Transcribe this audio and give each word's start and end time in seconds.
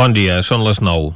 Bon 0.00 0.14
dia, 0.16 0.38
són 0.40 0.62
les 0.64 0.78
9. 0.80 1.10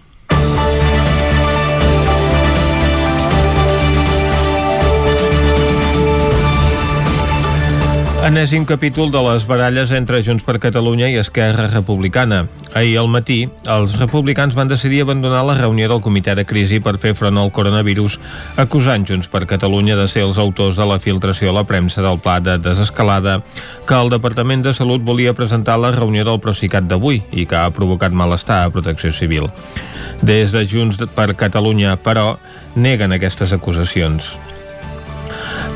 Enèsim 8.28 8.66
capítol 8.68 9.08
de 9.08 9.22
les 9.24 9.46
baralles 9.48 9.94
entre 9.96 10.20
Junts 10.26 10.44
per 10.44 10.58
Catalunya 10.60 11.08
i 11.08 11.16
Esquerra 11.22 11.70
Republicana. 11.72 12.42
Ahir 12.74 12.96
al 12.98 13.06
matí, 13.06 13.44
els 13.70 13.92
republicans 14.00 14.56
van 14.58 14.66
decidir 14.66 15.04
abandonar 15.04 15.44
la 15.46 15.54
reunió 15.54 15.86
del 15.88 16.00
comitè 16.02 16.34
de 16.34 16.42
crisi 16.44 16.80
per 16.82 16.96
fer 16.98 17.12
front 17.14 17.38
al 17.38 17.52
coronavirus, 17.54 18.16
acusant 18.58 19.06
Junts 19.06 19.30
per 19.30 19.44
Catalunya 19.46 19.94
de 19.94 20.08
ser 20.10 20.24
els 20.26 20.40
autors 20.42 20.74
de 20.74 20.86
la 20.90 20.98
filtració 20.98 21.52
a 21.52 21.54
la 21.60 21.62
premsa 21.68 22.02
del 22.02 22.18
pla 22.18 22.40
de 22.42 22.56
desescalada 22.58 23.36
que 23.86 23.94
el 23.94 24.10
Departament 24.10 24.64
de 24.66 24.72
Salut 24.74 25.04
volia 25.06 25.36
presentar 25.38 25.76
a 25.78 25.84
la 25.84 25.92
reunió 25.94 26.24
del 26.26 26.40
Procicat 26.42 26.88
d'avui 26.90 27.22
i 27.30 27.46
que 27.46 27.60
ha 27.60 27.70
provocat 27.70 28.10
malestar 28.10 28.64
a 28.64 28.72
Protecció 28.74 29.12
Civil. 29.14 29.46
Des 30.22 30.50
de 30.50 30.66
Junts 30.66 30.98
per 31.14 31.36
Catalunya, 31.38 31.94
però, 32.02 32.34
neguen 32.74 33.14
aquestes 33.14 33.54
acusacions. 33.54 34.34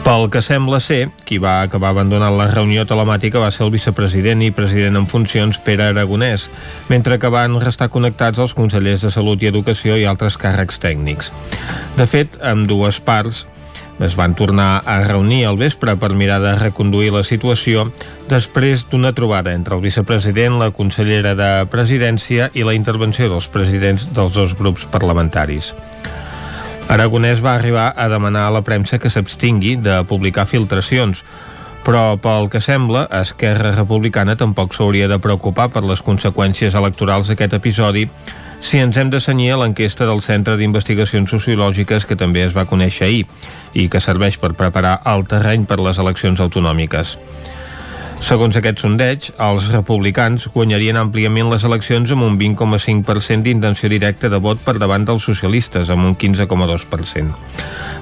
Pel 0.05 0.31
que 0.33 0.41
sembla 0.41 0.79
ser, 0.81 1.11
qui 1.29 1.37
va 1.43 1.59
acabar 1.61 1.91
abandonant 1.93 2.37
la 2.39 2.47
reunió 2.51 2.85
telemàtica 2.89 3.43
va 3.43 3.51
ser 3.53 3.67
el 3.67 3.73
vicepresident 3.75 4.41
i 4.47 4.53
president 4.55 4.97
en 4.97 5.07
funcions 5.11 5.61
Pere 5.65 5.91
Aragonès, 5.91 6.49
mentre 6.89 7.19
que 7.21 7.31
van 7.33 7.59
restar 7.61 7.91
connectats 7.93 8.41
els 8.41 8.55
consellers 8.57 9.05
de 9.05 9.13
Salut 9.13 9.43
i 9.45 9.51
Educació 9.51 9.99
i 10.01 10.07
altres 10.09 10.39
càrrecs 10.41 10.81
tècnics. 10.81 11.33
De 11.99 12.07
fet, 12.09 12.41
amb 12.41 12.69
dues 12.71 13.03
parts 13.05 13.45
es 14.01 14.15
van 14.17 14.35
tornar 14.39 14.83
a 14.87 15.01
reunir 15.03 15.45
al 15.47 15.59
vespre 15.59 15.97
per 15.99 16.15
mirar 16.15 16.39
de 16.41 16.55
reconduir 16.59 17.11
la 17.15 17.25
situació 17.27 17.89
després 18.31 18.87
d'una 18.91 19.13
trobada 19.13 19.55
entre 19.59 19.75
el 19.75 19.83
vicepresident, 19.83 20.59
la 20.63 20.71
consellera 20.71 21.35
de 21.39 21.51
Presidència 21.73 22.51
i 22.55 22.67
la 22.67 22.77
intervenció 22.79 23.29
dels 23.29 23.51
presidents 23.51 24.09
dels 24.15 24.35
dos 24.39 24.55
grups 24.59 24.87
parlamentaris. 24.93 25.73
Aragonès 26.89 27.43
va 27.45 27.53
arribar 27.55 27.91
a 27.97 28.09
demanar 28.09 28.47
a 28.49 28.53
la 28.55 28.63
premsa 28.65 28.97
que 28.99 29.11
s'abstingui 29.13 29.75
de 29.85 29.99
publicar 30.09 30.47
filtracions, 30.49 31.21
però 31.85 32.17
pel 32.17 32.49
que 32.49 32.63
sembla, 32.65 33.03
Esquerra 33.21 33.75
Republicana 33.77 34.39
tampoc 34.41 34.73
s'hauria 34.73 35.09
de 35.09 35.19
preocupar 35.21 35.69
per 35.75 35.85
les 35.85 36.01
conseqüències 36.01 36.73
electorals 36.81 37.29
d'aquest 37.29 37.59
episodi 37.61 38.07
si 38.61 38.81
ens 38.81 38.97
hem 38.97 39.13
de 39.13 39.21
senyir 39.21 39.53
a 39.53 39.61
l'enquesta 39.61 40.09
del 40.09 40.25
Centre 40.25 40.57
d'Investigacions 40.57 41.29
Sociològiques 41.29 42.09
que 42.09 42.17
també 42.17 42.47
es 42.47 42.57
va 42.57 42.67
conèixer 42.67 43.07
ahir 43.07 43.27
i 43.77 43.87
que 43.93 44.01
serveix 44.01 44.41
per 44.41 44.55
preparar 44.57 44.99
el 45.13 45.29
terreny 45.29 45.69
per 45.69 45.79
les 45.85 46.01
eleccions 46.01 46.41
autonòmiques. 46.41 47.19
Segons 48.19 48.57
aquest 48.59 48.83
sondeig, 48.83 49.29
els 49.39 49.69
republicans 49.71 50.49
guanyarien 50.51 50.99
àmpliament 50.99 51.49
les 51.53 51.63
eleccions 51.65 52.11
amb 52.13 52.27
un 52.27 52.35
20,5% 52.41 53.47
d'intenció 53.47 53.89
directa 53.93 54.29
de 54.29 54.41
vot 54.43 54.59
per 54.65 54.75
davant 54.83 55.07
dels 55.07 55.23
socialistes, 55.23 55.89
amb 55.89 56.05
un 56.11 56.17
15,2%. 56.19 57.39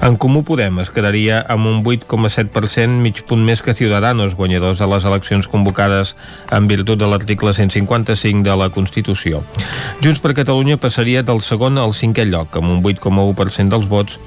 En 0.06 0.16
Comú 0.20 0.42
Podem 0.44 0.80
es 0.82 0.90
quedaria 0.92 1.42
amb 1.52 1.68
un 1.68 1.78
8,7%, 1.84 2.98
mig 3.04 3.22
punt 3.28 3.44
més 3.44 3.62
que 3.64 3.74
Ciudadanos, 3.76 4.34
guanyadors 4.36 4.80
de 4.80 4.88
les 4.88 5.06
eleccions 5.08 5.48
convocades 5.48 6.16
en 6.52 6.66
virtut 6.68 7.00
de 7.00 7.08
l'article 7.08 7.52
155 7.54 8.44
de 8.44 8.56
la 8.56 8.68
Constitució. 8.72 9.44
Junts 10.04 10.20
per 10.20 10.34
Catalunya 10.36 10.80
passaria 10.80 11.24
del 11.24 11.40
segon 11.44 11.78
al 11.78 11.96
cinquè 11.96 12.26
lloc, 12.28 12.56
amb 12.56 12.72
un 12.72 12.82
8,1% 12.84 13.72
dels 13.72 13.88
vots, 13.88 14.20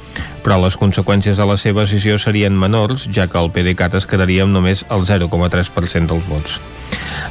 però 0.46 0.58
les 0.64 0.78
conseqüències 0.80 1.38
de 1.38 1.46
la 1.46 1.58
seva 1.62 1.84
decisió 1.86 2.18
serien 2.18 2.56
menors, 2.58 3.10
ja 3.14 3.28
que 3.28 3.38
el 3.42 3.52
PDeCAT 3.54 4.00
es 4.00 4.08
quedaria 4.10 4.46
amb 4.48 4.56
només 4.56 4.86
el 4.90 5.06
0,3% 5.06 5.79
10% 5.80 6.12
dels 6.12 6.28
vots. 6.30 6.60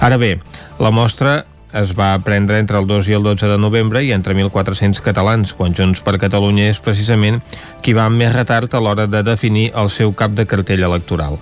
Ara 0.00 0.16
bé, 0.16 0.38
la 0.78 0.90
mostra 0.94 1.44
es 1.72 1.92
va 1.98 2.18
prendre 2.24 2.58
entre 2.58 2.78
el 2.78 2.86
2 2.86 3.08
i 3.08 3.16
el 3.18 3.22
12 3.22 3.50
de 3.50 3.58
novembre 3.58 4.02
i 4.04 4.12
entre 4.12 4.34
1.400 4.34 5.02
catalans, 5.04 5.52
quan 5.52 5.74
Junts 5.76 6.00
per 6.00 6.16
Catalunya 6.18 6.70
és 6.72 6.80
precisament 6.80 7.42
qui 7.84 7.92
va 7.92 8.08
amb 8.08 8.16
més 8.16 8.32
retard 8.34 8.72
a 8.72 8.80
l'hora 8.80 9.06
de 9.06 9.22
definir 9.22 9.70
el 9.76 9.92
seu 9.92 10.14
cap 10.16 10.32
de 10.32 10.46
cartell 10.48 10.86
electoral. 10.88 11.38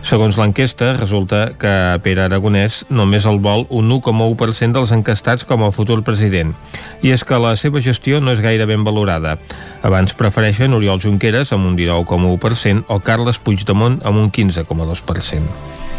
Segons 0.00 0.38
l'enquesta, 0.40 0.94
resulta 0.96 1.50
que 1.60 1.70
Pere 2.00 2.22
Aragonès 2.24 2.86
només 2.88 3.26
el 3.28 3.36
vol 3.44 3.66
un 3.68 3.90
1,1% 3.92 4.72
dels 4.72 4.94
encastats 4.96 5.44
com 5.44 5.66
a 5.66 5.72
futur 5.76 5.98
president. 6.06 6.54
I 7.04 7.12
és 7.12 7.24
que 7.24 7.36
la 7.42 7.52
seva 7.60 7.82
gestió 7.84 8.22
no 8.24 8.32
és 8.32 8.40
gaire 8.40 8.64
ben 8.70 8.86
valorada. 8.86 9.36
Abans 9.84 10.16
prefereixen 10.16 10.72
Oriol 10.72 11.04
Junqueras 11.04 11.52
amb 11.52 11.68
un 11.68 11.76
19,1% 11.76 12.88
o 12.88 13.00
Carles 13.04 13.44
Puigdemont 13.44 14.00
amb 14.00 14.24
un 14.24 14.32
15,2%. 14.32 15.89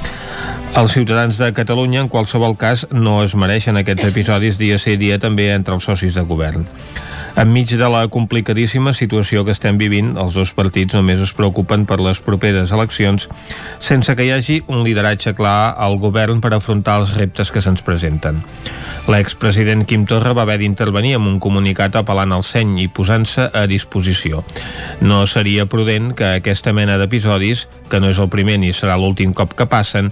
Els 0.72 0.94
ciutadans 0.96 1.36
de 1.36 1.52
Catalunya, 1.52 2.00
en 2.00 2.08
qualsevol 2.08 2.54
cas, 2.56 2.86
no 2.96 3.18
es 3.26 3.34
mereixen 3.36 3.76
aquests 3.76 4.08
episodis 4.08 4.56
dia 4.56 4.78
sí 4.80 4.94
dia 4.96 5.18
també 5.20 5.50
entre 5.52 5.76
els 5.76 5.84
socis 5.84 6.16
de 6.16 6.24
govern. 6.24 6.64
Enmig 7.42 7.74
de 7.76 7.88
la 7.92 8.06
complicadíssima 8.12 8.94
situació 8.96 9.44
que 9.44 9.52
estem 9.52 9.78
vivint, 9.80 10.14
els 10.20 10.36
dos 10.36 10.52
partits 10.56 10.96
només 10.96 11.20
es 11.24 11.32
preocupen 11.36 11.84
per 11.88 12.00
les 12.04 12.20
properes 12.24 12.72
eleccions 12.76 13.28
sense 13.80 14.16
que 14.16 14.26
hi 14.28 14.32
hagi 14.36 14.58
un 14.68 14.84
lideratge 14.84 15.32
clar 15.36 15.74
al 15.76 15.96
govern 16.00 16.42
per 16.44 16.54
afrontar 16.56 16.98
els 17.02 17.16
reptes 17.20 17.52
que 17.52 17.64
se'ns 17.64 17.84
presenten. 17.88 18.42
L'expresident 19.12 19.86
Quim 19.88 20.04
Torra 20.08 20.36
va 20.36 20.44
haver 20.44 20.60
d'intervenir 20.62 21.16
amb 21.18 21.28
un 21.32 21.40
comunicat 21.44 21.96
apel·lant 22.00 22.36
al 22.36 22.44
seny 22.48 22.78
i 22.84 22.88
posant-se 22.88 23.48
a 23.54 23.66
disposició. 23.68 24.44
No 25.02 25.24
seria 25.28 25.68
prudent 25.68 26.12
que 26.16 26.36
aquesta 26.38 26.76
mena 26.76 27.00
d'episodis, 27.00 27.68
que 27.90 28.00
no 28.00 28.12
és 28.12 28.20
el 28.20 28.32
primer 28.32 28.60
ni 28.60 28.72
serà 28.76 29.00
l'últim 29.00 29.34
cop 29.34 29.56
que 29.56 29.68
passen, 29.72 30.12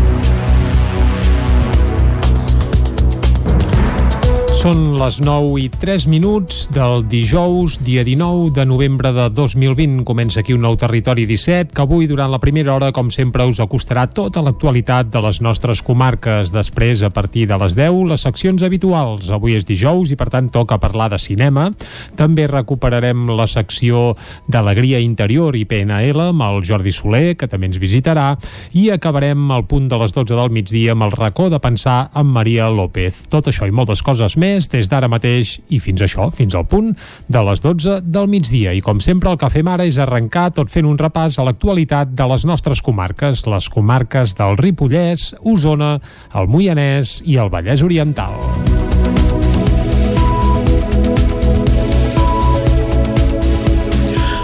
Són 4.61 4.91
les 4.93 5.15
9 5.25 5.55
i 5.57 5.63
3 5.73 6.03
minuts 6.05 6.67
del 6.69 7.01
dijous, 7.09 7.79
dia 7.81 8.03
19 8.05 8.51
de 8.53 8.61
novembre 8.69 9.09
de 9.09 9.23
2020. 9.33 10.03
Comença 10.05 10.43
aquí 10.43 10.53
un 10.53 10.61
nou 10.61 10.75
Territori 10.77 11.23
17, 11.25 11.73
que 11.73 11.81
avui, 11.81 12.05
durant 12.05 12.29
la 12.29 12.37
primera 12.37 12.75
hora, 12.75 12.91
com 12.93 13.09
sempre, 13.09 13.47
us 13.49 13.57
acostarà 13.57 14.03
tota 14.05 14.43
l'actualitat 14.45 15.09
de 15.09 15.23
les 15.25 15.39
nostres 15.41 15.81
comarques. 15.81 16.53
Després, 16.53 17.01
a 17.01 17.09
partir 17.09 17.47
de 17.49 17.57
les 17.57 17.73
10, 17.73 18.03
les 18.11 18.21
seccions 18.21 18.61
habituals. 18.61 19.31
Avui 19.33 19.57
és 19.57 19.65
dijous 19.65 20.13
i, 20.13 20.19
per 20.19 20.29
tant, 20.29 20.51
toca 20.53 20.77
parlar 20.77 21.09
de 21.09 21.17
cinema. 21.17 21.71
També 22.13 22.45
recuperarem 22.45 23.33
la 23.33 23.49
secció 23.49 24.11
d'Alegria 24.45 25.01
Interior 25.01 25.57
i 25.57 25.65
PNL 25.65 26.27
amb 26.27 26.45
el 26.51 26.61
Jordi 26.69 26.93
Soler, 26.93 27.33
que 27.33 27.49
també 27.49 27.71
ens 27.71 27.81
visitarà, 27.81 28.35
i 28.77 28.91
acabarem 28.93 29.41
al 29.57 29.65
punt 29.65 29.89
de 29.89 29.97
les 30.05 30.13
12 30.13 30.37
del 30.37 30.53
migdia 30.53 30.93
amb 30.93 31.09
el 31.09 31.17
racó 31.17 31.49
de 31.49 31.57
pensar 31.57 32.11
amb 32.13 32.37
Maria 32.37 32.69
López. 32.69 33.25
Tot 33.25 33.49
això 33.49 33.65
i 33.65 33.73
moltes 33.73 34.05
coses 34.05 34.37
més 34.37 34.50
més 34.51 34.67
des 34.71 34.89
d'ara 34.91 35.09
mateix 35.11 35.55
i 35.71 35.79
fins 35.83 36.03
això, 36.03 36.29
fins 36.35 36.55
al 36.57 36.67
punt 36.69 36.91
de 37.31 37.43
les 37.47 37.63
12 37.63 37.99
del 38.03 38.29
migdia. 38.31 38.75
I 38.75 38.83
com 38.83 38.99
sempre 39.03 39.31
el 39.31 39.39
que 39.39 39.51
fem 39.53 39.67
ara 39.71 39.87
és 39.87 39.99
arrencar 40.01 40.49
tot 40.57 40.71
fent 40.73 40.87
un 40.89 40.99
repàs 40.99 41.39
a 41.39 41.47
l'actualitat 41.47 42.13
de 42.17 42.27
les 42.31 42.45
nostres 42.49 42.83
comarques, 42.83 43.45
les 43.47 43.69
comarques 43.71 44.35
del 44.39 44.59
Ripollès, 44.59 45.31
Osona, 45.41 45.95
el 46.35 46.51
Moianès 46.51 47.19
i 47.25 47.39
el 47.41 47.51
Vallès 47.53 47.85
Oriental. 47.85 48.35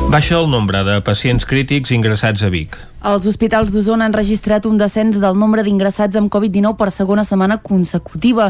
Baixa 0.07 0.37
el 0.39 0.47
nombre 0.47 0.85
de 0.87 1.01
pacients 1.03 1.43
crítics 1.43 1.91
ingressats 1.91 2.45
a 2.47 2.53
Vic. 2.53 2.77
Els 2.97 3.27
hospitals 3.29 3.69
d'Osona 3.69 4.07
han 4.07 4.13
registrat 4.15 4.65
un 4.65 4.79
descens 4.79 5.19
del 5.21 5.35
nombre 5.37 5.61
d'ingressats 5.61 6.17
amb 6.17 6.31
Covid-19 6.33 6.73
per 6.79 6.87
segona 6.89 7.21
setmana 7.23 7.59
consecutiva. 7.61 8.47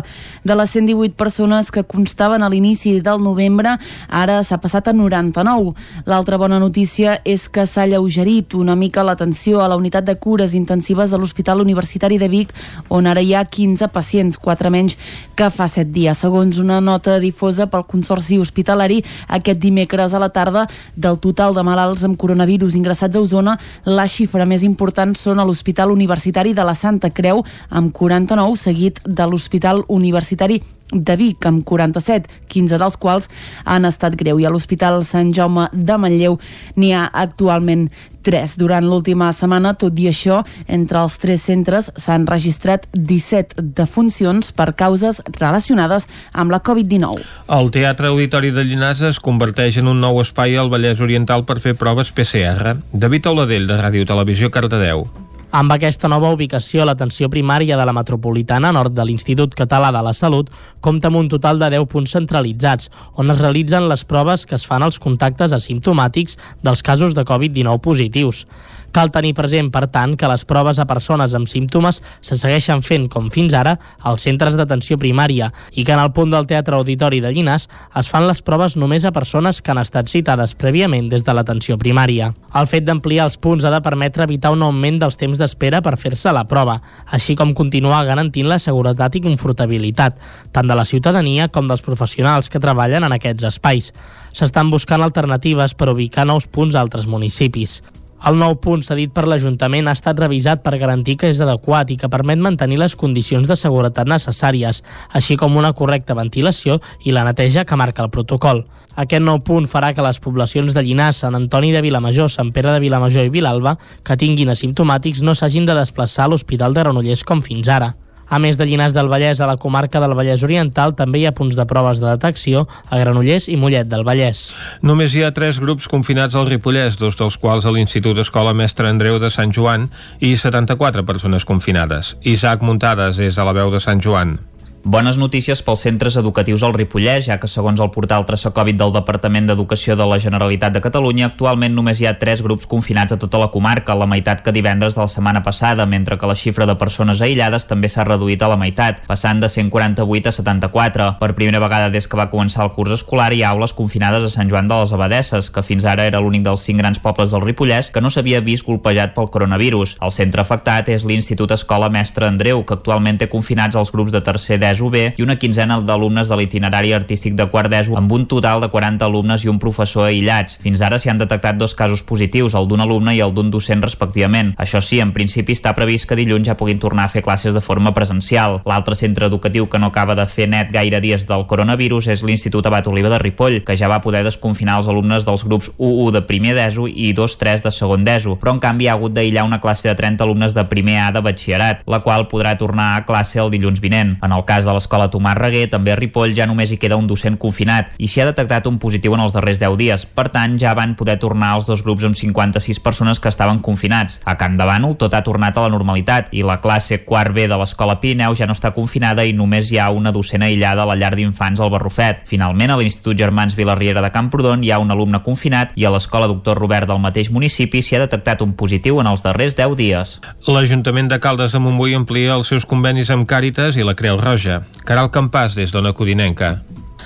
De 0.47 0.55
les 0.55 0.71
118 0.71 1.17
persones 1.19 1.67
que 1.69 1.83
constaven 1.83 2.41
a 2.41 2.47
l'inici 2.47 2.93
del 3.03 3.19
novembre, 3.19 3.73
ara 4.07 4.37
s'ha 4.47 4.57
passat 4.63 4.87
a 4.87 4.93
99. 4.95 5.73
L'altra 6.07 6.39
bona 6.39 6.61
notícia 6.63 7.17
és 7.25 7.49
que 7.51 7.65
s'ha 7.67 7.89
lleugerit 7.91 8.55
una 8.55 8.77
mica 8.79 9.03
l'atenció 9.03 9.59
a 9.59 9.67
la 9.67 9.75
unitat 9.75 10.07
de 10.07 10.15
cures 10.15 10.55
intensives 10.55 11.11
de 11.11 11.19
l'Hospital 11.19 11.59
Universitari 11.59 12.17
de 12.17 12.31
Vic, 12.31 12.55
on 12.87 13.05
ara 13.05 13.19
hi 13.19 13.35
ha 13.35 13.43
15 13.43 13.91
pacients, 13.91 14.39
4 14.39 14.71
menys 14.71 14.95
que 15.35 15.51
fa 15.51 15.67
7 15.67 15.91
dies. 15.91 16.23
Segons 16.23 16.57
una 16.63 16.79
nota 16.79 17.19
difosa 17.19 17.67
pel 17.67 17.83
Consorci 17.83 18.39
Hospitalari, 18.39 19.03
aquest 19.27 19.59
dimecres 19.59 20.15
a 20.15 20.23
la 20.23 20.31
tarda, 20.31 20.69
del 20.95 21.19
total 21.19 21.53
de 21.53 21.67
malalts 21.67 22.07
amb 22.07 22.15
coronavirus 22.15 22.79
ingressats 22.79 23.19
a 23.19 23.27
Osona, 23.27 23.59
la 23.83 24.07
xifra 24.07 24.36
xifra 24.37 24.45
més 24.45 24.61
important 24.61 25.15
són 25.17 25.39
a 25.41 25.45
l'Hospital 25.49 25.89
Universitari 25.89 26.51
de 26.53 26.61
la 26.61 26.75
Santa 26.77 27.09
Creu, 27.09 27.41
amb 27.73 27.89
49, 27.89 28.53
seguit 28.53 29.01
de 29.01 29.25
l'Hospital 29.25 29.81
Universitari 29.89 30.61
de 30.91 31.15
Vic, 31.19 31.45
amb 31.45 31.65
47, 31.67 32.29
15 32.47 32.79
dels 32.79 32.97
quals 32.97 33.31
han 33.65 33.87
estat 33.87 34.15
greu. 34.19 34.39
I 34.39 34.47
a 34.47 34.51
l'Hospital 34.53 35.03
Sant 35.05 35.33
Jaume 35.35 35.67
de 35.73 35.97
Manlleu 35.99 36.37
n'hi 36.75 36.93
ha 36.95 37.07
actualment 37.11 37.87
3. 38.27 38.57
Durant 38.59 38.83
l'última 38.83 39.29
setmana, 39.35 39.73
tot 39.79 39.95
i 39.99 40.09
això, 40.11 40.41
entre 40.67 40.99
els 40.99 41.15
tres 41.21 41.45
centres 41.47 41.91
s'han 41.95 42.27
registrat 42.27 42.87
17 42.93 43.63
defuncions 43.77 44.51
per 44.51 44.73
causes 44.79 45.21
relacionades 45.39 46.09
amb 46.33 46.51
la 46.51 46.59
Covid-19. 46.59 47.23
El 47.59 47.71
Teatre 47.71 48.11
Auditori 48.11 48.51
de 48.51 48.65
Llinars 48.67 49.05
es 49.07 49.21
converteix 49.23 49.79
en 49.79 49.87
un 49.87 50.03
nou 50.03 50.19
espai 50.23 50.57
al 50.59 50.71
Vallès 50.73 50.99
Oriental 51.03 51.47
per 51.47 51.61
fer 51.63 51.77
proves 51.79 52.11
PCR. 52.11 52.75
David 52.91 53.31
Auladell, 53.31 53.69
de 53.69 53.79
Ràdio 53.79 54.07
Televisió, 54.07 54.51
Cardedeu. 54.51 55.07
Amb 55.55 55.71
aquesta 55.71 56.09
nova 56.11 56.27
ubicació, 56.35 56.83
l'atenció 56.83 57.29
primària 57.31 57.77
de 57.79 57.83
la 57.87 57.93
metropolitana 57.95 58.73
nord 58.75 58.91
de 58.91 59.03
l'Institut 59.07 59.53
Català 59.55 59.93
de 59.95 60.01
la 60.03 60.11
Salut 60.11 60.49
compta 60.83 61.07
amb 61.07 61.21
un 61.21 61.29
total 61.31 61.61
de 61.61 61.69
10 61.71 61.85
punts 61.87 62.15
centralitzats, 62.17 62.89
on 63.15 63.31
es 63.31 63.39
realitzen 63.39 63.87
les 63.87 64.03
proves 64.03 64.43
que 64.45 64.57
es 64.59 64.65
fan 64.67 64.83
als 64.83 64.99
contactes 64.99 65.55
asimptomàtics 65.55 66.35
dels 66.67 66.83
casos 66.83 67.15
de 67.15 67.23
Covid-19 67.23 67.79
positius. 67.79 68.43
Cal 68.91 69.11
tenir 69.11 69.33
present, 69.37 69.69
per 69.71 69.85
tant, 69.93 70.15
que 70.17 70.29
les 70.29 70.43
proves 70.47 70.79
a 70.79 70.87
persones 70.89 71.33
amb 71.37 71.49
símptomes 71.49 72.01
se 72.21 72.37
segueixen 72.39 72.81
fent, 72.85 73.07
com 73.11 73.29
fins 73.33 73.53
ara, 73.53 73.75
als 74.01 74.23
centres 74.25 74.57
d'atenció 74.57 74.97
primària 74.97 75.51
i 75.73 75.83
que 75.85 75.93
en 75.93 76.01
el 76.01 76.13
punt 76.15 76.31
del 76.33 76.47
Teatre 76.49 76.77
Auditori 76.77 77.19
de 77.21 77.31
Llinars 77.33 77.67
es 77.99 78.09
fan 78.09 78.27
les 78.27 78.41
proves 78.41 78.77
només 78.77 79.05
a 79.05 79.13
persones 79.13 79.61
que 79.61 79.71
han 79.73 79.81
estat 79.81 80.09
citades 80.09 80.55
prèviament 80.57 81.09
des 81.11 81.25
de 81.27 81.35
l'atenció 81.35 81.77
primària. 81.77 82.31
El 82.57 82.69
fet 82.71 82.87
d'ampliar 82.87 83.27
els 83.27 83.37
punts 83.37 83.65
ha 83.65 83.73
de 83.73 83.81
permetre 83.85 84.25
evitar 84.25 84.53
un 84.55 84.63
augment 84.65 85.01
dels 85.03 85.19
temps 85.19 85.37
d'espera 85.37 85.81
per 85.85 85.97
fer-se 86.01 86.33
la 86.33 86.47
prova, 86.49 86.79
així 87.05 87.35
com 87.35 87.53
continuar 87.53 88.05
garantint 88.07 88.49
la 88.49 88.59
seguretat 88.59 89.19
i 89.19 89.23
confortabilitat, 89.27 90.17
tant 90.55 90.67
de 90.67 90.77
la 90.77 90.85
ciutadania 90.85 91.49
com 91.53 91.67
dels 91.67 91.85
professionals 91.85 92.49
que 92.49 92.63
treballen 92.63 93.05
en 93.05 93.13
aquests 93.13 93.51
espais. 93.51 93.91
S'estan 94.33 94.71
buscant 94.73 95.03
alternatives 95.03 95.73
per 95.77 95.91
ubicar 95.93 96.25
nous 96.25 96.47
punts 96.47 96.75
a 96.75 96.81
altres 96.81 97.07
municipis. 97.07 97.81
El 98.25 98.39
nou 98.41 98.55
punt 98.57 98.81
cedit 98.81 99.11
per 99.13 99.27
l'Ajuntament 99.29 99.85
ha 99.87 99.93
estat 99.93 100.17
revisat 100.17 100.63
per 100.63 100.79
garantir 100.81 101.15
que 101.21 101.29
és 101.29 101.41
adequat 101.43 101.91
i 101.93 101.97
que 102.01 102.09
permet 102.09 102.41
mantenir 102.41 102.79
les 102.81 102.95
condicions 102.97 103.45
de 103.47 103.55
seguretat 103.55 104.09
necessàries, 104.09 104.81
així 105.13 105.37
com 105.37 105.55
una 105.55 105.73
correcta 105.77 106.17
ventilació 106.17 106.79
i 107.05 107.13
la 107.13 107.27
neteja 107.27 107.65
que 107.65 107.77
marca 107.77 108.01
el 108.03 108.09
protocol. 108.09 108.63
Aquest 108.97 109.21
nou 109.21 109.43
punt 109.45 109.69
farà 109.69 109.91
que 109.93 110.01
les 110.01 110.17
poblacions 110.17 110.73
de 110.73 110.81
Llinars, 110.81 111.21
Sant 111.21 111.37
Antoni 111.37 111.69
de 111.75 111.83
Vilamajor, 111.85 112.33
Sant 112.33 112.49
Pere 112.55 112.73
de 112.73 112.81
Vilamajor 112.81 113.29
i 113.29 113.33
Vilalba 113.33 113.77
que 114.01 114.17
tinguin 114.17 114.49
asimptomàtics 114.49 115.21
no 115.21 115.37
s'hagin 115.37 115.69
de 115.69 115.77
desplaçar 115.77 116.25
a 116.25 116.33
l'Hospital 116.33 116.73
de 116.73 116.81
Granollers 116.81 117.23
com 117.23 117.45
fins 117.45 117.69
ara. 117.69 117.93
A 118.29 118.39
més 118.43 118.57
de 118.59 118.65
Llinars 118.67 118.95
del 118.95 119.07
Vallès, 119.07 119.39
a 119.39 119.47
la 119.47 119.55
comarca 119.61 120.01
del 120.03 120.15
Vallès 120.17 120.43
Oriental 120.43 120.95
també 120.99 121.21
hi 121.21 121.27
ha 121.29 121.35
punts 121.35 121.55
de 121.55 121.65
proves 121.69 122.01
de 122.01 122.09
detecció 122.09 122.65
a 122.89 122.99
Granollers 122.99 123.47
i 123.47 123.55
Mollet 123.59 123.87
del 123.87 124.03
Vallès. 124.07 124.49
Només 124.81 125.15
hi 125.15 125.23
ha 125.23 125.31
tres 125.35 125.61
grups 125.63 125.87
confinats 125.87 126.35
al 126.35 126.49
Ripollès, 126.49 126.99
dos 126.99 127.15
dels 127.19 127.39
quals 127.39 127.65
a 127.65 127.71
l'Institut 127.71 128.19
Escola 128.23 128.53
Mestre 128.57 128.91
Andreu 128.91 129.21
de 129.23 129.31
Sant 129.31 129.55
Joan 129.55 129.87
i 130.19 130.35
74 130.35 131.05
persones 131.07 131.47
confinades. 131.47 132.15
Isaac 132.23 132.65
Muntades 132.67 133.19
és 133.23 133.39
a 133.39 133.47
la 133.47 133.55
veu 133.55 133.71
de 133.71 133.83
Sant 133.83 134.03
Joan. 134.03 134.37
Bones 134.87 135.17
notícies 135.19 135.59
pels 135.67 135.81
centres 135.83 136.15
educatius 136.15 136.61
al 136.63 136.71
Ripollès, 136.71 137.25
ja 137.25 137.35
que 137.41 137.47
segons 137.51 137.81
el 137.83 137.89
portal 137.91 138.23
Traçacovid 138.23 138.77
del 138.79 138.93
Departament 138.95 139.49
d'Educació 139.49 139.97
de 139.99 140.05
la 140.07 140.15
Generalitat 140.23 140.71
de 140.71 140.79
Catalunya, 140.79 141.25
actualment 141.27 141.73
només 141.75 141.99
hi 141.99 142.05
ha 142.07 142.13
tres 142.21 142.39
grups 142.39 142.69
confinats 142.71 143.11
a 143.11 143.17
tota 143.19 143.41
la 143.41 143.49
comarca, 143.51 143.97
la 143.99 144.07
meitat 144.07 144.39
que 144.45 144.53
divendres 144.55 144.95
de 144.95 145.01
la 145.01 145.11
setmana 145.11 145.41
passada, 145.43 145.83
mentre 145.85 146.15
que 146.15 146.29
la 146.31 146.37
xifra 146.39 146.63
de 146.69 146.77
persones 146.79 147.19
aïllades 147.19 147.67
també 147.67 147.89
s'ha 147.91 148.05
reduït 148.07 148.39
a 148.39 148.47
la 148.47 148.55
meitat, 148.55 149.01
passant 149.09 149.41
de 149.43 149.49
148 149.51 150.31
a 150.31 150.33
74. 150.37 151.09
Per 151.19 151.29
primera 151.35 151.59
vegada 151.59 151.91
des 151.91 152.07
que 152.07 152.21
va 152.21 152.29
començar 152.31 152.63
el 152.63 152.71
curs 152.71 152.95
escolar 152.95 153.33
hi 153.35 153.43
ha 153.43 153.51
aules 153.51 153.75
confinades 153.75 154.23
a 154.23 154.31
Sant 154.37 154.47
Joan 154.47 154.71
de 154.71 154.79
les 154.79 154.95
Abadesses, 154.95 155.51
que 155.51 155.65
fins 155.67 155.83
ara 155.83 156.07
era 156.07 156.23
l'únic 156.23 156.47
dels 156.47 156.63
cinc 156.63 156.79
grans 156.79 157.03
pobles 157.03 157.35
del 157.35 157.43
Ripollès 157.43 157.91
que 157.91 157.99
no 157.99 158.07
s'havia 158.07 158.39
vist 158.39 158.63
colpejat 158.63 159.11
pel 159.19 159.27
coronavirus. 159.35 159.97
El 159.99 160.15
centre 160.15 160.47
afectat 160.47 160.87
és 160.95 161.03
l'Institut 161.03 161.51
Escola 161.59 161.91
Mestre 161.91 162.31
Andreu, 162.31 162.63
que 162.63 162.79
actualment 162.79 163.19
té 163.19 163.27
confinats 163.27 163.75
els 163.75 163.91
grups 163.91 164.15
de 164.15 164.23
tercer 164.23 164.63
d'ESO 164.77 164.89
B 164.89 165.13
i 165.17 165.23
una 165.23 165.37
quinzena 165.37 165.79
d'alumnes 165.81 166.29
de 166.29 166.37
l'itinerari 166.37 166.93
artístic 166.93 167.33
de 167.35 167.47
quart 167.49 167.71
d'ESO 167.71 167.97
amb 167.97 168.11
un 168.11 168.27
total 168.29 168.61
de 168.61 168.69
40 168.69 169.05
alumnes 169.05 169.43
i 169.43 169.49
un 169.49 169.59
professor 169.59 170.05
aïllats. 170.07 170.59
Fins 170.61 170.81
ara 170.81 170.99
s'hi 170.99 171.09
han 171.09 171.17
detectat 171.17 171.57
dos 171.57 171.73
casos 171.75 172.03
positius, 172.03 172.53
el 172.55 172.67
d'un 172.67 172.81
alumne 172.81 173.15
i 173.15 173.21
el 173.23 173.33
d'un 173.33 173.49
docent 173.51 173.81
respectivament. 173.81 174.53
Això 174.57 174.81
sí, 174.81 174.99
en 175.01 175.13
principi 175.15 175.55
està 175.57 175.73
previst 175.75 176.07
que 176.07 176.17
dilluns 176.19 176.47
ja 176.47 176.57
puguin 176.57 176.79
tornar 176.79 177.07
a 177.07 177.11
fer 177.11 177.23
classes 177.25 177.55
de 177.55 177.61
forma 177.61 177.93
presencial. 177.93 178.61
L'altre 178.65 178.95
centre 178.95 179.25
educatiu 179.25 179.67
que 179.67 179.79
no 179.79 179.89
acaba 179.89 180.15
de 180.15 180.27
fer 180.29 180.47
net 180.49 180.71
gaire 180.71 181.01
dies 181.01 181.25
del 181.27 181.47
coronavirus 181.47 182.11
és 182.13 182.23
l'Institut 182.23 182.65
Abat 182.67 182.87
Oliva 182.87 183.09
de 183.09 183.19
Ripoll, 183.23 183.63
que 183.65 183.77
ja 183.77 183.89
va 183.89 184.01
poder 184.03 184.23
desconfinar 184.27 184.77
els 184.81 184.91
alumnes 184.91 185.25
dels 185.25 185.45
grups 185.47 185.71
1-1 185.77 186.11
de 186.13 186.23
primer 186.29 186.53
d'ESO 186.57 186.87
i 186.87 187.13
2-3 187.17 187.65
de 187.65 187.73
segon 187.73 188.05
d'ESO, 188.05 188.37
però 188.37 188.53
en 188.55 188.61
canvi 188.61 188.87
ha 188.87 188.97
hagut 188.97 189.15
d'aïllar 189.15 189.47
una 189.47 189.61
classe 189.63 189.87
de 189.89 189.95
30 189.97 190.23
alumnes 190.23 190.53
de 190.53 190.65
primer 190.69 190.99
A 191.01 191.11
de 191.15 191.23
batxillerat, 191.23 191.83
la 191.87 192.01
qual 192.05 192.27
podrà 192.29 192.57
tornar 192.57 192.95
a 192.95 193.05
classe 193.07 193.39
el 193.41 193.51
dilluns 193.53 193.81
vinent. 193.81 194.17
En 194.23 194.33
el 194.35 194.45
cas 194.45 194.66
de 194.67 194.75
l'escola 194.75 195.07
Tomàs 195.11 195.37
Reguer, 195.39 195.65
també 195.71 195.93
a 195.93 195.97
Ripoll 195.97 196.35
ja 196.35 196.45
només 196.49 196.71
hi 196.71 196.79
queda 196.81 196.99
un 196.99 197.07
docent 197.07 197.37
confinat 197.39 197.93
i 197.97 198.09
s'hi 198.11 198.21
ha 198.21 198.27
detectat 198.29 198.67
un 198.67 198.77
positiu 198.83 199.15
en 199.15 199.23
els 199.23 199.33
darrers 199.35 199.61
10 199.61 199.77
dies. 199.79 200.05
Per 200.05 200.27
tant, 200.33 200.57
ja 200.59 200.75
van 200.77 200.95
poder 200.99 201.17
tornar 201.21 201.53
els 201.55 201.67
dos 201.69 201.83
grups 201.85 202.05
amb 202.07 202.17
56 202.19 202.81
persones 202.83 203.21
que 203.23 203.31
estaven 203.31 203.63
confinats. 203.63 204.19
A 204.25 204.35
Camp 204.37 204.57
de 204.59 204.67
Bànol 204.67 204.97
tot 204.99 205.15
ha 205.15 205.23
tornat 205.23 205.57
a 205.57 205.65
la 205.65 205.73
normalitat 205.73 206.33
i 206.35 206.43
la 206.45 206.59
classe 206.61 207.01
quart 207.07 207.33
B 207.33 207.47
de 207.47 207.57
l'escola 207.59 207.97
Pirineu 208.01 208.35
ja 208.35 208.47
no 208.49 208.55
està 208.57 208.73
confinada 208.75 209.25
i 209.25 209.33
només 209.33 209.71
hi 209.71 209.79
ha 209.79 209.89
una 209.95 210.13
docent 210.15 210.43
aïllada 210.43 210.83
a 210.83 210.89
la 210.91 210.97
llar 210.99 211.13
d'infants 211.15 211.61
al 211.61 211.71
Barrufet. 211.73 212.25
Finalment, 212.27 212.73
a 212.73 212.79
l'Institut 212.81 213.17
Germans 213.19 213.55
Vilarriera 213.57 214.03
de 214.03 214.11
Camprodon 214.13 214.63
hi 214.63 214.71
ha 214.71 214.81
un 214.83 214.91
alumne 214.91 215.21
confinat 215.25 215.73
i 215.75 215.85
a 215.85 215.93
l'escola 215.93 216.29
Doctor 216.31 216.59
Robert 216.59 216.89
del 216.89 217.01
mateix 217.03 217.31
municipi 217.31 217.81
s'hi 217.81 217.97
ha 217.97 218.05
detectat 218.05 218.43
un 218.45 218.55
positiu 218.59 219.01
en 219.01 219.11
els 219.11 219.23
darrers 219.25 219.57
10 219.57 219.77
dies. 219.79 220.17
L'Ajuntament 220.47 221.11
de 221.11 221.19
Caldes 221.23 221.53
de 221.53 221.61
Montbui 221.63 221.95
amplia 221.97 222.37
els 222.37 222.49
seus 222.51 222.65
convenis 222.65 223.11
amb 223.13 223.27
Càritas 223.29 223.77
i 223.77 223.85
la 223.85 223.95
Creu 223.99 224.17
Roja. 224.21 224.46
Caral 224.87 225.11
Campàs, 225.11 225.55
des 225.57 225.73
d'Ona 225.75 225.93
Codinenca. 225.93 226.57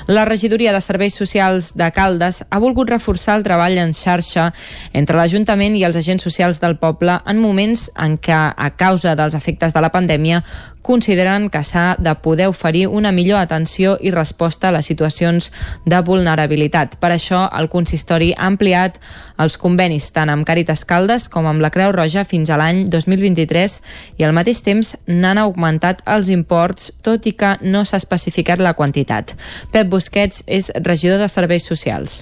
La 0.08 0.26
regidoria 0.26 0.74
de 0.74 0.82
Serveis 0.82 1.14
Socials 1.14 1.72
de 1.78 1.88
Caldes 1.94 2.42
ha 2.50 2.60
volgut 2.60 2.90
reforçar 2.90 3.36
el 3.38 3.44
treball 3.46 3.78
en 3.78 3.94
xarxa 3.94 4.48
entre 4.98 5.18
l'Ajuntament 5.18 5.76
i 5.78 5.84
els 5.86 5.98
agents 6.00 6.26
socials 6.26 6.62
del 6.62 6.78
poble 6.82 7.20
en 7.26 7.42
moments 7.42 7.90
en 7.96 8.18
què, 8.18 8.34
a 8.34 8.70
causa 8.78 9.14
dels 9.16 9.38
efectes 9.38 9.76
de 9.76 9.84
la 9.84 9.92
pandèmia, 9.94 10.42
consideren 10.82 11.50
que 11.50 11.64
s'ha 11.64 11.96
de 12.00 12.14
poder 12.16 12.48
oferir 12.48 12.88
una 12.88 13.12
millor 13.12 13.40
atenció 13.40 13.98
i 14.02 14.12
resposta 14.12 14.70
a 14.70 14.76
les 14.76 14.86
situacions 14.86 15.52
de 15.86 16.02
vulnerabilitat. 16.02 16.98
Per 17.02 17.12
això, 17.12 17.46
el 17.58 17.70
consistori 17.70 18.32
ha 18.38 18.48
ampliat 18.50 19.00
els 19.42 19.58
convenis 19.62 20.12
tant 20.16 20.30
amb 20.30 20.46
Càritas 20.48 20.86
Caldes 20.86 21.30
com 21.30 21.48
amb 21.50 21.62
la 21.62 21.72
Creu 21.74 21.94
Roja 21.96 22.26
fins 22.26 22.50
a 22.50 22.60
l'any 22.62 22.86
2023 22.90 23.80
i 24.18 24.26
al 24.28 24.36
mateix 24.38 24.62
temps 24.66 24.96
n'han 25.08 25.42
augmentat 25.42 26.02
els 26.06 26.30
imports, 26.34 26.92
tot 27.02 27.26
i 27.26 27.36
que 27.38 27.56
no 27.62 27.86
s'ha 27.86 28.02
especificat 28.02 28.60
la 28.60 28.74
quantitat. 28.74 29.36
Pep 29.72 29.90
Busquets 29.92 30.44
és 30.48 30.72
regidor 30.82 31.22
de 31.22 31.30
Serveis 31.30 31.68
Socials. 31.68 32.22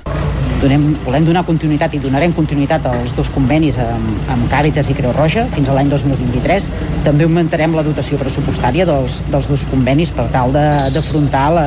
Donem, 0.59 0.89
volem 1.05 1.23
donar 1.23 1.45
continuïtat 1.47 1.93
i 1.95 2.01
donarem 2.03 2.33
continuïtat 2.35 2.83
als 2.89 3.13
dos 3.15 3.29
convenis 3.31 3.77
amb, 3.79 4.17
amb 4.33 4.49
Càritas 4.51 4.89
i 4.91 4.95
Creu 4.97 5.13
Roja 5.15 5.45
fins 5.53 5.69
a 5.71 5.75
l'any 5.77 5.87
2023. 5.87 6.67
També 7.05 7.23
augmentarem 7.23 7.77
la 7.77 7.83
dotació 7.87 8.19
pressupostària 8.19 8.83
dels, 8.89 9.21
dels 9.31 9.47
dos 9.47 9.63
convenis 9.71 10.11
per 10.11 10.27
tal 10.33 10.51
d'afrontar 10.51 11.45
la, 11.55 11.63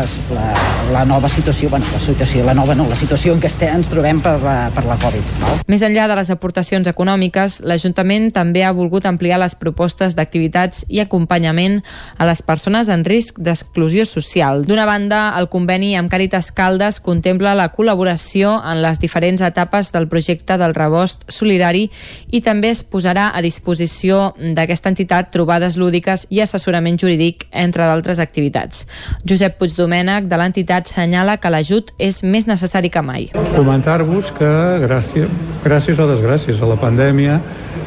la 0.93 1.07
nova 1.09 1.31
situació, 1.33 1.71
bueno, 1.73 1.89
la 1.95 2.01
situació, 2.05 2.45
la 2.45 2.53
nova 2.53 2.77
no, 2.77 2.85
la 2.91 2.99
situació 2.99 3.33
en 3.33 3.41
què 3.41 3.49
este, 3.49 3.71
ens 3.73 3.89
trobem 3.89 4.21
per 4.21 4.35
la, 4.43 4.57
per 4.77 4.85
la 4.85 4.99
Covid. 5.01 5.33
Val? 5.41 5.63
Més 5.73 5.87
enllà 5.89 6.05
de 6.11 6.19
les 6.21 6.33
aportacions 6.35 6.91
econòmiques, 6.93 7.63
l'Ajuntament 7.65 8.29
també 8.37 8.67
ha 8.67 8.75
volgut 8.77 9.09
ampliar 9.09 9.41
les 9.41 9.57
propostes 9.57 10.19
d'activitats 10.19 10.85
i 10.93 11.01
acompanyament 11.01 11.81
a 12.21 12.29
les 12.29 12.45
persones 12.45 12.93
en 12.93 13.07
risc 13.09 13.41
d'exclusió 13.41 14.05
social. 14.05 14.67
D'una 14.69 14.85
banda, 14.85 15.25
el 15.41 15.49
conveni 15.49 15.95
amb 15.97 16.13
Càritas 16.13 16.53
Caldes 16.53 17.01
contempla 17.01 17.57
la 17.57 17.71
col·laboració 17.73 18.59
en 18.61 18.82
les 18.83 19.01
diferents 19.01 19.43
etapes 19.43 19.93
del 19.95 20.09
projecte 20.11 20.59
del 20.61 20.75
rebost 20.77 21.25
solidari 21.33 21.87
i 22.31 22.43
també 22.45 22.73
es 22.75 22.83
posarà 22.83 23.31
a 23.33 23.43
disposició 23.45 24.33
d'aquesta 24.39 24.93
entitat 24.93 25.33
trobades 25.35 25.79
lúdiques 25.81 26.27
i 26.31 26.43
assessorament 26.45 26.99
jurídic, 27.01 27.47
entre 27.53 27.87
d'altres 27.89 28.21
activitats. 28.21 28.87
Josep 29.25 29.59
Puigdomènech, 29.61 30.29
de 30.29 30.39
l'entitat, 30.41 30.91
senyala 30.91 31.39
que 31.39 31.53
l'ajut 31.53 31.95
és 31.99 32.23
més 32.23 32.49
necessari 32.51 32.91
que 32.93 33.03
mai. 33.03 33.29
Comentar-vos 33.57 34.33
que 34.37 34.53
gràcies, 34.85 35.31
gràcies 35.65 36.03
o 36.03 36.09
desgràcies 36.11 36.62
a 36.62 36.71
la 36.71 36.79
pandèmia 36.81 37.41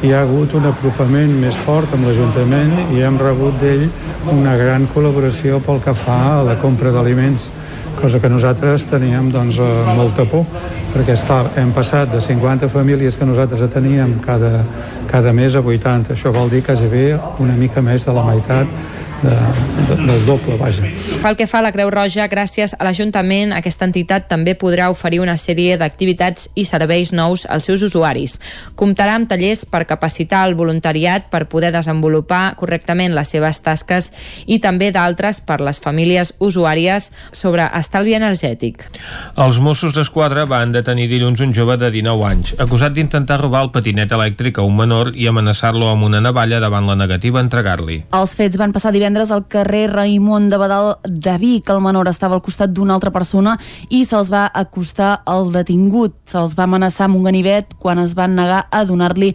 hi 0.04 0.12
ha 0.12 0.22
hagut 0.24 0.52
un 0.58 0.66
apropament 0.68 1.30
més 1.40 1.56
fort 1.64 1.92
amb 1.96 2.08
l'Ajuntament 2.08 2.74
i 2.96 3.04
hem 3.06 3.16
rebut 3.20 3.56
d'ell 3.62 3.86
una 4.32 4.56
gran 4.58 4.84
col·laboració 4.92 5.60
pel 5.64 5.80
que 5.84 5.94
fa 5.96 6.18
a 6.34 6.42
la 6.46 6.56
compra 6.60 6.92
d'aliments 6.92 7.48
cosa 8.00 8.20
que 8.20 8.28
nosaltres 8.28 8.86
teníem 8.90 9.30
doncs, 9.32 9.58
molta 9.96 10.26
por 10.28 10.46
perquè 10.96 11.12
esclar, 11.12 11.50
hem 11.60 11.72
passat 11.76 12.12
de 12.12 12.20
50 12.24 12.70
famílies 12.72 13.16
que 13.18 13.26
nosaltres 13.28 13.68
teníem 13.72 14.14
cada, 14.24 14.62
cada 15.10 15.32
mes 15.36 15.56
a 15.56 15.60
80. 15.60 16.14
Això 16.14 16.32
vol 16.32 16.48
dir 16.48 16.62
quasi 16.64 16.88
bé 16.88 17.18
una 17.42 17.56
mica 17.58 17.82
més 17.84 18.06
de 18.06 18.14
la 18.16 18.24
meitat 18.24 18.66
de, 19.22 19.34
de, 19.88 19.96
del 20.06 20.26
doble, 20.26 20.56
vaja. 20.60 20.84
Pel 21.22 21.36
que 21.38 21.46
fa 21.48 21.60
a 21.60 21.64
la 21.64 21.72
Creu 21.74 21.90
Roja, 21.92 22.26
gràcies 22.30 22.74
a 22.76 22.84
l'Ajuntament, 22.86 23.54
aquesta 23.56 23.86
entitat 23.88 24.28
també 24.30 24.56
podrà 24.58 24.88
oferir 24.92 25.20
una 25.22 25.36
sèrie 25.40 25.76
d'activitats 25.80 26.50
i 26.54 26.66
serveis 26.68 27.12
nous 27.16 27.46
als 27.50 27.68
seus 27.68 27.84
usuaris. 27.86 28.38
Comptarà 28.76 29.16
amb 29.16 29.28
tallers 29.30 29.64
per 29.70 29.84
capacitar 29.88 30.44
el 30.48 30.56
voluntariat 30.58 31.30
per 31.32 31.46
poder 31.52 31.72
desenvolupar 31.74 32.56
correctament 32.60 33.14
les 33.16 33.32
seves 33.32 33.62
tasques 33.64 34.10
i 34.46 34.58
també 34.60 34.90
d'altres 34.92 35.40
per 35.40 35.60
les 35.64 35.80
famílies 35.82 36.34
usuàries 36.40 37.10
sobre 37.32 37.68
estalvi 37.78 38.16
energètic. 38.18 38.84
Els 39.36 39.60
Mossos 39.60 39.94
d'Esquadra 39.96 40.46
van 40.50 40.74
detenir 40.74 41.08
dilluns 41.10 41.40
un 41.44 41.54
jove 41.56 41.78
de 41.80 41.90
19 41.94 42.28
anys, 42.28 42.54
acusat 42.62 42.94
d'intentar 42.96 43.40
robar 43.40 43.64
el 43.66 43.72
patinet 43.74 44.12
elèctric 44.12 44.58
a 44.58 44.66
un 44.66 44.76
menor 44.76 45.12
i 45.14 45.28
amenaçar-lo 45.30 45.88
amb 45.90 46.06
una 46.08 46.20
navalla 46.20 46.60
davant 46.62 46.86
la 46.88 46.96
negativa 46.98 47.40
a 47.40 47.46
entregar-li. 47.46 48.02
Els 48.16 48.34
fets 48.36 48.58
van 48.60 48.74
passar 48.74 48.92
divendres 49.06 49.30
al 49.30 49.46
carrer 49.46 49.92
Raimon 49.92 50.48
de 50.50 50.56
Badal 50.56 50.96
de 51.04 51.38
Vic. 51.38 51.68
El 51.70 51.78
menor 51.80 52.08
estava 52.10 52.34
al 52.34 52.42
costat 52.42 52.72
d'una 52.74 52.96
altra 52.96 53.12
persona 53.14 53.52
i 53.86 54.00
se'ls 54.02 54.32
va 54.32 54.48
acostar 54.50 55.20
al 55.30 55.52
detingut. 55.54 56.16
Se'ls 56.26 56.56
va 56.58 56.64
amenaçar 56.64 57.04
amb 57.06 57.20
un 57.20 57.28
ganivet 57.28 57.76
quan 57.78 58.00
es 58.02 58.16
van 58.18 58.34
negar 58.34 58.64
a 58.66 58.80
donar-li 58.84 59.28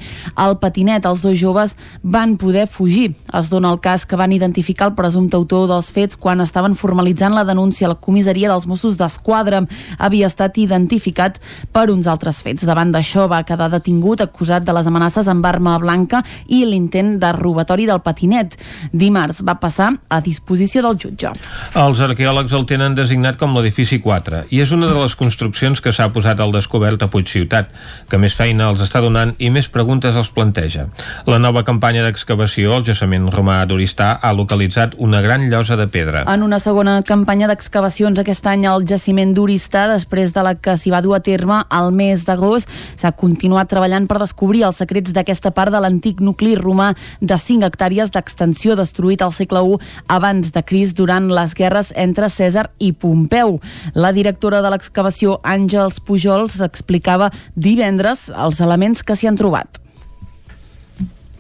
el 0.44 0.58
patinet. 0.60 1.08
Els 1.08 1.22
dos 1.24 1.38
joves 1.40 1.78
van 2.04 2.36
poder 2.36 2.66
fugir. 2.68 3.14
Es 3.32 3.48
dona 3.48 3.72
el 3.72 3.80
cas 3.80 4.04
que 4.06 4.20
van 4.20 4.34
identificar 4.36 4.90
el 4.90 4.98
presumpte 4.98 5.40
autor 5.40 5.70
dels 5.72 5.88
fets 5.96 6.20
quan 6.20 6.44
estaven 6.44 6.76
formalitzant 6.76 7.32
la 7.32 7.46
denúncia 7.48 7.88
a 7.88 7.94
la 7.94 8.00
comissaria 8.04 8.52
dels 8.52 8.68
Mossos 8.68 9.00
d'Esquadra. 9.00 9.64
Havia 9.98 10.28
estat 10.28 10.60
identificat 10.60 11.40
per 11.72 11.88
uns 11.96 12.12
altres 12.12 12.44
fets. 12.44 12.68
Davant 12.68 12.92
d'això 12.92 13.30
va 13.32 13.46
quedar 13.48 13.72
detingut 13.72 14.20
acusat 14.20 14.68
de 14.68 14.76
les 14.76 14.92
amenaces 14.92 15.32
amb 15.32 15.48
arma 15.48 15.80
blanca 15.80 16.26
i 16.50 16.66
l'intent 16.66 17.16
de 17.24 17.32
robatori 17.40 17.88
del 17.88 18.04
patinet. 18.04 18.60
Dimarts 18.92 19.46
va 19.48 19.61
passar 19.62 19.92
a 20.10 20.20
disposició 20.26 20.82
del 20.86 20.98
jutge. 21.00 21.32
Els 21.78 22.02
arqueòlegs 22.04 22.54
el 22.58 22.66
tenen 22.70 22.98
designat 22.98 23.38
com 23.40 23.54
l'edifici 23.56 24.02
4 24.02 24.46
i 24.52 24.62
és 24.64 24.74
una 24.76 24.90
de 24.90 24.98
les 24.98 25.16
construccions 25.16 25.82
que 25.82 25.94
s'ha 25.94 26.10
posat 26.14 26.42
al 26.42 26.52
descobert 26.56 27.04
a 27.06 27.10
Puigciutat, 27.12 27.70
que 28.10 28.20
més 28.22 28.36
feina 28.36 28.72
els 28.72 28.82
està 28.84 29.02
donant 29.04 29.36
i 29.38 29.52
més 29.54 29.70
preguntes 29.72 30.18
els 30.18 30.32
planteja. 30.34 30.88
La 31.30 31.40
nova 31.40 31.64
campanya 31.68 32.04
d'excavació 32.06 32.76
al 32.76 32.86
jaciment 32.88 33.30
romà 33.32 33.60
d'Oristà 33.70 34.14
ha 34.22 34.34
localitzat 34.34 34.98
una 34.98 35.22
gran 35.22 35.48
llosa 35.52 35.78
de 35.78 35.88
pedra. 35.92 36.26
En 36.32 36.44
una 36.44 36.60
segona 36.60 37.00
campanya 37.06 37.50
d'excavacions 37.52 38.20
aquest 38.20 38.48
any 38.50 38.66
al 38.66 38.86
jaciment 38.90 39.36
d'Oristà, 39.38 39.86
després 39.92 40.34
de 40.34 40.46
la 40.46 40.56
que 40.56 40.76
s'hi 40.78 40.94
va 40.94 41.04
dur 41.06 41.16
a 41.18 41.22
terme 41.24 41.62
al 41.70 41.92
mes 41.96 42.26
d'agost, 42.26 42.70
s'ha 42.98 43.14
continuat 43.14 43.70
treballant 43.70 44.08
per 44.10 44.20
descobrir 44.22 44.66
els 44.68 44.82
secrets 44.82 45.14
d'aquesta 45.14 45.54
part 45.56 45.74
de 45.74 45.82
l'antic 45.84 46.22
nucli 46.24 46.56
romà 46.58 46.92
de 47.20 47.38
5 47.38 47.68
hectàrees 47.68 48.12
d'extensió 48.12 48.76
destruït 48.80 49.22
al 49.22 49.34
segle 49.36 49.51
I 49.52 49.78
abans 50.08 50.52
de 50.56 50.64
Cris 50.64 50.94
durant 50.96 51.28
les 51.28 51.54
guerres 51.58 51.92
entre 52.00 52.30
Cèsar 52.32 52.70
i 52.80 52.94
Pompeu. 52.94 53.58
La 53.94 54.14
directora 54.16 54.62
de 54.64 54.72
l'excavació, 54.72 55.40
Àngels 55.44 56.00
Pujols, 56.00 56.62
explicava 56.64 57.32
divendres 57.56 58.30
els 58.32 58.62
elements 58.64 59.04
que 59.04 59.18
s'hi 59.18 59.28
han 59.28 59.40
trobat. 59.40 59.81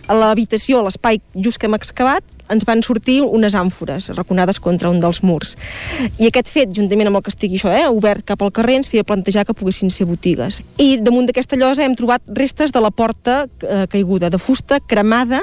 A 0.09 0.17
l'habitació, 0.17 0.79
a 0.79 0.87
l'espai 0.87 1.21
just 1.35 1.59
que 1.61 1.69
hem 1.69 1.77
excavat, 1.77 2.23
ens 2.51 2.65
van 2.67 2.81
sortir 2.83 3.21
unes 3.23 3.55
àmfores 3.55 4.09
raconades 4.17 4.59
contra 4.59 4.89
un 4.91 4.99
dels 4.99 5.21
murs. 5.23 5.55
I 6.19 6.27
aquest 6.27 6.51
fet, 6.51 6.73
juntament 6.75 7.09
amb 7.09 7.19
el 7.19 7.23
que 7.25 7.31
estigui 7.31 7.59
això, 7.59 7.71
eh, 7.71 7.87
obert 7.87 8.25
cap 8.27 8.41
al 8.43 8.51
carrer, 8.51 8.75
ens 8.81 8.89
feia 8.91 9.05
plantejar 9.07 9.45
que 9.47 9.55
poguessin 9.55 9.89
ser 9.89 10.05
botigues. 10.09 10.61
I 10.77 10.97
damunt 11.01 11.29
d'aquesta 11.29 11.55
llosa 11.55 11.85
hem 11.85 11.95
trobat 11.95 12.21
restes 12.27 12.71
de 12.71 12.81
la 12.83 12.91
porta 12.91 13.47
eh, 13.61 13.85
caiguda, 13.87 14.29
de 14.29 14.37
fusta 14.37 14.79
cremada 14.79 15.41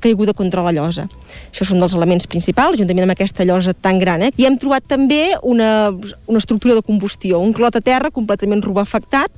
caiguda 0.00 0.34
contra 0.34 0.62
la 0.62 0.72
llosa. 0.72 1.08
Això 1.50 1.64
són 1.64 1.80
dels 1.80 1.94
elements 1.96 2.26
principals, 2.26 2.78
juntament 2.78 3.08
amb 3.08 3.16
aquesta 3.16 3.44
llosa 3.44 3.72
tan 3.72 3.98
gran. 3.98 4.22
Eh? 4.22 4.30
I 4.36 4.46
hem 4.46 4.58
trobat 4.60 4.84
també 4.86 5.32
una, 5.42 5.90
una 6.26 6.38
estructura 6.38 6.74
de 6.74 6.84
combustió, 6.84 7.40
un 7.40 7.54
clot 7.56 7.76
a 7.76 7.80
terra 7.80 8.10
completament 8.10 8.62
rubafectat, 8.62 9.30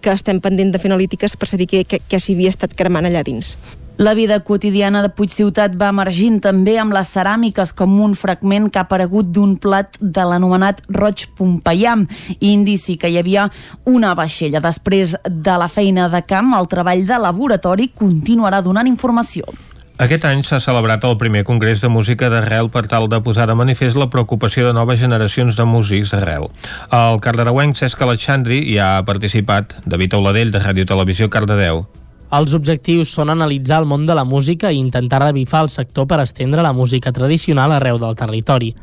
que 0.00 0.14
estem 0.14 0.38
pendent 0.40 0.70
de 0.70 0.78
fer 0.78 0.92
analítiques 0.92 1.34
per 1.36 1.48
saber 1.50 1.66
què, 1.66 1.82
què, 1.88 1.98
què 2.06 2.22
s'hi 2.22 2.38
havia 2.38 2.54
estat 2.54 2.76
cremant 2.78 3.08
allà 3.08 3.24
dins. 3.26 3.56
La 3.98 4.14
vida 4.14 4.38
quotidiana 4.46 5.00
de 5.02 5.08
Puigciutat 5.10 5.72
va 5.74 5.88
emergint 5.90 6.36
també 6.38 6.76
amb 6.78 6.94
les 6.94 7.08
ceràmiques 7.10 7.72
com 7.74 7.96
un 7.98 8.12
fragment 8.14 8.68
que 8.70 8.78
ha 8.78 8.84
aparegut 8.86 9.32
d'un 9.34 9.56
plat 9.58 9.98
de 9.98 10.22
l'anomenat 10.22 10.84
roig 10.94 11.24
pompeiam, 11.34 12.04
indici 12.38 12.94
que 12.94 13.10
hi 13.10 13.18
havia 13.18 13.48
una 13.90 14.12
vaixella. 14.14 14.62
Després 14.62 15.16
de 15.26 15.58
la 15.58 15.66
feina 15.66 16.06
de 16.14 16.22
camp, 16.22 16.54
el 16.54 16.70
treball 16.70 17.02
de 17.10 17.18
laboratori 17.26 17.90
continuarà 17.90 18.62
donant 18.62 18.86
informació. 18.86 19.50
Aquest 19.98 20.30
any 20.30 20.46
s'ha 20.46 20.62
celebrat 20.62 21.02
el 21.02 21.18
primer 21.18 21.42
congrés 21.42 21.82
de 21.82 21.90
música 21.90 22.30
d'arrel 22.30 22.70
per 22.70 22.86
tal 22.86 23.10
de 23.10 23.18
posar 23.18 23.50
de 23.50 23.58
manifest 23.58 23.98
la 23.98 24.12
preocupació 24.14 24.70
de 24.70 24.78
noves 24.78 25.02
generacions 25.02 25.58
de 25.58 25.66
músics 25.66 26.14
d'arrel. 26.14 26.52
El 26.94 27.18
cardarauenc 27.18 27.74
Cesc 27.74 28.06
Alexandri 28.06 28.62
hi 28.62 28.78
ha 28.78 29.02
participat, 29.02 29.80
David 29.90 30.14
Auladell, 30.14 30.54
de 30.54 30.62
Ràdio 30.62 30.86
Televisió 30.86 31.26
Cardedeu. 31.26 31.88
Els 32.28 32.52
objectius 32.52 33.08
són 33.16 33.30
analitzar 33.32 33.78
el 33.80 33.86
món 33.88 34.02
de 34.04 34.12
la 34.12 34.26
música 34.28 34.68
i 34.68 34.76
intentar 34.76 35.22
revifar 35.22 35.62
el 35.64 35.70
sector 35.72 36.04
per 36.06 36.18
estendre 36.20 36.60
la 36.60 36.74
música 36.76 37.12
tradicional 37.12 37.72
arreu 37.72 37.96
del 38.02 38.18
territori. 38.20 38.74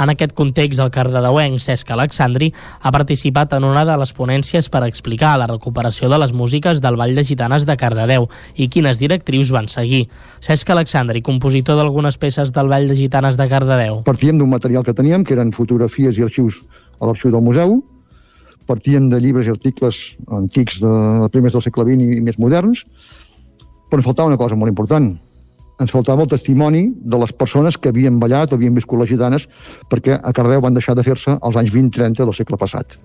En 0.00 0.10
aquest 0.10 0.32
context, 0.34 0.80
el 0.80 0.88
cardedeuenc 0.90 1.60
Cesc 1.60 1.92
Alexandri 1.92 2.48
ha 2.80 2.90
participat 2.90 3.52
en 3.54 3.68
una 3.68 3.84
de 3.84 3.98
les 4.00 4.14
ponències 4.16 4.70
per 4.72 4.82
explicar 4.88 5.36
la 5.38 5.50
recuperació 5.52 6.08
de 6.08 6.18
les 6.18 6.32
músiques 6.32 6.80
del 6.80 6.96
Ball 6.96 7.14
de 7.14 7.28
Gitanes 7.28 7.68
de 7.68 7.76
Cardedeu 7.76 8.26
i 8.56 8.70
quines 8.72 8.98
directrius 8.98 9.52
van 9.52 9.68
seguir. 9.68 10.06
Cesc 10.40 10.72
Alexandri, 10.72 11.22
compositor 11.22 11.76
d'algunes 11.76 12.16
peces 12.16 12.56
del 12.56 12.72
Ball 12.72 12.88
de 12.88 12.96
Gitanes 12.96 13.36
de 13.36 13.52
Cardedeu. 13.52 14.00
Partíem 14.08 14.40
d'un 14.40 14.50
material 14.50 14.82
que 14.82 14.96
teníem, 14.96 15.28
que 15.28 15.36
eren 15.36 15.52
fotografies 15.52 16.16
i 16.16 16.24
arxius 16.24 16.64
a 16.98 17.04
l'arxiu 17.04 17.30
del 17.30 17.44
museu, 17.44 17.82
partíem 18.66 19.10
de 19.12 19.20
llibres 19.20 19.48
i 19.48 19.52
articles 19.52 20.00
antics 20.32 20.80
de 20.82 21.28
primers 21.32 21.56
del 21.56 21.64
segle 21.64 21.86
XX 21.88 22.18
i 22.18 22.24
més 22.24 22.40
moderns, 22.40 22.84
però 23.90 24.00
ens 24.00 24.08
faltava 24.08 24.32
una 24.32 24.40
cosa 24.40 24.58
molt 24.58 24.72
important. 24.72 25.12
Ens 25.82 25.90
faltava 25.90 26.22
el 26.22 26.30
testimoni 26.30 26.86
de 26.94 27.18
les 27.18 27.32
persones 27.34 27.76
que 27.76 27.90
havien 27.90 28.20
ballat, 28.22 28.52
havien 28.54 28.74
viscut 28.74 29.00
les 29.00 29.10
gitanes, 29.10 29.48
perquè 29.90 30.20
a 30.20 30.32
Cardeu 30.32 30.62
van 30.62 30.74
deixar 30.76 30.94
de 30.94 31.02
fer-se 31.06 31.34
als 31.40 31.58
anys 31.58 31.74
20-30 31.74 32.22
del 32.22 32.34
segle 32.36 32.58
passat. 32.60 32.96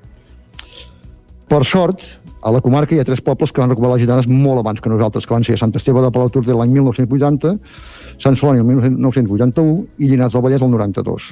Per 1.49 1.63
sort, 1.65 2.03
a 2.45 2.51
la 2.53 2.61
comarca 2.61 2.95
hi 2.95 2.99
ha 3.01 3.07
tres 3.07 3.23
pobles 3.25 3.51
que 3.51 3.59
van 3.59 3.71
recuperar 3.71 3.95
les 3.97 4.05
gitanes 4.05 4.27
molt 4.29 4.61
abans 4.61 4.79
que 4.79 4.89
nosaltres, 4.91 5.25
que 5.25 5.33
van 5.33 5.43
ser 5.43 5.57
Sant 5.57 5.73
Esteve 5.75 6.03
de 6.05 6.11
Palauturs 6.13 6.47
de 6.47 6.55
l'any 6.55 6.71
1980, 6.77 7.55
Sant 8.21 8.37
Celoni 8.37 8.61
el 8.61 8.67
1981 8.69 9.73
i 9.97 10.11
Llinars 10.11 10.37
del 10.37 10.45
Vallès 10.45 10.63
el 10.63 10.71
92. 10.71 11.31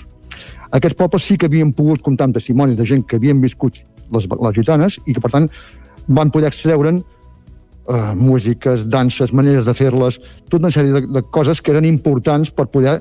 Aquests 0.76 0.98
pobles 1.00 1.24
sí 1.24 1.38
que 1.38 1.48
havien 1.48 1.72
pogut 1.72 2.02
comptar 2.04 2.28
amb 2.28 2.36
testimonis 2.36 2.76
de 2.76 2.86
gent 2.90 3.06
que 3.08 3.22
havien 3.22 3.40
viscut 3.40 3.80
les, 4.14 4.28
les 4.30 4.58
gitanes 4.58 5.00
i 5.06 5.16
que, 5.16 5.24
per 5.24 5.32
tant, 5.34 5.50
van 6.08 6.32
poder 6.34 6.52
extreure'n 6.52 7.02
eh, 7.02 8.14
músiques, 8.16 8.88
danses, 8.92 9.34
maneres 9.36 9.68
de 9.68 9.76
fer-les, 9.78 10.20
tota 10.48 10.68
una 10.68 10.74
sèrie 10.74 10.96
de, 10.96 11.04
de 11.12 11.24
coses 11.36 11.62
que 11.62 11.74
eren 11.76 11.88
importants 11.88 12.52
per 12.54 12.68
poder 12.72 13.00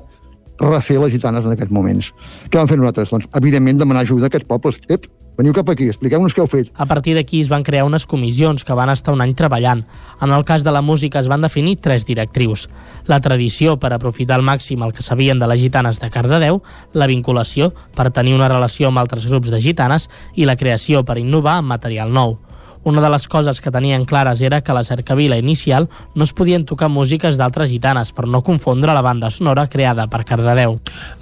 refer 0.62 0.98
les 1.02 1.12
gitanes 1.12 1.44
en 1.44 1.52
aquests 1.52 1.74
moments. 1.74 2.10
Què 2.48 2.58
vam 2.58 2.70
fer 2.70 2.78
nosaltres? 2.80 3.12
Doncs, 3.12 3.28
evidentment, 3.36 3.78
demanar 3.82 4.06
ajuda 4.06 4.26
a 4.26 4.32
aquests 4.32 4.48
pobles. 4.48 4.80
Ep, 4.88 5.08
veniu 5.36 5.52
cap 5.56 5.68
aquí, 5.70 5.88
expliqueu-nos 5.90 6.34
què 6.34 6.42
heu 6.42 6.48
fet. 6.50 6.70
A 6.74 6.86
partir 6.88 7.14
d'aquí 7.16 7.42
es 7.44 7.50
van 7.52 7.64
crear 7.66 7.84
unes 7.86 8.06
comissions 8.08 8.64
que 8.64 8.76
van 8.76 8.90
estar 8.92 9.14
un 9.14 9.20
any 9.24 9.34
treballant. 9.36 9.84
En 10.22 10.32
el 10.32 10.44
cas 10.48 10.64
de 10.64 10.72
la 10.72 10.82
música 10.82 11.20
es 11.20 11.28
van 11.28 11.44
definir 11.44 11.76
tres 11.84 12.06
directrius. 12.08 12.68
La 13.06 13.20
tradició 13.20 13.76
per 13.76 13.92
aprofitar 13.92 14.40
al 14.40 14.46
màxim 14.46 14.82
el 14.82 14.94
que 14.96 15.04
sabien 15.04 15.38
de 15.38 15.50
les 15.50 15.60
gitanes 15.60 16.00
de 16.00 16.10
Cardedeu, 16.10 16.62
la 16.94 17.06
vinculació 17.06 17.72
per 17.94 18.10
tenir 18.10 18.34
una 18.34 18.48
relació 18.48 18.88
amb 18.88 19.04
altres 19.04 19.28
grups 19.28 19.52
de 19.52 19.60
gitanes 19.60 20.08
i 20.34 20.48
la 20.48 20.56
creació 20.56 21.04
per 21.04 21.18
innovar 21.20 21.60
amb 21.60 21.74
material 21.76 22.12
nou. 22.12 22.38
Una 22.86 23.02
de 23.02 23.08
les 23.10 23.24
coses 23.26 23.58
que 23.60 23.72
tenien 23.74 24.04
clares 24.06 24.40
era 24.46 24.60
que 24.62 24.70
a 24.70 24.74
la 24.76 24.84
cercavila 24.84 25.36
inicial 25.36 25.88
no 26.14 26.22
es 26.22 26.32
podien 26.32 26.62
tocar 26.64 26.86
músiques 26.86 27.34
d'altres 27.34 27.72
gitanes 27.72 28.12
per 28.14 28.28
no 28.30 28.44
confondre 28.46 28.92
la 28.94 29.02
banda 29.02 29.26
sonora 29.34 29.64
creada 29.66 30.04
per 30.06 30.20
Cardedeu. 30.22 30.76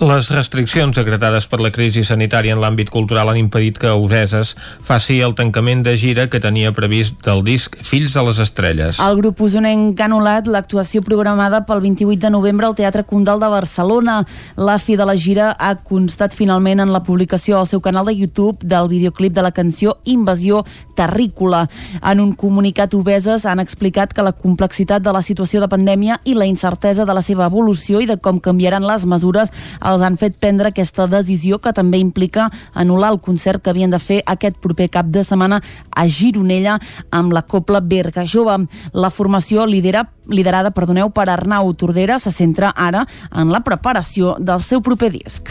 Les 0.05 0.29
restriccions 0.29 0.93
decretades 0.93 1.47
per 1.49 1.63
la 1.65 1.71
crisi 1.73 2.03
sanitària 2.05 2.53
en 2.53 2.61
l'àmbit 2.61 2.93
cultural 2.93 3.31
han 3.33 3.41
impedit 3.41 3.81
que 3.81 3.95
Useses 3.97 4.53
faci 4.85 5.23
el 5.25 5.33
tancament 5.39 5.87
de 5.87 5.95
gira 5.97 6.27
que 6.29 6.43
tenia 6.45 6.75
previst 6.77 7.25
del 7.25 7.41
disc 7.49 7.81
Fills 7.81 8.13
de 8.13 8.27
les 8.29 8.43
Estrelles. 8.45 9.01
El 9.01 9.17
grup 9.23 9.41
usonenc 9.49 9.97
ha 9.97 10.11
anul·lat 10.11 10.53
l'actuació 10.53 11.01
programada 11.01 11.63
pel 11.65 11.81
28 11.81 12.27
de 12.27 12.35
novembre 12.37 12.69
al 12.69 12.77
Teatre 12.77 13.07
Condal 13.09 13.41
de 13.41 13.49
Barcelona. 13.49 14.19
La 14.61 14.77
fi 14.77 14.99
de 15.01 15.09
la 15.09 15.17
gira 15.17 15.55
ha 15.57 15.73
constat 15.81 16.37
finalment 16.37 16.85
en 16.85 16.93
la 16.93 17.01
publicació 17.09 17.57
al 17.57 17.73
seu 17.73 17.81
canal 17.81 18.13
de 18.13 18.19
YouTube 18.21 18.61
del 18.61 18.93
videoclip 18.93 19.33
de 19.33 19.49
la 19.49 19.57
canció 19.57 19.97
Invasió 20.05 20.67
Terrícola 20.95 21.54
escola. 21.55 21.69
En 22.03 22.21
un 22.21 22.35
comunicat, 22.35 22.93
Obeses 22.95 23.47
han 23.47 23.61
explicat 23.61 24.13
que 24.13 24.23
la 24.23 24.33
complexitat 24.33 25.03
de 25.03 25.13
la 25.13 25.23
situació 25.23 25.61
de 25.61 25.69
pandèmia 25.69 26.21
i 26.25 26.35
la 26.35 26.47
incertesa 26.47 27.05
de 27.05 27.15
la 27.15 27.23
seva 27.23 27.47
evolució 27.47 28.01
i 28.01 28.07
de 28.07 28.17
com 28.19 28.41
canviaran 28.41 28.85
les 28.87 29.07
mesures 29.07 29.51
els 29.81 30.03
han 30.03 30.17
fet 30.17 30.37
prendre 30.39 30.69
aquesta 30.69 31.07
decisió 31.07 31.59
que 31.59 31.73
també 31.73 31.99
implica 31.99 32.51
anul·lar 32.75 33.13
el 33.13 33.21
concert 33.21 33.63
que 33.63 33.71
havien 33.71 33.91
de 33.91 33.99
fer 33.99 34.23
aquest 34.27 34.57
proper 34.61 34.91
cap 34.91 35.07
de 35.07 35.25
setmana 35.25 35.61
a 35.91 36.07
Gironella 36.07 36.79
amb 37.11 37.33
la 37.33 37.43
Copla 37.43 37.81
Berga 37.81 38.25
Jove. 38.27 38.67
La 38.93 39.11
formació 39.11 39.67
lidera, 39.67 40.09
liderada 40.29 40.71
perdoneu, 40.71 41.11
per 41.11 41.29
Arnau 41.31 41.73
Tordera 41.75 42.19
se 42.19 42.33
centra 42.33 42.73
ara 42.77 43.07
en 43.33 43.53
la 43.53 43.65
preparació 43.65 44.37
del 44.39 44.63
seu 44.63 44.83
proper 44.83 45.11
disc. 45.15 45.51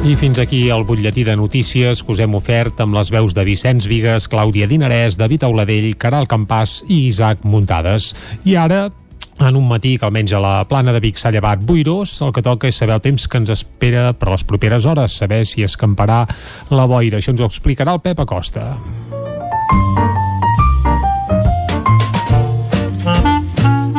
I 0.00 0.14
fins 0.16 0.38
aquí 0.40 0.70
el 0.72 0.84
butlletí 0.88 1.24
de 1.24 1.36
notícies 1.36 2.00
que 2.02 2.12
us 2.14 2.20
hem 2.24 2.32
ofert 2.34 2.78
amb 2.80 2.94
les 2.96 3.10
veus 3.12 3.34
de 3.36 3.42
Vicenç 3.44 3.84
Vigues, 3.84 4.30
Clàudia 4.32 4.64
Dinarès, 4.66 5.18
David 5.20 5.44
Auladell, 5.44 5.90
Caral 6.00 6.24
Campàs 6.26 6.78
i 6.88 7.02
Isaac 7.10 7.44
Muntades. 7.44 8.14
I 8.48 8.56
ara 8.56 8.86
en 9.40 9.56
un 9.56 9.66
matí 9.68 9.98
que 9.98 10.08
almenys 10.08 10.32
a 10.32 10.40
la 10.40 10.54
plana 10.68 10.94
de 10.96 11.02
Vic 11.04 11.20
s'ha 11.20 11.32
llevat 11.34 11.60
boirós, 11.68 12.14
el 12.24 12.32
que 12.32 12.44
toca 12.44 12.68
és 12.68 12.80
saber 12.80 12.96
el 12.96 13.02
temps 13.04 13.28
que 13.28 13.40
ens 13.40 13.52
espera 13.52 14.10
per 14.16 14.30
les 14.32 14.44
properes 14.44 14.88
hores, 14.88 15.18
saber 15.20 15.42
si 15.44 15.66
escamparà 15.68 16.22
la 16.72 16.86
boira. 16.88 17.20
Això 17.20 17.34
ens 17.34 17.44
ho 17.44 17.50
explicarà 17.50 17.92
el 17.92 18.00
Pep 18.00 18.24
Acosta. 18.24 18.78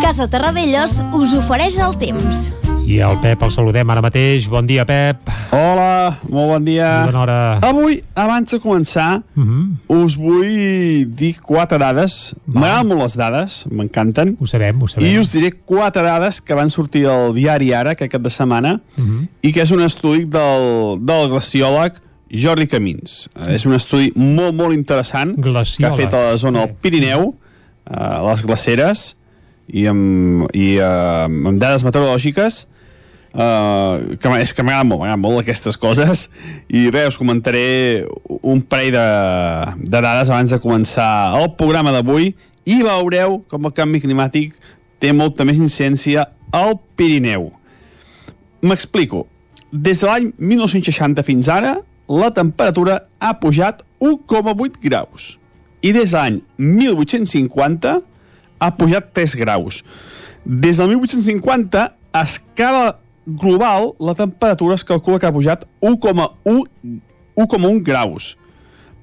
Casa 0.02 0.28
Terradellos 0.28 0.98
us 1.14 1.38
ofereix 1.38 1.78
el 1.78 1.96
temps. 2.02 2.50
I 2.92 2.98
el 3.00 3.22
Pep 3.24 3.40
el 3.46 3.52
saludem 3.56 3.88
ara 3.94 4.02
mateix. 4.04 4.50
Bon 4.52 4.66
dia, 4.68 4.84
Pep. 4.84 5.30
Hola, 5.56 6.18
molt 6.28 6.50
bon 6.50 6.66
dia. 6.66 6.88
Bona 7.08 7.22
hora. 7.22 7.36
Avui, 7.64 8.02
abans 8.20 8.52
de 8.52 8.58
començar, 8.60 9.22
uh 9.22 9.44
-huh. 9.46 10.02
us 10.04 10.18
vull 10.20 11.06
dir 11.08 11.38
quatre 11.40 11.78
dades. 11.80 12.36
M'agraden 12.46 12.88
molt 12.88 13.02
les 13.04 13.16
dades, 13.16 13.66
m'encanten. 13.72 14.36
Ho 14.40 14.46
sabem, 14.46 14.82
ho 14.82 14.88
sabem. 14.88 15.08
I 15.08 15.20
us 15.20 15.32
diré 15.32 15.52
quatre 15.52 16.04
dades 16.04 16.42
que 16.42 16.54
van 16.54 16.70
sortir 16.70 17.06
al 17.08 17.34
diari 17.34 17.72
Ara, 17.72 17.92
aquest 17.92 18.12
cap 18.12 18.22
de 18.22 18.30
setmana, 18.30 18.82
uh 18.98 19.04
-huh. 19.04 19.28
i 19.42 19.54
que 19.54 19.62
és 19.62 19.72
un 19.72 19.82
estudi 19.82 20.26
del, 20.26 20.98
del 21.00 21.30
glaciòleg 21.30 21.94
Jordi 22.30 22.68
Camins. 22.68 23.30
Uh, 23.40 23.54
és 23.54 23.66
un 23.66 23.74
estudi 23.74 24.12
molt, 24.16 24.54
molt 24.54 24.74
interessant 24.74 25.36
glaciòleg. 25.38 25.78
que 25.78 25.86
ha 25.86 26.10
fet 26.10 26.14
a 26.14 26.32
la 26.32 26.38
zona 26.38 26.60
del 26.60 26.76
Pirineu, 26.82 27.36
a 27.86 28.22
les 28.30 28.44
glaceres, 28.44 29.16
i 29.68 29.88
amb, 29.88 30.44
i, 30.54 30.78
uh, 30.78 31.48
amb 31.48 31.58
dades 31.58 31.84
meteorològiques 31.84 32.68
Uh, 33.32 34.18
que 34.20 34.28
és 34.42 34.52
que 34.52 34.64
m'agraden 34.64 34.90
molt, 34.90 35.00
m'agraden 35.00 35.22
molt 35.24 35.40
aquestes 35.40 35.78
coses 35.80 36.26
i 36.68 36.90
res, 36.92 37.14
us 37.14 37.20
comentaré 37.20 38.04
un 38.28 38.60
parell 38.60 38.92
de, 38.92 39.06
de 39.86 40.02
dades 40.04 40.28
abans 40.28 40.52
de 40.52 40.60
començar 40.60 41.32
el 41.40 41.54
programa 41.56 41.94
d'avui 41.96 42.34
i 42.68 42.82
veureu 42.84 43.40
com 43.48 43.70
el 43.70 43.76
canvi 43.78 44.02
climàtic 44.04 44.58
té 45.00 45.14
molta 45.16 45.48
més 45.48 45.62
incidència 45.64 46.28
al 46.52 46.76
Pirineu. 47.00 47.48
M'explico. 48.68 49.26
Des 49.72 50.04
de 50.04 50.10
l'any 50.10 50.28
1960 50.36 51.24
fins 51.24 51.48
ara, 51.50 51.78
la 52.12 52.34
temperatura 52.36 53.06
ha 53.24 53.32
pujat 53.40 53.80
1,8 54.04 54.82
graus 54.84 55.38
i 55.82 55.94
des 55.96 56.12
de 56.12 56.18
l'any 56.18 56.42
1850 56.60 57.96
ha 58.62 58.70
pujat 58.78 59.14
3 59.16 59.36
graus. 59.40 59.82
Des 60.46 60.78
del 60.78 60.92
1850, 60.94 61.88
a 62.12 62.22
escala 62.28 63.01
global, 63.26 63.94
la 64.00 64.16
temperatura 64.16 64.76
es 64.76 64.84
calcula 64.84 65.20
que 65.20 65.28
ha 65.28 65.34
pujat 65.34 65.66
1,1 65.82 67.84
graus. 67.84 68.38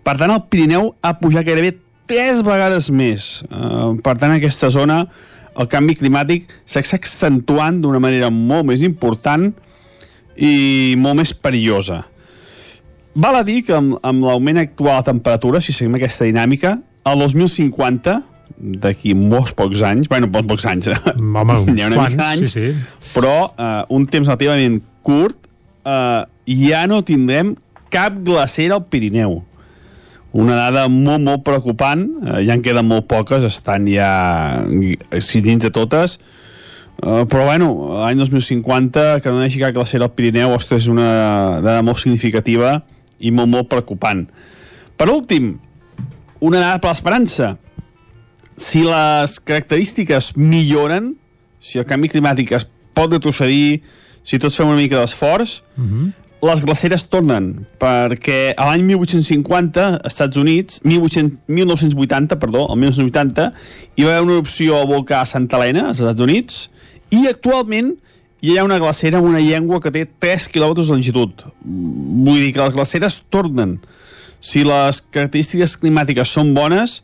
Per 0.05 0.17
tant, 0.17 0.31
el 0.33 0.43
Pirineu 0.51 0.95
ha 1.03 1.19
pujat 1.21 1.47
gairebé 1.47 1.79
3 2.09 2.43
vegades 2.47 2.91
més. 2.91 3.45
Uh, 3.51 3.97
per 4.03 4.17
tant, 4.17 4.33
en 4.33 4.39
aquesta 4.39 4.71
zona 4.73 5.07
el 5.59 5.67
canvi 5.71 5.97
climàtic 5.99 6.47
s'està 6.63 6.97
accentuant 7.01 7.81
d'una 7.83 8.01
manera 8.03 8.31
molt 8.31 8.69
més 8.69 8.85
important 8.87 9.51
i 10.39 10.95
molt 10.99 11.19
més 11.19 11.35
perillosa. 11.35 12.05
Val 13.19 13.41
a 13.41 13.43
dir 13.43 13.65
que 13.67 13.75
amb, 13.75 13.97
amb 14.07 14.23
l'augment 14.23 14.61
actual 14.63 15.01
de 15.01 15.11
temperatura, 15.11 15.61
si 15.61 15.75
seguim 15.75 15.97
aquesta 15.99 16.29
dinàmica, 16.29 16.77
al 17.09 17.25
2050 17.25 18.21
d'aquí 18.59 19.15
molts 19.15 19.55
pocs 19.57 19.83
anys, 19.87 20.09
bueno, 20.11 20.29
molts 20.33 20.49
pocs 20.51 20.67
anys, 20.67 20.91
Home, 21.15 21.59
uns 21.63 21.83
ha 21.83 21.91
una 21.91 21.99
quants, 22.01 22.15
mica 22.17 22.31
anys, 22.35 22.55
sí, 22.55 22.71
sí. 22.73 23.13
però 23.15 23.37
uh, 23.51 23.85
un 23.95 24.07
temps 24.11 24.27
relativament 24.27 24.81
curt, 25.07 25.39
uh, 25.87 26.25
ja 26.49 26.83
no 26.91 27.05
tindrem 27.07 27.55
cap 27.93 28.17
glacer 28.27 28.71
al 28.75 28.85
Pirineu. 28.91 29.39
Una 30.39 30.59
dada 30.59 30.89
molt, 30.93 31.23
molt 31.25 31.45
preocupant, 31.47 32.03
uh, 32.25 32.41
ja 32.45 32.57
en 32.59 32.65
queden 32.65 32.89
molt 32.91 33.07
poques, 33.11 33.47
estan 33.47 33.87
ja 33.91 34.11
si 35.23 35.43
dins 35.45 35.65
de 35.65 35.71
totes, 35.75 36.19
uh, 37.05 37.23
però 37.31 37.47
bueno, 37.47 37.71
l'any 38.03 38.19
2050, 38.25 39.07
que 39.23 39.31
no 39.33 39.41
hi 39.45 39.49
hagi 39.49 39.63
cap 39.63 39.79
glacer 39.79 40.03
al 40.03 40.13
Pirineu, 40.19 40.57
ostres, 40.59 40.89
és 40.89 40.93
una 40.93 41.63
dada 41.63 41.79
molt 41.87 42.03
significativa 42.03 42.81
i 43.23 43.31
molt, 43.31 43.55
molt 43.55 43.71
preocupant. 43.71 44.27
Per 44.99 45.07
últim, 45.15 45.55
una 46.43 46.59
dada 46.59 46.83
per 46.83 46.91
l'esperança, 46.91 47.55
si 48.59 48.83
les 48.83 49.39
característiques 49.41 50.35
milloren, 50.37 51.15
si 51.63 51.79
el 51.79 51.87
canvi 51.89 52.11
climàtic 52.13 52.53
es 52.59 52.67
pot 52.97 53.13
retrocedir, 53.15 53.83
si 54.27 54.41
tots 54.43 54.59
fem 54.59 54.69
una 54.69 54.81
mica 54.81 54.99
d'esforç, 54.99 55.63
uh 55.79 55.85
-huh. 55.85 56.11
les 56.43 56.65
glaceres 56.65 57.09
tornen, 57.09 57.67
perquè 57.79 58.55
a 58.57 58.67
l'any 58.67 58.83
1850, 58.83 59.87
als 60.03 60.13
Estats 60.13 60.37
Units, 60.37 60.81
1800, 60.85 61.39
1980, 61.47 62.39
perdó, 62.39 62.69
el 62.73 62.79
1980, 62.79 63.53
hi 63.97 64.03
va 64.05 64.11
haver 64.11 64.23
una 64.23 64.33
erupció 64.33 64.77
al 64.77 64.87
volcà 64.87 65.25
Santa 65.25 65.57
Helena, 65.57 65.89
als 65.89 66.01
Estats 66.01 66.21
Units, 66.21 66.71
i 67.11 67.27
actualment 67.27 67.97
hi 68.41 68.57
ha 68.57 68.65
una 68.65 68.79
glacera 68.79 69.19
amb 69.19 69.27
una 69.27 69.41
llengua 69.41 69.81
que 69.81 69.91
té 69.91 70.07
3 70.19 70.49
quilòmetres 70.49 70.87
de 70.87 70.93
longitud. 70.93 71.31
Vull 71.65 72.41
dir 72.41 72.53
que 72.53 72.63
les 72.63 72.75
glaceres 72.75 73.23
tornen. 73.31 73.81
Si 74.41 74.63
les 74.63 75.01
característiques 75.01 75.77
climàtiques 75.81 76.29
són 76.29 76.55
bones, 76.55 77.03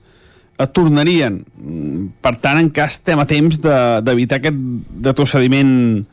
tornarien. 0.70 1.40
Per 2.22 2.34
tant, 2.38 2.60
encara 2.60 2.92
estem 2.92 3.18
a 3.18 3.26
temps 3.26 3.58
d'evitar 3.58 4.38
de, 4.38 4.48
aquest 4.48 5.06
retrocediment 5.06 6.04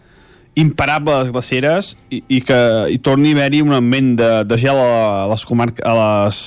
imparable 0.55 1.13
a 1.13 1.21
les 1.21 1.31
glaceres 1.31 1.93
i, 2.11 2.23
i 2.27 2.41
que 2.43 2.57
hi 2.91 2.97
torni 3.03 3.31
a 3.31 3.37
haver-hi 3.37 3.61
un 3.63 3.75
augment 3.77 4.15
de, 4.19 4.31
de 4.43 4.57
gel 4.59 4.75
a 4.75 5.27
les 5.31 5.45
comarques 5.47 5.85
a 5.87 5.93
les, 5.95 6.41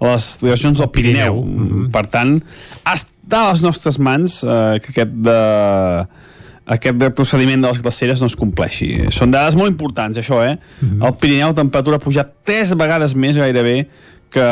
a 0.00 0.08
les 0.10 0.26
regions 0.42 0.80
del 0.80 0.90
Pirineu. 0.90 1.42
Pirineu. 1.42 1.44
Mm 1.44 1.68
-hmm. 1.68 1.90
Per 1.92 2.06
tant, 2.06 2.40
està 2.84 3.44
a 3.44 3.52
les 3.52 3.62
nostres 3.62 3.98
mans 3.98 4.42
eh, 4.42 4.80
que 4.82 4.90
aquest 4.90 5.12
de 5.12 5.40
aquest 6.68 7.00
retrocediment 7.00 7.62
de 7.62 7.68
les 7.68 7.80
glaceres 7.80 8.20
no 8.20 8.26
es 8.28 8.36
compleixi. 8.36 8.90
Són 9.14 9.30
dades 9.32 9.56
molt 9.56 9.70
importants, 9.70 10.18
això, 10.18 10.42
eh? 10.44 10.58
Mm 10.80 10.88
-hmm. 10.88 11.06
El 11.06 11.14
Pirineu, 11.14 11.54
temperatura 11.54 11.96
ha 11.96 11.98
pujat 11.98 12.28
tres 12.44 12.74
vegades 12.74 13.14
més 13.14 13.36
gairebé 13.36 13.88
que, 14.32 14.46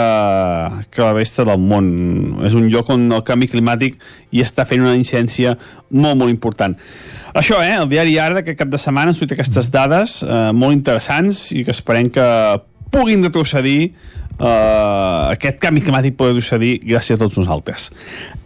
que 0.90 1.02
la 1.02 1.12
resta 1.12 1.44
del 1.46 1.60
món. 1.60 1.88
És 2.46 2.56
un 2.58 2.68
lloc 2.72 2.90
on 2.94 3.08
el 3.12 3.24
canvi 3.26 3.48
climàtic 3.52 3.98
hi 4.32 4.42
està 4.44 4.66
fent 4.68 4.84
una 4.84 4.96
incidència 4.98 5.56
molt, 5.90 6.16
molt 6.16 6.32
important. 6.32 6.76
Això, 7.36 7.60
eh, 7.62 7.76
el 7.76 7.88
diari 7.92 8.16
Ara 8.18 8.40
d'aquest 8.40 8.58
cap 8.58 8.72
de 8.72 8.80
setmana 8.80 9.12
han 9.12 9.18
sortit 9.18 9.36
aquestes 9.36 9.70
dades 9.72 10.22
eh, 10.24 10.50
molt 10.56 10.76
interessants 10.76 11.50
i 11.52 11.64
que 11.66 11.74
esperem 11.74 12.08
que 12.12 12.26
puguin 12.94 13.24
retrocedir 13.26 13.80
eh, 14.40 15.32
aquest 15.34 15.60
canvi 15.62 15.82
climàtic 15.84 16.16
pugui 16.16 16.34
retrocedir 16.34 16.72
gràcies 16.86 17.18
a 17.18 17.22
tots 17.24 17.40
nosaltres. 17.40 17.90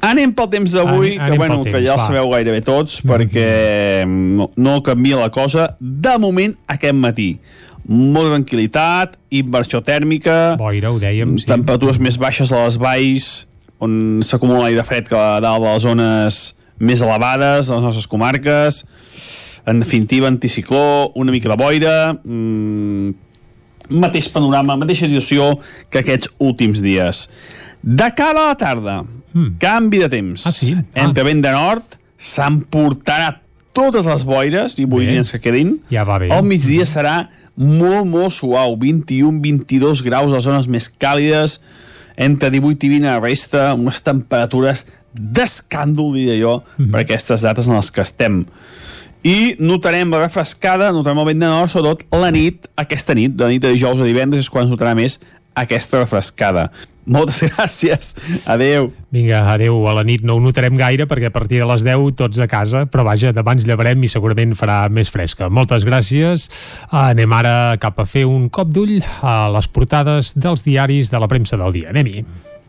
Anem 0.07 0.35
pel 0.35 0.51
temps 0.53 0.75
d'avui, 0.75 1.17
que, 1.19 1.39
bueno, 1.39 1.63
que 1.65 1.71
temps, 1.71 1.87
ja 1.87 1.95
el 1.95 2.03
va. 2.03 2.07
sabeu 2.07 2.35
gairebé 2.35 2.63
tots, 2.67 3.01
perquè 3.07 4.07
no, 4.09 4.51
no 4.57 4.81
canvia 4.87 5.21
la 5.23 5.31
cosa 5.35 5.75
de 5.81 6.17
moment 6.23 6.57
aquest 6.71 6.99
matí 6.99 7.33
molta 7.91 8.37
tranquil·litat, 8.37 9.17
inversió 9.35 9.81
tèrmica, 9.83 10.55
Boira, 10.61 10.93
ho 10.95 11.01
dèiem, 11.03 11.35
sí. 11.43 11.49
temperatures 11.51 11.99
més 12.03 12.21
baixes 12.23 12.53
a 12.55 12.65
les 12.65 12.79
valls, 12.79 13.31
on 13.83 14.21
s'acumula 14.27 14.69
aire 14.69 14.85
fred 14.87 15.09
que 15.09 15.19
a 15.19 15.41
dalt 15.43 15.65
de 15.65 15.73
les 15.73 15.83
zones 15.83 16.41
més 16.81 17.03
elevades, 17.03 17.69
a 17.69 17.79
les 17.79 17.85
nostres 17.89 18.07
comarques, 18.09 18.85
en 19.67 19.83
definitiva, 19.83 20.31
anticicló, 20.31 21.11
una 21.19 21.35
mica 21.35 21.51
de 21.51 21.59
boira, 21.59 21.97
mmm, 22.23 23.11
mateix 23.91 24.31
panorama, 24.33 24.79
mateixa 24.79 25.09
situació 25.09 25.57
que 25.91 26.05
aquests 26.05 26.31
últims 26.39 26.81
dies. 26.85 27.27
De 27.83 28.11
cara 28.17 28.47
a 28.47 28.49
la 28.53 28.59
tarda, 28.61 29.01
mm. 29.33 29.57
canvi 29.61 30.05
de 30.05 30.09
temps. 30.13 30.47
Ah, 30.47 30.55
sí? 30.55 30.77
Entre 30.95 31.27
vent 31.27 31.43
de 31.43 31.53
nord, 31.57 31.99
s'emportarà 32.21 33.35
totes 33.77 34.07
les 34.07 34.25
boires 34.27 34.77
i 34.83 34.87
boirines 34.89 35.31
que 35.33 35.41
quedin. 35.43 35.77
Ja 35.93 36.05
va 36.09 36.19
bé. 36.21 36.31
Al 36.35 36.45
migdia 36.47 36.87
serà 36.89 37.31
molt, 37.61 38.09
molt 38.09 38.33
suau, 38.33 38.75
21-22 38.81 40.03
graus 40.07 40.33
a 40.33 40.39
les 40.39 40.47
zones 40.49 40.69
més 40.71 40.89
càlides, 40.89 41.59
entre 42.21 42.51
18 42.53 42.89
i 42.89 42.91
20 42.97 43.13
a 43.13 43.19
resta, 43.21 43.67
unes 43.77 44.01
temperatures 44.05 44.87
d'escàndol, 45.13 46.15
diria 46.15 46.39
jo, 46.41 46.63
mm 46.63 46.85
-hmm. 46.85 46.91
per 46.91 47.01
aquestes 47.01 47.43
dates 47.43 47.69
en 47.69 47.77
les 47.77 47.91
que 47.91 48.03
estem. 48.03 48.47
i 49.23 49.55
notarem 49.59 50.11
la 50.11 50.23
refrescada, 50.23 50.93
notarem 50.93 51.19
el 51.19 51.27
vent 51.27 51.41
de 51.41 51.47
nord, 51.47 51.71
sobretot 51.71 52.05
la 52.11 52.31
nit, 52.31 52.69
aquesta 52.75 53.13
nit, 53.13 53.35
de 53.37 53.45
la 53.45 53.51
nit 53.51 53.61
de 53.61 53.69
dijous 53.69 54.01
a 54.01 54.05
divendres, 54.05 54.41
és 54.41 54.49
quan 54.49 54.65
es 54.65 54.71
notarà 54.71 54.95
més 54.95 55.21
aquesta 55.55 55.99
refrescada. 55.99 56.71
Moltes 57.11 57.43
gràcies. 57.51 58.15
Adeu. 58.51 58.91
Vinga, 59.11 59.43
adeu. 59.53 59.81
A 59.91 59.95
la 59.99 60.05
nit 60.07 60.23
no 60.27 60.37
ho 60.39 60.43
notarem 60.43 60.77
gaire 60.79 61.09
perquè 61.11 61.31
a 61.31 61.35
partir 61.35 61.61
de 61.63 61.69
les 61.69 61.85
10 61.87 62.15
tots 62.21 62.39
a 62.39 62.47
casa, 62.51 62.85
però 62.91 63.05
vaja, 63.07 63.35
demà 63.37 63.57
ens 63.57 63.67
llevarem 63.69 64.07
i 64.07 64.11
segurament 64.13 64.55
farà 64.59 64.85
més 64.93 65.11
fresca. 65.11 65.51
Moltes 65.51 65.87
gràcies. 65.89 66.47
Anem 66.95 67.35
ara 67.37 67.57
cap 67.83 67.99
a 67.99 68.07
fer 68.07 68.27
un 68.31 68.49
cop 68.49 68.71
d'ull 68.73 69.01
a 69.23 69.51
les 69.57 69.69
portades 69.69 70.37
dels 70.39 70.65
diaris 70.67 71.11
de 71.11 71.21
la 71.21 71.29
premsa 71.31 71.59
del 71.61 71.75
dia. 71.81 71.91
Anem-hi. 71.91 72.25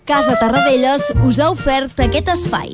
Casa 0.09 0.33
Tarradellas 0.41 1.11
us 1.21 1.39
ha 1.39 1.51
ofert 1.53 2.01
aquest 2.01 2.33
espai. 2.33 2.73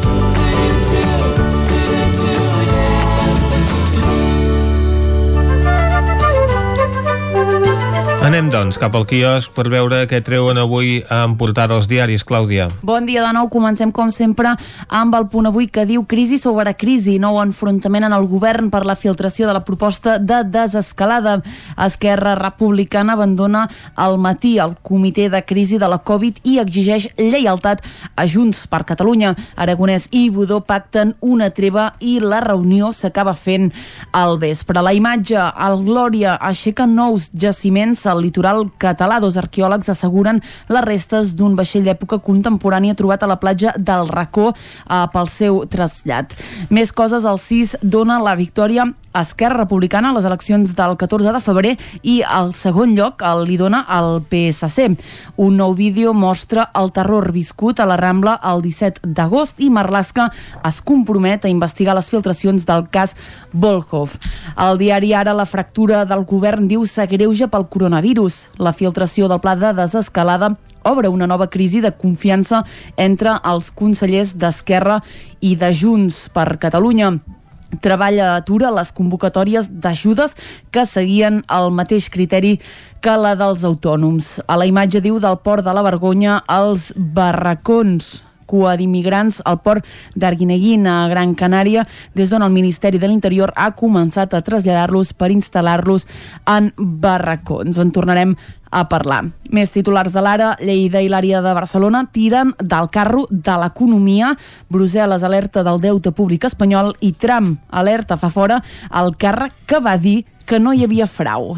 Anem, 8.21 8.51
doncs, 8.53 8.77
cap 8.77 8.93
al 8.93 9.07
quiosc 9.09 9.49
per 9.55 9.63
veure 9.73 10.03
què 10.05 10.19
treuen 10.21 10.59
avui 10.61 10.99
en 11.09 11.31
portada 11.39 11.73
els 11.73 11.87
diaris, 11.89 12.21
Clàudia. 12.21 12.67
Bon 12.85 13.01
dia 13.01 13.23
de 13.25 13.31
nou, 13.33 13.47
comencem 13.49 13.89
com 13.89 14.11
sempre 14.13 14.51
amb 14.93 15.15
el 15.17 15.25
punt 15.33 15.49
avui 15.49 15.65
que 15.65 15.87
diu 15.89 16.03
crisi 16.05 16.37
sobre 16.37 16.69
crisi, 16.77 17.15
nou 17.17 17.39
enfrontament 17.41 18.05
en 18.05 18.13
el 18.13 18.27
govern 18.29 18.69
per 18.69 18.83
la 18.85 18.93
filtració 18.93 19.47
de 19.49 19.55
la 19.57 19.63
proposta 19.65 20.19
de 20.21 20.43
desescalada. 20.53 21.39
Esquerra 21.81 22.35
Republicana 22.37 23.15
abandona 23.17 23.63
al 23.95 24.19
matí 24.21 24.53
el 24.61 24.77
comitè 24.85 25.25
de 25.33 25.41
crisi 25.41 25.81
de 25.81 25.89
la 25.89 25.97
Covid 26.05 26.43
i 26.45 26.59
exigeix 26.61 27.09
lleialtat 27.17 27.81
a 28.13 28.27
Junts 28.29 28.67
per 28.69 28.83
Catalunya. 28.93 29.33
Aragonès 29.57 30.05
i 30.13 30.27
Budó 30.29 30.61
pacten 30.61 31.15
una 31.25 31.49
treva 31.49 31.95
i 31.97 32.19
la 32.21 32.43
reunió 32.45 32.93
s'acaba 32.93 33.33
fent 33.33 33.71
al 34.13 34.37
vespre. 34.37 34.77
La 34.77 34.93
imatge, 34.93 35.41
el 35.41 35.81
Glòria 35.89 36.37
aixeca 36.37 36.85
nous 36.85 37.31
jaciments 37.33 38.10
al 38.11 38.21
litoral 38.23 38.67
català. 38.81 39.19
Dos 39.23 39.39
arqueòlegs 39.41 39.89
asseguren 39.93 40.41
les 40.69 40.85
restes 40.85 41.35
d'un 41.37 41.55
vaixell 41.59 41.87
d'època 41.87 42.21
contemporània 42.23 42.97
trobat 42.99 43.23
a 43.23 43.31
la 43.31 43.39
platja 43.41 43.73
del 43.77 44.09
Racó 44.11 44.51
eh, 44.51 45.05
pel 45.13 45.31
seu 45.31 45.63
trasllat. 45.71 46.35
Més 46.69 46.91
coses, 46.91 47.25
el 47.25 47.39
6 47.39 47.77
dona 47.81 48.19
la 48.21 48.35
victòria 48.39 48.91
Esquerra 49.13 49.57
Republicana 49.57 50.11
a 50.11 50.15
les 50.15 50.25
eleccions 50.25 50.71
del 50.75 50.95
14 50.95 51.33
de 51.35 51.41
febrer 51.43 51.73
i 52.01 52.21
el 52.23 52.53
segon 52.55 52.95
lloc 52.95 53.23
el 53.27 53.43
li 53.49 53.57
dona 53.59 53.81
al 53.83 54.21
PSC. 54.23 54.87
Un 55.35 55.57
nou 55.59 55.75
vídeo 55.75 56.13
mostra 56.15 56.69
el 56.79 56.93
terror 56.95 57.31
viscut 57.35 57.81
a 57.81 57.87
la 57.89 57.97
Rambla 57.99 58.37
el 58.53 58.63
17 58.63 59.11
d'agost 59.17 59.59
i 59.59 59.69
Marlaska 59.69 60.29
es 60.67 60.79
compromet 60.81 61.45
a 61.45 61.51
investigar 61.51 61.95
les 61.97 62.07
filtracions 62.13 62.65
del 62.65 62.87
cas 62.89 63.15
Volkov. 63.51 64.15
El 64.55 64.79
diari 64.79 65.11
Ara 65.13 65.35
la 65.35 65.45
fractura 65.45 66.05
del 66.05 66.23
govern 66.25 66.69
diu 66.71 66.85
s'agreuja 66.87 67.49
pel 67.51 67.67
coronavirus. 67.67 68.47
La 68.59 68.71
filtració 68.71 69.27
del 69.27 69.43
pla 69.43 69.57
de 69.59 69.73
desescalada 69.75 70.55
obre 70.83 71.09
una 71.09 71.27
nova 71.27 71.49
crisi 71.49 71.81
de 71.81 71.91
confiança 71.91 72.63
entre 72.97 73.35
els 73.43 73.71
consellers 73.75 74.33
d'Esquerra 74.39 75.01
i 75.41 75.55
de 75.55 75.73
Junts 75.75 76.27
per 76.33 76.57
Catalunya. 76.57 77.40
Treballa 77.79 78.35
atura 78.35 78.73
les 78.75 78.91
convocatòries 78.91 79.69
d'ajudes 79.71 80.35
que 80.71 80.83
seguien 80.85 81.39
el 81.47 81.71
mateix 81.71 82.09
criteri 82.11 82.57
que 83.01 83.15
la 83.17 83.35
dels 83.39 83.63
autònoms. 83.63 84.41
A 84.47 84.59
la 84.59 84.67
imatge 84.67 84.99
diu 85.01 85.21
del 85.23 85.39
port 85.39 85.65
de 85.65 85.73
la 85.73 85.85
Vergonya 85.85 86.41
els 86.51 86.91
barracons 86.95 88.21
cua 88.45 88.77
d'immigrants 88.77 89.41
al 89.45 89.59
port 89.63 89.85
d'Arguineguín 90.15 90.87
a 90.87 91.07
Gran 91.11 91.35
Canària, 91.35 91.85
des 92.13 92.29
d'on 92.29 92.43
el 92.45 92.53
Ministeri 92.53 92.99
de 92.99 93.09
l'Interior 93.09 93.53
ha 93.55 93.71
començat 93.75 94.33
a 94.33 94.41
traslladar-los 94.41 95.13
per 95.13 95.31
instal·lar-los 95.31 96.07
en 96.45 96.71
barracons. 96.77 97.77
En 97.77 97.91
tornarem 97.91 98.35
a 98.71 98.87
parlar. 98.89 99.25
Més 99.51 99.71
titulars 99.71 100.13
de 100.15 100.23
l'ara, 100.23 100.53
Lleida 100.63 101.01
i 101.03 101.09
l'àrea 101.11 101.41
de 101.43 101.53
Barcelona 101.53 102.05
tiren 102.11 102.53
del 102.57 102.89
carro 102.89 103.25
de 103.29 103.57
l'economia. 103.61 104.31
Brussel·les 104.71 105.25
alerta 105.27 105.65
del 105.67 105.81
deute 105.83 106.15
públic 106.15 106.47
espanyol 106.47 106.95
i 107.01 107.11
Trump 107.11 107.59
alerta 107.69 108.17
fa 108.17 108.31
fora 108.31 108.61
el 109.01 109.13
càrrec 109.19 109.53
que 109.67 109.83
va 109.83 109.97
dir 109.99 110.21
que 110.45 110.59
no 110.59 110.73
hi 110.73 110.85
havia 110.87 111.07
frau. 111.07 111.57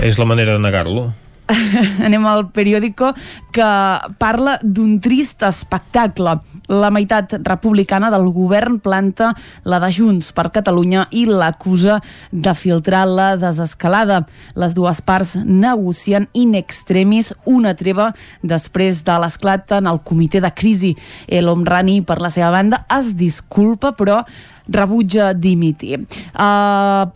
És 0.00 0.18
la 0.18 0.24
manera 0.24 0.54
de 0.56 0.62
negar-lo. 0.62 1.10
anem 2.06 2.24
al 2.26 2.46
periòdico 2.54 3.12
que 3.52 3.68
parla 4.18 4.56
d'un 4.62 4.98
trist 5.02 5.42
espectacle. 5.46 6.38
La 6.72 6.90
meitat 6.94 7.34
republicana 7.44 8.10
del 8.12 8.28
govern 8.32 8.78
planta 8.82 9.32
la 9.68 9.80
de 9.82 9.90
Junts 9.92 10.32
per 10.36 10.50
Catalunya 10.54 11.06
i 11.10 11.24
l'acusa 11.28 11.98
de 12.30 12.54
filtrar 12.56 13.04
la 13.08 13.28
desescalada. 13.40 14.22
Les 14.56 14.76
dues 14.76 15.02
parts 15.04 15.36
negocien 15.44 16.28
in 16.38 16.54
extremis 16.58 17.32
una 17.44 17.74
treva 17.78 18.10
després 18.42 19.02
de 19.04 19.18
l'esclat 19.22 19.76
en 19.78 19.90
el 19.90 20.00
comitè 20.04 20.40
de 20.42 20.52
crisi. 20.54 20.94
El 21.28 21.50
Omrani, 21.52 22.00
per 22.06 22.20
la 22.22 22.32
seva 22.32 22.52
banda, 22.54 22.84
es 22.98 23.14
disculpa, 23.18 23.92
però 23.96 24.22
rebutja 24.72 25.32
dimitir. 25.34 26.02
Uh, 26.32 27.08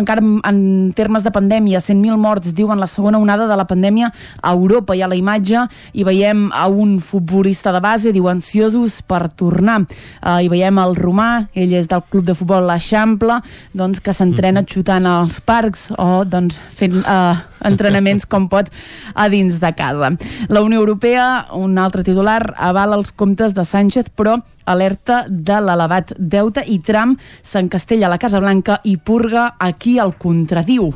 encara 0.00 0.22
en 0.22 0.92
termes 0.96 1.24
de 1.26 1.32
pandèmia, 1.34 1.80
100.000 1.82 2.16
morts, 2.20 2.54
diuen 2.56 2.80
la 2.80 2.88
segona 2.90 3.18
onada 3.18 3.48
de 3.50 3.56
la 3.58 3.66
pandèmia 3.68 4.12
a 4.40 4.52
Europa. 4.52 4.94
Hi 4.94 5.02
ha 5.02 5.10
la 5.10 5.18
imatge 5.18 5.66
i 5.92 6.06
veiem 6.06 6.48
a 6.54 6.66
un 6.68 6.98
futbolista 7.04 7.72
de 7.74 7.82
base, 7.82 8.14
diu 8.14 8.28
ansiosos 8.30 9.00
per 9.02 9.28
tornar. 9.28 9.80
Uh, 10.22 10.40
hi 10.40 10.50
veiem 10.52 10.78
el 10.82 10.96
Romà, 10.98 11.30
ell 11.54 11.74
és 11.76 11.88
del 11.90 12.04
club 12.10 12.26
de 12.28 12.36
futbol 12.38 12.66
l'Eixample, 12.68 13.40
doncs, 13.76 14.00
que 14.00 14.14
s'entrena 14.16 14.64
xutant 14.66 15.06
als 15.08 15.40
parcs 15.44 15.88
o 15.98 16.24
doncs, 16.28 16.60
fent 16.76 17.00
uh, 17.02 17.38
entrenaments 17.66 18.26
com 18.30 18.48
pot 18.50 18.70
a 19.14 19.28
dins 19.32 19.60
de 19.60 19.72
casa. 19.76 20.12
La 20.48 20.62
Unió 20.62 20.80
Europea, 20.80 21.46
un 21.56 21.78
altre 21.78 22.04
titular, 22.06 22.54
avala 22.56 22.98
els 22.98 23.12
comptes 23.12 23.54
de 23.56 23.64
Sánchez, 23.64 24.12
però 24.16 24.38
alerta 24.70 25.24
de 25.28 25.58
l'elevat 25.60 26.14
deute 26.16 26.64
i 26.66 26.78
Trump 26.78 27.18
s'encastella 27.42 28.08
a 28.08 28.14
la 28.14 28.20
Casa 28.22 28.40
Blanca 28.40 28.80
i 28.84 28.96
purga 28.96 29.54
a 29.58 29.72
qui 29.72 29.98
el 29.98 30.14
contradiu. 30.18 30.90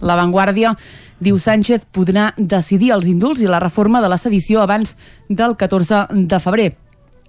La 0.00 0.16
Vanguardia 0.16 0.74
diu 1.18 1.38
Sánchez 1.40 1.86
podrà 1.92 2.30
decidir 2.36 2.92
els 2.94 3.06
indults 3.08 3.42
i 3.42 3.50
la 3.50 3.60
reforma 3.62 4.02
de 4.04 4.10
la 4.12 4.18
sedició 4.20 4.62
abans 4.62 4.94
del 5.28 5.56
14 5.56 6.06
de 6.12 6.40
febrer. 6.40 6.70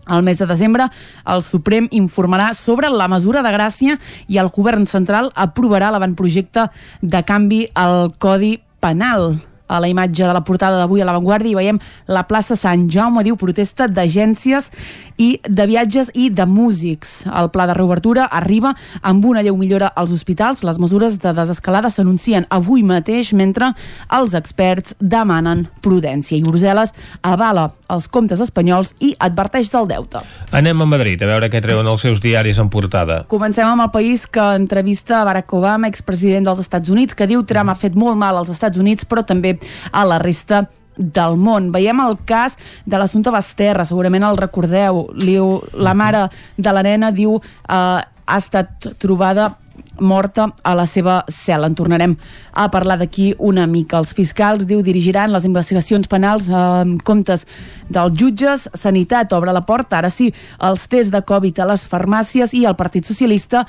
Al 0.07 0.23
mes 0.23 0.37
de 0.39 0.47
desembre, 0.47 0.87
el 1.27 1.43
Suprem 1.43 1.89
informarà 1.91 2.53
sobre 2.55 2.89
la 2.89 3.09
mesura 3.11 3.43
de 3.43 3.51
gràcia 3.51 3.97
i 4.27 4.39
el 4.39 4.51
govern 4.55 4.87
central 4.87 5.31
aprovarà 5.35 5.91
l'avantprojecte 5.91 6.69
de 7.01 7.23
canvi 7.27 7.65
al 7.75 8.13
Codi 8.19 8.55
Penal 8.79 9.35
a 9.67 9.79
la 9.79 9.89
imatge 9.91 10.25
de 10.25 10.33
la 10.33 10.43
portada 10.43 10.77
d'avui 10.77 11.01
a 11.01 11.05
La 11.05 11.15
Vanguardia 11.15 11.51
i 11.51 11.57
veiem 11.57 11.79
la 12.07 12.23
plaça 12.27 12.55
Sant 12.55 12.87
Jaume, 12.91 13.23
diu 13.23 13.37
protesta 13.37 13.87
d'agències 13.87 14.69
i 15.17 15.29
de 15.43 15.67
viatges 15.67 16.11
i 16.13 16.29
de 16.29 16.45
músics. 16.45 17.25
El 17.27 17.49
pla 17.51 17.67
de 17.67 17.75
reobertura 17.77 18.27
arriba 18.31 18.73
amb 19.01 19.25
una 19.25 19.43
lleu 19.43 19.57
millora 19.57 19.91
als 19.95 20.11
hospitals. 20.11 20.63
Les 20.63 20.79
mesures 20.79 21.17
de 21.19 21.33
desescalada 21.33 21.91
s'anuncien 21.93 22.47
avui 22.49 22.83
mateix 22.83 23.33
mentre 23.33 23.73
els 24.13 24.35
experts 24.37 24.95
demanen 24.99 25.65
prudència 25.83 26.37
i 26.37 26.43
Brussel·les 26.45 26.93
avala 27.25 27.67
els 27.91 28.07
comptes 28.11 28.41
espanyols 28.43 28.93
i 29.03 29.13
adverteix 29.19 29.71
del 29.73 29.89
deute. 29.89 30.21
Anem 30.55 30.81
a 30.83 30.89
Madrid 30.89 31.21
a 31.23 31.31
veure 31.31 31.49
què 31.51 31.61
treuen 31.63 31.87
els 31.87 32.03
seus 32.05 32.21
diaris 32.23 32.59
en 32.61 32.69
portada. 32.71 33.23
Comencem 33.31 33.67
amb 33.67 33.87
el 33.87 33.91
país 33.91 34.27
que 34.27 34.43
entrevista 34.55 35.23
Barack 35.27 35.53
Obama, 35.57 35.89
expresident 35.91 36.47
dels 36.47 36.61
Estats 36.63 36.93
Units, 36.93 37.17
que 37.17 37.27
diu 37.27 37.43
Trump 37.47 37.73
ha 37.73 37.77
fet 37.79 37.97
molt 37.97 38.17
mal 38.19 38.37
als 38.37 38.51
Estats 38.53 38.79
Units, 38.79 39.07
però 39.07 39.25
també 39.25 39.56
a 39.91 40.05
la 40.07 40.19
resta 40.23 40.65
del 40.97 41.37
món. 41.37 41.71
Veiem 41.71 42.01
el 42.03 42.17
cas 42.25 42.57
de 42.85 42.97
l'assumpte 42.97 43.31
Basterra, 43.33 43.85
segurament 43.85 44.25
el 44.25 44.39
recordeu. 44.39 45.05
Liu, 45.13 45.61
la 45.77 45.93
mare 45.93 46.27
de 46.57 46.73
la 46.73 46.83
nena 46.83 47.13
diu 47.13 47.37
eh, 47.37 48.01
ha 48.27 48.37
estat 48.37 48.91
trobada 48.99 49.53
morta 49.99 50.47
a 50.63 50.73
la 50.77 50.85
seva 50.85 51.23
cel·la. 51.31 51.69
En 51.69 51.75
tornarem 51.77 52.15
a 52.53 52.67
parlar 52.73 52.97
d'aquí 52.99 53.31
una 53.37 53.65
mica. 53.67 53.97
Els 53.97 54.13
fiscals, 54.17 54.67
diu, 54.69 54.81
dirigiran 54.85 55.33
les 55.33 55.45
investigacions 55.45 56.09
penals 56.09 56.49
en 56.49 56.97
comptes 57.05 57.47
dels 57.89 58.17
jutges. 58.17 58.67
Sanitat 58.77 59.33
obre 59.33 59.53
la 59.55 59.65
porta, 59.65 59.97
ara 59.97 60.11
sí, 60.13 60.31
els 60.61 60.87
tests 60.87 61.13
de 61.13 61.23
Covid 61.25 61.61
a 61.63 61.71
les 61.73 61.87
farmàcies 61.89 62.53
i 62.53 62.65
el 62.65 62.77
Partit 62.77 63.07
Socialista 63.09 63.65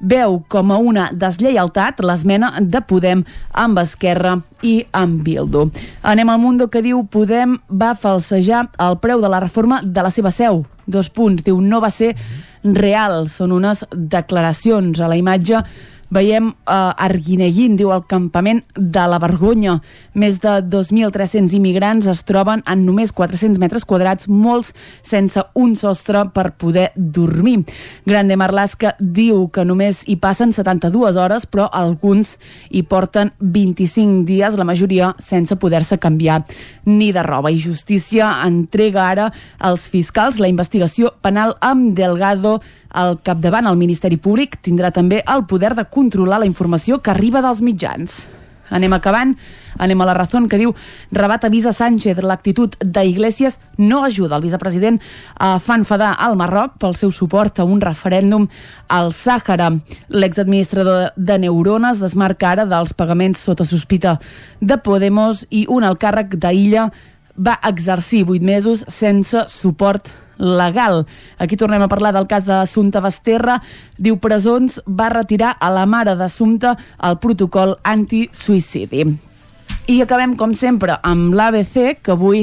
veu 0.00 0.42
com 0.48 0.72
a 0.72 0.78
una 0.78 1.08
deslleialtat 1.12 2.02
l'esmena 2.04 2.52
de 2.60 2.80
Podem 2.84 3.24
amb 3.52 3.80
Esquerra 3.82 4.36
i 4.62 4.78
amb 4.92 5.22
Bildu. 5.24 5.66
Anem 6.02 6.30
al 6.30 6.40
Mundo 6.42 6.68
que 6.68 6.82
diu 6.84 7.04
Podem 7.10 7.56
va 7.68 7.94
falsejar 7.94 8.66
el 8.82 8.98
preu 9.02 9.22
de 9.22 9.30
la 9.32 9.40
reforma 9.40 9.80
de 9.82 10.04
la 10.04 10.12
seva 10.12 10.30
seu. 10.30 10.64
Dos 10.86 11.10
punts. 11.10 11.42
Diu 11.42 11.60
no 11.60 11.80
va 11.82 11.90
ser 11.90 12.14
real. 12.62 13.26
Són 13.28 13.52
unes 13.52 13.84
declaracions 13.92 15.00
a 15.00 15.10
la 15.10 15.18
imatge 15.18 15.62
Veiem 16.10 16.50
eh, 16.50 16.74
Arguineguín, 17.06 17.76
diu 17.78 17.90
el 17.94 18.04
campament 18.06 18.62
de 18.76 19.04
la 19.10 19.18
vergonya. 19.22 19.78
Més 20.14 20.38
de 20.42 20.58
2.300 20.62 21.54
immigrants 21.56 22.06
es 22.10 22.22
troben 22.28 22.62
en 22.66 22.84
només 22.86 23.12
400 23.12 23.58
metres 23.62 23.84
quadrats, 23.84 24.28
molts 24.28 24.72
sense 25.02 25.42
un 25.58 25.74
sostre 25.76 26.26
per 26.34 26.52
poder 26.60 26.90
dormir. 26.96 27.64
Grande 28.06 28.36
Marlaska 28.38 28.94
diu 29.00 29.46
que 29.50 29.64
només 29.66 30.04
hi 30.06 30.18
passen 30.22 30.54
72 30.54 31.18
hores, 31.18 31.46
però 31.50 31.68
alguns 31.72 32.36
hi 32.70 32.84
porten 32.86 33.32
25 33.40 34.24
dies, 34.28 34.56
la 34.56 34.68
majoria 34.68 35.12
sense 35.22 35.56
poder-se 35.58 35.98
canviar 35.98 36.42
ni 36.84 37.12
de 37.12 37.22
roba. 37.26 37.50
I 37.50 37.58
Justícia 37.58 38.30
entrega 38.46 39.08
ara 39.10 39.30
als 39.58 39.88
fiscals 39.90 40.38
la 40.38 40.50
investigació 40.50 41.14
penal 41.22 41.56
amb 41.60 41.94
Delgado 41.96 42.60
al 42.96 43.18
capdavant 43.22 43.68
el 43.68 43.76
Ministeri 43.76 44.16
Públic 44.16 44.56
tindrà 44.64 44.90
també 44.94 45.20
el 45.28 45.44
poder 45.50 45.74
de 45.76 45.84
controlar 45.92 46.40
la 46.40 46.48
informació 46.48 47.02
que 47.02 47.12
arriba 47.12 47.44
dels 47.44 47.62
mitjans. 47.62 48.24
Anem 48.74 48.96
acabant, 48.96 49.36
anem 49.78 50.00
a 50.00 50.06
la 50.08 50.14
raó 50.16 50.40
que 50.50 50.58
diu 50.58 50.72
Rabat 51.12 51.44
avisa 51.46 51.72
Sánchez, 51.72 52.18
l'actitud 52.22 52.74
d'Iglesias 52.82 53.60
no 53.78 54.02
ajuda 54.04 54.36
el 54.36 54.42
vicepresident 54.42 54.98
a 55.38 55.58
fa 55.60 55.76
enfadar 55.78 56.16
al 56.18 56.36
Marroc 56.36 56.78
pel 56.80 56.96
seu 56.96 57.12
suport 57.12 57.60
a 57.60 57.64
un 57.64 57.80
referèndum 57.80 58.48
al 58.88 59.12
Sàhara. 59.12 59.70
L'exadministrador 60.08 61.12
de 61.16 61.38
Neurones 61.38 62.02
desmarca 62.02 62.50
ara 62.50 62.66
dels 62.66 62.94
pagaments 62.94 63.38
sota 63.38 63.64
sospita 63.64 64.18
de 64.60 64.78
Podemos 64.78 65.46
i 65.50 65.66
un 65.68 65.84
alt 65.84 66.02
càrrec 66.02 66.34
d'Illa 66.34 66.90
va 67.36 67.58
exercir 67.68 68.24
vuit 68.24 68.42
mesos 68.42 68.84
sense 68.88 69.44
suport 69.52 70.10
legal. 70.38 71.04
Aquí 71.38 71.56
tornem 71.56 71.82
a 71.82 71.88
parlar 71.88 72.12
del 72.16 72.28
cas 72.30 72.44
d'Assumpta 72.48 73.00
Basterra. 73.04 73.60
Diu 73.98 74.18
Presons 74.22 74.80
va 74.86 75.12
retirar 75.12 75.56
a 75.60 75.70
la 75.72 75.86
mare 75.86 76.16
d'Assumpta 76.16 76.76
el 77.02 77.18
protocol 77.22 77.76
antisuïcidi. 77.84 79.06
I 79.86 80.00
acabem, 80.02 80.32
com 80.34 80.50
sempre, 80.50 80.96
amb 81.06 81.34
l'ABC, 81.38 82.00
que 82.02 82.10
avui 82.10 82.40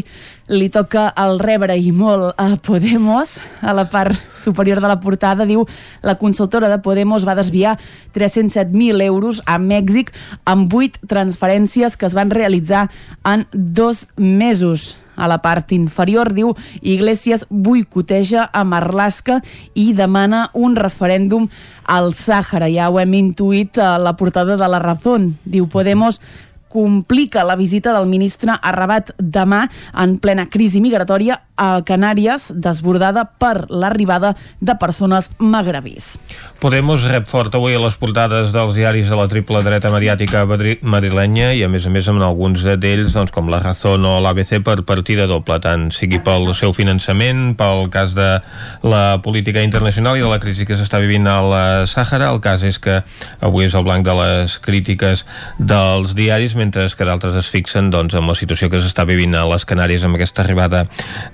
li 0.48 0.70
toca 0.72 1.10
el 1.20 1.42
rebre 1.44 1.76
i 1.76 1.92
molt 1.92 2.40
a 2.40 2.56
Podemos. 2.64 3.36
A 3.60 3.74
la 3.76 3.90
part 3.92 4.16
superior 4.40 4.80
de 4.80 4.88
la 4.88 5.02
portada 5.04 5.44
diu 5.48 5.66
la 6.08 6.16
consultora 6.22 6.72
de 6.72 6.80
Podemos 6.80 7.28
va 7.28 7.36
desviar 7.36 7.76
307.000 8.16 9.04
euros 9.04 9.44
a 9.46 9.60
Mèxic 9.60 10.14
amb 10.48 10.72
8 10.72 11.04
transferències 11.12 12.00
que 12.00 12.08
es 12.08 12.16
van 12.16 12.32
realitzar 12.32 12.90
en 13.28 13.48
dos 13.52 14.08
mesos 14.16 15.03
a 15.16 15.28
la 15.28 15.40
part 15.44 15.72
inferior 15.76 16.34
diu 16.34 16.54
Iglesias 16.82 17.46
boicoteja 17.50 18.50
a 18.52 18.64
Marlaska 18.64 19.42
i 19.74 19.92
demana 19.94 20.50
un 20.54 20.76
referèndum 20.76 21.50
al 21.86 22.14
Sàhara. 22.14 22.70
Ja 22.72 22.90
ho 22.90 23.00
hem 23.00 23.14
intuït 23.20 23.78
a 23.78 23.98
la 24.00 24.16
portada 24.18 24.58
de 24.58 24.68
la 24.68 24.80
Razón. 24.80 25.34
Diu 25.46 25.68
Podemos 25.68 26.22
complica 26.74 27.44
la 27.46 27.56
visita 27.56 27.94
del 27.94 28.10
ministre 28.10 28.58
a 28.58 28.72
Rabat 28.74 29.14
demà 29.22 29.68
en 29.94 30.18
plena 30.18 30.48
crisi 30.50 30.82
migratòria 30.82 31.44
a 31.54 31.84
Canàries, 31.86 32.48
desbordada 32.50 33.28
per 33.38 33.68
l'arribada 33.70 34.34
de 34.60 34.74
persones 34.82 35.30
magrebís. 35.38 36.16
Podemos 36.58 37.04
rep 37.06 37.28
fort 37.30 37.54
avui 37.54 37.76
a 37.78 37.82
les 37.84 37.98
portades 38.02 38.50
dels 38.56 38.74
diaris 38.74 39.10
de 39.12 39.20
la 39.20 39.28
triple 39.30 39.62
dreta 39.62 39.92
mediàtica 39.94 40.48
madrilenya 40.48 41.52
i 41.54 41.62
a 41.62 41.70
més 41.70 41.86
a 41.86 41.92
més 41.94 42.10
amb 42.10 42.24
alguns 42.26 42.64
d'ells 42.66 43.14
doncs, 43.14 43.34
com 43.36 43.52
la 43.54 43.62
Razón 43.62 44.08
o 44.10 44.16
l'ABC 44.24 44.64
per 44.66 44.80
partida 44.88 45.28
doble, 45.30 45.60
tant 45.62 45.92
sigui 45.94 46.24
pel 46.24 46.50
seu 46.58 46.74
finançament, 46.74 47.54
pel 47.60 47.86
cas 47.94 48.18
de 48.18 48.30
la 48.82 49.20
política 49.22 49.62
internacional 49.62 50.18
i 50.18 50.26
de 50.26 50.32
la 50.32 50.42
crisi 50.42 50.66
que 50.66 50.80
s'està 50.80 51.04
vivint 51.04 51.30
a 51.30 51.38
la 51.46 51.64
Sàhara. 51.86 52.32
El 52.34 52.42
cas 52.42 52.66
és 52.66 52.82
que 52.82 53.02
avui 53.44 53.68
és 53.68 53.78
el 53.78 53.86
blanc 53.86 54.08
de 54.08 54.18
les 54.18 54.58
crítiques 54.64 55.26
dels 55.60 56.18
diaris, 56.18 56.58
mentre 56.64 56.88
que 56.96 57.08
d'altres 57.08 57.36
es 57.40 57.50
fixen 57.52 57.90
doncs, 57.92 58.16
amb 58.16 58.32
la 58.32 58.38
situació 58.40 58.70
que 58.72 58.80
s'està 58.82 59.06
vivint 59.10 59.36
a 59.36 59.44
les 59.50 59.66
Canàries 59.68 60.04
amb 60.08 60.16
aquesta 60.18 60.44
arribada 60.46 60.86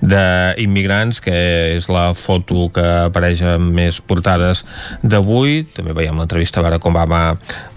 d'immigrants, 0.02 1.22
que 1.22 1.34
és 1.76 1.88
la 1.92 2.10
foto 2.18 2.68
que 2.74 2.86
apareix 3.06 3.44
en 3.46 3.70
més 3.74 4.00
portades 4.02 4.64
d'avui. 5.02 5.62
També 5.76 5.94
veiem 5.96 6.18
l'entrevista 6.18 6.60
a 6.60 6.66
Barack 6.66 6.90
Obama 6.90 7.36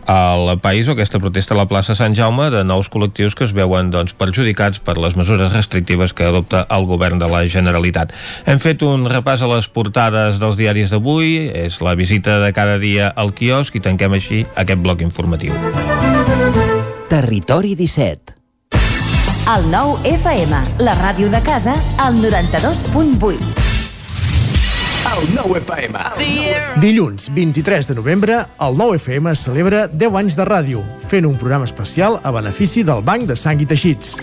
al 0.10 0.60
país 0.60 0.90
o 0.90 0.96
aquesta 0.98 1.22
protesta 1.22 1.54
a 1.54 1.58
la 1.58 1.68
plaça 1.70 1.96
Sant 1.96 2.16
Jaume 2.18 2.50
de 2.52 2.64
nous 2.68 2.90
col·lectius 2.92 3.38
que 3.38 3.46
es 3.48 3.54
veuen 3.56 3.92
doncs, 3.94 4.16
perjudicats 4.18 4.82
per 4.84 4.98
les 5.00 5.16
mesures 5.16 5.54
restrictives 5.54 6.12
que 6.12 6.28
adopta 6.28 6.66
el 6.74 6.88
govern 6.90 7.22
de 7.22 7.30
la 7.32 7.46
Generalitat. 7.48 8.12
Hem 8.46 8.60
fet 8.60 8.84
un 8.84 9.08
repàs 9.08 9.46
a 9.46 9.52
les 9.54 9.70
portades 9.72 10.42
dels 10.44 10.60
diaris 10.60 10.92
d'avui, 10.92 11.52
és 11.54 11.80
la 11.86 11.96
visita 11.96 12.42
de 12.44 12.52
cada 12.56 12.80
dia 12.82 13.14
al 13.16 13.32
quiosc 13.38 13.78
i 13.80 13.84
tanquem 13.84 14.20
així 14.20 14.44
aquest 14.60 14.84
bloc 14.84 15.06
informatiu. 15.06 15.56
Territori 17.14 17.76
17 17.76 18.34
El 19.54 19.68
nou 19.70 20.00
FM, 20.02 20.62
la 20.82 20.96
ràdio 20.98 21.30
de 21.30 21.44
casa, 21.46 21.76
al 22.02 22.18
92.8. 22.24 23.63
El 25.14 25.28
nou 25.36 25.52
FM. 25.54 26.00
Dilluns 26.82 27.28
23 27.36 27.86
de 27.86 27.96
novembre, 28.00 28.40
el 28.66 28.78
nou 28.80 28.96
FM 28.96 29.36
celebra 29.38 29.84
10 29.92 30.16
anys 30.24 30.38
de 30.40 30.46
ràdio, 30.48 30.82
fent 31.12 31.28
un 31.30 31.36
programa 31.38 31.68
especial 31.70 32.18
a 32.26 32.32
benefici 32.34 32.82
del 32.88 33.04
Banc 33.06 33.28
de 33.30 33.36
Sang 33.38 33.62
i 33.62 33.68
Teixits. 33.70 34.16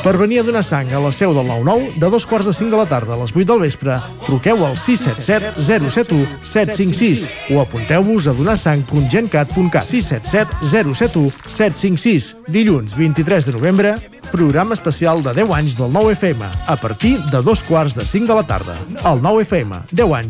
Per 0.00 0.14
venir 0.16 0.38
a 0.40 0.44
donar 0.46 0.62
sang 0.64 0.88
a 0.96 1.00
la 1.02 1.10
seu 1.12 1.34
del 1.36 1.44
9-9, 1.44 1.90
de 2.00 2.10
dos 2.14 2.24
quarts 2.24 2.48
de 2.48 2.54
5 2.56 2.72
de 2.72 2.78
la 2.80 2.88
tarda 2.88 3.12
a 3.12 3.20
les 3.20 3.34
8 3.36 3.44
del 3.50 3.60
vespre, 3.66 3.98
truqueu 4.24 4.64
al 4.64 4.78
677 4.80 5.60
071 5.60 6.24
756 6.40 7.52
o 7.52 7.60
apunteu-vos 7.60 8.30
a 8.30 8.34
donarsang.gencat.cat 8.38 9.84
677 9.84 10.70
071 10.72 11.36
756. 11.44 12.30
Dilluns 12.48 12.96
23 12.96 13.50
de 13.50 13.56
novembre, 13.58 13.92
programa 14.30 14.72
especial 14.72 15.22
de 15.22 15.34
10 15.34 15.52
anys 15.52 15.76
del 15.76 15.92
9FM, 15.92 16.48
a 16.66 16.76
partir 16.76 17.18
de 17.28 17.42
dos 17.42 17.62
quarts 17.62 17.94
de 17.94 18.06
5 18.06 18.26
de 18.26 18.34
la 18.40 18.46
tarda. 18.46 18.76
El 19.04 19.20
9FM, 19.20 19.82
10 19.90 20.12
anys, 20.16 20.29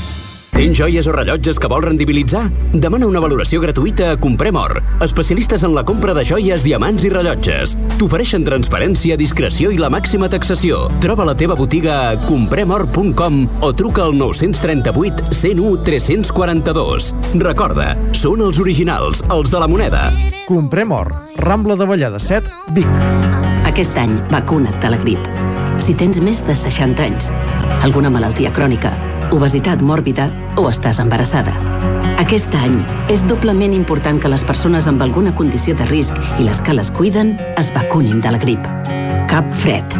Tens 0.51 0.77
joies 0.77 1.07
o 1.07 1.13
rellotges 1.15 1.57
que 1.59 1.69
vols 1.71 1.85
rendibilitzar? 1.85 2.43
Demana 2.73 3.07
una 3.07 3.21
valoració 3.23 3.61
gratuïta 3.63 4.11
a 4.11 4.17
Comprem 4.19 4.57
Or, 4.59 4.81
especialistes 5.01 5.63
en 5.63 5.73
la 5.73 5.83
compra 5.87 6.13
de 6.13 6.25
joies, 6.27 6.61
diamants 6.65 7.05
i 7.07 7.11
rellotges. 7.13 7.77
T'ofereixen 7.97 8.43
transparència, 8.45 9.15
discreció 9.17 9.71
i 9.71 9.79
la 9.79 9.89
màxima 9.93 10.29
taxació. 10.29 10.83
Troba 11.03 11.25
la 11.29 11.35
teva 11.39 11.55
botiga 11.55 11.95
a 12.09 12.17
compremor.com 12.27 13.39
o 13.63 13.71
truca 13.73 14.05
al 14.09 14.17
938 14.19 15.31
101 15.31 15.85
342. 15.87 17.11
Recorda, 17.41 17.95
són 18.11 18.43
els 18.43 18.59
originals, 18.59 19.23
els 19.31 19.53
de 19.53 19.61
la 19.63 19.71
moneda. 19.71 20.09
Comprem 20.49 20.91
Or, 20.91 21.13
Rambla 21.39 21.79
de 21.79 21.87
Vallada 21.87 22.19
7, 22.19 22.51
Vic. 22.75 22.91
Aquest 23.71 23.95
any, 23.97 24.17
vacuna't 24.29 24.81
de 24.83 24.91
la 24.91 24.99
grip. 24.99 25.31
Si 25.81 25.95
tens 25.97 26.19
més 26.21 26.43
de 26.45 26.53
60 26.57 27.07
anys, 27.07 27.31
alguna 27.81 28.11
malaltia 28.13 28.51
crònica, 28.53 28.91
obesitat 29.31 29.81
mòrbida 29.81 30.29
o 30.57 30.67
estàs 30.69 30.99
embarassada. 31.03 31.55
Aquest 32.21 32.53
any 32.55 32.77
és 33.09 33.23
doblement 33.25 33.73
important 33.73 34.19
que 34.21 34.29
les 34.29 34.43
persones 34.45 34.87
amb 34.87 35.01
alguna 35.01 35.33
condició 35.35 35.75
de 35.75 35.87
risc 35.89 36.17
i 36.37 36.45
les 36.45 36.61
que 36.61 36.75
les 36.77 36.91
cuiden 36.91 37.33
es 37.57 37.71
vacunin 37.73 38.21
de 38.21 38.31
la 38.31 38.41
grip. 38.41 38.67
Cap 39.31 39.47
fred. 39.63 39.97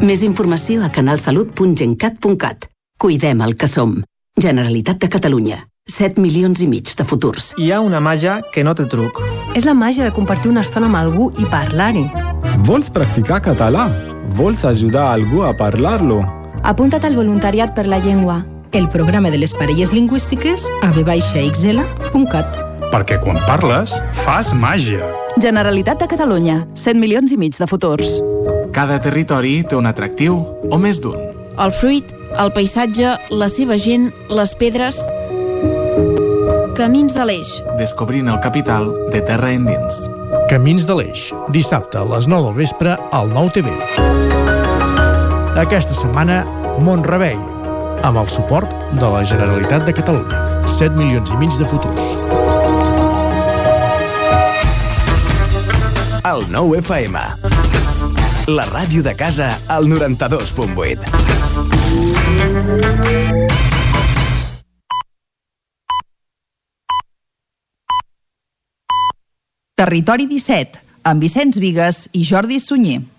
Més 0.00 0.22
informació 0.22 0.84
a 0.86 0.90
canalsalut.gencat.cat. 0.94 2.68
Cuidem 2.98 3.42
el 3.42 3.56
que 3.58 3.68
som. 3.68 3.98
Generalitat 4.38 4.98
de 5.02 5.08
Catalunya. 5.10 5.58
7 5.88 6.20
milions 6.20 6.60
i 6.60 6.66
mig 6.68 6.90
de 6.96 7.04
futurs. 7.04 7.54
Hi 7.58 7.72
ha 7.72 7.80
una 7.80 8.00
màgia 8.00 8.38
que 8.52 8.62
no 8.64 8.74
té 8.76 8.84
truc. 8.86 9.22
És 9.56 9.64
la 9.64 9.74
màgia 9.74 10.04
de 10.04 10.12
compartir 10.14 10.52
una 10.52 10.62
estona 10.66 10.86
amb 10.86 11.00
algú 11.00 11.30
i 11.40 11.48
parlar-hi. 11.48 12.04
Vols 12.68 12.92
practicar 12.92 13.40
català? 13.42 13.88
Vols 14.36 14.64
ajudar 14.68 15.08
algú 15.14 15.42
a 15.42 15.54
parlar-lo? 15.56 16.20
Apunta't 16.62 17.06
al 17.08 17.16
voluntariat 17.16 17.74
per 17.74 17.86
la 17.88 17.98
llengua. 18.04 18.42
El 18.70 18.88
programa 18.88 19.30
de 19.30 19.38
les 19.38 19.54
parelles 19.54 19.94
lingüístiques 19.96 20.66
a 20.84 20.90
vxl.cat. 20.92 22.58
Perquè 22.92 23.16
quan 23.20 23.38
parles, 23.46 23.94
fas 24.12 24.50
màgia. 24.52 25.00
Generalitat 25.40 26.02
de 26.02 26.08
Catalunya. 26.10 26.58
100 26.76 27.00
milions 27.00 27.32
i 27.32 27.38
mig 27.40 27.56
de 27.56 27.68
futurs. 27.68 28.18
Cada 28.76 28.98
territori 29.00 29.62
té 29.64 29.76
un 29.76 29.88
atractiu, 29.88 30.36
o 30.68 30.80
més 30.80 31.00
d'un. 31.00 31.16
El 31.58 31.72
fruit, 31.72 32.12
el 32.36 32.52
paisatge, 32.52 33.16
la 33.32 33.48
seva 33.48 33.80
gent, 33.80 34.10
les 34.28 34.54
pedres... 34.60 35.00
Camins 36.78 37.10
de 37.16 37.24
l'Eix. 37.24 37.56
Descobrint 37.80 38.28
el 38.30 38.38
capital 38.38 38.92
de 39.10 39.24
terra 39.24 39.50
endins. 39.50 40.04
Camins 40.52 40.84
de 40.86 40.94
l'Eix. 40.94 41.30
Dissabte 41.56 41.98
a 41.98 42.06
les 42.06 42.28
9 42.28 42.50
del 42.50 42.58
vespre 42.60 42.98
al 43.16 43.32
9 43.32 43.56
TV. 43.56 43.72
Aquesta 45.58 45.96
setmana, 45.96 46.44
Montrebei, 46.78 47.57
amb 48.02 48.18
el 48.18 48.28
suport 48.28 48.72
de 49.00 49.08
la 49.10 49.24
Generalitat 49.24 49.84
de 49.86 49.92
Catalunya. 49.94 50.38
7 50.68 50.96
milions 50.96 51.30
i 51.30 51.36
mig 51.40 51.52
de 51.58 51.66
futurs. 51.66 52.18
El 56.28 56.44
9 56.52 56.78
FM. 56.82 57.18
La 58.48 58.64
ràdio 58.68 59.02
de 59.02 59.14
casa 59.16 59.50
al 59.68 59.86
92.8. 59.88 60.98
Territori 69.78 70.26
17, 70.26 70.80
amb 71.06 71.22
Vicenç 71.22 71.60
Vigues 71.62 72.08
i 72.12 72.24
Jordi 72.26 72.58
Sunyer. 72.58 73.17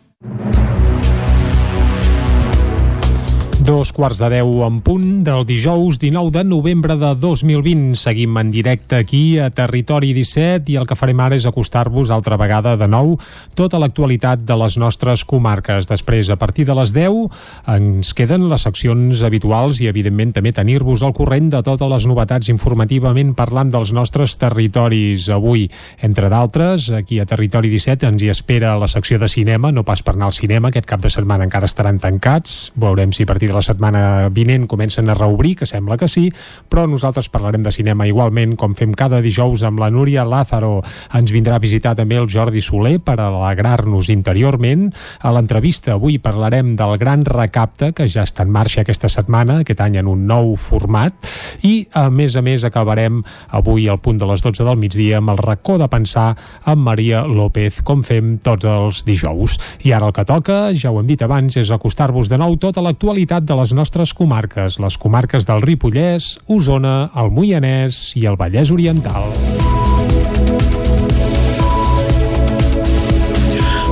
Dos 3.60 3.91
quarts 3.91 4.22
de 4.24 4.30
deu 4.32 4.62
en 4.63 4.78
punt 4.80 5.26
del 5.28 5.41
dijous 5.43 5.98
19 6.00 6.32
de 6.32 6.45
novembre 6.48 6.95
de 6.95 7.10
2020. 7.19 7.91
Seguim 8.00 8.38
en 8.39 8.54
directe 8.56 8.95
aquí 8.95 9.36
a 9.36 9.50
Territori 9.52 10.13
17 10.15 10.72
i 10.72 10.78
el 10.80 10.88
que 10.88 10.95
farem 10.95 11.19
ara 11.19 11.36
és 11.36 11.43
acostar-vos 11.43 12.08
altra 12.08 12.38
vegada 12.39 12.78
de 12.80 12.88
nou 12.88 13.17
tota 13.60 13.82
l'actualitat 13.84 14.45
de 14.48 14.56
les 14.62 14.78
nostres 14.80 15.26
comarques. 15.28 15.89
Després, 15.91 16.30
a 16.32 16.38
partir 16.39 16.69
de 16.69 16.78
les 16.80 16.93
10, 16.95 17.28
ens 17.76 18.13
queden 18.15 18.48
les 18.48 18.63
seccions 18.63 19.26
habituals 19.28 19.84
i, 19.84 19.89
evidentment, 19.91 20.32
també 20.39 20.56
tenir-vos 20.56 21.04
al 21.04 21.12
corrent 21.17 21.52
de 21.52 21.60
totes 21.60 21.91
les 21.91 22.08
novetats 22.08 22.48
informativament 22.48 23.36
parlant 23.36 23.76
dels 23.76 23.91
nostres 23.91 24.38
territoris. 24.39 25.28
Avui, 25.36 25.67
entre 26.00 26.32
d'altres, 26.32 26.93
aquí 26.95 27.19
a 27.19 27.28
Territori 27.28 27.67
17 27.76 28.08
ens 28.08 28.24
hi 28.24 28.32
espera 28.32 28.78
la 28.80 28.88
secció 28.88 29.19
de 29.19 29.28
cinema, 29.28 29.76
no 29.76 29.84
pas 29.84 30.00
per 30.00 30.15
anar 30.15 30.32
al 30.32 30.39
cinema, 30.39 30.72
aquest 30.72 30.88
cap 30.88 31.04
de 31.04 31.12
setmana 31.12 31.43
encara 31.43 31.67
estaran 31.67 32.00
tancats. 32.00 32.72
Veurem 32.80 33.12
si 33.12 33.28
a 33.28 33.34
partir 33.34 33.49
de 33.50 33.56
la 33.58 33.64
setmana 33.66 34.30
vinent 34.30 34.68
comencen 34.70 35.10
a 35.10 35.16
reobrir, 35.18 35.56
que 35.60 35.68
sembla 35.68 35.98
que 35.98 36.08
sí, 36.08 36.30
però 36.70 36.86
nosaltres 36.88 37.30
parlarem 37.34 37.66
de 37.66 37.74
cinema 37.74 38.08
igualment, 38.08 38.56
com 38.60 38.76
fem 38.78 38.94
cada 38.94 39.20
dijous 39.26 39.64
amb 39.68 39.82
la 39.82 39.90
Núria 39.90 40.24
Lázaro. 40.28 40.84
Ens 41.18 41.34
vindrà 41.34 41.58
a 41.58 41.64
visitar 41.64 41.96
també 41.98 42.20
el 42.22 42.30
Jordi 42.30 42.62
Soler 42.62 43.00
per 43.04 43.18
alegrar-nos 43.20 44.12
interiorment. 44.14 44.90
A 45.26 45.34
l'entrevista 45.36 45.96
avui 45.98 46.20
parlarem 46.22 46.76
del 46.80 46.98
gran 47.02 47.26
recapte 47.26 47.92
que 47.98 48.08
ja 48.08 48.26
està 48.28 48.46
en 48.46 48.54
marxa 48.54 48.84
aquesta 48.86 49.10
setmana, 49.10 49.60
aquest 49.64 49.82
any 49.84 50.00
en 50.00 50.10
un 50.12 50.26
nou 50.30 50.54
format, 50.60 51.16
i 51.66 51.88
a 51.98 52.08
més 52.14 52.38
a 52.38 52.46
més 52.46 52.64
acabarem 52.68 53.24
avui 53.56 53.90
al 53.90 54.00
punt 54.04 54.20
de 54.22 54.30
les 54.30 54.44
12 54.46 54.68
del 54.68 54.80
migdia 54.80 55.20
amb 55.20 55.34
el 55.34 55.42
racó 55.42 55.78
de 55.82 55.90
pensar 55.90 56.36
amb 56.70 56.86
Maria 56.86 57.24
López, 57.26 57.82
com 57.86 58.04
fem 58.06 58.38
tots 58.44 58.68
els 58.70 59.04
dijous. 59.08 59.58
I 59.88 59.94
ara 59.96 60.10
el 60.10 60.16
que 60.16 60.28
toca, 60.28 60.60
ja 60.78 60.92
ho 60.94 61.00
hem 61.02 61.10
dit 61.10 61.22
abans, 61.26 61.58
és 61.58 61.72
acostar-vos 61.74 62.30
de 62.30 62.40
nou 62.40 62.58
tota 62.62 62.84
l'actualitat 62.84 63.38
de 63.45 63.56
les 63.60 63.73
nostres 63.78 64.13
comarques, 64.17 64.80
les 64.80 64.97
comarques 64.97 65.45
del 65.47 65.62
Ripollès, 65.62 66.38
Osona, 66.47 67.12
el 67.19 67.32
Moianès 67.36 68.13
i 68.19 68.25
el 68.30 68.39
Vallès 68.39 68.71
Oriental. 68.75 69.30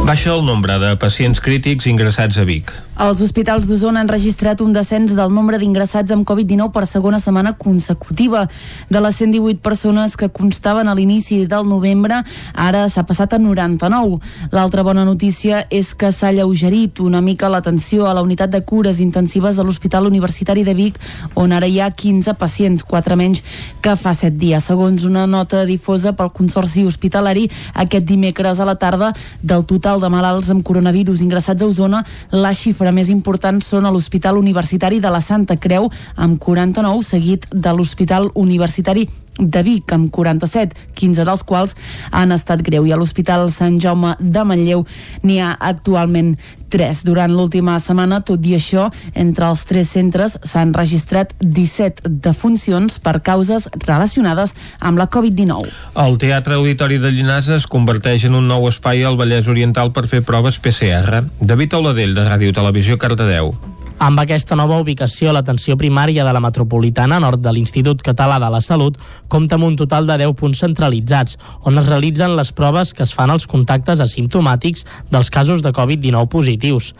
Baixa 0.07 0.33
el 0.37 0.45
nombre 0.47 0.79
de 0.79 0.95
pacients 0.95 1.43
crítics 1.43 1.87
ingressats 1.91 2.39
a 2.39 2.47
Vic. 2.47 2.71
Els 2.97 3.19
hospitals 3.21 3.67
d'Osona 3.69 4.01
han 4.01 4.07
registrat 4.09 4.57
un 4.63 4.71
descens 4.73 5.11
del 5.13 5.29
nombre 5.29 5.59
d'ingressats 5.61 6.09
amb 6.15 6.25
Covid-19 6.25 6.71
per 6.73 6.87
segona 6.89 7.19
setmana 7.21 7.51
consecutiva. 7.53 8.47
De 8.89 8.97
les 8.97 9.19
118 9.21 9.61
persones 9.61 10.15
que 10.17 10.31
constaven 10.33 10.89
a 10.89 10.95
l'inici 10.97 11.43
del 11.45 11.67
novembre, 11.69 12.23
ara 12.55 12.87
s'ha 12.89 13.03
passat 13.05 13.35
a 13.35 13.37
99. 13.37 14.17
L'altra 14.49 14.81
bona 14.81 15.03
notícia 15.05 15.59
és 15.69 15.91
que 15.93 16.09
s'ha 16.09 16.31
lleugerit 16.33 16.97
una 17.05 17.21
mica 17.21 17.51
l'atenció 17.53 18.07
a 18.07 18.15
la 18.17 18.23
unitat 18.25 18.49
de 18.49 18.63
cures 18.65 18.97
intensives 18.99 19.61
de 19.61 19.67
l'Hospital 19.67 20.09
Universitari 20.09 20.65
de 20.65 20.73
Vic, 20.73 20.97
on 21.35 21.53
ara 21.53 21.69
hi 21.69 21.77
ha 21.79 21.91
15 21.93 22.33
pacients, 22.33 22.81
4 22.81 23.15
menys 23.15 23.43
que 23.79 23.93
fa 23.93 24.15
7 24.17 24.41
dies. 24.41 24.65
Segons 24.65 25.05
una 25.05 25.27
nota 25.27 25.67
difosa 25.69 26.15
pel 26.17 26.33
Consorci 26.33 26.87
Hospitalari, 26.89 27.45
aquest 27.75 28.09
dimecres 28.09 28.57
a 28.57 28.65
la 28.65 28.79
tarda, 28.81 29.13
del 29.43 29.69
total 29.69 30.01
de 30.01 30.09
malalts 30.09 30.49
amb 30.49 30.65
coronavirus 30.65 31.21
ingressats 31.21 31.61
a 31.61 31.69
Osona, 31.69 32.01
la 32.33 32.55
xifra 32.57 32.86
més 32.95 33.11
important 33.13 33.61
són 33.61 33.85
a 33.85 33.91
l'Hospital 33.93 34.37
Universitari 34.37 34.99
de 35.03 35.11
la 35.13 35.21
Santa 35.21 35.57
Creu, 35.57 35.89
amb 36.15 36.39
49, 36.39 37.03
seguit 37.03 37.47
de 37.51 37.73
l'Hospital 37.73 38.31
Universitari 38.35 39.07
de 39.37 39.63
Vic, 39.63 39.91
amb 39.93 40.11
47, 40.13 40.75
15 40.97 41.25
dels 41.27 41.43
quals 41.47 41.75
han 42.11 42.33
estat 42.35 42.63
greu. 42.65 42.85
I 42.85 42.93
a 42.93 42.99
l'Hospital 42.99 43.51
Sant 43.53 43.79
Jaume 43.81 44.15
de 44.19 44.43
Manlleu 44.47 44.85
n'hi 45.23 45.39
ha 45.41 45.55
actualment 45.59 46.35
3. 46.69 47.03
Durant 47.07 47.31
l'última 47.31 47.77
setmana, 47.79 48.19
tot 48.27 48.43
i 48.45 48.57
això, 48.57 48.87
entre 49.15 49.47
els 49.47 49.63
tres 49.69 49.93
centres 49.95 50.37
s'han 50.43 50.73
registrat 50.75 51.31
17 51.39 52.11
defuncions 52.27 52.99
per 53.03 53.19
causes 53.23 53.69
relacionades 53.85 54.53
amb 54.79 54.99
la 54.99 55.07
Covid-19. 55.13 55.71
El 56.03 56.19
Teatre 56.21 56.59
Auditori 56.59 56.99
de 57.03 57.13
Llinars 57.13 57.49
es 57.55 57.69
converteix 57.71 58.27
en 58.27 58.35
un 58.35 58.51
nou 58.51 58.67
espai 58.67 59.05
al 59.07 59.19
Vallès 59.19 59.47
Oriental 59.47 59.93
per 59.95 60.07
fer 60.11 60.23
proves 60.27 60.59
PCR. 60.59 61.23
David 61.39 61.79
Auladell, 61.79 62.15
de 62.17 62.27
Ràdio 62.27 62.53
Televisió, 62.55 62.99
Cardedeu. 62.99 63.55
Amb 63.97 64.19
aquesta 64.21 64.53
nova 64.53 64.75
ubicació, 64.77 65.31
l'atenció 65.33 65.73
primària 65.73 66.21
de 66.21 66.29
la 66.29 66.41
metropolitana 66.43 67.17
nord 67.17 67.41
de 67.41 67.49
l'Institut 67.49 68.03
Català 68.05 68.35
de 68.37 68.49
la 68.53 68.59
Salut 68.61 68.99
compta 69.27 69.57
amb 69.57 69.65
un 69.65 69.77
total 69.79 70.05
de 70.05 70.19
10 70.21 70.35
punts 70.37 70.59
centralitzats, 70.61 71.33
on 71.65 71.81
es 71.81 71.87
realitzen 71.89 72.35
les 72.37 72.51
proves 72.53 72.91
que 72.93 73.01
es 73.01 73.13
fan 73.17 73.33
als 73.33 73.47
contactes 73.49 74.03
asimptomàtics 74.05 74.85
dels 75.09 75.31
casos 75.33 75.63
de 75.65 75.71
Covid-19 75.73 76.29
positius. 76.29 76.91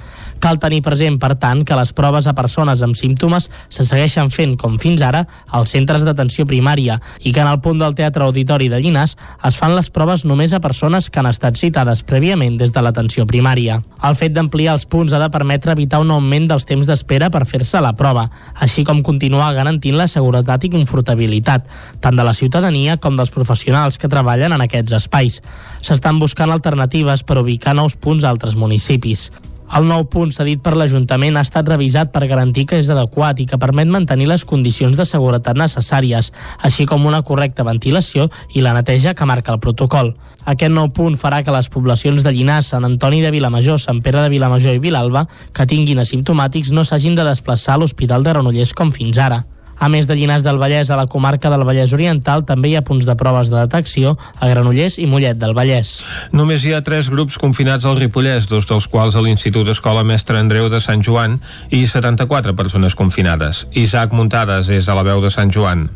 Cal 0.42 0.58
tenir 0.58 0.82
present, 0.82 1.20
per 1.22 1.36
tant, 1.38 1.62
que 1.62 1.78
les 1.78 1.94
proves 1.94 2.26
a 2.26 2.34
persones 2.34 2.82
amb 2.82 2.98
símptomes 2.98 3.46
se 3.70 3.86
segueixen 3.86 4.34
fent, 4.34 4.58
com 4.58 4.80
fins 4.82 5.06
ara, 5.06 5.28
als 5.54 5.76
centres 5.78 6.02
d'atenció 6.02 6.48
primària 6.50 6.98
i 7.22 7.30
que 7.30 7.46
en 7.46 7.52
el 7.52 7.62
punt 7.62 7.78
del 7.78 7.94
Teatre 7.94 8.26
Auditori 8.26 8.72
de 8.74 8.82
Llinars 8.82 9.14
es 9.46 9.62
fan 9.62 9.76
les 9.78 9.92
proves 9.94 10.26
només 10.26 10.50
a 10.50 10.64
persones 10.66 11.12
que 11.12 11.22
han 11.22 11.30
estat 11.30 11.62
citades 11.62 12.02
prèviament 12.02 12.58
des 12.58 12.74
de 12.74 12.82
l'atenció 12.82 13.30
primària. 13.30 13.84
El 14.02 14.18
fet 14.18 14.34
d'ampliar 14.34 14.74
els 14.74 14.90
punts 14.90 15.14
ha 15.14 15.22
de 15.22 15.30
permetre 15.30 15.78
evitar 15.78 16.02
un 16.02 16.18
augment 16.18 16.50
dels 16.50 16.66
temps 16.66 16.87
d'espera 16.88 17.30
per 17.34 17.46
fer-se 17.50 17.82
la 17.84 17.94
prova, 18.00 18.28
així 18.56 18.86
com 18.88 19.04
continuar 19.06 19.54
garantint 19.58 19.98
la 20.00 20.08
seguretat 20.12 20.66
i 20.66 20.72
confortabilitat, 20.74 21.68
tant 22.02 22.18
de 22.18 22.26
la 22.26 22.36
ciutadania 22.38 22.98
com 22.98 23.20
dels 23.20 23.34
professionals 23.34 24.00
que 24.00 24.12
treballen 24.12 24.56
en 24.56 24.64
aquests 24.64 24.98
espais. 24.98 25.42
S'estan 25.82 26.20
buscant 26.24 26.52
alternatives 26.52 27.24
per 27.28 27.42
ubicar 27.44 27.76
nous 27.76 28.00
punts 28.00 28.24
a 28.24 28.34
altres 28.34 28.56
municipis. 28.56 29.30
El 29.76 29.84
nou 29.84 30.06
punt 30.08 30.30
cedit 30.32 30.62
per 30.64 30.78
l'Ajuntament 30.80 31.36
ha 31.36 31.44
estat 31.44 31.68
revisat 31.68 32.14
per 32.14 32.24
garantir 32.30 32.64
que 32.70 32.78
és 32.80 32.88
adequat 32.94 33.42
i 33.44 33.46
que 33.50 33.60
permet 33.60 33.90
mantenir 33.92 34.30
les 34.30 34.46
condicions 34.48 34.96
de 34.96 35.06
seguretat 35.06 35.60
necessàries, 35.60 36.32
així 36.64 36.86
com 36.88 37.04
una 37.06 37.20
correcta 37.28 37.66
ventilació 37.68 38.30
i 38.56 38.64
la 38.64 38.72
neteja 38.78 39.14
que 39.14 39.28
marca 39.28 39.52
el 39.52 39.60
protocol. 39.60 40.14
Aquest 40.48 40.72
nou 40.72 40.88
punt 40.96 41.20
farà 41.20 41.42
que 41.44 41.52
les 41.52 41.68
poblacions 41.68 42.24
de 42.24 42.32
Llinars, 42.32 42.72
Sant 42.72 42.88
Antoni 42.88 43.20
de 43.22 43.34
Vilamajor, 43.36 43.82
Sant 43.84 44.00
Pere 44.06 44.24
de 44.24 44.32
Vilamajor 44.32 44.80
i 44.80 44.84
Vilalba 44.84 45.28
que 45.52 45.68
tinguin 45.68 46.00
asimptomàtics 46.00 46.72
no 46.72 46.88
s'hagin 46.88 47.20
de 47.20 47.28
desplaçar 47.28 47.76
a 47.76 47.84
l'Hospital 47.84 48.24
de 48.24 48.32
Granollers 48.32 48.72
com 48.74 48.96
fins 48.96 49.20
ara. 49.20 49.44
A 49.80 49.90
més 49.94 50.08
de 50.10 50.16
Llinars 50.18 50.44
del 50.46 50.58
Vallès, 50.58 50.90
a 50.90 50.98
la 50.98 51.08
comarca 51.12 51.52
del 51.54 51.66
Vallès 51.68 51.94
Oriental 51.94 52.44
també 52.48 52.72
hi 52.72 52.78
ha 52.78 52.86
punts 52.86 53.06
de 53.06 53.16
proves 53.20 53.52
de 53.52 53.60
detecció 53.60 54.16
a 54.40 54.50
Granollers 54.50 54.98
i 54.98 55.06
Mollet 55.10 55.38
del 55.38 55.54
Vallès. 55.58 56.00
Només 56.34 56.66
hi 56.66 56.74
ha 56.74 56.82
tres 56.86 57.12
grups 57.14 57.38
confinats 57.42 57.86
al 57.86 58.00
Ripollès, 58.02 58.50
dos 58.50 58.66
dels 58.70 58.90
quals 58.90 59.16
a 59.16 59.22
l'Institut 59.22 59.70
Escola 59.74 60.04
Mestre 60.08 60.42
Andreu 60.42 60.72
de 60.74 60.82
Sant 60.82 61.06
Joan 61.06 61.40
i 61.70 61.86
74 61.86 62.56
persones 62.58 62.98
confinades. 62.98 63.66
Isaac 63.78 64.18
Muntades 64.18 64.74
és 64.74 64.90
a 64.90 64.98
la 64.98 65.06
veu 65.06 65.22
de 65.22 65.34
Sant 65.34 65.54
Joan. 65.54 65.88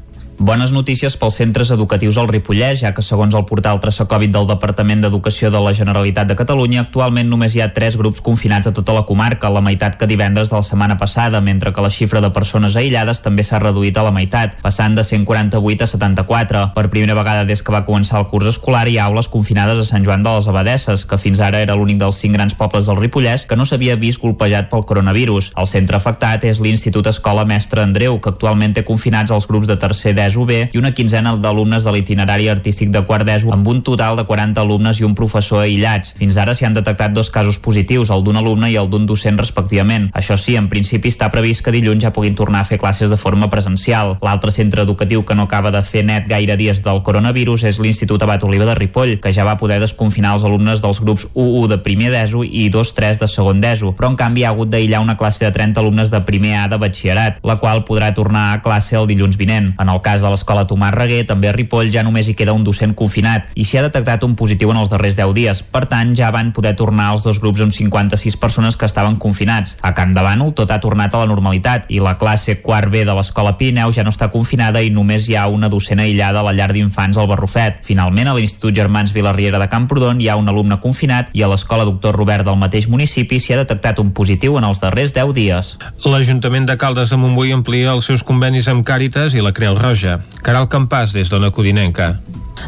Bones 0.41 0.71
notícies 0.73 1.13
pels 1.21 1.35
centres 1.37 1.69
educatius 1.69 2.17
al 2.17 2.25
Ripollès, 2.25 2.79
ja 2.81 2.89
que 2.97 3.03
segons 3.05 3.35
el 3.37 3.43
portal 3.45 3.77
Traçacovid 3.77 4.31
del 4.33 4.47
Departament 4.49 5.03
d'Educació 5.03 5.51
de 5.53 5.59
la 5.61 5.69
Generalitat 5.77 6.25
de 6.25 6.35
Catalunya, 6.39 6.79
actualment 6.81 7.27
només 7.29 7.53
hi 7.53 7.59
ha 7.61 7.67
tres 7.75 7.93
grups 7.93 8.23
confinats 8.25 8.65
a 8.65 8.73
tota 8.73 8.95
la 8.95 9.03
comarca, 9.05 9.51
la 9.53 9.61
meitat 9.61 9.99
que 10.01 10.07
divendres 10.09 10.49
de 10.49 10.55
la 10.57 10.65
setmana 10.65 10.95
passada, 10.97 11.43
mentre 11.45 11.69
que 11.75 11.83
la 11.85 11.91
xifra 11.93 12.23
de 12.25 12.31
persones 12.33 12.73
aïllades 12.73 13.21
també 13.21 13.45
s'ha 13.45 13.59
reduït 13.61 13.99
a 14.01 14.05
la 14.07 14.13
meitat, 14.15 14.55
passant 14.63 14.95
de 14.97 15.03
148 15.05 15.85
a 15.85 15.89
74. 15.91 16.63
Per 16.73 16.85
primera 16.89 17.19
vegada 17.19 17.45
des 17.45 17.61
que 17.61 17.75
va 17.77 17.83
començar 17.85 18.17
el 18.23 18.25
curs 18.33 18.49
escolar 18.55 18.87
hi 18.89 18.97
ha 18.97 19.05
aules 19.11 19.29
confinades 19.29 19.77
a 19.77 19.85
Sant 19.91 20.09
Joan 20.09 20.25
de 20.25 20.33
les 20.39 20.49
Abadesses, 20.49 21.05
que 21.05 21.21
fins 21.21 21.37
ara 21.37 21.61
era 21.61 21.77
l'únic 21.77 22.01
dels 22.01 22.17
cinc 22.17 22.33
grans 22.39 22.57
pobles 22.57 22.89
del 22.89 22.97
Ripollès 22.97 23.45
que 23.45 23.59
no 23.59 23.69
s'havia 23.69 23.93
vist 23.93 24.23
colpejat 24.25 24.73
pel 24.73 24.89
coronavirus. 24.89 25.53
El 25.53 25.69
centre 25.69 26.01
afectat 26.01 26.49
és 26.49 26.65
l'Institut 26.65 27.13
Escola 27.13 27.45
Mestre 27.45 27.85
Andreu, 27.85 28.17
que 28.17 28.33
actualment 28.33 28.73
té 28.73 28.81
confinats 28.89 29.29
els 29.29 29.45
grups 29.45 29.69
de 29.69 29.77
tercer 29.77 30.17
d'ESO 30.31 30.45
B 30.45 30.69
i 30.71 30.79
una 30.79 30.93
quinzena 30.95 31.35
d'alumnes 31.35 31.83
de 31.83 31.91
l'itinerari 31.91 32.47
artístic 32.49 32.89
de 32.91 33.03
quart 33.05 33.25
d'ESO, 33.27 33.51
amb 33.51 33.67
un 33.67 33.81
total 33.83 34.15
de 34.15 34.23
40 34.25 34.61
alumnes 34.61 34.99
i 35.01 35.05
un 35.05 35.15
professor 35.15 35.65
aïllats. 35.65 36.13
Fins 36.17 36.37
ara 36.39 36.55
s'hi 36.55 36.65
han 36.65 36.77
detectat 36.77 37.11
dos 37.11 37.29
casos 37.29 37.59
positius, 37.59 38.11
el 38.11 38.23
d'un 38.23 38.39
alumne 38.39 38.71
i 38.71 38.77
el 38.79 38.89
d'un 38.89 39.05
docent 39.05 39.37
respectivament. 39.39 40.09
Això 40.15 40.37
sí, 40.39 40.55
en 40.55 40.69
principi 40.71 41.11
està 41.11 41.29
previst 41.31 41.65
que 41.65 41.73
dilluns 41.75 42.03
ja 42.03 42.13
puguin 42.15 42.35
tornar 42.35 42.61
a 42.61 42.67
fer 42.67 42.79
classes 42.79 43.11
de 43.11 43.19
forma 43.19 43.49
presencial. 43.49 44.15
L'altre 44.23 44.51
centre 44.55 44.85
educatiu 44.85 45.25
que 45.25 45.35
no 45.35 45.47
acaba 45.49 45.71
de 45.71 45.83
fer 45.83 46.05
net 46.07 46.29
gaire 46.29 46.55
dies 46.57 46.83
del 46.85 47.03
coronavirus 47.03 47.67
és 47.67 47.81
l'Institut 47.83 48.23
Abat 48.23 48.43
Oliva 48.47 48.65
de 48.69 48.75
Ripoll, 48.79 49.17
que 49.19 49.33
ja 49.35 49.45
va 49.47 49.57
poder 49.59 49.81
desconfinar 49.83 50.35
els 50.37 50.47
alumnes 50.47 50.81
dels 50.81 51.01
grups 51.03 51.27
1-1 51.33 51.67
de 51.73 51.81
primer 51.83 52.11
d'ESO 52.13 52.45
i 52.45 52.69
2-3 52.71 53.19
de 53.19 53.27
segon 53.27 53.61
d'ESO, 53.61 53.93
però 53.97 54.11
en 54.13 54.19
canvi 54.19 54.45
ha 54.45 54.53
hagut 54.55 54.71
d'aïllar 54.71 55.03
una 55.03 55.17
classe 55.19 55.43
de 55.43 55.51
30 55.51 55.81
alumnes 55.81 56.11
de 56.13 56.23
primer 56.23 56.55
A 56.61 56.67
de 56.71 56.79
batxillerat, 56.79 57.41
la 57.43 57.57
qual 57.59 57.83
podrà 57.87 58.13
tornar 58.15 58.51
a 58.53 58.61
classe 58.63 58.95
el 58.97 59.09
dilluns 59.09 59.37
vinent. 59.37 59.73
En 59.81 59.89
el 59.89 60.01
cas 60.05 60.20
de 60.21 60.29
l'escola 60.31 60.67
Tomàs 60.69 60.93
Reguer, 60.95 61.25
també 61.27 61.49
a 61.49 61.55
Ripoll 61.55 61.91
ja 61.93 62.03
només 62.05 62.29
hi 62.29 62.35
queda 62.37 62.53
un 62.53 62.63
docent 62.63 62.93
confinat 62.97 63.49
i 63.55 63.65
s'hi 63.65 63.79
ha 63.79 63.85
detectat 63.87 64.23
un 64.27 64.35
positiu 64.39 64.71
en 64.71 64.79
els 64.81 64.91
darrers 64.93 65.17
10 65.17 65.33
dies. 65.37 65.63
Per 65.63 65.83
tant, 65.91 66.13
ja 66.17 66.31
van 66.33 66.51
poder 66.55 66.75
tornar 66.79 67.11
els 67.13 67.23
dos 67.25 67.39
grups 67.41 67.61
amb 67.65 67.75
56 67.75 68.37
persones 68.41 68.77
que 68.77 68.87
estaven 68.89 69.17
confinats. 69.21 69.77
A 69.81 69.93
Can 69.97 70.13
de 70.15 70.23
Bànol 70.25 70.53
tot 70.57 70.71
ha 70.71 70.79
tornat 70.83 71.13
a 71.15 71.23
la 71.23 71.29
normalitat 71.29 71.89
i 71.89 71.99
la 72.03 72.17
classe 72.21 72.59
quart 72.61 72.91
B 72.91 73.05
de 73.07 73.15
l'escola 73.17 73.55
Pirineu 73.57 73.91
ja 73.91 74.05
no 74.05 74.13
està 74.13 74.31
confinada 74.33 74.81
i 74.81 74.91
només 74.93 75.29
hi 75.29 75.37
ha 75.37 75.47
una 75.47 75.69
docena 75.69 76.03
aïllada 76.07 76.41
a 76.41 76.47
la 76.47 76.55
llar 76.57 76.71
d'infants 76.73 77.17
al 77.17 77.29
Barrufet. 77.29 77.81
Finalment, 77.87 78.31
a 78.31 78.35
l'Institut 78.37 78.75
Germans 78.75 79.13
Vilarriera 79.15 79.59
de 79.61 79.69
Camprodon 79.71 80.21
hi 80.21 80.29
ha 80.29 80.37
un 80.39 80.49
alumne 80.49 80.79
confinat 80.83 81.31
i 81.33 81.43
a 81.43 81.51
l'escola 81.51 81.85
Doctor 81.87 82.15
Robert 82.17 82.47
del 82.47 82.59
mateix 82.59 82.87
municipi 82.91 83.39
s'hi 83.39 83.55
ha 83.55 83.61
detectat 83.63 83.99
un 84.03 84.11
positiu 84.15 84.57
en 84.59 84.67
els 84.67 84.81
darrers 84.83 85.15
10 85.15 85.33
dies. 85.37 85.75
L'Ajuntament 86.05 86.67
de 86.67 86.77
Caldes 86.77 87.13
de 87.13 87.19
Montbui 87.21 87.53
amplia 87.55 87.95
els 87.95 88.09
seus 88.09 88.23
convenis 88.27 88.67
amb 88.71 88.85
Càritas 88.87 89.35
i 89.37 89.43
la 89.43 89.53
Creu 89.55 89.77
Roja. 89.79 90.10
Caral 90.41 90.69
Campàs, 90.71 91.15
des 91.15 91.29
d'Ona 91.29 91.51
Codinenca. 91.51 92.15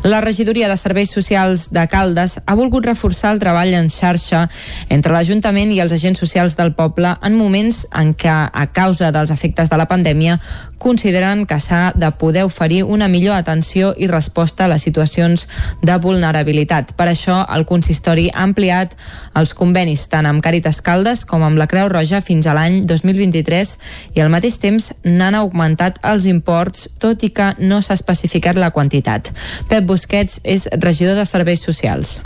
La 0.02 0.20
regidoria 0.22 0.68
de 0.68 0.76
Serveis 0.76 1.12
Socials 1.12 1.70
de 1.72 1.86
Caldes 1.88 2.40
ha 2.46 2.56
volgut 2.56 2.86
reforçar 2.86 3.32
el 3.32 3.40
treball 3.40 3.74
en 3.78 3.88
xarxa 3.94 4.48
entre 4.92 5.14
l'Ajuntament 5.14 5.72
i 5.72 5.80
els 5.84 5.94
agents 5.96 6.20
socials 6.20 6.58
del 6.58 6.74
poble 6.76 7.14
en 7.22 7.38
moments 7.38 7.84
en 7.94 8.12
què, 8.18 8.34
a 8.34 8.66
causa 8.74 9.12
dels 9.16 9.32
efectes 9.32 9.70
de 9.70 9.80
la 9.80 9.88
pandèmia, 9.88 10.40
consideren 10.84 11.46
que 11.48 11.60
s'ha 11.64 11.94
de 11.96 12.10
poder 12.20 12.44
oferir 12.44 12.84
una 12.84 13.08
millor 13.08 13.38
atenció 13.38 13.94
i 13.96 14.10
resposta 14.12 14.66
a 14.66 14.72
les 14.74 14.84
situacions 14.84 15.48
de 15.82 15.96
vulnerabilitat. 16.04 16.92
Per 17.00 17.08
això, 17.08 17.40
el 17.56 17.64
consistori 17.66 18.28
ha 18.34 18.44
ampliat 18.44 18.98
els 19.40 19.54
convenis 19.56 20.04
tant 20.12 20.28
amb 20.28 20.44
Càritas 20.44 20.82
Caldes 20.84 21.24
com 21.26 21.46
amb 21.48 21.62
la 21.62 21.70
Creu 21.72 21.88
Roja 21.88 22.20
fins 22.20 22.48
a 22.48 22.58
l'any 22.58 22.82
2023 22.90 23.78
i 24.18 24.24
al 24.26 24.34
mateix 24.34 24.60
temps 24.60 24.92
n'han 25.08 25.40
augmentat 25.40 26.02
els 26.04 26.28
imports, 26.28 26.90
tot 27.00 27.23
i 27.24 27.32
que 27.36 27.54
no 27.64 27.82
s'ha 27.82 27.98
especificat 27.98 28.60
la 28.60 28.72
quantitat. 28.76 29.32
Pep 29.70 29.88
Busquets 29.88 30.42
és 30.44 30.68
regidor 30.80 31.20
de 31.20 31.26
Serveis 31.30 31.64
Socials. 31.64 32.20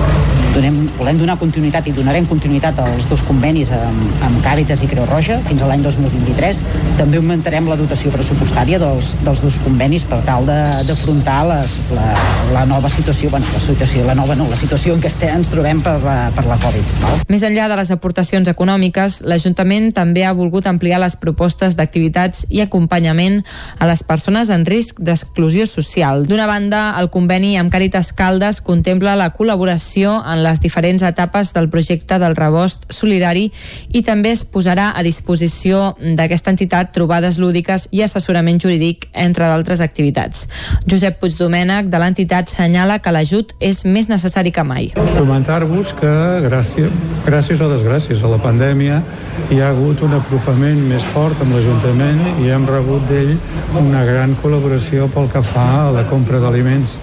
Donem, 0.58 0.78
volem 0.98 1.20
donar 1.20 1.36
continuïtat 1.38 1.86
i 1.86 1.92
donarem 1.94 2.26
continuïtat 2.26 2.80
als 2.82 3.06
dos 3.12 3.22
convenis 3.28 3.70
amb, 3.76 4.22
amb 4.26 4.40
Càritas 4.42 4.82
i 4.82 4.88
Creu 4.90 5.06
Roja 5.06 5.36
fins 5.46 5.62
a 5.62 5.68
l'any 5.70 5.84
2023. 5.86 6.62
També 6.98 7.20
augmentarem 7.20 7.68
la 7.70 7.78
dotació 7.78 8.10
pressupostària 8.14 8.80
dels, 8.82 9.12
dels 9.26 9.44
dos 9.44 9.60
convenis 9.62 10.08
per 10.10 10.24
tal 10.26 10.48
d'afrontar 10.48 11.38
la, 11.46 11.60
la 12.56 12.64
nova 12.66 12.90
situació, 12.90 13.30
bueno, 13.34 13.46
la 13.54 13.62
situació, 13.62 14.06
la 14.08 14.16
nova 14.18 14.38
no, 14.40 14.48
la 14.50 14.58
situació 14.58 14.96
en 14.96 15.04
què 15.04 15.12
este, 15.12 15.30
ens 15.30 15.52
trobem 15.54 15.84
per 15.84 15.98
la, 16.02 16.16
per 16.34 16.46
la 16.48 16.58
Covid. 16.64 16.94
Val? 17.04 17.20
Més 17.30 17.44
enllà 17.46 17.68
de 17.70 17.78
les 17.78 17.92
aportacions 17.94 18.48
econòmiques, 18.50 19.20
l'Ajuntament 19.28 19.92
també 19.94 20.24
ha 20.26 20.34
volgut 20.38 20.66
ampliar 20.72 21.02
les 21.04 21.20
propostes 21.20 21.76
d'activitats 21.78 22.46
i 22.50 22.64
acompanyament 22.64 23.44
a 23.78 23.92
les 23.92 24.02
persones 24.08 24.50
en 24.54 24.66
risc 24.66 24.87
d'exclusió 24.98 25.66
social. 25.68 26.26
D'una 26.28 26.48
banda, 26.48 26.96
el 27.00 27.10
conveni 27.14 27.56
amb 27.60 27.72
Càritas 27.74 28.14
Caldes 28.16 28.62
contempla 28.66 29.16
la 29.20 29.32
col·laboració 29.36 30.18
en 30.24 30.44
les 30.46 30.62
diferents 30.64 31.04
etapes 31.04 31.54
del 31.56 31.70
projecte 31.74 32.20
del 32.22 32.36
rebost 32.38 32.88
solidari 32.94 33.50
i 33.92 34.04
també 34.08 34.32
es 34.36 34.46
posarà 34.48 34.92
a 34.96 35.04
disposició 35.04 35.96
d'aquesta 36.00 36.54
entitat 36.56 36.94
trobades 36.96 37.38
lúdiques 37.42 37.88
i 37.92 38.04
assessorament 38.06 38.62
jurídic, 38.64 39.10
entre 39.14 39.48
d'altres 39.50 39.82
activitats. 39.82 40.48
Josep 40.88 41.20
Puigdomènech, 41.22 41.92
de 41.92 42.02
l'entitat, 42.02 42.50
senyala 42.50 43.00
que 43.00 43.14
l'ajut 43.14 43.54
és 43.60 43.84
més 43.86 44.10
necessari 44.10 44.52
que 44.52 44.64
mai. 44.64 44.92
Comentar-vos 45.18 45.94
que 45.98 46.14
gràcies, 46.48 46.94
gràcies 47.26 47.62
o 47.62 47.72
desgràcies 47.72 48.24
a 48.24 48.32
la 48.32 48.42
pandèmia 48.42 49.02
hi 49.52 49.62
ha 49.62 49.70
hagut 49.70 50.02
un 50.04 50.14
apropament 50.18 50.80
més 50.90 51.04
fort 51.14 51.40
amb 51.44 51.54
l'Ajuntament 51.56 52.20
i 52.44 52.50
hem 52.52 52.66
rebut 52.68 53.06
d'ell 53.08 53.36
una 53.80 54.04
gran 54.08 54.34
col·laboració 54.42 54.77
pel 55.14 55.30
que 55.34 55.42
fa 55.42 55.88
a 55.88 55.92
la 55.92 56.04
compra 56.10 56.40
d'aliments 56.40 56.98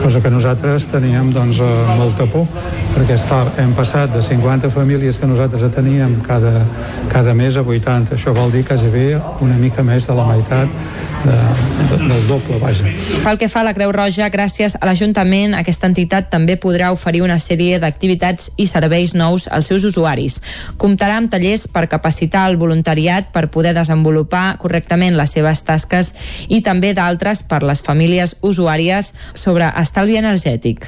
cosa 0.00 0.20
que 0.20 0.30
nosaltres 0.30 0.86
teníem 0.88 1.32
doncs, 1.32 1.60
molta 1.98 2.24
por 2.30 2.46
perquè 2.94 3.14
està, 3.14 3.42
hem 3.60 3.72
passat 3.76 4.10
de 4.14 4.22
50 4.24 4.70
famílies 4.72 5.18
que 5.20 5.28
nosaltres 5.28 5.70
teníem 5.74 6.16
cada, 6.26 6.52
cada 7.12 7.34
mes 7.34 7.56
a 7.56 7.62
80. 7.62 8.16
Això 8.16 8.34
vol 8.34 8.50
dir 8.52 8.64
que 8.66 8.76
bé 8.90 9.06
una 9.40 9.56
mica 9.60 9.82
més 9.86 10.08
de 10.08 10.16
la 10.16 10.26
meitat 10.26 10.68
de, 11.20 11.36
de, 11.90 11.98
del 12.08 12.26
doble, 12.26 12.58
vaja. 12.58 12.88
Pel 13.22 13.38
que 13.38 13.48
fa 13.52 13.60
a 13.60 13.66
la 13.68 13.74
Creu 13.76 13.92
Roja, 13.92 14.30
gràcies 14.32 14.76
a 14.80 14.88
l'Ajuntament, 14.88 15.54
aquesta 15.58 15.86
entitat 15.90 16.30
també 16.32 16.56
podrà 16.60 16.90
oferir 16.94 17.22
una 17.22 17.38
sèrie 17.38 17.78
d'activitats 17.82 18.54
i 18.56 18.66
serveis 18.66 19.14
nous 19.14 19.46
als 19.52 19.68
seus 19.70 19.84
usuaris. 19.84 20.40
Comptarà 20.80 21.20
amb 21.20 21.30
tallers 21.30 21.66
per 21.68 21.86
capacitar 21.92 22.48
el 22.50 22.56
voluntariat 22.60 23.30
per 23.34 23.50
poder 23.52 23.74
desenvolupar 23.76 24.56
correctament 24.58 25.18
les 25.18 25.36
seves 25.36 25.62
tasques 25.68 26.14
i 26.48 26.62
també 26.64 26.94
d'altres 26.96 27.19
per 27.46 27.60
les 27.66 27.82
famílies 27.84 28.36
usuàries 28.40 29.12
sobre 29.34 29.68
estalvi 29.80 30.16
energètic. 30.16 30.86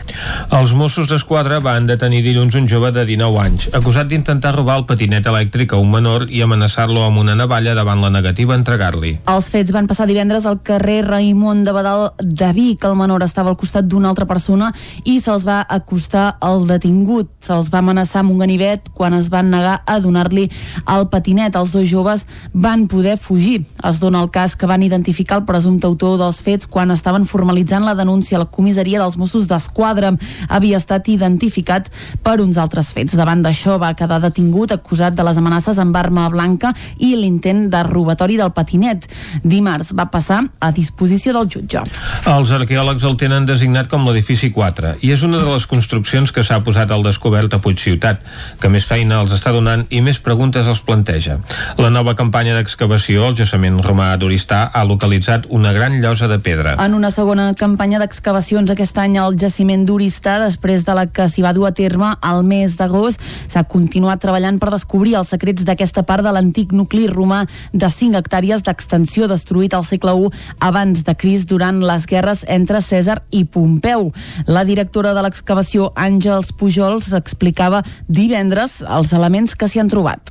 Els 0.53 0.73
Mossos 0.79 1.09
d'Esquadra 1.11 1.61
van 1.61 1.87
detenir 1.87 2.23
dilluns 2.25 2.57
un 2.57 2.69
jove 2.71 2.93
de 2.97 3.05
19 3.09 3.41
anys, 3.43 3.69
acusat 3.77 4.09
d'intentar 4.09 4.55
robar 4.57 4.79
el 4.81 4.87
patinet 4.89 5.27
elèctric 5.29 5.75
a 5.75 5.81
un 5.81 5.91
menor 5.93 6.27
i 6.31 6.43
amenaçar-lo 6.43 7.05
amb 7.05 7.21
una 7.21 7.37
navalla 7.39 7.75
davant 7.77 8.01
la 8.01 8.11
negativa 8.11 8.55
a 8.55 8.61
entregar-li. 8.61 9.15
Els 9.29 9.51
fets 9.53 9.75
van 9.75 9.89
passar 9.91 10.09
divendres 10.09 10.47
al 10.49 10.63
carrer 10.65 11.03
Raimon 11.07 11.65
de 11.67 11.75
Badal 11.77 12.09
de 12.19 12.51
Vic. 12.57 12.85
El 12.89 12.97
menor 12.97 13.25
estava 13.27 13.53
al 13.53 13.59
costat 13.61 13.89
d'una 13.89 14.11
altra 14.13 14.27
persona 14.27 14.73
i 15.05 15.19
se'ls 15.21 15.45
va 15.47 15.61
acostar 15.69 16.39
al 16.41 16.67
detingut. 16.69 17.31
Se'ls 17.45 17.71
va 17.73 17.83
amenaçar 17.83 18.23
amb 18.23 18.33
un 18.35 18.43
ganivet 18.43 18.89
quan 18.97 19.15
es 19.19 19.29
van 19.33 19.51
negar 19.53 19.81
a 19.87 19.99
donar-li 20.01 20.49
el 20.97 21.09
patinet. 21.13 21.57
Els 21.57 21.75
dos 21.77 21.89
joves 21.91 22.27
van 22.53 22.89
poder 22.89 23.19
fugir. 23.19 23.63
Es 23.85 24.01
dona 24.01 24.23
el 24.23 24.31
cas 24.31 24.57
que 24.57 24.71
van 24.71 24.83
identificar 24.83 25.41
el 25.43 25.47
presumpte 25.49 25.87
autor 25.87 26.19
dels 26.23 26.41
fets 26.45 26.69
quan 26.71 26.95
estaven 26.95 27.27
formalitzant 27.29 27.85
la 27.87 27.97
denúncia 27.99 28.39
a 28.39 28.45
la 28.45 28.51
comissaria 28.51 29.01
dels 29.03 29.19
Mossos 29.21 29.49
d'Esquadra. 29.51 30.13
Havia 30.49 30.79
estat 30.81 31.11
identificat 31.13 31.91
per 32.23 32.39
uns 32.41 32.59
altres 32.63 32.93
fets. 32.95 33.17
Davant 33.19 33.43
d'això 33.45 33.79
va 33.83 33.95
quedar 33.99 34.21
detingut 34.23 34.73
acusat 34.73 35.17
de 35.19 35.27
les 35.27 35.39
amenaces 35.39 35.79
amb 35.83 35.97
arma 35.99 36.29
blanca 36.33 36.73
i 36.99 37.15
l'intent 37.19 37.67
de 37.73 37.83
robatori 37.89 38.39
del 38.41 38.55
patinet. 38.55 39.09
Dimarts 39.43 39.93
va 39.99 40.09
passar 40.13 40.43
a 40.61 40.73
disposició 40.73 41.35
del 41.37 41.51
jutge. 41.51 41.83
Els 42.31 42.53
arqueòlegs 42.55 43.05
el 43.09 43.19
tenen 43.21 43.47
designat 43.49 43.91
com 43.91 44.07
l'edifici 44.07 44.53
4 44.55 44.97
i 45.03 45.13
és 45.15 45.23
una 45.27 45.41
de 45.43 45.49
les 45.51 45.67
construccions 45.67 46.33
que 46.33 46.45
s'ha 46.47 46.61
posat 46.65 46.91
al 46.91 47.05
descobert 47.07 47.55
a 47.55 47.61
Puigciutat, 47.63 48.23
que 48.61 48.71
més 48.73 48.87
feina 48.89 49.21
els 49.23 49.35
està 49.35 49.53
donant 49.55 49.85
i 49.91 50.03
més 50.05 50.21
preguntes 50.23 50.67
els 50.69 50.83
planteja. 50.87 51.39
La 51.79 51.91
nova 51.91 52.15
campanya 52.19 52.57
d'excavació, 52.57 53.29
el 53.29 53.39
jaciment 53.39 53.81
romà 53.85 54.13
d'Oristà, 54.17 54.65
ha 54.73 54.85
localitzat 54.89 55.49
una 55.51 55.73
gran 55.73 55.97
llosa 56.13 56.29
de 56.29 56.39
pedra. 56.39 56.77
En 56.85 56.93
una 56.93 57.11
segona 57.11 57.55
campanya 57.57 57.97
d'excavacions 58.03 58.69
aquest 58.71 58.99
any 59.01 59.15
al 59.17 59.39
jaciment 59.41 59.87
d'Oristà, 59.89 60.35
després 60.43 60.85
de 60.85 60.93
la 60.93 61.07
que 61.09 61.25
s'hi 61.25 61.41
va 61.41 61.55
dur 61.57 61.65
a 61.65 61.73
terme 61.73 62.11
al 62.21 62.43
mes 62.45 62.75
d'agost, 62.77 63.23
s'ha 63.49 63.63
continuat 63.65 64.21
treballant 64.21 64.59
per 64.61 64.69
descobrir 64.75 65.15
els 65.17 65.33
secrets 65.33 65.65
d'aquesta 65.65 66.03
part 66.05 66.25
de 66.25 66.33
l'antic 66.37 66.75
nucli 66.77 67.07
romà 67.09 67.47
de 67.73 67.89
5 67.89 68.21
hectàrees 68.21 68.61
d'extensió 68.67 69.29
destruït 69.31 69.73
al 69.73 69.87
segle 69.89 70.13
I 70.13 70.29
abans 70.61 71.01
de 71.07 71.15
Cris 71.17 71.47
durant 71.49 71.81
les 71.81 72.05
guerres 72.07 72.45
entre 72.47 72.83
Cèsar 72.85 73.23
i 73.31 73.45
Pompeu. 73.45 74.11
La 74.47 74.67
directora 74.69 75.15
de 75.17 75.23
l'excavació, 75.25 75.95
Àngels 75.97 76.53
Pujols, 76.53 77.15
explicava 77.17 77.81
divendres 78.09 78.83
els 78.85 79.15
elements 79.17 79.57
que 79.57 79.69
s'hi 79.69 79.81
han 79.81 79.89
trobat. 79.89 80.29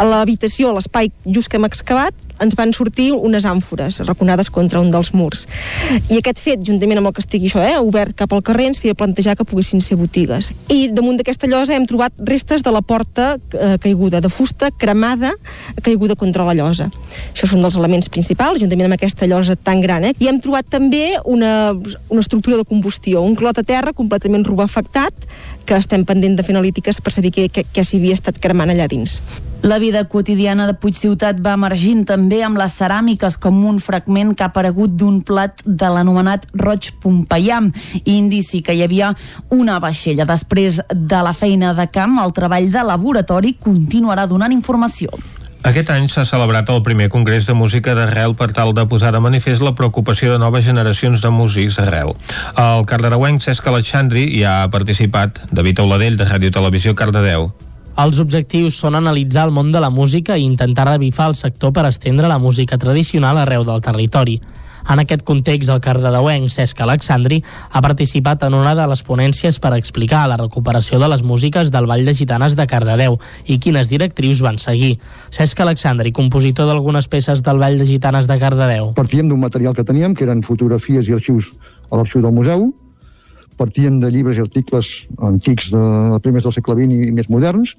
A 0.00 0.08
l'habitació, 0.08 0.72
l'espai 0.74 1.12
just 1.26 1.52
que 1.52 1.60
hem 1.60 1.68
excavat, 1.68 2.29
ens 2.40 2.56
van 2.58 2.72
sortir 2.76 3.10
unes 3.12 3.46
àmfores 3.48 4.00
raconades 4.06 4.50
contra 4.50 4.80
un 4.80 4.90
dels 4.90 5.12
murs. 5.14 5.46
I 6.08 6.18
aquest 6.20 6.40
fet, 6.42 6.62
juntament 6.66 7.00
amb 7.00 7.10
el 7.10 7.16
que 7.16 7.22
estigui 7.24 7.50
això, 7.50 7.62
eh, 7.64 7.78
obert 7.78 8.16
cap 8.16 8.32
al 8.32 8.42
carrer, 8.42 8.70
ens 8.70 8.80
feia 8.82 8.94
plantejar 8.94 9.36
que 9.36 9.44
poguessin 9.44 9.80
ser 9.80 9.98
botigues. 10.00 10.52
I 10.68 10.88
damunt 10.92 11.20
d'aquesta 11.20 11.48
llosa 11.50 11.76
hem 11.76 11.86
trobat 11.86 12.12
restes 12.26 12.62
de 12.62 12.72
la 12.74 12.82
porta 12.82 13.36
eh, 13.36 13.76
caiguda, 13.82 14.20
de 14.20 14.28
fusta 14.28 14.70
cremada 14.70 15.34
caiguda 15.82 16.16
contra 16.16 16.44
la 16.44 16.54
llosa. 16.54 16.90
Això 17.32 17.48
són 17.50 17.62
dels 17.64 17.76
elements 17.78 18.08
principals, 18.12 18.60
juntament 18.62 18.90
amb 18.90 18.98
aquesta 18.98 19.28
llosa 19.30 19.56
tan 19.56 19.80
gran. 19.80 20.04
Eh? 20.04 20.14
I 20.20 20.30
hem 20.30 20.40
trobat 20.42 20.68
també 20.70 21.14
una, 21.24 21.72
una 22.08 22.24
estructura 22.24 22.56
de 22.60 22.64
combustió, 22.68 23.22
un 23.22 23.36
clot 23.38 23.60
a 23.60 23.66
terra 23.66 23.94
completament 23.96 24.46
rubafectat, 24.46 25.28
que 25.66 25.78
estem 25.78 26.04
pendent 26.04 26.34
de 26.36 26.42
fer 26.46 26.56
analítiques 26.56 27.00
per 27.04 27.12
saber 27.14 27.30
què, 27.34 27.46
què, 27.52 27.66
què 27.70 27.84
s'hi 27.86 28.00
havia 28.00 28.18
estat 28.18 28.40
cremant 28.42 28.72
allà 28.72 28.88
dins. 28.90 29.20
La 29.62 29.76
vida 29.78 30.06
quotidiana 30.08 30.64
de 30.64 30.72
Puigciutat 30.80 31.40
va 31.44 31.52
emergint 31.52 32.06
també 32.08 32.29
amb 32.46 32.60
les 32.60 32.76
ceràmiques 32.78 33.36
com 33.42 33.58
un 33.66 33.80
fragment 33.82 34.32
que 34.36 34.46
ha 34.46 34.50
aparegut 34.52 34.94
d'un 34.94 35.20
plat 35.26 35.64
de 35.66 35.90
l'anomenat 35.90 36.46
Roig 36.54 36.92
Pompeià, 37.02 37.58
indici 38.04 38.62
que 38.62 38.76
hi 38.78 38.84
havia 38.86 39.10
una 39.50 39.80
vaixella. 39.82 40.28
Després 40.30 40.80
de 40.94 41.20
la 41.26 41.34
feina 41.34 41.74
de 41.74 41.90
camp, 41.90 42.18
el 42.22 42.34
treball 42.36 42.70
de 42.70 42.86
laboratori 42.86 43.56
continuarà 43.58 44.28
donant 44.30 44.54
informació. 44.54 45.10
Aquest 45.60 45.90
any 45.92 46.06
s'ha 46.08 46.22
celebrat 46.24 46.70
el 46.72 46.80
primer 46.80 47.10
congrés 47.12 47.44
de 47.44 47.52
música 47.52 47.92
d'arrel 47.94 48.32
per 48.34 48.48
tal 48.56 48.72
de 48.72 48.86
posar 48.88 49.12
de 49.12 49.20
manifest 49.20 49.60
la 49.60 49.74
preocupació 49.76 50.32
de 50.32 50.38
noves 50.40 50.64
generacions 50.64 51.20
de 51.20 51.30
músics 51.30 51.76
d'arrel. 51.76 52.14
El 52.56 52.86
cardarauenc 52.88 53.44
Cesc 53.44 53.68
Alexandri 53.68 54.24
hi 54.38 54.46
ha 54.48 54.70
participat, 54.72 55.42
David 55.52 55.84
Auladell, 55.84 56.16
de 56.16 56.30
Ràdio 56.30 56.54
Televisió 56.54 56.96
Cardedeu. 56.96 57.50
Els 58.00 58.16
objectius 58.22 58.78
són 58.80 58.94
analitzar 58.96 59.42
el 59.44 59.50
món 59.52 59.74
de 59.74 59.80
la 59.82 59.90
música 59.92 60.38
i 60.38 60.46
intentar 60.46 60.86
revifar 60.88 61.26
el 61.28 61.34
sector 61.36 61.72
per 61.76 61.84
estendre 61.84 62.30
la 62.30 62.38
música 62.40 62.78
tradicional 62.80 63.36
arreu 63.36 63.66
del 63.68 63.82
territori. 63.84 64.38
En 64.88 65.02
aquest 65.02 65.20
context, 65.28 65.68
el 65.68 65.82
cardedeuenc 65.84 66.48
Cesc 66.48 66.80
Alexandri 66.80 67.42
ha 67.44 67.82
participat 67.84 68.46
en 68.48 68.56
una 68.56 68.72
de 68.78 68.86
les 68.88 69.04
ponències 69.04 69.60
per 69.60 69.74
explicar 69.76 70.22
la 70.32 70.40
recuperació 70.40 70.98
de 71.02 71.10
les 71.12 71.20
músiques 71.22 71.68
del 71.70 71.90
Vall 71.90 72.08
de 72.08 72.16
Gitanes 72.16 72.56
de 72.56 72.66
Cardedeu 72.70 73.18
i 73.44 73.58
quines 73.60 73.92
directrius 73.92 74.40
van 74.40 74.56
seguir. 74.56 74.94
Cesc 75.28 75.60
Alexandri, 75.60 76.14
compositor 76.16 76.72
d'algunes 76.72 77.10
peces 77.12 77.44
del 77.44 77.60
Vall 77.60 77.76
de 77.76 77.90
Gitanes 77.90 78.30
de 78.30 78.40
Cardedeu. 78.40 78.94
Partíem 78.96 79.28
d'un 79.28 79.44
material 79.44 79.76
que 79.76 79.84
teníem, 79.84 80.16
que 80.16 80.24
eren 80.24 80.40
fotografies 80.46 81.04
i 81.04 81.18
arxius 81.20 81.52
a 81.90 82.00
l'arxiu 82.00 82.24
del 82.24 82.32
museu, 82.32 82.70
partíem 83.60 84.00
de 84.00 84.08
llibres 84.12 84.38
i 84.38 84.44
articles 84.44 84.94
antics 85.30 85.70
de 85.74 85.82
primers 86.24 86.48
del 86.48 86.56
segle 86.56 86.78
XX 86.78 87.10
i 87.10 87.12
més 87.16 87.28
moderns, 87.32 87.76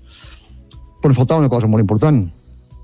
però 1.02 1.12
ens 1.12 1.20
faltava 1.20 1.42
una 1.42 1.50
cosa 1.50 1.70
molt 1.72 1.82
important, 1.82 2.22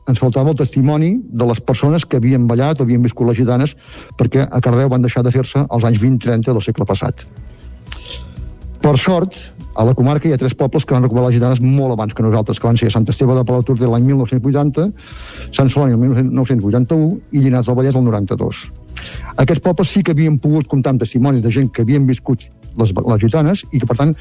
ens 0.08 0.22
faltava 0.24 0.54
el 0.54 0.58
testimoni 0.58 1.12
de 1.28 1.46
les 1.50 1.60
persones 1.62 2.06
que 2.08 2.18
havien 2.18 2.48
ballat 2.48 2.80
o 2.80 2.88
havien 2.88 3.04
viscut 3.04 3.28
les 3.28 3.38
gitanes 3.38 3.76
perquè 4.18 4.48
a 4.48 4.62
Cardeu 4.64 4.90
van 4.90 5.04
deixar 5.04 5.24
de 5.24 5.34
fer-se 5.36 5.66
als 5.68 5.86
anys 5.90 6.00
20-30 6.02 6.54
del 6.54 6.64
segle 6.64 6.88
passat. 6.88 7.26
Per 8.82 8.96
sort, 9.02 9.36
a 9.76 9.84
la 9.84 9.94
comarca 9.94 10.30
hi 10.30 10.34
ha 10.34 10.40
tres 10.40 10.56
pobles 10.56 10.86
que 10.88 10.96
van 10.96 11.04
recuperar 11.04 11.28
les 11.28 11.36
gitanes 11.36 11.60
molt 11.62 11.94
abans 11.94 12.16
que 12.16 12.24
nosaltres, 12.24 12.60
que 12.60 12.70
van 12.70 12.80
ser 12.80 12.90
Sant 12.94 13.06
Esteve 13.12 13.36
de 13.36 13.44
Palautordera 13.46 13.92
l'any 13.92 14.08
1980, 14.08 14.88
Sant 15.54 15.70
Celoni 15.74 15.98
el 15.98 16.00
1981 16.02 17.10
i 17.36 17.44
Llinars 17.44 17.68
del 17.68 17.78
Vallès 17.78 18.00
el 18.00 18.08
92. 18.08 18.62
Aquests 19.44 19.66
pobles 19.66 19.92
sí 19.92 20.02
que 20.02 20.16
havien 20.16 20.40
pogut 20.42 20.72
comptar 20.72 20.96
amb 20.96 21.04
testimonis 21.04 21.44
de 21.44 21.52
gent 21.54 21.68
que 21.70 21.84
havien 21.84 22.08
viscut 22.08 22.48
les, 22.78 22.94
les 22.94 23.24
gitanes 23.24 23.66
i 23.72 23.82
que, 23.82 23.90
per 23.90 23.98
tant, 24.00 24.14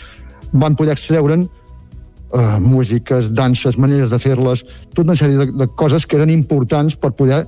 van 0.53 0.77
poder 0.79 0.95
extreure'n 0.97 1.47
eh, 1.47 2.59
músiques, 2.63 3.33
danses, 3.35 3.79
maneres 3.79 4.13
de 4.13 4.21
fer-les, 4.23 4.65
tota 4.95 5.11
una 5.11 5.19
sèrie 5.19 5.39
de, 5.41 5.51
de 5.57 5.69
coses 5.79 6.07
que 6.07 6.19
eren 6.19 6.33
importants 6.33 6.99
per 7.01 7.13
poder 7.19 7.45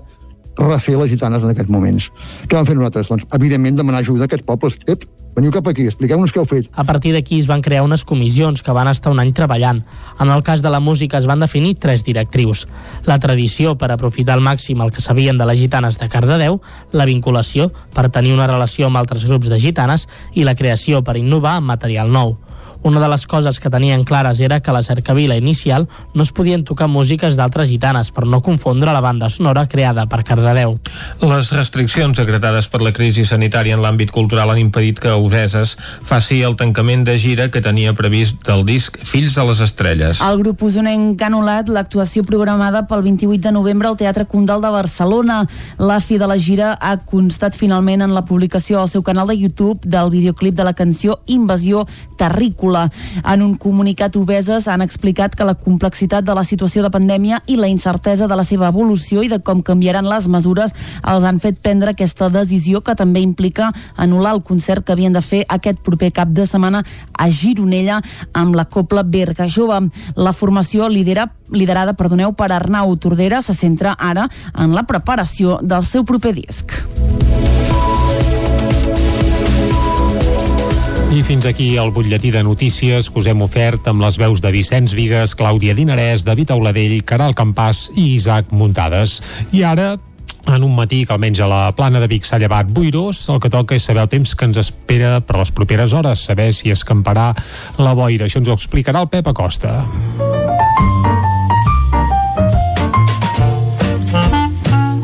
refer 0.58 0.96
les 0.98 1.12
gitanes 1.12 1.42
en 1.42 1.52
aquests 1.52 1.70
moments. 1.70 2.08
Què 2.46 2.58
vam 2.58 2.66
fer 2.66 2.76
nosaltres? 2.78 3.10
Doncs, 3.12 3.28
evidentment, 3.38 3.78
demanar 3.78 4.02
ajuda 4.02 4.26
a 4.26 4.30
aquests 4.30 4.46
pobles. 4.46 4.78
Ep, 4.90 5.06
veniu 5.38 5.54
cap 5.54 5.68
aquí, 5.70 5.86
expliqueu-nos 5.88 6.34
què 6.34 6.42
heu 6.42 6.48
fet. 6.48 6.68
A 6.74 6.84
partir 6.88 7.12
d'aquí 7.14 7.38
es 7.38 7.48
van 7.50 7.62
crear 7.62 7.84
unes 7.86 8.04
comissions 8.08 8.64
que 8.64 8.74
van 8.74 8.90
estar 8.90 9.12
un 9.14 9.22
any 9.22 9.32
treballant. 9.36 9.84
En 10.18 10.32
el 10.34 10.42
cas 10.42 10.64
de 10.64 10.72
la 10.74 10.80
música 10.82 11.18
es 11.18 11.28
van 11.30 11.40
definir 11.44 11.76
tres 11.78 12.04
directrius. 12.04 12.66
La 13.06 13.20
tradició 13.22 13.76
per 13.78 13.92
aprofitar 13.94 14.34
al 14.36 14.44
màxim 14.44 14.82
el 14.82 14.92
que 14.92 15.04
sabien 15.04 15.38
de 15.38 15.46
les 15.46 15.60
gitanes 15.60 16.00
de 16.02 16.10
Cardedeu, 16.10 16.60
la 16.92 17.06
vinculació 17.06 17.70
per 17.94 18.10
tenir 18.10 18.34
una 18.34 18.50
relació 18.50 18.90
amb 18.90 18.98
altres 18.98 19.28
grups 19.30 19.48
de 19.48 19.60
gitanes 19.62 20.08
i 20.34 20.44
la 20.44 20.56
creació 20.58 21.04
per 21.06 21.16
innovar 21.20 21.58
amb 21.58 21.74
material 21.74 22.10
nou. 22.10 22.36
Una 22.82 23.00
de 23.00 23.08
les 23.08 23.26
coses 23.26 23.58
que 23.58 23.70
tenien 23.70 24.04
clares 24.04 24.40
era 24.40 24.60
que 24.60 24.70
a 24.70 24.74
la 24.74 24.82
cercavila 24.82 25.36
inicial 25.36 25.88
no 26.14 26.22
es 26.22 26.32
podien 26.32 26.62
tocar 26.64 26.86
músiques 26.88 27.36
d'altres 27.36 27.68
gitanes 27.68 28.12
per 28.14 28.24
no 28.26 28.40
confondre 28.42 28.92
la 28.92 29.02
banda 29.02 29.28
sonora 29.30 29.66
creada 29.68 30.06
per 30.06 30.22
Cardedeu. 30.24 30.78
Les 31.20 31.50
restriccions 31.52 32.16
decretades 32.16 32.68
per 32.70 32.80
la 32.82 32.92
crisi 32.94 33.26
sanitària 33.26 33.74
en 33.74 33.82
l'àmbit 33.82 34.12
cultural 34.14 34.52
han 34.52 34.60
impedit 34.62 35.00
que 35.02 35.14
Useses 35.18 35.74
faci 35.78 36.40
el 36.46 36.56
tancament 36.56 37.04
de 37.04 37.18
gira 37.18 37.48
que 37.50 37.62
tenia 37.64 37.96
previst 37.98 38.46
del 38.46 38.64
disc 38.68 38.96
Fills 39.02 39.34
de 39.34 39.46
les 39.50 39.60
Estrelles. 39.66 40.22
El 40.22 40.38
grup 40.44 40.62
usonenc 40.62 41.20
ha 41.20 41.28
anul·lat 41.32 41.68
l'actuació 41.72 42.22
programada 42.22 42.86
pel 42.86 43.02
28 43.02 43.42
de 43.48 43.54
novembre 43.58 43.90
al 43.90 43.98
Teatre 43.98 44.28
Condal 44.30 44.62
de 44.62 44.70
Barcelona. 44.70 45.42
La 45.78 45.98
fi 46.00 46.18
de 46.18 46.30
la 46.30 46.38
gira 46.38 46.76
ha 46.80 46.96
constat 47.02 47.58
finalment 47.58 48.06
en 48.06 48.14
la 48.14 48.24
publicació 48.24 48.80
al 48.80 48.88
seu 48.88 49.02
canal 49.02 49.28
de 49.28 49.38
YouTube 49.38 49.82
del 49.82 50.14
videoclip 50.14 50.54
de 50.54 50.64
la 50.64 50.76
canció 50.78 51.20
Invasió 51.26 51.86
Terrícola 52.18 52.67
pel·lícula. 52.68 52.90
En 53.24 53.42
un 53.42 53.56
comunicat, 53.56 54.16
Obeses 54.16 54.68
han 54.68 54.82
explicat 54.82 55.34
que 55.34 55.44
la 55.44 55.54
complexitat 55.54 56.24
de 56.24 56.34
la 56.34 56.44
situació 56.44 56.82
de 56.82 56.90
pandèmia 56.90 57.40
i 57.46 57.56
la 57.56 57.68
incertesa 57.68 58.28
de 58.28 58.36
la 58.36 58.44
seva 58.44 58.68
evolució 58.68 59.22
i 59.22 59.28
de 59.28 59.40
com 59.40 59.62
canviaran 59.62 60.08
les 60.08 60.28
mesures 60.28 60.72
els 61.02 61.24
han 61.24 61.40
fet 61.40 61.58
prendre 61.62 61.90
aquesta 61.90 62.28
decisió 62.30 62.80
que 62.80 62.94
també 62.94 63.20
implica 63.20 63.72
anul·lar 63.96 64.34
el 64.34 64.42
concert 64.42 64.84
que 64.84 64.92
havien 64.92 65.12
de 65.12 65.22
fer 65.22 65.44
aquest 65.48 65.80
proper 65.82 66.12
cap 66.12 66.28
de 66.28 66.46
setmana 66.46 66.84
a 67.12 67.30
Gironella 67.30 68.00
amb 68.32 68.54
la 68.54 68.64
Copla 68.64 69.02
Berga 69.02 69.48
Jove. 69.48 69.88
La 70.16 70.32
formació 70.32 70.88
lidera, 70.88 71.28
liderada 71.50 71.94
perdoneu, 71.94 72.32
per 72.32 72.52
Arnau 72.52 72.96
Tordera 72.96 73.42
se 73.42 73.54
centra 73.54 73.94
ara 73.98 74.28
en 74.54 74.74
la 74.74 74.84
preparació 74.84 75.58
del 75.62 75.84
seu 75.84 76.04
proper 76.04 76.34
disc. 76.34 76.74
I 81.08 81.22
fins 81.24 81.46
aquí 81.48 81.76
el 81.80 81.90
butlletí 81.90 82.30
de 82.30 82.42
notícies 82.44 83.08
que 83.08 83.18
us 83.18 83.26
hem 83.30 83.40
ofert 83.40 83.86
amb 83.88 84.02
les 84.04 84.18
veus 84.20 84.42
de 84.44 84.50
Vicenç 84.52 84.92
Vigues, 84.92 85.32
Clàudia 85.38 85.72
Dinarès, 85.74 86.20
David 86.26 86.52
Auladell, 86.52 86.98
Caral 87.08 87.32
Campàs 87.32 87.86
i 87.94 88.10
Isaac 88.12 88.52
Muntades. 88.52 89.16
I 89.56 89.64
ara 89.64 89.94
en 90.52 90.64
un 90.64 90.74
matí 90.76 91.06
que 91.06 91.14
almenys 91.16 91.40
a 91.40 91.48
la 91.48 91.60
plana 91.76 92.00
de 92.00 92.08
Vic 92.12 92.28
s'ha 92.28 92.38
llevat 92.40 92.68
boirós, 92.72 93.22
el 93.32 93.40
que 93.40 93.48
toca 93.52 93.76
és 93.76 93.88
saber 93.88 94.04
el 94.04 94.10
temps 94.12 94.34
que 94.34 94.48
ens 94.48 94.60
espera 94.60 95.18
per 95.24 95.38
les 95.40 95.52
properes 95.52 95.96
hores, 95.96 96.26
saber 96.28 96.50
si 96.52 96.72
escamparà 96.72 97.30
la 97.78 97.94
boira. 97.96 98.28
Això 98.28 98.42
ens 98.42 98.52
ho 98.52 98.56
explicarà 98.56 99.00
el 99.04 99.08
Pep 99.08 99.32
Acosta. 99.32 99.84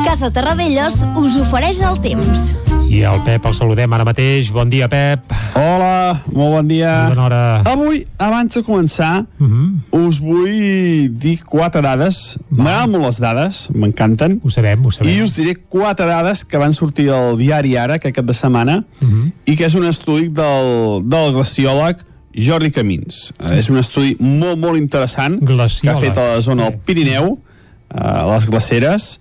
Casa 0.05 0.31
Terradellos 0.31 1.01
us 1.17 1.41
ofereix 1.41 1.81
el 1.81 2.01
temps. 2.05 2.53
I 2.95 3.01
el 3.03 3.23
Pep 3.27 3.43
el 3.49 3.55
saludem 3.57 3.91
ara 3.97 4.05
mateix. 4.07 4.53
Bon 4.55 4.69
dia, 4.71 4.87
Pep. 4.93 5.33
Hola, 5.59 6.21
molt 6.31 6.53
bon 6.61 6.69
dia. 6.71 6.93
Bona 7.11 7.25
hora. 7.25 7.41
Avui, 7.67 8.05
abans 8.23 8.55
de 8.55 8.63
començar, 8.63 9.25
uh 9.25 9.45
Mhm. 9.45 9.81
-huh. 9.91 10.07
us 10.07 10.21
vull 10.21 11.09
dir 11.19 11.41
quatre 11.45 11.83
dades. 11.83 12.39
M'agraden 12.51 12.91
molt 12.93 13.05
les 13.07 13.19
dades, 13.19 13.69
m'encanten. 13.75 14.41
Ho 14.45 14.49
sabem, 14.51 14.85
ho 14.87 14.91
sabem. 14.91 15.13
I 15.13 15.23
us 15.23 15.35
diré 15.37 15.57
quatre 15.57 16.07
dades 16.07 16.45
que 16.45 16.57
van 16.59 16.73
sortir 16.73 17.11
al 17.11 17.37
diari 17.37 17.77
ara, 17.77 17.95
aquest 17.95 18.15
cap 18.15 18.25
de 18.27 18.33
setmana, 18.33 18.85
uh 19.03 19.05
Mhm. 19.07 19.13
-huh. 19.25 19.33
i 19.47 19.57
que 19.57 19.65
és 19.67 19.75
un 19.75 19.85
estudi 19.87 20.29
del, 20.29 21.03
del 21.09 21.33
glaciòleg 21.33 21.97
Jordi 22.37 22.71
Camins. 22.71 23.33
Uh, 23.45 23.55
és 23.59 23.71
un 23.71 23.79
estudi 23.79 24.17
molt, 24.21 24.59
molt 24.59 24.77
interessant 24.79 25.41
Glaciòleg. 25.41 25.81
que 25.83 25.89
ha 25.91 25.97
fet 25.97 26.19
a 26.19 26.35
la 26.35 26.41
zona 26.41 26.63
del 26.65 26.79
Pirineu, 26.79 27.25
uh, 27.33 27.99
a 27.99 28.35
les 28.35 28.47
glaceres, 28.47 29.21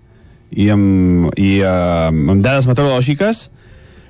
i 0.55 0.69
amb, 0.69 1.31
i, 1.37 1.61
uh, 1.61 2.07
amb 2.09 2.41
dades 2.43 2.67
meteorològiques 2.67 3.49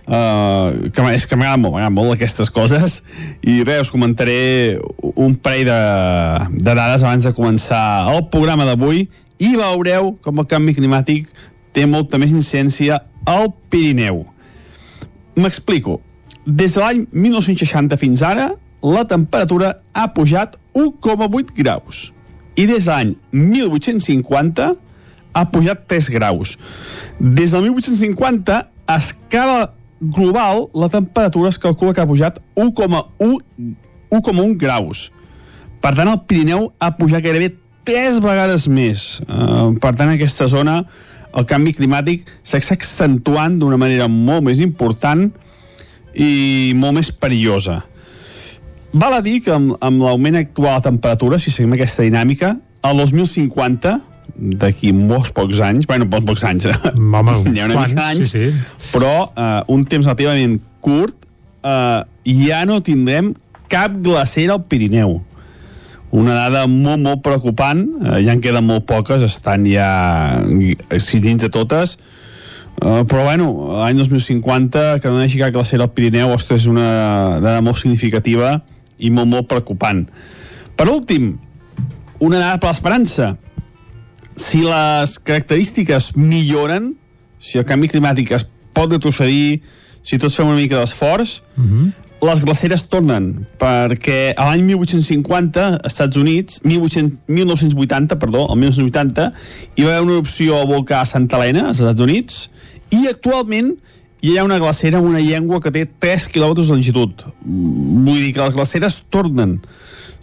Uh, 0.03 0.91
que 0.91 1.03
és 1.15 1.23
que 1.23 1.37
m'agraden 1.39 1.61
molt, 1.63 1.77
m'agraden 1.77 1.95
molt 1.95 2.15
aquestes 2.17 2.51
coses. 2.51 2.99
I 3.39 3.61
res, 3.63 3.85
us 3.85 3.91
comentaré 3.93 4.79
un 4.99 5.37
parell 5.39 5.69
de, 5.69 5.79
de 6.59 6.73
dades 6.73 7.05
abans 7.05 7.23
de 7.23 7.31
començar 7.35 8.11
el 8.11 8.25
programa 8.33 8.67
d'avui. 8.67 9.07
I 9.39 9.55
veureu 9.55 10.13
com 10.23 10.41
el 10.43 10.49
canvi 10.51 10.75
climàtic 10.75 11.29
té 11.73 11.87
molta 11.89 12.19
més 12.19 12.33
incidència 12.35 12.99
al 13.25 13.53
Pirineu. 13.71 14.25
M'explico. 15.39 16.01
Des 16.43 16.75
de 16.75 16.83
l'any 16.83 17.05
1960 17.15 17.97
fins 18.01 18.21
ara 18.27 18.51
la 18.83 19.05
temperatura 19.07 19.77
ha 19.95 20.09
pujat 20.11 20.57
1,8 20.75 21.53
graus. 21.55 22.09
I 22.59 22.67
des 22.67 22.83
de 22.83 22.91
l'any 22.91 23.13
1850 23.31 24.67
ha 25.33 25.45
pujat 25.49 25.87
3 25.87 26.09
graus. 26.13 26.57
Des 27.19 27.55
del 27.55 27.69
1850 27.69 28.59
a 28.85 28.97
escala 28.99 29.71
global, 30.03 30.67
la 30.73 30.89
temperatura 30.89 31.49
es 31.49 31.59
calcula 31.59 31.93
que 31.93 32.01
ha 32.01 32.07
pujat 32.07 32.39
1,1 32.55 34.57
graus. 34.59 35.11
Per 35.83 35.95
tant, 35.95 36.09
el 36.11 36.19
Pirineu 36.27 36.73
ha 36.79 36.91
pujat 36.97 37.23
gairebé 37.23 37.55
3 37.87 38.19
vegades 38.23 38.67
més. 38.71 39.21
Uh, 39.27 39.73
per 39.83 39.93
tant, 39.95 40.09
aquesta 40.11 40.47
zona 40.51 40.83
el 41.33 41.47
canvi 41.49 41.73
climàtic 41.73 42.27
s'està 42.45 42.75
accentuant 42.77 43.57
d'una 43.59 43.77
manera 43.81 44.07
molt 44.11 44.43
més 44.45 44.59
important 44.63 45.31
i 46.13 46.73
molt 46.77 46.93
més 46.99 47.09
perillosa. 47.11 47.81
Val 48.93 49.13
a 49.17 49.23
dir 49.25 49.39
que 49.41 49.51
amb, 49.55 49.73
amb 49.81 50.03
l'augment 50.05 50.37
actual 50.37 50.77
de 50.77 50.91
temperatura, 50.91 51.39
si 51.41 51.51
seguim 51.51 51.73
aquesta 51.73 52.05
dinàmica, 52.05 52.53
el 52.85 52.97
2050, 53.01 53.95
d'aquí 54.35 54.93
molts 54.95 55.31
pocs 55.35 55.59
anys, 55.63 55.87
bueno, 55.89 56.07
molts 56.11 56.27
pocs 56.27 56.45
anys, 56.49 56.69
Home, 56.93 57.35
uns 57.41 57.51
hi 57.51 57.61
ha 57.61 57.67
una 57.69 57.77
quants, 57.77 57.93
mica 57.93 58.07
sí, 58.29 58.47
sí. 58.51 58.93
però 58.95 59.13
eh, 59.29 59.59
un 59.73 59.85
temps 59.89 60.07
relativament 60.07 60.57
curt, 60.83 61.27
eh, 61.63 62.01
ja 62.43 62.63
no 62.69 62.79
tindrem 62.85 63.33
cap 63.71 63.95
glacera 64.05 64.57
al 64.57 64.65
Pirineu. 64.69 65.19
Una 66.13 66.35
dada 66.37 66.67
molt, 66.69 67.01
molt 67.01 67.23
preocupant, 67.25 67.85
eh, 68.03 68.19
ja 68.25 68.35
en 68.35 68.41
queden 68.43 68.67
molt 68.67 68.87
poques, 68.89 69.23
estan 69.25 69.65
ja 69.69 69.87
si 71.01 71.23
dins 71.23 71.45
de 71.45 71.53
totes, 71.53 71.97
Uh, 72.73 73.03
però 73.05 73.21
bueno, 73.21 73.45
l'any 73.77 73.99
2050 73.99 74.95
que 74.97 75.09
no 75.13 75.19
hi 75.21 75.27
hagi 75.27 75.37
cap 75.37 75.51
glacera 75.53 75.85
al 75.85 75.91
Pirineu 75.93 76.31
ostres, 76.33 76.63
és 76.63 76.71
una 76.71 77.37
dada 77.37 77.59
molt 77.61 77.77
significativa 77.77 78.55
i 78.97 79.11
molt, 79.13 79.29
molt 79.29 79.45
preocupant 79.51 80.01
per 80.75 80.89
últim, 80.89 81.35
una 82.19 82.39
dada 82.39 82.57
per 82.61 82.71
l'esperança 82.71 83.33
si 84.35 84.63
les 84.65 85.17
característiques 85.19 86.13
milloren 86.15 86.93
si 87.43 87.59
el 87.59 87.67
canvi 87.67 87.89
climàtic 87.91 88.31
es 88.37 88.47
pot 88.73 88.91
retrocedir 88.91 89.61
si 90.03 90.19
tots 90.19 90.35
fem 90.35 90.49
una 90.49 90.59
mica 90.59 90.79
d'esforç 90.79 91.41
les 92.23 92.43
glaceres 92.45 92.85
tornen 92.87 93.45
perquè 93.59 94.33
a 94.37 94.47
l'any 94.47 94.63
1850 94.63 95.65
als 95.73 95.91
Estats 95.91 96.17
Units 96.17 96.61
1800, 96.63 97.27
1980, 97.27 98.19
perdó, 98.19 98.47
el 98.53 98.59
1980 98.61 99.31
hi 99.75 99.83
va 99.83 99.89
haver 99.97 100.05
una 100.05 100.13
erupció 100.19 100.59
al 100.59 100.69
volcà 100.71 101.03
Santa 101.05 101.37
Helena 101.37 101.67
als 101.67 101.81
Estats 101.83 102.01
Units 102.01 102.49
i 102.95 103.07
actualment 103.09 103.73
hi 104.23 104.37
ha 104.37 104.45
una 104.47 104.59
glacera 104.61 105.01
amb 105.01 105.09
una 105.09 105.19
llengua 105.19 105.59
que 105.59 105.71
té 105.75 105.83
3 105.85 106.29
quilòmetres 106.31 106.69
de 106.69 106.77
longitud. 106.77 107.25
Vull 107.43 108.21
dir 108.21 108.31
que 108.31 108.45
les 108.45 108.55
glaceres 108.55 109.01
tornen. 109.11 109.57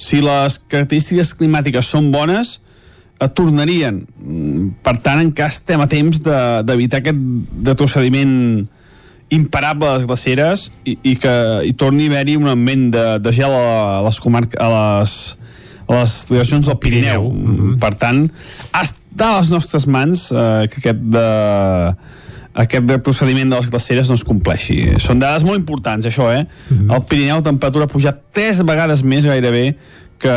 Si 0.00 0.22
les 0.24 0.56
característiques 0.72 1.34
climàtiques 1.36 1.90
són 1.92 2.08
bones, 2.14 2.62
tornarien. 3.28 4.06
Mm, 4.24 4.68
Per 4.82 4.96
tant, 5.04 5.20
encara 5.20 5.48
estem 5.52 5.80
a 5.80 5.86
temps 5.86 6.20
de- 6.24 6.62
d'evitar 6.64 7.00
aquest 7.02 7.18
retrocediment 7.64 8.66
imparable 9.30 9.86
a 9.88 9.98
les 9.98 10.06
glaceres 10.06 10.70
i, 10.84 10.96
i 11.06 11.16
que 11.16 11.32
hi 11.64 11.72
torni 11.78 12.08
a 12.08 12.10
haver-hi 12.10 12.36
un 12.36 12.48
augment 12.50 12.88
de, 12.90 13.04
de 13.22 13.32
gel 13.32 13.52
a 13.54 14.00
les 14.02 14.18
comarques 14.20 14.58
a 14.58 14.68
les, 14.72 15.12
a 15.86 16.00
les 16.00 16.14
regions 16.30 16.66
del 16.66 16.78
Pirineu. 16.82 17.28
Mm 17.30 17.76
Per 17.80 17.92
tant, 17.94 18.24
està 18.74 19.28
a 19.36 19.36
les 19.40 19.50
nostres 19.52 19.86
mans 19.86 20.30
eh, 20.32 20.66
que 20.72 20.80
aquest 20.82 20.98
de, 21.14 21.28
aquest 22.64 22.90
retrocediment 22.90 23.48
de 23.52 23.60
les 23.60 23.70
glaceres 23.70 24.08
no 24.10 24.16
es 24.18 24.24
compleixi. 24.26 24.80
Són 24.98 25.20
dades 25.22 25.44
molt 25.46 25.60
importants, 25.60 26.06
això, 26.10 26.26
eh? 26.34 26.42
Al 26.90 27.04
Pirineu 27.06 27.38
la 27.38 27.46
temperatura 27.46 27.86
ha 27.86 27.92
pujat 27.92 28.18
tres 28.34 28.64
vegades 28.66 29.04
més 29.06 29.24
gairebé 29.24 29.76
que, 30.20 30.36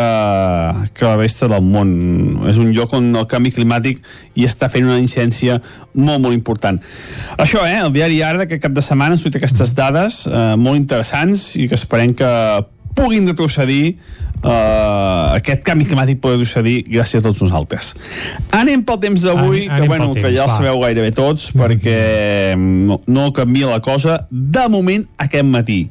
que 0.96 1.06
la 1.06 1.16
resta 1.20 1.50
del 1.52 1.64
món. 1.66 1.94
És 2.50 2.60
un 2.62 2.72
lloc 2.76 2.96
on 2.98 3.12
el 3.14 3.28
canvi 3.30 3.54
climàtic 3.56 4.04
hi 4.34 4.48
està 4.50 4.70
fent 4.72 4.88
una 4.88 5.00
incidència 5.02 5.60
molt, 5.94 6.22
molt 6.24 6.34
important. 6.34 6.80
Això, 7.38 7.66
eh? 7.68 7.80
El 7.84 7.94
diari 7.96 8.22
Ara 8.24 8.44
d'aquest 8.44 8.64
cap 8.64 8.76
de 8.76 8.84
setmana 8.86 9.18
han 9.18 9.22
sortit 9.22 9.42
aquestes 9.42 9.76
dades 9.78 10.24
eh, 10.30 10.54
molt 10.60 10.80
interessants 10.80 11.54
i 11.60 11.68
que 11.68 11.80
esperem 11.80 12.16
que 12.18 12.32
puguin 12.94 13.28
retrocedir 13.28 13.96
uh, 14.44 15.34
aquest 15.34 15.64
canvi 15.66 15.88
climàtic 15.90 16.20
pugui 16.22 16.38
retrocedir 16.38 16.76
gràcies 16.88 17.22
a 17.22 17.26
tots 17.26 17.44
nosaltres. 17.46 17.94
Anem 18.56 18.84
pel 18.86 19.00
temps 19.02 19.26
d'avui, 19.26 19.66
que, 19.68 19.88
bueno, 19.88 20.12
pel 20.12 20.20
que 20.20 20.28
temps, 20.28 20.38
ja 20.38 20.46
el 20.46 20.52
va. 20.52 20.58
sabeu 20.58 20.84
gairebé 20.84 21.14
tots, 21.18 21.50
perquè 21.58 21.98
no, 22.60 23.02
no 23.08 23.32
canvia 23.36 23.72
la 23.72 23.82
cosa. 23.84 24.24
De 24.30 24.68
moment, 24.72 25.08
aquest 25.26 25.50
matí, 25.50 25.82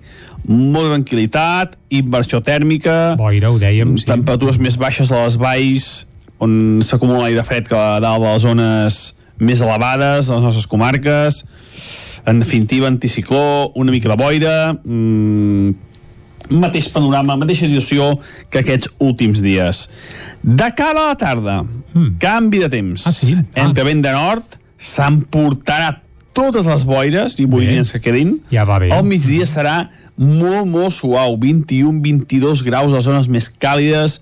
molta 0.49 0.97
tranquil·litat, 0.97 1.77
inversió 1.95 2.43
tèrmica, 2.45 3.15
Boira, 3.21 3.53
ho 3.53 3.59
dèiem, 3.63 3.97
sí. 3.99 4.07
temperatures 4.09 4.59
més 4.63 4.79
baixes 4.81 5.13
a 5.13 5.25
les 5.25 5.39
valls, 5.41 5.91
on 6.43 6.81
s'acumula 6.83 7.29
aire 7.29 7.45
fred 7.47 7.69
que 7.71 7.79
a 7.79 8.01
dalt 8.03 8.25
de 8.25 8.33
les 8.33 8.43
zones 8.43 9.03
més 9.43 9.63
elevades, 9.63 10.29
a 10.31 10.39
les 10.39 10.45
nostres 10.45 10.67
comarques, 10.71 11.43
en 12.27 12.43
definitiva, 12.43 12.91
anticicló, 12.91 13.73
una 13.79 13.95
mica 13.95 14.11
de 14.11 14.19
boira, 14.19 14.57
mmm, 14.83 15.73
mateix 16.63 16.91
panorama, 16.93 17.37
mateixa 17.41 17.67
situació 17.67 18.13
que 18.51 18.63
aquests 18.63 18.91
últims 19.03 19.43
dies. 19.43 19.87
De 20.43 20.69
cara 20.77 21.07
a 21.07 21.13
la 21.13 21.19
tarda, 21.19 21.61
mm. 21.63 22.17
canvi 22.23 22.63
de 22.65 22.71
temps. 22.73 23.07
Ah, 23.07 23.15
sí? 23.15 23.37
Entre 23.59 23.87
vent 23.87 24.03
de 24.05 24.15
nord, 24.15 24.59
s'emportarà 24.83 25.95
totes 26.33 26.67
les 26.67 26.85
boires 26.89 27.39
i 27.39 27.47
boirines 27.47 27.93
que 27.93 28.01
quedin. 28.01 28.37
Ja 28.53 28.65
va 28.69 28.79
bé. 28.83 28.91
Al 28.95 29.05
migdia 29.07 29.47
serà 29.49 29.77
molt, 30.17 30.67
molt 30.69 30.95
suau, 30.97 31.37
21-22 31.41 32.65
graus 32.67 32.93
a 32.93 33.01
les 33.01 33.09
zones 33.09 33.29
més 33.33 33.51
càlides, 33.51 34.21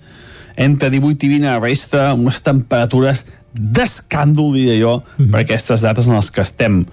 entre 0.59 0.91
18 0.91 1.25
i 1.25 1.29
20 1.37 1.47
a 1.47 1.55
la 1.55 1.63
resta, 1.63 2.09
unes 2.13 2.41
temperatures 2.43 3.25
d'escàndol, 3.51 4.53
diria 4.55 4.77
jo, 4.79 4.93
mm 4.99 5.25
-hmm. 5.25 5.31
per 5.31 5.41
aquestes 5.41 5.81
dates 5.81 6.07
en 6.07 6.15
les 6.15 6.31
que 6.31 6.41
estem. 6.41 6.85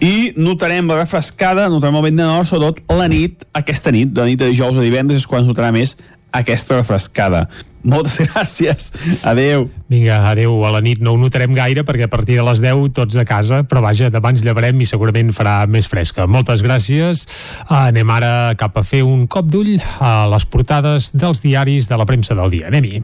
I 0.00 0.32
notarem 0.36 0.86
la 0.86 1.00
refrescada, 1.00 1.68
notarem 1.68 1.96
el 1.96 2.02
vent 2.02 2.16
de 2.16 2.22
nord, 2.22 2.46
sobretot 2.46 2.80
la 2.88 3.08
nit, 3.08 3.44
aquesta 3.52 3.90
nit, 3.90 4.12
de 4.12 4.20
la 4.20 4.26
nit 4.26 4.38
de 4.38 4.48
dijous 4.48 4.76
a 4.76 4.80
divendres, 4.80 5.18
és 5.18 5.26
quan 5.26 5.42
es 5.42 5.48
notarà 5.48 5.72
més 5.72 5.96
aquesta 6.30 6.76
refrescada. 6.76 7.48
Moltes 7.82 8.18
gràcies. 8.32 8.90
Adeu. 9.28 9.68
Vinga, 9.88 10.18
adeu. 10.30 10.56
A 10.66 10.72
la 10.74 10.82
nit 10.84 11.00
no 11.04 11.14
ho 11.14 11.20
notarem 11.20 11.54
gaire 11.56 11.84
perquè 11.86 12.08
a 12.08 12.12
partir 12.12 12.36
de 12.38 12.46
les 12.46 12.62
10 12.64 12.92
tots 12.96 13.16
a 13.16 13.24
casa, 13.28 13.62
però 13.68 13.82
vaja, 13.84 14.10
demà 14.12 14.34
ens 14.34 14.44
llevarem 14.46 14.80
i 14.80 14.88
segurament 14.88 15.32
farà 15.36 15.60
més 15.70 15.88
fresca. 15.88 16.26
Moltes 16.26 16.64
gràcies. 16.66 17.24
Anem 17.68 18.10
ara 18.10 18.34
cap 18.58 18.76
a 18.76 18.84
fer 18.86 19.04
un 19.06 19.26
cop 19.30 19.48
d'ull 19.50 19.76
a 20.00 20.26
les 20.32 20.46
portades 20.46 21.12
dels 21.14 21.42
diaris 21.44 21.88
de 21.88 21.98
la 22.00 22.08
premsa 22.08 22.36
del 22.38 22.52
dia. 22.58 22.68
Anem-hi. 22.72 23.02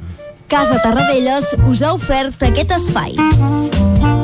Casa 0.50 0.76
Tarradellas 0.82 1.54
us 1.64 1.82
ha 1.82 1.94
ofert 1.96 2.42
aquest 2.44 2.76
espai. 2.76 4.23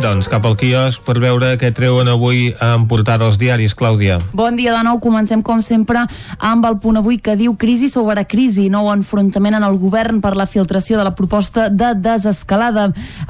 Doncs, 0.00 0.28
cap 0.32 0.44
al 0.48 0.54
quiosc 0.56 1.02
per 1.04 1.18
veure 1.20 1.50
què 1.60 1.68
treuen 1.76 2.08
avui 2.08 2.54
en 2.64 2.86
portada 2.88 3.26
els 3.28 3.36
diaris, 3.40 3.74
Clàudia. 3.76 4.16
Bon 4.32 4.56
dia 4.56 4.72
de 4.72 4.80
nou, 4.86 4.96
comencem 5.02 5.42
com 5.44 5.60
sempre 5.60 6.06
amb 6.38 6.64
el 6.64 6.78
punt 6.80 6.96
avui 7.00 7.18
que 7.20 7.34
diu 7.36 7.52
crisi 7.60 7.90
sobre 7.92 8.24
crisi, 8.24 8.70
nou 8.72 8.88
enfrontament 8.92 9.58
en 9.58 9.66
el 9.66 9.76
govern 9.82 10.22
per 10.24 10.32
la 10.38 10.46
filtració 10.48 10.96
de 10.96 11.04
la 11.04 11.12
proposta 11.18 11.68
de 11.68 11.90
desescalada. 12.00 12.86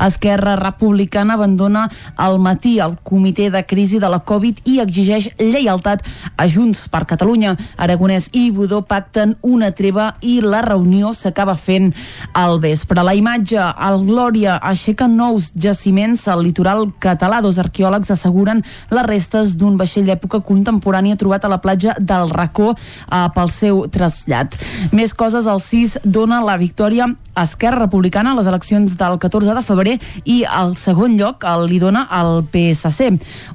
Esquerra 0.06 0.54
Republicana 0.60 1.34
abandona 1.34 1.88
al 2.14 2.38
matí 2.38 2.76
el 2.78 2.94
comitè 3.02 3.48
de 3.50 3.64
crisi 3.66 3.98
de 3.98 4.12
la 4.12 4.22
Covid 4.22 4.62
i 4.70 4.78
exigeix 4.84 5.30
lleialtat 5.40 6.06
a 6.36 6.46
Junts 6.46 6.86
per 6.92 7.02
Catalunya. 7.10 7.56
Aragonès 7.82 8.30
i 8.32 8.50
Budó 8.54 8.82
pacten 8.86 9.34
una 9.42 9.72
treva 9.74 10.12
i 10.22 10.38
la 10.44 10.62
reunió 10.62 11.10
s'acaba 11.18 11.58
fent 11.58 11.90
al 12.32 12.60
vespre. 12.62 13.02
La 13.02 13.16
imatge, 13.18 13.58
el 13.58 14.04
Glòria 14.06 14.60
aixeca 14.62 15.10
nous 15.10 15.50
jaciments 15.58 16.28
al 16.30 16.44
litoral 16.46 16.59
català. 16.98 17.40
Dos 17.40 17.58
arqueòlegs 17.62 18.10
asseguren 18.10 18.62
les 18.90 19.06
restes 19.06 19.56
d'un 19.56 19.78
vaixell 19.80 20.06
d'època 20.08 20.42
contemporània 20.44 21.18
trobat 21.20 21.44
a 21.44 21.52
la 21.52 21.60
platja 21.62 21.96
del 21.98 22.30
Racó 22.30 22.72
eh, 22.74 23.26
pel 23.34 23.50
seu 23.50 23.86
trasllat. 23.88 24.58
Més 24.92 25.14
coses, 25.14 25.46
el 25.46 25.60
6 25.60 26.00
dona 26.04 26.42
la 26.44 26.58
victòria 26.60 27.08
Esquerra 27.36 27.78
Republicana 27.84 28.32
a 28.32 28.36
les 28.38 28.48
eleccions 28.50 28.96
del 28.98 29.18
14 29.22 29.54
de 29.54 29.62
febrer 29.62 29.94
i 30.24 30.40
el 30.44 30.74
segon 30.80 31.16
lloc 31.18 31.44
el 31.46 31.66
li 31.70 31.78
dona 31.78 32.02
al 32.10 32.42
PSC. 32.50 33.12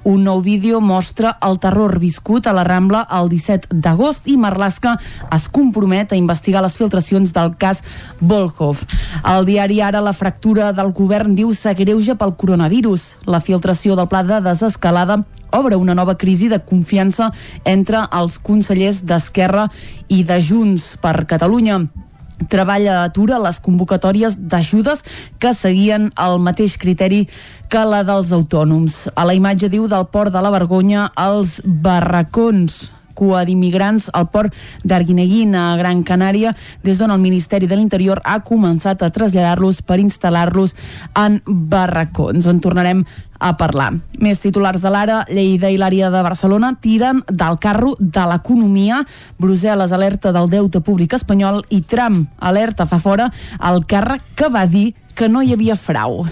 Un 0.08 0.24
nou 0.24 0.42
vídeo 0.46 0.80
mostra 0.82 1.36
el 1.46 1.60
terror 1.60 2.00
viscut 2.00 2.48
a 2.48 2.54
la 2.56 2.64
Rambla 2.64 3.06
el 3.20 3.30
17 3.30 3.76
d'agost 3.84 4.30
i 4.32 4.38
Marlaska 4.38 4.96
es 5.36 5.50
compromet 5.50 6.14
a 6.14 6.20
investigar 6.20 6.64
les 6.64 6.78
filtracions 6.80 7.34
del 7.36 7.56
cas 7.60 7.84
Volkov. 8.22 8.86
El 9.24 9.46
diari 9.46 9.82
Ara 9.82 10.02
la 10.02 10.14
fractura 10.14 10.72
del 10.74 10.94
govern 10.96 11.36
diu 11.36 11.54
s'agreuja 11.54 12.16
pel 12.16 12.36
coronavirus. 12.36 13.16
La 13.28 13.44
filtració 13.44 13.96
del 14.00 14.08
pla 14.08 14.24
de 14.24 14.42
desescalada 14.46 15.24
obre 15.56 15.76
una 15.76 15.96
nova 15.96 16.18
crisi 16.18 16.48
de 16.48 16.60
confiança 16.60 17.32
entre 17.64 18.06
els 18.12 18.40
consellers 18.40 19.04
d'Esquerra 19.06 19.70
i 20.08 20.24
de 20.24 20.42
Junts 20.42 20.96
per 21.02 21.24
Catalunya. 21.30 22.05
Treballa 22.50 23.04
atura 23.04 23.40
les 23.44 23.60
convocatòries 23.64 24.40
d'ajudes 24.40 25.04
que 25.40 25.54
seguien 25.54 26.10
el 26.20 26.40
mateix 26.40 26.78
criteri 26.82 27.26
que 27.70 27.86
la 27.86 28.04
dels 28.08 28.34
autònoms. 28.36 29.06
A 29.16 29.26
la 29.28 29.36
imatge, 29.38 29.70
diu, 29.70 29.88
del 29.92 30.08
port 30.12 30.34
de 30.34 30.42
la 30.42 30.54
Vergonya, 30.54 31.10
els 31.16 31.60
barracons 31.66 32.95
cua 33.16 33.46
d'immigrants 33.48 34.10
al 34.14 34.28
port 34.30 34.54
d'Arguineguín 34.84 35.56
a 35.56 35.76
Gran 35.80 36.04
Canària, 36.06 36.54
des 36.84 37.00
d'on 37.00 37.14
el 37.16 37.24
Ministeri 37.24 37.68
de 37.68 37.80
l'Interior 37.80 38.22
ha 38.24 38.42
començat 38.46 39.02
a 39.02 39.10
traslladar-los 39.10 39.82
per 39.82 40.02
instal·lar-los 40.04 40.76
en 41.16 41.40
barracons. 41.48 42.46
En 42.46 42.60
tornarem 42.62 43.06
a 43.40 43.56
parlar. 43.58 43.92
Més 44.24 44.40
titulars 44.44 44.82
de 44.84 44.92
l'ara, 44.92 45.24
Lleida 45.30 45.72
i 45.72 45.80
l'àrea 45.80 46.12
de 46.14 46.22
Barcelona 46.26 46.74
tiren 46.82 47.22
del 47.28 47.60
carro 47.62 47.96
de 48.00 48.28
l'economia. 48.30 49.02
Brussel·les 49.42 49.96
alerta 49.96 50.34
del 50.36 50.50
deute 50.52 50.82
públic 50.82 51.18
espanyol 51.18 51.64
i 51.70 51.82
Trump 51.82 52.26
alerta 52.40 52.88
fa 52.90 53.00
fora 53.00 53.30
el 53.72 53.84
càrrec 53.90 54.24
que 54.36 54.50
va 54.52 54.66
dir 54.68 54.94
que 55.16 55.30
no 55.32 55.42
hi 55.42 55.54
havia 55.56 55.78
frau. 55.80 56.26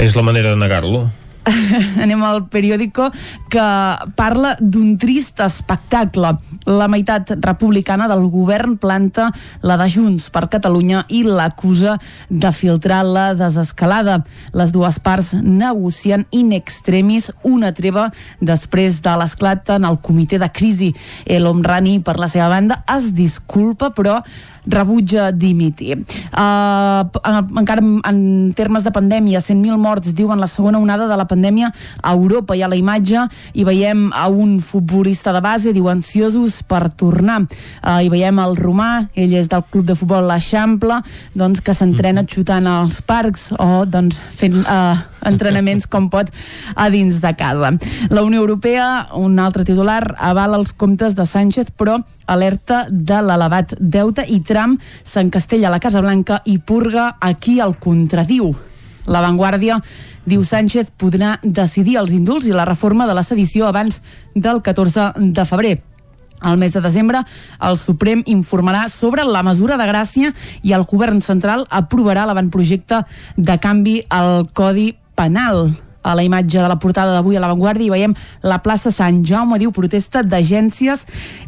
És 0.00 0.16
la 0.18 0.26
manera 0.26 0.54
de 0.54 0.58
negar-lo. 0.58 1.06
anem 2.04 2.22
al 2.24 2.44
periòdico 2.50 3.10
que 3.52 3.64
parla 4.16 4.54
d'un 4.60 4.96
trist 5.00 5.40
espectacle. 5.44 6.34
La 6.64 6.88
meitat 6.88 7.34
republicana 7.44 8.08
del 8.10 8.26
govern 8.32 8.78
planta 8.80 9.28
la 9.62 9.76
de 9.80 9.88
Junts 9.90 10.30
per 10.32 10.46
Catalunya 10.52 11.04
i 11.12 11.22
l'acusa 11.26 11.98
de 12.30 12.52
filtrar 12.52 13.02
la 13.04 13.26
desescalada. 13.38 14.22
Les 14.56 14.72
dues 14.72 14.98
parts 15.04 15.34
negocien 15.42 16.24
in 16.32 16.52
extremis 16.56 17.30
una 17.44 17.74
treva 17.76 18.08
després 18.40 19.00
de 19.04 19.14
l'esclat 19.20 19.76
en 19.76 19.88
el 19.88 20.00
comitè 20.00 20.40
de 20.40 20.50
crisi. 20.52 20.94
El 21.26 21.46
Omrani, 21.50 21.98
per 22.00 22.16
la 22.18 22.30
seva 22.32 22.48
banda, 22.52 22.82
es 22.96 23.12
disculpa, 23.14 23.92
però 23.94 24.20
rebutja 24.64 25.28
dimitir. 25.30 25.98
Uh, 26.32 27.04
encara 27.60 27.84
en 27.84 28.52
termes 28.56 28.84
de 28.84 28.92
pandèmia, 28.94 29.42
100.000 29.44 29.76
morts, 29.76 30.14
diuen 30.16 30.40
la 30.40 30.48
segona 30.48 30.80
onada 30.80 31.04
de 31.04 31.16
la 31.16 31.26
pandèmia 31.28 31.33
a 32.02 32.12
Europa. 32.12 32.56
I 32.56 32.62
a 32.62 32.68
la 32.68 32.78
imatge 32.78 33.26
hi 33.54 33.64
veiem 33.64 34.10
a 34.14 34.28
un 34.28 34.60
futbolista 34.60 35.32
de 35.32 35.42
base, 35.44 35.72
diu 35.72 35.88
ansiosos 35.88 36.62
per 36.62 36.88
tornar. 36.90 37.42
Uh, 37.82 38.00
hi 38.04 38.10
veiem 38.12 38.38
el 38.38 38.56
Romà, 38.56 39.08
ell 39.14 39.34
és 39.34 39.48
del 39.50 39.64
club 39.70 39.86
de 39.88 39.96
futbol 39.98 40.26
l'Eixample, 40.28 41.00
doncs, 41.34 41.60
que 41.64 41.74
s'entrena 41.74 42.22
mm-hmm. 42.22 42.34
xutant 42.34 42.68
als 42.70 43.00
parcs 43.02 43.50
o 43.58 43.84
doncs, 43.86 44.20
fent 44.38 44.60
uh, 44.62 44.98
entrenaments 45.24 45.86
com 45.90 46.08
pot 46.12 46.30
a 46.74 46.88
dins 46.92 47.20
de 47.20 47.32
casa. 47.38 47.72
La 48.10 48.22
Unió 48.22 48.42
Europea, 48.44 49.08
un 49.18 49.38
altre 49.38 49.64
titular, 49.64 50.02
avala 50.18 50.58
els 50.60 50.74
comptes 50.76 51.16
de 51.16 51.26
Sánchez, 51.26 51.72
però 51.76 51.98
alerta 52.26 52.84
de 52.90 53.20
l'elevat 53.22 53.74
deute 53.78 54.24
i 54.28 54.40
Trump 54.40 54.80
s'encastella 55.04 55.68
a 55.68 55.74
la 55.76 55.82
Casa 55.82 56.02
Blanca 56.04 56.40
i 56.44 56.58
purga 56.58 57.14
a 57.20 57.34
qui 57.34 57.60
el 57.60 57.76
contradiu. 57.80 58.54
La 59.06 59.20
Vanguardia 59.20 59.80
diu 60.24 60.44
Sánchez 60.44 60.92
podrà 60.98 61.38
decidir 61.42 61.98
els 62.00 62.12
indults 62.16 62.48
i 62.48 62.54
la 62.56 62.64
reforma 62.68 63.06
de 63.06 63.16
la 63.16 63.24
sedició 63.26 63.68
abans 63.68 64.00
del 64.34 64.62
14 64.62 65.12
de 65.18 65.44
febrer. 65.44 65.74
Al 66.44 66.58
mes 66.60 66.72
de 66.72 66.82
desembre, 66.84 67.22
el 67.60 67.78
Suprem 67.80 68.22
informarà 68.28 68.88
sobre 68.92 69.24
la 69.24 69.42
mesura 69.46 69.78
de 69.80 69.86
gràcia 69.88 70.34
i 70.62 70.74
el 70.76 70.84
govern 70.88 71.22
central 71.24 71.64
aprovarà 71.70 72.26
l'avantprojecte 72.28 73.04
de 73.36 73.58
canvi 73.60 74.02
al 74.12 74.44
Codi 74.52 74.92
Penal 75.16 75.70
a 76.04 76.14
la 76.14 76.22
imatge 76.22 76.60
de 76.60 76.68
la 76.68 76.78
portada 76.78 77.14
d'avui 77.16 77.36
a 77.36 77.42
La 77.42 77.48
Vanguardia 77.48 77.88
i 77.88 77.92
veiem 77.92 78.14
la 78.44 78.60
plaça 78.62 78.92
Sant 78.92 79.22
Jaume, 79.26 79.58
diu 79.58 79.72
protesta 79.72 80.22
d'agències 80.22 81.04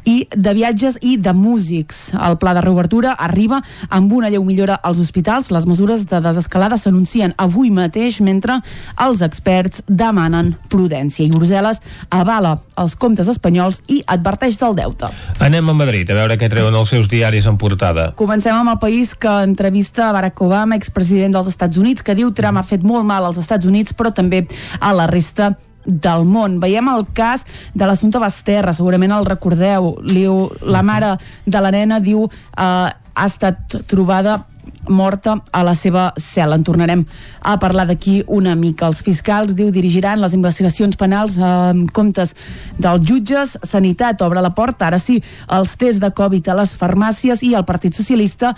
i 0.09 0.17
de 0.33 0.55
viatges 0.57 0.97
i 1.05 1.17
de 1.21 1.35
músics. 1.37 2.11
El 2.17 2.39
pla 2.41 2.55
de 2.57 2.65
reobertura 2.65 3.13
arriba 3.13 3.61
amb 3.91 4.13
una 4.17 4.31
lleu 4.33 4.45
millora 4.49 4.79
als 4.83 4.99
hospitals. 5.03 5.53
Les 5.53 5.69
mesures 5.69 6.07
de 6.09 6.21
desescalada 6.25 6.81
s'anuncien 6.81 7.35
avui 7.37 7.71
mateix 7.71 8.23
mentre 8.25 8.59
els 9.05 9.23
experts 9.27 9.85
demanen 9.87 10.55
prudència. 10.73 11.27
I 11.27 11.35
Brussel·les 11.35 11.83
avala 12.11 12.57
els 12.81 12.97
comptes 12.97 13.29
espanyols 13.29 13.83
i 13.93 14.01
adverteix 14.07 14.57
del 14.61 14.77
deute. 14.79 15.11
Anem 15.45 15.69
a 15.69 15.77
Madrid 15.77 16.11
a 16.11 16.17
veure 16.17 16.39
què 16.41 16.49
treuen 16.53 16.75
els 16.75 16.95
seus 16.95 17.11
diaris 17.13 17.47
en 17.51 17.59
portada. 17.61 18.09
Comencem 18.17 18.57
amb 18.57 18.73
el 18.73 18.81
país 18.81 19.13
que 19.15 19.33
entrevista 19.45 20.09
Barack 20.17 20.41
Obama, 20.41 20.79
expresident 20.81 21.37
dels 21.37 21.51
Estats 21.53 21.77
Units, 21.77 22.05
que 22.07 22.17
diu 22.17 22.33
Trump 22.33 22.61
ha 22.61 22.65
fet 22.67 22.87
molt 22.87 23.05
mal 23.05 23.27
als 23.27 23.41
Estats 23.43 23.69
Units, 23.69 23.93
però 23.97 24.13
també 24.15 24.46
a 24.81 24.93
la 24.97 25.07
resta 25.11 25.55
del 25.87 26.27
món. 26.27 26.59
Veiem 26.61 26.91
el 26.91 27.07
cas 27.15 27.47
de 27.75 27.87
l'assumpte 27.87 28.21
Basterra, 28.23 28.75
segurament 28.75 29.15
el 29.15 29.29
recordeu. 29.29 29.95
Liu, 30.03 30.47
la 30.67 30.83
mare 30.83 31.15
de 31.47 31.63
la 31.63 31.73
nena 31.75 32.01
diu 32.03 32.27
eh, 32.27 32.91
ha 33.17 33.27
estat 33.27 33.81
trobada 33.87 34.43
morta 34.89 35.37
a 35.53 35.63
la 35.67 35.75
seva 35.75 36.13
cel·la. 36.21 36.57
En 36.59 36.65
tornarem 36.67 37.05
a 37.43 37.57
parlar 37.63 37.87
d'aquí 37.89 38.21
una 38.27 38.55
mica. 38.59 38.87
Els 38.87 39.03
fiscals, 39.07 39.55
diu, 39.57 39.71
dirigiran 39.75 40.21
les 40.23 40.35
investigacions 40.37 40.99
penals 40.99 41.39
en 41.39 41.87
comptes 41.95 42.35
dels 42.79 43.07
jutges. 43.07 43.57
Sanitat 43.67 44.23
obre 44.23 44.43
la 44.43 44.55
porta, 44.55 44.87
ara 44.87 45.01
sí, 45.03 45.21
els 45.51 45.77
tests 45.79 46.03
de 46.03 46.13
Covid 46.15 46.51
a 46.51 46.61
les 46.63 46.77
farmàcies 46.79 47.43
i 47.43 47.55
el 47.55 47.67
Partit 47.67 47.97
Socialista 47.97 48.55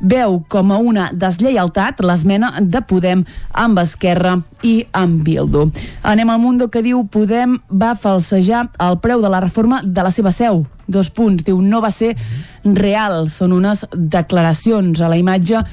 veu 0.00 0.40
com 0.48 0.72
a 0.72 0.78
una 0.78 1.08
deslleialtat 1.12 2.02
l'esmena 2.04 2.52
de 2.60 2.82
Podem 2.86 3.24
amb 3.52 3.80
Esquerra 3.82 4.36
i 4.62 4.78
amb 4.92 5.22
Bildu. 5.26 5.66
Anem 6.02 6.30
al 6.30 6.40
Mundo 6.42 6.68
que 6.68 6.84
diu 6.84 7.04
Podem 7.10 7.56
va 7.70 7.94
falsejar 7.98 8.66
el 8.82 8.98
preu 9.02 9.22
de 9.22 9.32
la 9.32 9.42
reforma 9.44 9.80
de 9.84 10.06
la 10.06 10.12
seva 10.14 10.32
seu. 10.32 10.64
Dos 10.86 11.10
punts. 11.10 11.42
Diu 11.42 11.58
no 11.62 11.80
va 11.82 11.90
ser 11.90 12.12
real. 12.62 13.26
Són 13.30 13.54
unes 13.56 13.84
declaracions 13.92 15.00
a 15.00 15.10
la 15.10 15.18
imatge 15.18 15.64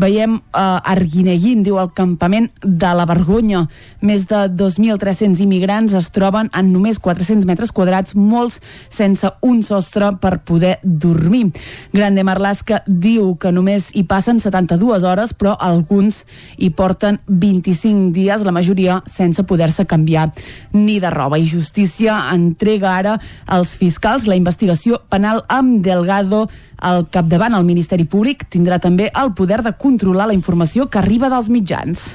Veiem 0.00 0.36
eh, 0.36 0.60
Arguineguín, 0.92 1.62
diu 1.66 1.78
el 1.80 1.90
campament 1.92 2.48
de 2.62 2.92
la 2.96 3.04
vergonya. 3.08 3.66
Més 4.00 4.24
de 4.30 4.46
2.300 4.48 5.42
immigrants 5.44 5.94
es 5.98 6.08
troben 6.14 6.48
en 6.56 6.72
només 6.72 7.00
400 7.02 7.46
metres 7.48 7.72
quadrats, 7.72 8.16
molts 8.16 8.60
sense 8.88 9.28
un 9.44 9.62
sostre 9.66 10.12
per 10.22 10.38
poder 10.48 10.78
dormir. 10.82 11.50
Grande 11.92 12.24
Marlaska 12.24 12.82
diu 12.86 13.34
que 13.36 13.52
només 13.52 13.90
hi 13.94 14.04
passen 14.08 14.40
72 14.40 15.04
hores, 15.04 15.36
però 15.36 15.54
alguns 15.60 16.22
hi 16.56 16.72
porten 16.72 17.20
25 17.28 18.12
dies, 18.16 18.46
la 18.46 18.54
majoria 18.54 19.00
sense 19.10 19.44
poder-se 19.44 19.86
canviar 19.86 20.30
ni 20.72 20.98
de 21.00 21.10
roba. 21.10 21.38
I 21.38 21.46
Justícia 21.46 22.16
entrega 22.32 22.96
ara 22.96 23.18
als 23.46 23.76
fiscals 23.76 24.26
la 24.26 24.38
investigació 24.38 25.02
penal 25.12 25.44
amb 25.52 25.82
Delgado 25.84 26.46
al 26.82 27.06
capdavant 27.14 27.54
el 27.54 27.64
Ministeri 27.68 28.04
Públic 28.10 28.48
tindrà 28.50 28.80
també 28.82 29.08
el 29.14 29.32
poder 29.38 29.62
de 29.62 29.74
controlar 29.78 30.28
la 30.28 30.36
informació 30.36 30.90
que 30.90 30.98
arriba 30.98 31.30
dels 31.30 31.50
mitjans. 31.52 32.10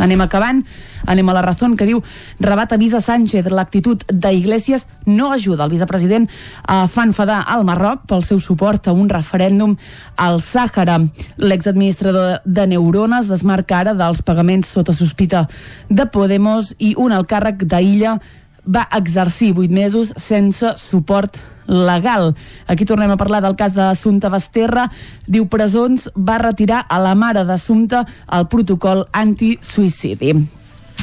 Anem 0.00 0.22
acabant, 0.24 0.62
anem 1.04 1.28
a 1.28 1.34
la 1.36 1.42
raó 1.44 1.68
que 1.76 1.86
diu 1.86 2.00
Rabat 2.40 2.72
avisa 2.72 3.00
Sánchez, 3.00 3.50
l'actitud 3.50 4.04
d'Iglesias 4.08 4.86
no 5.06 5.32
ajuda. 5.32 5.64
El 5.64 5.74
vicepresident 5.74 6.28
eh, 6.28 6.86
fa 6.88 7.04
enfadar 7.04 7.42
al 7.46 7.64
Marroc 7.68 8.06
pel 8.08 8.24
seu 8.24 8.40
suport 8.40 8.88
a 8.88 8.94
un 8.96 9.10
referèndum 9.10 9.76
al 10.16 10.40
Sàhara. 10.40 10.98
L'exadministrador 11.36 12.40
de 12.44 12.66
Neurones 12.66 13.28
desmarca 13.28 13.82
ara 13.82 13.94
dels 13.94 14.22
pagaments 14.22 14.72
sota 14.72 14.94
sospita 14.96 15.46
de 15.90 16.06
Podemos 16.06 16.74
i 16.78 16.94
un 16.96 17.12
alcàrrec 17.12 17.66
d'Illa 17.66 18.16
va 18.64 18.86
exercir 18.96 19.52
vuit 19.56 19.70
mesos 19.70 20.12
sense 20.16 20.74
suport 20.76 21.38
legal. 21.66 22.32
Aquí 22.66 22.84
tornem 22.84 23.10
a 23.10 23.18
parlar 23.20 23.42
del 23.42 23.56
cas 23.58 23.74
d'Assumpta 23.74 24.30
Basterra. 24.30 24.88
Diu 25.26 25.46
Presons 25.50 26.08
va 26.16 26.40
retirar 26.42 26.84
a 26.88 26.98
la 27.02 27.14
mare 27.14 27.46
d'Assumpta 27.48 28.06
el 28.32 28.48
protocol 28.52 29.06
antisuïcidi. 29.12 30.61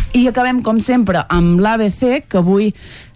I 0.10 0.24
acabem, 0.26 0.64
com 0.66 0.80
sempre, 0.82 1.22
amb 1.30 1.60
l'ABC, 1.62 2.24
que 2.26 2.39
avui 2.39 2.72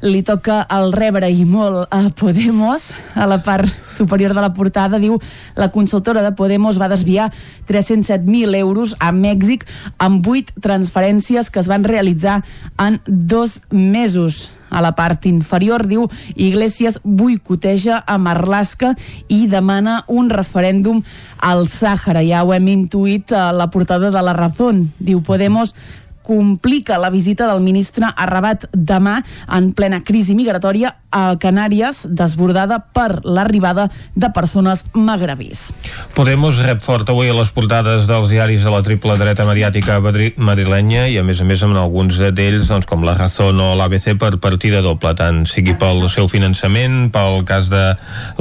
li 0.05 0.21
toca 0.21 0.59
el 0.75 0.91
rebre 0.93 1.25
i 1.33 1.41
molt 1.41 1.87
a 1.89 2.11
Podemos. 2.13 2.91
A 3.17 3.25
la 3.25 3.39
part 3.41 3.65
superior 3.97 4.35
de 4.37 4.43
la 4.43 4.53
portada 4.53 5.01
diu 5.01 5.17
la 5.57 5.71
consultora 5.73 6.21
de 6.21 6.35
Podemos 6.37 6.77
va 6.77 6.91
desviar 6.93 7.31
307.000 7.65 8.59
euros 8.61 8.93
a 8.99 9.09
Mèxic 9.09 9.65
amb 9.97 10.21
8 10.21 10.61
transferències 10.61 11.49
que 11.49 11.63
es 11.65 11.71
van 11.71 11.83
realitzar 11.83 12.43
en 12.77 13.01
dos 13.07 13.61
mesos 13.71 14.51
a 14.73 14.81
la 14.81 14.95
part 14.97 15.27
inferior 15.29 15.85
diu 15.87 16.07
Iglesias 16.35 16.97
boicoteja 17.03 18.01
a 18.05 18.17
Marlaska 18.17 18.95
i 19.29 19.45
demana 19.47 20.01
un 20.09 20.31
referèndum 20.33 21.03
al 21.37 21.67
Sàhara. 21.69 22.23
Ja 22.25 22.41
ho 22.43 22.53
hem 22.55 22.67
intuït 22.73 23.31
a 23.37 23.51
la 23.53 23.69
portada 23.69 24.09
de 24.11 24.23
la 24.25 24.33
Razón. 24.33 24.87
Diu 24.97 25.21
Podemos 25.21 25.75
complica 26.23 26.97
la 26.97 27.11
visita 27.13 27.45
del 27.51 27.61
ministre 27.61 28.07
a 28.09 28.25
Rabat 28.25 28.69
demà 28.73 29.19
en 29.51 29.73
plena 29.77 30.01
crisi 30.01 30.33
migratòria 30.35 30.95
a 31.13 31.37
Canàries 31.37 32.03
desbordada 32.09 32.79
per 32.93 33.21
l'arribada 33.23 33.87
de 34.17 34.29
persones 34.33 34.83
magrebís. 34.93 35.69
Podemos 36.17 36.57
rep 36.65 36.81
fort 36.83 37.09
avui 37.13 37.29
a 37.29 37.37
les 37.37 37.51
portades 37.53 38.07
dels 38.09 38.31
diaris 38.31 38.65
de 38.65 38.73
la 38.73 38.81
triple 38.85 39.15
dreta 39.21 39.45
mediàtica 39.47 39.99
madrilenya 40.01 41.05
i 41.13 41.19
a 41.21 41.23
més 41.25 41.41
a 41.41 41.47
més 41.47 41.63
amb 41.63 41.77
alguns 41.77 42.17
d'ells 42.17 42.67
doncs, 42.71 42.89
com 42.89 43.05
la 43.05 43.15
Razón 43.17 43.61
o 43.61 43.73
l'ABC 43.77 44.17
per 44.19 44.37
partida 44.41 44.81
doble, 44.81 45.13
tant 45.17 45.43
sigui 45.49 45.77
pel 45.79 46.01
seu 46.09 46.27
finançament, 46.31 47.11
pel 47.13 47.43
cas 47.47 47.69
de 47.71 47.83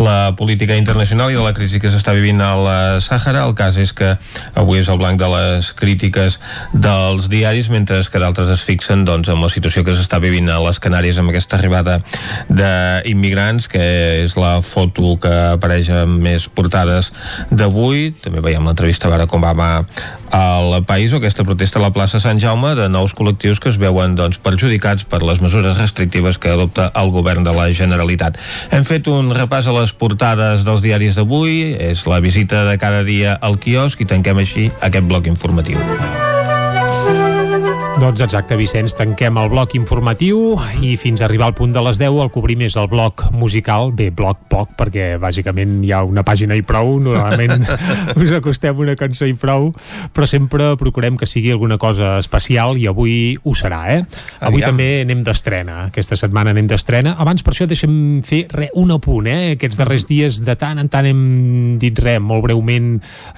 la 0.01 0.33
política 0.39 0.77
internacional 0.81 1.31
i 1.31 1.37
de 1.37 1.45
la 1.45 1.55
crisi 1.57 1.81
que 1.83 1.93
s'està 1.93 2.17
vivint 2.17 2.41
a 2.41 2.55
la 2.57 2.79
Sàhara. 3.05 3.45
El 3.47 3.55
cas 3.59 3.77
és 3.81 3.93
que 3.93 4.15
avui 4.59 4.81
és 4.81 4.89
el 4.89 5.01
blanc 5.01 5.21
de 5.21 5.29
les 5.29 5.73
crítiques 5.77 6.39
dels 6.73 7.29
diaris, 7.33 7.69
mentre 7.71 8.01
que 8.13 8.21
d'altres 8.21 8.51
es 8.53 8.63
fixen 8.65 9.05
doncs, 9.05 9.29
amb 9.33 9.45
la 9.45 9.51
situació 9.53 9.85
que 9.85 9.95
s'està 9.97 10.19
vivint 10.23 10.49
a 10.51 10.59
les 10.65 10.81
Canàries 10.83 11.19
amb 11.21 11.33
aquesta 11.33 11.59
arribada 11.59 11.99
d'immigrants, 12.63 13.69
que 13.69 13.83
és 14.23 14.37
la 14.39 14.61
foto 14.63 15.17
que 15.23 15.33
apareix 15.53 15.91
en 15.93 16.17
més 16.23 16.49
portades 16.49 17.11
d'avui. 17.51 18.13
També 18.23 18.43
veiem 18.45 18.67
l'entrevista 18.67 19.11
a 19.11 19.15
Barack 19.17 19.35
Obama 19.35 19.71
al 20.33 20.81
país 20.89 21.13
o 21.13 21.21
aquesta 21.21 21.45
protesta 21.45 21.79
a 21.79 21.83
la 21.83 21.93
plaça 21.93 22.21
Sant 22.23 22.41
Jaume 22.41 22.73
de 22.79 22.89
nous 22.89 23.13
col·lectius 23.13 23.61
que 23.61 23.69
es 23.69 23.79
veuen 23.81 24.17
doncs, 24.17 24.41
perjudicats 24.41 25.05
per 25.05 25.21
les 25.27 25.43
mesures 25.45 25.77
restrictives 25.77 26.41
que 26.41 26.55
adopta 26.55 26.89
el 26.97 27.13
govern 27.13 27.45
de 27.45 27.53
la 27.53 27.69
Generalitat. 27.77 28.41
Hem 28.73 28.89
fet 28.89 29.11
un 29.13 29.33
repàs 29.37 29.69
a 29.69 29.77
les 29.77 29.93
portades 29.93 30.65
dels 30.65 30.85
diaris 30.85 31.21
d'avui, 31.21 31.75
és 31.77 32.07
la 32.09 32.23
visita 32.25 32.65
de 32.69 32.79
cada 32.81 33.05
dia 33.05 33.37
al 33.41 33.61
quiosc 33.61 34.01
i 34.01 34.09
tanquem 34.09 34.41
així 34.41 34.71
aquest 34.81 35.05
bloc 35.05 35.29
informatiu. 35.29 36.42
Doncs 38.03 38.19
exacte, 38.25 38.57
Vicenç, 38.59 38.97
tanquem 38.99 39.37
el 39.39 39.47
bloc 39.53 39.77
informatiu 39.79 40.57
i 40.83 40.97
fins 40.99 41.21
a 41.21 41.29
arribar 41.29 41.47
al 41.47 41.55
punt 41.55 41.71
de 41.71 41.79
les 41.87 42.01
10 42.01 42.17
el 42.25 42.31
cobrim 42.35 42.65
és 42.67 42.75
el 42.75 42.89
bloc 42.91 43.29
musical, 43.31 43.93
bé, 43.95 44.09
bloc 44.11 44.41
poc, 44.51 44.73
perquè 44.75 45.21
bàsicament 45.23 45.77
hi 45.87 45.93
ha 45.95 46.01
una 46.03 46.25
pàgina 46.27 46.57
i 46.59 46.65
prou, 46.67 46.97
normalment 46.99 47.63
us 48.19 48.33
acostem 48.35 48.81
una 48.83 48.97
cançó 48.99 49.29
i 49.31 49.37
prou, 49.39 49.69
però 50.11 50.27
sempre 50.27 50.73
procurem 50.81 51.15
que 51.21 51.29
sigui 51.31 51.53
alguna 51.55 51.79
cosa 51.79 52.17
especial 52.19 52.75
i 52.75 52.89
avui 52.91 53.37
ho 53.39 53.55
serà, 53.55 53.85
eh? 53.95 54.01
Avui 54.41 54.65
Aviam. 54.65 54.73
també 54.73 54.89
anem 55.05 55.23
d'estrena, 55.23 55.79
aquesta 55.93 56.19
setmana 56.19 56.51
anem 56.51 56.67
d'estrena. 56.75 57.15
Abans, 57.23 57.47
per 57.47 57.55
això, 57.55 57.71
deixem 57.71 57.95
fer 58.27 58.43
re, 58.51 58.73
un 58.83 58.91
apunt, 58.97 59.31
eh? 59.31 59.55
Aquests 59.55 59.79
darrers 59.79 60.09
dies 60.11 60.41
de 60.43 60.59
tant 60.59 60.83
en 60.83 60.91
tant 60.91 61.07
hem 61.07 61.23
dit 61.79 62.03
res, 62.03 62.19
molt 62.19 62.49
breument 62.49 62.97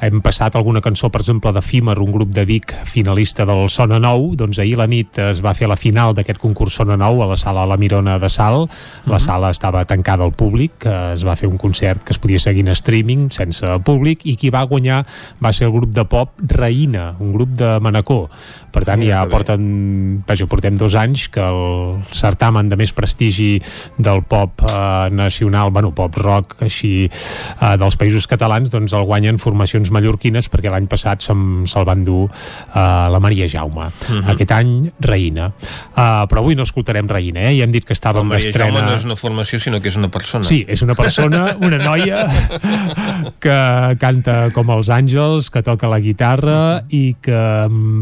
hem 0.09 0.25
passat 0.25 0.57
alguna 0.57 0.81
cançó, 0.81 1.13
per 1.13 1.21
exemple, 1.21 1.53
d'Efímer, 1.53 2.01
un 2.01 2.17
grup 2.17 2.33
de 2.33 2.49
Vic 2.49 2.73
finalista 2.89 3.45
del 3.45 3.69
Sona 3.69 4.01
Nou, 4.01 4.33
doncs 4.33 4.54
doncs 4.55 4.63
ahir 4.63 4.77
la 4.79 4.87
nit 4.87 5.19
es 5.19 5.41
va 5.43 5.55
fer 5.55 5.67
la 5.67 5.77
final 5.77 6.15
d'aquest 6.15 6.39
concurs 6.39 6.77
Sona 6.79 6.95
Nou 7.01 7.23
a 7.25 7.27
la 7.27 7.37
sala 7.37 7.65
La 7.67 7.77
Mirona 7.77 8.19
de 8.23 8.29
Sal. 8.29 8.55
La 8.55 8.63
uh 8.63 8.67
mhm. 8.67 9.13
-huh. 9.13 9.19
sala 9.19 9.51
estava 9.51 9.85
tancada 9.85 10.25
al 10.25 10.33
públic, 10.33 10.87
es 11.15 11.25
va 11.27 11.35
fer 11.37 11.49
un 11.49 11.59
concert 11.59 12.03
que 12.05 12.13
es 12.13 12.19
podia 12.19 12.39
seguir 12.39 12.61
en 12.61 12.69
streaming 12.69 13.31
sense 13.31 13.67
públic 13.85 14.21
i 14.25 14.37
qui 14.37 14.51
va 14.51 14.63
guanyar 14.63 15.05
va 15.43 15.53
ser 15.53 15.67
el 15.67 15.73
grup 15.73 15.91
de 15.91 16.05
pop 16.05 16.31
Reina, 16.39 17.15
un 17.19 17.33
grup 17.33 17.49
de 17.49 17.81
Manacor. 17.81 18.29
Per 18.75 18.85
tant, 18.85 19.03
ja 19.07 19.27
porten, 19.31 20.23
vaja, 20.27 20.47
portem 20.47 20.77
dos 20.77 20.95
anys 20.95 21.29
que 21.29 21.41
el 21.41 22.03
certamen 22.11 22.69
de 22.69 22.77
més 22.77 22.93
prestigi 22.93 23.63
del 23.99 24.23
pop 24.23 24.51
eh, 24.67 25.11
nacional, 25.11 25.71
bueno, 25.71 25.95
pop 25.95 26.17
rock, 26.17 26.57
així, 26.67 27.07
eh, 27.07 27.77
dels 27.79 27.97
països 27.97 28.27
catalans, 28.27 28.71
doncs 28.71 28.93
el 28.93 29.07
guanyen 29.07 29.39
formacions 29.39 29.91
mallorquines 29.95 30.51
perquè 30.51 30.71
l'any 30.71 30.87
passat 30.91 31.23
se'l 31.23 31.67
se 31.71 31.85
van 31.87 32.03
dur 32.05 32.27
eh, 32.27 33.07
la 33.15 33.21
Maria 33.21 33.47
Jaume. 33.47 33.87
Uh 33.87 34.13
mhm. 34.13 34.25
-huh. 34.25 34.33
Aquest 34.35 34.44
any, 34.53 34.91
Reina. 35.01 35.49
Uh, 35.95 36.25
però 36.29 36.43
avui 36.43 36.57
no 36.59 36.67
escoltarem 36.67 37.09
Reina, 37.09 37.47
eh? 37.49 37.55
Ja 37.59 37.65
hem 37.65 37.73
dit 37.75 37.87
que 37.87 37.95
estàvem 37.97 38.29
d'estrena... 38.33 38.69
Jaume 38.69 38.85
no 38.85 38.95
és 38.99 39.07
una 39.09 39.17
formació, 39.17 39.61
sinó 39.63 39.81
que 39.81 39.89
és 39.93 39.97
una 40.01 40.11
persona. 40.13 40.45
Sí, 40.49 40.65
és 40.69 40.83
una 40.85 40.97
persona, 40.99 41.45
una 41.63 41.79
noia 41.81 42.25
que 43.45 43.59
canta 44.03 44.37
com 44.55 44.73
els 44.75 44.91
àngels, 44.93 45.51
que 45.55 45.65
toca 45.65 45.91
la 45.91 46.01
guitarra 46.03 46.83
i 46.93 47.15
que, 47.23 47.41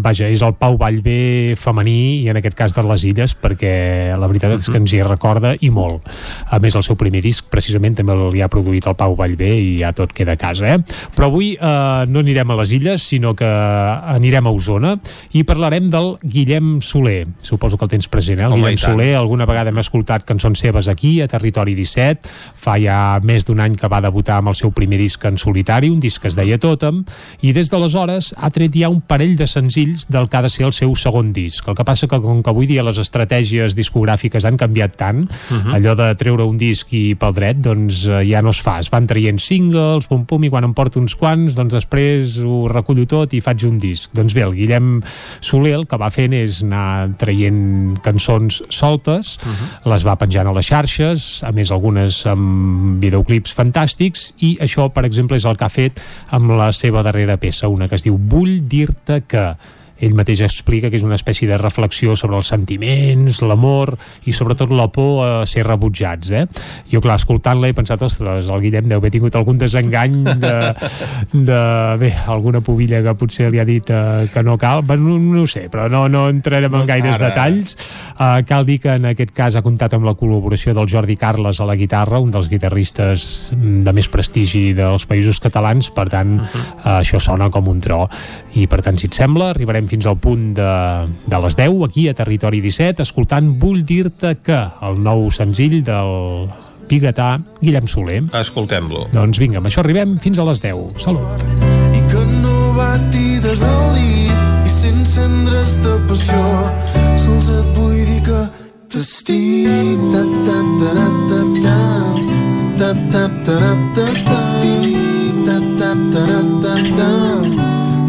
vaja, 0.04 0.30
és 0.32 0.42
el 0.42 0.56
Pau 0.58 0.78
Vallvé 0.80 1.54
femení 1.60 2.22
i 2.22 2.30
en 2.32 2.40
aquest 2.40 2.56
cas 2.58 2.76
de 2.76 2.84
les 2.88 3.06
Illes 3.08 3.36
perquè 3.38 3.72
la 4.18 4.30
veritat 4.30 4.56
és 4.56 4.68
que 4.70 4.80
ens 4.80 4.94
hi 4.94 5.02
recorda 5.06 5.54
i 5.60 5.70
molt. 5.74 6.08
A 6.50 6.58
més, 6.62 6.76
el 6.78 6.86
seu 6.86 6.98
primer 6.98 7.22
disc 7.24 7.48
precisament 7.52 7.96
també 7.98 8.16
li 8.32 8.42
ha 8.42 8.50
produït 8.52 8.86
el 8.88 8.96
Pau 8.98 9.16
Vallvé 9.18 9.52
i 9.60 9.72
ja 9.80 9.92
tot 9.96 10.12
queda 10.14 10.36
a 10.36 10.40
casa, 10.40 10.74
eh? 10.74 10.78
Però 11.16 11.28
avui 11.30 11.52
eh, 11.54 12.04
no 12.08 12.22
anirem 12.22 12.52
a 12.52 12.58
les 12.62 12.74
Illes, 12.78 13.06
sinó 13.12 13.34
que 13.38 13.48
anirem 13.48 14.48
a 14.48 14.54
Osona 14.54 14.96
i 15.36 15.44
parlarem 15.48 15.90
del 15.92 16.14
Guillem 16.32 16.80
Soler. 16.80 17.26
Suposo 17.40 17.76
que 17.76 17.84
el 17.84 17.90
tens 17.92 18.08
present, 18.08 18.40
eh? 18.40 18.46
El 18.46 18.52
Home, 18.52 18.62
Guillem 18.62 18.78
Soler, 18.80 19.14
alguna 19.16 19.46
vegada 19.46 19.70
hem 19.70 19.78
escoltat 19.82 20.24
cançons 20.26 20.58
seves 20.58 20.88
aquí, 20.88 21.20
a 21.20 21.28
Territori 21.28 21.76
17, 21.76 22.30
fa 22.58 22.78
ja 22.80 23.20
més 23.22 23.46
d'un 23.46 23.60
any 23.60 23.76
que 23.78 23.90
va 23.92 24.00
debutar 24.04 24.40
amb 24.40 24.52
el 24.52 24.56
seu 24.58 24.72
primer 24.74 24.98
disc 25.00 25.22
en 25.28 25.38
solitari, 25.38 25.90
un 25.92 26.00
disc 26.00 26.22
que 26.22 26.30
es 26.32 26.38
deia 26.38 26.58
Totem, 26.62 27.02
i 27.42 27.52
des 27.52 27.70
d'aleshores 27.70 28.32
ha 28.38 28.50
tret 28.54 28.74
ja 28.78 28.90
un 28.92 29.02
parell 29.04 29.36
de 29.36 29.46
senzills 29.46 30.08
del 30.10 30.28
que 30.28 30.40
ha 30.40 30.44
de 30.46 30.50
ser 30.52 30.66
el 30.66 30.74
seu 30.76 30.94
segon 30.96 31.32
disc. 31.36 31.68
El 31.68 31.76
que 31.78 31.86
passa 31.86 32.08
que 32.08 32.20
com 32.22 32.42
que 32.42 32.52
avui 32.52 32.68
dia 32.70 32.84
les 32.86 32.98
estratègies 33.02 33.76
discogràfiques 33.76 34.46
han 34.48 34.56
canviat 34.60 34.96
tant, 34.96 35.26
uh 35.26 35.54
mhm. 35.54 35.60
-huh. 35.60 35.74
allò 35.76 35.94
de 35.94 36.14
treure 36.16 36.44
un 36.44 36.56
disc 36.56 36.92
i 36.92 37.14
pel 37.14 37.34
dret, 37.34 37.60
doncs 37.60 38.06
eh, 38.06 38.24
ja 38.30 38.42
no 38.42 38.50
es 38.50 38.60
fa. 38.60 38.78
Es 38.80 38.90
van 38.90 39.06
traient 39.06 39.38
singles, 39.38 40.06
pum 40.06 40.24
pum, 40.24 40.44
i 40.44 40.50
quan 40.50 40.64
em 40.64 40.74
porto 40.74 41.00
uns 41.00 41.14
quants, 41.14 41.54
doncs 41.54 41.74
després 41.74 42.38
ho 42.38 42.68
recullo 42.68 43.06
tot 43.06 43.32
i 43.34 43.40
faig 43.40 43.64
un 43.64 43.78
disc. 43.78 44.10
Doncs 44.14 44.34
bé, 44.34 44.42
el 44.42 44.54
Guillem 44.54 45.02
Soler 45.40 45.74
el 45.74 45.86
que 45.86 45.96
va 45.96 46.10
fent 46.12 46.36
és 46.36 46.62
anar 46.62 47.10
traient 47.20 47.98
cançons 48.04 48.62
soltes, 48.68 49.36
uh 49.42 49.48
-huh. 49.48 49.90
les 49.92 50.04
va 50.04 50.16
penjant 50.16 50.48
a 50.48 50.52
les 50.52 50.66
xarxes, 50.66 51.42
a 51.42 51.52
més 51.52 51.70
algunes 51.70 52.26
amb 52.26 53.00
videoclips 53.02 53.54
fantàstics, 53.54 54.32
i 54.38 54.58
això, 54.60 54.90
per 54.92 55.04
exemple, 55.04 55.36
és 55.36 55.44
el 55.44 55.56
que 55.56 55.64
ha 55.64 55.68
fet 55.68 56.00
amb 56.30 56.50
la 56.50 56.72
seva 56.72 57.02
darrera 57.02 57.36
peça, 57.36 57.68
una 57.68 57.88
que 57.88 57.94
es 57.94 58.02
diu 58.02 58.18
Vull 58.18 58.68
dir-te 58.68 59.22
que 59.26 59.56
ell 60.02 60.16
mateix 60.18 60.42
explica 60.42 60.90
que 60.90 60.98
és 60.98 61.06
una 61.06 61.16
espècie 61.18 61.46
de 61.48 61.58
reflexió 61.60 62.16
sobre 62.18 62.38
els 62.40 62.50
sentiments, 62.50 63.40
l'amor 63.46 63.94
i 64.26 64.34
sobretot 64.34 64.72
la 64.74 64.88
por 64.92 65.22
a 65.22 65.30
ser 65.46 65.64
rebutjats. 65.66 66.32
Eh? 66.34 66.44
Jo, 66.90 67.00
clar, 67.04 67.18
escoltant-la 67.20 67.70
he 67.70 67.76
pensat, 67.76 68.02
ostres, 68.02 68.50
el 68.50 68.64
Guillem 68.64 68.88
deu 68.90 68.98
haver 68.98 69.12
tingut 69.14 69.36
algun 69.38 69.60
desengany 69.60 70.18
de, 70.42 70.54
de 71.32 71.60
bé, 72.02 72.12
alguna 72.32 72.62
pobilla 72.64 73.02
que 73.04 73.14
potser 73.18 73.50
li 73.52 73.62
ha 73.62 73.66
dit 73.68 73.92
uh, 73.94 74.24
que 74.32 74.42
no 74.42 74.58
cal, 74.58 74.82
bueno, 74.86 75.14
no, 75.14 75.36
no 75.36 75.44
ho 75.46 75.50
sé, 75.50 75.68
però 75.72 75.88
no, 75.92 76.04
no 76.10 76.26
entrarem 76.32 76.74
en 76.80 76.86
gaires 76.88 77.18
Ara. 77.18 77.30
detalls. 77.30 77.76
Uh, 78.12 78.42
cal 78.48 78.66
dir 78.66 78.80
que 78.82 78.96
en 78.98 79.08
aquest 79.12 79.32
cas 79.36 79.56
ha 79.58 79.64
comptat 79.64 79.94
amb 79.96 80.06
la 80.08 80.16
col·laboració 80.18 80.74
del 80.76 80.90
Jordi 80.90 81.16
Carles 81.20 81.62
a 81.62 81.68
la 81.68 81.78
guitarra, 81.78 82.20
un 82.22 82.34
dels 82.34 82.50
guitarristes 82.50 83.24
de 83.54 83.94
més 83.94 84.10
prestigi 84.12 84.72
dels 84.76 85.06
països 85.08 85.38
catalans, 85.42 85.92
per 85.94 86.08
tant, 86.10 86.38
uh 86.40 86.42
-huh. 86.42 86.66
uh, 86.82 86.98
això 87.00 87.20
sona 87.20 87.50
com 87.50 87.68
un 87.68 87.80
tro. 87.80 88.08
I 88.54 88.66
per 88.66 88.82
tant, 88.82 88.98
si 88.98 89.06
et 89.06 89.14
sembla, 89.14 89.50
arribarem 89.50 89.86
fins 89.92 90.08
al 90.08 90.16
punt 90.22 90.52
de, 90.56 90.72
de 91.28 91.40
les 91.44 91.56
10 91.58 91.84
aquí 91.86 92.08
a 92.08 92.16
Territori 92.16 92.62
17 92.64 93.04
escoltant 93.04 93.52
Vull 93.60 93.82
dir-te 93.84 94.36
que 94.44 94.60
el 94.88 95.00
nou 95.04 95.28
senzill 95.34 95.82
del 95.84 96.48
pigatà 96.88 97.36
Guillem 97.60 97.86
Soler. 97.88 98.22
Escoltem-lo. 98.36 99.06
Doncs 99.14 99.40
vinga, 99.40 99.60
amb 99.60 99.68
això 99.70 99.84
arribem 99.84 100.16
fins 100.22 100.40
a 100.40 100.46
les 100.48 100.60
10. 100.64 101.00
Salut. 101.00 101.44
I 101.96 102.02
que 102.10 102.24
no 102.42 102.72
bati 102.76 103.38
de 103.44 103.54
delit 103.60 104.68
i 104.68 104.72
sense 104.72 105.16
cendres 105.16 105.78
de 105.84 105.96
passió 106.08 106.42
sols 107.20 107.50
et 107.52 107.72
vull 107.76 107.98
dir 107.98 108.20
que 108.28 108.40
t'estimo. 108.92 110.12
Tap, 110.12 110.30
tap, 110.46 110.70
tarap, 110.84 111.18
tap, 111.32 111.50
tap. 111.64 112.22
Tap, 112.82 113.02
tap, 113.12 113.42
tarap, 113.48 113.82
tap, 113.98 114.14
tap. 114.14 114.22
T'estimo. 114.30 115.10
Tap, 115.42 115.68
tap, 115.80 116.06
tarap, 116.14 116.56
tap, 116.64 116.88
tap. 116.96 117.60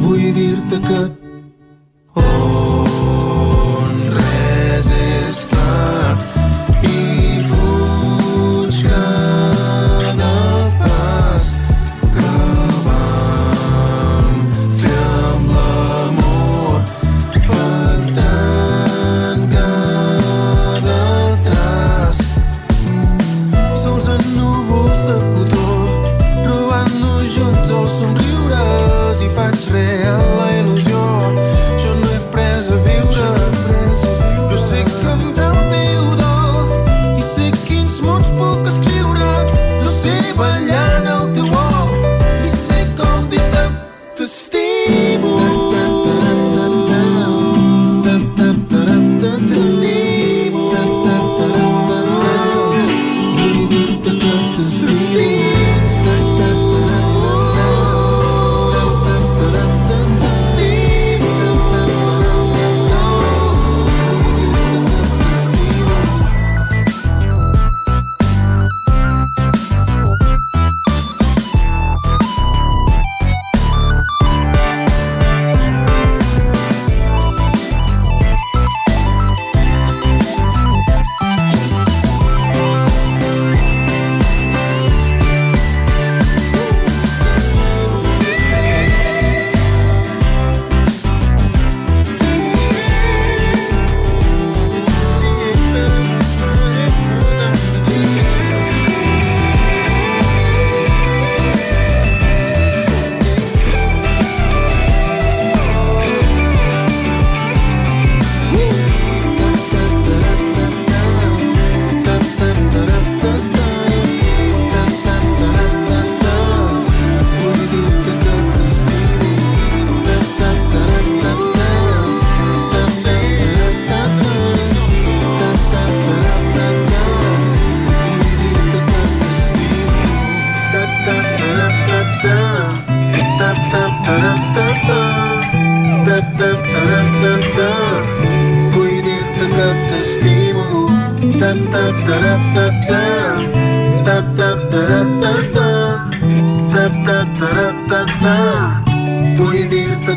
Vull 0.04 0.32
dir-te 0.36 0.80
que 0.88 1.23
oh 2.16 3.23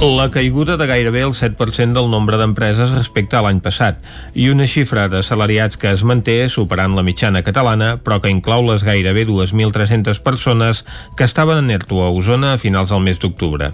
La 0.00 0.30
caiguda 0.30 0.76
de 0.76 0.86
gairebé 0.86 1.22
el 1.22 1.32
7% 1.34 1.92
del 1.92 2.08
nombre 2.08 2.38
d'empreses 2.38 2.92
respecte 2.94 3.34
a 3.34 3.40
l'any 3.42 3.58
passat 3.58 3.98
i 4.38 4.44
una 4.46 4.68
xifra 4.70 5.08
de 5.10 5.24
salariats 5.26 5.74
que 5.74 5.90
es 5.90 6.04
manté 6.06 6.36
superant 6.54 6.94
la 6.94 7.02
mitjana 7.02 7.40
catalana 7.42 7.96
però 7.98 8.20
que 8.22 8.30
inclou 8.30 8.62
les 8.68 8.84
gairebé 8.86 9.24
2.300 9.26 10.20
persones 10.22 10.84
que 11.18 11.26
estaven 11.26 11.64
en 11.64 11.72
ERTO 11.74 12.04
a 12.04 12.10
Osona 12.14 12.52
a 12.52 12.60
finals 12.62 12.92
del 12.94 13.02
mes 13.02 13.18
d'octubre. 13.18 13.72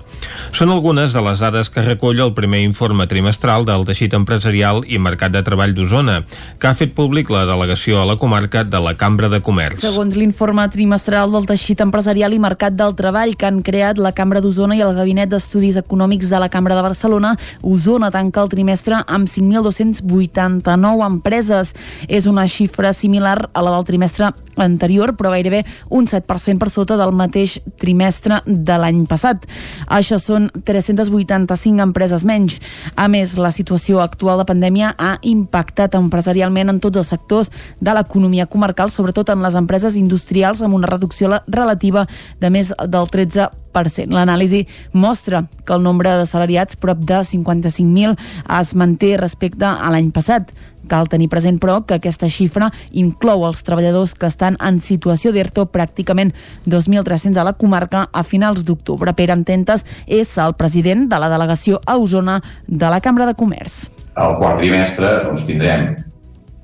Són 0.57 0.73
algunes 0.73 1.13
de 1.13 1.25
les 1.27 1.43
dades 1.45 1.69
que 1.69 1.85
recull 1.85 2.25
el 2.25 2.33
primer 2.33 2.63
informe 2.65 3.05
trimestral 3.07 3.69
del 3.69 3.85
teixit 3.85 4.17
empresarial 4.17 4.81
i 4.89 4.97
mercat 4.97 5.37
de 5.37 5.45
treball 5.45 5.77
d'Osona, 5.77 6.23
que 6.57 6.73
ha 6.73 6.75
fet 6.79 6.97
públic 6.97 7.29
la 7.29 7.45
delegació 7.45 8.01
a 8.01 8.09
la 8.09 8.17
comarca 8.17 8.65
de 8.65 8.81
la 8.81 8.97
Cambra 8.97 9.29
de 9.29 9.43
Comerç. 9.45 9.85
Segons 9.85 10.17
l'informe 10.17 10.65
trimestral 10.73 11.37
del 11.37 11.45
teixit 11.53 11.85
empresarial 11.85 12.33
i 12.33 12.41
mercat 12.41 12.81
del 12.81 12.97
treball 12.97 13.37
que 13.37 13.53
han 13.53 13.61
creat 13.61 14.01
la 14.01 14.17
Cambra 14.17 14.41
d'Osona 14.41 14.81
i 14.81 14.85
el 14.89 14.97
Gabinet 14.97 15.29
d'Estudis 15.29 15.77
Econòmics 15.85 16.14
de 16.23 16.39
la 16.39 16.49
Cambra 16.49 16.77
de 16.77 16.83
Barcelona, 16.83 17.35
Osona 17.63 18.11
tanca 18.11 18.43
el 18.43 18.49
trimestre 18.49 19.03
amb 19.07 19.29
5.289 19.29 21.07
empreses. 21.07 21.75
És 22.09 22.27
una 22.31 22.47
xifra 22.47 22.93
similar 22.93 23.51
a 23.53 23.63
la 23.63 23.75
del 23.75 23.85
trimestre 23.85 24.31
anterior, 24.57 25.17
però 25.17 25.31
gairebé 25.31 25.65
un 25.91 26.07
7% 26.07 26.59
per 26.59 26.71
sota 26.71 26.97
del 26.97 27.13
mateix 27.17 27.59
trimestre 27.81 28.41
de 28.47 28.77
l'any 28.79 29.05
passat. 29.11 29.47
Això 29.87 30.19
són 30.23 30.49
385 30.65 31.83
empreses 31.83 32.25
menys. 32.25 32.61
A 32.95 33.09
més, 33.09 33.37
la 33.37 33.51
situació 33.51 34.01
actual 34.01 34.39
de 34.41 34.49
pandèmia 34.49 34.95
ha 34.99 35.17
impactat 35.23 35.99
empresarialment 35.99 36.71
en 36.71 36.81
tots 36.81 37.03
els 37.03 37.11
sectors 37.11 37.51
de 37.81 37.95
l'economia 37.95 38.47
comarcal, 38.47 38.91
sobretot 38.91 39.35
en 39.35 39.43
les 39.43 39.59
empreses 39.59 39.99
industrials, 39.99 40.63
amb 40.63 40.79
una 40.79 40.91
reducció 40.91 41.33
relativa 41.49 42.07
de 42.41 42.51
més 42.51 42.73
del 42.89 43.11
13 43.11 43.64
L'anàlisi 43.75 44.65
mostra 44.93 45.45
que 45.65 45.75
el 45.75 45.83
nombre 45.83 46.13
de 46.19 46.27
salariats, 46.27 46.77
prop 46.77 47.01
de 47.03 47.23
55.000, 47.27 48.15
es 48.61 48.75
manté 48.75 49.17
respecte 49.21 49.67
a 49.67 49.91
l'any 49.91 50.13
passat. 50.15 50.53
Cal 50.89 51.09
tenir 51.09 51.31
present, 51.33 51.57
però, 51.61 51.79
que 51.87 51.97
aquesta 51.97 52.29
xifra 52.29 52.69
inclou 52.93 53.47
els 53.49 53.63
treballadors 53.65 54.13
que 54.15 54.29
estan 54.29 54.59
en 54.61 54.83
situació 54.85 55.33
d'ERTO, 55.33 55.67
pràcticament 55.73 56.35
2.300 56.69 57.41
a 57.41 57.47
la 57.49 57.55
comarca 57.57 58.07
a 58.13 58.23
finals 58.23 58.65
d'octubre. 58.69 59.15
Pere 59.17 59.33
Ententes 59.33 59.85
és 60.07 60.37
el 60.39 60.57
president 60.61 61.09
de 61.09 61.21
la 61.21 61.31
delegació 61.33 61.81
a 61.87 61.97
Osona 61.97 62.41
de 62.69 62.91
la 62.93 63.01
Cambra 63.01 63.27
de 63.27 63.37
Comerç. 63.39 63.87
Al 64.15 64.37
quart 64.39 64.61
trimestre 64.61 65.09
doncs, 65.25 65.47
tindrem 65.49 65.95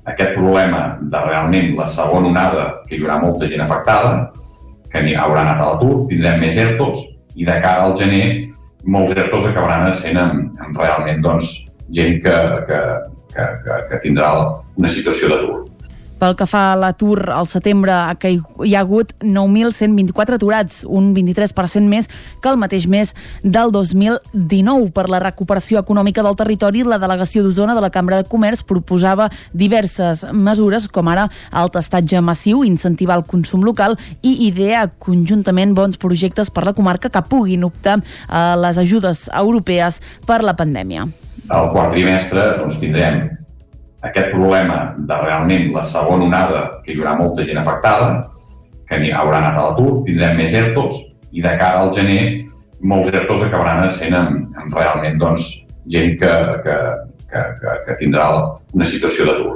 aquest 0.05 0.37
problema 0.37 0.97
de 1.01 1.25
realment 1.25 1.75
la 1.77 1.87
segona 1.89 2.29
onada, 2.29 2.69
que 2.87 2.95
hi 2.95 3.01
haurà 3.01 3.19
molta 3.21 3.49
gent 3.49 3.65
afectada, 3.65 4.29
que 4.91 5.03
haurà 5.17 5.45
anat 5.45 5.61
a 5.61 5.69
l'atur, 5.71 6.07
tindrem 6.09 6.41
més 6.43 6.57
ERTOs 6.59 7.05
i 7.35 7.47
de 7.47 7.57
cara 7.63 7.87
al 7.87 7.95
gener 7.97 8.25
molts 8.83 9.13
ERTOs 9.15 9.47
acabaran 9.49 9.93
sent 9.95 10.17
amb, 10.17 10.57
amb 10.61 10.77
realment 10.77 11.21
doncs, 11.23 11.53
gent 11.95 12.19
que, 12.23 12.35
que, 12.67 12.79
que, 13.33 13.47
que, 13.65 13.79
que 13.89 13.99
tindrà 14.03 14.31
una 14.77 14.89
situació 14.89 15.29
d'atur. 15.31 15.61
Pel 16.21 16.35
que 16.37 16.45
fa 16.45 16.67
a 16.69 16.75
l'atur, 16.77 17.31
al 17.33 17.47
setembre 17.49 17.95
hi 18.21 18.75
ha 18.75 18.81
hagut 18.83 19.15
9.124 19.25 20.37
aturats, 20.37 20.83
un 20.85 21.15
23% 21.15 21.89
més 21.89 22.05
que 22.43 22.51
el 22.51 22.59
mateix 22.61 22.85
mes 22.85 23.15
del 23.41 23.73
2019. 23.73 24.91
Per 24.93 25.07
la 25.09 25.21
recuperació 25.23 25.81
econòmica 25.81 26.21
del 26.21 26.37
territori, 26.37 26.85
la 26.85 27.01
delegació 27.01 27.41
d'Osona 27.41 27.73
de 27.73 27.81
la 27.81 27.89
Cambra 27.89 28.21
de 28.21 28.29
Comerç 28.29 28.61
proposava 28.69 29.31
diverses 29.51 30.27
mesures, 30.29 30.85
com 30.93 31.09
ara 31.09 31.25
el 31.57 31.73
testatge 31.73 32.21
massiu, 32.21 32.61
incentivar 32.69 33.17
el 33.17 33.25
consum 33.25 33.65
local 33.65 33.97
i 34.21 34.35
idear 34.51 34.91
conjuntament 35.01 35.73
bons 35.73 35.97
projectes 35.97 36.53
per 36.53 36.67
la 36.69 36.77
comarca 36.77 37.09
que 37.09 37.25
puguin 37.33 37.65
optar 37.65 37.97
a 38.29 38.51
les 38.61 38.77
ajudes 38.77 39.25
europees 39.33 39.97
per 40.29 40.43
la 40.45 40.53
pandèmia. 40.53 41.09
Al 41.49 41.71
quart 41.73 41.95
trimestre 41.97 42.51
doncs, 42.61 42.77
tindrem 42.77 43.40
aquest 44.07 44.31
problema 44.33 44.95
de 44.97 45.17
realment 45.23 45.71
la 45.75 45.83
segona 45.87 46.25
onada, 46.25 46.61
que 46.85 46.93
hi 46.93 46.99
haurà 46.99 47.15
molta 47.19 47.45
gent 47.47 47.61
afectada, 47.61 48.27
que 48.89 48.99
haurà 49.15 49.37
anat 49.39 49.57
a 49.57 49.67
l'atur, 49.69 50.01
tindrem 50.07 50.37
més 50.41 50.53
ERTOs 50.57 50.97
i 51.31 51.43
de 51.43 51.53
cara 51.59 51.83
al 51.83 51.93
gener 51.95 52.21
molts 52.81 53.11
ERTOs 53.13 53.45
acabaran 53.45 53.91
sent 53.93 54.15
amb, 54.17 54.57
amb 54.57 54.73
realment 54.75 55.19
doncs, 55.21 55.51
gent 55.93 56.17
que, 56.19 56.31
que, 56.65 56.77
que, 57.29 57.43
que, 57.61 57.75
que 57.85 57.97
tindrà 58.01 58.27
una 58.73 58.87
situació 58.89 59.29
d'atur. 59.29 59.53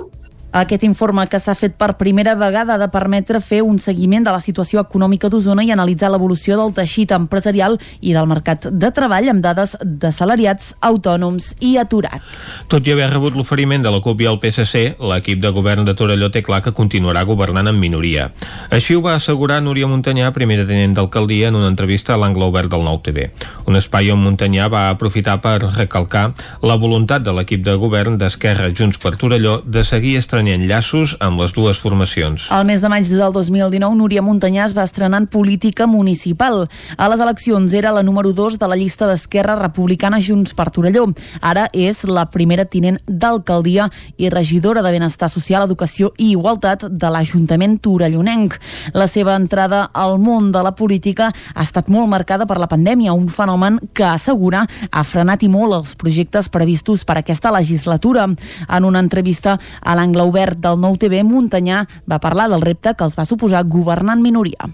Aquest 0.55 0.85
informe 0.87 1.25
que 1.27 1.35
s'ha 1.35 1.51
fet 1.51 1.73
per 1.75 1.97
primera 1.99 2.31
vegada 2.39 2.77
ha 2.77 2.79
de 2.79 2.87
permetre 2.87 3.41
fer 3.43 3.57
un 3.67 3.75
seguiment 3.75 4.23
de 4.23 4.31
la 4.31 4.39
situació 4.39 4.79
econòmica 4.85 5.27
d'Osona 5.27 5.65
i 5.67 5.71
analitzar 5.73 6.07
l'evolució 6.13 6.55
del 6.55 6.71
teixit 6.77 7.11
empresarial 7.11 7.75
i 7.99 8.13
del 8.15 8.29
mercat 8.31 8.69
de 8.71 8.91
treball 8.95 9.27
amb 9.33 9.43
dades 9.43 9.73
de 9.83 10.13
salariats, 10.15 10.69
autònoms 10.79 11.49
i 11.59 11.73
aturats. 11.81 12.37
Tot 12.71 12.87
i 12.87 12.93
haver 12.93 13.09
rebut 13.11 13.35
l'oferiment 13.35 13.83
de 13.83 13.91
la 13.91 13.99
CUP 13.99 14.23
i 14.23 14.29
el 14.31 14.39
PSC, 14.39 14.85
l'equip 15.11 15.41
de 15.43 15.51
govern 15.57 15.83
de 15.83 15.91
Torelló 15.99 16.31
té 16.31 16.39
clar 16.39 16.61
que 16.63 16.71
continuarà 16.77 17.25
governant 17.27 17.67
en 17.67 17.75
minoria. 17.81 18.29
Així 18.71 18.95
ho 18.95 19.03
va 19.03 19.17
assegurar 19.19 19.59
Núria 19.59 19.91
Montanyà, 19.91 20.31
primera 20.31 20.63
tenent 20.63 20.95
d'alcaldia, 20.95 21.51
en 21.51 21.59
una 21.59 21.67
entrevista 21.73 22.15
a 22.15 22.21
l'Angle 22.21 22.47
Obert 22.47 22.71
del 22.71 22.87
Nou 22.87 23.01
TV. 23.03 23.27
Un 23.67 23.75
espai 23.75 24.13
on 24.15 24.23
Montanyà 24.23 24.71
va 24.71 24.87
aprofitar 24.93 25.41
per 25.43 25.57
recalcar 25.65 26.29
la 26.63 26.79
voluntat 26.79 27.27
de 27.27 27.35
l'equip 27.35 27.67
de 27.67 27.75
govern 27.75 28.15
d'Esquerra 28.23 28.71
Junts 28.71 29.03
per 29.03 29.17
Torelló 29.19 29.59
de 29.67 29.83
seguir 29.83 30.15
estrenant 30.45 30.65
enllaços 30.65 31.15
amb 31.19 31.39
les 31.41 31.53
dues 31.53 31.79
formacions. 31.79 32.47
Al 32.51 32.65
mes 32.65 32.81
de 32.81 32.89
maig 32.89 33.07
del 33.07 33.33
2019, 33.33 33.95
Núria 33.97 34.21
Montanyà 34.21 34.65
es 34.65 34.75
va 34.75 34.83
estrenar 34.83 35.21
en 35.21 35.27
política 35.27 35.87
municipal. 35.87 36.67
A 36.97 37.07
les 37.09 37.19
eleccions 37.19 37.73
era 37.73 37.91
la 37.91 38.03
número 38.03 38.33
2 38.33 38.59
de 38.59 38.67
la 38.67 38.75
llista 38.75 39.07
d'Esquerra 39.07 39.55
Republicana 39.55 40.19
Junts 40.19 40.53
per 40.53 40.69
Torelló. 40.71 41.07
Ara 41.41 41.67
és 41.73 42.03
la 42.05 42.27
primera 42.29 42.65
tinent 42.65 42.99
d'alcaldia 43.07 43.89
i 44.17 44.29
regidora 44.29 44.81
de 44.81 44.91
Benestar 44.91 45.29
Social, 45.29 45.65
Educació 45.65 46.11
i 46.17 46.31
Igualtat 46.35 46.87
de 46.89 47.09
l'Ajuntament 47.09 47.79
Torellonenc. 47.81 48.57
La 48.93 49.07
seva 49.07 49.35
entrada 49.35 49.89
al 49.93 50.19
món 50.19 50.51
de 50.51 50.61
la 50.63 50.75
política 50.75 51.31
ha 51.53 51.63
estat 51.63 51.89
molt 51.89 52.09
marcada 52.09 52.45
per 52.45 52.59
la 52.59 52.69
pandèmia, 52.69 53.13
un 53.13 53.29
fenomen 53.29 53.79
que 53.93 54.05
assegura 54.05 54.65
ha 54.91 55.03
frenat 55.03 55.43
i 55.43 55.49
molt 55.49 55.73
els 55.79 55.95
projectes 55.95 56.49
previstos 56.49 57.05
per 57.05 57.17
aquesta 57.19 57.51
legislatura. 57.51 58.27
En 58.69 58.85
una 58.85 58.99
entrevista 58.99 59.57
a 59.81 59.95
l'Angle 59.95 60.34
Obert 60.35 60.59
del 60.59 60.81
Nou 60.83 60.97
TV, 60.99 61.21
Montanyà 61.23 61.85
va 62.11 62.19
parlar 62.19 62.49
del 62.51 62.63
repte 62.65 62.91
que 62.91 63.05
els 63.07 63.15
va 63.15 63.23
suposar 63.23 63.61
governar 63.71 64.17
en 64.17 64.23
minoria. 64.25 64.67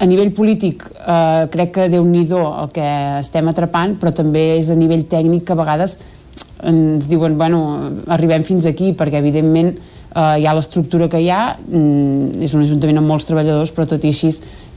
A 0.00 0.06
nivell 0.08 0.30
polític 0.32 0.86
eh, 0.88 1.44
crec 1.52 1.74
que 1.74 1.88
déu 1.92 2.04
nhi 2.04 2.22
el 2.32 2.70
que 2.72 2.86
estem 3.20 3.48
atrapant, 3.52 3.98
però 4.00 4.14
també 4.16 4.56
és 4.56 4.70
a 4.72 4.76
nivell 4.76 5.04
tècnic 5.04 5.44
que 5.44 5.52
a 5.52 5.60
vegades 5.60 5.98
ens 6.64 7.08
diuen, 7.08 7.36
bueno, 7.36 7.60
arribem 8.08 8.42
fins 8.42 8.64
aquí, 8.64 8.94
perquè 8.96 9.20
evidentment 9.20 9.74
eh, 9.74 10.40
hi 10.40 10.46
ha 10.48 10.56
l'estructura 10.56 11.10
que 11.12 11.20
hi 11.20 11.28
ha, 11.28 11.56
mm, 11.60 12.40
és 12.40 12.56
un 12.56 12.64
ajuntament 12.64 13.02
amb 13.02 13.12
molts 13.12 13.28
treballadors, 13.28 13.74
però 13.76 13.84
tot 13.88 14.04
i 14.04 14.14
així 14.16 14.32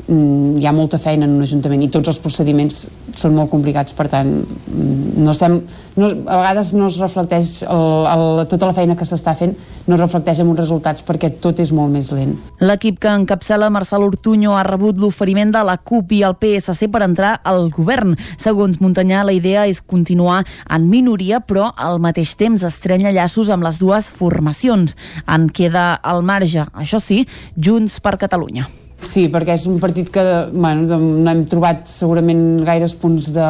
hi 0.09 0.65
ha 0.65 0.71
molta 0.73 0.97
feina 0.97 1.27
en 1.27 1.35
un 1.37 1.45
ajuntament 1.45 1.83
i 1.85 1.89
tots 1.93 2.09
els 2.09 2.17
procediments 2.23 2.87
són 3.19 3.35
molt 3.37 3.51
complicats, 3.51 3.93
per 3.93 4.07
tant 4.09 4.29
mm, 4.41 5.19
no 5.21 5.33
sem, 5.37 5.59
no, 5.99 6.09
a 6.25 6.39
vegades 6.39 6.71
no 6.77 6.87
es 6.89 6.97
reflecteix 7.01 7.59
el, 7.67 8.07
el, 8.09 8.41
tota 8.49 8.69
la 8.69 8.75
feina 8.77 8.95
que 8.97 9.05
s'està 9.05 9.35
fent 9.37 9.53
no 9.85 9.97
es 9.97 10.01
reflecteix 10.01 10.41
en 10.41 10.49
uns 10.49 10.61
resultats 10.61 11.05
perquè 11.05 11.31
tot 11.43 11.61
és 11.61 11.73
molt 11.75 11.93
més 11.93 12.09
lent. 12.15 12.33
L'equip 12.63 12.97
que 13.03 13.13
encapçala 13.21 13.69
Marcel 13.73 14.07
Ortuño 14.07 14.57
ha 14.57 14.65
rebut 14.65 14.97
l'oferiment 15.01 15.53
de 15.53 15.63
la 15.67 15.77
CUP 15.77 16.17
i 16.17 16.23
el 16.25 16.37
PSC 16.41 16.89
per 16.89 17.03
entrar 17.05 17.35
al 17.43 17.69
govern. 17.75 18.17
Segons 18.41 18.81
Muntanyà, 18.81 19.23
la 19.27 19.35
idea 19.35 19.67
és 19.69 19.81
continuar 19.81 20.41
en 20.69 20.89
minoria, 20.89 21.41
però 21.41 21.69
al 21.77 22.01
mateix 22.01 22.33
temps 22.39 22.65
estrenya 22.65 23.13
llaços 23.13 23.53
amb 23.53 23.65
les 23.67 23.81
dues 23.81 24.09
formacions. 24.09 24.97
En 25.29 25.49
queda 25.53 25.91
al 26.01 26.25
marge, 26.25 26.65
això 26.73 27.01
sí, 27.03 27.25
Junts 27.57 28.01
per 28.01 28.17
Catalunya. 28.21 28.69
Sí, 28.99 29.27
perquè 29.31 29.55
és 29.55 29.65
un 29.69 29.79
partit 29.79 30.09
que 30.11 30.23
bueno, 30.51 30.97
no 30.99 31.31
hem 31.31 31.45
trobat 31.47 31.87
segurament 31.87 32.63
gaires 32.67 32.97
punts 32.99 33.31
de, 33.35 33.49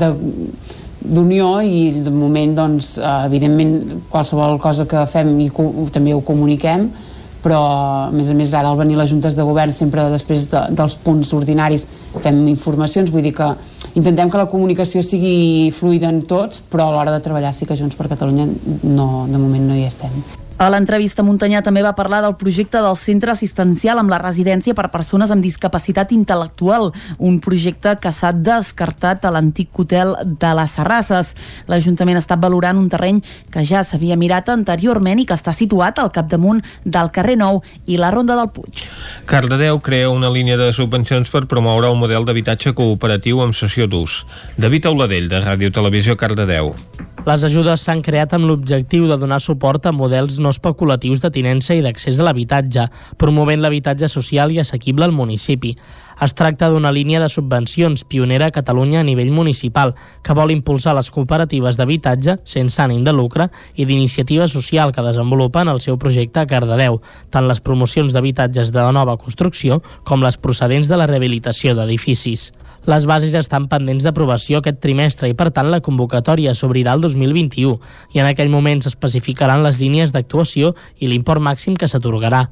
de, 0.00 0.10
d'unió 1.02 1.54
i 1.60 2.02
de 2.02 2.12
moment 2.14 2.56
doncs, 2.56 2.96
eh, 2.98 3.14
evidentment 3.28 4.04
qualsevol 4.12 4.58
cosa 4.62 4.88
que 4.88 5.04
fem 5.10 5.34
i 5.44 5.50
també 5.92 6.14
ho 6.16 6.22
comuniquem 6.24 6.88
però 7.42 7.60
a 8.06 8.10
més 8.14 8.30
a 8.30 8.36
més 8.38 8.52
ara 8.54 8.70
al 8.70 8.78
venir 8.78 8.96
les 8.96 9.10
juntes 9.10 9.36
de 9.36 9.46
govern 9.46 9.74
sempre 9.74 10.06
després 10.12 10.46
de, 10.52 10.60
dels 10.78 10.94
punts 11.02 11.32
ordinaris 11.34 11.88
fem 12.22 12.38
informacions, 12.52 13.10
vull 13.10 13.26
dir 13.26 13.34
que 13.36 13.48
intentem 13.98 14.30
que 14.30 14.40
la 14.40 14.46
comunicació 14.52 15.02
sigui 15.02 15.72
fluida 15.74 16.12
en 16.12 16.22
tots, 16.22 16.62
però 16.70 16.88
a 16.88 16.94
l'hora 16.94 17.16
de 17.16 17.24
treballar 17.24 17.52
sí 17.56 17.66
que 17.66 17.76
Junts 17.76 17.98
per 17.98 18.08
Catalunya 18.12 18.46
no, 18.46 19.26
de 19.26 19.42
moment 19.42 19.68
no 19.72 19.76
hi 19.76 19.88
estem. 19.88 20.22
A 20.62 20.68
l'entrevista, 20.70 21.24
Muntanyà 21.26 21.58
també 21.66 21.80
va 21.82 21.90
parlar 21.98 22.20
del 22.22 22.36
projecte 22.38 22.78
del 22.84 22.94
centre 22.94 23.32
assistencial 23.32 23.98
amb 23.98 24.12
la 24.12 24.20
residència 24.22 24.76
per 24.78 24.92
persones 24.92 25.32
amb 25.34 25.42
discapacitat 25.42 26.12
intel·lectual, 26.14 26.92
un 27.18 27.40
projecte 27.42 27.96
que 27.98 28.12
s'ha 28.14 28.30
descartat 28.30 29.26
a 29.26 29.32
l'antic 29.34 29.74
hotel 29.82 30.14
de 30.22 30.52
les 30.54 30.76
Serrasses. 30.78 31.32
L'Ajuntament 31.66 32.20
estat 32.20 32.38
valorant 32.38 32.78
un 32.78 32.86
terreny 32.92 33.18
que 33.50 33.66
ja 33.66 33.82
s'havia 33.82 34.14
mirat 34.14 34.52
anteriorment 34.54 35.18
i 35.18 35.26
que 35.26 35.34
està 35.34 35.50
situat 35.50 35.98
al 35.98 36.14
capdamunt 36.14 36.62
del 36.84 37.10
carrer 37.10 37.34
Nou 37.42 37.58
i 37.90 37.98
la 37.98 38.12
Ronda 38.14 38.38
del 38.38 38.52
Puig. 38.54 38.86
Cardedeu 39.26 39.82
crea 39.82 40.14
una 40.14 40.30
línia 40.30 40.60
de 40.60 40.70
subvencions 40.70 41.34
per 41.34 41.48
promoure 41.50 41.90
el 41.90 41.98
model 41.98 42.22
d'habitatge 42.22 42.70
cooperatiu 42.78 43.42
amb 43.42 43.58
sessió 43.58 43.90
d'ús. 43.90 44.20
David 44.54 44.86
Auladell, 44.92 45.26
de 45.26 45.42
Ràdio 45.42 45.74
Televisió 45.74 46.14
Cardedeu. 46.14 46.76
Les 47.22 47.44
ajudes 47.46 47.82
s'han 47.86 48.00
creat 48.02 48.32
amb 48.34 48.48
l'objectiu 48.50 49.04
de 49.06 49.14
donar 49.14 49.38
suport 49.42 49.84
a 49.86 49.92
models 49.94 50.40
no 50.42 50.50
especulatius 50.52 51.22
de 51.24 51.32
tinença 51.34 51.74
i 51.74 51.82
d'accés 51.82 52.20
a 52.20 52.28
l'habitatge, 52.28 52.86
promovent 53.18 53.64
l'habitatge 53.64 54.08
social 54.12 54.52
i 54.52 54.60
assequible 54.62 55.08
al 55.08 55.16
municipi. 55.16 55.74
Es 56.22 56.36
tracta 56.38 56.68
d'una 56.70 56.92
línia 56.94 57.18
de 57.18 57.28
subvencions 57.32 58.04
pionera 58.06 58.46
a 58.46 58.54
Catalunya 58.54 59.00
a 59.00 59.06
nivell 59.06 59.32
municipal 59.34 59.94
que 60.22 60.36
vol 60.38 60.52
impulsar 60.54 60.94
les 60.94 61.10
cooperatives 61.10 61.78
d'habitatge 61.80 62.36
sense 62.46 62.78
ànim 62.84 63.02
de 63.02 63.14
lucre 63.16 63.48
i 63.74 63.88
d'iniciativa 63.88 64.46
social 64.46 64.92
que 64.94 65.02
desenvolupen 65.02 65.72
el 65.72 65.80
seu 65.80 65.98
projecte 65.98 66.44
a 66.44 66.46
Cardedeu, 66.46 67.00
tant 67.30 67.48
les 67.48 67.60
promocions 67.60 68.12
d'habitatges 68.14 68.70
de 68.70 68.86
nova 68.94 69.16
construcció 69.18 69.82
com 70.04 70.22
les 70.22 70.38
procedents 70.38 70.86
de 70.88 71.00
la 71.00 71.08
rehabilitació 71.10 71.74
d'edificis. 71.74 72.52
Les 72.82 73.04
bases 73.06 73.36
estan 73.38 73.68
pendents 73.70 74.02
d'aprovació 74.02 74.58
aquest 74.58 74.80
trimestre 74.82 75.28
i, 75.30 75.36
per 75.38 75.52
tant, 75.54 75.68
la 75.70 75.78
convocatòria 75.86 76.50
s'obrirà 76.58 76.96
el 76.96 77.04
2021 77.04 77.76
i 78.10 78.18
en 78.18 78.26
aquell 78.26 78.50
moment 78.50 78.82
s'especificaran 78.82 79.62
les 79.62 79.78
línies 79.78 80.10
d'actuació 80.10 80.72
i 80.98 81.06
l'import 81.06 81.38
màxim 81.38 81.76
que 81.78 81.86
s'atorgarà. 81.86 82.42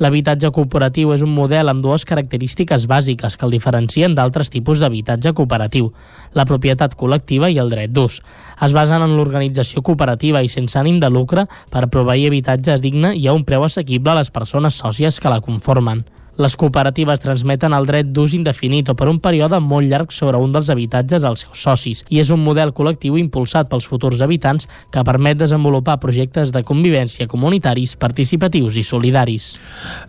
L'habitatge 0.00 0.48
cooperatiu 0.56 1.12
és 1.12 1.20
un 1.26 1.34
model 1.36 1.68
amb 1.68 1.84
dues 1.84 2.08
característiques 2.08 2.88
bàsiques 2.88 3.36
que 3.36 3.44
el 3.44 3.52
diferencien 3.52 4.16
d'altres 4.16 4.48
tipus 4.48 4.80
d'habitatge 4.80 5.34
cooperatiu, 5.36 5.92
la 6.32 6.48
propietat 6.48 6.96
col·lectiva 6.96 7.50
i 7.52 7.60
el 7.60 7.68
dret 7.68 7.92
d'ús. 7.92 8.22
Es 8.64 8.72
basen 8.72 9.04
en 9.04 9.18
l'organització 9.18 9.82
cooperativa 9.82 10.40
i 10.40 10.48
sense 10.48 10.80
ànim 10.80 10.96
de 11.02 11.12
lucre 11.12 11.44
per 11.68 11.90
proveir 11.92 12.30
habitatge 12.30 12.78
digne 12.80 13.12
i 13.18 13.28
a 13.28 13.36
un 13.36 13.44
preu 13.44 13.68
assequible 13.68 14.16
a 14.16 14.22
les 14.22 14.30
persones 14.30 14.80
sòcies 14.80 15.20
que 15.20 15.34
la 15.34 15.42
conformen. 15.44 16.06
Les 16.38 16.54
cooperatives 16.54 17.18
transmeten 17.18 17.74
el 17.74 17.86
dret 17.88 18.10
d'ús 18.14 18.34
indefinit 18.36 18.86
o 18.92 18.94
per 18.94 19.08
un 19.10 19.16
període 19.18 19.58
molt 19.58 19.90
llarg 19.90 20.12
sobre 20.14 20.38
un 20.38 20.52
dels 20.54 20.68
habitatges 20.70 21.24
als 21.26 21.42
seus 21.42 21.62
socis 21.66 22.04
i 22.14 22.20
és 22.22 22.30
un 22.30 22.44
model 22.44 22.70
col·lectiu 22.76 23.16
impulsat 23.18 23.66
pels 23.70 23.88
futurs 23.90 24.22
habitants 24.22 24.68
que 24.94 25.02
permet 25.08 25.40
desenvolupar 25.40 25.98
projectes 25.98 26.52
de 26.54 26.62
convivència 26.62 27.26
comunitaris, 27.26 27.96
participatius 27.98 28.78
i 28.78 28.84
solidaris. 28.86 29.48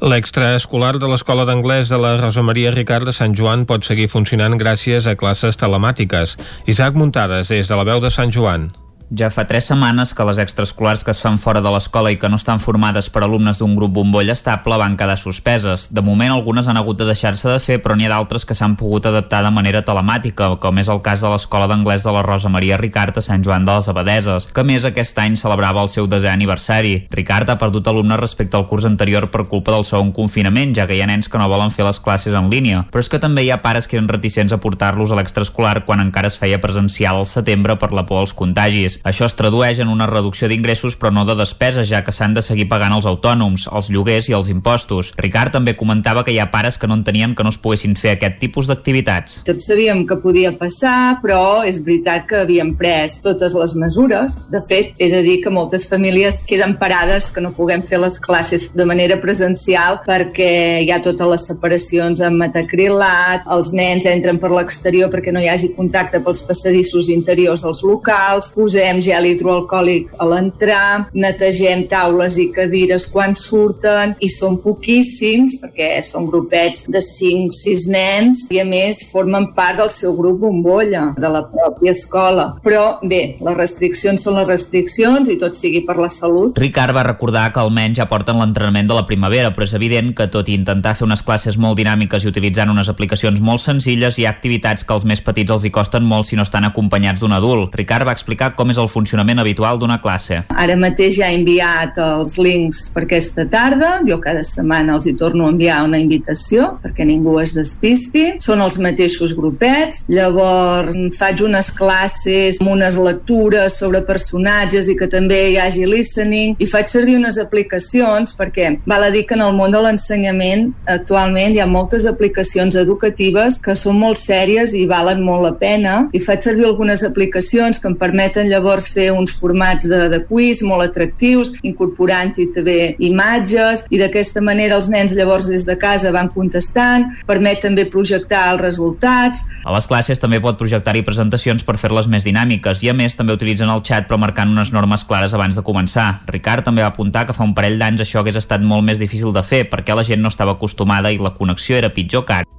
L'extraescolar 0.06 1.00
de 1.02 1.10
l'Escola 1.10 1.48
d'Anglès 1.50 1.90
de 1.90 1.98
la 1.98 2.16
Rosa 2.22 2.46
Maria 2.46 2.76
Ricard 2.76 3.10
de 3.10 3.16
Sant 3.18 3.34
Joan 3.34 3.66
pot 3.66 3.88
seguir 3.88 4.10
funcionant 4.14 4.60
gràcies 4.62 5.10
a 5.10 5.18
classes 5.18 5.58
telemàtiques. 5.58 6.38
Isaac 6.70 6.94
Muntades, 6.94 7.50
des 7.50 7.66
de 7.66 7.82
la 7.82 7.90
veu 7.90 8.06
de 8.06 8.14
Sant 8.14 8.30
Joan. 8.30 8.70
Ja 9.10 9.32
fa 9.34 9.48
tres 9.50 9.66
setmanes 9.66 10.12
que 10.14 10.22
les 10.28 10.38
extraescolars 10.38 11.02
que 11.02 11.10
es 11.10 11.20
fan 11.24 11.40
fora 11.42 11.64
de 11.66 11.70
l'escola 11.74 12.12
i 12.14 12.18
que 12.22 12.30
no 12.30 12.38
estan 12.38 12.60
formades 12.62 13.08
per 13.10 13.24
alumnes 13.26 13.58
d'un 13.58 13.72
grup 13.74 13.96
bombolla 13.96 14.36
estable 14.36 14.76
van 14.78 14.98
quedar 15.00 15.16
suspeses. 15.18 15.88
De 15.90 16.04
moment, 16.06 16.30
algunes 16.30 16.68
han 16.70 16.78
hagut 16.78 17.00
de 17.00 17.08
deixar-se 17.10 17.50
de 17.50 17.58
fer, 17.58 17.80
però 17.82 17.96
n'hi 17.98 18.06
ha 18.06 18.12
d'altres 18.14 18.46
que 18.46 18.54
s'han 18.54 18.76
pogut 18.78 19.08
adaptar 19.10 19.40
de 19.42 19.50
manera 19.50 19.82
telemàtica, 19.82 20.52
com 20.62 20.78
és 20.78 20.92
el 20.94 21.02
cas 21.02 21.24
de 21.26 21.32
l'Escola 21.32 21.66
d'Anglès 21.66 22.06
de 22.06 22.14
la 22.14 22.22
Rosa 22.22 22.52
Maria 22.54 22.78
Ricard 22.78 23.18
a 23.18 23.24
Sant 23.26 23.42
Joan 23.42 23.66
de 23.66 23.80
les 23.80 23.90
Abadeses, 23.90 24.46
que 24.54 24.64
més 24.64 24.86
aquest 24.86 25.18
any 25.18 25.40
celebrava 25.42 25.82
el 25.82 25.90
seu 25.90 26.06
desè 26.06 26.30
aniversari. 26.30 27.08
Ricard 27.10 27.50
ha 27.50 27.58
perdut 27.58 27.90
alumnes 27.90 28.22
respecte 28.22 28.62
al 28.62 28.68
curs 28.70 28.86
anterior 28.86 29.32
per 29.34 29.48
culpa 29.50 29.74
del 29.74 29.90
segon 29.90 30.14
confinament, 30.14 30.78
ja 30.78 30.86
que 30.86 30.94
hi 30.94 31.02
ha 31.02 31.10
nens 31.10 31.34
que 31.34 31.42
no 31.42 31.50
volen 31.50 31.74
fer 31.74 31.88
les 31.90 31.98
classes 31.98 32.38
en 32.38 32.54
línia. 32.54 32.86
Però 32.94 33.02
és 33.02 33.10
que 33.10 33.18
també 33.18 33.42
hi 33.42 33.50
ha 33.50 33.64
pares 33.66 33.90
que 33.90 33.98
eren 33.98 34.14
reticents 34.14 34.54
a 34.54 34.62
portar-los 34.62 35.10
a 35.10 35.18
l'extraescolar 35.18 35.88
quan 35.90 36.06
encara 36.06 36.30
es 36.30 36.38
feia 36.38 36.62
presencial 36.62 37.18
al 37.18 37.26
setembre 37.26 37.82
per 37.82 37.90
la 37.90 38.06
por 38.06 38.22
als 38.22 38.38
contagis. 38.38 38.99
Això 39.04 39.28
es 39.30 39.36
tradueix 39.40 39.80
en 39.80 39.90
una 39.92 40.08
reducció 40.10 40.50
d'ingressos 40.52 40.98
però 41.00 41.12
no 41.14 41.26
de 41.26 41.36
despeses, 41.40 41.88
ja 41.90 42.04
que 42.04 42.14
s'han 42.16 42.36
de 42.36 42.44
seguir 42.46 42.68
pagant 42.72 42.94
els 42.96 43.08
autònoms, 43.10 43.68
els 43.72 43.90
lloguers 43.94 44.30
i 44.30 44.36
els 44.36 44.50
impostos. 44.52 45.14
Ricard 45.18 45.56
també 45.56 45.76
comentava 45.80 46.24
que 46.26 46.34
hi 46.36 46.40
ha 46.40 46.50
pares 46.52 46.78
que 46.78 46.88
no 46.88 46.98
entenien 47.00 47.36
que 47.36 47.46
no 47.46 47.54
es 47.54 47.60
poguessin 47.62 47.96
fer 48.00 48.16
aquest 48.16 48.40
tipus 48.42 48.70
d'activitats. 48.70 49.42
Tots 49.48 49.70
sabíem 49.70 50.06
que 50.08 50.20
podia 50.20 50.52
passar, 50.58 51.20
però 51.24 51.64
és 51.68 51.80
veritat 51.84 52.28
que 52.30 52.42
havíem 52.44 52.74
pres 52.80 53.20
totes 53.24 53.56
les 53.56 53.76
mesures. 53.80 54.36
De 54.52 54.62
fet, 54.68 54.94
he 55.00 55.10
de 55.12 55.22
dir 55.26 55.40
que 55.44 55.54
moltes 55.54 55.88
famílies 55.90 56.42
queden 56.50 56.76
parades 56.82 57.30
que 57.32 57.44
no 57.44 57.54
puguem 57.56 57.84
fer 57.88 58.02
les 58.02 58.20
classes 58.20 58.70
de 58.76 58.86
manera 58.88 59.20
presencial 59.22 60.02
perquè 60.06 60.84
hi 60.84 60.92
ha 60.92 61.02
totes 61.04 61.32
les 61.34 61.46
separacions 61.52 62.22
amb 62.26 62.40
metacrilat, 62.44 63.48
els 63.56 63.72
nens 63.76 64.08
entren 64.10 64.40
per 64.42 64.52
l'exterior 64.54 65.12
perquè 65.12 65.34
no 65.36 65.42
hi 65.44 65.50
hagi 65.52 65.72
contacte 65.78 66.22
pels 66.24 66.44
passadissos 66.48 67.10
interiors 67.14 67.64
dels 67.66 67.84
locals, 67.86 68.52
posem 68.90 69.02
gel 69.06 69.26
hidroalcohòlic 69.30 70.14
a 70.18 70.26
l'entrar, 70.26 71.10
netegem 71.14 71.86
taules 71.90 72.38
i 72.42 72.48
cadires 72.54 73.06
quan 73.12 73.36
surten 73.38 74.16
i 74.20 74.30
són 74.30 74.58
poquíssims 74.64 75.60
perquè 75.62 76.02
són 76.02 76.26
grupets 76.26 76.88
de 76.90 77.02
5-6 77.04 77.86
nens 77.94 78.42
i 78.50 78.60
a 78.60 78.66
més 78.66 79.04
formen 79.12 79.52
part 79.54 79.78
del 79.78 79.92
seu 79.94 80.16
grup 80.18 80.40
bombolla 80.42 81.14
de 81.18 81.30
la 81.30 81.44
pròpia 81.52 81.94
escola. 81.94 82.56
Però 82.64 83.00
bé, 83.04 83.38
les 83.38 83.58
restriccions 83.58 84.24
són 84.24 84.40
les 84.40 84.48
restriccions 84.50 85.30
i 85.30 85.38
tot 85.38 85.58
sigui 85.60 85.84
per 85.86 86.00
la 86.00 86.10
salut. 86.10 86.58
Ricard 86.58 86.96
va 86.96 87.06
recordar 87.06 87.50
que 87.54 87.62
almenys 87.62 88.00
ja 88.00 88.10
porten 88.10 88.40
l'entrenament 88.42 88.90
de 88.90 88.98
la 88.98 89.06
primavera, 89.06 89.54
però 89.54 89.68
és 89.68 89.76
evident 89.78 90.16
que 90.18 90.30
tot 90.34 90.50
i 90.50 90.58
intentar 90.58 90.96
fer 90.98 91.06
unes 91.06 91.24
classes 91.26 91.60
molt 91.62 91.78
dinàmiques 91.78 92.26
i 92.26 92.32
utilitzant 92.32 92.74
unes 92.74 92.90
aplicacions 92.90 93.38
molt 93.42 93.62
senzilles, 93.62 94.18
hi 94.18 94.26
ha 94.26 94.34
activitats 94.34 94.86
que 94.86 94.98
als 94.98 95.06
més 95.06 95.22
petits 95.22 95.54
els 95.54 95.68
hi 95.68 95.74
costen 95.76 96.08
molt 96.10 96.30
si 96.30 96.40
no 96.40 96.48
estan 96.48 96.66
acompanyats 96.66 97.22
d'un 97.22 97.38
adult. 97.38 97.76
Ricard 97.78 98.08
va 98.08 98.18
explicar 98.18 98.54
com 98.58 98.74
és 98.74 98.79
el 98.82 98.90
funcionament 98.92 99.42
habitual 99.42 99.80
d'una 99.80 100.00
classe. 100.02 100.44
Ara 100.50 100.78
mateix 100.80 101.18
ja 101.20 101.30
he 101.30 101.40
enviat 101.40 101.98
els 102.04 102.38
links 102.40 102.86
per 102.94 103.06
aquesta 103.06 103.46
tarda. 103.50 103.98
Jo 104.08 104.20
cada 104.24 104.44
setmana 104.48 104.96
els 104.98 105.08
hi 105.10 105.16
torno 105.20 105.48
a 105.48 105.54
enviar 105.54 105.82
una 105.88 106.00
invitació 106.02 106.76
perquè 106.84 107.08
ningú 107.08 107.38
es 107.44 107.54
despisti. 107.58 108.26
Són 108.44 108.64
els 108.64 108.80
mateixos 108.82 109.36
grupets. 109.38 110.04
Llavors 110.10 110.98
faig 111.20 111.44
unes 111.46 111.72
classes 111.76 112.60
amb 112.62 112.72
unes 112.74 112.98
lectures 113.00 113.78
sobre 113.80 114.02
personatges 114.06 114.90
i 114.90 114.96
que 115.00 115.08
també 115.12 115.40
hi 115.50 115.58
hagi 115.62 115.88
listening 115.90 116.56
i 116.60 116.68
faig 116.70 116.92
servir 116.92 117.18
unes 117.20 117.40
aplicacions 117.42 118.36
perquè 118.38 118.72
val 118.90 119.06
a 119.08 119.12
dir 119.14 119.26
que 119.28 119.36
en 119.38 119.44
el 119.46 119.56
món 119.58 119.74
de 119.74 119.82
l'ensenyament 119.84 120.70
actualment 120.86 121.56
hi 121.56 121.64
ha 121.64 121.70
moltes 121.70 122.06
aplicacions 122.10 122.78
educatives 122.80 123.60
que 123.64 123.76
són 123.76 124.00
molt 124.00 124.20
sèries 124.22 124.76
i 124.78 124.86
valen 124.90 125.24
molt 125.26 125.46
la 125.48 125.54
pena 125.60 125.96
i 126.14 126.22
faig 126.24 126.46
servir 126.46 126.68
algunes 126.70 127.04
aplicacions 127.08 127.80
que 127.80 127.90
em 127.90 127.98
permeten 128.00 128.50
llavors 128.52 128.69
fer 128.78 129.10
uns 129.12 129.34
formats 129.34 129.88
de, 129.90 130.04
de 130.14 130.20
quiz 130.30 130.62
molt 130.62 130.86
atractius, 130.86 131.52
incorporant-hi 131.66 132.46
també 132.54 132.78
imatges 133.02 133.86
i 133.90 133.98
d'aquesta 134.02 134.44
manera 134.46 134.78
els 134.78 134.90
nens 134.94 135.16
llavors 135.18 135.50
des 135.50 135.66
de 135.66 135.76
casa 135.82 136.14
van 136.14 136.30
contestant, 136.30 137.08
permet 137.26 137.64
també 137.66 137.88
projectar 137.90 138.46
els 138.54 138.62
resultats. 138.62 139.42
A 139.66 139.74
les 139.74 139.90
classes 139.90 140.22
també 140.22 140.40
pot 140.44 140.60
projectar-hi 140.62 141.02
presentacions 141.08 141.66
per 141.66 141.80
fer-les 141.82 142.08
més 142.08 142.28
dinàmiques 142.28 142.86
i 142.86 142.94
a 142.94 142.96
més 142.96 143.18
també 143.18 143.34
utilitzen 143.34 143.74
el 143.74 143.82
xat 143.82 144.06
però 144.06 144.22
marcant 144.22 144.54
unes 144.54 144.74
normes 144.76 145.04
clares 145.10 145.34
abans 145.34 145.58
de 145.58 145.66
començar. 145.66 146.22
Ricard 146.30 146.70
també 146.70 146.86
va 146.86 146.94
apuntar 146.94 147.26
que 147.26 147.36
fa 147.36 147.48
un 147.48 147.56
parell 147.58 147.82
d'anys 147.82 148.06
això 148.06 148.22
hagués 148.22 148.38
estat 148.40 148.62
molt 148.62 148.86
més 148.86 149.02
difícil 149.02 149.34
de 149.34 149.44
fer 149.44 149.66
perquè 149.72 149.98
la 149.98 150.06
gent 150.06 150.22
no 150.22 150.30
estava 150.30 150.58
acostumada 150.58 151.12
i 151.12 151.18
la 151.18 151.34
connexió 151.34 151.82
era 151.82 151.94
pitjor 151.94 152.26
que 152.26 152.42
ara. 152.42 152.59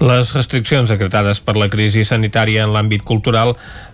Les 0.00 0.30
restriccions 0.32 0.88
decretades 0.88 1.42
per 1.44 1.58
la 1.60 1.66
crisi 1.68 2.06
sanitària 2.08 2.62
en 2.64 2.70
l'àmbit 2.72 3.02
cultural 3.04 3.50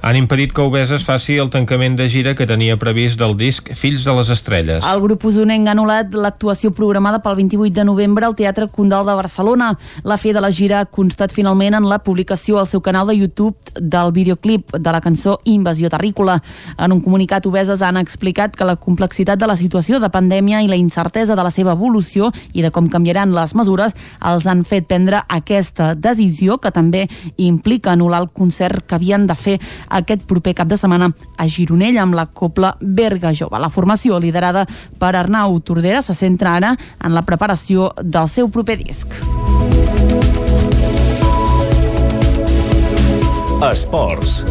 han 0.07 0.15
impedit 0.15 0.53
que 0.55 0.62
Obeses 0.62 1.03
faci 1.03 1.35
el 1.43 1.49
tancament 1.51 1.97
de 1.99 2.05
gira 2.07 2.37
que 2.39 2.47
tenia 2.47 2.77
previst 2.78 3.19
del 3.19 3.33
disc 3.35 3.73
Fills 3.74 4.05
de 4.07 4.15
les 4.15 4.31
Estrelles. 4.31 4.87
El 4.87 5.03
grup 5.03 5.24
usonenc 5.27 5.66
ha 5.66 5.73
anul·lat 5.74 6.15
l'actuació 6.15 6.70
programada 6.70 7.19
pel 7.24 7.35
28 7.41 7.74
de 7.74 7.87
novembre 7.89 8.28
al 8.28 8.37
Teatre 8.39 8.69
Condal 8.70 9.03
de 9.09 9.16
Barcelona. 9.19 9.73
La 10.05 10.15
fe 10.16 10.31
de 10.31 10.45
la 10.45 10.53
gira 10.55 10.85
ha 10.85 10.87
constat 10.87 11.35
finalment 11.35 11.74
en 11.74 11.89
la 11.91 11.99
publicació 11.99 12.61
al 12.61 12.70
seu 12.70 12.85
canal 12.87 13.11
de 13.11 13.19
YouTube 13.19 13.74
del 13.74 14.15
videoclip 14.15 14.77
de 14.78 14.95
la 14.95 15.03
cançó 15.03 15.41
Invasió 15.43 15.91
Terrícola. 15.91 16.39
En 16.78 16.95
un 16.95 17.03
comunicat, 17.03 17.51
Obeses 17.51 17.83
han 17.83 17.99
explicat 17.99 18.55
que 18.55 18.70
la 18.70 18.77
complexitat 18.77 19.43
de 19.43 19.51
la 19.51 19.59
situació 19.59 19.99
de 19.99 20.12
pandèmia 20.15 20.62
i 20.62 20.70
la 20.70 20.78
incertesa 20.78 21.35
de 21.35 21.43
la 21.43 21.51
seva 21.51 21.74
evolució 21.74 22.31
i 22.55 22.62
de 22.62 22.70
com 22.70 22.87
canviaran 22.87 23.35
les 23.35 23.59
mesures 23.59 23.99
els 24.23 24.47
han 24.47 24.62
fet 24.62 24.87
prendre 24.87 25.27
aquesta 25.27 25.95
decisió 25.97 26.59
que 26.62 26.73
també 26.74 27.06
implica 27.36 27.93
anul·lar 27.94 28.23
el 28.24 28.31
concert 28.35 28.86
que 28.86 28.97
havien 28.98 29.27
de 29.27 29.35
fer 29.35 29.56
aquest 29.98 30.27
proper 30.28 30.55
cap 30.55 30.68
de 30.68 30.78
setmana 30.78 31.10
a 31.36 31.48
Gironella 31.48 32.02
amb 32.05 32.16
la 32.18 32.27
Copla 32.27 32.74
Berga 32.81 33.32
Jove. 33.35 33.60
La 33.60 33.73
formació 33.73 34.20
liderada 34.20 34.66
per 34.98 35.14
Arnau 35.16 35.59
Tordera 35.60 36.02
se 36.02 36.14
centra 36.14 36.56
ara 36.56 36.77
en 37.02 37.14
la 37.14 37.24
preparació 37.27 37.93
del 38.02 38.28
seu 38.28 38.51
proper 38.52 38.78
disc. 38.82 39.09
Esports. 43.66 44.44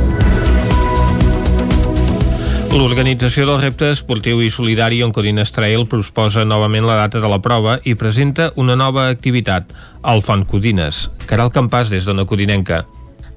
L'organització 2.76 3.46
del 3.48 3.62
repte 3.62 3.88
esportiu 3.94 4.42
i 4.44 4.50
solidari 4.52 4.98
Oncodines 5.06 5.54
Trail 5.56 5.86
proposa 5.88 6.44
novament 6.44 6.84
la 6.84 6.98
data 7.00 7.22
de 7.24 7.30
la 7.32 7.38
prova 7.40 7.78
i 7.88 7.94
presenta 7.96 8.50
una 8.60 8.76
nova 8.76 9.06
activitat, 9.08 9.72
el 10.04 10.20
Font 10.26 10.44
Codines. 10.44 11.06
Caral 11.24 11.54
Campàs 11.56 11.88
des 11.94 12.04
d'Ona 12.04 12.28
Codinenca. 12.28 12.82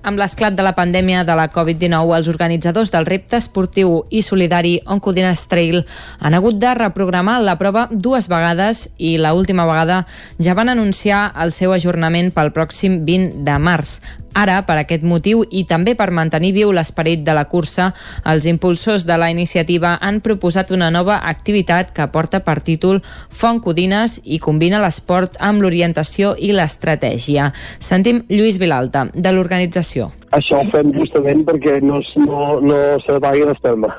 Amb 0.03 0.19
l'esclat 0.19 0.55
de 0.59 0.65
la 0.67 0.75
pandèmia 0.75 1.23
de 1.27 1.35
la 1.39 1.47
Covid-19, 1.55 2.17
els 2.17 2.29
organitzadors 2.33 2.91
del 2.91 3.07
repte 3.07 3.39
esportiu 3.39 4.05
i 4.11 4.25
solidari 4.27 4.79
Oncodines 4.87 5.47
Trail 5.51 5.85
han 6.19 6.35
hagut 6.35 6.59
de 6.59 6.75
reprogramar 6.75 7.39
la 7.43 7.59
prova 7.63 7.87
dues 7.91 8.27
vegades 8.27 8.89
i 8.99 9.17
la 9.23 9.35
última 9.39 9.67
vegada 9.71 10.05
ja 10.43 10.59
van 10.59 10.71
anunciar 10.75 11.29
el 11.39 11.55
seu 11.55 11.75
ajornament 11.77 12.35
pel 12.35 12.51
pròxim 12.55 13.05
20 13.07 13.45
de 13.47 13.59
març. 13.59 14.01
Ara, 14.37 14.61
per 14.67 14.77
aquest 14.81 15.03
motiu 15.03 15.43
i 15.51 15.65
també 15.69 15.95
per 15.99 16.11
mantenir 16.15 16.53
viu 16.57 16.73
l'esperit 16.75 17.25
de 17.27 17.35
la 17.35 17.47
cursa, 17.51 17.91
els 18.29 18.47
impulsors 18.47 19.07
de 19.09 19.17
la 19.19 19.31
iniciativa 19.33 19.97
han 20.01 20.21
proposat 20.21 20.71
una 20.75 20.91
nova 20.95 21.19
activitat 21.31 21.93
que 21.97 22.07
porta 22.13 22.41
per 22.45 22.61
títol 22.63 23.01
Font 23.29 23.61
Codines 23.65 24.19
i 24.25 24.39
combina 24.39 24.83
l'esport 24.83 25.39
amb 25.41 25.63
l'orientació 25.63 26.35
i 26.39 26.53
l'estratègia. 26.53 27.53
Sentim 27.79 28.23
Lluís 28.29 28.61
Vilalta, 28.61 29.09
de 29.15 29.33
l'organització. 29.33 30.13
Això 30.37 30.61
ho 30.61 30.69
fem 30.75 30.93
justament 30.93 31.45
perquè 31.49 31.79
no, 31.83 32.03
no, 32.27 32.61
no 32.61 32.79
s'apagui 33.07 33.47
l'estelma. 33.49 33.91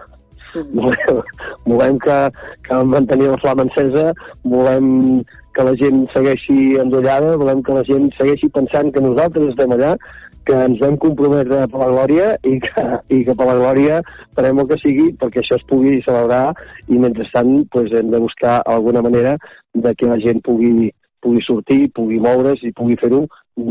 Volem, 0.74 1.20
volem 1.72 2.00
que, 2.06 2.20
que 2.68 2.80
mantenir 2.94 3.34
la 3.34 3.42
flama 3.42 3.68
encesa, 3.68 4.12
volem 4.46 5.22
que 5.60 5.68
la 5.68 5.76
gent 5.76 6.06
segueixi 6.14 6.78
endollada, 6.80 7.36
volem 7.36 7.60
que 7.68 7.74
la 7.76 7.84
gent 7.84 8.06
segueixi 8.16 8.48
pensant 8.56 8.94
que 8.96 9.02
nosaltres 9.04 9.50
estem 9.52 9.74
allà, 9.76 9.90
que 10.48 10.56
ens 10.56 10.80
vam 10.80 10.96
comprometre 11.04 11.66
per 11.68 11.82
la 11.82 11.90
glòria 11.92 12.30
i 12.48 12.56
que, 12.64 12.86
i 13.12 13.18
que 13.28 13.36
per 13.36 13.48
la 13.50 13.58
glòria 13.60 13.98
farem 14.38 14.62
el 14.64 14.70
que 14.70 14.78
sigui 14.80 15.10
perquè 15.20 15.44
això 15.44 15.58
es 15.60 15.66
pugui 15.68 16.00
celebrar 16.06 16.54
i 16.88 17.02
mentrestant 17.04 17.68
pues, 17.76 17.92
hem 17.92 18.08
de 18.14 18.24
buscar 18.24 18.62
alguna 18.64 19.04
manera 19.04 19.36
de 19.76 19.94
que 20.00 20.08
la 20.08 20.18
gent 20.24 20.40
pugui, 20.48 20.94
pugui 21.20 21.44
sortir, 21.44 21.82
pugui 21.92 22.22
moure's 22.24 22.64
i 22.64 22.72
pugui 22.80 22.96
fer-ho 23.04 23.26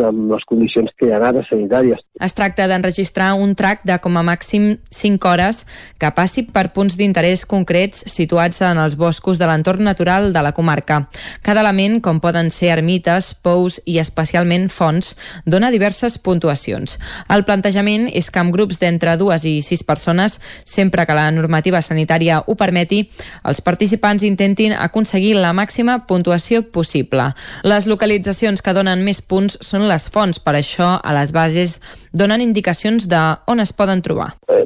amb 0.08 0.32
les 0.32 0.44
condicions 0.48 0.90
que 0.98 1.08
hi 1.08 1.12
ha 1.12 1.20
ara 1.20 1.42
sanitàries. 1.48 2.00
Es 2.20 2.34
tracta 2.34 2.66
d'enregistrar 2.66 3.32
un 3.38 3.54
track 3.54 3.84
de 3.86 3.98
com 4.02 4.16
a 4.18 4.24
màxim 4.26 4.76
5 4.90 5.28
hores 5.28 5.64
que 5.98 6.10
passi 6.16 6.44
per 6.50 6.72
punts 6.74 6.96
d'interès 6.98 7.44
concrets 7.46 8.04
situats 8.10 8.60
en 8.66 8.80
els 8.82 8.96
boscos 8.98 9.38
de 9.38 9.46
l'entorn 9.46 9.84
natural 9.86 10.32
de 10.32 10.42
la 10.42 10.52
comarca. 10.52 11.04
Cada 11.46 11.62
element, 11.62 12.00
com 12.02 12.20
poden 12.20 12.50
ser 12.50 12.72
ermites, 12.74 13.32
pous 13.34 13.78
i 13.86 13.98
especialment 14.02 14.68
fonts, 14.68 15.14
dona 15.46 15.70
diverses 15.70 16.18
puntuacions. 16.18 16.98
El 17.30 17.46
plantejament 17.46 18.08
és 18.12 18.30
que 18.30 18.42
amb 18.42 18.54
grups 18.54 18.80
d'entre 18.82 19.16
dues 19.20 19.46
i 19.46 19.58
sis 19.62 19.84
persones, 19.86 20.40
sempre 20.64 21.06
que 21.06 21.16
la 21.16 21.30
normativa 21.30 21.80
sanitària 21.82 22.42
ho 22.46 22.56
permeti, 22.58 23.04
els 23.44 23.62
participants 23.62 24.26
intentin 24.26 24.74
aconseguir 24.74 25.36
la 25.38 25.54
màxima 25.54 26.00
puntuació 26.06 26.64
possible. 26.74 27.30
Les 27.62 27.86
localitzacions 27.86 28.62
que 28.62 28.74
donen 28.74 29.04
més 29.06 29.22
punts 29.22 29.58
són 29.62 29.77
les 29.86 30.08
fonts, 30.10 30.40
per 30.42 30.56
això 30.58 30.96
a 30.98 31.14
les 31.14 31.32
bases 31.36 31.78
donen 32.12 32.42
indicacions 32.42 33.06
de 33.08 33.22
on 33.46 33.60
es 33.62 33.72
poden 33.72 34.02
trobar. 34.02 34.32
Eh, 34.50 34.64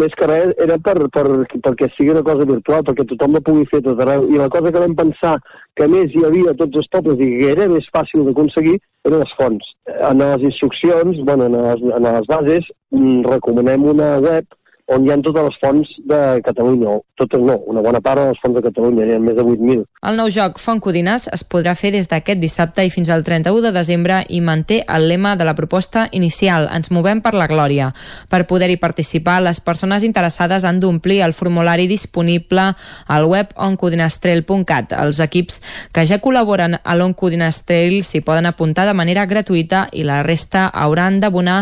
més 0.00 0.14
que 0.18 0.26
res 0.30 0.52
era 0.64 0.78
per, 0.82 0.96
per, 1.14 1.24
perquè 1.64 1.90
sigui 1.94 2.14
una 2.14 2.24
cosa 2.26 2.46
virtual, 2.48 2.84
perquè 2.86 3.06
tothom 3.12 3.36
la 3.36 3.42
pugui 3.46 3.66
fer 3.70 3.82
tot 3.86 4.00
arreu. 4.02 4.26
I 4.32 4.40
la 4.40 4.48
cosa 4.52 4.72
que 4.72 4.82
vam 4.82 4.96
pensar 4.98 5.36
que 5.78 5.88
més 5.88 6.14
hi 6.14 6.24
havia 6.26 6.56
tots 6.58 6.80
els 6.82 6.90
pobles 6.94 7.20
i 7.20 7.28
que 7.38 7.50
era 7.54 7.68
més 7.70 7.86
fàcil 7.94 8.24
d'aconseguir 8.26 8.78
eren 9.08 9.22
les 9.22 9.34
fonts. 9.38 9.74
En 10.10 10.24
les 10.24 10.46
instruccions, 10.50 11.20
bueno, 11.28 11.48
en 11.48 11.56
les, 11.56 11.84
en 11.96 12.08
les 12.08 12.30
bases, 12.30 12.72
mm, 12.92 13.22
recomanem 13.28 13.86
una 13.94 14.16
web 14.24 14.48
on 14.90 15.06
hi 15.06 15.12
ha 15.12 15.18
totes 15.22 15.46
les 15.46 15.56
fonts 15.62 15.90
de 16.10 16.20
Catalunya, 16.42 16.96
o 16.96 17.04
totes 17.20 17.42
no, 17.46 17.56
una 17.70 17.82
bona 17.84 18.00
part 18.02 18.18
de 18.18 18.32
les 18.32 18.40
fonts 18.42 18.56
de 18.56 18.62
Catalunya, 18.64 19.06
hi 19.06 19.14
ha 19.14 19.20
més 19.22 19.36
de 19.38 19.44
8.000. 19.46 19.84
El 20.10 20.16
nou 20.18 20.30
joc 20.34 20.58
Font 20.58 20.80
Codines 20.82 21.28
es 21.30 21.44
podrà 21.46 21.76
fer 21.78 21.92
des 21.94 22.08
d'aquest 22.10 22.40
dissabte 22.42 22.82
i 22.82 22.90
fins 22.90 23.10
al 23.12 23.22
31 23.22 23.62
de 23.68 23.72
desembre 23.76 24.22
i 24.28 24.40
manté 24.42 24.80
el 24.88 25.06
lema 25.10 25.36
de 25.38 25.46
la 25.46 25.54
proposta 25.54 26.08
inicial, 26.16 26.66
Ens 26.74 26.90
movem 26.90 27.20
per 27.22 27.34
la 27.38 27.46
glòria. 27.50 27.90
Per 28.32 28.42
poder-hi 28.50 28.78
participar, 28.82 29.38
les 29.44 29.60
persones 29.60 30.02
interessades 30.06 30.66
han 30.66 30.80
d'omplir 30.82 31.20
el 31.22 31.36
formulari 31.38 31.86
disponible 31.86 32.72
al 33.06 33.28
web 33.30 33.54
oncodinestrail.cat. 33.54 34.96
Els 34.98 35.22
equips 35.22 35.60
que 35.94 36.06
ja 36.08 36.18
col·laboren 36.18 36.80
a 36.82 36.98
l'Oncodinestrail 36.98 38.00
s'hi 38.06 38.24
poden 38.26 38.50
apuntar 38.50 38.88
de 38.88 38.96
manera 38.96 39.26
gratuïta 39.30 39.86
i 39.92 40.02
la 40.08 40.22
resta 40.26 40.66
hauran 40.66 41.20
d'abonar 41.20 41.60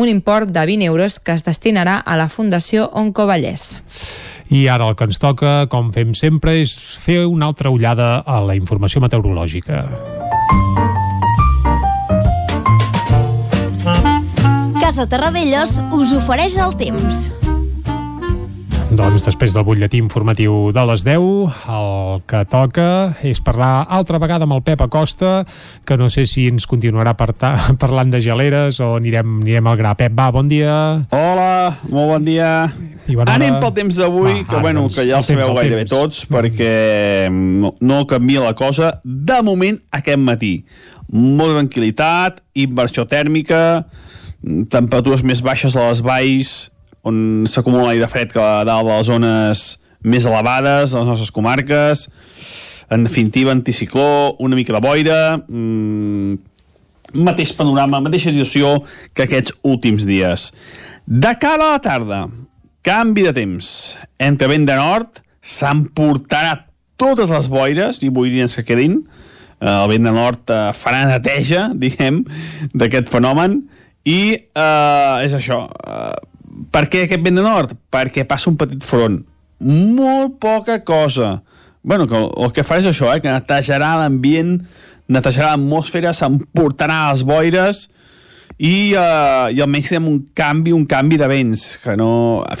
un 0.00 0.08
import 0.08 0.48
de 0.48 0.64
20 0.64 0.88
euros 0.88 1.20
que 1.20 1.36
es 1.36 1.44
destinarà 1.44 1.98
a 2.00 2.16
la 2.16 2.30
Fundació 2.30 2.69
Oncovallès. 2.78 3.80
I 4.50 4.64
ara 4.70 4.88
el 4.90 4.96
que 4.98 5.06
ens 5.06 5.18
toca, 5.22 5.66
com 5.70 5.92
fem 5.94 6.14
sempre, 6.18 6.56
és 6.62 6.72
fer 7.02 7.24
una 7.26 7.50
altra 7.50 7.70
ullada 7.70 8.18
a 8.26 8.40
la 8.42 8.56
informació 8.58 9.02
meteorològica. 9.02 9.84
Casa 14.80 15.06
Terradellos 15.06 15.78
us 15.94 16.14
ofereix 16.18 16.58
el 16.58 16.74
temps. 16.78 17.28
Doncs 19.00 19.24
després 19.24 19.54
del 19.56 19.64
butlletí 19.64 19.96
informatiu 19.96 20.68
de 20.76 20.82
les 20.90 21.02
10, 21.06 21.22
el 21.72 22.18
que 22.28 22.42
toca 22.52 23.14
és 23.24 23.38
parlar 23.40 23.86
altra 23.88 24.18
vegada 24.20 24.44
amb 24.44 24.52
el 24.58 24.60
Pep 24.66 24.82
Acosta, 24.84 25.46
que 25.88 25.96
no 25.96 26.10
sé 26.12 26.26
si 26.28 26.44
ens 26.52 26.66
continuarà 26.68 27.14
parlant 27.82 28.10
de 28.12 28.20
geleres 28.20 28.76
o 28.84 28.90
anirem, 28.98 29.38
anirem 29.40 29.70
al 29.72 29.78
gra. 29.80 29.94
Pep, 29.96 30.12
va, 30.18 30.26
bon 30.34 30.50
dia. 30.52 30.74
Hola, 31.16 31.78
molt 31.88 32.10
bon 32.12 32.26
dia. 32.28 32.50
I 33.08 33.16
bona 33.16 33.38
Anem 33.38 33.56
hora. 33.56 33.62
pel 33.64 33.72
temps 33.78 34.00
d'avui, 34.02 34.42
que, 34.44 34.60
bueno, 34.60 34.84
doncs, 34.84 34.98
que 34.98 35.06
ja 35.08 35.16
el 35.16 35.24
el 35.24 35.28
sabeu 35.30 35.48
temps, 35.48 35.60
gairebé 35.62 35.86
temps. 35.86 35.94
tots, 35.96 36.26
perquè 36.36 36.74
no, 37.32 37.72
no 37.80 38.02
canvia 38.10 38.44
la 38.44 38.52
cosa. 38.58 38.98
De 39.02 39.38
moment, 39.46 39.80
aquest 39.96 40.20
matí, 40.20 40.52
molta 41.08 41.56
tranquil·litat, 41.62 42.44
inversió 42.66 43.08
tèrmica, 43.08 43.62
temperatures 44.68 45.24
més 45.24 45.40
baixes 45.42 45.72
a 45.74 45.88
les 45.88 46.04
valls, 46.04 46.52
on 47.10 47.46
s'acumula 47.50 47.90
l'aire 47.90 48.08
fred 48.10 48.32
que 48.32 48.40
a 48.40 48.64
dalt 48.64 48.86
de 48.88 48.94
les 48.94 49.08
zones 49.10 49.64
més 50.00 50.24
elevades, 50.24 50.94
a 50.94 51.02
les 51.02 51.10
nostres 51.10 51.32
comarques. 51.34 52.06
En 52.90 53.04
definitiva, 53.04 53.52
anticicló, 53.52 54.36
una 54.38 54.56
mica 54.56 54.72
de 54.72 54.80
boira, 54.82 55.20
mmm, 55.46 56.38
mateix 57.26 57.52
panorama, 57.58 58.00
mateixa 58.02 58.30
situació 58.32 58.78
que 59.14 59.26
aquests 59.26 59.54
últims 59.66 60.06
dies. 60.08 60.50
De 61.06 61.34
cara 61.42 61.66
a 61.66 61.72
la 61.74 61.82
tarda, 61.82 62.20
canvi 62.86 63.26
de 63.26 63.34
temps. 63.36 63.96
Entre 64.18 64.48
vent 64.50 64.66
de 64.68 64.76
nord, 64.78 65.20
s'emportarà 65.42 66.66
totes 67.00 67.32
les 67.32 67.48
boires 67.50 68.02
i 68.04 68.10
boirines 68.12 68.54
que 68.56 68.66
quedin. 68.68 69.00
Eh, 69.60 69.68
El 69.68 69.88
vent 69.92 70.08
de 70.08 70.14
nord 70.14 70.52
eh, 70.52 70.70
farà 70.76 71.04
neteja, 71.08 71.68
diguem, 71.82 72.24
d'aquest 72.74 73.10
fenomen. 73.12 73.62
I 74.08 74.20
eh, 74.36 75.26
és 75.26 75.36
això. 75.36 75.66
Eh, 75.68 76.29
per 76.72 76.86
què 76.92 77.04
aquest 77.06 77.24
vent 77.24 77.40
de 77.40 77.44
nord? 77.44 77.74
Perquè 77.92 78.26
passa 78.28 78.50
un 78.50 78.58
petit 78.60 78.82
front. 78.84 79.20
Molt 79.60 80.38
poca 80.40 80.82
cosa. 80.84 81.42
bueno, 81.82 82.06
que 82.06 82.16
el 82.16 82.50
que 82.52 82.60
farà 82.60 82.82
és 82.82 82.90
això, 82.90 83.08
eh, 83.08 83.20
que 83.24 83.32
netejarà 83.32 83.94
l'ambient, 83.96 84.58
netejarà 85.08 85.54
l'atmosfera, 85.54 86.12
s'emportarà 86.12 87.08
les 87.08 87.22
boires 87.24 87.86
i, 88.58 88.92
uh, 88.92 89.48
i 89.48 89.62
almenys 89.64 89.88
tenim 89.88 90.10
un 90.10 90.18
canvi, 90.36 90.74
un 90.76 90.84
canvi 90.84 91.16
de 91.16 91.28
vents, 91.30 91.78
que 91.80 91.96
no... 91.96 92.10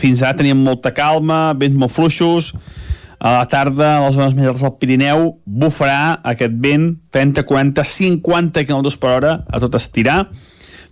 Fins 0.00 0.22
ara 0.24 0.38
teníem 0.38 0.56
molta 0.64 0.94
calma, 0.96 1.52
vents 1.52 1.76
molt 1.76 1.92
fluixos, 1.92 2.54
a 3.20 3.34
la 3.34 3.48
tarda, 3.52 3.98
a 3.98 4.06
les 4.06 4.16
zones 4.16 4.32
més 4.32 4.48
altes 4.48 4.64
del 4.64 4.78
Pirineu, 4.80 5.26
bufarà 5.44 6.22
aquest 6.32 6.56
vent 6.64 6.94
30, 7.12 7.44
40, 7.44 7.84
50 7.84 8.64
km 8.64 8.94
per 9.02 9.12
hora 9.18 9.34
a 9.44 9.60
tot 9.60 9.76
estirar, 9.76 10.22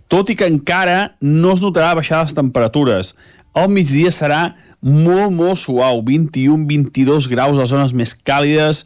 tot 0.09 0.31
i 0.33 0.35
que 0.37 0.47
encara 0.49 1.13
no 1.21 1.53
es 1.55 1.61
notarà 1.63 1.93
baixar 1.97 2.23
les 2.23 2.33
temperatures. 2.35 3.13
Al 3.57 3.69
migdia 3.71 4.11
serà 4.13 4.41
molt, 4.81 5.33
molt 5.33 5.61
suau, 5.61 6.01
21-22 6.05 7.29
graus 7.31 7.57
a 7.57 7.63
les 7.63 7.71
zones 7.73 7.93
més 7.97 8.15
càlides, 8.15 8.85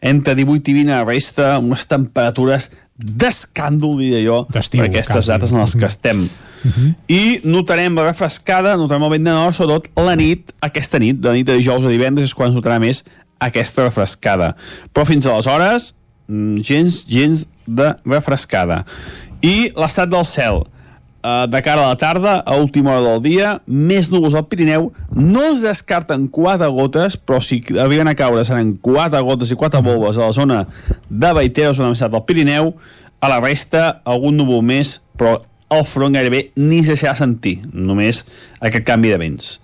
entre 0.00 0.36
18 0.38 0.70
i 0.70 0.76
20 0.78 0.94
a 0.94 1.00
la 1.00 1.08
resta, 1.08 1.56
unes 1.58 1.84
temperatures 1.90 2.70
d'escàndol, 2.98 3.96
diria 3.98 4.20
jo, 4.24 4.42
per 4.50 4.86
aquestes 4.86 5.14
quasi. 5.14 5.30
dates 5.30 5.54
en 5.54 5.62
les 5.62 5.74
que 5.78 5.88
estem. 5.88 6.22
I 7.10 7.22
notarem 7.46 7.94
la 7.94 8.08
refrescada, 8.08 8.74
notarem 8.78 9.06
el 9.06 9.14
vent 9.14 9.28
de 9.28 9.34
nord, 9.34 9.56
sobretot 9.56 9.88
la 10.02 10.16
nit, 10.18 10.50
aquesta 10.64 10.98
nit, 11.02 11.20
de 11.22 11.30
la 11.30 11.36
nit 11.38 11.46
de 11.46 11.58
dijous 11.58 11.86
a 11.86 11.92
divendres, 11.92 12.30
és 12.30 12.34
quan 12.34 12.50
es 12.50 12.56
notarà 12.56 12.80
més 12.82 13.04
aquesta 13.38 13.86
refrescada. 13.86 14.54
Però 14.92 15.06
fins 15.06 15.26
aleshores, 15.26 15.92
mm, 16.26 16.60
gens, 16.66 17.04
gens 17.06 17.46
de 17.66 17.94
refrescada. 18.04 18.84
I 19.44 19.70
l'estat 19.78 20.10
del 20.10 20.26
cel. 20.26 20.64
Uh, 21.18 21.48
de 21.50 21.58
cara 21.66 21.82
a 21.82 21.90
la 21.90 21.96
tarda, 21.98 22.36
a 22.46 22.54
última 22.56 22.92
hora 22.94 23.02
del 23.08 23.22
dia, 23.24 23.48
més 23.66 24.06
núvols 24.10 24.36
al 24.38 24.46
Pirineu. 24.50 24.92
No 25.14 25.42
es 25.50 25.62
descarten 25.64 26.28
quatre 26.30 26.68
gotes, 26.74 27.18
però 27.18 27.40
si 27.42 27.58
arriben 27.74 28.08
a 28.08 28.14
caure 28.18 28.44
seran 28.46 28.76
quatre 28.82 29.20
gotes 29.26 29.50
i 29.50 29.58
quatre 29.58 29.82
volves 29.82 30.18
a 30.18 30.28
la 30.28 30.36
zona 30.36 30.62
de 31.10 31.34
Baitera, 31.34 31.74
zona 31.74 31.90
més 31.92 32.02
del 32.02 32.24
Pirineu. 32.26 32.72
A 33.18 33.30
la 33.30 33.40
resta, 33.42 33.98
algun 34.06 34.38
núvol 34.38 34.62
més, 34.62 35.00
però 35.18 35.40
el 35.74 35.84
front 35.84 36.14
gairebé 36.16 36.46
ni 36.56 36.80
se 36.80 36.94
deixarà 36.94 37.14
sentir, 37.18 37.58
només 37.72 38.22
aquest 38.64 38.86
canvi 38.88 39.12
de 39.12 39.18
vents. 39.20 39.58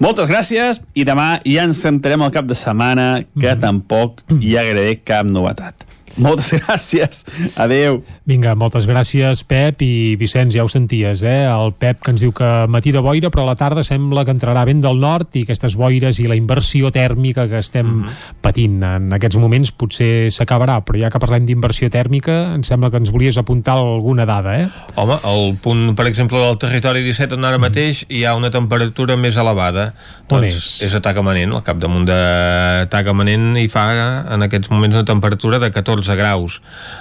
Moltes 0.00 0.30
gràcies 0.30 0.80
i 0.94 1.04
demà 1.04 1.34
ja 1.44 1.66
ens 1.68 1.82
sentarem 1.84 2.22
al 2.24 2.32
cap 2.34 2.48
de 2.48 2.56
setmana 2.56 3.26
que 3.34 3.58
tampoc 3.60 4.24
hi 4.38 4.56
ha 4.56 4.64
gairebé 4.64 5.00
cap 5.04 5.28
novetat. 5.28 5.89
Moltes 6.24 6.52
gràcies. 6.58 7.24
Adeu. 7.60 8.00
Vinga, 8.28 8.54
moltes 8.58 8.86
gràcies, 8.86 9.42
Pep, 9.46 9.82
i 9.82 10.16
Vicenç, 10.18 10.54
ja 10.56 10.64
ho 10.64 10.70
senties, 10.70 11.22
eh? 11.26 11.44
El 11.50 11.72
Pep 11.78 12.00
que 12.04 12.12
ens 12.14 12.22
diu 12.22 12.32
que 12.36 12.48
matí 12.70 12.92
de 12.94 13.02
boira, 13.02 13.30
però 13.30 13.44
a 13.44 13.50
la 13.52 13.56
tarda 13.58 13.84
sembla 13.86 14.24
que 14.26 14.34
entrarà 14.34 14.64
vent 14.68 14.82
del 14.84 15.00
nord 15.02 15.36
i 15.38 15.44
aquestes 15.46 15.76
boires 15.78 16.20
i 16.22 16.28
la 16.30 16.38
inversió 16.38 16.90
tèrmica 16.94 17.46
que 17.48 17.58
estem 17.58 17.86
mm 17.86 18.04
-hmm. 18.04 18.40
patint 18.40 18.82
en 18.82 19.12
aquests 19.12 19.36
moments 19.36 19.72
potser 19.72 20.30
s'acabarà, 20.30 20.82
però 20.84 21.00
ja 21.00 21.10
que 21.10 21.18
parlem 21.18 21.46
d'inversió 21.46 21.88
tèrmica, 21.90 22.54
em 22.54 22.62
sembla 22.62 22.90
que 22.90 22.96
ens 22.96 23.10
volies 23.10 23.36
apuntar 23.36 23.76
alguna 23.76 24.26
dada, 24.26 24.60
eh? 24.60 24.68
Home, 24.94 25.16
el 25.24 25.56
punt, 25.62 25.94
per 25.94 26.06
exemple, 26.06 26.38
del 26.38 26.58
territori 26.58 27.02
17 27.02 27.34
on 27.34 27.44
ara 27.44 27.58
mateix 27.58 28.04
hi 28.08 28.24
ha 28.24 28.34
una 28.34 28.50
temperatura 28.50 29.16
més 29.16 29.36
elevada. 29.36 29.94
On 30.28 30.40
Doncs 30.40 30.54
és? 30.54 30.82
és 30.82 30.94
a 30.94 31.00
Tagamanent, 31.00 31.52
al 31.52 31.62
capdamunt 31.62 32.06
de 32.06 32.86
Tagamanent 32.90 33.56
hi 33.56 33.68
fa 33.68 33.90
en 34.34 34.42
aquests 34.42 34.70
moments 34.70 34.94
una 34.94 35.04
temperatura 35.04 35.58
de 35.58 35.70
14 35.70 35.99
graus. 36.08 36.60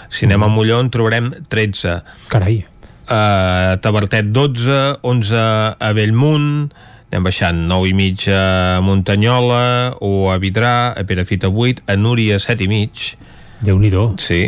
Si 0.10 0.26
anem 0.26 0.44
a 0.44 0.48
Molló 0.48 0.80
en 0.82 0.90
trobarem 0.90 1.32
13. 1.48 2.02
Carai. 2.28 2.66
A 3.08 3.78
Tabertet 3.82 4.26
12, 4.32 5.00
11 5.02 5.36
a 5.80 5.94
Bellmunt, 5.94 6.74
anem 7.10 7.24
baixant 7.24 7.68
9 7.68 7.88
i 7.90 7.94
mig 7.94 8.28
a 8.30 8.80
Muntanyola 8.82 9.96
o 10.02 10.30
a 10.32 10.38
Vidrà, 10.38 10.94
a 10.94 11.04
Perafita 11.04 11.50
8, 11.50 11.84
a 11.88 11.96
Núria 11.96 12.38
7 12.40 12.64
i 12.64 12.68
mig, 12.68 13.16
déu 13.62 13.78
nhi 13.80 13.90
Sí. 14.18 14.48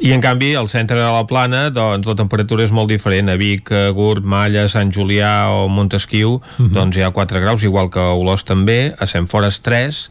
I 0.00 0.12
en 0.12 0.20
canvi, 0.20 0.54
al 0.54 0.68
centre 0.68 0.98
de 0.98 1.10
la 1.10 1.26
plana, 1.26 1.70
doncs 1.70 2.06
la 2.06 2.14
temperatura 2.14 2.64
és 2.64 2.72
molt 2.72 2.88
diferent. 2.90 3.30
A 3.30 3.36
Vic, 3.36 3.70
a 3.70 3.90
Gurt, 3.90 4.24
Malla, 4.24 4.68
Sant 4.68 4.90
Julià 4.90 5.48
o 5.50 5.68
Montesquieu, 5.68 6.40
Mhm. 6.58 6.72
doncs 6.72 6.96
hi 6.96 7.02
ha 7.02 7.10
4 7.10 7.40
graus, 7.40 7.62
igual 7.62 7.90
que 7.90 8.00
a 8.00 8.12
Olós 8.14 8.44
també, 8.44 8.94
a 8.98 9.06
Sant 9.06 9.28
Fores 9.28 9.60
3, 9.60 10.10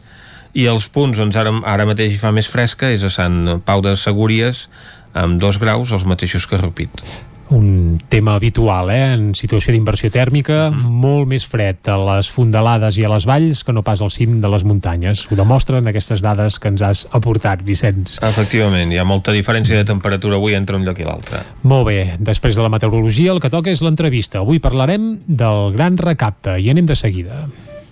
i 0.54 0.66
els 0.70 0.88
punts 0.88 1.18
on 1.18 1.30
ara, 1.34 1.52
ara 1.66 1.86
mateix 1.86 2.16
fa 2.20 2.30
més 2.32 2.48
fresca 2.48 2.90
és 2.94 3.02
a 3.02 3.10
Sant 3.10 3.60
Pau 3.66 3.82
de 3.82 3.96
Segúries, 3.96 4.68
amb 5.14 5.40
2 5.42 5.58
graus, 5.62 5.92
els 5.92 6.04
mateixos 6.06 6.46
que 6.46 6.58
Rupit. 6.58 6.90
un 7.50 8.00
tema 8.08 8.34
habitual, 8.34 8.88
eh? 8.90 9.12
en 9.12 9.34
situació 9.36 9.70
d'inversió 9.74 10.08
tèrmica, 10.10 10.70
Mhm. 10.72 10.90
molt 10.90 11.28
més 11.28 11.44
fred 11.46 11.76
a 11.92 11.98
les 11.98 12.30
fondalades 12.30 12.96
i 12.96 13.04
a 13.04 13.08
les 13.08 13.26
valls 13.26 13.62
que 13.62 13.72
no 13.72 13.82
pas 13.82 14.00
al 14.00 14.10
cim 14.10 14.40
de 14.40 14.48
les 14.48 14.64
muntanyes. 14.64 15.26
Ho 15.30 15.36
demostren 15.36 15.86
aquestes 15.86 16.22
dades 16.22 16.58
que 16.58 16.68
ens 16.68 16.82
has 16.82 17.06
aportat, 17.12 17.62
Vicenç. 17.62 18.16
Efectivament, 18.22 18.90
hi 18.90 18.98
ha 18.98 19.04
molta 19.04 19.30
diferència 19.30 19.76
de 19.76 19.84
temperatura 19.84 20.36
avui 20.36 20.54
entre 20.54 20.76
un 20.76 20.84
lloc 20.84 20.98
i 20.98 21.04
l'altre. 21.04 21.38
Molt 21.62 21.86
bé, 21.86 22.16
després 22.18 22.56
de 22.56 22.62
la 22.62 22.70
meteorologia 22.70 23.30
el 23.32 23.40
que 23.40 23.50
toca 23.50 23.70
és 23.70 23.82
l'entrevista. 23.82 24.38
Avui 24.38 24.58
parlarem 24.58 25.20
del 25.28 25.72
gran 25.74 25.98
recapte 25.98 26.58
i 26.58 26.70
anem 26.70 26.86
de 26.86 26.96
seguida. 26.96 27.46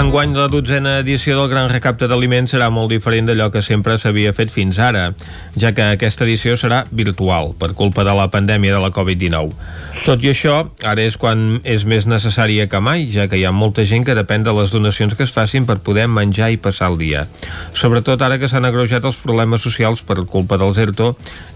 Enguany 0.00 0.30
la 0.32 0.46
dotzena 0.48 0.94
edició 1.02 1.34
del 1.36 1.50
Gran 1.50 1.66
Recapte 1.68 2.06
d'Aliments 2.08 2.54
serà 2.54 2.70
molt 2.72 2.88
diferent 2.88 3.26
d'allò 3.28 3.50
que 3.52 3.60
sempre 3.60 3.98
s'havia 4.00 4.30
fet 4.32 4.48
fins 4.48 4.78
ara, 4.80 5.10
ja 5.60 5.74
que 5.76 5.84
aquesta 5.84 6.24
edició 6.24 6.54
serà 6.56 6.78
virtual, 6.88 7.50
per 7.60 7.74
culpa 7.76 8.00
de 8.08 8.14
la 8.16 8.30
pandèmia 8.32 8.72
de 8.72 8.78
la 8.80 8.88
Covid-19. 8.96 9.50
Tot 10.06 10.22
i 10.24 10.30
això, 10.30 10.54
ara 10.88 11.04
és 11.04 11.18
quan 11.20 11.58
és 11.68 11.84
més 11.84 12.06
necessària 12.08 12.64
que 12.72 12.80
mai, 12.80 13.10
ja 13.12 13.26
que 13.28 13.36
hi 13.36 13.44
ha 13.44 13.52
molta 13.52 13.84
gent 13.84 14.06
que 14.06 14.16
depèn 14.16 14.46
de 14.46 14.54
les 14.56 14.72
donacions 14.72 15.12
que 15.18 15.26
es 15.28 15.34
facin 15.36 15.66
per 15.68 15.82
poder 15.84 16.06
menjar 16.08 16.48
i 16.54 16.56
passar 16.56 16.88
el 16.94 16.96
dia. 17.02 17.26
Sobretot 17.76 18.24
ara 18.24 18.38
que 18.40 18.48
s'han 18.48 18.64
agreujat 18.64 19.04
els 19.04 19.20
problemes 19.20 19.60
socials 19.68 20.00
per 20.00 20.22
culpa 20.24 20.56
del 20.56 20.72
ZERTO 20.78 21.10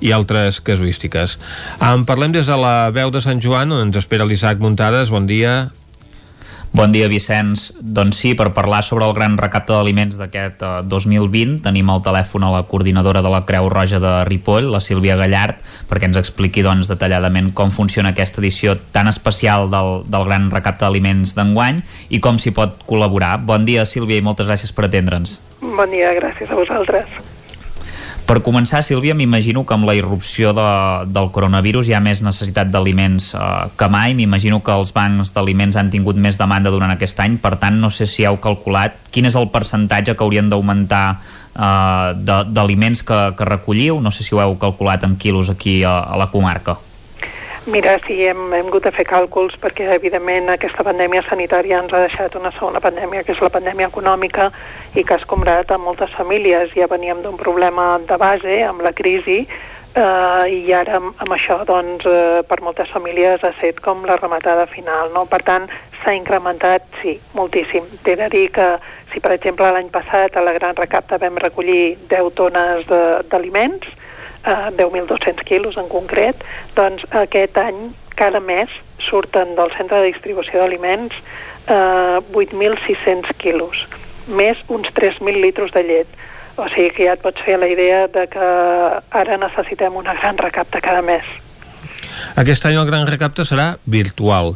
i 0.05 0.13
altres 0.13 0.61
casuístiques. 0.61 1.39
En 1.81 2.05
parlem 2.05 2.37
des 2.37 2.53
de 2.53 2.61
la 2.61 2.91
veu 2.93 3.15
de 3.15 3.25
Sant 3.25 3.41
Joan, 3.41 3.73
on 3.73 3.87
ens 3.87 4.03
espera 4.05 4.29
l'Isaac 4.29 4.61
Muntades. 4.61 5.09
Bon 5.15 5.25
dia. 5.25 5.71
Bon 6.75 6.91
dia, 6.91 7.07
Vicenç. 7.07 7.69
Doncs 7.79 8.19
sí, 8.19 8.33
per 8.35 8.49
parlar 8.51 8.81
sobre 8.83 9.07
el 9.07 9.13
gran 9.15 9.37
recapte 9.39 9.71
d'aliments 9.71 10.17
d'aquest 10.19 10.63
eh, 10.67 10.71
2020 10.91 11.61
tenim 11.63 11.93
al 11.93 12.01
telèfon 12.03 12.43
a 12.43 12.51
la 12.51 12.65
coordinadora 12.67 13.23
de 13.23 13.31
la 13.31 13.45
Creu 13.47 13.69
Roja 13.71 14.01
de 14.03 14.15
Ripoll, 14.27 14.73
la 14.73 14.81
Sílvia 14.83 15.15
Gallart, 15.15 15.61
perquè 15.87 16.09
ens 16.11 16.19
expliqui 16.19 16.65
doncs, 16.67 16.91
detalladament 16.91 17.53
com 17.55 17.71
funciona 17.71 18.11
aquesta 18.11 18.43
edició 18.43 18.75
tan 18.91 19.07
especial 19.07 19.71
del, 19.71 20.03
del 20.11 20.27
gran 20.27 20.51
recapte 20.51 20.83
d'aliments 20.83 21.37
d'enguany 21.39 21.79
i 22.11 22.19
com 22.19 22.43
s'hi 22.43 22.51
pot 22.59 22.83
col·laborar. 22.91 23.37
Bon 23.39 23.63
dia, 23.63 23.87
Sílvia, 23.87 24.19
i 24.19 24.27
moltes 24.27 24.51
gràcies 24.51 24.75
per 24.75 24.89
atendre'ns. 24.89 25.39
Bon 25.63 25.87
dia, 25.95 26.11
gràcies 26.19 26.51
a 26.51 26.59
vosaltres. 26.59 27.34
Per 28.25 28.39
començar, 28.41 28.81
Sílvia, 28.81 29.13
m'imagino 29.13 29.67
que 29.69 29.75
amb 29.77 29.85
la 29.85 29.93
irrupció 29.99 30.55
de, 30.57 30.65
del 31.13 31.27
coronavirus 31.29 31.91
hi 31.91 31.93
ha 31.93 32.01
més 32.01 32.23
necessitat 32.25 32.71
d'aliments 32.73 33.27
eh, 33.37 33.43
que 33.77 33.89
mai. 33.93 34.15
M'imagino 34.17 34.63
que 34.65 34.73
els 34.73 34.95
bancs 34.97 35.35
d'aliments 35.35 35.77
han 35.77 35.91
tingut 35.93 36.17
més 36.17 36.41
demanda 36.41 36.73
durant 36.73 36.95
aquest 36.95 37.21
any. 37.21 37.37
Per 37.43 37.53
tant, 37.61 37.77
no 37.83 37.93
sé 37.93 38.09
si 38.09 38.25
heu 38.25 38.41
calculat 38.41 38.97
quin 39.13 39.29
és 39.29 39.37
el 39.37 39.51
percentatge 39.53 40.17
que 40.17 40.25
haurien 40.25 40.49
d'augmentar 40.49 41.05
eh, 41.21 42.41
d'aliments 42.49 43.05
que, 43.05 43.21
que 43.37 43.51
recolliu. 43.53 44.01
No 44.01 44.09
sé 44.09 44.25
si 44.25 44.33
ho 44.33 44.41
heu 44.41 44.57
calculat 44.57 45.05
en 45.05 45.21
quilos 45.21 45.53
aquí 45.53 45.83
a, 45.85 45.99
a 46.09 46.17
la 46.17 46.31
comarca. 46.33 46.79
Mira, 47.67 47.99
sí, 48.07 48.19
hem, 48.27 48.53
hem 48.53 48.67
hagut 48.69 48.85
de 48.85 48.91
fer 48.93 49.07
càlculs 49.09 49.55
perquè, 49.57 49.87
evidentment, 49.95 50.51
aquesta 50.53 50.85
pandèmia 50.85 51.23
sanitària 51.25 51.79
ens 51.81 51.95
ha 51.97 52.03
deixat 52.03 52.35
una 52.37 52.51
segona 52.53 52.83
pandèmia, 52.85 53.23
que 53.25 53.33
és 53.33 53.41
la 53.41 53.49
pandèmia 53.55 53.89
econòmica, 53.89 54.51
i 54.93 55.01
que 55.01 55.15
ha 55.15 55.21
escombrat 55.23 55.73
a 55.73 55.79
moltes 55.81 56.13
famílies. 56.13 56.75
Ja 56.77 56.91
veníem 56.93 57.23
d'un 57.25 57.41
problema 57.41 57.87
de 58.05 58.21
base, 58.21 58.59
amb 58.69 58.85
la 58.85 58.93
crisi, 58.93 59.39
eh, 59.49 60.45
i 60.59 60.77
ara 60.77 60.99
amb, 61.01 61.17
amb 61.25 61.39
això, 61.39 61.63
doncs, 61.65 62.05
eh, 62.05 62.45
per 62.45 62.61
moltes 62.61 62.93
famílies 62.93 63.41
ha 63.41 63.55
set 63.63 63.81
com 63.81 64.05
la 64.05 64.21
rematada 64.21 64.69
final, 64.69 65.09
no? 65.17 65.25
Per 65.25 65.41
tant, 65.49 65.65
s'ha 66.03 66.13
incrementat, 66.13 66.85
sí, 67.01 67.17
moltíssim. 67.33 67.89
T'he 68.05 68.21
de 68.21 68.29
dir 68.29 68.51
que 68.53 68.75
si, 69.15 69.25
per 69.25 69.33
exemple, 69.39 69.73
l'any 69.73 69.89
passat 69.89 70.37
a 70.37 70.45
la 70.45 70.53
Gran 70.53 70.77
Recapta 70.77 71.17
vam 71.17 71.41
recollir 71.41 71.97
10 72.13 72.35
tones 72.37 72.85
d'aliments, 73.33 73.89
eh, 74.47 74.71
10.200 74.79 75.45
quilos 75.45 75.79
en 75.81 75.89
concret, 75.89 76.45
doncs 76.77 77.07
aquest 77.25 77.59
any, 77.59 77.93
cada 78.15 78.41
mes, 78.41 78.71
surten 79.03 79.57
del 79.59 79.73
centre 79.77 80.01
de 80.01 80.13
distribució 80.13 80.61
d'aliments 80.63 81.17
eh, 81.67 82.21
8.600 82.33 83.35
quilos, 83.41 83.87
més 84.29 84.61
uns 84.69 84.89
3.000 84.95 85.41
litres 85.41 85.75
de 85.75 85.83
llet. 85.83 86.21
O 86.55 86.69
sigui 86.71 86.93
que 86.95 87.09
ja 87.09 87.17
et 87.17 87.23
pots 87.23 87.43
fer 87.43 87.57
la 87.59 87.67
idea 87.67 88.05
de 88.07 88.29
que 88.31 88.51
ara 89.19 89.39
necessitem 89.43 89.97
una 89.99 90.15
gran 90.15 90.39
recapta 90.39 90.81
cada 90.81 91.03
mes. 91.03 91.27
Aquest 92.39 92.67
any 92.67 92.79
el 92.79 92.87
Gran 92.87 93.09
Recapte 93.09 93.45
serà 93.47 93.75
virtual. 93.91 94.55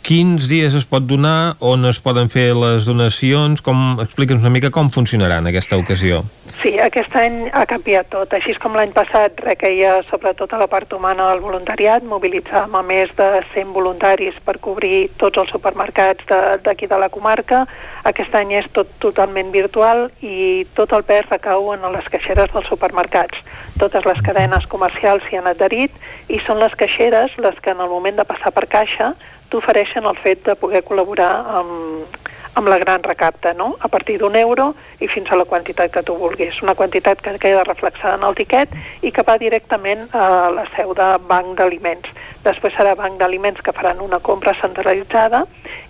Quins 0.00 0.46
dies 0.48 0.72
es 0.74 0.86
pot 0.88 1.04
donar, 1.04 1.56
on 1.60 1.84
es 1.84 2.00
poden 2.00 2.30
fer 2.32 2.54
les 2.56 2.86
donacions, 2.88 3.60
com 3.60 4.00
explica'ns 4.00 4.40
una 4.40 4.52
mica 4.52 4.72
com 4.72 4.88
funcionarà 4.92 5.42
en 5.42 5.50
aquesta 5.50 5.76
ocasió. 5.80 6.22
Sí, 6.60 6.74
aquest 6.76 7.14
any 7.16 7.46
ha 7.56 7.62
canviat 7.64 8.10
tot. 8.12 8.34
Així 8.36 8.52
com 8.60 8.74
l'any 8.76 8.90
passat 8.92 9.38
requeia 9.40 9.94
sobretot 10.10 10.50
a 10.52 10.58
la 10.60 10.66
part 10.68 10.90
humana 10.92 11.30
del 11.30 11.38
voluntariat, 11.40 12.04
mobilitzàvem 12.04 12.74
a 12.76 12.82
més 12.84 13.14
de 13.16 13.28
100 13.54 13.70
voluntaris 13.72 14.36
per 14.44 14.58
cobrir 14.60 15.08
tots 15.22 15.40
els 15.40 15.48
supermercats 15.54 16.26
d'aquí 16.28 16.84
de, 16.84 16.90
de 16.92 16.98
la 17.00 17.08
comarca. 17.08 17.62
Aquest 18.10 18.36
any 18.36 18.52
és 18.58 18.68
tot 18.76 18.92
totalment 19.00 19.48
virtual 19.54 20.10
i 20.20 20.66
tot 20.76 20.92
el 20.92 21.06
pes 21.08 21.30
recau 21.32 21.70
en 21.72 21.86
les 21.94 22.12
caixeres 22.12 22.52
dels 22.52 22.68
supermercats. 22.68 23.40
Totes 23.80 24.04
les 24.04 24.20
cadenes 24.26 24.68
comercials 24.68 25.24
s'hi 25.30 25.40
han 25.40 25.48
adherit 25.48 25.96
i 26.28 26.42
són 26.44 26.60
les 26.60 26.76
caixeres 26.76 27.40
les 27.40 27.56
que 27.64 27.72
en 27.72 27.80
el 27.80 27.88
moment 27.88 28.20
de 28.20 28.28
passar 28.28 28.52
per 28.52 28.66
caixa 28.68 29.14
t'ofereixen 29.48 30.04
el 30.04 30.20
fet 30.20 30.44
de 30.44 30.60
poder 30.60 30.84
col·laborar 30.84 31.32
amb, 31.62 32.20
amb 32.54 32.68
la 32.68 32.78
gran 32.78 33.02
recapta, 33.02 33.52
no? 33.54 33.76
a 33.80 33.88
partir 33.88 34.18
d'un 34.18 34.36
euro 34.36 34.74
i 35.00 35.08
fins 35.08 35.30
a 35.30 35.36
la 35.38 35.44
quantitat 35.44 35.92
que 35.92 36.02
tu 36.02 36.16
vulguis. 36.18 36.60
Una 36.62 36.74
quantitat 36.74 37.20
que 37.22 37.38
queda 37.38 37.64
reflexada 37.64 38.16
en 38.18 38.26
el 38.26 38.34
tiquet 38.34 38.74
i 39.02 39.12
que 39.12 39.24
va 39.26 39.38
directament 39.38 40.08
a 40.12 40.50
la 40.50 40.66
seu 40.76 40.94
de 40.94 41.10
banc 41.28 41.56
d'aliments. 41.58 42.10
Després 42.44 42.72
serà 42.76 42.94
banc 42.96 43.18
d'aliments 43.20 43.60
que 43.60 43.74
faran 43.76 44.00
una 44.00 44.20
compra 44.24 44.54
centralitzada 44.60 45.44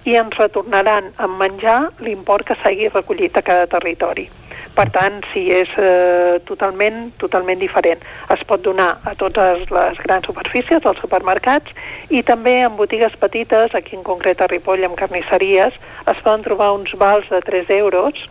i 0.08 0.16
ens 0.18 0.36
retornaran 0.38 1.12
en 1.18 1.36
menjar 1.38 1.80
l'import 2.02 2.48
que 2.48 2.58
s'hagi 2.62 2.90
recollit 2.90 3.36
a 3.36 3.44
cada 3.46 3.68
territori. 3.70 4.28
Per 4.74 4.86
tant, 4.94 5.18
sí, 5.32 5.42
és 5.52 5.70
eh, 5.82 6.38
totalment, 6.46 7.10
totalment 7.20 7.58
diferent. 7.60 8.02
Es 8.30 8.42
pot 8.46 8.62
donar 8.62 8.90
a 9.04 9.14
totes 9.18 9.66
les 9.74 10.02
grans 10.04 10.26
superfícies, 10.26 10.86
als 10.86 11.00
supermercats, 11.02 11.74
i 12.08 12.22
també 12.26 12.60
en 12.64 12.76
botigues 12.78 13.16
petites, 13.20 13.74
aquí 13.74 13.98
en 13.98 14.06
concret 14.06 14.40
a 14.40 14.48
Ripoll, 14.50 14.86
amb 14.86 14.98
carnisseries, 14.98 15.74
es 16.06 16.22
poden 16.22 16.46
trobar 16.46 16.72
uns 16.78 16.94
vals 16.98 17.28
de 17.34 17.42
3 17.46 17.74
euros, 17.80 18.22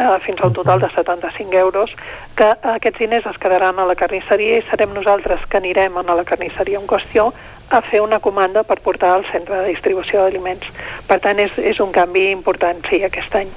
eh, 0.00 0.18
fins 0.24 0.40
a 0.40 0.48
un 0.48 0.56
total 0.56 0.80
de 0.80 0.90
75 0.90 1.56
euros, 1.60 1.94
que 2.36 2.48
aquests 2.74 2.98
diners 2.98 3.26
es 3.26 3.38
quedaran 3.38 3.78
a 3.78 3.86
la 3.86 3.94
carnisseria 3.94 4.58
i 4.58 4.66
serem 4.70 4.94
nosaltres 4.96 5.46
que 5.48 5.60
anirem 5.60 6.00
a 6.00 6.06
la 6.08 6.24
carnisseria 6.24 6.80
en 6.80 6.88
qüestió 6.88 7.30
a 7.70 7.80
fer 7.86 8.00
una 8.02 8.18
comanda 8.18 8.64
per 8.66 8.80
portar 8.82 9.14
al 9.14 9.26
centre 9.30 9.60
de 9.60 9.68
distribució 9.70 10.24
d'aliments. 10.24 10.66
Per 11.06 11.20
tant, 11.22 11.38
és, 11.38 11.52
és 11.58 11.80
un 11.80 11.92
canvi 11.94 12.30
important, 12.32 12.80
sí, 12.90 13.04
aquest 13.06 13.36
any. 13.44 13.52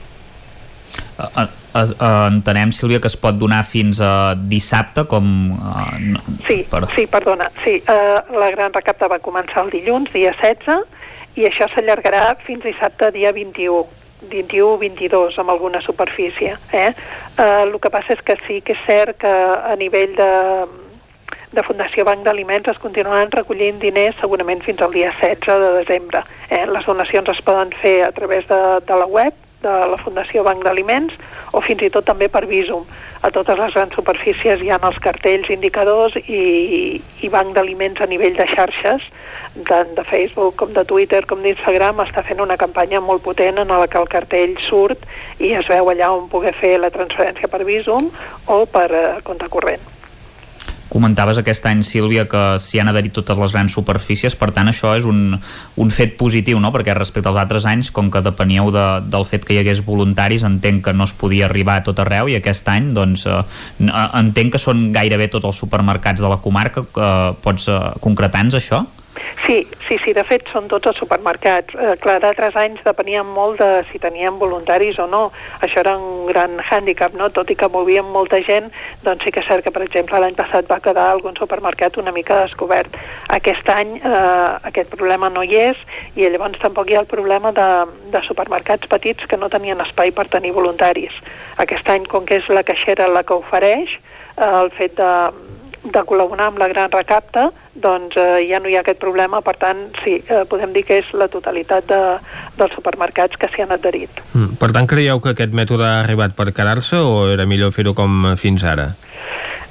Uh, 1.18 1.46
uh, 1.74 2.28
entenem, 2.28 2.72
Sílvia, 2.74 3.00
que 3.02 3.10
es 3.10 3.18
pot 3.18 3.38
donar 3.38 3.64
fins 3.66 4.02
a 4.02 4.34
dissabte, 4.38 5.06
com... 5.10 5.26
No, 6.14 6.22
sí, 6.48 6.62
per... 6.70 6.86
sí, 6.94 7.08
perdona. 7.10 7.50
Sí, 7.64 7.80
uh, 7.90 8.22
la 8.38 8.52
gran 8.54 8.74
recapta 8.74 9.10
va 9.10 9.22
començar 9.22 9.66
el 9.66 9.74
dilluns, 9.74 10.14
dia 10.14 10.34
16, 10.38 10.86
i 11.42 11.48
això 11.50 11.70
s'allargarà 11.74 12.36
fins 12.46 12.66
dissabte, 12.66 13.10
dia 13.16 13.34
21. 13.34 14.03
21-22 14.32 15.40
amb 15.40 15.54
alguna 15.54 15.82
superfície. 15.82 16.58
Eh? 16.72 16.94
Uh, 17.38 17.66
el 17.66 17.76
que 17.82 17.92
passa 17.94 18.16
és 18.18 18.24
que 18.26 18.38
sí 18.48 18.62
que 18.62 18.78
és 18.78 18.86
cert 18.88 19.20
que 19.22 19.30
a 19.30 19.76
nivell 19.80 20.16
de, 20.18 20.32
de 21.54 21.64
Fundació 21.66 22.06
Banc 22.06 22.26
d'Aliments 22.26 22.72
es 22.74 22.82
continuaran 22.82 23.32
recollint 23.34 23.80
diners 23.82 24.20
segurament 24.22 24.64
fins 24.66 24.82
al 24.82 24.94
dia 24.94 25.14
16 25.22 25.64
de 25.66 25.72
desembre. 25.80 26.24
Eh? 26.50 26.66
Les 26.70 26.86
donacions 26.86 27.30
es 27.30 27.42
poden 27.46 27.74
fer 27.82 28.02
a 28.08 28.12
través 28.12 28.48
de, 28.50 28.62
de 28.88 29.00
la 29.00 29.10
web 29.10 29.34
de 29.64 29.74
la 29.94 30.00
Fundació 30.02 30.44
Banc 30.46 30.64
d'Aliments 30.66 31.16
o 31.54 31.62
fins 31.64 31.84
i 31.86 31.90
tot 31.94 32.06
també 32.10 32.28
per 32.32 32.44
Visum. 32.50 32.84
A 33.24 33.32
totes 33.32 33.60
les 33.60 33.76
grans 33.76 33.96
superfícies 33.96 34.62
hi 34.62 34.72
ha 34.74 34.80
els 34.84 35.00
cartells 35.04 35.50
indicadors 35.54 36.18
i, 36.24 37.00
i 37.24 37.32
Banc 37.32 37.54
d'Aliments 37.56 38.04
a 38.04 38.10
nivell 38.12 38.36
de 38.38 38.48
xarxes, 38.52 39.06
tant 39.70 39.96
de 39.96 40.04
Facebook 40.10 40.58
com 40.60 40.74
de 40.76 40.84
Twitter 40.90 41.24
com 41.30 41.42
d'Instagram, 41.46 42.04
està 42.04 42.26
fent 42.28 42.44
una 42.44 42.60
campanya 42.60 43.02
molt 43.02 43.24
potent 43.24 43.64
en 43.64 43.72
la 43.72 43.88
que 43.88 44.02
el 44.02 44.12
cartell 44.12 44.58
surt 44.68 45.08
i 45.40 45.54
es 45.58 45.70
veu 45.72 45.94
allà 45.94 46.12
on 46.14 46.30
poder 46.32 46.56
fer 46.60 46.76
la 46.82 46.92
transferència 46.94 47.52
per 47.52 47.64
Visum 47.68 48.12
o 48.48 48.64
per 48.66 48.90
eh, 48.92 49.10
compte 49.24 49.50
corrent. 49.54 49.94
Comentaves 50.94 51.40
aquest 51.42 51.66
any, 51.66 51.82
Sílvia, 51.82 52.28
que 52.30 52.42
s'hi 52.62 52.78
han 52.82 52.92
adherit 52.92 53.16
totes 53.18 53.40
les 53.42 53.56
grans 53.56 53.74
superfícies, 53.74 54.36
per 54.38 54.52
tant 54.54 54.70
això 54.70 54.94
és 54.94 55.08
un, 55.10 55.40
un 55.82 55.94
fet 55.94 56.14
positiu, 56.20 56.60
no? 56.62 56.70
perquè 56.76 56.94
respecte 56.94 57.32
als 57.32 57.42
altres 57.42 57.66
anys, 57.70 57.90
com 57.92 58.12
que 58.14 58.22
depeníeu 58.22 58.70
de, 58.76 58.86
del 59.10 59.26
fet 59.26 59.48
que 59.48 59.58
hi 59.58 59.62
hagués 59.64 59.82
voluntaris, 59.88 60.46
entenc 60.46 60.86
que 60.86 60.94
no 60.94 61.10
es 61.10 61.16
podia 61.18 61.48
arribar 61.50 61.80
a 61.82 61.86
tot 61.88 62.04
arreu 62.04 62.30
i 62.30 62.38
aquest 62.38 62.70
any 62.70 62.92
doncs, 62.94 63.26
eh, 63.26 63.42
entenc 64.22 64.54
que 64.54 64.62
són 64.62 64.92
gairebé 64.94 65.32
tots 65.34 65.50
els 65.50 65.64
supermercats 65.66 66.22
de 66.22 66.30
la 66.30 66.42
comarca. 66.44 66.86
Eh, 66.86 67.32
pots 67.42 67.72
eh, 67.74 67.80
concretar-nos 68.04 68.62
això? 68.62 68.86
Sí, 69.46 69.68
sí, 69.88 69.98
sí, 70.00 70.14
de 70.16 70.24
fet 70.26 70.48
són 70.54 70.70
tots 70.72 70.90
els 70.90 71.00
supermercats. 71.02 71.76
Eh, 71.76 71.96
clar, 72.02 72.20
d'altres 72.24 72.56
anys 72.58 72.82
depenien 72.86 73.28
molt 73.28 73.60
de 73.60 73.84
si 73.92 74.00
tenien 74.02 74.40
voluntaris 74.40 74.98
o 75.04 75.08
no. 75.10 75.24
Això 75.62 75.82
era 75.84 75.98
un 76.00 76.26
gran 76.30 76.56
hàndicap, 76.64 77.18
no? 77.20 77.30
Tot 77.36 77.52
i 77.52 77.58
que 77.60 77.70
movíem 77.70 78.08
molta 78.16 78.40
gent, 78.48 78.72
doncs 79.04 79.26
sí 79.26 79.34
que 79.36 79.44
és 79.44 79.50
cert 79.50 79.66
que, 79.66 79.74
per 79.76 79.84
exemple, 79.86 80.20
l'any 80.20 80.38
passat 80.38 80.70
va 80.72 80.80
quedar 80.84 81.10
algun 81.12 81.38
supermercat 81.38 82.00
una 82.02 82.16
mica 82.16 82.42
descobert. 82.46 82.98
Aquest 83.36 83.70
any 83.70 83.98
eh, 84.00 84.50
aquest 84.72 84.96
problema 84.96 85.30
no 85.30 85.44
hi 85.44 85.60
és 85.60 85.86
i 86.16 86.26
llavors 86.26 86.62
tampoc 86.64 86.90
hi 86.90 86.98
ha 86.98 87.04
el 87.04 87.12
problema 87.12 87.52
de, 87.52 87.70
de 88.16 88.24
supermercats 88.26 88.90
petits 88.90 89.28
que 89.30 89.38
no 89.38 89.52
tenien 89.52 89.82
espai 89.84 90.16
per 90.16 90.30
tenir 90.32 90.56
voluntaris. 90.56 91.14
Aquest 91.62 91.90
any, 91.90 92.08
com 92.10 92.26
que 92.26 92.40
és 92.42 92.50
la 92.50 92.64
caixera 92.64 93.12
la 93.12 93.24
que 93.28 93.38
ofereix, 93.38 93.98
eh, 94.38 94.54
el 94.64 94.72
fet 94.80 94.98
de 94.98 95.12
de 95.84 96.04
col·laborar 96.08 96.48
amb 96.52 96.60
la 96.62 96.70
gran 96.72 96.92
recapta, 96.92 97.50
doncs 97.76 98.16
eh, 98.20 98.46
ja 98.48 98.60
no 98.64 98.70
hi 98.72 98.78
ha 98.78 98.84
aquest 98.84 99.00
problema, 99.02 99.42
per 99.44 99.56
tant, 99.60 99.86
sí, 100.04 100.20
eh, 100.22 100.44
podem 100.50 100.72
dir 100.76 100.86
que 100.88 101.02
és 101.02 101.10
la 101.18 101.28
totalitat 101.32 101.88
de, 101.90 102.02
dels 102.60 102.76
supermercats 102.78 103.40
que 103.40 103.50
s'hi 103.52 103.66
han 103.66 103.74
adherit. 103.76 104.24
Mm, 104.34 104.56
per 104.62 104.72
tant, 104.76 104.88
creieu 104.88 105.20
que 105.24 105.34
aquest 105.34 105.56
mètode 105.56 105.88
ha 105.88 106.04
arribat 106.04 106.38
per 106.38 106.52
quedar-se 106.56 107.02
o 107.02 107.28
era 107.34 107.48
millor 107.50 107.74
fer-ho 107.76 107.96
com 107.98 108.34
fins 108.40 108.64
ara? 108.64 108.94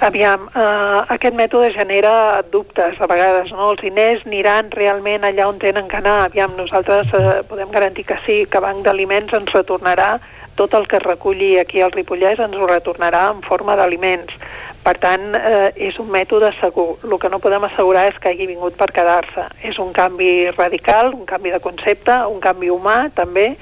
Aviam, 0.02 0.48
eh, 0.50 1.00
aquest 1.14 1.36
mètode 1.38 1.70
genera 1.76 2.42
dubtes 2.50 3.00
a 3.00 3.06
vegades, 3.06 3.52
no? 3.54 3.70
Els 3.70 3.84
diners 3.86 4.26
aniran 4.26 4.72
realment 4.74 5.24
allà 5.24 5.46
on 5.46 5.60
tenen 5.62 5.88
que 5.88 6.00
anar. 6.00 6.24
Aviam, 6.26 6.56
nosaltres 6.58 7.12
eh, 7.14 7.40
podem 7.48 7.70
garantir 7.70 8.04
que 8.04 8.18
sí, 8.26 8.42
que 8.50 8.60
Banc 8.60 8.82
d'Aliments 8.84 9.32
ens 9.38 9.54
retornarà 9.54 10.16
tot 10.54 10.74
el 10.74 10.88
que 10.88 10.98
reculli 10.98 11.58
aquí 11.58 11.80
al 11.80 11.94
Ripollès 11.94 12.40
ens 12.42 12.58
ho 12.58 12.66
retornarà 12.68 13.30
en 13.32 13.40
forma 13.46 13.76
d'aliments 13.78 14.34
per 14.82 14.96
tant, 14.98 15.34
eh, 15.38 15.70
és 15.88 15.98
un 16.02 16.10
mètode 16.10 16.50
segur. 16.58 16.96
El 17.06 17.14
que 17.22 17.30
no 17.30 17.38
podem 17.38 17.64
assegurar 17.68 18.08
és 18.10 18.18
que 18.18 18.32
hagi 18.32 18.48
vingut 18.50 18.74
per 18.76 18.90
quedar-se. 18.90 19.46
És 19.62 19.78
un 19.78 19.92
canvi 19.94 20.50
radical, 20.50 21.14
un 21.14 21.24
canvi 21.24 21.54
de 21.54 21.62
concepte, 21.62 22.16
un 22.26 22.40
canvi 22.40 22.70
humà 22.70 23.06
també. 23.14 23.52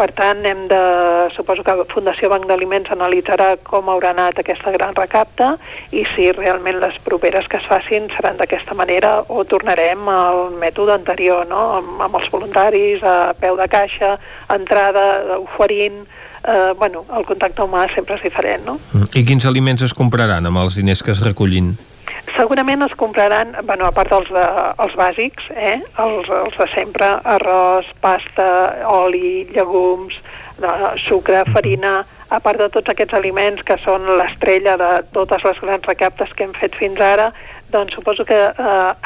Per 0.00 0.08
tant, 0.16 0.38
hem 0.48 0.62
de, 0.70 0.78
suposo 1.34 1.60
que 1.60 1.74
Fundació 1.90 2.30
Banc 2.32 2.46
d'Aliments 2.48 2.88
analitzarà 2.94 3.50
com 3.66 3.90
haurà 3.92 4.14
anat 4.14 4.38
aquesta 4.40 4.72
gran 4.72 4.94
recapta 4.96 5.50
i 5.92 6.06
si 6.14 6.30
realment 6.32 6.78
les 6.80 6.96
properes 7.04 7.50
que 7.52 7.58
es 7.60 7.66
facin 7.68 8.08
seran 8.14 8.38
d'aquesta 8.38 8.72
manera 8.78 9.10
o 9.28 9.44
tornarem 9.44 10.08
al 10.08 10.56
mètode 10.62 10.94
anterior, 10.94 11.44
no? 11.50 11.60
amb, 11.82 12.00
amb 12.06 12.16
els 12.16 12.30
voluntaris, 12.32 13.04
a 13.04 13.34
peu 13.42 13.60
de 13.60 13.68
caixa, 13.68 14.14
entrada, 14.48 15.36
oferint, 15.36 16.06
eh, 16.44 16.72
bueno, 16.78 17.04
el 17.16 17.26
contacte 17.28 17.62
humà 17.64 17.86
sempre 17.94 18.16
és 18.18 18.24
diferent, 18.26 18.66
no? 18.66 18.78
Mm. 18.92 19.12
I 19.14 19.24
quins 19.28 19.46
aliments 19.48 19.84
es 19.86 19.94
compraran 19.96 20.46
amb 20.46 20.62
els 20.62 20.78
diners 20.80 21.04
que 21.04 21.14
es 21.14 21.22
recollin? 21.24 21.74
Segurament 22.36 22.82
es 22.82 22.94
compraran, 22.96 23.54
bueno, 23.66 23.86
a 23.86 23.92
part 23.92 24.10
dels, 24.12 24.28
de, 24.32 24.44
els 24.84 24.94
bàsics, 24.98 25.50
eh, 25.54 25.80
els, 26.02 26.28
els 26.28 26.56
de 26.56 26.68
sempre, 26.74 27.08
arròs, 27.36 27.88
pasta, 28.00 28.46
oli, 28.88 29.44
llegums, 29.54 30.16
de, 30.60 30.72
sucre, 31.06 31.42
farina, 31.52 32.00
a 32.30 32.38
part 32.40 32.60
de 32.62 32.68
tots 32.70 32.92
aquests 32.92 33.16
aliments 33.18 33.62
que 33.66 33.76
són 33.82 34.06
l'estrella 34.20 34.76
de 34.78 34.90
totes 35.16 35.42
les 35.46 35.58
grans 35.64 35.88
recaptes 35.88 36.32
que 36.36 36.46
hem 36.46 36.54
fet 36.60 36.76
fins 36.78 37.00
ara, 37.02 37.30
doncs 37.70 37.94
suposo 37.94 38.24
que 38.24 38.36
eh, 38.36 38.52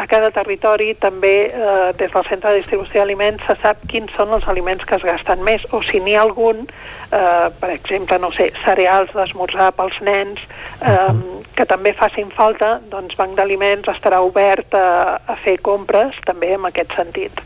a 0.03 0.07
cada 0.11 0.31
territori 0.35 0.95
també 1.01 1.35
eh, 1.47 1.93
des 1.99 2.11
del 2.12 2.27
centre 2.28 2.51
de 2.51 2.61
distribució 2.62 3.01
d'aliments 3.01 3.45
se 3.47 3.57
sap 3.62 3.85
quins 3.91 4.12
són 4.16 4.35
els 4.36 4.49
aliments 4.51 4.85
que 4.89 4.97
es 4.99 5.07
gasten 5.07 5.45
més 5.47 5.65
o 5.73 5.82
si 5.86 6.01
n'hi 6.01 6.16
ha 6.16 6.24
algun, 6.24 6.65
eh, 6.65 7.49
per 7.61 7.70
exemple, 7.74 8.19
no 8.19 8.32
sé, 8.35 8.51
cereals 8.65 9.12
d'esmorzar 9.15 9.70
pels 9.78 10.01
nens 10.07 10.43
eh, 10.81 11.12
que 11.55 11.66
també 11.70 11.95
facin 11.95 12.31
falta, 12.35 12.78
doncs 12.91 13.16
Banc 13.19 13.36
d'Aliments 13.39 13.91
estarà 13.93 14.20
obert 14.27 14.74
a, 14.74 15.20
a 15.27 15.36
fer 15.45 15.59
compres 15.62 16.16
també 16.27 16.55
en 16.57 16.66
aquest 16.70 16.97
sentit. 16.99 17.45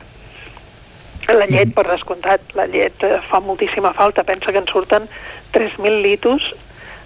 La 1.29 1.45
llet, 1.45 1.75
per 1.77 1.85
descomptat, 1.85 2.55
la 2.57 2.65
llet 2.73 3.05
eh, 3.05 3.19
fa 3.29 3.43
moltíssima 3.45 3.93
falta. 3.93 4.25
Pensa 4.25 4.53
que 4.53 4.63
en 4.63 4.71
surten 4.71 5.05
3.000 5.53 6.01
litos 6.01 6.55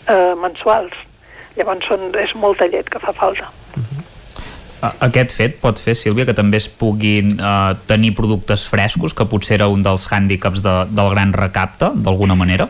eh, 0.07 0.35
mensuals. 0.39 0.95
Llavors 1.57 1.89
són, 1.91 2.07
és 2.23 2.37
molta 2.39 2.71
llet 2.71 2.87
que 2.89 3.03
fa 3.03 3.13
falta. 3.17 3.51
Aquest 4.83 5.37
fet 5.39 5.59
pot 5.63 5.79
fer, 5.79 5.95
Sílvia, 5.99 6.27
que 6.27 6.35
també 6.35 6.59
es 6.59 6.69
puguin 6.69 7.37
eh, 7.39 7.75
tenir 7.87 8.15
productes 8.19 8.67
frescos, 8.69 9.15
que 9.15 9.29
potser 9.31 9.61
era 9.61 9.69
un 9.71 9.85
dels 9.87 10.09
hàndicaps 10.11 10.65
de, 10.65 10.79
del 10.91 11.13
gran 11.15 11.35
recapte, 11.37 11.93
d'alguna 11.95 12.39
manera? 12.39 12.67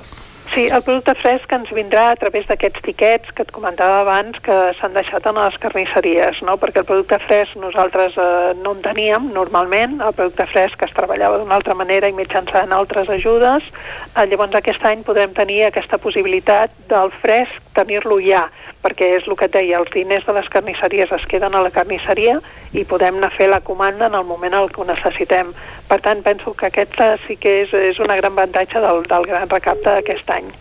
Sí, 0.52 0.66
el 0.68 0.82
producte 0.84 1.14
fresc 1.16 1.52
ens 1.56 1.70
vindrà 1.72 2.10
a 2.12 2.16
través 2.20 2.44
d'aquests 2.44 2.82
tiquets 2.84 3.30
que 3.32 3.40
et 3.46 3.52
comentava 3.56 4.02
abans 4.02 4.36
que 4.44 4.56
s'han 4.76 4.92
deixat 4.92 5.24
en 5.30 5.38
les 5.40 5.54
carnisseries, 5.62 6.42
no? 6.44 6.58
perquè 6.60 6.82
el 6.82 6.88
producte 6.90 7.16
fresc 7.22 7.56
nosaltres 7.56 8.18
eh, 8.20 8.50
no 8.60 8.74
en 8.76 8.82
teníem 8.84 9.30
normalment, 9.32 9.96
el 10.04 10.12
producte 10.18 10.44
fresc 10.52 10.84
es 10.84 10.92
treballava 10.92 11.38
d'una 11.40 11.56
altra 11.56 11.72
manera 11.78 12.10
i 12.10 12.16
mitjançant 12.18 12.76
altres 12.76 13.08
ajudes, 13.16 13.64
eh, 14.12 14.26
llavors 14.28 14.58
aquest 14.60 14.84
any 14.84 15.00
podrem 15.08 15.32
tenir 15.32 15.62
aquesta 15.70 15.96
possibilitat 15.96 16.76
del 16.92 17.14
fresc 17.24 17.72
tenir-lo 17.72 18.20
ja, 18.20 18.44
perquè 18.82 19.12
és 19.18 19.28
el 19.28 19.36
que 19.38 19.46
et 19.46 19.54
deia, 19.54 19.78
els 19.78 19.92
diners 19.94 20.26
de 20.26 20.34
les 20.36 20.48
carnisseries 20.52 21.12
es 21.14 21.26
queden 21.30 21.54
a 21.54 21.62
la 21.62 21.70
carnisseria 21.74 22.40
i 22.72 22.84
podem 22.88 23.20
anar 23.20 23.30
a 23.30 23.36
fer 23.36 23.48
la 23.50 23.60
comanda 23.60 24.08
en 24.10 24.18
el 24.18 24.26
moment 24.26 24.54
en 24.58 24.68
què 24.72 24.82
ho 24.82 24.88
necessitem. 24.88 25.54
Per 25.88 26.00
tant, 26.02 26.22
penso 26.26 26.54
que 26.54 26.66
aquest 26.70 26.98
sí 27.26 27.36
que 27.36 27.62
és, 27.62 27.72
és 27.92 28.02
una 28.02 28.18
gran 28.18 28.32
avantatge 28.32 28.82
del, 28.82 29.06
del 29.08 29.30
gran 29.30 29.48
recapte 29.48 29.88
d'aquest 29.90 30.36
any. 30.40 30.52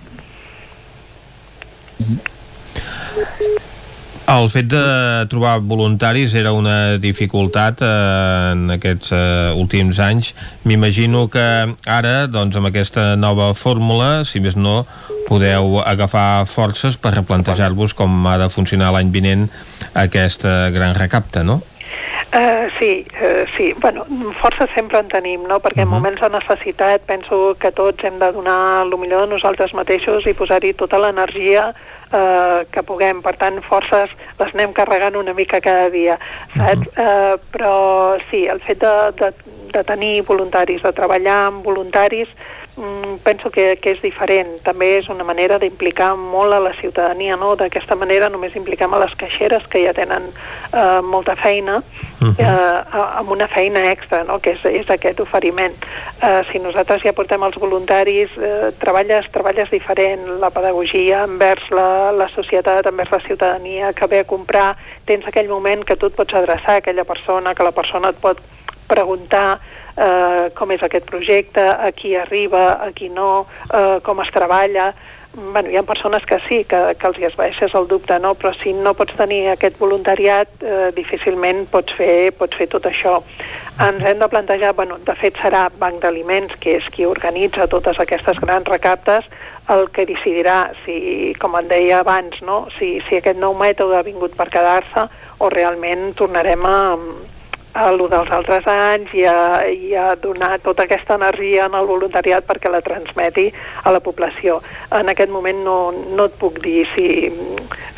El 4.32 4.48
fet 4.48 4.70
de 4.72 4.82
trobar 5.28 5.58
voluntaris 5.60 6.32
era 6.40 6.54
una 6.56 6.96
dificultat 7.04 7.82
eh, 7.84 7.88
en 8.54 8.72
aquests 8.78 9.12
eh, 9.12 9.50
últims 9.60 10.00
anys. 10.00 10.30
M'imagino 10.64 11.26
que 11.34 11.44
ara, 11.84 12.14
doncs, 12.32 12.56
amb 12.56 12.70
aquesta 12.70 13.18
nova 13.20 13.50
fórmula, 13.58 14.24
si 14.24 14.40
més 14.40 14.56
no, 14.56 14.86
podeu 15.28 15.82
agafar 15.84 16.46
forces 16.48 16.96
per 16.96 17.12
replantejar-vos 17.18 17.92
com 17.98 18.24
ha 18.32 18.38
de 18.40 18.48
funcionar 18.54 18.94
l'any 18.96 19.12
vinent 19.12 19.50
aquest 20.06 20.48
eh, 20.48 20.56
gran 20.72 20.96
recapte, 20.96 21.44
no? 21.44 21.60
Uh, 22.32 22.70
sí, 22.80 23.06
uh, 23.12 23.46
sí. 23.58 23.74
Bueno, 23.82 24.06
força 24.40 24.68
sempre 24.74 25.00
en 25.00 25.10
tenim, 25.12 25.44
no? 25.48 25.60
Perquè 25.60 25.82
en 25.82 25.88
uh 25.88 25.94
-huh. 25.94 26.00
moments 26.00 26.22
de 26.22 26.30
necessitat 26.30 27.02
penso 27.06 27.56
que 27.60 27.72
tots 27.72 28.04
hem 28.04 28.20
de 28.20 28.32
donar 28.32 28.86
el 28.86 28.98
millor 28.98 29.22
de 29.22 29.34
nosaltres 29.34 29.74
mateixos 29.74 30.26
i 30.26 30.34
posar-hi 30.34 30.74
tota 30.74 30.98
l'energia 30.98 31.74
uh, 32.14 32.66
que 32.72 32.84
puguem. 32.84 33.22
Per 33.22 33.36
tant, 33.36 33.62
forces 33.62 34.10
les 34.40 34.54
anem 34.54 34.74
carregant 34.74 35.16
una 35.16 35.34
mica 35.34 35.60
cada 35.60 35.90
dia, 35.90 36.18
saps? 36.58 36.88
Uh 36.88 36.94
-huh. 36.96 37.34
uh, 37.34 37.40
però 37.52 38.18
sí, 38.30 38.46
el 38.48 38.60
fet 38.60 38.80
de, 38.80 39.12
de, 39.16 39.34
de 39.74 39.84
tenir 39.84 40.24
voluntaris, 40.24 40.82
de 40.82 40.92
treballar 40.94 41.48
amb 41.48 41.66
voluntaris, 41.66 42.28
penso 43.24 43.50
que, 43.50 43.76
que 43.82 43.94
és 43.96 44.02
diferent. 44.02 44.58
També 44.66 44.98
és 45.00 45.10
una 45.10 45.26
manera 45.28 45.60
d'implicar 45.62 46.16
molt 46.18 46.54
a 46.54 46.60
la 46.64 46.74
ciutadania, 46.80 47.38
no? 47.38 47.54
D'aquesta 47.60 47.96
manera 47.96 48.30
només 48.30 48.56
impliquem 48.58 48.94
a 48.94 49.02
les 49.04 49.14
caixeres 49.20 49.68
que 49.72 49.84
ja 49.86 49.94
tenen 49.98 50.30
eh, 50.30 51.02
molta 51.02 51.36
feina 51.36 51.78
uh 51.78 52.28
-huh. 52.28 52.34
eh, 52.40 53.18
amb 53.20 53.32
una 53.32 53.48
feina 53.48 53.92
extra, 53.92 54.24
no? 54.24 54.40
que 54.40 54.52
és, 54.52 54.66
és 54.66 54.90
aquest 54.90 55.20
oferiment. 55.20 55.74
Eh, 56.22 56.44
si 56.52 56.60
nosaltres 56.60 57.02
ja 57.04 57.14
portem 57.14 57.44
els 57.44 57.56
voluntaris, 57.56 58.30
eh, 58.38 58.72
treballes, 58.80 59.26
treballes 59.32 59.70
diferent, 59.70 60.40
la 60.40 60.50
pedagogia 60.50 61.24
envers 61.24 61.70
la, 61.70 62.12
la 62.12 62.30
societat, 62.30 62.86
envers 62.86 63.12
la 63.12 63.20
ciutadania, 63.20 63.94
que 63.94 64.08
ve 64.08 64.20
a 64.20 64.24
comprar, 64.24 64.78
tens 65.06 65.26
aquell 65.28 65.48
moment 65.48 65.84
que 65.86 65.96
tu 65.96 66.06
et 66.06 66.16
pots 66.16 66.34
adreçar 66.34 66.74
a 66.74 66.78
aquella 66.78 67.04
persona, 67.04 67.56
que 67.56 67.64
la 67.64 67.72
persona 67.72 68.10
et 68.10 68.18
pot 68.22 68.38
preguntar 68.92 69.48
eh, 69.96 70.52
com 70.58 70.76
és 70.76 70.84
aquest 70.84 71.08
projecte, 71.10 71.64
a 71.64 71.92
qui 71.96 72.16
arriba, 72.16 72.68
a 72.84 72.92
qui 72.96 73.10
no, 73.10 73.48
eh, 73.72 73.98
com 74.04 74.22
es 74.24 74.36
treballa... 74.36 74.92
Bueno, 75.32 75.70
hi 75.72 75.78
ha 75.80 75.84
persones 75.88 76.26
que 76.28 76.42
sí, 76.44 76.58
que, 76.68 76.80
que 77.00 77.08
els 77.08 77.16
hi 77.16 77.24
el 77.64 77.86
dubte, 77.88 78.18
no? 78.20 78.34
però 78.36 78.52
si 78.52 78.74
no 78.76 78.92
pots 78.94 79.16
tenir 79.16 79.46
aquest 79.48 79.78
voluntariat, 79.80 80.50
eh, 80.60 80.90
difícilment 80.92 81.70
pots 81.72 81.96
fer, 81.96 82.34
pots 82.36 82.60
fer 82.60 82.68
tot 82.68 82.84
això. 82.90 83.22
Ens 83.80 84.04
hem 84.04 84.20
de 84.20 84.28
plantejar, 84.28 84.74
bueno, 84.76 84.98
de 85.00 85.16
fet 85.16 85.40
serà 85.40 85.70
Banc 85.80 86.04
d'Aliments, 86.04 86.60
que 86.60 86.76
és 86.82 86.92
qui 86.92 87.08
organitza 87.08 87.70
totes 87.72 88.04
aquestes 88.04 88.44
grans 88.44 88.68
recaptes, 88.68 89.24
el 89.72 89.88
que 89.96 90.04
decidirà 90.10 90.74
si, 90.84 91.32
com 91.40 91.56
en 91.56 91.72
deia 91.72 92.02
abans, 92.04 92.36
no? 92.44 92.66
si, 92.76 92.98
si 93.08 93.24
aquest 93.24 93.40
nou 93.40 93.56
mètode 93.56 93.96
ha 93.96 94.04
vingut 94.04 94.36
per 94.36 94.52
quedar-se 94.52 95.08
o 95.40 95.48
realment 95.48 96.12
tornarem 96.20 96.68
a, 96.68 96.80
a 97.74 97.92
lo 97.96 98.08
dels 98.12 98.30
altres 98.32 98.68
anys 98.68 99.14
i 99.16 99.24
a, 99.28 99.64
i 99.68 99.96
a 99.96 100.16
donar 100.20 100.60
tota 100.64 100.84
aquesta 100.84 101.16
energia 101.16 101.68
en 101.70 101.76
el 101.78 101.88
voluntariat 101.88 102.46
perquè 102.48 102.72
la 102.72 102.82
transmeti 102.84 103.48
a 103.84 103.94
la 103.96 104.02
població. 104.04 104.60
En 104.92 105.10
aquest 105.12 105.32
moment 105.32 105.64
no, 105.66 105.78
no 106.16 106.28
et 106.28 106.38
puc 106.42 106.60
dir 106.64 106.86
si, 106.96 107.08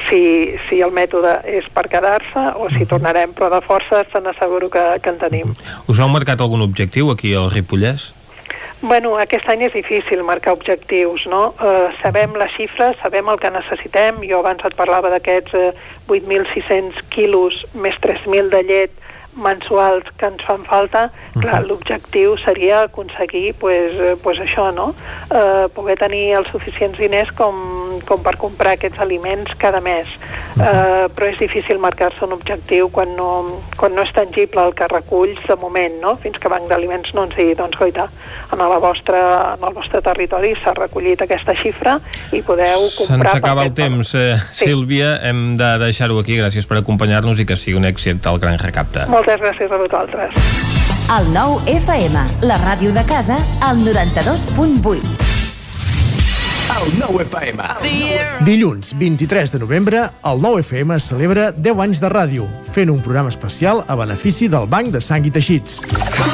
si, 0.09 0.23
si 0.69 0.81
el 0.85 0.93
mètode 0.93 1.39
és 1.49 1.69
per 1.73 1.87
quedar-se 1.89 2.49
o 2.61 2.69
si 2.73 2.85
tornarem, 2.89 3.33
però 3.33 3.49
de 3.53 3.61
força 3.65 4.03
se 4.11 4.21
n'asseguro 4.21 4.69
que, 4.73 4.83
que 5.01 5.13
en 5.13 5.21
tenim. 5.21 5.55
Us 5.87 6.01
heu 6.01 6.11
marcat 6.11 6.41
algun 6.41 6.65
objectiu 6.65 7.09
aquí 7.13 7.33
al 7.33 7.49
Ripollès? 7.53 8.11
Bueno, 8.83 9.13
aquest 9.15 9.47
any 9.47 9.61
és 9.63 9.71
difícil 9.71 10.25
marcar 10.27 10.57
objectius, 10.57 11.23
no? 11.31 11.53
Eh, 11.55 11.93
sabem 12.01 12.33
les 12.35 12.51
xifres, 12.51 12.97
sabem 12.99 13.29
el 13.31 13.39
que 13.39 13.47
necessitem. 13.53 14.19
Jo 14.27 14.41
abans 14.43 14.65
et 14.67 14.75
parlava 14.75 15.07
d'aquests 15.13 15.55
eh, 15.55 15.69
8.600 16.11 16.99
quilos 17.13 17.61
més 17.79 17.95
3.000 18.03 18.51
de 18.51 18.61
llet 18.67 18.99
mensuals 19.35 20.05
que 20.17 20.27
ens 20.27 20.43
fan 20.45 20.63
falta, 20.65 21.05
uh 21.05 21.11
-huh. 21.11 21.41
clar, 21.41 21.63
l'objectiu 21.65 22.37
seria 22.37 22.83
aconseguir 22.83 23.53
pues, 23.55 23.93
eh, 23.99 24.15
pues 24.21 24.39
això, 24.39 24.73
no? 24.73 24.95
Eh, 25.31 25.67
poder 25.73 25.97
tenir 25.97 26.33
els 26.37 26.49
suficients 26.49 26.97
diners 26.97 27.31
com, 27.31 27.55
com 28.05 28.21
per 28.21 28.37
comprar 28.37 28.73
aquests 28.73 28.99
aliments 28.99 29.55
cada 29.57 29.81
mes. 29.81 30.07
Uh 30.07 30.61
-huh. 30.61 31.05
eh, 31.05 31.05
però 31.15 31.25
és 31.31 31.39
difícil 31.39 31.79
marcar-se 31.79 32.25
un 32.25 32.33
objectiu 32.33 32.89
quan 32.89 33.15
no, 33.15 33.61
quan 33.77 33.95
no 33.95 34.01
és 34.01 34.11
tangible 34.13 34.61
el 34.61 34.73
que 34.73 34.87
reculls 34.87 35.39
de 35.47 35.55
moment, 35.55 36.01
no? 36.01 36.17
Fins 36.17 36.37
que 36.37 36.47
Banc 36.47 36.67
d'Aliments 36.67 37.13
no 37.13 37.23
ens 37.23 37.35
digui, 37.35 37.55
doncs, 37.55 37.77
goita, 37.77 38.09
en, 38.51 38.59
la 38.59 38.79
vostra, 38.79 39.55
en 39.57 39.67
el 39.67 39.73
vostre 39.73 40.01
territori 40.01 40.53
s'ha 40.63 40.73
recollit 40.73 41.21
aquesta 41.21 41.55
xifra 41.55 41.97
i 42.31 42.41
podeu 42.41 42.85
comprar... 42.97 43.31
Se'ns 43.31 43.35
acaba 43.35 43.63
el 43.63 43.73
temps, 43.73 44.13
eh, 44.15 44.37
sí. 44.51 44.65
Sílvia, 44.65 45.19
hem 45.23 45.57
de 45.57 45.69
deixar-ho 45.79 46.19
aquí. 46.19 46.37
Gràcies 46.39 46.67
per 46.69 46.77
acompanyar-nos 46.81 47.39
i 47.39 47.47
que 47.49 47.57
sigui 47.59 47.77
un 47.79 47.87
èxit 47.89 48.25
el 48.29 48.39
gran 48.43 48.59
recapte. 48.61 49.07
Molt 49.11 49.22
moltes 49.23 49.39
gràcies 49.39 49.71
a 49.71 49.77
vosaltres. 49.77 50.33
El 51.13 51.29
nou 51.35 51.59
FM, 51.67 52.25
la 52.43 52.57
ràdio 52.63 52.91
de 52.95 53.05
casa, 53.07 53.37
al 53.61 53.79
92.8. 53.85 55.42
El 56.71 56.93
nou 56.95 57.19
FM. 57.19 57.63
Dilluns 58.47 58.93
23 58.99 59.51
de 59.51 59.59
novembre, 59.59 60.03
el 60.23 60.41
nou 60.41 60.57
FM 60.61 60.95
celebra 61.03 61.49
10 61.51 61.81
anys 61.83 61.99
de 61.99 62.09
ràdio, 62.11 62.47
fent 62.71 62.91
un 62.91 63.01
programa 63.03 63.31
especial 63.31 63.83
a 63.87 63.97
benefici 63.99 64.47
del 64.51 64.67
Banc 64.71 64.93
de 64.93 65.01
Sang 65.03 65.27
i 65.27 65.31
Teixits. 65.33 65.81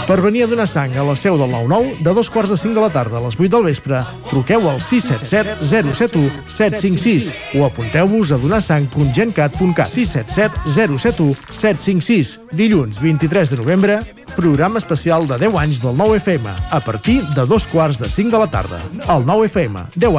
Per 0.05 0.19
venir 0.21 0.43
a 0.45 0.49
donar 0.51 0.67
sang 0.69 0.93
a 0.97 1.05
la 1.05 1.15
seu 1.17 1.37
del 1.37 1.49
9-9, 1.53 2.03
de 2.05 2.13
dos 2.13 2.29
quarts 2.29 2.53
de 2.53 2.57
5 2.57 2.77
de 2.77 2.85
la 2.85 2.91
tarda 2.93 3.17
a 3.17 3.23
les 3.25 3.37
8 3.39 3.49
del 3.55 3.65
vespre, 3.69 4.03
truqueu 4.29 4.69
al 4.69 4.81
677 4.81 5.65
071 5.93 6.45
756 6.45 7.57
o 7.57 7.65
apunteu-vos 7.65 8.33
a 8.33 8.39
donarsang.gencat.cat 8.41 9.89
677 9.89 10.97
071 10.97 11.35
756. 11.49 12.39
Dilluns 12.53 13.01
23 13.01 13.49
de 13.49 13.61
novembre, 13.61 13.99
programa 14.35 14.77
especial 14.77 15.27
de 15.27 15.37
10 15.37 15.57
anys 15.59 15.81
del 15.83 15.97
9 15.97 16.17
FM, 16.17 16.49
a 16.71 16.79
partir 16.79 17.21
de 17.35 17.45
dos 17.45 17.67
quarts 17.67 17.99
de 17.99 18.09
5 18.09 18.29
de 18.29 18.39
la 18.39 18.47
tarda. 18.47 18.79
El 19.09 19.25
9 19.25 19.45
FM, 19.45 19.79
10 19.95 20.15
anys, 20.15 20.18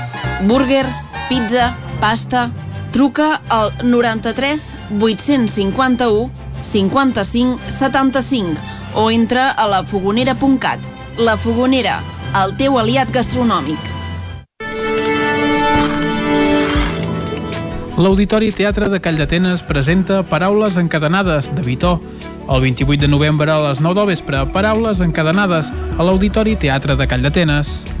Burgers, 0.47 1.07
pizza, 1.29 1.75
pasta... 1.99 2.51
Truca 2.91 3.39
al 3.47 3.71
93 3.83 4.75
851 4.99 6.29
55 6.59 7.59
75 7.69 8.59
o 8.95 9.09
entra 9.09 9.51
a 9.51 9.67
lafogonera.cat. 9.67 10.79
La 11.17 11.37
Fogonera, 11.37 12.01
el 12.43 12.55
teu 12.59 12.75
aliat 12.79 13.11
gastronòmic. 13.11 13.79
L'Auditori 18.01 18.51
Teatre 18.51 18.89
de 18.89 18.99
Calldetenes 18.99 19.63
presenta 19.67 20.23
Paraules 20.23 20.77
encadenades 20.77 21.51
de 21.55 21.61
Vitó. 21.61 22.01
El 22.49 22.61
28 22.61 23.01
de 23.01 23.07
novembre 23.07 23.51
a 23.51 23.59
les 23.69 23.79
9 23.79 23.99
del 23.99 24.07
vespre, 24.07 24.45
Paraules 24.51 24.99
encadenades 24.99 25.71
a 25.97 26.03
l'Auditori 26.03 26.55
Teatre 26.55 26.95
de 26.99 27.07
Calldetenes. 27.07 28.00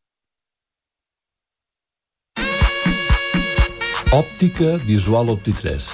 Òptica 4.11 4.75
Visual 4.83 5.29
Opti3. 5.31 5.85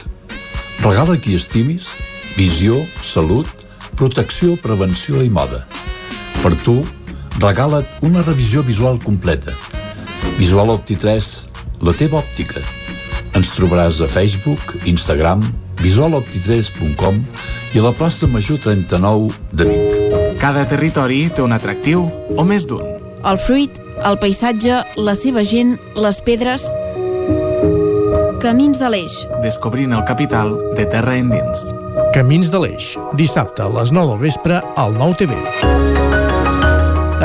Regala 0.82 1.20
qui 1.22 1.36
estimis, 1.38 1.86
visió, 2.34 2.80
salut, 3.06 3.46
protecció, 3.94 4.56
prevenció 4.58 5.22
i 5.22 5.30
moda. 5.30 5.60
Per 6.42 6.56
tu, 6.64 6.80
regala't 7.38 7.86
una 8.02 8.24
revisió 8.26 8.64
visual 8.66 8.98
completa. 9.04 9.54
Visual 10.40 10.74
Opti3, 10.74 11.30
la 11.86 11.94
teva 11.94 12.24
òptica. 12.24 12.64
Ens 13.38 13.54
trobaràs 13.54 14.02
a 14.02 14.10
Facebook, 14.10 14.74
Instagram, 14.90 15.46
visualopti3.com 15.86 17.22
i 17.22 17.78
a 17.78 17.86
la 17.86 17.94
plaça 17.94 18.26
Major 18.34 18.58
39 18.66 19.30
de 19.54 19.70
Vic. 19.70 20.42
Cada 20.42 20.66
territori 20.66 21.28
té 21.30 21.46
un 21.46 21.54
atractiu 21.54 22.10
o 22.34 22.50
més 22.50 22.66
d'un. 22.66 22.82
El 23.22 23.38
fruit, 23.38 23.78
el 24.02 24.18
paisatge, 24.18 24.82
la 24.98 25.14
seva 25.14 25.46
gent, 25.46 25.78
les 25.94 26.22
pedres... 26.26 26.66
Camins 28.38 28.78
de 28.78 28.86
l'Eix. 28.94 29.14
Descobrint 29.42 29.96
el 29.98 30.04
capital 30.06 30.52
de 30.78 30.84
terra 30.86 31.16
endins. 31.18 31.72
Camins 32.14 32.52
de 32.54 32.60
l'Eix, 32.62 32.92
dissabte 33.18 33.64
a 33.66 33.70
les 33.74 33.90
9 33.90 34.12
del 34.12 34.20
vespre 34.22 34.60
al 34.78 34.94
9 34.94 35.18
TV. 35.18 35.38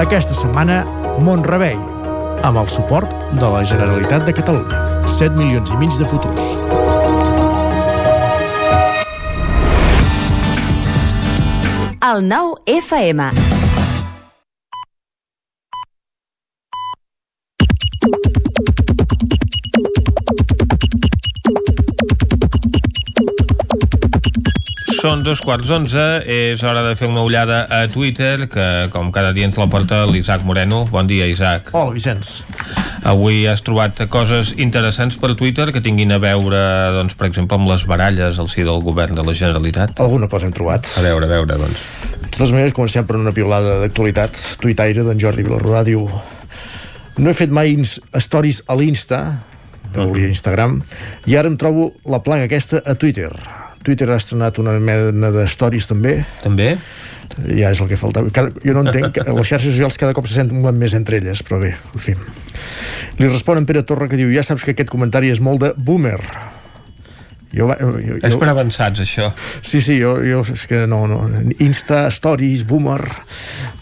Aquesta 0.00 0.32
setmana, 0.32 0.80
Montrebei, 1.20 1.76
amb 2.40 2.62
el 2.62 2.70
suport 2.72 3.12
de 3.36 3.50
la 3.52 3.60
Generalitat 3.60 4.24
de 4.24 4.32
Catalunya. 4.40 4.80
7 5.04 5.36
milions 5.36 5.68
i 5.68 5.80
mig 5.82 5.92
de 6.00 6.08
futurs. 6.08 6.56
El 12.00 12.24
nou 12.24 12.56
FM. 12.64 13.61
Són 25.02 25.24
dos 25.26 25.40
quarts 25.42 25.66
d'onze, 25.66 26.02
és 26.30 26.60
hora 26.62 26.84
de 26.86 26.92
fer 26.94 27.08
una 27.10 27.24
ullada 27.26 27.64
a 27.74 27.88
Twitter, 27.90 28.46
que 28.46 28.66
com 28.94 29.08
cada 29.10 29.32
dia 29.34 29.48
ens 29.48 29.56
la 29.58 29.64
porta 29.66 30.04
l'Isaac 30.06 30.44
Moreno. 30.46 30.84
Bon 30.92 31.08
dia, 31.10 31.26
Isaac. 31.26 31.72
Hola, 31.74 31.90
Vicenç. 31.96 32.44
Avui 33.10 33.40
has 33.50 33.64
trobat 33.66 33.98
coses 34.12 34.52
interessants 34.62 35.16
per 35.18 35.32
Twitter 35.34 35.72
que 35.74 35.82
tinguin 35.82 36.14
a 36.14 36.20
veure, 36.22 36.60
doncs, 36.94 37.16
per 37.18 37.26
exemple, 37.26 37.58
amb 37.58 37.66
les 37.72 37.82
baralles 37.90 38.38
al 38.38 38.46
si 38.52 38.62
del 38.62 38.78
govern 38.86 39.18
de 39.18 39.24
la 39.26 39.34
Generalitat. 39.34 39.98
Alguna 40.04 40.28
cosa 40.30 40.46
hem 40.46 40.54
trobat. 40.54 40.86
A 40.94 41.02
veure, 41.02 41.26
a 41.26 41.32
veure, 41.32 41.56
doncs. 41.64 41.82
De 42.12 42.30
totes 42.36 42.54
maneres, 42.54 42.76
comencem 42.76 43.08
per 43.08 43.18
una 43.18 43.34
piolada 43.34 43.80
d'actualitat. 43.80 44.38
Tuitaire 44.62 45.02
d'en 45.08 45.18
Jordi 45.18 45.42
Vilarrodà 45.48 45.82
diu 45.88 46.06
no 47.18 47.26
he 47.26 47.34
fet 47.34 47.50
mai 47.50 47.74
stories 48.22 48.62
a 48.70 48.78
l'Insta, 48.78 49.24
no 49.96 50.06
volia 50.12 50.30
Instagram, 50.30 50.78
i 51.26 51.34
ara 51.34 51.50
em 51.50 51.58
trobo 51.58 51.90
la 52.06 52.22
plaga 52.22 52.46
aquesta 52.46 52.84
a 52.86 52.94
Twitter. 52.94 53.32
Twitter 53.82 54.08
ha 54.10 54.18
estrenat 54.20 54.58
una 54.62 54.76
mena 54.78 55.32
de 55.34 55.46
stories 55.50 55.88
també. 55.90 56.20
També? 56.42 56.76
Ja 57.48 57.72
és 57.72 57.80
el 57.80 57.88
que 57.90 57.98
faltava. 57.98 58.30
Cada, 58.34 58.52
jo 58.62 58.74
no 58.76 58.84
entenc 58.84 59.16
que 59.16 59.24
les 59.26 59.48
xarxes 59.48 59.72
socials 59.72 59.98
cada 60.00 60.14
cop 60.16 60.28
se 60.28 60.36
senten 60.36 60.62
més 60.78 60.94
entre 60.98 61.18
elles, 61.22 61.42
però 61.46 61.60
bé, 61.62 61.74
en 61.94 62.02
fi. 62.02 62.16
Li 63.18 63.28
respon 63.28 63.60
en 63.60 63.68
Pere 63.68 63.84
Torra 63.88 64.08
que 64.08 64.18
diu 64.20 64.32
ja 64.34 64.44
saps 64.46 64.66
que 64.66 64.76
aquest 64.76 64.92
comentari 64.92 65.32
és 65.32 65.40
molt 65.40 65.62
de 65.64 65.72
boomer. 65.76 66.20
Jo, 67.52 67.66
jo, 67.76 67.90
jo, 68.00 68.14
És 68.24 68.36
per 68.40 68.48
avançats, 68.48 69.02
això. 69.04 69.28
Sí, 69.60 69.82
sí, 69.84 69.98
jo, 70.00 70.14
jo 70.24 70.40
és 70.54 70.64
que 70.70 70.86
no, 70.88 71.04
no. 71.10 71.26
Insta, 71.60 72.06
stories, 72.14 72.64
boomer... 72.68 73.02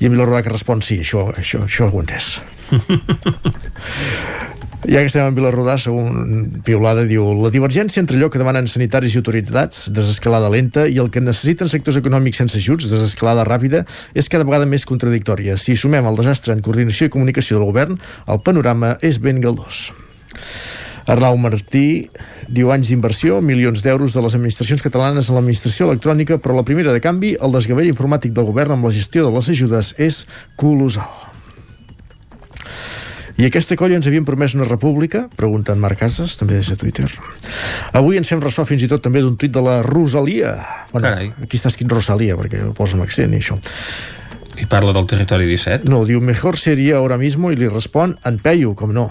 I 0.01 0.09
a 0.09 0.09
mi 0.09 0.17
Vilarrodà 0.17 0.41
que 0.43 0.51
respon 0.51 0.81
sí, 0.83 0.97
això, 1.05 1.29
això, 1.37 1.63
això 1.69 1.91
ho 1.91 2.01
he 2.01 2.03
entès. 2.03 2.41
Ja 4.81 5.03
que 5.03 5.11
estem 5.11 5.27
en 5.29 5.35
Vilarrodà, 5.37 5.75
segon 5.77 6.63
Piolada 6.65 7.03
diu 7.05 7.27
la 7.37 7.51
divergència 7.53 8.01
entre 8.01 8.17
allò 8.17 8.31
que 8.33 8.41
demanen 8.41 8.65
sanitaris 8.65 9.13
i 9.13 9.19
autoritats, 9.21 9.83
desescalada 9.93 10.49
lenta, 10.49 10.87
i 10.89 10.97
el 11.03 11.11
que 11.13 11.21
necessiten 11.21 11.69
sectors 11.69 11.99
econòmics 12.01 12.41
sense 12.41 12.57
ajuts, 12.57 12.89
desescalada 12.89 13.45
ràpida, 13.45 13.83
és 14.17 14.33
cada 14.33 14.47
vegada 14.49 14.65
més 14.65 14.89
contradictòria. 14.89 15.59
Si 15.61 15.77
sumem 15.77 16.09
el 16.09 16.17
desastre 16.17 16.57
en 16.57 16.65
coordinació 16.65 17.11
i 17.11 17.13
comunicació 17.13 17.61
del 17.61 17.69
govern, 17.69 18.01
el 18.25 18.41
panorama 18.41 18.95
és 19.05 19.21
ben 19.21 19.45
galdós. 19.45 19.91
Arnau 21.11 21.37
Martí 21.37 22.09
diu 22.49 22.73
anys 22.73 22.89
d'inversió, 22.89 23.43
milions 23.45 23.85
d'euros 23.85 24.17
de 24.17 24.25
les 24.25 24.37
administracions 24.39 24.81
catalanes 24.81 25.29
en 25.29 25.37
l'administració 25.37 25.91
electrònica, 25.91 26.41
però 26.41 26.57
la 26.57 26.65
primera 26.65 26.97
de 26.97 27.05
canvi, 27.05 27.37
el 27.37 27.53
desgavell 27.53 27.93
informàtic 27.93 28.33
del 28.33 28.49
govern 28.49 28.79
amb 28.79 28.89
la 28.89 28.97
gestió 28.97 29.29
de 29.29 29.35
les 29.37 29.53
ajudes 29.53 29.93
és 30.01 30.25
colossal. 30.57 31.30
I 33.41 33.47
aquesta 33.49 33.73
colla 33.73 33.97
ens 33.97 34.05
havien 34.05 34.27
promès 34.29 34.53
una 34.53 34.67
república? 34.67 35.23
Pregunta 35.33 35.73
en 35.73 35.81
Marc 35.81 36.03
Casas, 36.03 36.35
també 36.37 36.59
des 36.59 36.69
de 36.69 36.75
Twitter. 36.77 37.07
Avui 37.97 38.19
ens 38.21 38.29
fem 38.29 38.41
ressò 38.43 38.67
fins 38.69 38.83
i 38.85 38.89
tot 38.91 39.01
també 39.01 39.23
d'un 39.25 39.39
tuit 39.41 39.55
de 39.55 39.63
la 39.65 39.79
Rosalia. 39.87 40.51
Bueno, 40.91 41.07
Carai. 41.07 41.31
aquí 41.47 41.57
està 41.57 41.73
escrit 41.73 41.89
Rosalia, 41.89 42.37
perquè 42.37 42.61
ho 42.67 42.75
posa 42.77 42.99
amb 42.99 43.07
accent 43.07 43.33
i 43.33 43.41
això. 43.41 43.57
I 44.61 44.69
parla 44.69 44.93
del 44.93 45.09
territori 45.09 45.49
17? 45.49 45.89
No, 45.89 46.03
diu, 46.05 46.21
mejor 46.21 46.59
sería 46.61 46.99
ahora 46.99 47.17
mismo, 47.17 47.49
i 47.49 47.57
li 47.57 47.71
respon 47.73 48.19
en 48.29 48.37
Peyu, 48.45 48.75
com 48.77 48.93
no. 48.93 49.09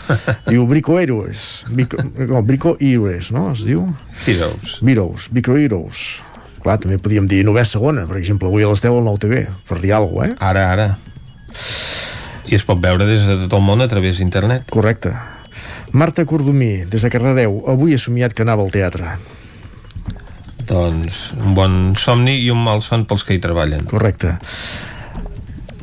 diu, 0.48 0.64
Brico 0.64 0.96
Heroes. 0.96 1.66
Brico, 1.68 2.00
no, 2.00 2.40
Brico 2.48 2.78
Heroes, 2.80 3.28
no? 3.28 3.50
Es 3.52 3.66
diu? 3.68 3.84
Heroes. 4.24 4.78
Heroes, 4.80 5.28
Brico 5.28 5.52
Heroes. 5.60 6.22
Clar, 6.64 6.80
també 6.80 6.96
podíem 6.96 7.28
dir 7.28 7.44
novè 7.44 7.68
segona, 7.68 8.08
per 8.08 8.16
exemple, 8.24 8.48
avui 8.48 8.64
a 8.64 8.72
les 8.72 8.80
10 8.88 8.96
al 8.96 9.04
9 9.12 9.24
TV, 9.28 9.46
per 9.68 9.82
dir 9.84 9.92
alguna 9.92 10.30
cosa, 10.30 10.32
eh? 10.32 10.44
Ara, 10.48 10.68
ara. 10.72 10.88
I 12.46 12.54
es 12.54 12.64
pot 12.66 12.78
veure 12.82 13.06
des 13.08 13.24
de 13.26 13.38
tot 13.44 13.56
el 13.58 13.64
món 13.66 13.82
a 13.82 13.88
través 13.90 14.20
d'internet. 14.20 14.68
Correcte. 14.70 15.12
Marta 15.92 16.24
Cordomí, 16.24 16.84
des 16.90 17.02
de 17.02 17.10
Cardedeu, 17.10 17.62
avui 17.70 17.94
he 17.94 17.98
somiat 17.98 18.34
que 18.34 18.44
anava 18.44 18.62
al 18.62 18.74
teatre. 18.74 19.16
Doncs 20.66 21.30
un 21.36 21.54
bon 21.54 21.78
somni 21.98 22.40
i 22.42 22.50
un 22.50 22.62
mal 22.62 22.82
son 22.82 23.06
pels 23.06 23.24
que 23.24 23.36
hi 23.36 23.42
treballen. 23.42 23.86
Correcte. 23.90 24.36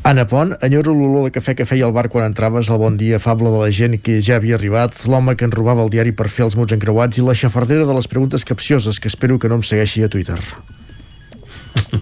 Anna 0.03 0.26
Pont, 0.27 0.52
enyoro 0.60 0.91
l'olor 0.91 1.30
de 1.30 1.31
cafè 1.31 1.53
que 1.56 1.64
feia 1.64 1.85
al 1.88 1.94
bar 1.95 2.10
quan 2.11 2.26
entraves, 2.27 2.68
el 2.68 2.80
bon 2.81 2.98
dia 2.99 3.22
afable 3.22 3.52
de 3.53 3.61
la 3.61 3.69
gent 3.72 3.95
que 4.03 4.18
ja 4.19 4.35
havia 4.35 4.57
arribat, 4.57 5.06
l'home 5.07 5.38
que 5.40 5.48
en 5.48 5.56
robava 5.56 5.85
el 5.85 5.91
diari 5.94 6.11
per 6.11 6.27
fer 6.27 6.44
els 6.44 6.57
mots 6.60 6.76
encreuats 6.76 7.22
i 7.22 7.23
la 7.23 7.35
xafardera 7.40 7.88
de 7.88 7.95
les 7.95 8.11
preguntes 8.11 8.44
capcioses 8.44 8.99
que 8.99 9.07
espero 9.07 9.40
que 9.40 9.48
no 9.48 9.61
em 9.61 9.64
segueixi 9.64 10.03
a 10.03 10.11
Twitter. 10.11 10.41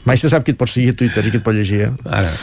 Mai 0.05 0.17
se 0.17 0.31
sap 0.33 0.41
qui 0.41 0.55
et 0.55 0.57
pot 0.57 0.69
seguir 0.69 0.95
a 0.95 0.97
Twitter 0.97 1.27
i 1.27 1.29
qui 1.29 1.37
et 1.37 1.45
pot 1.45 1.53
llegir, 1.53 1.83
eh? 1.85 1.93
Ara. 2.09 2.33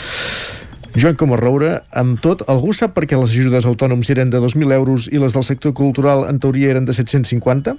Joan 0.97 1.15
Comarroura, 1.21 1.83
amb 1.95 2.19
tot, 2.25 2.43
algú 2.51 2.73
sap 2.75 2.95
per 2.97 3.05
què 3.07 3.19
les 3.19 3.31
ajudes 3.31 3.67
autònoms 3.69 4.09
eren 4.11 4.31
de 4.33 4.41
2.000 4.43 4.73
euros 4.75 5.07
i 5.13 5.21
les 5.21 5.35
del 5.37 5.45
sector 5.47 5.75
cultural 5.77 6.25
en 6.29 6.41
teoria 6.43 6.73
eren 6.73 6.89
de 6.89 6.95
750? 6.97 7.77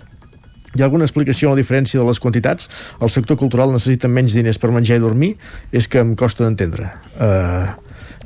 Hi 0.77 0.83
ha 0.83 0.85
alguna 0.85 1.07
explicació 1.07 1.49
a 1.49 1.55
la 1.55 1.59
diferència 1.63 1.99
de 1.99 2.05
les 2.05 2.19
quantitats? 2.21 2.69
El 3.01 3.09
sector 3.09 3.35
cultural 3.41 3.73
necessita 3.73 4.07
menys 4.07 4.35
diners 4.37 4.59
per 4.61 4.69
menjar 4.71 4.99
i 4.99 5.03
dormir? 5.03 5.33
És 5.73 5.89
que 5.89 5.99
em 5.99 6.13
costa 6.15 6.45
d'entendre. 6.45 6.91
Uh, 7.17 7.65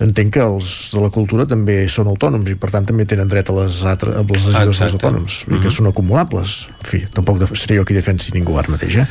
entenc 0.03 0.34
que 0.35 0.43
els 0.43 0.73
de 0.91 0.99
la 1.01 1.10
cultura 1.14 1.45
també 1.47 1.88
són 1.88 2.10
autònoms 2.11 2.51
i 2.51 2.57
per 2.60 2.69
tant 2.73 2.85
també 2.89 3.05
tenen 3.07 3.31
dret 3.31 3.49
a 3.49 3.55
les, 3.61 3.80
altres, 3.88 4.18
a 4.19 4.26
les 4.27 4.47
ajudes 4.51 4.84
dels 4.84 4.97
autònoms 4.99 5.39
i 5.47 5.53
que 5.55 5.69
Mhm. 5.69 5.76
són 5.80 5.88
acumulables 5.88 6.68
en 6.68 6.85
fi, 6.89 7.03
tampoc 7.14 7.47
seré 7.55 7.77
jo 7.80 7.85
qui 7.85 7.93
defensi 7.95 8.34
ningú 8.34 8.57
ara 8.60 8.73
mateix 8.73 8.97
eh? 8.97 9.05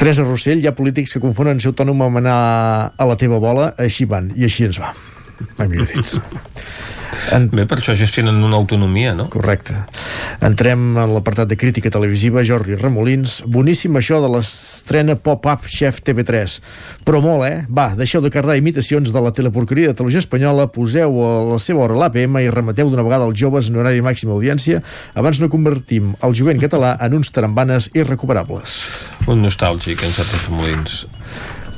Teresa 0.00 0.24
Rossell, 0.24 0.62
hi 0.64 0.68
ha 0.68 0.72
polítics 0.72 1.12
que 1.12 1.20
confonen 1.20 1.58
ser 1.60 1.74
autònom 1.74 2.06
amb 2.06 2.22
anar 2.22 2.36
a 2.96 3.06
la 3.10 3.18
teva 3.20 3.36
bola, 3.42 3.66
així 3.84 4.06
van, 4.08 4.30
i 4.32 4.46
així 4.46 4.64
ens 4.70 4.78
va. 4.80 4.94
Millor 5.60 5.90
dit. 5.92 6.14
En... 7.34 7.48
Bé, 7.52 7.66
per 7.68 7.80
això 7.80 7.94
gestionen 7.98 8.38
una 8.44 8.58
autonomia, 8.58 9.14
no? 9.16 9.28
Correcte. 9.32 9.76
Entrem 10.44 10.96
en 10.98 11.14
l'apartat 11.14 11.50
de 11.50 11.58
crítica 11.60 11.92
televisiva, 11.92 12.44
Jordi 12.46 12.78
Remolins. 12.78 13.40
Boníssim 13.46 13.96
això 13.98 14.20
de 14.22 14.30
l'estrena 14.32 15.16
Pop-Up 15.18 15.68
Chef 15.70 16.00
TV3. 16.06 16.58
Però 17.06 17.22
molt, 17.24 17.46
eh? 17.48 17.62
Va, 17.70 17.90
deixeu 17.98 18.22
de 18.24 18.32
cardar 18.32 18.58
imitacions 18.60 19.12
de 19.12 19.24
la 19.24 19.34
teleporqueria 19.36 19.92
de 19.92 19.98
televisió 19.98 20.22
espanyola, 20.24 20.68
poseu 20.72 21.20
a 21.26 21.32
la 21.52 21.60
seva 21.62 21.84
hora 21.86 21.98
l'APM 22.00 22.40
i 22.42 22.50
remeteu 22.52 22.90
d'una 22.90 23.06
vegada 23.06 23.28
als 23.28 23.38
joves 23.40 23.70
en 23.70 23.80
horari 23.80 24.02
màxim 24.04 24.32
audiència 24.32 24.80
abans 25.14 25.40
no 25.40 25.50
convertim 25.52 26.14
el 26.26 26.36
jovent 26.36 26.60
català 26.62 26.96
en 27.04 27.16
uns 27.20 27.32
tarambanes 27.34 27.90
irrecuperables. 27.94 28.80
Un 29.30 29.42
nostàlgic, 29.44 30.04
en 30.06 30.14
certes 30.16 30.46
molins. 30.52 31.04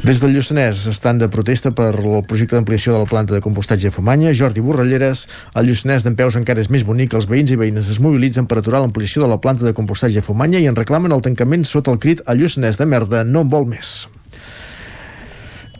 Des 0.02 0.18
del 0.18 0.32
Lluçanès 0.34 0.80
estan 0.90 1.20
de 1.20 1.28
protesta 1.30 1.70
per 1.70 1.92
el 1.94 2.24
projecte 2.26 2.56
d'ampliació 2.56 2.96
de 2.96 3.02
la 3.04 3.06
planta 3.06 3.36
de 3.36 3.40
compostatge 3.40 3.86
de 3.86 3.92
Fomanya. 3.94 4.32
Jordi 4.34 4.58
Borralleres, 4.58 5.28
el 5.54 5.68
Lluçanès 5.70 6.02
d'en 6.02 6.16
Peus 6.18 6.34
encara 6.34 6.58
és 6.58 6.70
més 6.74 6.82
bonic. 6.82 7.14
Els 7.14 7.28
veïns 7.30 7.52
i 7.54 7.58
veïnes 7.60 7.86
es 7.86 8.00
mobilitzen 8.02 8.48
per 8.50 8.58
aturar 8.58 8.80
l'ampliació 8.82 9.22
de 9.22 9.28
la 9.30 9.38
planta 9.38 9.62
de 9.62 9.70
compostatge 9.72 10.18
de 10.18 10.24
Fomanya 10.26 10.58
i 10.58 10.66
en 10.66 10.74
reclamen 10.74 11.14
el 11.14 11.22
tancament 11.22 11.62
sota 11.62 11.94
el 11.94 12.02
crit 12.02 12.24
el 12.26 12.42
Lluçanès 12.42 12.82
de 12.82 12.88
merda 12.90 13.22
no 13.22 13.44
en 13.46 13.54
vol 13.54 13.68
més. 13.70 14.08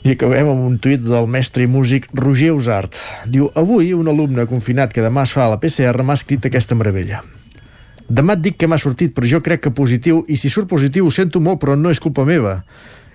I 0.06 0.14
acabem 0.14 0.54
amb 0.54 0.68
un 0.70 0.78
tuit 0.78 1.02
del 1.02 1.26
mestre 1.26 1.66
i 1.66 1.72
músic 1.74 2.06
Roger 2.14 2.54
Usart. 2.54 3.02
Diu, 3.26 3.50
avui 3.58 3.90
un 3.90 4.06
alumne 4.06 4.46
confinat 4.46 4.94
que 4.94 5.02
demà 5.02 5.26
es 5.26 5.34
fa 5.34 5.48
a 5.48 5.52
la 5.56 5.58
PCR 5.58 6.06
m'ha 6.06 6.20
escrit 6.22 6.46
aquesta 6.46 6.78
meravella. 6.78 7.24
Demà 8.06 8.38
et 8.38 8.46
dic 8.46 8.62
que 8.62 8.70
m'ha 8.70 8.78
sortit, 8.78 9.10
però 9.16 9.26
jo 9.26 9.42
crec 9.42 9.66
que 9.66 9.74
positiu, 9.74 10.22
i 10.30 10.38
si 10.38 10.50
surt 10.50 10.70
positiu 10.70 11.10
ho 11.10 11.10
sento 11.10 11.42
molt, 11.42 11.58
però 11.58 11.74
no 11.74 11.90
és 11.90 11.98
culpa 11.98 12.22
meva. 12.28 12.60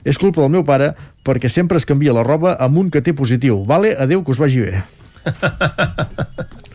És 0.05 0.19
culpa 0.21 0.43
del 0.43 0.53
meu 0.53 0.65
pare 0.67 0.93
perquè 1.25 1.49
sempre 1.51 1.77
es 1.81 1.87
canvia 1.87 2.15
la 2.15 2.25
roba 2.27 2.55
amb 2.59 2.77
un 2.77 2.91
que 2.93 3.01
té 3.01 3.13
positiu. 3.17 3.63
Vale? 3.67 3.95
Adeu, 3.97 4.23
que 4.23 4.31
us 4.35 4.41
vagi 4.41 4.61
bé. 4.65 4.83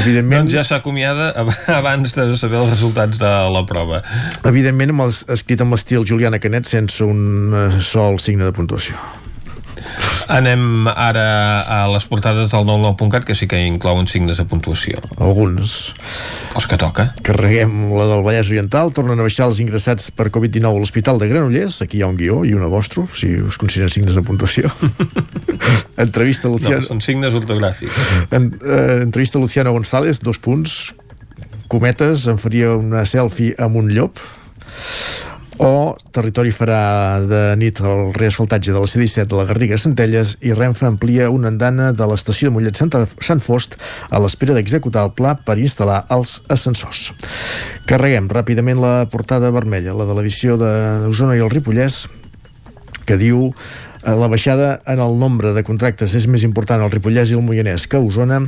Evidentment... 0.00 0.46
Doncs 0.46 0.54
ja 0.56 0.64
s'acomiada 0.64 1.30
abans 1.76 2.14
de 2.16 2.26
saber 2.40 2.58
els 2.62 2.72
resultats 2.72 3.20
de 3.20 3.32
la 3.52 3.62
prova. 3.68 4.00
Evidentment, 4.48 4.94
amb 4.94 5.06
els, 5.08 5.22
escrit 5.32 5.62
amb 5.62 5.76
l'estil 5.76 6.06
Juliana 6.08 6.40
Canet 6.42 6.68
sense 6.70 7.04
un 7.04 7.52
eh, 7.52 7.68
sol 7.84 8.20
signe 8.22 8.48
de 8.48 8.56
puntuació. 8.56 8.96
Anem 10.32 10.88
ara 10.90 11.26
a 11.70 11.76
les 11.92 12.06
portades 12.10 12.50
del 12.50 12.64
99.cat 12.66 13.26
que 13.28 13.36
sí 13.38 13.46
que 13.46 13.60
inclouen 13.62 14.08
signes 14.10 14.40
de 14.40 14.46
puntuació. 14.48 14.98
Alguns. 15.22 15.94
Els 16.58 16.66
que 16.66 16.78
toca. 16.80 17.08
Carreguem 17.26 17.86
la 17.94 18.08
del 18.10 18.24
Vallès 18.26 18.50
Oriental, 18.50 18.90
tornen 18.96 19.22
a 19.22 19.26
baixar 19.26 19.46
els 19.46 19.60
ingressats 19.62 20.10
per 20.10 20.28
Covid-19 20.34 20.72
a 20.72 20.82
l'Hospital 20.82 21.20
de 21.22 21.30
Granollers, 21.30 21.78
aquí 21.84 22.00
hi 22.00 22.02
ha 22.02 22.10
un 22.10 22.18
guió 22.18 22.42
i 22.48 22.56
un 22.58 22.64
apòstrof, 22.66 23.14
si 23.20 23.36
us 23.38 23.58
consideren 23.60 23.92
signes 23.94 24.18
de 24.18 24.24
puntuació. 24.26 24.72
entrevista 26.06 26.50
a 26.50 26.54
Luciano... 26.56 26.82
No, 26.82 26.90
són 26.90 27.04
signes 27.04 27.36
ortogràfics. 27.36 28.00
En, 28.34 28.50
eh, 28.62 29.02
entrevista 29.04 29.38
a 29.38 29.44
Luciano 29.44 29.76
González, 29.76 30.20
dos 30.24 30.42
punts, 30.42 30.94
cometes, 31.70 32.26
em 32.30 32.40
faria 32.42 32.74
una 32.74 33.06
selfie 33.06 33.54
amb 33.62 33.78
un 33.78 33.94
llop 33.94 34.18
o 35.58 35.96
Territori 36.12 36.50
farà 36.52 37.20
de 37.24 37.40
nit 37.60 37.80
el 37.80 38.12
reasfaltatge 38.16 38.72
de 38.74 38.80
la 38.80 38.88
C-17 38.88 39.24
de 39.30 39.38
la 39.38 39.46
Garriga 39.48 39.78
Centelles 39.80 40.36
i 40.44 40.52
Renfe 40.52 40.86
amplia 40.88 41.30
una 41.32 41.48
andana 41.52 41.92
de 41.96 42.08
l'estació 42.08 42.50
de 42.50 42.56
Mollet 42.56 42.76
Sant 42.76 43.42
Fost 43.44 43.76
a 44.10 44.20
l'espera 44.20 44.56
d'executar 44.56 45.06
el 45.06 45.14
pla 45.16 45.34
per 45.36 45.58
instal·lar 45.60 46.02
els 46.12 46.38
ascensors. 46.52 47.10
Carreguem 47.88 48.28
ràpidament 48.32 48.80
la 48.82 48.94
portada 49.12 49.52
vermella, 49.54 49.96
la 49.96 50.08
de 50.08 50.16
l'edició 50.18 50.58
d'Osona 50.60 51.36
i 51.38 51.44
el 51.44 51.52
Ripollès, 51.52 52.04
que 53.06 53.18
diu 53.20 53.50
eh, 53.50 54.14
la 54.14 54.28
baixada 54.32 54.80
en 54.86 55.00
el 55.00 55.20
nombre 55.20 55.54
de 55.56 55.64
contractes 55.64 56.16
és 56.18 56.28
més 56.28 56.44
important 56.44 56.82
al 56.82 56.92
Ripollès 56.92 57.32
i 57.32 57.38
el 57.38 57.44
Moianès 57.46 57.88
que 57.88 57.96
a 57.96 58.04
Osona. 58.04 58.44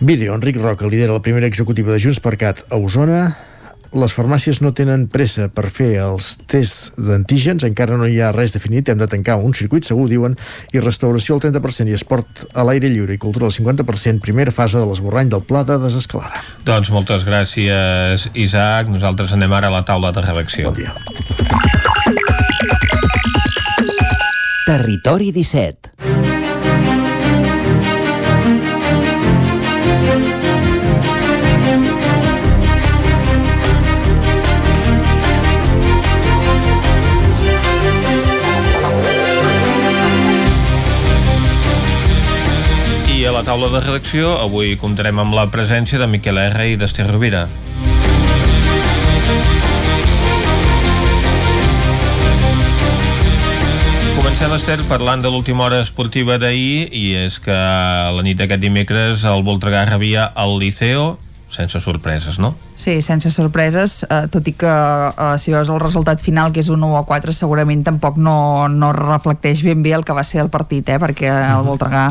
Vídeo, 0.00 0.34
Enric 0.34 0.56
Roca 0.60 0.88
lidera 0.88 1.14
la 1.14 1.22
primera 1.22 1.46
executiva 1.46 1.92
de 1.92 2.00
Junts 2.00 2.20
per 2.20 2.38
Cat 2.40 2.64
a 2.70 2.80
Osona 2.80 3.34
les 3.94 4.14
farmàcies 4.14 4.60
no 4.62 4.72
tenen 4.74 5.06
pressa 5.10 5.46
per 5.52 5.68
fer 5.72 5.92
els 6.02 6.34
tests 6.50 6.92
d'antígens, 6.98 7.64
encara 7.66 7.98
no 7.98 8.08
hi 8.10 8.18
ha 8.20 8.32
res 8.34 8.54
definit, 8.56 8.90
hem 8.90 8.98
de 8.98 9.08
tancar 9.10 9.38
un 9.38 9.54
circuit 9.54 9.86
segur, 9.86 10.08
diuen, 10.10 10.36
i 10.74 10.82
restauració 10.82 11.36
al 11.36 11.44
30% 11.44 11.92
i 11.92 11.96
esport 11.96 12.44
a 12.52 12.66
l'aire 12.66 12.90
lliure 12.90 13.14
i 13.14 13.20
cultura 13.22 13.46
al 13.48 13.54
50%, 13.54 14.22
primera 14.24 14.54
fase 14.54 14.80
de 14.80 14.86
l'esborrany 14.88 15.30
del 15.30 15.44
pla 15.46 15.62
de 15.66 15.78
desescalada. 15.82 16.42
Doncs 16.66 16.90
moltes 16.94 17.26
gràcies, 17.28 18.28
Isaac. 18.34 18.90
Nosaltres 18.90 19.34
anem 19.36 19.52
ara 19.54 19.70
a 19.70 19.76
la 19.78 19.84
taula 19.86 20.12
de 20.14 20.26
redacció. 20.26 20.70
Bon 20.70 20.78
dia. 20.78 20.94
Territori 24.64 25.30
17 25.30 26.03
a 43.34 43.38
la 43.38 43.46
taula 43.48 43.66
de 43.66 43.80
redacció 43.82 44.36
avui 44.38 44.76
comptarem 44.78 45.18
amb 45.18 45.34
la 45.34 45.48
presència 45.50 45.98
de 45.98 46.06
Miquel 46.06 46.38
R. 46.38 46.66
i 46.70 46.76
d'Ester 46.78 47.02
Rovira. 47.08 47.48
Comencem, 54.14 54.54
Esther, 54.54 54.78
parlant 54.86 55.24
de 55.24 55.34
l'última 55.34 55.66
hora 55.66 55.82
esportiva 55.82 56.38
d'ahir 56.38 56.86
i 56.94 57.08
és 57.24 57.40
que 57.42 57.58
la 58.14 58.22
nit 58.22 58.38
d'aquest 58.38 58.62
dimecres 58.62 59.26
el 59.26 59.42
Voltregà 59.42 59.82
rebia 59.90 60.30
el 60.38 60.54
Liceo 60.62 61.16
sense 61.54 61.80
sorpreses, 61.80 62.38
no? 62.38 62.54
Sí, 62.74 63.00
sense 63.02 63.30
sorpreses, 63.30 64.02
eh, 64.10 64.26
tot 64.32 64.46
i 64.50 64.54
que 64.58 64.70
eh, 64.70 65.36
si 65.38 65.54
veus 65.54 65.70
el 65.70 65.78
resultat 65.80 66.22
final, 66.24 66.52
que 66.52 66.64
és 66.64 66.70
un 66.72 66.82
1 66.82 66.98
a 66.98 67.04
4, 67.06 67.32
segurament 67.36 67.84
tampoc 67.86 68.18
no, 68.18 68.66
no 68.68 68.90
reflecteix 68.96 69.62
ben 69.62 69.84
bé 69.86 69.94
el 69.94 70.04
que 70.04 70.16
va 70.16 70.24
ser 70.26 70.42
el 70.42 70.50
partit, 70.50 70.90
eh, 70.90 70.98
perquè 70.98 71.30
el 71.30 71.62
mhm. 71.62 71.68
Voltregà 71.70 72.08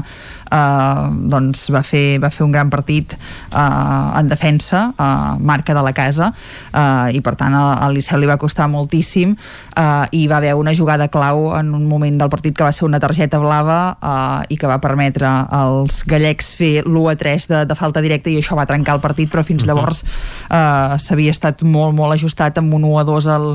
eh, 0.54 1.08
doncs 1.34 1.68
va, 1.74 1.82
fer, 1.86 2.20
va 2.24 2.30
fer 2.34 2.46
un 2.46 2.54
gran 2.54 2.70
partit 2.74 3.16
eh, 3.16 4.20
en 4.20 4.30
defensa, 4.30 4.86
eh, 4.94 5.36
marca 5.40 5.74
de 5.74 5.84
la 5.86 5.94
casa, 5.94 6.32
eh, 6.72 7.18
i 7.18 7.22
per 7.26 7.36
tant 7.40 7.56
al 7.58 7.94
Liceu 7.96 8.22
li 8.22 8.30
va 8.30 8.38
costar 8.42 8.70
moltíssim 8.72 9.34
eh, 9.34 10.06
i 10.20 10.26
va 10.32 10.38
haver 10.38 10.54
una 10.60 10.76
jugada 10.76 11.10
clau 11.14 11.52
en 11.58 11.74
un 11.74 11.88
moment 11.90 12.20
del 12.22 12.32
partit 12.32 12.56
que 12.58 12.66
va 12.66 12.72
ser 12.76 12.86
una 12.88 13.02
targeta 13.04 13.42
blava 13.42 13.80
eh, 13.98 14.54
i 14.54 14.60
que 14.60 14.70
va 14.70 14.80
permetre 14.84 15.30
als 15.54 16.04
gallecs 16.10 16.54
fer 16.60 16.74
l'1 16.86 17.14
a 17.14 17.18
3 17.20 17.50
de, 17.54 17.64
de 17.70 17.80
falta 17.80 18.04
directa 18.06 18.32
i 18.32 18.38
això 18.42 18.58
va 18.60 18.68
trencar 18.70 18.98
el 18.98 19.04
partit, 19.04 19.32
però 19.32 19.46
fins 19.46 19.64
mhm. 19.64 19.72
llavors 19.72 20.04
eh, 20.04 21.00
s'havia 21.02 21.34
estat 21.34 21.66
molt, 21.66 21.96
molt 21.98 22.16
ajustat 22.18 22.62
amb 22.62 22.74
un 22.78 22.86
1 22.92 23.02
a 23.02 23.08
2 23.10 23.32
al, 23.34 23.50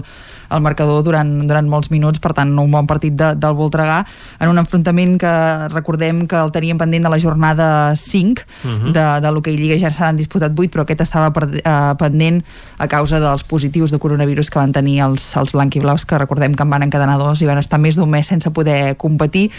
al 0.49 0.63
marcador 0.65 1.03
durant, 1.05 1.29
durant 1.49 1.69
molts 1.69 1.91
minuts, 1.93 2.21
per 2.21 2.33
tant 2.37 2.51
un 2.59 2.71
bon 2.73 2.87
partit 2.89 3.15
de, 3.17 3.33
del 3.39 3.57
Voltregà 3.59 4.01
en 4.41 4.49
un 4.53 4.59
enfrontament 4.61 5.17
que 5.21 5.33
recordem 5.73 6.25
que 6.29 6.39
el 6.39 6.53
teníem 6.55 6.79
pendent 6.81 7.05
de 7.05 7.13
la 7.13 7.19
jornada 7.21 7.95
5 7.97 8.43
uh 8.65 8.71
-huh. 8.71 8.93
de, 8.93 9.07
de 9.21 9.33
l'hoquei 9.33 9.57
Lliga 9.57 9.79
ja 9.79 9.91
s'han 9.91 10.17
disputat 10.17 10.53
8 10.53 10.71
però 10.73 10.83
aquest 10.83 11.01
estava 11.01 11.31
per, 11.33 11.49
eh, 11.53 11.95
pendent 11.99 12.45
a 12.79 12.89
causa 12.89 13.21
dels 13.21 13.45
positius 13.45 13.91
de 13.91 13.99
coronavirus 13.99 14.51
que 14.51 14.59
van 14.59 14.73
tenir 14.73 15.01
els, 15.01 15.37
els 15.37 15.53
blanquiblaus 15.53 16.05
que 16.05 16.19
recordem 16.19 16.55
que 16.55 16.63
en 16.63 16.71
van 16.71 16.83
encadenar 16.83 17.19
dos 17.19 17.43
i 17.43 17.47
van 17.47 17.59
estar 17.59 17.79
més 17.79 17.97
d'un 17.97 18.11
mes 18.11 18.27
sense 18.27 18.51
poder 18.51 18.97
competir 18.97 19.51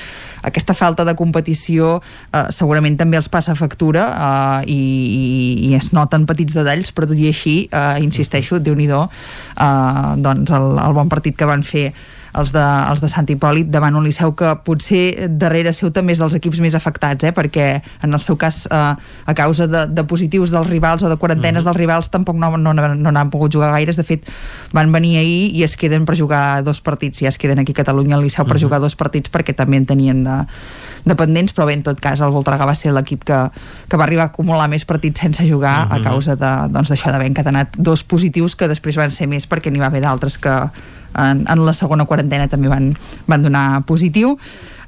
aquesta 0.41 0.74
falta 0.74 1.06
de 1.06 1.16
competició 1.16 2.02
eh, 2.34 2.45
segurament 2.49 2.98
també 2.98 3.18
els 3.18 3.30
passa 3.30 3.56
factura 3.56 4.61
eh, 4.64 4.72
i, 4.72 4.80
i, 4.80 5.70
i 5.70 5.76
es 5.76 5.91
noten 5.94 6.26
petits 6.26 6.53
detalls 6.53 6.91
però 6.91 7.07
tot 7.07 7.18
i 7.18 7.28
així, 7.28 7.70
eh, 7.72 8.03
insisteixo, 8.03 8.60
déu 8.60 8.76
nhi 8.76 8.88
eh, 8.90 10.16
doncs 10.18 10.52
el, 10.52 10.79
el 10.88 10.96
bon 10.98 11.12
partit 11.12 11.38
que 11.38 11.48
van 11.50 11.66
fer 11.66 11.90
els 12.38 12.52
de, 12.54 12.62
els 12.62 13.02
de 13.02 13.10
Sant 13.10 13.30
Hipòlit 13.30 13.70
davant 13.72 13.96
un 13.96 14.06
Liceu 14.06 14.34
que 14.38 14.52
potser 14.66 15.30
darrere 15.30 15.74
seu 15.74 15.92
també 15.96 16.14
és 16.14 16.22
dels 16.22 16.36
equips 16.38 16.62
més 16.64 16.76
afectats, 16.78 17.26
eh? 17.26 17.34
perquè 17.36 17.68
en 18.06 18.14
el 18.14 18.22
seu 18.24 18.38
cas 18.40 18.66
eh, 18.70 18.94
a 19.26 19.36
causa 19.38 19.68
de, 19.68 19.86
de 19.88 20.06
positius 20.10 20.54
dels 20.54 20.70
rivals 20.70 21.04
o 21.04 21.10
de 21.10 21.18
quarantenes 21.18 21.64
mm. 21.64 21.70
dels 21.70 21.80
rivals 21.80 22.12
tampoc 22.14 22.38
no, 22.38 22.52
no, 22.58 22.74
no 22.74 23.12
n'han 23.12 23.34
pogut 23.34 23.54
jugar 23.54 23.72
gaires, 23.74 23.98
de 23.98 24.06
fet 24.06 24.28
van 24.76 24.92
venir 24.94 25.18
ahir 25.22 25.50
i 25.56 25.64
es 25.66 25.76
queden 25.80 26.06
per 26.06 26.18
jugar 26.20 26.62
dos 26.64 26.82
partits, 26.82 27.24
ja 27.24 27.34
es 27.34 27.40
queden 27.42 27.60
aquí 27.60 27.74
a 27.74 27.82
Catalunya 27.82 28.18
al 28.18 28.24
Liceu 28.24 28.46
per 28.46 28.56
mm 28.56 28.58
-hmm. 28.58 28.64
jugar 28.64 28.80
dos 28.80 28.96
partits 28.96 29.32
perquè 29.32 29.56
també 29.56 29.78
en 29.78 29.86
tenien 29.86 30.24
de, 30.24 30.38
dependents, 31.06 31.54
però 31.56 31.66
bé, 31.66 31.74
en 31.74 31.84
tot 31.84 32.00
cas 32.00 32.22
el 32.22 32.32
Voltregà 32.32 32.66
va 32.66 32.76
ser 32.76 32.94
l'equip 32.94 33.24
que, 33.24 33.40
que 33.88 33.98
va 33.98 34.04
arribar 34.04 34.24
a 34.24 34.32
acumular 34.34 34.68
més 34.70 34.86
partits 34.86 35.20
sense 35.20 35.48
jugar 35.48 35.86
uh 35.86 35.90
-huh. 35.90 35.96
a 35.96 35.98
mhm. 35.98 36.04
causa 36.04 36.36
d'això 36.36 36.68
doncs, 36.70 37.04
d'haver 37.04 37.28
encadenat 37.28 37.78
dos 37.78 38.04
positius 38.04 38.56
que 38.56 38.68
després 38.68 38.96
van 38.96 39.12
ser 39.12 39.28
més 39.28 39.48
perquè 39.50 39.72
n'hi 39.72 39.80
va 39.80 39.88
haver 39.88 40.02
d'altres 40.02 40.38
que 40.38 40.70
en, 41.15 41.45
en 41.49 41.65
la 41.65 41.73
segona 41.73 42.06
quarantena 42.10 42.49
també 42.52 42.69
van, 42.72 42.91
van 43.27 43.45
donar 43.45 43.81
positiu 43.90 44.38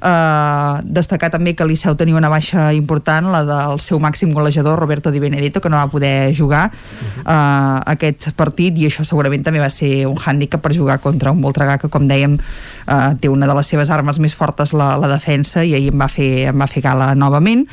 eh, 0.02 0.80
destacar 0.84 1.30
també 1.32 1.54
que 1.54 1.66
Liceu 1.68 1.94
tenia 1.96 2.18
una 2.18 2.30
baixa 2.32 2.72
important, 2.74 3.30
la 3.32 3.42
del 3.46 3.80
seu 3.80 4.00
màxim 4.02 4.32
golejador, 4.34 4.78
Roberto 4.80 5.10
Di 5.10 5.22
Benedetto, 5.22 5.60
que 5.60 5.70
no 5.70 5.78
va 5.78 5.88
poder 5.92 6.34
jugar 6.36 6.70
eh, 6.72 7.78
aquest 7.94 8.32
partit 8.36 8.78
i 8.78 8.88
això 8.90 9.06
segurament 9.06 9.46
també 9.46 9.62
va 9.62 9.70
ser 9.70 10.06
un 10.10 10.18
hàndicap 10.18 10.62
per 10.62 10.74
jugar 10.76 10.98
contra 11.00 11.32
un 11.32 11.42
Voltregà 11.42 11.78
que, 11.78 11.90
com 11.92 12.06
dèiem, 12.08 12.36
eh, 12.36 13.00
té 13.20 13.30
una 13.30 13.46
de 13.46 13.56
les 13.58 13.66
seves 13.66 13.90
armes 13.90 14.18
més 14.18 14.34
fortes, 14.34 14.74
la, 14.74 14.94
la 15.00 15.10
defensa, 15.14 15.64
i 15.64 15.74
ahir 15.78 15.92
em 15.92 15.98
va 16.04 16.10
fer, 16.10 16.30
em 16.52 16.58
va 16.58 16.70
fer 16.70 16.82
gala 16.84 17.12
novament 17.14 17.66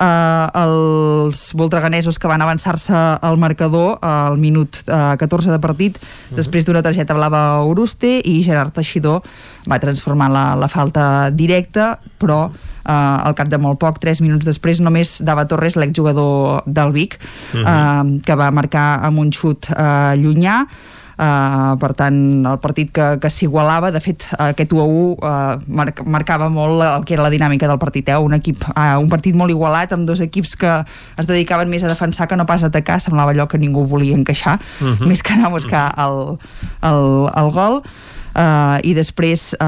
eh, 0.00 0.46
els 0.54 1.52
voltreganesos 1.54 2.18
que 2.18 2.28
van 2.28 2.42
avançar-se 2.42 2.94
al 2.94 3.38
marcador 3.38 3.98
al 4.02 4.38
minut 4.38 4.82
eh, 4.86 5.16
14 5.18 5.50
de 5.50 5.58
partit 5.58 5.96
uh 5.96 6.00
-huh. 6.00 6.36
després 6.36 6.64
d'una 6.64 6.82
targeta 6.82 7.14
blava 7.14 7.54
a 7.54 7.64
Uruste 7.64 8.20
i 8.24 8.42
Gerard 8.42 8.72
Teixidor 8.72 9.22
va 9.70 9.80
transformar 9.82 10.30
la, 10.30 10.44
la 10.58 10.68
falta 10.68 11.30
directa 11.30 11.98
però 12.20 12.48
eh, 12.50 12.92
al 12.92 13.34
cap 13.34 13.48
de 13.48 13.58
molt 13.58 13.80
poc, 13.82 14.00
3 14.02 14.20
minuts 14.24 14.46
després 14.46 14.80
només 14.80 15.20
Dava 15.24 15.46
Torres, 15.50 15.76
l'exjugador 15.76 16.62
del 16.66 16.92
Vic 16.92 17.18
uh 17.18 17.60
-huh. 17.60 17.66
eh, 17.66 18.20
que 18.24 18.34
va 18.34 18.50
marcar 18.50 19.04
amb 19.04 19.18
un 19.18 19.32
xut 19.32 19.70
eh, 19.70 20.16
llunyà 20.16 20.66
Uh, 21.14 21.76
per 21.78 21.92
tant, 21.94 22.16
el 22.42 22.56
partit 22.58 22.88
que, 22.90 23.04
que 23.22 23.28
s'igualava, 23.30 23.92
de 23.94 24.00
fet, 24.02 24.24
aquest 24.34 24.72
1 24.74 24.80
a 24.82 24.86
1 24.90 25.02
uh, 25.14 25.74
mar 25.78 25.92
marcava 26.10 26.48
molt 26.50 26.82
el 26.82 27.04
que 27.06 27.14
era 27.14 27.22
la 27.22 27.30
dinàmica 27.30 27.68
del 27.70 27.78
partit, 27.78 28.08
eh? 28.10 28.16
un, 28.18 28.34
equip, 28.34 28.64
uh, 28.72 28.96
un 28.98 29.06
partit 29.12 29.36
molt 29.38 29.54
igualat 29.54 29.94
amb 29.94 30.08
dos 30.08 30.18
equips 30.24 30.56
que 30.58 30.72
es 30.82 31.28
dedicaven 31.30 31.70
més 31.70 31.86
a 31.86 31.92
defensar 31.92 32.26
que 32.26 32.34
no 32.34 32.48
pas 32.50 32.66
a 32.66 32.70
atacar, 32.72 32.98
semblava 32.98 33.30
allò 33.30 33.46
que 33.46 33.62
ningú 33.62 33.86
volia 33.86 34.18
encaixar, 34.18 34.58
uh 34.58 34.90
-huh. 34.90 35.06
més 35.06 35.22
que 35.22 35.34
anar 35.34 35.46
a 35.46 35.54
buscar 35.54 35.94
el, 35.96 36.36
el, 36.82 37.30
el 37.30 37.50
gol 37.54 37.82
uh, 38.34 38.78
i 38.82 38.94
després 38.96 39.52
uh, 39.56 39.64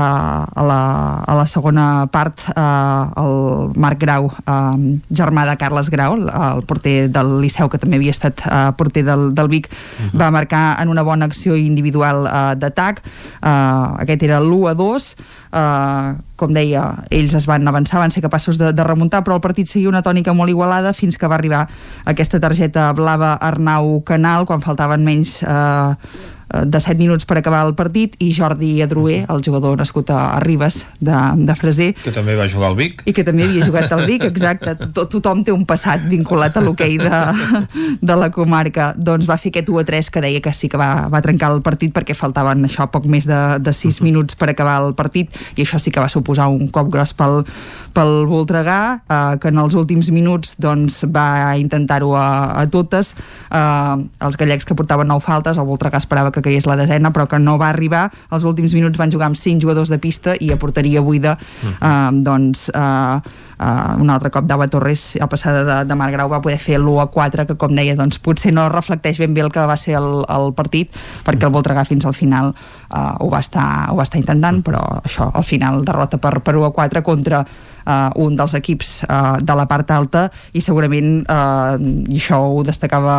a, 0.47 0.65
la, 0.67 0.81
a 1.23 1.37
la 1.39 1.47
segona 1.51 1.87
part 2.13 2.45
uh, 2.53 3.11
el 3.23 3.73
Marc 3.81 4.01
Grau 4.03 4.29
uh, 4.31 4.77
germà 5.11 5.47
de 5.49 5.57
Carles 5.61 5.91
Grau 5.93 6.19
el 6.19 6.63
porter 6.69 7.09
del 7.13 7.39
Liceu 7.43 7.71
que 7.73 7.81
també 7.83 8.01
havia 8.01 8.15
estat 8.15 8.45
uh, 8.47 8.71
porter 8.77 9.07
del, 9.07 9.33
del 9.35 9.49
Vic 9.53 9.71
uh 9.71 9.75
-huh. 9.75 10.21
va 10.21 10.31
marcar 10.31 10.81
en 10.83 10.89
una 10.89 11.03
bona 11.03 11.27
acció 11.27 11.57
individual 11.57 12.27
uh, 12.27 12.55
d'atac 12.55 13.03
uh, 13.43 14.01
aquest 14.03 14.23
era 14.23 14.41
l'1 14.41 14.71
a 14.71 14.75
2 14.75 15.17
uh, 15.53 16.17
com 16.37 16.53
deia, 16.53 17.03
ells 17.11 17.33
es 17.35 17.47
van 17.47 17.67
avançar, 17.67 17.99
van 17.99 18.11
ser 18.11 18.21
capaços 18.23 18.59
de, 18.59 18.73
de 18.73 18.85
remuntar, 18.85 19.25
però 19.25 19.37
el 19.37 19.41
partit 19.41 19.67
seguia 19.67 19.89
una 19.89 20.03
tònica 20.03 20.35
molt 20.35 20.51
igualada 20.51 20.93
fins 20.93 21.17
que 21.17 21.27
va 21.27 21.35
arribar 21.35 21.67
aquesta 22.05 22.39
targeta 22.39 22.93
blava 22.93 23.39
Arnau 23.41 24.03
Canal, 24.05 24.45
quan 24.45 24.61
faltaven 24.61 25.05
menys 25.05 25.43
eh, 25.43 25.97
Eh, 25.97 26.36
de 26.47 26.81
7 26.81 26.97
minuts 26.99 27.27
per 27.27 27.39
acabar 27.41 27.65
el 27.67 27.75
partit 27.75 28.15
i 28.23 28.31
Jordi 28.35 28.81
Adrué, 28.83 29.25
el 29.29 29.43
jugador 29.45 29.77
nascut 29.79 30.11
a 30.15 30.39
Ribes 30.41 30.85
de, 31.01 31.17
de 31.43 31.57
Freser. 31.59 31.91
Que 32.05 32.15
també 32.15 32.37
va 32.39 32.47
jugar 32.49 32.71
al 32.71 32.79
Vic. 32.79 33.03
I 33.07 33.15
que 33.17 33.25
també 33.27 33.47
havia 33.47 33.67
jugat 33.67 33.93
al 33.93 34.05
Vic, 34.07 34.25
exacte. 34.29 34.77
Tot, 34.97 35.11
tothom 35.13 35.43
té 35.47 35.55
un 35.55 35.67
passat 35.69 36.07
vinculat 36.11 36.57
a 36.57 36.63
l'hoquei 36.65 36.99
de, 37.03 37.23
de 38.01 38.19
la 38.19 38.31
comarca. 38.35 38.93
Doncs 38.97 39.29
va 39.29 39.39
fer 39.41 39.53
aquest 39.55 39.73
1 39.73 39.83
a 39.83 39.87
3 39.89 40.13
que 40.15 40.25
deia 40.25 40.43
que 40.45 40.55
sí 40.55 40.71
que 40.71 40.81
va, 40.81 41.09
va 41.13 41.23
trencar 41.25 41.51
el 41.55 41.63
partit 41.67 41.95
perquè 41.95 42.17
faltaven 42.17 42.65
això 42.69 42.89
poc 42.93 43.09
més 43.11 43.27
de, 43.29 43.41
de 43.61 43.75
6 43.75 44.01
minuts 44.07 44.39
per 44.39 44.51
acabar 44.53 44.79
el 44.85 44.95
partit 44.99 45.35
i 45.57 45.67
això 45.67 45.81
sí 45.83 45.91
que 45.91 46.03
va 46.03 46.11
suposar 46.13 46.49
un 46.53 46.71
cop 46.71 46.91
gros 46.93 47.15
pel, 47.17 47.43
pel 47.97 48.27
Voltregà 48.29 48.79
eh, 49.01 49.39
que 49.41 49.51
en 49.53 49.61
els 49.63 49.77
últims 49.79 50.11
minuts 50.13 50.57
doncs, 50.63 51.01
va 51.13 51.57
intentar-ho 51.57 52.13
a, 52.19 52.29
a 52.61 52.67
totes. 52.73 53.15
Eh, 53.49 53.97
els 54.27 54.39
gallecs 54.41 54.69
que 54.69 54.77
portaven 54.77 55.09
9 55.09 55.25
faltes 55.25 55.61
el 55.61 55.69
Voltregà 55.69 56.01
esperava 56.03 56.33
que 56.35 56.45
caigués 56.45 56.69
la 56.69 56.77
desena 56.79 57.13
però 57.15 57.27
que 57.31 57.41
no 57.41 57.57
va 57.61 57.71
arribar, 57.73 58.07
els 58.31 58.45
últims 58.49 58.77
minuts 58.77 59.01
van 59.01 59.13
jugar 59.13 59.31
amb 59.31 59.41
5 59.41 59.65
jugadors 59.65 59.93
de 59.93 60.01
pista 60.03 60.37
i 60.41 60.53
a 60.53 60.61
porteria 60.61 61.05
buida 61.05 61.37
eh, 61.65 62.11
doncs 62.27 62.69
eh, 62.75 63.45
uh, 63.59 63.97
un 64.01 64.11
altre 64.11 64.31
cop 64.35 64.47
d'Ava 64.49 64.69
Torres 64.73 65.17
a 65.21 65.29
passada 65.31 65.65
de, 65.67 65.77
de 65.89 65.99
Marc 65.99 66.15
Grau 66.15 66.31
va 66.33 66.41
poder 66.45 66.59
fer 66.63 66.79
l'1 66.79 67.03
a 67.03 67.07
4 67.13 67.47
que 67.49 67.59
com 67.61 67.75
deia 67.77 67.97
doncs 67.99 68.21
potser 68.23 68.53
no 68.55 68.69
reflecteix 68.73 69.21
ben 69.23 69.35
bé 69.37 69.45
el 69.45 69.53
que 69.55 69.67
va 69.67 69.77
ser 69.81 69.97
el, 70.01 70.25
el 70.33 70.53
partit 70.57 70.97
perquè 71.27 71.49
el 71.49 71.55
Voltregà 71.55 71.87
fins 71.89 72.07
al 72.07 72.17
final 72.17 72.53
uh, 72.53 73.15
ho, 73.21 73.31
va 73.33 73.41
estar, 73.45 73.69
ho 73.93 73.97
va 73.99 74.07
estar 74.07 74.21
intentant 74.21 74.63
però 74.67 74.83
això 75.03 75.31
al 75.33 75.47
final 75.47 75.85
derrota 75.87 76.21
per, 76.23 76.39
per 76.41 76.57
1 76.57 76.69
a 76.69 76.75
4 76.77 77.05
contra 77.07 77.43
uh, 77.87 78.11
un 78.23 78.37
dels 78.37 78.57
equips 78.59 78.93
uh, 79.07 79.37
de 79.41 79.57
la 79.57 79.67
part 79.71 79.91
alta 79.95 80.27
i 80.53 80.63
segurament 80.65 81.23
uh, 81.23 81.77
i 81.79 82.19
això 82.19 82.43
ho 82.51 82.63
destacava 82.67 83.17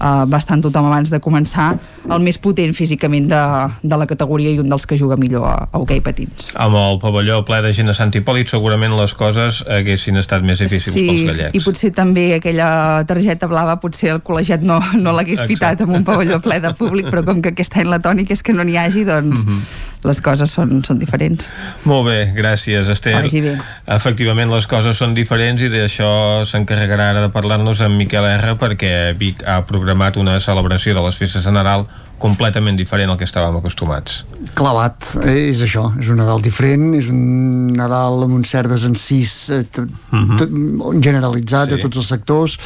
uh, 0.00 0.24
bastant 0.30 0.62
tothom 0.64 0.88
abans 0.88 1.10
de 1.12 1.20
començar 1.22 1.74
el 2.08 2.22
més 2.24 2.38
potent 2.38 2.72
físicament 2.76 3.28
de, 3.30 3.42
de 3.82 3.98
la 4.00 4.06
categoria 4.10 4.52
i 4.54 4.60
un 4.62 4.70
dels 4.70 4.86
que 4.88 4.98
juga 4.98 5.18
millor 5.20 5.46
a, 5.48 5.56
a 5.70 5.82
hoquei 5.82 6.00
patins. 6.04 6.50
Amb 6.56 6.78
el 6.80 7.00
pavelló 7.02 7.42
ple 7.48 7.60
de 7.64 7.72
gent 7.76 7.92
a 7.92 7.96
Sant 7.96 8.14
Hipòlit 8.14 8.50
segurament 8.52 8.94
les 8.98 9.14
coses 9.18 9.62
haguessin 9.66 10.20
estat 10.20 10.46
més 10.46 10.62
difícils 10.62 10.96
sí, 10.96 11.06
pels 11.08 11.26
gallecs. 11.30 11.58
i 11.58 11.64
potser 11.64 11.92
també 11.96 12.28
aquella 12.38 12.70
targeta 13.08 13.50
blava 13.50 13.78
potser 13.82 14.14
el 14.16 14.22
col·legiat 14.24 14.64
no, 14.64 14.80
no 15.04 15.14
l'hagués 15.16 15.44
pitat 15.50 15.84
amb 15.84 15.98
un 16.00 16.06
pavelló 16.08 16.40
ple 16.44 16.60
de 16.64 16.72
públic, 16.78 17.10
però 17.12 17.24
com 17.26 17.42
que 17.42 17.54
aquest 17.54 17.78
any 17.78 17.90
la 17.90 18.00
tònica 18.02 18.34
és 18.36 18.44
que 18.44 18.56
no 18.56 18.66
n'hi 18.66 18.78
hagi, 18.78 19.04
doncs 19.08 19.44
mm 19.44 19.48
-hmm. 19.48 19.86
Les 20.06 20.20
coses 20.22 20.50
són, 20.50 20.82
són 20.86 20.98
diferents. 21.00 21.48
Molt 21.88 22.06
bé, 22.08 22.18
gràcies 22.36 22.90
Esther. 22.92 23.16
Vagi 23.22 23.42
bé. 23.44 23.54
Efectivament 23.98 24.50
les 24.52 24.68
coses 24.70 24.98
són 24.98 25.14
diferents 25.16 25.62
i 25.62 25.70
d'això 25.72 26.10
s'encarregarà 26.48 27.10
ara 27.14 27.24
de 27.26 27.32
parlar-nos 27.34 27.82
amb 27.84 27.98
Miquel 27.98 28.26
R 28.28 28.54
perquè 28.60 29.14
Vic 29.18 29.42
ha 29.46 29.62
programat 29.68 30.20
una 30.20 30.38
celebració 30.40 30.94
de 30.94 31.02
les 31.06 31.18
festes 31.18 31.48
de 31.48 31.54
Nadal 31.54 31.88
completament 32.18 32.76
diferent 32.78 33.12
al 33.12 33.18
que 33.18 33.26
estàvem 33.28 33.56
acostumats. 33.60 34.24
Clavat, 34.58 35.12
eh, 35.22 35.48
és 35.52 35.62
això, 35.62 35.86
és 36.00 36.10
un 36.10 36.18
Nadal 36.18 36.42
diferent, 36.42 36.90
és 36.98 37.10
un 37.14 37.70
Nadal 37.78 38.24
amb 38.26 38.34
un 38.34 38.44
cert 38.44 38.70
desencís 38.70 39.50
eh, 39.54 39.62
uh 39.78 39.86
-huh. 40.18 41.00
generalitzat 41.00 41.70
sí. 41.70 41.76
de 41.76 41.82
tots 41.82 41.96
els 41.96 42.08
sectors, 42.08 42.58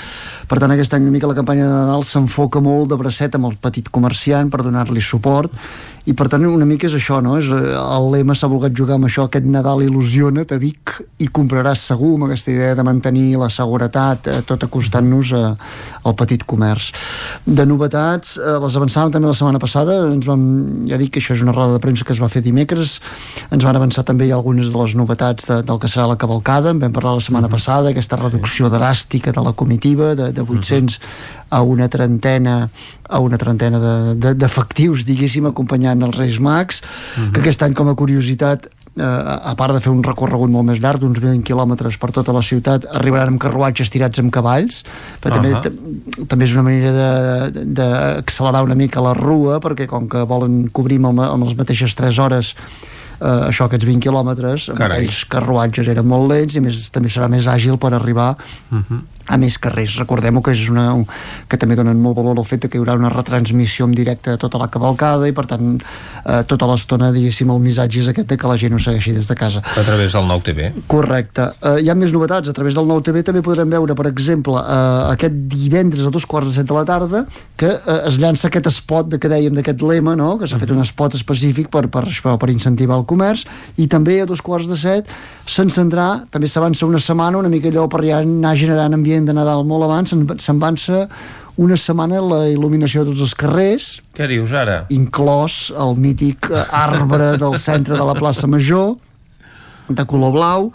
per 0.48 0.59
tant 0.59 0.70
aquest 0.70 0.94
any 0.94 1.02
una 1.02 1.12
mica 1.12 1.26
la 1.26 1.34
campanya 1.34 1.64
de 1.64 1.70
Nadal 1.70 2.04
s'enfoca 2.04 2.60
molt 2.60 2.88
de 2.88 2.96
bracet 2.96 3.34
amb 3.34 3.46
el 3.46 3.56
petit 3.56 3.88
comerciant 3.90 4.50
per 4.50 4.62
donar-li 4.62 5.00
suport 5.00 5.52
i 6.03 6.15
per 6.19 6.27
tant 6.33 6.43
una 6.49 6.66
mica 6.66 6.89
és 6.89 6.97
això 6.99 7.20
no? 7.23 7.37
és, 7.39 7.47
eh, 7.47 7.74
el 7.79 8.09
lema 8.11 8.35
s'ha 8.35 8.51
volgut 8.51 8.74
jugar 8.74 8.97
amb 8.99 9.07
això 9.07 9.29
aquest 9.29 9.47
Nadal 9.47 9.85
il·lusiona 9.85 10.43
a 10.43 10.59
Vic 10.59 10.97
i 11.23 11.29
compraràs 11.31 11.85
segur 11.93 12.16
amb 12.16 12.27
aquesta 12.27 12.51
idea 12.51 12.74
de 12.74 12.85
mantenir 12.87 13.37
la 13.39 13.51
seguretat 13.53 14.27
eh, 14.27 14.41
tot 14.47 14.65
acostant-nos 14.66 15.33
eh, 15.39 15.43
al 16.03 16.16
petit 16.19 16.43
comerç. 16.49 16.91
De 17.47 17.66
novetats, 17.69 18.35
eh, 18.37 18.57
les 18.65 18.79
avançàvem 18.79 19.12
també 19.15 19.31
la 19.31 19.37
setmana 19.39 19.61
passada. 19.62 20.01
Ens 20.11 20.27
vam, 20.27 20.43
ja 20.91 20.99
dic 20.99 21.12
que 21.15 21.23
això 21.23 21.37
és 21.37 21.45
una 21.47 21.55
roda 21.55 21.77
de 21.77 21.83
premsa 21.85 22.07
que 22.07 22.15
es 22.16 22.23
va 22.23 22.31
fer 22.33 22.43
dimecres. 22.43 22.97
Ens 23.55 23.66
van 23.66 23.79
avançar 23.79 24.03
també 24.09 24.31
algunes 24.33 24.73
de 24.73 24.81
les 24.83 24.97
novetats 24.99 25.47
de, 25.47 25.61
del 25.66 25.79
que 25.79 25.91
serà 25.93 26.09
la 26.11 26.19
cavalcada, 26.19 26.74
en 26.74 26.83
vam 26.83 26.95
parlar 26.97 27.15
la 27.19 27.24
setmana 27.24 27.51
passada 27.53 27.93
aquesta 27.93 28.19
reducció 28.19 28.73
dràstica 28.73 29.35
de 29.35 29.47
la 29.47 29.55
comitiva 29.55 30.16
de, 30.19 30.33
de 30.35 30.43
800 30.43 30.99
a 31.53 31.61
una 31.62 31.89
trentena 31.93 32.57
a 33.12 33.19
una 33.20 33.37
trentena 33.37 33.77
d'efectius, 34.16 35.03
de, 35.03 35.05
de, 35.05 35.12
diguéssim, 35.12 35.51
acompanyant 35.51 36.01
els 36.07 36.16
Reis 36.16 36.39
Mags, 36.41 36.81
uh 36.81 36.87
-huh. 37.20 37.33
que 37.33 37.41
aquest 37.41 37.62
any, 37.62 37.74
com 37.74 37.89
a 37.89 37.95
curiositat, 37.95 38.66
eh, 38.97 39.03
a 39.05 39.55
part 39.55 39.74
de 39.74 39.81
fer 39.81 39.93
un 39.93 40.03
recorregut 40.03 40.51
molt 40.51 40.65
més 40.66 40.81
llarg, 40.81 41.01
d'uns 41.01 41.20
20 41.20 41.43
quilòmetres 41.45 41.99
per 41.99 42.11
tota 42.11 42.33
la 42.33 42.43
ciutat, 42.43 42.87
arribaran 42.91 43.29
amb 43.29 43.41
carruatges 43.41 43.91
tirats 43.91 44.19
amb 44.19 44.33
cavalls, 44.33 44.85
però 45.20 45.37
uh 45.37 45.45
-huh. 45.45 45.61
també, 45.61 46.27
també 46.27 46.45
és 46.45 46.55
una 46.55 46.62
manera 46.62 47.51
d'accelerar 47.51 48.62
una 48.65 48.74
mica 48.74 49.01
la 49.01 49.12
rua, 49.12 49.61
perquè 49.61 49.87
com 49.87 50.09
que 50.09 50.24
volen 50.24 50.70
cobrir 50.73 50.97
amb, 51.05 51.20
amb 51.20 51.45
les 51.45 51.57
mateixes 51.57 51.95
3 51.95 52.19
hores 52.19 52.55
eh, 53.20 53.49
això, 53.49 53.65
aquests 53.65 53.85
20 53.85 54.01
quilòmetres, 54.01 54.70
amb 54.70 54.81
aquells 54.81 55.24
carruatges 55.29 55.87
eren 55.87 56.07
molt 56.07 56.31
lents 56.31 56.55
i 56.55 56.61
més, 56.61 56.91
també 56.91 57.09
serà 57.09 57.29
més 57.29 57.47
àgil 57.47 57.77
per 57.77 57.93
arribar 57.93 58.37
uh 58.70 58.79
-huh 58.79 59.01
a 59.27 59.39
més 59.39 59.59
carrers. 59.62 59.97
Recordem-ho 60.01 60.43
que 60.43 60.55
és 60.55 60.65
una, 60.73 60.86
que 61.49 61.59
també 61.61 61.77
donen 61.78 62.01
molt 62.03 62.16
valor 62.19 62.39
al 62.39 62.49
fet 62.49 62.66
que 62.66 62.78
hi 62.78 62.82
haurà 62.82 62.97
una 62.99 63.11
retransmissió 63.12 63.86
en 63.89 63.94
directe 63.97 64.35
de 64.35 64.40
tota 64.40 64.61
la 64.61 64.69
cavalcada 64.73 65.28
i 65.28 65.35
per 65.36 65.47
tant 65.51 65.77
eh, 65.78 66.43
tota 66.49 66.69
l'estona 66.70 67.12
diguéssim 67.15 67.51
el 67.53 67.62
missatge 67.62 68.03
és 68.03 68.11
aquest 68.12 68.32
que 68.32 68.51
la 68.51 68.59
gent 68.61 68.74
ho 68.77 68.81
segueixi 68.82 69.15
des 69.16 69.28
de 69.28 69.36
casa. 69.39 69.62
A 69.62 69.86
través 69.86 70.12
del 70.16 70.27
nou 70.28 70.43
TV. 70.44 70.73
Correcte. 70.90 71.51
Eh, 71.61 71.77
hi 71.85 71.90
ha 71.90 71.99
més 71.99 72.15
novetats. 72.15 72.51
A 72.51 72.57
través 72.57 72.78
del 72.78 72.89
nou 72.89 73.03
TV 73.05 73.23
també 73.27 73.44
podrem 73.44 73.70
veure, 73.70 73.97
per 73.99 74.09
exemple, 74.11 74.59
eh, 74.59 75.12
aquest 75.12 75.39
divendres 75.53 76.07
a 76.07 76.15
dos 76.15 76.27
quarts 76.27 76.51
de 76.51 76.57
set 76.61 76.69
de 76.69 76.77
la 76.77 76.85
tarda 76.89 77.24
que 77.57 77.70
eh, 77.70 77.99
es 78.09 78.19
llança 78.19 78.49
aquest 78.49 78.70
spot 78.73 79.12
de 79.12 79.20
que 79.23 79.31
dèiem 79.31 79.55
d'aquest 79.55 79.82
lema, 79.86 80.16
no? 80.19 80.35
que 80.40 80.49
s'ha 80.51 80.61
fet 80.61 80.73
un 80.74 80.82
spot 80.86 81.16
específic 81.19 81.70
per, 81.73 81.86
per, 81.93 82.07
per, 82.09 82.36
per 82.40 82.51
incentivar 82.51 82.99
el 83.01 83.07
comerç 83.09 83.44
i 83.78 83.89
també 83.90 84.20
a 84.23 84.28
dos 84.28 84.43
quarts 84.44 84.70
de 84.70 84.78
set 84.78 85.11
s'encendrà, 85.49 86.24
també 86.32 86.49
s'avança 86.51 86.86
una 86.86 87.01
setmana 87.03 87.40
una 87.40 87.51
mica 87.53 87.70
allò 87.70 87.89
per 87.90 88.03
ja 88.07 88.20
anar 88.23 88.55
generant 88.59 88.94
ambient 88.94 89.11
ambient 89.12 89.28
de 89.28 89.34
Nadal 89.36 89.64
molt 89.68 89.84
abans, 89.84 90.12
se'n 90.12 90.56
avança 90.56 91.06
una 91.60 91.76
setmana 91.76 92.20
la 92.24 92.40
il·luminació 92.48 93.02
de 93.02 93.12
tots 93.12 93.26
els 93.26 93.34
carrers. 93.36 93.89
Què 94.16 94.28
dius 94.30 94.52
ara? 94.56 94.86
Inclòs 94.93 95.72
el 95.76 95.98
mític 96.01 96.48
arbre 96.72 97.36
del 97.40 97.59
centre 97.60 97.98
de 97.98 98.06
la 98.09 98.16
plaça 98.16 98.48
Major, 98.48 98.97
de 99.89 100.06
color 100.09 100.32
blau, 100.32 100.70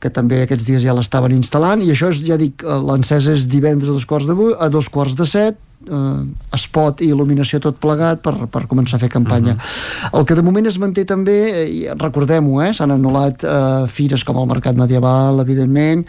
que 0.00 0.10
també 0.10 0.44
aquests 0.44 0.64
dies 0.68 0.84
ja 0.84 0.94
l'estaven 0.94 1.34
instal·lant, 1.34 1.82
i 1.82 1.90
això 1.90 2.12
és, 2.14 2.22
ja 2.24 2.38
dic, 2.40 2.62
l'encesa 2.62 3.34
és 3.34 3.48
divendres 3.50 3.90
a 3.90 3.96
dos 3.98 4.06
quarts 4.06 4.30
de, 4.30 4.36
a 4.54 4.70
dos 4.72 4.88
quarts 4.88 5.18
de 5.18 5.26
set, 5.28 5.58
eh, 5.88 6.58
spot 6.60 7.00
i 7.04 7.10
il·luminació 7.10 7.60
tot 7.62 7.78
plegat 7.80 8.20
per, 8.24 8.34
per 8.52 8.64
començar 8.70 8.98
a 8.98 9.02
fer 9.02 9.10
campanya. 9.12 9.54
Uh 9.54 9.58
-huh. 9.58 10.18
El 10.20 10.26
que 10.26 10.34
de 10.34 10.42
moment 10.42 10.66
es 10.66 10.78
manté 10.78 11.04
també, 11.04 11.38
eh, 11.66 11.94
recordem-ho, 11.96 12.62
eh, 12.62 12.72
s'han 12.72 12.90
anul·lat 12.90 13.44
eh, 13.44 13.88
fires 13.88 14.24
com 14.24 14.36
el 14.36 14.46
Mercat 14.46 14.76
Medieval, 14.76 15.40
evidentment, 15.40 16.06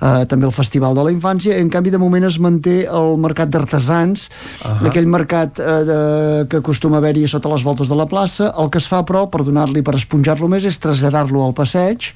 eh, 0.00 0.24
també 0.26 0.46
el 0.46 0.52
Festival 0.52 0.94
de 0.94 1.04
la 1.04 1.10
Infància, 1.10 1.56
en 1.56 1.68
canvi 1.68 1.90
de 1.90 1.98
moment 1.98 2.24
es 2.24 2.38
manté 2.38 2.86
el 2.86 3.16
Mercat 3.16 3.48
d'Artesans, 3.48 4.30
uh 4.64 4.68
-huh. 4.68 4.86
aquell 4.86 5.06
mercat 5.06 5.58
eh, 5.58 5.84
de, 5.84 6.46
que 6.48 6.56
acostuma 6.56 6.96
a 6.96 6.98
haver-hi 6.98 7.28
sota 7.28 7.48
les 7.48 7.62
voltes 7.62 7.88
de 7.88 7.94
la 7.94 8.06
plaça, 8.06 8.52
el 8.58 8.68
que 8.70 8.78
es 8.78 8.86
fa 8.86 9.04
però, 9.04 9.28
per 9.28 9.44
donar-li, 9.44 9.82
per 9.82 9.94
esponjar-lo 9.94 10.48
més, 10.48 10.64
és 10.64 10.78
traslladar-lo 10.78 11.44
al 11.44 11.52
passeig 11.52 12.12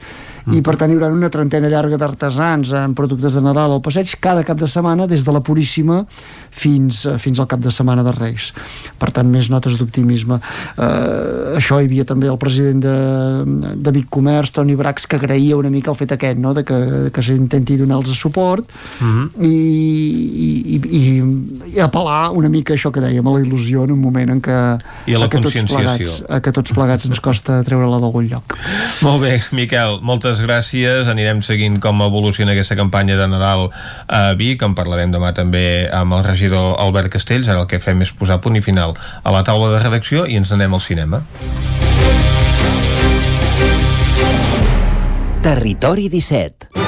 i 0.56 0.62
per 0.64 0.76
tant 0.80 0.90
hi 0.90 0.96
haurà 0.96 1.10
una 1.12 1.30
trentena 1.32 1.68
llarga 1.68 1.98
d'artesans 2.00 2.72
amb 2.72 2.96
productes 2.96 3.36
de 3.36 3.42
Nadal 3.44 3.74
al 3.76 3.82
passeig 3.84 4.14
cada 4.20 4.44
cap 4.46 4.58
de 4.60 4.68
setmana 4.70 5.06
des 5.10 5.24
de 5.26 5.34
la 5.34 5.42
Puríssima 5.44 6.04
fins, 6.50 7.04
eh, 7.06 7.18
fins 7.18 7.38
al 7.38 7.46
cap 7.46 7.60
de 7.60 7.70
setmana 7.74 8.02
de 8.06 8.12
Reis. 8.12 8.52
Per 8.98 9.10
tant 9.14 9.28
més 9.30 9.50
notes 9.50 9.76
d'optimisme. 9.78 10.40
Eh, 10.78 11.56
això 11.58 11.80
hi 11.80 11.88
havia 11.88 12.04
també 12.08 12.28
el 12.28 12.38
president 12.40 12.82
de, 12.84 12.96
de 13.76 13.94
Vic 13.94 14.08
Comerç 14.10 14.52
Toni 14.56 14.76
Brax 14.78 15.06
que 15.06 15.18
agraïa 15.20 15.58
una 15.58 15.70
mica 15.70 15.92
el 15.92 15.98
fet 15.98 16.14
aquest 16.16 16.38
no? 16.38 16.54
de 16.56 16.64
que, 16.64 16.78
que 17.14 17.22
s'intenti 17.24 17.76
donar-los 17.78 18.18
suport 18.18 18.64
uh 18.64 19.06
-huh. 19.06 19.44
i, 19.44 19.54
i, 20.48 20.76
i, 20.98 21.02
i 21.76 21.80
apel·lar 21.80 22.32
una 22.32 22.48
mica 22.48 22.74
això 22.74 22.90
que 22.90 23.00
dèiem 23.00 23.26
a 23.26 23.30
la 23.36 23.40
il·lusió 23.44 23.84
en 23.84 23.92
un 23.92 24.00
moment 24.00 24.30
en 24.30 24.40
què, 24.42 24.58
I 25.06 25.14
a 25.14 25.18
la 25.18 25.26
a 25.26 25.28
que 25.28 25.40
tots 25.40 25.64
plegats, 25.64 26.22
a 26.28 26.40
que 26.40 26.52
tots 26.52 26.72
plegats 26.72 27.04
ens 27.06 27.20
costa 27.20 27.62
treure-la 27.62 28.00
d'algun 28.00 28.28
lloc. 28.28 28.56
Molt 29.02 29.22
bé, 29.22 29.42
Miquel, 29.52 30.00
moltes 30.02 30.37
gràcies. 30.42 31.08
Anirem 31.10 31.42
seguint 31.46 31.78
com 31.82 32.02
evoluciona 32.04 32.54
aquesta 32.54 32.76
campanya 32.78 33.18
de 33.18 33.28
Nadal 33.30 33.68
a 34.06 34.34
Vic. 34.38 34.62
En 34.62 34.74
parlarem 34.78 35.14
demà 35.14 35.32
també 35.36 35.88
amb 35.92 36.18
el 36.18 36.24
regidor 36.26 36.76
Albert 36.82 37.12
Castells. 37.16 37.48
Ara 37.48 37.64
el 37.64 37.70
que 37.70 37.82
fem 37.82 38.02
és 38.06 38.12
posar 38.12 38.40
punt 38.44 38.58
i 38.58 38.64
final 38.64 38.96
a 39.22 39.34
la 39.34 39.44
taula 39.46 39.72
de 39.74 39.82
redacció 39.84 40.26
i 40.26 40.38
ens 40.40 40.52
anem 40.54 40.74
al 40.74 40.84
cinema. 40.84 41.22
Territori 45.42 46.08
17 46.12 46.87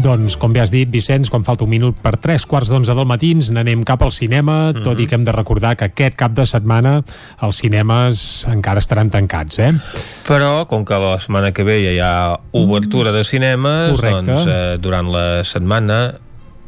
Doncs, 0.00 0.38
com 0.40 0.52
bé 0.54 0.62
has 0.62 0.70
dit, 0.72 0.88
Vicenç, 0.88 1.28
quan 1.28 1.42
falta 1.44 1.66
un 1.66 1.70
minut 1.72 1.98
per 2.00 2.14
tres 2.22 2.46
quarts 2.48 2.70
d'onze 2.72 2.94
del 2.96 3.08
matí 3.08 3.34
ens 3.36 3.50
n'anem 3.52 3.82
cap 3.84 4.00
al 4.02 4.12
cinema, 4.16 4.70
mm 4.70 4.76
-hmm. 4.76 4.84
tot 4.84 5.00
i 5.00 5.06
que 5.06 5.14
hem 5.14 5.24
de 5.24 5.32
recordar 5.32 5.76
que 5.76 5.84
aquest 5.84 6.14
cap 6.16 6.32
de 6.32 6.46
setmana 6.46 7.02
els 7.42 7.56
cinemes 7.56 8.46
encara 8.48 8.78
estaran 8.78 9.10
tancats, 9.10 9.58
eh? 9.58 9.72
Però, 10.26 10.66
com 10.66 10.84
que 10.84 10.94
la 10.94 11.20
setmana 11.20 11.52
que 11.52 11.64
ve 11.64 11.84
ja 11.84 11.92
hi 11.92 12.00
ha 12.00 12.40
obertura 12.52 13.12
de 13.12 13.24
cinemes, 13.24 13.90
Correcte. 13.90 14.32
doncs 14.32 14.46
eh, 14.46 14.78
durant 14.78 15.12
la 15.12 15.44
setmana 15.44 16.14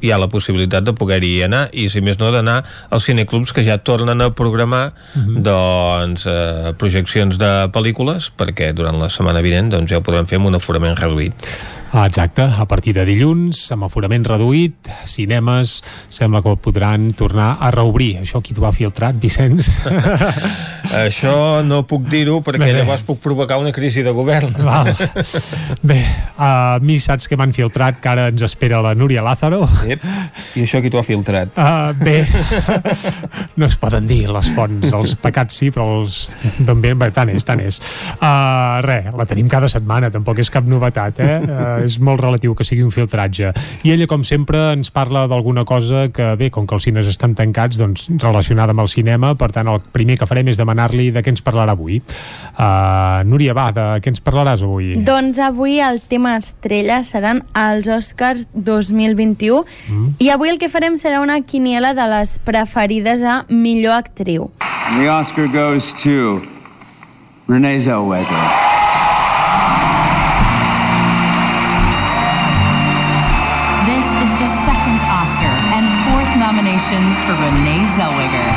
hi 0.03 0.11
ha 0.11 0.19
la 0.19 0.29
possibilitat 0.29 0.85
de 0.85 0.93
poder-hi 0.93 1.43
anar 1.43 1.69
i 1.73 1.89
si 1.89 2.01
més 2.01 2.19
no 2.19 2.31
d'anar 2.33 2.65
als 2.91 3.05
cineclubs 3.05 3.53
que 3.53 3.65
ja 3.65 3.79
tornen 3.79 4.21
a 4.21 4.31
programar 4.31 4.93
uh 4.93 5.21
-huh. 5.23 5.43
doncs 5.43 6.27
eh, 6.27 6.73
projeccions 6.77 7.39
de 7.39 7.71
pel·lícules 7.73 8.33
perquè 8.37 8.73
durant 8.73 8.99
la 8.99 9.09
setmana 9.09 9.41
vinent 9.41 9.71
doncs 9.71 9.91
ja 9.91 9.99
ho 9.99 10.03
podrem 10.03 10.27
fer 10.27 10.39
amb 10.39 10.47
un 10.47 10.55
aforament 10.55 10.97
reduït 10.97 11.35
exacte, 11.93 12.43
a 12.43 12.65
partir 12.65 12.95
de 12.97 13.05
dilluns, 13.05 13.59
amb 13.75 13.85
aforament 13.85 14.25
reduït, 14.25 14.89
cinemes, 15.05 15.75
sembla 16.09 16.41
que 16.41 16.55
podran 16.65 17.11
tornar 17.19 17.59
a 17.61 17.69
reobrir. 17.75 18.15
Això 18.23 18.41
qui 18.41 18.55
t'ho 18.57 18.65
ha 18.65 18.73
filtrat, 18.73 19.19
Vicenç? 19.21 19.69
Això 21.05 21.61
no 21.67 21.83
puc 21.89 22.07
dir-ho 22.09 22.39
perquè 22.45 22.63
Bé, 22.65 22.71
bé. 22.73 22.79
llavors 22.81 23.05
puc 23.05 23.21
provocar 23.21 23.59
una 23.61 23.75
crisi 23.77 24.05
de 24.07 24.15
govern. 24.17 24.55
Val. 24.69 24.89
Bé, 25.85 25.99
a 26.41 26.79
mi 26.81 26.97
saps 27.03 27.29
que 27.29 27.37
m'han 27.37 27.53
filtrat 27.53 28.01
que 28.01 28.09
ara 28.13 28.29
ens 28.33 28.45
espera 28.49 28.81
la 28.85 28.95
Núria 28.97 29.21
Lázaro. 29.25 29.61
Yep. 29.85 30.09
I 30.57 30.65
això 30.65 30.81
qui 30.81 30.93
t'ho 30.93 31.01
ha 31.03 31.05
filtrat? 31.07 31.53
Uh, 31.61 31.93
bé, 32.01 32.23
no 33.61 33.69
es 33.69 33.77
poden 33.81 34.09
dir 34.09 34.23
les 34.33 34.49
fonts, 34.57 34.89
els 34.97 35.15
pecats 35.21 35.61
sí, 35.61 35.69
però 35.75 36.01
els... 36.01 36.23
Doncs 36.63 36.81
bé, 36.81 36.95
bé, 36.97 37.11
tant 37.13 37.29
és, 37.33 37.45
tant 37.45 37.61
és. 37.61 37.79
Uh, 38.17 38.81
res, 38.87 39.13
la 39.13 39.29
tenim 39.29 39.53
cada 39.53 39.69
setmana, 39.69 40.09
tampoc 40.15 40.41
és 40.41 40.51
cap 40.53 40.65
novetat, 40.69 41.21
eh? 41.21 41.39
Uh, 41.43 41.82
és 41.85 41.99
molt 42.01 42.21
relatiu 42.23 42.55
que 42.55 42.65
sigui 42.65 42.83
un 42.87 42.91
filtratge. 42.95 43.53
I 43.85 43.93
ella, 43.95 44.07
com 44.11 44.25
sempre, 44.25 44.73
ens 44.77 44.91
parla 44.95 45.27
d'alguna 45.31 45.65
cosa 45.69 46.09
que, 46.15 46.33
bé, 46.41 46.51
com 46.51 46.67
que 46.67 46.75
els 46.77 46.85
cines 46.89 47.07
estan 47.11 47.35
tancats, 47.39 47.79
doncs 47.81 48.09
relacionada 48.23 48.73
amb 48.75 48.85
el 48.85 48.89
cinema, 48.93 49.35
per 49.39 49.51
tant, 49.53 49.69
el 49.69 49.81
primer 49.93 50.19
que 50.21 50.27
farem 50.27 50.49
és 50.53 50.59
demanar-li 50.61 51.11
de 51.15 51.23
què 51.23 51.33
ens 51.35 51.43
parlarà 51.45 51.77
avui. 51.77 52.01
Uh, 52.53 53.23
Núria, 53.29 53.55
va, 53.57 53.71
de 53.73 53.87
què 54.03 54.13
ens 54.13 54.23
parlaràs 54.25 54.63
avui? 54.67 54.93
Doncs 55.05 55.39
avui 55.43 55.79
el 55.83 56.01
tema 56.09 56.37
estrella 56.41 57.03
seran 57.07 57.43
els 57.57 57.89
Oscars 57.89 58.47
2021 58.55 59.63
Mm. 59.89 60.15
i 60.19 60.29
avui 60.31 60.49
el 60.51 60.59
que 60.59 60.69
farem 60.69 60.95
serà 61.01 61.21
una 61.23 61.41
quiniela 61.41 61.93
de 61.95 62.07
les 62.09 62.39
preferides 62.39 63.23
a 63.23 63.45
millor 63.49 63.95
actriu. 63.99 64.51
The 64.99 65.09
Oscar 65.11 65.49
goes 65.49 65.93
to 66.03 66.43
Renee 67.49 67.79
Zellweger. 67.81 68.72
Nomination 76.93 77.15
for 77.27 77.35
Renee 77.37 77.87
Zellweger. 77.97 78.53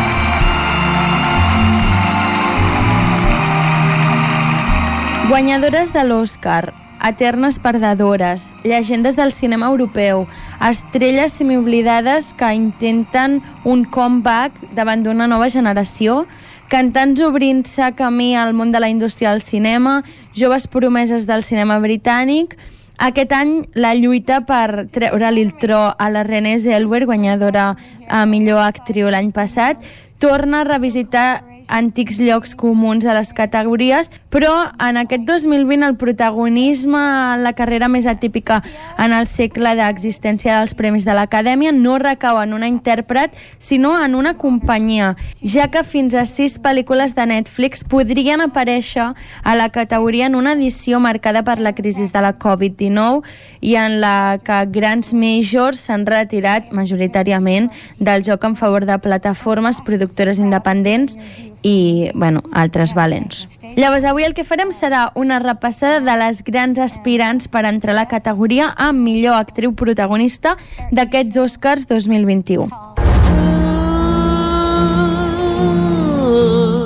Guanyadores 5.29 5.93
de 5.93 6.03
l'Oscar, 6.03 6.73
eternes 7.03 7.59
perdedores, 7.59 8.51
llegendes 8.63 9.15
del 9.15 9.31
cinema 9.31 9.67
europeu, 9.67 10.27
estrelles 10.61 11.31
semioblidades 11.31 12.33
que 12.33 12.53
intenten 12.53 13.41
un 13.63 13.85
comeback 13.85 14.53
davant 14.73 15.03
d'una 15.03 15.27
nova 15.27 15.49
generació, 15.49 16.25
cantants 16.69 17.21
obrint-se 17.21 17.91
camí 17.95 18.35
al 18.35 18.53
món 18.53 18.71
de 18.71 18.79
la 18.79 18.89
indústria 18.89 19.31
del 19.31 19.41
cinema, 19.41 20.03
joves 20.35 20.67
promeses 20.67 21.27
del 21.27 21.43
cinema 21.43 21.79
britànic... 21.79 22.57
Aquest 22.97 23.33
any 23.35 23.65
la 23.75 23.93
lluita 23.93 24.39
per 24.47 24.87
treure-li 24.93 25.43
el 25.43 25.53
tro 25.59 25.81
a 25.97 26.09
la 26.09 26.23
Renée 26.23 26.57
Zellweger, 26.57 27.05
guanyadora 27.05 27.73
a 28.07 28.25
millor 28.25 28.61
actriu 28.63 29.09
l'any 29.11 29.33
passat, 29.35 29.83
torna 30.19 30.61
a 30.61 30.67
revisitar 30.67 31.43
antics 31.67 32.19
llocs 32.19 32.55
comuns 32.55 33.05
a 33.05 33.13
les 33.17 33.31
categories, 33.33 34.11
però 34.29 34.51
en 34.83 34.97
aquest 34.99 35.25
2020 35.27 35.85
el 35.87 35.97
protagonisme 35.97 36.99
en 36.99 37.43
la 37.45 37.53
carrera 37.53 37.87
més 37.91 38.07
atípica 38.07 38.61
en 38.99 39.13
el 39.15 39.27
segle 39.27 39.75
d'existència 39.77 40.59
dels 40.59 40.75
Premis 40.77 41.05
de 41.07 41.15
l'Acadèmia 41.15 41.71
no 41.75 41.97
recau 42.01 42.41
en 42.41 42.53
una 42.53 42.69
intèrpret, 42.71 43.35
sinó 43.59 43.95
en 44.03 44.15
una 44.15 44.35
companyia, 44.37 45.15
ja 45.41 45.69
que 45.71 45.83
fins 45.83 46.15
a 46.15 46.25
sis 46.29 46.57
pel·lícules 46.61 47.15
de 47.15 47.25
Netflix 47.31 47.83
podrien 47.87 48.43
aparèixer 48.43 49.11
a 49.43 49.55
la 49.55 49.69
categoria 49.69 50.27
en 50.27 50.35
una 50.35 50.53
edició 50.53 50.99
marcada 50.99 51.43
per 51.43 51.59
la 51.59 51.75
crisi 51.75 52.05
de 52.05 52.21
la 52.21 52.35
Covid-19 52.39 53.23
i 53.61 53.75
en 53.79 53.99
la 54.01 54.37
que 54.43 54.59
grans 54.71 55.13
majors 55.15 55.85
s'han 55.87 56.05
retirat 56.05 56.71
majoritàriament 56.75 57.71
del 57.99 58.23
joc 58.27 58.43
en 58.45 58.55
favor 58.55 58.85
de 58.85 58.97
plataformes 58.99 59.81
productores 59.85 60.39
independents 60.39 61.17
i, 61.65 62.11
bueno, 62.13 62.43
altres 62.53 62.93
valents. 62.93 63.47
Llavors, 63.75 64.05
avui 64.05 64.23
el 64.27 64.35
que 64.37 64.45
farem 64.45 64.69
serà 64.69 65.07
una 65.17 65.39
repassada 65.41 65.97
de 66.05 66.13
les 66.21 66.43
grans 66.45 66.77
aspirants 66.79 67.49
per 67.49 67.65
entrar 67.65 67.95
a 67.95 68.01
la 68.03 68.05
categoria 68.11 68.69
amb 68.77 69.01
millor 69.01 69.33
actriu 69.39 69.73
protagonista 69.73 70.55
d'aquests 70.93 71.41
Oscars 71.41 71.87
2021. 71.89 72.69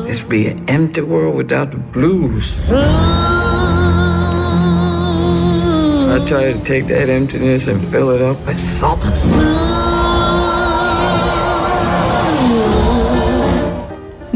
This 0.07 0.23
be 0.23 0.47
an 0.47 0.64
empty 0.69 1.01
world 1.01 1.35
without 1.35 1.72
the 1.72 1.77
blues. 1.91 2.60
I 6.10 6.26
try 6.26 6.53
to 6.53 6.64
take 6.64 6.88
that 6.88 7.10
emptiness 7.10 7.68
and 7.68 7.85
fill 7.91 8.11
it 8.15 8.22
up 8.22 8.38
with 8.47 8.60
something. 8.60 9.98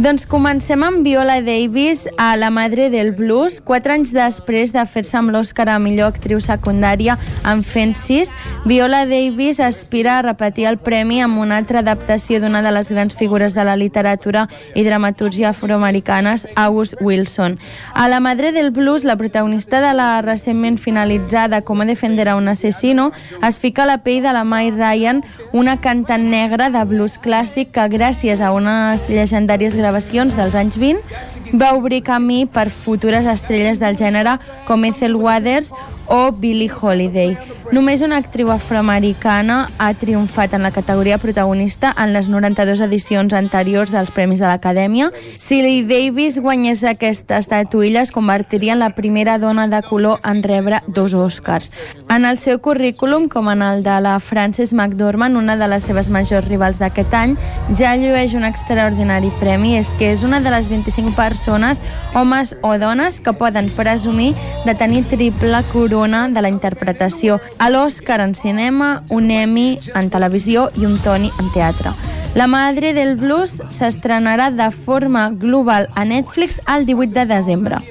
Doncs 0.03 0.25
comencem 0.27 0.81
amb 0.83 1.05
Viola 1.05 1.37
Davis 1.39 2.09
a 2.17 2.35
La 2.35 2.49
Madre 2.49 2.89
del 2.89 3.13
Blues, 3.15 3.61
quatre 3.63 3.93
anys 3.93 4.09
després 4.11 4.73
de 4.75 4.81
fer-se 4.83 5.15
amb 5.15 5.31
l'Oscar 5.31 5.69
a 5.71 5.77
millor 5.79 6.09
actriu 6.11 6.41
secundària 6.43 7.15
en 7.47 7.61
Fences. 7.63 8.33
Viola 8.67 9.05
Davis 9.07 9.61
aspira 9.63 10.17
a 10.17 10.25
repetir 10.25 10.65
el 10.67 10.75
premi 10.83 11.21
amb 11.23 11.39
una 11.39 11.55
altra 11.61 11.79
adaptació 11.79 12.41
d'una 12.43 12.59
de 12.65 12.73
les 12.75 12.91
grans 12.91 13.15
figures 13.15 13.55
de 13.55 13.63
la 13.63 13.77
literatura 13.79 14.49
i 14.75 14.83
dramatúrgia 14.83 15.53
afroamericanes, 15.53 16.49
August 16.57 16.99
Wilson. 16.99 17.55
A 17.93 18.09
La 18.11 18.19
Madre 18.19 18.51
del 18.51 18.71
Blues, 18.71 19.05
la 19.05 19.15
protagonista 19.15 19.79
de 19.79 19.93
la 19.95 20.21
recentment 20.21 20.81
finalitzada 20.83 21.61
Com 21.63 21.85
defender 21.87 22.27
a 22.27 22.35
un 22.35 22.49
asesino, 22.49 23.13
es 23.39 23.57
fica 23.57 23.83
a 23.83 23.87
la 23.87 24.01
pell 24.03 24.21
de 24.21 24.35
la 24.35 24.43
Mai 24.43 24.69
Ryan, 24.71 25.23
una 25.53 25.79
cantant 25.79 26.27
negra 26.27 26.69
de 26.69 26.83
blues 26.83 27.15
clàssic 27.23 27.71
que 27.71 27.87
gràcies 27.87 28.43
a 28.43 28.51
unes 28.51 29.07
llegendàries 29.07 29.77
gravacions 29.77 29.92
dels 30.35 30.55
anys 30.57 30.77
20 30.81 31.57
va 31.61 31.73
obrir 31.77 32.01
camí 32.03 32.45
per 32.49 32.69
futures 32.73 33.25
estrelles 33.29 33.79
del 33.79 33.97
gènere 33.99 34.39
com 34.67 34.85
Ethel 34.85 35.15
Waters 35.15 35.69
o 36.07 36.31
Billie 36.31 36.69
Holiday. 36.69 37.37
Només 37.73 38.03
una 38.05 38.19
actriu 38.21 38.51
afroamericana 38.53 39.69
ha 39.81 39.93
triomfat 39.97 40.53
en 40.53 40.61
la 40.61 40.71
categoria 40.71 41.17
protagonista 41.17 41.93
en 41.97 42.11
les 42.13 42.27
92 42.29 42.83
edicions 42.85 43.33
anteriors 43.33 43.93
dels 43.93 44.11
Premis 44.13 44.43
de 44.43 44.45
l'Acadèmia. 44.45 45.09
Si 45.39 45.61
Lee 45.63 45.85
Davis 45.87 46.37
guanyés 46.43 46.83
aquesta 46.83 47.39
estatuilla, 47.39 48.03
es 48.03 48.11
convertiria 48.11 48.73
en 48.73 48.83
la 48.83 48.91
primera 48.93 49.37
dona 49.39 49.67
de 49.67 49.81
color 49.87 50.19
en 50.23 50.43
rebre 50.43 50.81
dos 50.87 51.13
Oscars. 51.13 51.71
En 52.09 52.25
el 52.25 52.37
seu 52.37 52.59
currículum, 52.59 53.29
com 53.29 53.49
en 53.49 53.63
el 53.63 53.81
de 53.81 53.99
la 54.01 54.19
Frances 54.19 54.73
McDormand, 54.73 55.37
una 55.37 55.57
de 55.57 55.67
les 55.71 55.87
seves 55.87 56.09
majors 56.09 56.47
rivals 56.47 56.77
d'aquest 56.83 57.13
any, 57.17 57.37
ja 57.73 57.95
llueix 57.95 58.35
un 58.35 58.45
extraordinari 58.45 59.31
premi, 59.39 59.77
és 59.79 59.95
que 59.97 60.11
és 60.11 60.21
una 60.27 60.43
de 60.43 60.51
les 60.53 60.69
25 60.69 61.15
persones, 61.15 61.81
homes 62.13 62.55
o 62.61 62.77
dones, 62.77 63.21
que 63.23 63.33
poden 63.33 63.71
presumir 63.73 64.33
de 64.67 64.75
tenir 64.75 65.05
triple 65.07 65.63
corona 65.71 65.92
de 65.93 66.41
la 66.41 66.49
interpretació 66.49 67.39
a 67.59 67.69
l'Oscar 67.69 68.19
en 68.21 68.33
cinema, 68.33 69.03
un 69.11 69.29
Emmy 69.29 69.77
en 69.93 70.09
televisió 70.09 70.71
i 70.73 70.87
un 70.87 70.97
Tony 70.97 71.29
en 71.39 71.51
teatre. 71.53 71.93
La 72.33 72.47
Madre 72.47 72.95
del 72.97 73.15
Blues 73.15 73.61
s'estrenarà 73.69 74.49
de 74.49 74.71
forma 74.71 75.29
global 75.29 75.89
a 75.93 76.03
Netflix 76.03 76.61
el 76.65 76.87
18 76.87 77.13
de 77.13 77.25
desembre. 77.35 77.83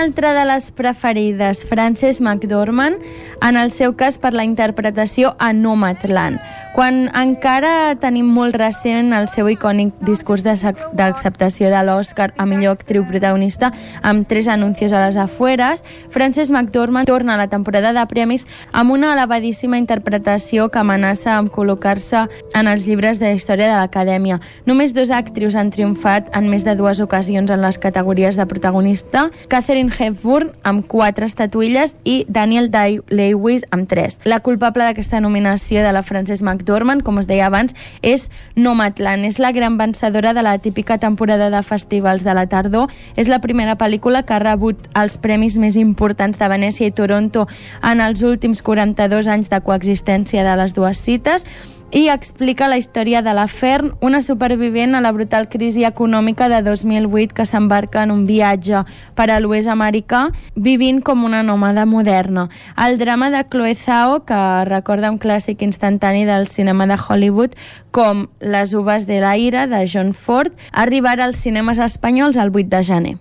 Altra 0.00 0.32
de 0.32 0.46
les 0.46 0.70
preferides, 0.72 1.66
Frances 1.68 2.22
McDormand, 2.22 3.02
en 3.44 3.56
el 3.60 3.68
seu 3.68 3.92
cas 4.00 4.16
per 4.16 4.30
la 4.32 4.46
interpretació 4.48 5.34
a 5.36 5.50
Nomadland, 5.52 6.40
quan 6.74 7.08
encara 7.18 7.96
tenim 7.98 8.28
molt 8.30 8.54
recent 8.54 9.10
el 9.16 9.26
seu 9.28 9.48
icònic 9.50 9.96
discurs 10.06 10.44
d'acceptació 10.44 11.70
de 11.72 11.80
l'Oscar 11.82 12.30
a 12.38 12.46
millor 12.46 12.76
actriu 12.78 13.02
protagonista 13.08 13.72
amb 14.06 14.28
tres 14.30 14.46
anuncis 14.48 14.92
a 14.94 15.02
les 15.02 15.18
afueres, 15.18 15.82
Frances 16.14 16.50
McDormand 16.50 17.10
torna 17.10 17.34
a 17.34 17.40
la 17.40 17.48
temporada 17.50 17.92
de 17.92 18.04
premis 18.06 18.46
amb 18.72 18.94
una 18.94 19.12
elevadíssima 19.16 19.80
interpretació 19.82 20.68
que 20.70 20.78
amenaça 20.78 21.34
amb 21.36 21.50
col·locar-se 21.50 22.26
en 22.54 22.70
els 22.70 22.86
llibres 22.86 23.18
de 23.18 23.34
història 23.34 23.66
de 23.72 23.80
l'Acadèmia. 23.80 24.38
Només 24.66 24.94
dos 24.94 25.10
actrius 25.10 25.58
han 25.58 25.74
triomfat 25.74 26.30
en 26.36 26.48
més 26.52 26.64
de 26.64 26.76
dues 26.78 27.02
ocasions 27.02 27.50
en 27.50 27.64
les 27.64 27.80
categories 27.82 28.38
de 28.38 28.46
protagonista, 28.46 29.26
Catherine 29.48 29.90
Hepburn 29.90 30.54
amb 30.62 30.86
quatre 30.86 31.26
estatuilles 31.26 31.96
i 32.04 32.24
Daniel 32.28 32.70
Day-Lewis 32.70 33.66
amb 33.74 33.90
tres. 33.90 34.20
La 34.24 34.40
culpable 34.40 34.86
d'aquesta 34.86 35.20
nominació 35.20 35.82
de 35.82 35.92
la 35.92 36.06
Frances 36.06 36.42
McDormand 36.42 36.60
McDormand, 36.70 37.02
com 37.02 37.18
us 37.18 37.26
deia 37.26 37.48
abans, 37.48 37.74
és 38.02 38.28
Nomadland. 38.54 39.26
És 39.26 39.38
la 39.42 39.52
gran 39.52 39.76
vencedora 39.78 40.32
de 40.34 40.42
la 40.42 40.58
típica 40.58 40.98
temporada 40.98 41.50
de 41.50 41.62
festivals 41.62 42.24
de 42.24 42.34
la 42.34 42.46
tardor. 42.46 42.90
És 43.16 43.28
la 43.28 43.40
primera 43.40 43.76
pel·lícula 43.76 44.22
que 44.22 44.34
ha 44.34 44.42
rebut 44.42 44.88
els 44.94 45.18
premis 45.18 45.58
més 45.58 45.76
importants 45.76 46.38
de 46.38 46.48
Venècia 46.48 46.86
i 46.86 46.94
Toronto 46.94 47.48
en 47.82 48.00
els 48.00 48.22
últims 48.22 48.62
42 48.62 49.28
anys 49.28 49.50
de 49.50 49.60
coexistència 49.60 50.46
de 50.46 50.56
les 50.56 50.74
dues 50.76 50.98
cites 50.98 51.46
i 51.92 52.08
explica 52.08 52.68
la 52.68 52.78
història 52.78 53.22
de 53.22 53.32
la 53.34 53.46
Fern, 53.50 53.90
una 54.00 54.20
supervivent 54.22 54.94
a 54.94 55.00
la 55.02 55.10
brutal 55.12 55.48
crisi 55.50 55.84
econòmica 55.84 56.48
de 56.48 56.60
2008 56.62 57.34
que 57.34 57.46
s'embarca 57.46 58.04
en 58.04 58.12
un 58.14 58.26
viatge 58.28 58.84
per 59.18 59.30
a 59.30 59.40
l'oest 59.42 59.70
americà 59.72 60.28
vivint 60.54 61.00
com 61.02 61.24
una 61.26 61.42
nòmada 61.42 61.86
moderna. 61.86 62.48
El 62.76 62.98
drama 62.98 63.30
de 63.30 63.42
Chloe 63.44 63.74
Zhao, 63.74 64.22
que 64.24 64.40
recorda 64.70 65.10
un 65.10 65.18
clàssic 65.18 65.62
instantani 65.66 66.24
del 66.24 66.46
cinema 66.46 66.86
de 66.86 66.96
Hollywood 66.96 67.58
com 67.90 68.28
Les 68.40 68.74
uves 68.74 69.06
de 69.06 69.20
la 69.20 69.36
ira 69.36 69.66
de 69.66 69.84
John 69.86 70.14
Ford, 70.14 70.52
arribarà 70.72 71.24
als 71.24 71.42
cinemes 71.42 71.78
espanyols 71.78 72.36
el 72.36 72.54
8 72.54 72.68
de 72.70 72.82
gener. 72.82 73.16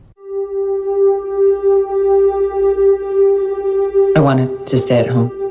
I 4.16 4.22
wanted 4.22 4.50
to 4.68 4.78
stay 4.78 5.00
at 5.00 5.10
home. 5.10 5.49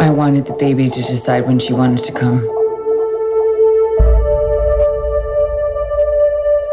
I 0.00 0.10
wanted 0.10 0.46
the 0.46 0.52
baby 0.52 0.90
to 0.90 1.00
decide 1.02 1.46
when 1.46 1.58
she 1.58 1.72
wanted 1.72 2.04
to 2.04 2.12
come. 2.12 2.55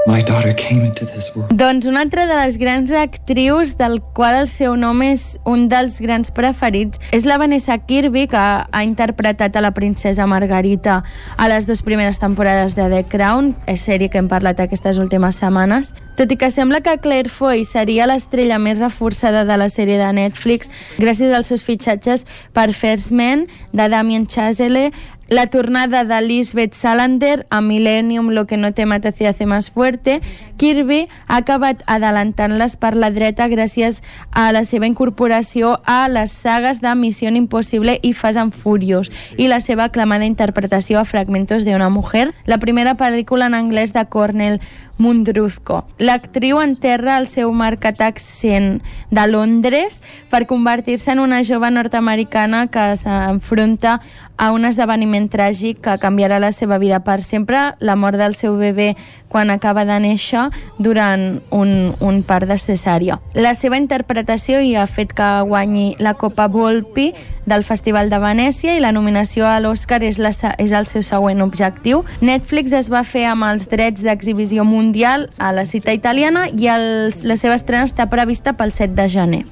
My 0.05 0.21
daughter 0.21 0.53
came 0.53 0.85
into 0.85 1.05
this 1.05 1.31
world. 1.34 1.49
Doncs 1.55 1.85
una 1.88 2.01
altra 2.01 2.25
de 2.27 2.35
les 2.35 2.57
grans 2.57 2.91
actrius 2.91 3.77
del 3.77 4.01
qual 4.01 4.35
el 4.35 4.49
seu 4.51 4.75
nom 4.75 4.99
és 5.05 5.38
un 5.47 5.69
dels 5.71 6.01
grans 6.03 6.27
preferits 6.35 6.99
és 7.15 7.23
la 7.23 7.38
Vanessa 7.39 7.77
Kirby, 7.80 8.25
que 8.27 8.35
ha 8.38 8.81
interpretat 8.84 9.55
a 9.55 9.63
la 9.63 9.71
princesa 9.71 10.27
Margarita 10.27 11.05
a 11.38 11.47
les 11.47 11.69
dues 11.69 11.85
primeres 11.88 12.19
temporades 12.19 12.75
de 12.75 12.89
The 12.91 13.05
Crown, 13.07 13.53
és 13.63 13.85
sèrie 13.88 14.11
que 14.11 14.19
hem 14.19 14.27
parlat 14.27 14.59
aquestes 14.59 14.99
últimes 14.99 15.39
setmanes. 15.39 15.93
Tot 16.19 16.35
i 16.35 16.38
que 16.38 16.51
sembla 16.51 16.84
que 16.84 16.97
Claire 16.99 17.31
Foy 17.31 17.63
seria 17.63 18.03
l'estrella 18.05 18.59
més 18.59 18.84
reforçada 18.84 19.45
de 19.47 19.55
la 19.57 19.69
sèrie 19.71 19.95
de 19.97 20.11
Netflix 20.19 20.67
gràcies 20.99 21.31
als 21.31 21.47
seus 21.47 21.63
fitxatges 21.63 22.27
per 22.51 22.73
First 22.75 23.15
Men, 23.15 23.47
de 23.71 23.88
Damien 23.88 24.27
Chazelle, 24.27 24.91
la 25.28 25.48
tornada 25.48 26.04
de 26.04 26.22
Lisbeth 26.22 26.74
Salander 26.74 27.48
a 27.50 27.62
Millennium 27.62 28.30
Lo 28.30 28.45
que 28.45 28.58
no 28.58 28.74
te 28.74 28.86
mata 28.86 29.12
te 29.12 29.28
hace 29.28 29.45
más 29.45 29.72
fuerte, 29.72 30.22
Kirby 30.58 31.08
ha 31.28 31.38
acabat 31.38 31.82
adelantant-les 31.88 32.76
per 32.78 32.94
la 32.95 33.10
dreta 33.12 33.48
gràcies 33.50 34.02
a 34.32 34.52
la 34.54 34.64
seva 34.64 34.88
incorporació 34.88 35.80
a 35.86 36.08
les 36.10 36.32
sagues 36.32 36.82
de 36.82 36.94
Missió 36.95 37.30
Impossible 37.30 37.98
i 38.02 38.14
Fast 38.14 38.38
and 38.38 38.54
Furious 38.54 39.12
i 39.38 39.48
la 39.48 39.60
seva 39.60 39.86
aclamada 39.90 40.26
interpretació 40.26 41.00
a 41.00 41.06
Fragmentos 41.06 41.66
de 41.66 41.76
una 41.76 41.90
mujer, 41.90 42.34
la 42.45 42.60
primera 42.60 42.95
pel·lícula 42.95 43.48
en 43.48 43.56
anglès 43.56 43.94
de 43.94 44.06
Cornel 44.06 44.62
Mundruzco. 44.98 45.88
L'actriu 45.98 46.60
enterra 46.62 47.18
el 47.18 47.26
seu 47.28 47.52
marcat 47.52 48.02
accent 48.06 48.84
de 49.10 49.28
Londres 49.28 50.04
per 50.30 50.45
convertir-se 50.45 51.12
en 51.12 51.20
una 51.24 51.41
jove 51.44 51.72
nord-americana 51.74 52.68
que 52.68 52.94
s'enfronta 53.00 54.00
a 54.38 54.51
un 54.51 54.65
esdeveniment 54.65 55.27
tràgic 55.30 55.80
que 55.84 55.97
canviarà 56.01 56.39
la 56.41 56.51
seva 56.51 56.80
vida 56.81 56.99
per 57.05 57.22
sempre, 57.22 57.73
la 57.80 57.95
mort 57.95 58.18
del 58.18 58.34
seu 58.35 58.57
bebè 58.57 58.93
quan 59.30 59.49
acaba 59.49 59.85
de 59.85 59.97
néixer 60.01 60.47
durant 60.77 61.39
un, 61.49 61.93
un 61.99 62.22
part 62.23 62.49
de 62.49 62.57
cesària. 62.57 63.19
La 63.34 63.53
seva 63.57 63.77
interpretació 63.81 64.60
hi 64.61 64.76
ha 64.76 64.85
fet 64.89 65.14
que 65.14 65.30
guanyi 65.47 65.95
la 65.99 66.14
Copa 66.14 66.47
Volpi 66.47 67.11
del 67.45 67.64
Festival 67.64 68.10
de 68.10 68.19
Venècia 68.22 68.76
i 68.77 68.81
la 68.84 68.93
nominació 68.93 69.47
a 69.49 69.60
l'Oscar 69.64 70.01
és, 70.03 70.19
la, 70.22 70.31
és 70.57 70.73
el 70.73 70.88
seu 70.89 71.03
següent 71.05 71.41
objectiu. 71.41 72.03
Netflix 72.22 72.73
es 72.77 72.89
va 72.93 73.03
fer 73.03 73.26
amb 73.31 73.49
els 73.49 73.68
drets 73.69 74.05
d'exhibició 74.05 74.65
mundial 74.65 75.30
a 75.38 75.51
la 75.53 75.65
cita 75.65 75.93
italiana 75.93 76.47
i 76.49 76.69
el, 76.72 77.14
la 77.26 77.38
seva 77.38 77.57
estrena 77.60 77.89
està 77.89 78.10
prevista 78.10 78.53
pel 78.57 78.73
7 78.73 78.93
de 78.97 79.10
gener. 79.10 79.45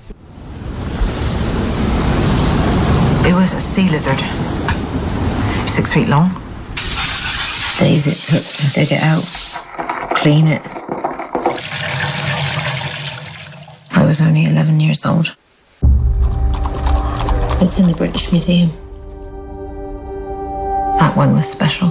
It 3.23 3.35
was 3.35 3.53
a 3.55 3.61
sea 3.61 3.91
lizard. 3.91 4.50
Six 5.71 5.93
feet 5.93 6.09
long. 6.09 6.29
Days 7.79 8.05
it 8.05 8.17
took 8.17 8.43
to 8.43 8.73
dig 8.73 8.91
it 8.91 9.01
out, 9.01 9.23
clean 10.17 10.47
it. 10.47 10.61
I 13.91 14.03
was 14.05 14.21
only 14.21 14.45
11 14.45 14.81
years 14.81 15.05
old. 15.05 15.33
It's 17.61 17.79
in 17.79 17.87
the 17.87 17.95
British 17.95 18.33
Museum. 18.33 18.69
That 20.99 21.15
one 21.15 21.35
was 21.37 21.49
special. 21.49 21.89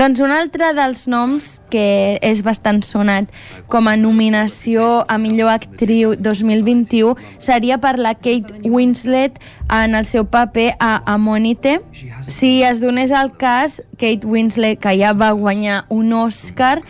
Doncs 0.00 0.22
un 0.24 0.30
altre 0.32 0.70
dels 0.72 1.02
noms 1.12 1.46
que 1.68 2.16
és 2.24 2.38
bastant 2.40 2.78
sonat 2.80 3.28
com 3.68 3.84
a 3.90 3.98
nominació 4.00 5.02
a 5.04 5.18
millor 5.20 5.50
actriu 5.52 6.14
2021 6.16 7.18
seria 7.36 7.76
per 7.82 7.98
la 8.00 8.14
Kate 8.16 8.62
Winslet 8.64 9.36
en 9.68 9.94
el 9.94 10.06
seu 10.08 10.24
paper 10.24 10.70
a 10.80 11.02
Amonite. 11.04 11.82
Si 12.26 12.62
es 12.64 12.80
donés 12.80 13.12
el 13.12 13.34
cas, 13.36 13.82
Kate 14.00 14.26
Winslet, 14.26 14.80
que 14.80 14.96
ja 14.96 15.12
va 15.12 15.30
guanyar 15.36 15.84
un 15.92 16.14
Oscar 16.16 16.80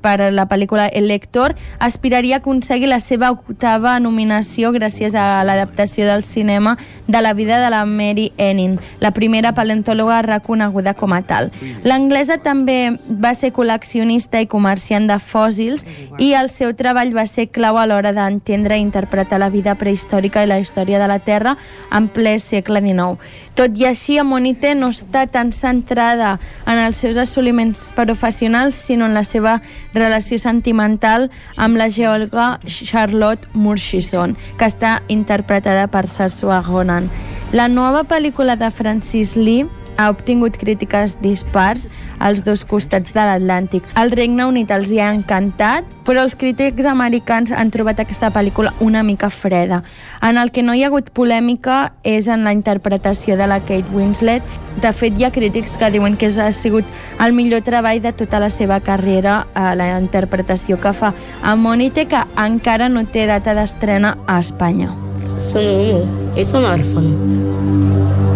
per 0.00 0.30
la 0.32 0.48
pel·lícula 0.48 0.88
El 0.88 1.08
Lector, 1.08 1.54
aspiraria 1.78 2.38
a 2.38 2.40
aconseguir 2.40 2.88
la 2.88 3.00
seva 3.04 3.30
octava 3.34 3.98
nominació 4.00 4.72
gràcies 4.72 5.14
a 5.14 5.44
l'adaptació 5.44 6.08
del 6.08 6.24
cinema 6.24 6.78
de 7.06 7.20
la 7.20 7.34
vida 7.34 7.60
de 7.60 7.68
la 7.70 7.84
Mary 7.84 8.32
Enning, 8.38 8.78
la 9.00 9.12
primera 9.12 9.52
paleontòloga 9.52 10.22
reconeguda 10.22 10.96
com 10.96 11.12
a 11.12 11.22
tal. 11.28 11.52
L'anglesa 11.84 12.37
també 12.42 12.96
va 13.08 13.34
ser 13.34 13.50
col·leccionista 13.54 14.40
i 14.42 14.48
comerciant 14.50 15.08
de 15.08 15.16
fòssils 15.22 15.84
i 16.18 16.32
el 16.38 16.50
seu 16.52 16.72
treball 16.76 17.14
va 17.16 17.26
ser 17.26 17.48
clau 17.52 17.78
a 17.78 17.86
l'hora 17.86 18.12
d'entendre 18.16 18.78
i 18.78 18.84
interpretar 18.84 19.40
la 19.40 19.50
vida 19.50 19.74
prehistòrica 19.78 20.42
i 20.44 20.50
la 20.50 20.58
història 20.60 20.98
de 20.98 21.08
la 21.10 21.18
Terra 21.18 21.56
en 21.94 22.08
ple 22.08 22.36
segle 22.42 22.82
XIX. 22.84 23.18
Tot 23.58 23.74
i 23.78 23.88
així, 23.88 24.18
Amonite 24.18 24.74
no 24.78 24.90
està 24.94 25.26
tan 25.26 25.52
centrada 25.52 26.36
en 26.66 26.78
els 26.78 27.00
seus 27.00 27.16
assoliments 27.16 27.88
professionals, 27.96 28.76
sinó 28.76 29.06
en 29.06 29.14
la 29.14 29.24
seva 29.24 29.58
relació 29.94 30.38
sentimental 30.38 31.30
amb 31.56 31.76
la 31.76 31.88
geòloga 31.90 32.58
Charlotte 32.66 33.48
Murchison, 33.54 34.36
que 34.58 34.68
està 34.70 35.02
interpretada 35.08 35.88
per 35.90 36.06
Sarsua 36.06 36.62
Ronan. 36.66 37.10
La 37.52 37.68
nova 37.68 38.04
pel·lícula 38.04 38.58
de 38.60 38.70
Francis 38.70 39.34
Lee 39.36 39.64
ha 39.98 40.08
obtingut 40.10 40.56
crítiques 40.56 41.18
dispars 41.20 41.88
als 42.18 42.44
dos 42.46 42.64
costats 42.64 43.12
de 43.14 43.24
l'Atlàntic. 43.26 43.84
El 43.98 44.12
Regne 44.14 44.46
Unit 44.48 44.70
els 44.74 44.92
hi 44.94 45.00
ha 45.02 45.10
encantat, 45.12 45.86
però 46.06 46.22
els 46.24 46.38
crítics 46.38 46.86
americans 46.88 47.52
han 47.52 47.72
trobat 47.74 48.00
aquesta 48.00 48.30
pel·lícula 48.34 48.72
una 48.80 49.02
mica 49.02 49.28
freda. 49.30 49.82
En 50.22 50.38
el 50.38 50.52
que 50.54 50.62
no 50.62 50.74
hi 50.74 50.84
ha 50.84 50.88
hagut 50.88 51.10
polèmica 51.10 51.92
és 52.02 52.30
en 52.30 52.46
la 52.46 52.54
interpretació 52.56 53.36
de 53.36 53.50
la 53.50 53.60
Kate 53.60 53.90
Winslet. 53.92 54.46
De 54.78 54.92
fet, 54.94 55.18
hi 55.18 55.26
ha 55.26 55.32
crítics 55.34 55.74
que 55.78 55.90
diuen 55.90 56.16
que 56.16 56.30
ha 56.30 56.52
sigut 56.52 56.86
el 57.20 57.34
millor 57.34 57.66
treball 57.66 58.00
de 58.00 58.12
tota 58.14 58.38
la 58.38 58.50
seva 58.54 58.78
carrera 58.80 59.48
a 59.54 59.74
la 59.74 59.90
interpretació 59.98 60.78
que 60.78 60.94
fa 60.94 61.12
a 61.42 61.56
Monite, 61.56 62.06
que 62.06 62.22
encara 62.38 62.88
no 62.88 63.04
té 63.04 63.26
data 63.26 63.54
d'estrena 63.58 64.16
a 64.26 64.38
Espanya. 64.38 64.94
Sono 65.38 65.70
uomo 65.70 66.34
e 66.36 66.44
sono 66.44 66.66
orfano. 66.66 67.08
Io 67.08 68.27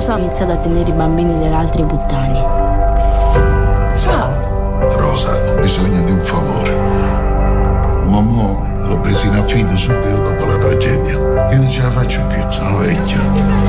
Madame 0.00 0.06
Rosa 0.06 0.14
ha 0.14 0.18
iniziato 0.18 0.52
a 0.52 0.56
tenere 0.56 0.88
i 0.88 0.92
bambini 0.92 1.38
delle 1.38 1.54
altre 1.54 1.84
puttane. 1.84 2.38
Ciao. 3.96 4.32
Rosa, 4.96 5.32
ho 5.32 5.60
bisogno 5.60 6.02
di 6.04 6.10
un 6.12 6.18
favore. 6.18 6.74
Mamma 8.06 8.86
l'ho 8.86 8.98
presa 9.00 9.26
in 9.26 9.34
affido 9.34 9.76
subito 9.76 10.22
dopo 10.22 10.46
la 10.46 10.56
tragedia. 10.56 11.50
Io 11.50 11.56
non 11.56 11.68
ce 11.68 11.82
la 11.82 11.90
faccio 11.90 12.22
più, 12.28 12.42
sono 12.48 12.78
vecchio. 12.78 13.59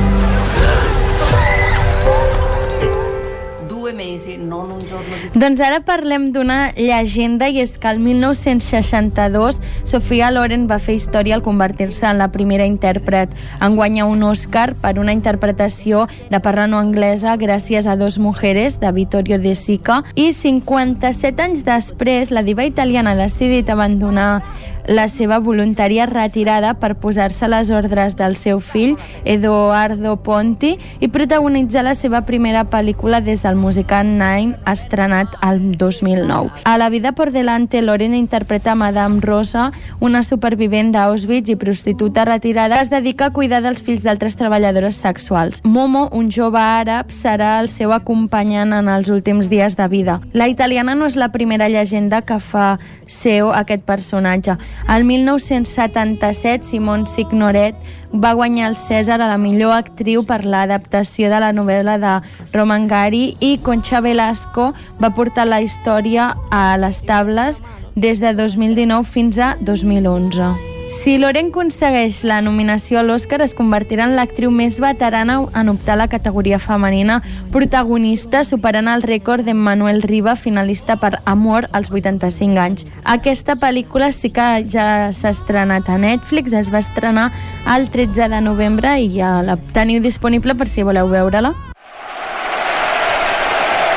Mesi, 4.32 4.44
non 4.44 4.70
un 4.70 4.84
giorno. 4.84 5.14
Doncs 5.34 5.60
ara 5.60 5.80
parlem 5.80 6.30
d'una 6.32 6.72
llegenda 6.76 7.48
i 7.48 7.60
és 7.60 7.78
que 7.78 7.88
el 7.88 7.98
1962 8.00 9.60
Sofia 9.84 10.30
Loren 10.30 10.66
va 10.70 10.78
fer 10.78 10.96
història 10.96 11.36
al 11.36 11.42
convertir-se 11.42 12.06
en 12.06 12.18
la 12.18 12.30
primera 12.32 12.66
intèrpret 12.66 13.32
en 13.60 13.76
guanyar 13.76 14.06
un 14.06 14.22
Oscar 14.22 14.74
per 14.74 14.98
una 14.98 15.12
interpretació 15.12 16.06
de 16.30 16.40
parla 16.40 16.66
no 16.66 16.78
anglesa 16.78 17.36
gràcies 17.36 17.86
a 17.86 17.96
dos 17.96 18.18
mujeres 18.18 18.80
de 18.80 18.92
Vittorio 18.92 19.38
De 19.38 19.54
Sica 19.54 20.02
i 20.14 20.32
57 20.32 21.42
anys 21.42 21.64
després 21.64 22.30
la 22.30 22.42
diva 22.42 22.64
italiana 22.64 23.12
ha 23.12 23.22
decidit 23.22 23.70
abandonar 23.70 24.42
la 24.86 25.06
seva 25.08 25.38
voluntària 25.38 26.06
retirada 26.06 26.74
per 26.74 26.94
posar-se 26.96 27.46
a 27.46 27.50
les 27.52 27.70
ordres 27.70 28.16
del 28.16 28.36
seu 28.36 28.60
fill, 28.60 28.96
Edoardo 29.24 30.16
Ponti, 30.22 30.76
i 31.00 31.08
protagonitzar 31.08 31.84
la 31.86 31.94
seva 31.94 32.22
primera 32.26 32.64
pel·lícula 32.70 33.22
des 33.22 33.42
del 33.46 33.56
musical 33.56 34.06
Nine, 34.06 34.56
estrenat 34.66 35.36
al 35.40 35.60
2009. 35.78 36.50
A 36.64 36.78
La 36.78 36.88
vida 36.90 37.12
por 37.12 37.30
delante, 37.32 37.82
Lorena 37.82 38.16
interpreta 38.16 38.74
Madame 38.74 39.20
Rosa, 39.20 39.70
una 40.00 40.22
supervivent 40.22 40.92
d'Auschwitz 40.92 41.50
i 41.52 41.56
prostituta 41.56 42.24
retirada, 42.24 42.80
es 42.80 42.90
dedica 42.90 43.26
a 43.26 43.32
cuidar 43.32 43.62
dels 43.62 43.82
fills 43.82 44.02
d'altres 44.02 44.36
treballadores 44.36 44.96
sexuals. 44.96 45.62
Momo, 45.64 46.08
un 46.12 46.30
jove 46.30 46.58
àrab, 46.58 47.12
serà 47.14 47.58
el 47.60 47.68
seu 47.68 47.92
acompanyant 47.92 48.72
en 48.74 48.88
els 48.88 49.10
últims 49.10 49.48
dies 49.52 49.76
de 49.76 49.88
vida. 49.88 50.20
La 50.32 50.48
italiana 50.48 50.94
no 50.94 51.06
és 51.06 51.16
la 51.16 51.30
primera 51.30 51.68
llegenda 51.68 52.22
que 52.22 52.40
fa 52.40 52.78
seu 53.06 53.52
aquest 53.52 53.84
personatge. 53.86 54.56
El 54.88 55.04
1977, 55.04 56.66
Simone 56.66 57.06
Signoret 57.06 57.76
va 58.12 58.34
guanyar 58.36 58.70
el 58.70 58.76
Cèsar 58.76 59.20
a 59.20 59.30
la 59.30 59.38
millor 59.40 59.76
actriu 59.76 60.24
per 60.28 60.42
l'adaptació 60.44 61.30
de 61.32 61.38
la 61.40 61.52
novel·la 61.54 61.96
de 62.02 62.16
Roman 62.52 62.88
Gary 62.90 63.36
i 63.40 63.56
Concha 63.62 64.02
Velasco 64.04 64.72
va 65.00 65.14
portar 65.14 65.46
la 65.48 65.62
història 65.62 66.32
a 66.50 66.76
les 66.80 67.00
tables 67.06 67.62
des 67.94 68.20
de 68.20 68.34
2019 68.36 69.04
fins 69.08 69.38
a 69.38 69.56
2011. 69.60 70.71
Si 70.92 71.14
Loren 71.16 71.48
aconsegueix 71.48 72.18
la 72.28 72.42
nominació 72.44 72.98
a 73.00 73.02
l'Oscar, 73.02 73.38
es 73.40 73.54
convertirà 73.56 74.04
en 74.04 74.12
l'actriu 74.12 74.50
més 74.52 74.76
veterana 74.82 75.38
en 75.56 75.70
optar 75.72 75.94
a 75.94 76.00
la 76.02 76.06
categoria 76.12 76.58
femenina 76.60 77.16
protagonista, 77.54 78.42
superant 78.44 78.90
el 78.92 79.00
rècord 79.02 79.48
d'Emmanuel 79.48 80.02
Riba, 80.04 80.36
finalista 80.36 80.98
per 81.00 81.14
Amor, 81.24 81.70
als 81.72 81.88
85 81.90 82.60
anys. 82.60 82.84
Aquesta 83.08 83.56
pel·lícula 83.56 84.10
sí 84.12 84.28
que 84.36 84.66
ja 84.68 84.86
s'ha 85.16 85.32
estrenat 85.32 85.88
a 85.88 85.96
Netflix, 85.96 86.52
es 86.52 86.68
va 86.68 86.84
estrenar 86.84 87.30
el 87.74 87.88
13 87.88 88.28
de 88.28 88.42
novembre 88.44 88.92
i 89.00 89.08
ja 89.16 89.38
la 89.42 89.56
teniu 89.72 90.04
disponible 90.04 90.54
per 90.54 90.68
si 90.68 90.84
voleu 90.84 91.08
veure-la. 91.08 91.54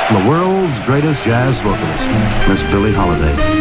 The 0.08 0.24
world's 0.30 0.80
greatest 0.88 1.28
jazz 1.28 1.60
vocalist, 1.60 2.08
Miss 2.48 2.64
Billie 2.72 2.96
Holiday. 2.96 3.55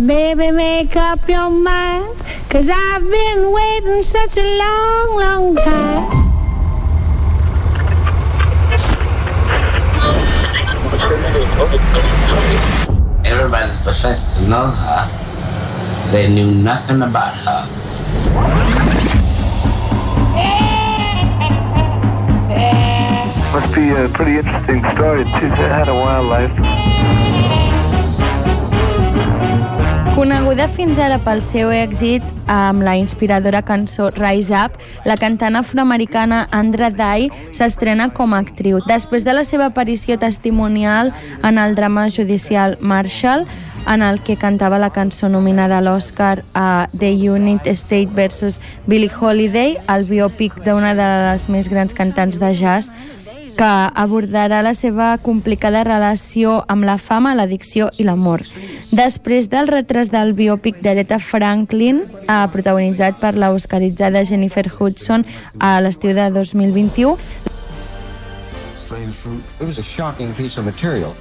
Hey 0.00 0.06
there, 0.06 0.36
baby, 0.36 0.56
make 0.56 0.96
up 0.96 1.28
your 1.28 1.50
mind. 1.50 2.16
Cause 2.48 2.70
I've 2.70 3.02
been 3.02 3.52
waiting 3.52 4.02
such 4.02 4.38
a 4.38 4.58
long, 4.58 5.16
long 5.18 5.56
time. 5.56 6.08
Everybody 13.26 13.70
professed 13.82 14.40
to 14.40 14.48
know 14.48 14.70
her. 14.70 16.12
They 16.12 16.32
knew 16.32 16.50
nothing 16.62 17.02
about 17.02 17.34
her. 17.34 17.60
Must 23.52 23.74
be 23.74 23.90
a 23.90 24.08
pretty 24.08 24.38
interesting 24.38 24.82
story. 24.94 25.24
She's 25.24 25.58
had 25.58 25.88
a 25.88 25.94
wild 25.94 26.24
life. 26.26 27.19
Coneguda 30.20 30.66
fins 30.68 30.98
ara 31.00 31.16
pel 31.24 31.38
seu 31.40 31.70
èxit 31.72 32.20
amb 32.52 32.82
la 32.84 32.92
inspiradora 33.00 33.62
cançó 33.64 34.10
Rise 34.12 34.52
Up, 34.52 34.74
la 35.08 35.14
cantant 35.16 35.56
afroamericana 35.56 36.42
Andra 36.52 36.90
Day 36.92 37.30
s'estrena 37.56 38.10
com 38.12 38.34
a 38.36 38.42
actriu. 38.44 38.82
Després 38.84 39.24
de 39.24 39.32
la 39.32 39.46
seva 39.48 39.70
aparició 39.70 40.18
testimonial 40.20 41.14
en 41.40 41.56
el 41.56 41.72
drama 41.74 42.04
judicial 42.12 42.76
Marshall, 42.82 43.46
en 43.88 44.04
el 44.04 44.20
que 44.20 44.36
cantava 44.36 44.76
la 44.78 44.90
cançó 44.92 45.30
nominada 45.32 45.78
a 45.78 45.80
l'Oscar 45.80 46.44
a 46.52 46.90
The 46.92 47.14
United 47.30 47.72
States 47.72 48.12
vs. 48.12 48.60
Billie 48.84 49.08
Holiday, 49.08 49.78
el 49.88 50.04
biòpic 50.04 50.60
d'una 50.68 50.92
de 51.00 51.08
les 51.30 51.48
més 51.48 51.72
grans 51.72 51.96
cantants 51.96 52.36
de 52.44 52.52
jazz, 52.52 52.92
que 53.60 53.90
abordarà 53.94 54.62
la 54.64 54.72
seva 54.72 55.10
complicada 55.20 55.82
relació 55.84 56.62
amb 56.72 56.86
la 56.88 56.94
fama, 56.96 57.34
l'addicció 57.36 57.90
i 58.00 58.06
l'amor. 58.08 58.46
Després 58.88 59.50
del 59.52 59.68
retras 59.68 60.08
del 60.14 60.32
biòpic 60.38 60.80
d'Aretha 60.80 61.18
Franklin, 61.20 62.00
eh, 62.22 62.46
protagonitzat 62.54 63.20
per 63.20 63.34
la 63.36 63.52
oscaritzada 63.52 64.24
Jennifer 64.24 64.64
Hudson 64.72 65.26
a 65.58 65.78
l'estiu 65.84 66.14
de 66.16 66.30
2021, 66.30 67.18
Strange 68.90 69.14
fruit. 69.14 69.44
It 69.60 69.66
was 69.66 69.78
a 69.78 69.82
shocking 69.82 70.32
piece 70.34 70.58
of 70.58 70.64
material. 70.64 71.14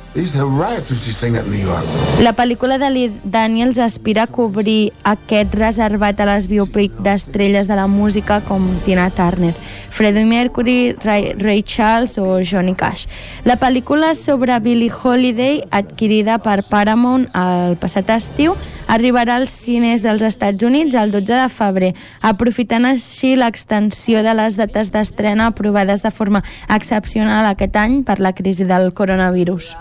La 2.26 2.34
pel·lícula 2.34 2.80
de 2.81 2.90
Lee 2.90 3.11
Daniels 3.23 3.77
aspira 3.77 4.23
a 4.26 4.27
cobrir 4.27 4.91
aquest 5.06 5.53
reservat 5.53 6.19
a 6.19 6.26
les 6.31 6.48
biopic 6.49 6.95
d'estrelles 7.06 7.69
de 7.69 7.77
la 7.77 7.86
música 7.88 8.40
com 8.48 8.65
Tina 8.88 9.11
Turner, 9.14 9.53
Freddie 9.94 10.26
Mercury, 10.26 10.95
Ray, 11.03 11.36
Ray 11.38 11.61
Charles 11.61 12.18
o 12.18 12.40
Johnny 12.41 12.73
Cash. 12.73 13.06
La 13.45 13.60
pel·lícula 13.61 14.15
sobre 14.15 14.57
Billie 14.60 14.90
Holiday, 14.90 15.61
adquirida 15.69 16.40
per 16.41 16.64
Paramount 16.65 17.27
el 17.38 17.77
passat 17.77 18.10
estiu, 18.18 18.57
arribarà 18.90 19.38
als 19.38 19.53
cines 19.53 20.02
dels 20.02 20.26
Estats 20.26 20.65
Units 20.65 20.98
el 20.98 21.14
12 21.14 21.38
de 21.38 21.49
febrer, 21.53 21.94
aprofitant 22.26 22.90
així 22.90 23.36
l'extensió 23.38 24.26
de 24.26 24.34
les 24.34 24.57
dates 24.57 24.90
d'estrena 24.90 25.52
aprovades 25.53 26.02
de 26.02 26.10
forma 26.10 26.41
excepcional 26.68 27.45
aquest 27.45 27.77
any 27.77 28.02
per 28.03 28.18
la 28.19 28.34
crisi 28.34 28.65
del 28.65 28.90
coronavirus. 28.98 29.76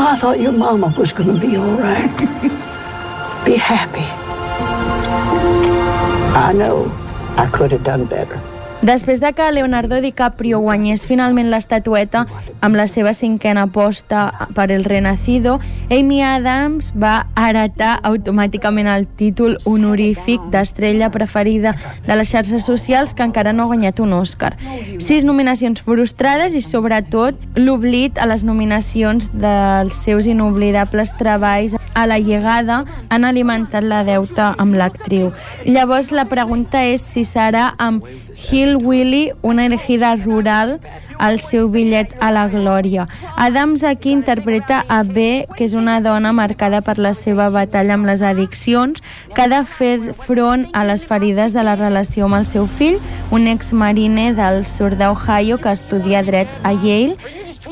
Oh, 0.00 0.06
I 0.12 0.14
thought 0.14 0.38
your 0.38 0.52
mama 0.52 0.94
was 0.96 1.12
going 1.12 1.34
to 1.34 1.40
be 1.40 1.56
all 1.56 1.72
right. 1.72 2.16
be 3.44 3.56
happy. 3.56 4.06
I 6.38 6.52
know 6.52 6.86
I 7.36 7.50
could 7.52 7.72
have 7.72 7.82
done 7.82 8.04
better. 8.04 8.40
Després 8.82 9.18
de 9.18 9.32
que 9.32 9.50
Leonardo 9.50 9.96
DiCaprio 10.00 10.60
guanyés 10.62 11.02
finalment 11.10 11.48
l'estatueta 11.50 12.20
amb 12.62 12.78
la 12.78 12.84
seva 12.86 13.10
cinquena 13.12 13.64
aposta 13.66 14.28
per 14.54 14.68
El 14.70 14.84
Renacido, 14.84 15.56
Amy 15.90 16.20
Adams 16.22 16.92
va 16.94 17.26
heretar 17.34 17.96
automàticament 18.06 18.86
el 18.86 19.08
títol 19.18 19.56
honorífic 19.66 20.44
d'estrella 20.52 21.10
preferida 21.10 21.74
de 22.06 22.18
les 22.20 22.30
xarxes 22.30 22.68
socials 22.70 23.16
que 23.18 23.26
encara 23.26 23.52
no 23.52 23.66
ha 23.66 23.72
guanyat 23.72 23.98
un 23.98 24.14
Oscar. 24.14 24.54
Sis 25.02 25.26
nominacions 25.26 25.82
frustrades 25.82 26.54
i 26.54 26.62
sobretot 26.62 27.34
l'oblit 27.58 28.22
a 28.22 28.30
les 28.30 28.46
nominacions 28.46 29.32
dels 29.34 29.98
seus 30.06 30.30
inoblidables 30.30 31.16
treballs 31.18 31.74
a 31.98 32.06
la 32.06 32.20
llegada 32.22 32.84
han 33.10 33.26
alimentat 33.26 33.82
la 33.82 34.04
deuta 34.06 34.52
amb 34.56 34.78
l'actriu. 34.78 35.32
Llavors 35.66 36.12
la 36.14 36.28
pregunta 36.30 36.84
és 36.86 37.02
si 37.02 37.26
serà 37.26 37.72
amb 37.82 38.06
Hillbilly, 38.68 39.32
una 39.42 39.64
elegida 39.66 40.14
rural, 40.16 40.80
el 41.20 41.40
seu 41.40 41.68
bitllet 41.72 42.14
a 42.20 42.30
la 42.30 42.46
glòria. 42.48 43.08
Adams 43.36 43.82
aquí 43.82 44.12
interpreta 44.12 44.84
a 44.88 45.02
B, 45.02 45.46
que 45.56 45.64
és 45.64 45.74
una 45.74 46.00
dona 46.00 46.32
marcada 46.32 46.82
per 46.84 46.98
la 46.98 47.14
seva 47.14 47.48
batalla 47.48 47.96
amb 47.96 48.06
les 48.06 48.22
addiccions, 48.22 49.02
que 49.34 49.42
ha 49.42 49.48
de 49.48 49.62
fer 49.64 50.12
front 50.12 50.68
a 50.74 50.84
les 50.84 51.06
ferides 51.08 51.56
de 51.56 51.64
la 51.64 51.76
relació 51.80 52.28
amb 52.28 52.38
el 52.38 52.46
seu 52.46 52.68
fill, 52.68 53.00
un 53.30 53.48
exmarine 53.48 54.32
del 54.36 54.64
sud 54.66 54.98
d'Ohio 55.00 55.58
que 55.58 55.72
estudia 55.72 56.22
dret 56.22 56.52
a 56.62 56.74
Yale, 56.76 57.16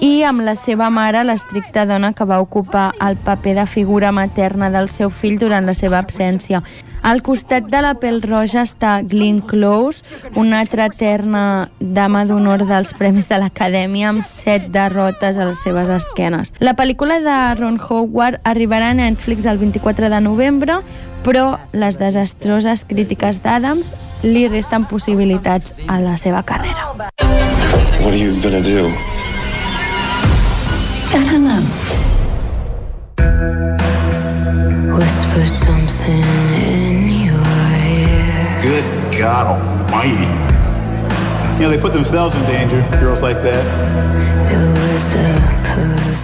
i 0.01 0.25
amb 0.27 0.43
la 0.45 0.57
seva 0.59 0.91
mare, 0.91 1.23
l'estricta 1.25 1.87
dona 1.87 2.13
que 2.13 2.25
va 2.25 2.41
ocupar 2.41 2.91
el 3.05 3.17
paper 3.17 3.55
de 3.61 3.67
figura 3.67 4.13
materna 4.13 4.71
del 4.71 4.89
seu 4.89 5.11
fill 5.11 5.39
durant 5.39 5.67
la 5.67 5.75
seva 5.75 6.01
absència. 6.01 6.65
Al 7.07 7.21
costat 7.23 7.69
de 7.71 7.79
la 7.85 7.93
pell 8.03 8.17
roja 8.25 8.65
està 8.67 8.97
Glenn 9.07 9.39
Close, 9.47 10.03
una 10.35 10.59
altra 10.59 10.89
eterna 10.91 11.69
dama 11.79 12.25
d'honor 12.27 12.65
dels 12.67 12.91
Premis 12.99 13.29
de 13.31 13.39
l'Acadèmia 13.39 14.09
amb 14.11 14.25
set 14.27 14.67
derrotes 14.75 15.39
a 15.39 15.47
les 15.47 15.61
seves 15.63 15.87
esquenes. 15.87 16.51
La 16.59 16.75
pel·lícula 16.75 17.21
de 17.23 17.37
Ron 17.61 17.79
Howard 17.79 18.41
arribarà 18.43 18.89
a 18.91 18.97
Netflix 18.99 19.47
el 19.47 19.63
24 19.63 20.11
de 20.11 20.21
novembre, 20.21 20.81
però 21.23 21.61
les 21.71 22.01
desastroses 22.03 22.83
crítiques 22.91 23.39
d'Adams 23.45 23.93
li 24.27 24.49
resten 24.51 24.89
possibilitats 24.91 25.79
a 25.87 26.01
la 26.03 26.17
seva 26.19 26.43
carrera. 26.43 26.91
What 28.03 28.11
are 28.11 28.19
you 28.19 28.35
gonna 28.43 28.59
do? 28.67 28.91
I 31.15 31.23
don't 31.23 31.47
know. 31.47 31.63
Whisper 34.99 35.47
something 35.47 36.46
God 39.27 39.47
Almighty. 39.59 40.31
You 41.57 41.63
know, 41.63 41.71
they 41.71 41.81
put 41.81 41.93
themselves 41.93 42.37
in 42.37 42.43
danger, 42.43 42.81
girls 43.01 43.25
like 43.25 43.43
that. 43.43 43.65
There 44.47 44.71
was 44.71 45.15
a 45.15 45.57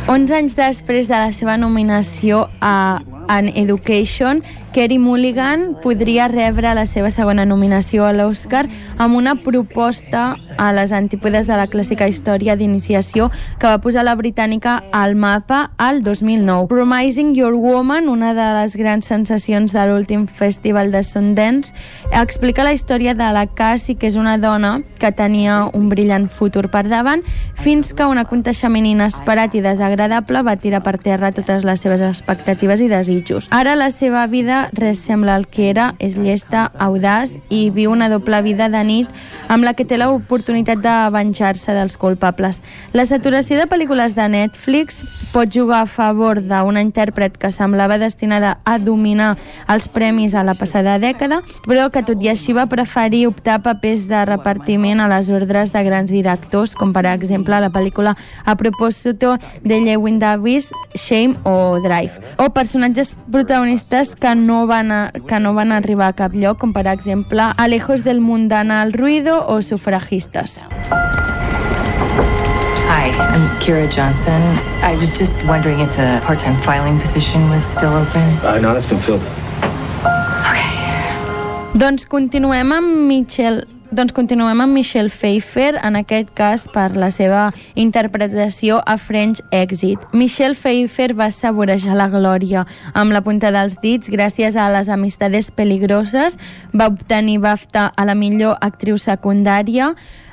11 0.06 0.30
anys 0.36 0.54
després 0.54 1.08
de 1.10 1.18
la 1.18 1.32
seva 1.34 1.56
nominació 1.58 2.44
a 2.62 3.02
An 3.26 3.48
Education, 3.48 4.44
Kerry 4.72 4.96
Mulligan 4.98 5.74
podria 5.82 6.28
rebre 6.32 6.70
la 6.72 6.86
seva 6.88 7.10
segona 7.12 7.44
nominació 7.44 8.06
a 8.08 8.12
l'Oscar 8.16 8.62
amb 8.96 9.18
una 9.18 9.34
proposta 9.36 10.38
a 10.56 10.70
les 10.72 10.94
antípodes 10.96 11.44
de 11.44 11.58
la 11.60 11.66
clàssica 11.68 12.08
història 12.08 12.54
d'iniciació 12.56 13.28
que 13.60 13.68
va 13.68 13.82
posar 13.84 14.06
la 14.08 14.14
britànica 14.16 14.78
al 14.90 15.12
mapa 15.14 15.74
al 15.76 16.00
2009. 16.02 16.70
Promising 16.70 17.34
Your 17.36 17.52
Woman, 17.52 18.08
una 18.08 18.32
de 18.32 18.46
les 18.56 18.76
grans 18.80 19.04
sensacions 19.04 19.74
de 19.76 19.84
l'últim 19.90 20.24
festival 20.26 20.88
de 20.90 21.02
Sundance, 21.04 21.74
explica 22.08 22.64
la 22.64 22.72
història 22.72 23.12
de 23.12 23.28
la 23.28 23.44
Cassie, 23.46 23.98
que 23.98 24.08
és 24.08 24.16
una 24.16 24.38
dona 24.38 24.78
que 24.98 25.12
tenia 25.12 25.66
un 25.74 25.90
brillant 25.92 26.30
futur 26.32 26.70
per 26.72 26.86
davant, 26.88 27.20
fins 27.60 27.92
que 27.92 28.08
un 28.08 28.16
aconteixement 28.16 28.88
inesperat 28.88 29.52
i 29.52 29.60
desagradable 29.60 30.42
va 30.48 30.56
tirar 30.56 30.80
per 30.80 30.96
terra 30.96 31.32
totes 31.36 31.68
les 31.68 31.84
seves 31.84 32.00
expectatives 32.00 32.80
i 32.80 32.88
desitjos. 32.88 33.52
Ara 33.52 33.76
la 33.76 33.90
seva 33.92 34.24
vida 34.26 34.61
res 34.72 35.00
sembla 35.02 35.36
el 35.36 35.46
que 35.46 35.68
era, 35.70 35.92
és 35.98 36.18
llesta, 36.20 36.68
audaç 36.78 37.36
i 37.50 37.70
viu 37.74 37.92
una 37.92 38.08
doble 38.12 38.42
vida 38.42 38.68
de 38.72 38.82
nit 38.84 39.10
amb 39.48 39.66
la 39.66 39.74
que 39.74 39.86
té 39.88 39.98
l'oportunitat 39.98 40.82
de 40.82 40.94
venjar-se 41.14 41.74
dels 41.76 41.96
culpables. 42.00 42.62
La 42.92 43.06
saturació 43.08 43.58
de 43.58 43.66
pel·lícules 43.70 44.16
de 44.18 44.28
Netflix 44.32 45.02
pot 45.32 45.50
jugar 45.52 45.82
a 45.82 45.90
favor 45.90 46.40
d'una 46.40 46.82
intèrpret 46.84 47.38
que 47.40 47.52
semblava 47.52 47.98
destinada 47.98 48.58
a 48.64 48.78
dominar 48.78 49.36
els 49.72 49.88
premis 49.88 50.34
a 50.34 50.44
la 50.44 50.54
passada 50.58 50.98
dècada, 51.02 51.40
però 51.66 51.88
que 51.92 52.04
tot 52.06 52.22
i 52.22 52.30
així 52.32 52.54
va 52.56 52.68
preferir 52.70 53.26
optar 53.30 53.60
papers 53.64 54.06
de 54.10 54.24
repartiment 54.28 55.00
a 55.00 55.08
les 55.10 55.30
ordres 55.32 55.72
de 55.72 55.82
grans 55.86 56.12
directors, 56.12 56.76
com 56.78 56.92
per 56.92 57.06
exemple 57.12 57.58
la 57.60 57.72
pel·lícula 57.72 58.16
A 58.44 58.54
propòsito 58.56 59.36
de 59.64 59.80
Lewin 59.80 60.18
Davis, 60.18 60.70
Shame 60.94 61.36
o 61.44 61.78
Drive, 61.82 62.20
o 62.38 62.50
personatges 62.50 63.16
protagonistes 63.30 64.14
que 64.16 64.34
no 64.34 64.51
van, 64.66 64.92
a, 64.92 65.12
que 65.28 65.38
no 65.40 65.54
van 65.54 65.72
arribar 65.72 66.08
a 66.12 66.16
cap 66.16 66.34
lloc, 66.34 66.58
com 66.62 66.72
per 66.72 66.86
exemple 66.90 67.42
Alejos 67.56 68.04
del 68.04 68.20
Mundanal 68.20 68.92
Ruido 68.92 69.40
o 69.48 69.60
Sufragistes. 69.62 70.64
Hi, 72.92 73.10
I'm 73.34 73.46
Kira 73.60 73.88
Johnson. 73.88 74.42
I 74.82 74.96
was 74.96 75.12
just 75.18 75.44
wondering 75.46 75.80
if 75.80 75.96
the 75.96 76.20
part-time 76.26 76.60
filing 76.62 76.98
position 77.00 77.48
was 77.50 77.64
still 77.64 77.92
open. 77.92 78.22
Uh, 78.44 78.58
no, 78.60 78.74
that's 78.74 78.86
been 78.86 79.00
filled. 79.00 79.24
Doncs 81.72 82.04
continuem 82.04 82.72
amb 82.76 83.06
Michelle 83.08 83.64
doncs 83.92 84.14
continuem 84.16 84.60
amb 84.64 84.72
Michelle 84.72 85.12
Pfeiffer, 85.12 85.76
en 85.84 85.98
aquest 86.00 86.30
cas 86.36 86.64
per 86.72 86.94
la 86.96 87.10
seva 87.12 87.50
interpretació 87.76 88.80
a 88.88 88.96
French 88.96 89.42
Exit. 89.52 90.00
Michelle 90.16 90.56
Pfeiffer 90.56 91.12
va 91.18 91.28
saborejar 91.30 91.98
la 92.00 92.08
glòria. 92.08 92.64
Amb 92.96 93.12
la 93.12 93.20
punta 93.20 93.52
dels 93.52 93.76
dits 93.84 94.08
gràcies 94.08 94.56
a 94.56 94.70
les 94.72 94.88
amistades 94.88 95.52
peligroses, 95.52 96.40
va 96.72 96.88
obtenir 96.88 97.38
BAFTA 97.44 97.90
a 97.94 98.08
la 98.08 98.16
millor 98.16 98.56
actriu 98.64 98.96
secundària, 98.96 99.92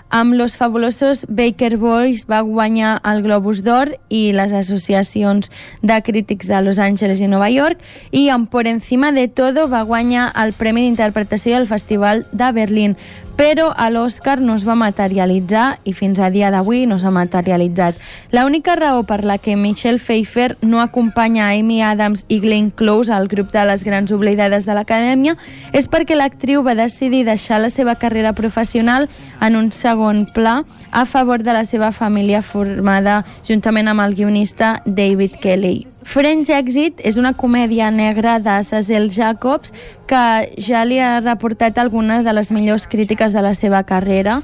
amb 0.09 0.33
Los 0.33 0.57
Fabulosos 0.57 1.27
Baker 1.29 1.77
Boys 1.77 2.23
va 2.25 2.39
guanyar 2.41 2.95
el 3.05 3.21
Globus 3.21 3.61
d'Or 3.61 3.91
i 4.09 4.31
les 4.33 4.55
associacions 4.57 5.51
de 5.85 5.99
crítics 6.01 6.49
de 6.49 6.63
Los 6.65 6.79
Angeles 6.81 7.21
i 7.21 7.29
Nova 7.29 7.51
York. 7.53 7.77
I 8.09 8.29
amb 8.33 8.49
Por 8.49 8.65
encima 8.65 9.11
de 9.11 9.27
todo 9.27 9.67
va 9.69 9.83
guanyar 9.83 10.31
el 10.33 10.53
Premi 10.53 10.81
d'Interpretació 10.87 11.59
del 11.59 11.69
Festival 11.69 12.25
de 12.31 12.51
Berlín 12.51 12.97
però 13.39 13.69
a 13.71 13.87
l'Oscar 13.87 14.41
no 14.43 14.57
es 14.59 14.65
va 14.67 14.75
materialitzar 14.75 15.77
i 15.87 15.93
fins 15.95 16.19
a 16.19 16.27
dia 16.27 16.49
d'avui 16.51 16.81
no 16.91 16.97
s'ha 16.99 17.11
materialitzat. 17.15 17.95
L'única 18.35 18.73
raó 18.75 19.05
per 19.07 19.21
la 19.23 19.37
que 19.39 19.55
Michelle 19.55 19.95
Pfeiffer 19.97 20.57
no 20.59 20.81
acompanya 20.81 21.47
Amy 21.53 21.79
Adams 21.81 22.25
i 22.27 22.41
Glenn 22.43 22.67
Close 22.69 23.13
al 23.15 23.29
grup 23.31 23.53
de 23.55 23.63
les 23.63 23.85
grans 23.87 24.11
oblidades 24.11 24.67
de 24.67 24.75
l'acadèmia 24.75 25.37
és 25.71 25.87
perquè 25.87 26.17
l'actriu 26.19 26.65
va 26.67 26.75
decidir 26.75 27.23
deixar 27.23 27.61
la 27.63 27.69
seva 27.71 27.95
carrera 27.95 28.33
professional 28.35 29.07
en 29.39 29.55
un 29.55 29.71
segon 29.71 30.25
pla 30.35 30.65
a 30.91 31.05
favor 31.05 31.39
de 31.39 31.55
la 31.55 31.63
seva 31.63 31.93
família 31.93 32.41
formada 32.43 33.23
juntament 33.47 33.87
amb 33.87 34.03
el 34.03 34.19
guionista 34.19 34.81
David 34.83 35.39
Kelly. 35.39 35.87
French 36.09 36.49
Exit 36.49 37.03
és 37.05 37.19
una 37.21 37.35
comèdia 37.37 37.91
negra 37.93 38.39
de 38.41 38.55
Cecil 38.65 39.11
Jacobs 39.13 39.69
que 40.09 40.21
ja 40.57 40.81
li 40.81 40.97
ha 40.97 41.19
reportat 41.21 41.77
algunes 41.77 42.23
de 42.25 42.33
les 42.33 42.49
millors 42.49 42.87
crítiques 42.89 43.35
de 43.35 43.43
la 43.45 43.51
seva 43.53 43.83
carrera 43.85 44.39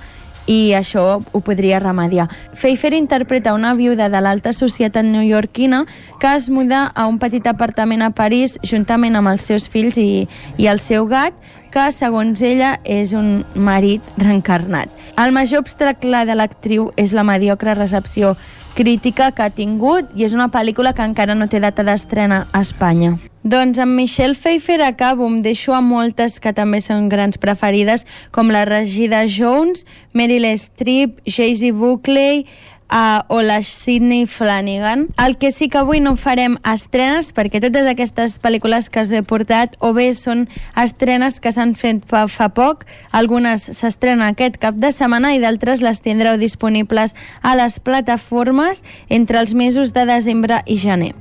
i 0.45 0.75
això 0.77 1.23
ho 1.25 1.39
podria 1.41 1.79
remediar. 1.81 2.27
Pfeiffer 2.53 2.93
interpreta 2.93 3.55
una 3.57 3.73
viuda 3.73 4.11
de 4.13 4.21
l'alta 4.21 4.53
societat 4.53 5.09
neoyorquina 5.09 5.87
que 6.21 6.35
es 6.35 6.51
muda 6.53 6.83
a 6.93 7.07
un 7.09 7.17
petit 7.17 7.47
apartament 7.49 8.05
a 8.05 8.11
París 8.13 8.59
juntament 8.61 9.17
amb 9.17 9.31
els 9.33 9.47
seus 9.49 9.65
fills 9.65 9.97
i, 9.97 10.27
i 10.61 10.67
el 10.69 10.77
seu 10.77 11.07
gat, 11.09 11.33
que, 11.73 11.87
segons 11.91 12.39
ella, 12.45 12.75
és 12.85 13.15
un 13.17 13.41
marit 13.57 14.05
reencarnat. 14.21 14.93
El 15.17 15.33
major 15.33 15.65
obstacle 15.65 16.21
de 16.29 16.37
l'actriu 16.37 16.91
és 16.95 17.17
la 17.17 17.25
mediocre 17.25 17.73
recepció 17.73 18.35
crítica 18.76 19.31
que 19.31 19.45
ha 19.45 19.49
tingut 19.49 20.11
i 20.19 20.26
és 20.27 20.35
una 20.35 20.49
pel·lícula 20.52 20.91
que 20.93 21.06
encara 21.07 21.35
no 21.35 21.47
té 21.47 21.61
data 21.64 21.85
d'estrena 21.88 22.43
a 22.52 22.61
Espanya. 22.61 23.15
Doncs 23.45 23.77
amb 23.77 23.93
Michelle 23.93 24.34
Pfeiffer 24.34 24.81
acabo, 24.81 25.27
em 25.30 25.39
deixo 25.45 25.73
a 25.73 25.81
moltes 25.81 26.39
que 26.41 26.52
també 26.53 26.80
són 26.81 27.07
grans 27.10 27.38
preferides, 27.38 28.03
com 28.34 28.49
la 28.49 28.65
Regida 28.65 29.23
Jones, 29.30 29.85
Meryl 30.18 30.47
Streep, 30.57 31.19
Jay-Z 31.30 31.72
Buckley, 31.77 32.47
uh, 32.91 33.24
o 33.28 33.41
la 33.41 33.62
Sidney 33.62 34.26
Flanagan. 34.26 35.07
El 35.18 35.38
que 35.38 35.52
sí 35.52 35.70
que 35.70 35.80
avui 35.80 35.99
no 35.99 36.16
farem 36.20 36.57
estrenes, 36.64 37.32
perquè 37.36 37.62
totes 37.64 37.88
aquestes 37.90 38.38
pel·lícules 38.41 38.90
que 38.90 39.03
us 39.06 39.14
he 39.14 39.24
portat 39.24 39.78
o 39.80 39.94
bé 39.98 40.12
són 40.18 40.45
estrenes 40.80 41.40
que 41.40 41.53
s'han 41.56 41.76
fet 41.80 42.03
fa, 42.10 42.26
fa 42.32 42.49
poc, 42.49 42.86
algunes 43.12 43.68
s'estrenen 43.78 44.26
aquest 44.28 44.60
cap 44.62 44.78
de 44.80 44.91
setmana 44.95 45.36
i 45.36 45.41
d'altres 45.44 45.84
les 45.86 46.02
tindreu 46.02 46.40
disponibles 46.41 47.16
a 47.41 47.56
les 47.60 47.80
plataformes 47.80 48.86
entre 49.10 49.40
els 49.40 49.53
mesos 49.53 49.94
de 49.94 50.06
desembre 50.10 50.62
i 50.66 50.78
gener. 50.78 51.14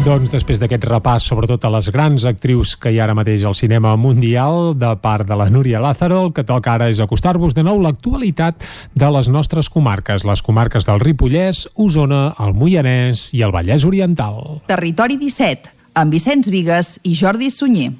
Doncs 0.00 0.32
després 0.32 0.56
d'aquest 0.56 0.86
repàs, 0.88 1.26
sobretot 1.28 1.60
a 1.68 1.70
les 1.74 1.90
grans 1.92 2.22
actrius 2.24 2.70
que 2.80 2.88
hi 2.88 2.96
ha 2.96 3.02
ara 3.04 3.14
mateix 3.18 3.42
al 3.44 3.56
cinema 3.58 3.90
mundial, 4.00 4.70
de 4.72 4.94
part 5.02 5.28
de 5.28 5.36
la 5.36 5.50
Núria 5.52 5.82
Lázaro, 5.84 6.22
el 6.24 6.32
que 6.32 6.44
toca 6.48 6.72
ara 6.72 6.86
és 6.88 7.02
acostar-vos 7.04 7.52
de 7.52 7.60
nou 7.66 7.76
l'actualitat 7.84 8.64
de 8.96 9.10
les 9.12 9.28
nostres 9.28 9.68
comarques, 9.68 10.24
les 10.24 10.40
comarques 10.46 10.88
del 10.88 11.04
Ripollès, 11.04 11.66
Osona, 11.76 12.30
el 12.40 12.56
Moianès 12.56 13.28
i 13.36 13.44
el 13.44 13.52
Vallès 13.52 13.84
Oriental. 13.84 14.62
Territori 14.72 15.20
17, 15.20 15.76
amb 16.00 16.16
Vicenç 16.16 16.48
Vigues 16.48 16.96
i 17.04 17.12
Jordi 17.20 17.52
Sunyer. 17.52 17.92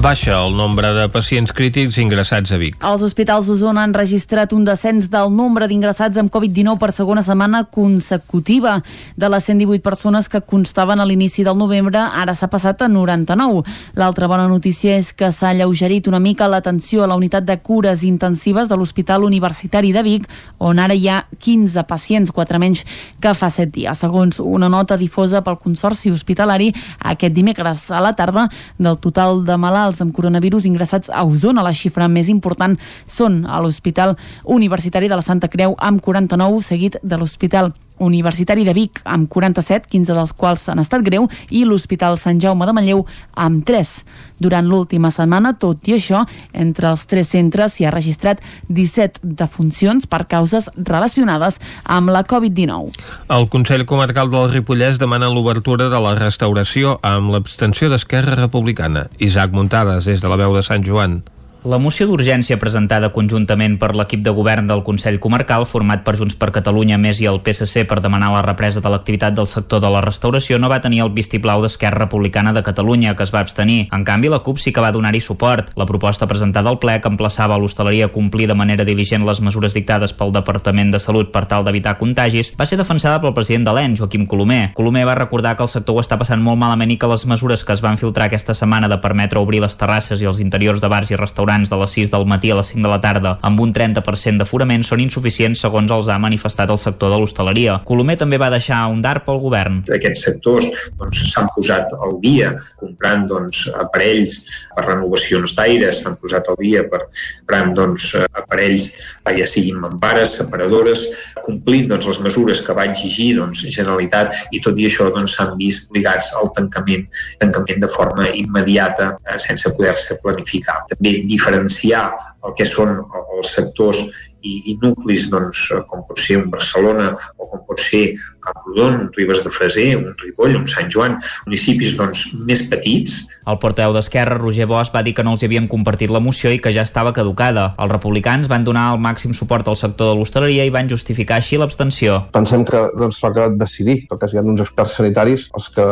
Baixa 0.00 0.32
el 0.46 0.54
nombre 0.56 0.94
de 0.96 1.02
pacients 1.12 1.52
crítics 1.52 1.98
ingressats 2.00 2.54
a 2.54 2.56
Vic. 2.56 2.78
Els 2.88 3.02
hospitals 3.04 3.50
d'Osona 3.50 3.82
han 3.84 3.92
registrat 3.92 4.54
un 4.56 4.62
descens 4.64 5.10
del 5.12 5.28
nombre 5.36 5.66
d'ingressats 5.68 6.16
amb 6.16 6.32
Covid-19 6.32 6.80
per 6.80 6.88
segona 6.96 7.20
setmana 7.20 7.66
consecutiva. 7.68 8.78
De 9.20 9.28
les 9.28 9.44
118 9.44 9.84
persones 9.84 10.30
que 10.32 10.40
constaven 10.40 11.02
a 11.02 11.04
l'inici 11.04 11.44
del 11.44 11.58
novembre, 11.60 12.00
ara 12.00 12.32
s'ha 12.32 12.48
passat 12.48 12.80
a 12.80 12.88
99. 12.88 13.60
L'altra 14.00 14.30
bona 14.30 14.46
notícia 14.48 14.94
és 14.96 15.10
que 15.12 15.28
s'ha 15.36 15.50
alleugerit 15.50 16.08
una 16.08 16.22
mica 16.22 16.48
l'atenció 16.48 17.04
a 17.04 17.10
la 17.12 17.20
unitat 17.20 17.44
de 17.44 17.58
cures 17.60 18.00
intensives 18.00 18.72
de 18.72 18.80
l'Hospital 18.80 19.28
Universitari 19.28 19.92
de 19.92 20.02
Vic, 20.02 20.30
on 20.56 20.80
ara 20.80 20.96
hi 20.96 21.10
ha 21.12 21.26
15 21.36 21.84
pacients, 21.84 22.32
4 22.32 22.62
menys 22.64 22.86
que 23.20 23.34
fa 23.36 23.52
7 23.52 23.76
dies. 23.76 24.00
Segons 24.00 24.40
una 24.40 24.72
nota 24.72 24.96
difosa 24.96 25.44
pel 25.44 25.60
Consorci 25.60 26.08
Hospitalari, 26.08 26.72
aquest 27.04 27.36
dimecres 27.36 27.90
a 27.92 28.00
la 28.00 28.16
tarda, 28.16 28.48
del 28.78 28.96
total 28.96 29.44
de 29.44 29.60
malalts 29.60 29.89
malalts 29.90 30.00
amb 30.04 30.14
coronavirus 30.14 30.66
ingressats 30.66 31.10
a 31.10 31.24
Osona. 31.26 31.64
La 31.66 31.74
xifra 31.74 32.08
més 32.08 32.28
important 32.28 32.78
són 33.06 33.44
a 33.46 33.60
l'Hospital 33.60 34.16
Universitari 34.44 35.08
de 35.08 35.16
la 35.16 35.22
Santa 35.22 35.48
Creu 35.48 35.74
amb 35.78 36.00
49, 36.00 36.62
seguit 36.62 36.96
de 37.02 37.16
l'Hospital 37.18 37.72
Universitari 38.00 38.64
de 38.66 38.74
Vic 38.74 39.00
amb 39.04 39.28
47, 39.30 39.88
15 39.92 40.16
dels 40.16 40.32
quals 40.32 40.66
han 40.72 40.80
estat 40.82 41.04
greu, 41.06 41.28
i 41.50 41.62
l'Hospital 41.68 42.18
Sant 42.18 42.40
Jaume 42.42 42.66
de 42.66 42.74
Manlleu 42.76 43.04
amb 43.36 43.64
3. 43.68 43.92
Durant 44.40 44.66
l'última 44.66 45.12
setmana, 45.12 45.52
tot 45.60 45.86
i 45.88 45.96
això, 45.98 46.24
entre 46.52 46.90
els 46.90 47.04
tres 47.06 47.30
centres 47.34 47.76
s'hi 47.76 47.86
ha 47.86 47.94
registrat 47.94 48.40
17 48.68 49.20
defuncions 49.22 50.08
per 50.10 50.24
causes 50.30 50.70
relacionades 50.76 51.60
amb 51.84 52.10
la 52.14 52.24
Covid-19. 52.24 52.96
El 53.28 53.48
Consell 53.52 53.86
Comarcal 53.86 54.32
del 54.32 54.48
Ripollès 54.54 54.98
demana 55.00 55.28
l'obertura 55.30 55.90
de 55.92 56.00
la 56.00 56.16
restauració 56.18 56.98
amb 57.06 57.34
l'abstenció 57.34 57.92
d'Esquerra 57.92 58.38
Republicana. 58.40 59.08
Isaac 59.18 59.52
Muntades, 59.52 60.08
des 60.08 60.24
de 60.24 60.32
la 60.32 60.40
veu 60.40 60.56
de 60.56 60.64
Sant 60.64 60.86
Joan. 60.86 61.20
La 61.60 61.76
moció 61.76 62.06
d'urgència 62.08 62.56
presentada 62.56 63.10
conjuntament 63.12 63.74
per 63.76 63.90
l'equip 63.92 64.22
de 64.24 64.32
govern 64.32 64.64
del 64.64 64.80
Consell 64.80 65.18
Comarcal, 65.20 65.66
format 65.68 66.00
per 66.06 66.14
Junts 66.16 66.32
per 66.40 66.48
Catalunya, 66.54 66.96
Més 66.96 67.18
i 67.20 67.26
el 67.28 67.42
PSC 67.44 67.82
per 67.84 67.98
demanar 68.00 68.30
la 68.32 68.40
represa 68.40 68.80
de 68.80 68.88
l'activitat 68.88 69.34
del 69.36 69.44
sector 69.46 69.82
de 69.84 69.90
la 69.92 70.00
restauració, 70.00 70.56
no 70.56 70.70
va 70.72 70.78
tenir 70.80 71.02
el 71.04 71.10
vistiplau 71.12 71.60
d'Esquerra 71.60 72.06
Republicana 72.06 72.54
de 72.56 72.62
Catalunya, 72.64 73.12
que 73.14 73.26
es 73.28 73.32
va 73.34 73.42
abstenir. 73.44 73.90
En 73.92 74.06
canvi, 74.08 74.30
la 74.32 74.38
CUP 74.40 74.56
sí 74.56 74.72
que 74.72 74.80
va 74.80 74.90
donar-hi 74.90 75.20
suport. 75.20 75.74
La 75.76 75.84
proposta 75.84 76.26
presentada 76.26 76.72
al 76.72 76.78
ple 76.80 76.94
que 76.96 77.12
emplaçava 77.12 77.58
l'hostaleria 77.60 78.08
a 78.08 78.14
complir 78.14 78.48
de 78.48 78.56
manera 78.56 78.88
diligent 78.88 79.28
les 79.28 79.44
mesures 79.44 79.76
dictades 79.76 80.16
pel 80.16 80.32
Departament 80.32 80.94
de 80.96 80.98
Salut 80.98 81.28
per 81.28 81.44
tal 81.44 81.68
d'evitar 81.68 81.98
contagis, 82.00 82.54
va 82.56 82.64
ser 82.64 82.80
defensada 82.80 83.20
pel 83.20 83.36
president 83.36 83.68
de 83.68 83.76
l'EN, 83.76 83.98
Joaquim 84.00 84.24
Colomer. 84.24 84.72
Colomer 84.72 85.04
va 85.04 85.18
recordar 85.20 85.58
que 85.58 85.68
el 85.68 85.72
sector 85.76 86.00
ho 86.00 86.00
està 86.00 86.16
passant 86.16 86.40
molt 86.40 86.56
malament 86.56 86.96
i 86.96 86.96
que 86.96 87.12
les 87.12 87.28
mesures 87.28 87.68
que 87.68 87.76
es 87.76 87.84
van 87.84 88.00
filtrar 88.00 88.32
aquesta 88.32 88.56
setmana 88.56 88.88
de 88.88 89.02
permetre 89.04 89.44
obrir 89.44 89.60
les 89.60 89.76
terrasses 89.76 90.24
i 90.24 90.32
els 90.32 90.40
interiors 90.40 90.80
de 90.80 90.88
bars 90.88 91.12
i 91.12 91.20
restaurants 91.20 91.49
restaurants 91.50 91.70
de 91.70 91.76
les 91.76 91.90
6 91.90 92.10
del 92.10 92.26
matí 92.26 92.50
a 92.50 92.56
les 92.56 92.66
5 92.68 92.82
de 92.82 92.88
la 92.88 93.00
tarda 93.00 93.36
amb 93.42 93.60
un 93.60 93.72
30% 93.72 94.38
d'aforament 94.38 94.82
són 94.86 95.00
insuficients 95.00 95.60
segons 95.60 95.90
els 95.90 96.08
ha 96.08 96.18
manifestat 96.18 96.70
el 96.70 96.78
sector 96.78 97.10
de 97.10 97.18
l'hostaleria. 97.18 97.80
Colomer 97.84 98.16
també 98.16 98.38
va 98.38 98.50
deixar 98.50 98.86
un 98.90 99.02
DAR 99.02 99.24
pel 99.24 99.40
govern. 99.42 99.82
Aquests 99.90 100.24
sectors 100.28 100.68
doncs, 100.98 101.24
s'han 101.32 101.48
doncs, 101.48 101.54
posat 101.56 101.94
al 101.98 102.18
dia 102.22 102.52
comprant 102.78 103.26
doncs, 103.26 103.66
aparells 103.74 104.44
per 104.76 104.86
renovacions 104.86 105.54
d'aire, 105.56 105.92
s'han 105.92 106.16
posat 106.20 106.48
al 106.48 106.58
dia 106.60 106.84
per 106.88 107.02
comprant 107.06 107.74
doncs, 107.74 108.12
aparells 108.30 108.90
ja 109.30 109.46
siguin 109.46 109.78
mampares, 109.78 110.36
separadores, 110.40 111.06
complint 111.44 111.88
doncs, 111.90 112.06
les 112.10 112.20
mesures 112.20 112.62
que 112.66 112.74
va 112.76 112.86
exigir 112.90 113.34
doncs, 113.38 113.64
Generalitat 113.70 114.34
i 114.56 114.60
tot 114.62 114.78
i 114.78 114.86
això 114.88 115.08
doncs, 115.14 115.36
s'han 115.36 115.52
doncs, 115.52 115.60
vist 115.60 115.90
obligats 115.90 116.32
al 116.38 116.50
tancament, 116.56 117.06
tancament 117.40 117.82
de 117.82 117.90
forma 117.90 118.28
immediata 118.34 119.12
eh, 119.26 119.38
sense 119.42 119.70
poder-se 119.76 120.18
planificar. 120.22 120.80
També 120.90 121.14
diferenciar 121.40 122.04
el 122.44 122.54
que 122.56 122.66
són 122.68 123.00
els 123.00 123.54
sectors 123.56 124.04
i, 124.42 124.56
i 124.72 124.76
nuclis 124.82 125.28
doncs, 125.32 125.66
com 125.90 126.04
pot 126.08 126.20
ser 126.20 126.40
un 126.42 126.50
Barcelona 126.52 127.12
o 127.36 127.48
com 127.50 127.64
pot 127.68 127.82
ser 127.82 128.04
Camprodon, 128.40 128.94
un 128.94 129.10
Ribes 129.16 129.44
de 129.44 129.50
Freser, 129.50 129.96
un 129.96 130.14
Ripoll, 130.18 130.56
un 130.56 130.66
Sant 130.68 130.88
Joan, 130.92 131.18
municipis 131.46 131.94
doncs, 131.98 132.24
més 132.48 132.62
petits. 132.72 133.20
El 133.50 133.58
porteu 133.60 133.92
d'Esquerra, 133.92 134.38
Roger 134.40 134.66
Bosch, 134.70 134.94
va 134.94 135.02
dir 135.04 135.14
que 135.16 135.24
no 135.26 135.34
els 135.36 135.44
havien 135.44 135.68
compartit 135.68 136.12
la 136.12 136.22
moció 136.24 136.52
i 136.52 136.60
que 136.62 136.72
ja 136.74 136.84
estava 136.86 137.12
caducada. 137.16 137.70
Els 137.80 137.92
republicans 137.92 138.48
van 138.50 138.64
donar 138.64 138.90
el 138.94 139.00
màxim 139.02 139.34
suport 139.36 139.68
al 139.68 139.78
sector 139.78 140.12
de 140.12 140.18
l'hostaleria 140.18 140.64
i 140.64 140.72
van 140.74 140.88
justificar 140.90 141.40
així 141.40 141.60
l'abstenció. 141.60 142.20
Pensem 142.32 142.64
que 142.68 142.82
doncs, 142.98 143.20
toca 143.20 143.48
decidir, 143.60 144.00
perquè 144.10 144.30
hi 144.32 144.40
ha 144.40 144.44
uns 144.46 144.64
experts 144.64 144.96
sanitaris 145.00 145.48
els 145.58 145.68
que 145.74 145.86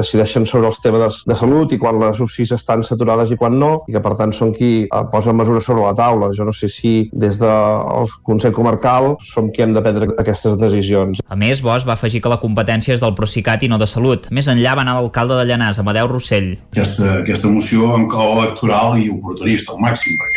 decideixen 0.00 0.46
sobre 0.48 0.70
els 0.70 0.80
temes 0.84 1.04
de, 1.04 1.10
de 1.32 1.38
salut 1.38 1.72
i 1.72 1.80
quan 1.80 2.00
les 2.02 2.20
UCIs 2.20 2.54
estan 2.58 2.84
saturades 2.86 3.32
i 3.32 3.40
quan 3.40 3.56
no, 3.60 3.72
i 3.88 3.96
que 3.96 4.04
per 4.04 4.16
tant 4.20 4.34
són 4.36 4.52
qui 4.56 4.72
eh, 4.84 5.04
posen 5.12 5.38
mesures 5.38 5.68
sobre 5.68 5.86
la 5.86 5.96
taula. 5.96 6.32
Jo 6.36 6.48
no 6.48 6.56
sé 6.56 6.68
si 6.72 7.08
des 7.12 7.38
del 7.70 8.10
Consell 8.26 8.54
Comarcal 8.56 9.14
som 9.24 9.50
qui 9.50 9.64
hem 9.64 9.74
de 9.74 9.82
prendre 9.84 10.08
aquestes 10.20 10.56
decisions. 10.60 11.20
A 11.26 11.38
més, 11.38 11.62
Bosch 11.64 11.88
va 11.88 11.96
afegir 11.96 12.22
que 12.22 12.32
la 12.32 12.40
competència 12.42 12.94
és 12.94 13.02
del 13.02 13.14
Procicat 13.18 13.64
i 13.66 13.70
no 13.70 13.78
de 13.80 13.88
Salut. 13.90 14.28
Més 14.34 14.48
enllà 14.50 14.76
va 14.78 14.84
anar 14.86 14.96
l'alcalde 14.98 15.38
de 15.40 15.48
Llanàs, 15.50 15.80
Amadeu 15.82 16.08
Rossell. 16.10 16.52
Aquesta, 16.72 17.20
aquesta 17.24 17.50
moció 17.52 17.92
amb 17.96 18.10
clau 18.12 18.38
electoral 18.38 18.98
i 19.00 19.10
oportunista 19.12 19.74
al 19.74 19.82
màxim, 19.84 20.16
perquè 20.20 20.29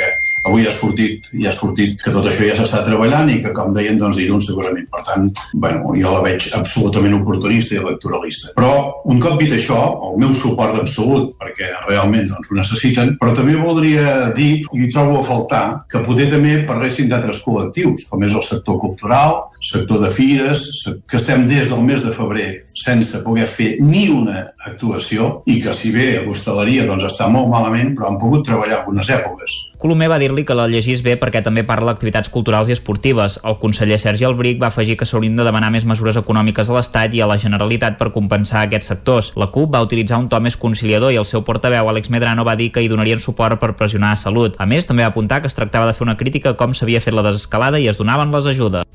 avui 0.44 0.68
ha 0.68 0.72
sortit, 0.72 1.30
ja 1.40 1.52
ha 1.52 1.56
sortit 1.56 2.02
que 2.02 2.12
tot 2.14 2.28
això 2.30 2.48
ja 2.48 2.58
s'està 2.58 2.84
treballant 2.88 3.30
i 3.32 3.40
que, 3.44 3.54
com 3.56 3.74
deien, 3.76 4.00
doncs, 4.00 4.20
Irún 4.24 4.42
segurament. 4.44 4.88
Per 4.92 5.04
tant, 5.08 5.30
bueno, 5.54 5.94
jo 5.98 6.14
la 6.14 6.24
veig 6.26 6.50
absolutament 6.58 7.16
oportunista 7.18 7.76
i 7.76 7.82
electoralista. 7.82 8.54
Però, 8.58 8.74
un 9.10 9.22
cop 9.24 9.40
dit 9.42 9.54
això, 9.56 9.80
el 10.10 10.20
meu 10.22 10.36
suport 10.38 10.78
absolut, 10.80 11.34
perquè 11.40 11.72
realment 11.88 12.30
doncs, 12.32 12.52
ho 12.52 12.60
necessiten, 12.60 13.16
però 13.22 13.36
també 13.38 13.56
voldria 13.60 14.30
dir, 14.36 14.52
i 14.74 14.92
trobo 14.94 15.20
a 15.22 15.26
faltar, 15.28 15.66
que 15.92 16.04
poder 16.06 16.30
també 16.34 16.60
parlessin 16.68 17.12
d'altres 17.12 17.44
col·lectius, 17.46 18.10
com 18.12 18.24
és 18.28 18.36
el 18.36 18.46
sector 18.48 18.80
cultural, 18.84 19.42
sector 19.64 20.02
de 20.04 20.12
fires, 20.12 20.68
que 21.08 21.18
estem 21.18 21.48
des 21.48 21.70
del 21.72 21.82
mes 21.82 22.04
de 22.04 22.12
febrer 22.12 22.66
sense 22.76 23.24
poder 23.24 23.48
fer 23.48 23.78
ni 23.80 24.10
una 24.12 24.50
actuació 24.68 25.42
i 25.48 25.60
que 25.64 25.74
si 25.74 25.94
bé 25.96 26.22
l'hostaleria 26.24 26.88
doncs, 26.90 27.08
està 27.08 27.30
molt 27.32 27.50
malament, 27.52 27.94
però 27.96 28.10
han 28.10 28.20
pogut 28.22 28.46
treballar 28.46 28.82
algunes 28.82 29.10
èpoques. 29.10 29.62
Colomer 29.84 30.08
va 30.08 30.18
dir-li 30.20 30.46
que 30.48 30.56
la 30.56 30.70
llegís 30.72 31.02
bé 31.04 31.18
perquè 31.20 31.42
també 31.44 31.66
parla 31.68 31.92
d'activitats 31.92 32.32
culturals 32.32 32.70
i 32.70 32.76
esportives. 32.76 33.36
El 33.44 33.58
conseller 33.60 33.98
Sergi 34.00 34.24
Albric 34.24 34.62
va 34.62 34.70
afegir 34.72 34.96
que 34.96 35.08
s'haurien 35.08 35.36
de 35.36 35.44
demanar 35.44 35.74
més 35.76 35.84
mesures 35.84 36.16
econòmiques 36.20 36.70
a 36.70 36.78
l'Estat 36.78 37.12
i 37.18 37.20
a 37.20 37.28
la 37.28 37.36
Generalitat 37.42 37.98
per 38.00 38.14
compensar 38.16 38.62
aquests 38.64 38.94
sectors. 38.94 39.34
La 39.36 39.50
CUP 39.52 39.76
va 39.76 39.84
utilitzar 39.84 40.22
un 40.24 40.30
to 40.32 40.40
més 40.40 40.56
conciliador 40.56 41.12
i 41.12 41.20
el 41.20 41.28
seu 41.28 41.44
portaveu, 41.44 41.92
Àlex 41.92 42.08
Medrano, 42.16 42.48
va 42.48 42.56
dir 42.56 42.72
que 42.72 42.80
hi 42.80 42.88
donarien 42.88 43.20
suport 43.20 43.60
per 43.60 43.74
pressionar 43.76 44.14
a 44.14 44.22
Salut. 44.24 44.56
A 44.56 44.66
més, 44.66 44.88
també 44.88 45.04
va 45.04 45.12
apuntar 45.12 45.42
que 45.42 45.52
es 45.52 45.60
tractava 45.60 45.92
de 45.92 45.98
fer 45.98 46.08
una 46.08 46.16
crítica 46.16 46.56
a 46.56 46.60
com 46.60 46.72
s'havia 46.72 47.04
fet 47.04 47.20
la 47.20 47.28
desescalada 47.28 47.84
i 47.84 47.92
es 47.92 48.00
donaven 48.00 48.32
les 48.32 48.48
ajudes. 48.56 48.88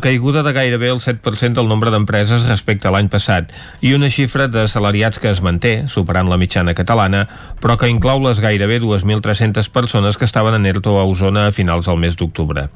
Caiguda 0.00 0.42
de 0.42 0.52
gairebé 0.52 0.90
el 0.90 1.00
7% 1.00 1.54
del 1.54 1.68
nombre 1.68 1.90
d'empreses 1.90 2.46
respecte 2.46 2.88
a 2.88 2.92
l'any 2.94 3.08
passat 3.12 3.52
i 3.80 3.92
una 3.96 4.10
xifra 4.12 4.46
de 4.48 4.66
salariats 4.68 5.20
que 5.22 5.30
es 5.30 5.42
manté, 5.42 5.88
superant 5.88 6.30
la 6.30 6.38
mitjana 6.40 6.74
catalana, 6.74 7.24
però 7.60 7.76
que 7.80 7.90
inclou 7.90 8.20
les 8.24 8.40
gairebé 8.40 8.80
2.300 8.82 9.70
persones 9.70 10.16
que 10.16 10.24
estaven 10.24 10.54
en 10.54 10.66
ERTO 10.66 10.98
a 11.00 11.04
Osona 11.04 11.46
a 11.46 11.52
finals 11.52 11.86
del 11.86 11.98
mes 12.02 12.16
d'octubre. 12.16 12.68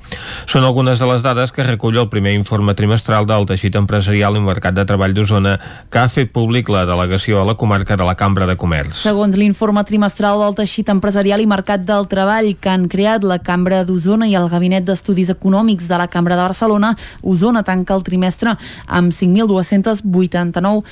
Són 0.47 0.65
algunes 0.65 0.99
de 0.99 1.09
les 1.11 1.23
dades 1.23 1.53
que 1.53 1.67
recull 1.67 1.99
el 2.01 2.09
primer 2.13 2.35
informe 2.39 2.75
trimestral 2.75 3.29
del 3.29 3.47
teixit 3.49 3.77
empresarial 3.81 4.37
i 4.37 4.45
mercat 4.45 4.77
de 4.77 4.87
treball 4.89 5.15
d'Osona 5.15 5.57
que 5.91 6.01
ha 6.01 6.09
fet 6.13 6.33
públic 6.33 6.71
la 6.73 6.87
delegació 6.89 7.41
a 7.41 7.47
la 7.49 7.57
comarca 7.61 7.97
de 7.97 8.07
la 8.07 8.17
Cambra 8.19 8.47
de 8.49 8.57
Comerç. 8.61 8.97
Segons 9.03 9.37
l'informe 9.41 9.85
trimestral 9.89 10.41
del 10.45 10.57
teixit 10.59 10.91
empresarial 10.93 11.43
i 11.43 11.49
mercat 11.51 11.85
del 11.87 12.09
treball 12.11 12.53
que 12.61 12.73
han 12.73 12.89
creat 12.91 13.27
la 13.27 13.41
Cambra 13.45 13.83
d'Osona 13.85 14.29
i 14.31 14.37
el 14.39 14.49
Gabinet 14.53 14.87
d'Estudis 14.89 15.33
Econòmics 15.35 15.89
de 15.91 16.01
la 16.01 16.09
Cambra 16.11 16.37
de 16.39 16.47
Barcelona, 16.47 16.95
Osona 17.23 17.63
tanca 17.67 17.95
el 17.97 18.05
trimestre 18.07 18.57
amb 18.87 19.13
5.289 19.15 20.83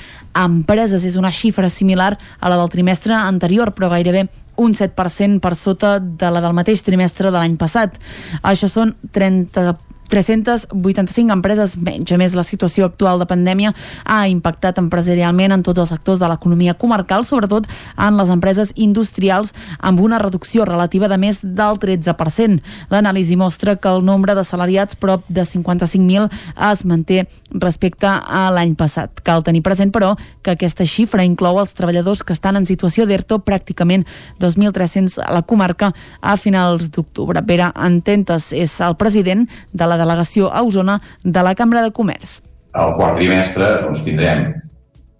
empreses. 0.43 1.05
És 1.05 1.17
una 1.19 1.31
xifra 1.31 1.69
similar 1.69 2.15
a 2.39 2.49
la 2.49 2.57
del 2.59 2.69
trimestre 2.69 3.15
anterior, 3.15 3.73
però 3.73 3.89
gairebé 3.89 4.27
un 4.59 4.73
7% 4.75 5.39
per 5.39 5.55
sota 5.55 5.99
de 5.99 6.31
la 6.31 6.41
del 6.43 6.55
mateix 6.57 6.83
trimestre 6.83 7.31
de 7.31 7.37
l'any 7.37 7.55
passat. 7.59 7.95
Això 8.43 8.67
són 8.67 8.95
30 9.15 9.88
385 10.09 11.33
empreses 11.33 11.75
menys. 11.77 12.11
A 12.11 12.17
més, 12.19 12.35
la 12.37 12.43
situació 12.43 12.89
actual 12.89 13.21
de 13.21 13.27
pandèmia 13.29 13.73
ha 14.05 14.21
impactat 14.27 14.79
empresarialment 14.81 15.53
en 15.55 15.63
tots 15.65 15.83
els 15.83 15.93
sectors 15.93 16.19
de 16.19 16.29
l'economia 16.29 16.73
comarcal, 16.73 17.25
sobretot 17.25 17.69
en 17.95 18.17
les 18.17 18.33
empreses 18.33 18.73
industrials, 18.75 19.53
amb 19.79 20.01
una 20.01 20.19
reducció 20.19 20.65
relativa 20.65 21.07
de 21.07 21.19
més 21.21 21.41
del 21.43 21.79
13%. 21.79 22.59
L'anàlisi 22.89 23.37
mostra 23.39 23.77
que 23.77 23.89
el 23.89 24.03
nombre 24.05 24.35
de 24.35 24.43
salariats 24.43 24.97
prop 24.99 25.23
de 25.29 25.45
55.000 25.45 26.29
es 26.71 26.85
manté 26.85 27.27
respecte 27.53 28.09
a 28.09 28.47
l'any 28.53 28.75
passat. 28.77 29.21
Cal 29.25 29.43
tenir 29.45 29.61
present, 29.65 29.93
però, 29.93 30.15
que 30.43 30.53
aquesta 30.55 30.85
xifra 30.89 31.25
inclou 31.25 31.59
els 31.61 31.73
treballadors 31.77 32.23
que 32.23 32.33
estan 32.33 32.57
en 32.57 32.67
situació 32.69 33.05
d'ERTO, 33.09 33.41
pràcticament 33.45 34.05
2.300 34.41 35.19
a 35.25 35.31
la 35.35 35.43
comarca 35.43 35.91
a 36.21 36.35
finals 36.37 36.89
d'octubre. 36.93 37.41
Pere 37.45 37.71
Ententes 37.75 38.51
és 38.55 38.73
el 38.85 38.97
president 38.99 39.45
de 39.73 39.87
la 39.89 39.98
delegació 39.99 40.49
a 40.49 40.63
Osona 40.65 40.99
de 41.23 41.43
la 41.45 41.53
Cambra 41.55 41.83
de 41.85 41.93
Comerç. 41.95 42.39
Al 42.73 42.95
quart 42.97 43.17
trimestre 43.17 43.69
doncs, 43.83 44.01
tindrem 44.05 44.47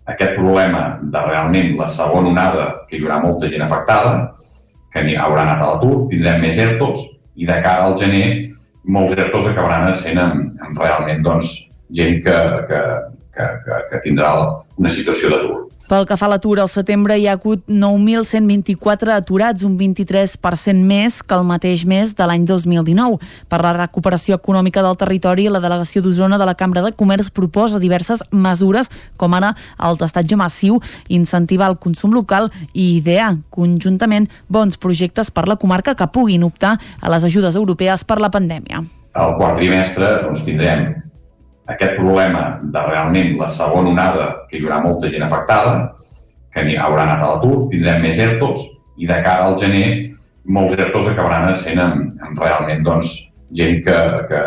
aquest 0.09 0.35
problema 0.37 0.99
de 1.01 1.21
realment 1.27 1.75
la 1.77 1.87
segona 1.91 2.31
onada, 2.33 2.67
que 2.89 2.97
hi 2.97 3.03
haurà 3.03 3.19
molta 3.23 3.49
gent 3.51 3.65
afectada, 3.65 4.29
que 4.93 5.05
haurà 5.21 5.45
anat 5.45 5.61
a 5.61 5.71
l'atur, 5.73 6.07
tindrem 6.09 6.41
més 6.41 6.57
ERTOs, 6.57 7.05
i 7.39 7.47
de 7.47 7.57
cara 7.63 7.85
al 7.87 7.97
gener 7.97 8.49
molts 8.83 9.15
ERTOs 9.15 9.51
acabaran 9.51 9.93
sent 9.95 10.19
amb, 10.19 10.55
amb 10.65 10.79
realment 10.81 11.21
doncs, 11.23 11.53
gent 11.95 12.21
que, 12.25 12.37
que, 12.69 12.81
que, 13.35 13.49
que, 13.65 13.81
que 13.91 14.01
tindrà 14.05 14.33
una 14.77 14.91
situació 14.93 15.31
d'atur. 15.33 15.68
Pel 15.87 16.05
que 16.05 16.17
fa 16.19 16.27
a 16.27 16.29
l'atur, 16.29 16.59
al 16.59 16.69
setembre 16.69 17.15
hi 17.17 17.25
ha 17.25 17.33
hagut 17.37 17.63
9.124 17.71 19.13
aturats, 19.15 19.63
un 19.65 19.77
23% 19.79 20.83
més 20.85 21.21
que 21.23 21.33
el 21.37 21.47
mateix 21.47 21.85
mes 21.89 22.11
de 22.13 22.27
l'any 22.29 22.43
2019. 22.45 23.17
Per 23.49 23.59
la 23.63 23.71
recuperació 23.77 24.37
econòmica 24.37 24.83
del 24.85 24.99
territori, 24.99 25.47
la 25.49 25.63
delegació 25.63 26.03
d'Osona 26.05 26.37
de 26.37 26.45
la 26.45 26.53
Cambra 26.59 26.83
de 26.85 26.93
Comerç 26.93 27.31
proposa 27.33 27.81
diverses 27.81 28.21
mesures, 28.29 28.91
com 29.17 29.33
ara 29.33 29.55
el 29.89 29.97
testatge 29.97 30.37
massiu, 30.37 30.77
incentivar 31.07 31.71
el 31.71 31.79
consum 31.81 32.13
local 32.13 32.51
i 32.73 32.99
idear 32.99 33.33
conjuntament 33.49 34.29
bons 34.47 34.77
projectes 34.77 35.31
per 35.31 35.47
la 35.49 35.57
comarca 35.57 35.95
que 35.95 36.11
puguin 36.13 36.45
optar 36.45 36.77
a 36.77 37.09
les 37.09 37.25
ajudes 37.25 37.55
europees 37.55 38.05
per 38.05 38.19
la 38.21 38.29
pandèmia. 38.29 38.83
Al 39.17 39.37
quart 39.39 39.57
trimestre 39.57 40.19
doncs, 40.27 40.45
tindrem 40.45 41.08
aquest 41.73 41.95
problema 41.97 42.59
de 42.73 42.83
realment 42.87 43.35
la 43.39 43.49
segona 43.53 43.93
onada, 43.93 44.27
que 44.49 44.57
hi 44.57 44.65
haurà 44.65 44.81
molta 44.83 45.09
gent 45.11 45.25
afectada, 45.25 45.91
que 46.53 46.65
haurà 46.81 47.05
anat 47.05 47.23
a 47.23 47.31
l'atur, 47.33 47.69
tindrem 47.71 48.01
més 48.03 48.19
ERTOs, 48.19 48.65
i 48.99 49.07
de 49.07 49.19
cara 49.23 49.47
al 49.47 49.57
gener 49.61 50.09
molts 50.49 50.75
ERTOs 50.75 51.11
acabaran 51.11 51.55
sent 51.57 51.79
amb, 51.79 52.19
amb 52.25 52.41
realment 52.41 52.83
doncs, 52.83 53.13
gent 53.55 53.83
que, 53.85 53.97
que, 54.29 54.41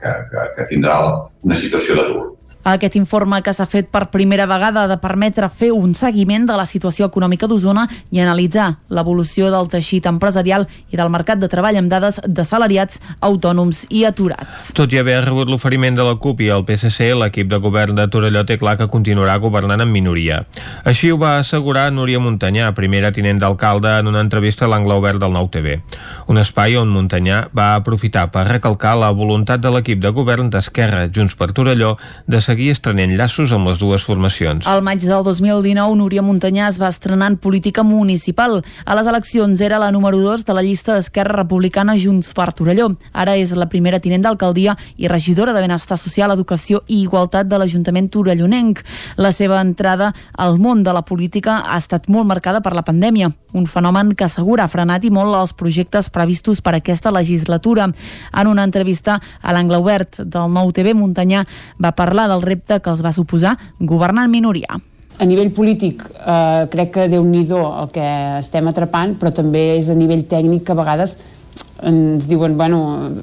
que, 0.00 0.14
que, 0.30 0.46
que 0.56 0.66
tindrà 0.70 0.98
una 1.42 1.56
situació 1.58 1.96
d'atur. 1.98 2.33
Aquest 2.64 2.96
informe 2.96 3.42
que 3.44 3.52
s'ha 3.52 3.66
fet 3.68 3.90
per 3.92 4.06
primera 4.08 4.46
vegada 4.48 4.84
ha 4.84 4.88
de 4.88 4.96
permetre 4.96 5.50
fer 5.52 5.68
un 5.76 5.92
seguiment 5.94 6.46
de 6.48 6.54
la 6.56 6.64
situació 6.64 7.10
econòmica 7.10 7.44
d'Osona 7.44 7.82
i 8.08 8.22
analitzar 8.24 8.70
l'evolució 8.88 9.50
del 9.52 9.68
teixit 9.68 10.06
empresarial 10.08 10.64
i 10.88 10.96
del 10.96 11.12
mercat 11.12 11.42
de 11.42 11.50
treball 11.52 11.76
amb 11.76 11.92
dades 11.92 12.22
de 12.24 12.44
salariats, 12.48 13.02
autònoms 13.20 13.82
i 13.92 14.06
aturats. 14.08 14.70
Tot 14.78 14.94
i 14.96 15.00
haver 15.02 15.18
rebut 15.26 15.52
l'oferiment 15.52 15.98
de 15.98 16.06
la 16.08 16.14
CUP 16.16 16.40
i 16.46 16.48
el 16.54 16.64
PSC, 16.64 17.10
l'equip 17.20 17.50
de 17.52 17.58
govern 17.60 17.98
de 17.98 18.06
Torelló 18.08 18.46
té 18.48 18.56
clar 18.56 18.78
que 18.80 18.88
continuarà 18.88 19.36
governant 19.42 19.84
en 19.84 19.92
minoria. 19.92 20.40
Així 20.88 21.12
ho 21.12 21.20
va 21.20 21.34
assegurar 21.42 21.90
Núria 21.92 22.22
Montanyà, 22.22 22.72
primera 22.72 23.12
tinent 23.12 23.44
d'alcalde, 23.44 23.98
en 24.00 24.08
una 24.08 24.24
entrevista 24.24 24.64
a 24.64 24.70
l'Angle 24.72 24.96
Obert 25.02 25.20
del 25.20 25.36
Nou 25.36 25.50
TV. 25.52 25.76
Un 26.32 26.40
espai 26.40 26.78
on 26.80 26.88
Montanyà 26.88 27.44
va 27.52 27.74
aprofitar 27.76 28.30
per 28.32 28.48
recalcar 28.48 28.96
la 28.96 29.12
voluntat 29.12 29.60
de 29.60 29.68
l'equip 29.74 30.00
de 30.00 30.16
govern 30.16 30.48
d'Esquerra, 30.48 31.10
Junts 31.12 31.36
per 31.36 31.52
Torelló, 31.52 31.98
de 32.24 32.40
seguir 32.40 32.53
seguir 32.54 32.70
estrenent 32.70 33.16
llaços 33.18 33.50
amb 33.54 33.66
les 33.66 33.80
dues 33.82 34.04
formacions. 34.06 34.66
Al 34.70 34.82
maig 34.86 35.02
del 35.02 35.24
2019, 35.26 35.96
Núria 35.98 36.22
Montanyà 36.22 36.68
es 36.70 36.78
va 36.78 36.90
estrenar 36.92 37.32
en 37.32 37.36
política 37.36 37.82
municipal. 37.82 38.60
A 38.86 38.94
les 38.94 39.08
eleccions 39.10 39.60
era 39.60 39.80
la 39.82 39.90
número 39.90 40.20
2 40.22 40.44
de 40.46 40.54
la 40.54 40.62
llista 40.62 40.94
d'Esquerra 40.94 41.40
Republicana 41.40 41.96
Junts 41.98 42.30
per 42.36 42.52
Torelló. 42.54 42.92
Ara 43.12 43.34
és 43.40 43.56
la 43.58 43.66
primera 43.72 43.98
tinent 43.98 44.22
d'alcaldia 44.22 44.76
i 44.96 45.10
regidora 45.10 45.52
de 45.52 45.64
Benestar 45.64 45.98
Social, 45.98 46.30
Educació 46.30 46.84
i 46.86 47.00
Igualtat 47.02 47.50
de 47.50 47.58
l'Ajuntament 47.58 48.10
Torellonenc. 48.14 48.84
La 49.18 49.32
seva 49.34 49.58
entrada 49.60 50.12
al 50.38 50.60
món 50.62 50.84
de 50.86 50.94
la 50.94 51.02
política 51.02 51.64
ha 51.66 51.80
estat 51.82 52.06
molt 52.06 52.30
marcada 52.30 52.62
per 52.62 52.74
la 52.76 52.86
pandèmia, 52.86 53.32
un 53.54 53.66
fenomen 53.66 54.14
que 54.14 54.26
assegura 54.26 54.64
ha 54.64 54.70
frenat 54.70 55.04
i 55.06 55.12
molt 55.14 55.34
els 55.38 55.54
projectes 55.54 56.10
previstos 56.10 56.60
per 56.60 56.74
aquesta 56.76 57.10
legislatura. 57.14 57.86
En 58.34 58.50
una 58.50 58.64
entrevista 58.66 59.20
a 59.40 59.54
l'Angle 59.54 59.78
Obert 59.82 60.20
del 60.22 60.50
Nou 60.54 60.72
TV, 60.74 60.94
Montanyà 60.94 61.44
va 61.78 61.94
parlar 61.94 62.28
del 62.30 62.42
repte 62.44 62.80
que 62.80 62.92
els 62.92 63.04
va 63.04 63.12
suposar 63.12 63.56
governar 63.80 64.26
en 64.28 64.34
minoria. 64.34 64.80
A 65.14 65.26
nivell 65.30 65.52
polític 65.54 66.02
eh, 66.10 66.66
crec 66.72 66.90
que 66.96 67.08
déu 67.10 67.22
nhi 67.22 67.44
el 67.46 67.90
que 67.94 68.06
estem 68.40 68.66
atrapant, 68.68 69.14
però 69.18 69.30
també 69.30 69.76
és 69.76 69.90
a 69.90 69.94
nivell 69.94 70.24
tècnic 70.26 70.64
que 70.66 70.74
a 70.74 70.80
vegades 70.80 71.18
ens 71.84 72.26
diuen, 72.26 72.56
bueno, 72.58 72.80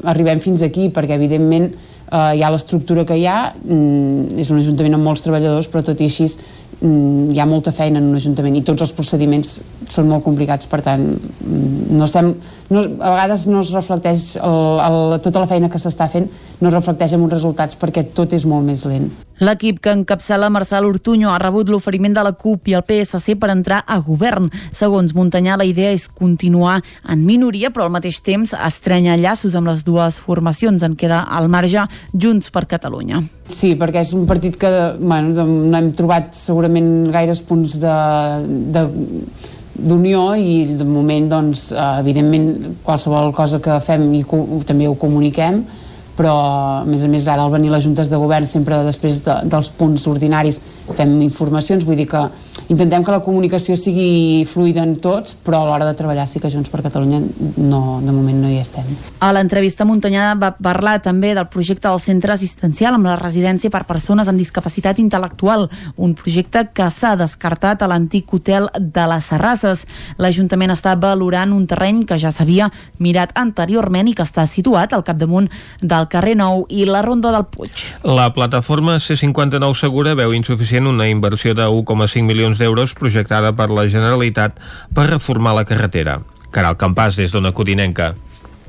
arribem 0.08 0.40
fins 0.40 0.62
aquí, 0.64 0.90
perquè 0.94 1.18
evidentment 1.18 1.72
eh, 2.12 2.38
hi 2.38 2.44
ha 2.44 2.52
l'estructura 2.52 3.06
que 3.08 3.18
hi 3.18 3.26
ha, 3.28 3.52
mm, 3.52 4.40
és 4.40 4.52
un 4.52 4.62
ajuntament 4.62 4.96
amb 4.98 5.08
molts 5.08 5.24
treballadors, 5.26 5.70
però 5.72 5.84
tot 5.84 6.00
i 6.00 6.08
així 6.08 6.28
mm, 6.28 7.32
hi 7.34 7.40
ha 7.40 7.48
molta 7.50 7.74
feina 7.76 8.00
en 8.00 8.10
un 8.12 8.20
ajuntament 8.20 8.56
i 8.56 8.64
tots 8.68 8.86
els 8.86 8.94
procediments 8.98 9.58
són 9.92 10.08
molt 10.12 10.24
complicats, 10.24 10.70
per 10.72 10.82
tant, 10.86 11.08
mm, 11.12 11.92
no 11.98 12.08
sem, 12.08 12.34
no, 12.70 12.86
a 13.00 13.16
vegades 13.16 13.48
no 13.52 13.66
es 13.66 13.74
reflecteix 13.76 14.36
el, 14.42 14.62
el, 14.88 15.20
tota 15.28 15.44
la 15.44 15.50
feina 15.50 15.72
que 15.72 15.82
s'està 15.82 16.08
fent 16.12 16.30
no 16.62 16.70
es 16.70 16.76
reflecteix 16.76 17.16
en 17.18 17.26
uns 17.26 17.34
resultats 17.34 17.78
perquè 17.82 18.06
tot 18.16 18.34
és 18.38 18.46
molt 18.46 18.66
més 18.68 18.86
lent. 18.86 19.10
L'equip 19.42 19.80
que 19.82 19.90
encapçala 19.90 20.52
Marçal 20.54 20.86
Ortuño 20.86 21.32
ha 21.34 21.40
rebut 21.42 21.70
l'oferiment 21.74 22.14
de 22.14 22.24
la 22.28 22.34
CUP 22.38 22.70
i 22.70 22.76
el 22.78 22.84
PSC 22.86 23.34
per 23.42 23.50
entrar 23.50 23.80
a 23.90 23.98
govern. 24.06 24.52
Segons 24.70 25.16
Muntanyà, 25.18 25.56
la 25.58 25.66
idea 25.66 25.90
és 25.96 26.06
continuar 26.06 26.78
en 27.10 27.24
minoria, 27.26 27.72
però 27.74 27.88
al 27.88 27.96
mateix 27.96 28.22
temps 28.22 28.54
estrenya 28.54 29.18
llaços 29.18 29.58
amb 29.58 29.72
les 29.72 29.82
dues 29.88 30.20
formacions. 30.22 30.86
En 30.86 30.94
queda 30.94 31.24
al 31.26 31.50
marge 31.50 31.88
Junts 32.14 32.54
per 32.54 32.68
Catalunya. 32.70 33.24
Sí, 33.50 33.74
perquè 33.80 34.06
és 34.06 34.14
un 34.14 34.30
partit 34.30 34.60
que 34.62 34.72
bueno, 35.02 35.48
no 35.50 35.78
hem 35.80 35.90
trobat 35.98 36.36
segurament 36.38 37.10
gaires 37.10 37.42
punts 37.42 37.80
de, 37.82 37.98
de 38.78 38.86
d'unió 39.82 40.36
i 40.38 40.76
de 40.78 40.86
moment 40.86 41.30
doncs, 41.32 41.72
evidentment 41.74 42.76
qualsevol 42.86 43.32
cosa 43.34 43.58
que 43.64 43.80
fem 43.82 44.12
i 44.14 44.26
també 44.68 44.86
ho 44.86 44.94
comuniquem 45.00 45.64
però 46.18 46.36
a 46.82 46.86
més 46.86 47.04
a 47.06 47.10
més 47.12 47.28
ara 47.32 47.46
al 47.46 47.54
venir 47.54 47.72
les 47.72 47.84
juntes 47.84 48.10
de 48.12 48.20
govern 48.20 48.48
sempre 48.50 48.82
després 48.86 49.24
de, 49.26 49.38
dels 49.52 49.72
punts 49.78 50.08
ordinaris 50.12 50.62
fem 50.96 51.14
informacions, 51.24 51.86
vull 51.88 52.00
dir 52.00 52.08
que 52.12 52.22
intentem 52.72 53.04
que 53.04 53.14
la 53.14 53.22
comunicació 53.24 53.76
sigui 53.80 54.44
fluida 54.48 54.84
en 54.84 54.96
tots, 55.02 55.36
però 55.46 55.62
a 55.62 55.68
l'hora 55.68 55.88
de 55.88 55.96
treballar 55.98 56.28
sí 56.28 56.40
que 56.40 56.52
Junts 56.52 56.72
per 56.72 56.82
Catalunya 56.84 57.20
no, 57.58 58.00
de 58.04 58.12
moment 58.12 58.42
no 58.44 58.50
hi 58.52 58.60
estem. 58.62 58.88
A 59.24 59.32
l'entrevista 59.36 59.86
Montanyà 59.88 60.32
va 60.40 60.52
parlar 60.56 60.98
també 61.04 61.34
del 61.36 61.50
projecte 61.52 61.88
del 61.88 62.02
centre 62.04 62.36
assistencial 62.36 62.96
amb 62.98 63.10
la 63.10 63.18
residència 63.20 63.72
per 63.74 63.84
persones 63.90 64.30
amb 64.32 64.40
discapacitat 64.40 65.00
intel·lectual, 65.04 65.68
un 65.98 66.16
projecte 66.18 66.66
que 66.76 66.88
s'ha 66.92 67.16
descartat 67.20 67.84
a 67.84 67.90
l'antic 67.92 68.32
hotel 68.34 68.70
de 68.80 69.08
les 69.12 69.32
Serrasses. 69.32 69.86
L'Ajuntament 70.22 70.76
està 70.76 70.96
valorant 71.00 71.56
un 71.56 71.68
terreny 71.68 72.04
que 72.08 72.20
ja 72.22 72.32
s'havia 72.32 72.70
mirat 73.00 73.36
anteriorment 73.40 74.12
i 74.12 74.16
que 74.16 74.26
està 74.28 74.48
situat 74.48 74.94
al 74.96 75.06
capdamunt 75.08 75.50
del 76.02 76.10
carrer 76.10 76.36
Nou 76.40 76.66
i 76.70 76.88
la 76.90 77.04
Ronda 77.06 77.32
del 77.36 77.46
Puig. 77.46 77.86
La 78.04 78.32
plataforma 78.34 78.98
C59 78.98 79.72
Segura 79.78 80.16
veu 80.18 80.34
insuficient 80.34 80.90
una 80.90 81.08
inversió 81.12 81.54
de 81.54 81.70
1,5 81.70 82.26
milions 82.26 82.58
d'euros 82.58 82.98
projectada 82.98 83.54
per 83.54 83.70
la 83.70 83.86
Generalitat 83.88 84.58
per 84.96 85.10
reformar 85.14 85.56
la 85.56 85.68
carretera. 85.70 86.20
Caral 86.52 86.76
Campàs, 86.76 87.16
des 87.16 87.32
d'Ona 87.32 87.54
Codinenca. 87.56 88.12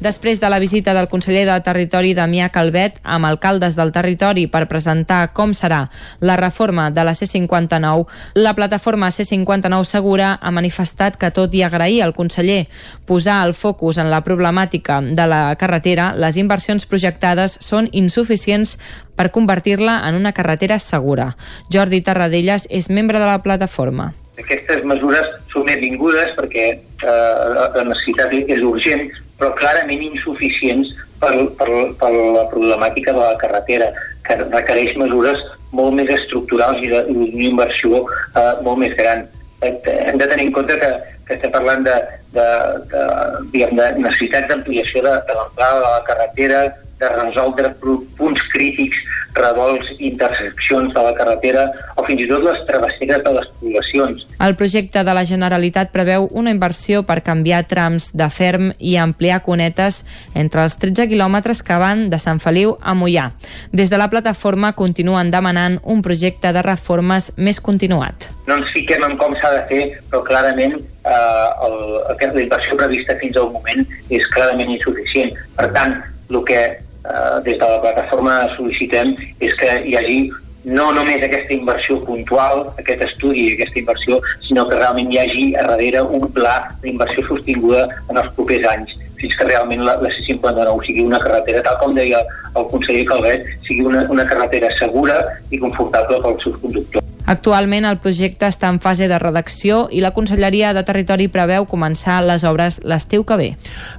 Després 0.03 0.41
de 0.41 0.49
la 0.51 0.59
visita 0.59 0.95
del 0.97 1.07
conseller 1.07 1.45
de 1.47 1.55
Territori 1.63 2.11
Damià 2.19 2.49
Calvet 2.51 2.97
amb 3.07 3.29
alcaldes 3.29 3.77
del 3.79 3.93
territori 3.95 4.49
per 4.51 4.65
presentar 4.67 5.29
com 5.37 5.53
serà 5.55 5.85
la 6.19 6.35
reforma 6.41 6.89
de 6.91 7.05
la 7.07 7.13
C59, 7.15 8.09
la 8.35 8.55
plataforma 8.59 9.13
C59 9.15 9.85
Segura 9.87 10.33
ha 10.43 10.51
manifestat 10.51 11.21
que 11.21 11.31
tot 11.31 11.55
i 11.55 11.63
agrair 11.63 12.03
al 12.03 12.17
conseller 12.19 12.67
posar 13.07 13.45
el 13.47 13.55
focus 13.55 14.03
en 14.03 14.11
la 14.11 14.25
problemàtica 14.27 14.99
de 15.03 15.27
la 15.31 15.55
carretera, 15.55 16.11
les 16.19 16.37
inversions 16.37 16.89
projectades 16.91 17.61
són 17.63 17.87
insuficients 17.93 18.79
per 19.15 19.31
convertir-la 19.31 20.01
en 20.09 20.19
una 20.19 20.33
carretera 20.35 20.81
segura. 20.83 21.37
Jordi 21.71 22.03
Tarradellas 22.03 22.67
és 22.71 22.91
membre 22.91 23.23
de 23.23 23.31
la 23.31 23.39
plataforma. 23.45 24.15
Aquestes 24.41 24.83
mesures 24.83 25.29
són 25.53 25.69
benvingudes 25.69 26.33
perquè 26.35 26.71
eh, 26.73 27.67
la 27.77 27.85
necessitat 27.87 28.33
és 28.35 28.65
urgent, 28.67 29.13
però 29.43 29.51
clarament 29.59 30.05
insuficients 30.07 30.93
per, 31.19 31.35
per, 31.59 31.69
per 31.99 32.11
la 32.15 32.45
problemàtica 32.53 33.11
de 33.11 33.19
la 33.19 33.39
carretera, 33.43 33.91
que 34.23 34.39
requereix 34.45 34.95
mesures 35.01 35.41
molt 35.75 35.97
més 35.99 36.11
estructurals 36.15 36.79
i 36.79 36.91
d'una 36.93 37.49
inversió 37.49 38.05
eh, 38.05 38.53
molt 38.63 38.79
més 38.85 38.95
gran. 38.99 39.25
Eh, 39.67 39.75
hem 40.07 40.21
de 40.21 40.29
tenir 40.31 40.47
en 40.47 40.55
compte 40.55 40.77
que, 40.79 40.91
que 41.27 41.35
estem 41.39 41.51
parlant 41.55 41.83
de, 41.89 41.97
de, 42.37 42.47
de, 42.93 43.03
diguem, 43.51 43.75
de 43.81 43.89
necessitats 44.05 44.47
d'ampliació 44.53 45.03
de, 45.09 45.17
de 45.27 45.39
l'amplada 45.41 45.81
de 45.81 45.89
la 45.89 46.07
carretera, 46.07 46.63
de 47.03 47.11
resoldre 47.17 47.75
punts 47.83 48.43
crítics, 48.53 48.99
revolts, 49.35 49.89
interseccions 49.99 50.93
de 50.93 51.03
la 51.03 51.15
carretera 51.17 51.65
o 51.97 52.05
fins 52.05 52.21
i 52.21 52.29
tot 52.29 52.45
les 52.45 52.61
travesseres 52.69 53.23
de 53.25 53.33
les 53.37 53.49
poblacions. 53.61 54.27
El 54.45 54.57
projecte 54.61 55.03
de 55.05 55.15
la 55.17 55.25
Generalitat 55.29 55.93
preveu 55.95 56.29
una 56.37 56.53
inversió 56.53 57.03
per 57.09 57.23
canviar 57.25 57.63
trams 57.71 58.11
de 58.19 58.29
ferm 58.33 58.71
i 58.79 58.97
ampliar 59.01 59.41
cunetes 59.47 60.03
entre 60.35 60.67
els 60.67 60.77
13 60.83 61.09
quilòmetres 61.11 61.63
que 61.65 61.81
van 61.81 62.09
de 62.13 62.21
Sant 62.23 62.43
Feliu 62.45 62.77
a 62.81 62.95
Mollà. 62.99 63.31
Des 63.73 63.91
de 63.91 64.01
la 64.01 64.11
plataforma 64.13 64.75
continuen 64.77 65.33
demanant 65.33 65.81
un 65.83 66.05
projecte 66.05 66.53
de 66.53 66.63
reformes 66.67 67.33
més 67.37 67.61
continuat. 67.61 68.29
No 68.47 68.61
ens 68.61 68.71
fiquem 68.75 69.05
en 69.07 69.17
com 69.17 69.37
s'ha 69.41 69.53
de 69.57 69.67
fer, 69.71 69.83
però 70.11 70.23
clarament 70.27 70.77
eh, 70.77 71.67
el, 71.67 71.77
la 72.21 72.47
inversió 72.47 72.77
prevista 72.77 73.17
fins 73.21 73.39
al 73.39 73.53
moment 73.55 73.87
és 74.11 74.27
clarament 74.35 74.77
insuficient. 74.77 75.33
Per 75.57 75.71
tant, 75.73 76.01
el 76.33 76.45
que 76.49 76.63
eh, 77.05 77.37
des 77.45 77.59
de 77.59 77.67
la 77.67 77.81
plataforma 77.83 78.39
sol·licitem 78.57 79.15
és 79.41 79.55
que 79.61 79.75
hi 79.87 79.97
hagi 79.99 80.19
no 80.65 80.93
només 80.95 81.23
aquesta 81.27 81.55
inversió 81.55 81.99
puntual, 82.07 82.69
aquest 82.79 83.03
estudi 83.03 83.49
aquesta 83.55 83.81
inversió, 83.81 84.21
sinó 84.47 84.69
que 84.69 84.79
realment 84.79 85.11
hi 85.11 85.19
hagi 85.19 85.47
a 85.59 85.67
darrere 85.73 86.03
un 86.03 86.29
pla 86.37 86.57
d'inversió 86.83 87.27
sostinguda 87.27 87.89
en 88.09 88.23
els 88.23 88.31
propers 88.39 88.69
anys 88.71 88.95
fins 89.23 89.37
que 89.39 89.47
realment 89.47 89.85
la, 89.87 89.97
la 90.03 90.11
C-59 90.11 90.87
sigui 90.87 91.05
una 91.07 91.21
carretera, 91.23 91.63
tal 91.67 91.79
com 91.83 91.95
deia 91.99 92.25
el 92.59 92.67
conseller 92.73 93.05
Calvet, 93.11 93.47
sigui 93.69 93.87
una, 93.87 94.03
una 94.11 94.27
carretera 94.27 94.73
segura 94.79 95.23
i 95.51 95.63
confortable 95.63 96.19
pels 96.27 96.43
seus 96.47 96.59
conductors. 96.65 97.02
Actualment 97.27 97.85
el 97.87 98.01
projecte 98.03 98.49
està 98.51 98.67
en 98.73 98.81
fase 98.83 99.07
de 99.07 99.19
redacció 99.21 99.85
i 99.95 100.01
la 100.03 100.11
Conselleria 100.17 100.73
de 100.75 100.83
Territori 100.83 101.29
preveu 101.31 101.69
començar 101.71 102.19
les 102.27 102.43
obres 102.49 102.81
l'estiu 102.83 103.23
que 103.25 103.39
ve. 103.39 103.49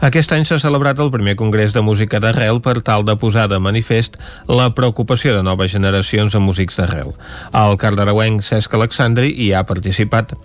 Aquest 0.03 0.33
any 0.35 0.43
s'ha 0.43 0.59
celebrat 0.59 0.99
el 0.99 1.11
primer 1.13 1.37
Congrés 1.39 1.71
de 1.73 1.81
Música 1.81 2.19
d'Arrel 2.19 2.59
per 2.61 2.81
tal 2.83 3.07
de 3.07 3.15
posar 3.15 3.47
de 3.47 3.61
manifest 3.63 4.19
la 4.51 4.69
preocupació 4.75 5.37
de 5.37 5.43
noves 5.43 5.71
generacions 5.71 6.35
de 6.35 6.43
músics 6.43 6.77
d'arrel. 6.77 7.13
El 7.55 7.77
cardarauenc 7.79 8.43
Cesc 8.43 8.75
Alexandri 8.75 9.31
hi 9.31 9.53
ha 9.53 9.63
participat. 9.65 10.35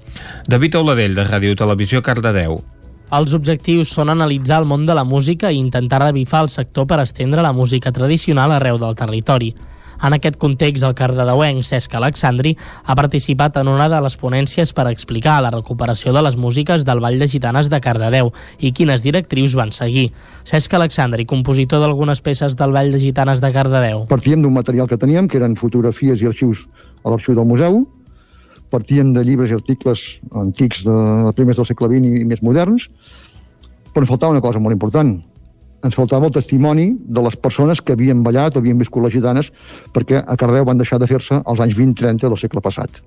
David 0.47 0.79
Auladell, 0.79 1.19
de 1.19 1.27
Ràdio 1.27 1.59
Televisió, 1.59 2.03
Cardedeu. 2.03 2.61
Els 3.11 3.33
objectius 3.33 3.91
són 3.97 4.13
analitzar 4.13 4.61
el 4.61 4.69
món 4.69 4.85
de 4.87 4.95
la 4.95 5.05
música 5.05 5.51
i 5.51 5.59
intentar 5.59 6.03
revifar 6.03 6.43
el 6.45 6.51
sector 6.53 6.87
per 6.87 7.01
estendre 7.01 7.43
la 7.43 7.55
música 7.57 7.91
tradicional 7.91 8.53
arreu 8.53 8.79
del 8.79 8.95
territori. 8.95 9.55
En 10.03 10.15
aquest 10.15 10.39
context, 10.39 10.85
el 10.87 10.95
cardedeuenc 10.95 11.65
Cesc 11.67 11.95
Alexandri 11.99 12.55
ha 12.85 12.95
participat 12.95 13.57
en 13.59 13.69
una 13.73 13.89
de 13.91 13.99
les 14.05 14.17
ponències 14.21 14.73
per 14.75 14.87
explicar 14.91 15.41
la 15.43 15.51
recuperació 15.55 16.13
de 16.15 16.23
les 16.23 16.39
músiques 16.39 16.85
del 16.87 17.03
Vall 17.03 17.19
de 17.19 17.29
Gitanes 17.29 17.71
de 17.73 17.81
Cardedeu 17.83 18.33
i 18.59 18.73
quines 18.73 19.03
directrius 19.03 19.57
van 19.59 19.73
seguir. 19.75 20.09
Cesc 20.47 20.75
Alexandri, 20.79 21.27
compositor 21.27 21.83
d'algunes 21.83 22.23
peces 22.23 22.57
del 22.57 22.75
Vall 22.77 22.93
de 22.95 23.03
Gitanes 23.03 23.43
de 23.43 23.53
Cardedeu. 23.53 24.07
Partíem 24.11 24.43
d'un 24.43 24.55
material 24.55 24.89
que 24.89 24.99
teníem, 24.99 25.29
que 25.29 25.41
eren 25.43 25.59
fotografies 25.59 26.23
i 26.23 26.31
arxius 26.31 26.67
a 27.03 27.11
l'arxiu 27.11 27.35
del 27.35 27.49
museu, 27.49 27.83
partíem 28.71 29.13
de 29.17 29.25
llibres 29.25 29.51
i 29.51 29.57
articles 29.57 30.05
antics 30.37 30.85
de, 30.87 30.95
primers 31.37 31.59
del 31.59 31.67
segle 31.69 31.89
XX 31.91 32.23
i 32.23 32.29
més 32.29 32.43
moderns, 32.45 32.89
però 33.95 34.07
faltava 34.07 34.37
una 34.37 34.45
cosa 34.45 34.61
molt 34.63 34.77
important, 34.77 35.17
ens 35.85 35.95
faltava 35.95 36.27
el 36.27 36.35
testimoni 36.35 36.91
de 36.99 37.23
les 37.23 37.37
persones 37.39 37.81
que 37.81 37.95
havien 37.95 38.23
ballat 38.27 38.57
havien 38.59 38.79
viscut 38.79 39.05
les 39.05 39.15
gitanes 39.15 39.53
perquè 39.95 40.23
a 40.25 40.37
Cardeu 40.37 40.67
van 40.67 40.81
deixar 40.81 40.99
de 40.99 41.07
fer-se 41.07 41.41
als 41.45 41.61
anys 41.63 41.77
20-30 41.79 42.27
del 42.27 42.39
segle 42.41 42.63
passat. 42.65 43.03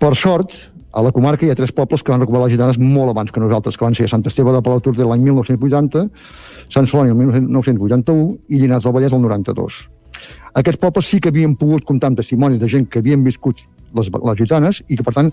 Per 0.00 0.14
sort, 0.16 0.54
a 0.92 1.02
la 1.04 1.12
comarca 1.12 1.46
hi 1.46 1.50
ha 1.52 1.58
tres 1.58 1.74
pobles 1.76 2.02
que 2.02 2.10
van 2.10 2.22
recuperar 2.22 2.46
les 2.46 2.56
gitanes 2.56 2.78
molt 2.80 3.12
abans 3.12 3.30
que 3.30 3.40
nosaltres, 3.42 3.76
que 3.76 3.84
van 3.84 3.94
ser 3.94 4.08
Sant 4.08 4.24
Esteve 4.26 4.54
de 4.56 4.62
Palatur 4.64 4.96
de 4.96 5.06
l'any 5.06 5.22
1980, 5.28 6.06
Sant 6.72 6.88
Celoni 6.88 7.12
el 7.12 7.18
1981 7.20 8.24
i 8.48 8.62
Llinars 8.62 8.88
del 8.88 8.96
Vallès 8.96 9.14
el 9.14 9.22
92. 9.22 9.80
Aquests 10.60 10.80
pobles 10.82 11.06
sí 11.06 11.20
que 11.20 11.30
havien 11.30 11.54
pogut 11.56 11.84
comptar 11.86 12.10
amb 12.10 12.18
testimonis 12.18 12.58
de 12.58 12.68
gent 12.68 12.88
que 12.90 13.04
havien 13.04 13.22
viscut 13.22 13.62
les, 13.94 14.08
les 14.10 14.40
gitanes 14.40 14.80
i 14.88 14.96
que, 14.96 15.06
per 15.06 15.14
tant, 15.14 15.30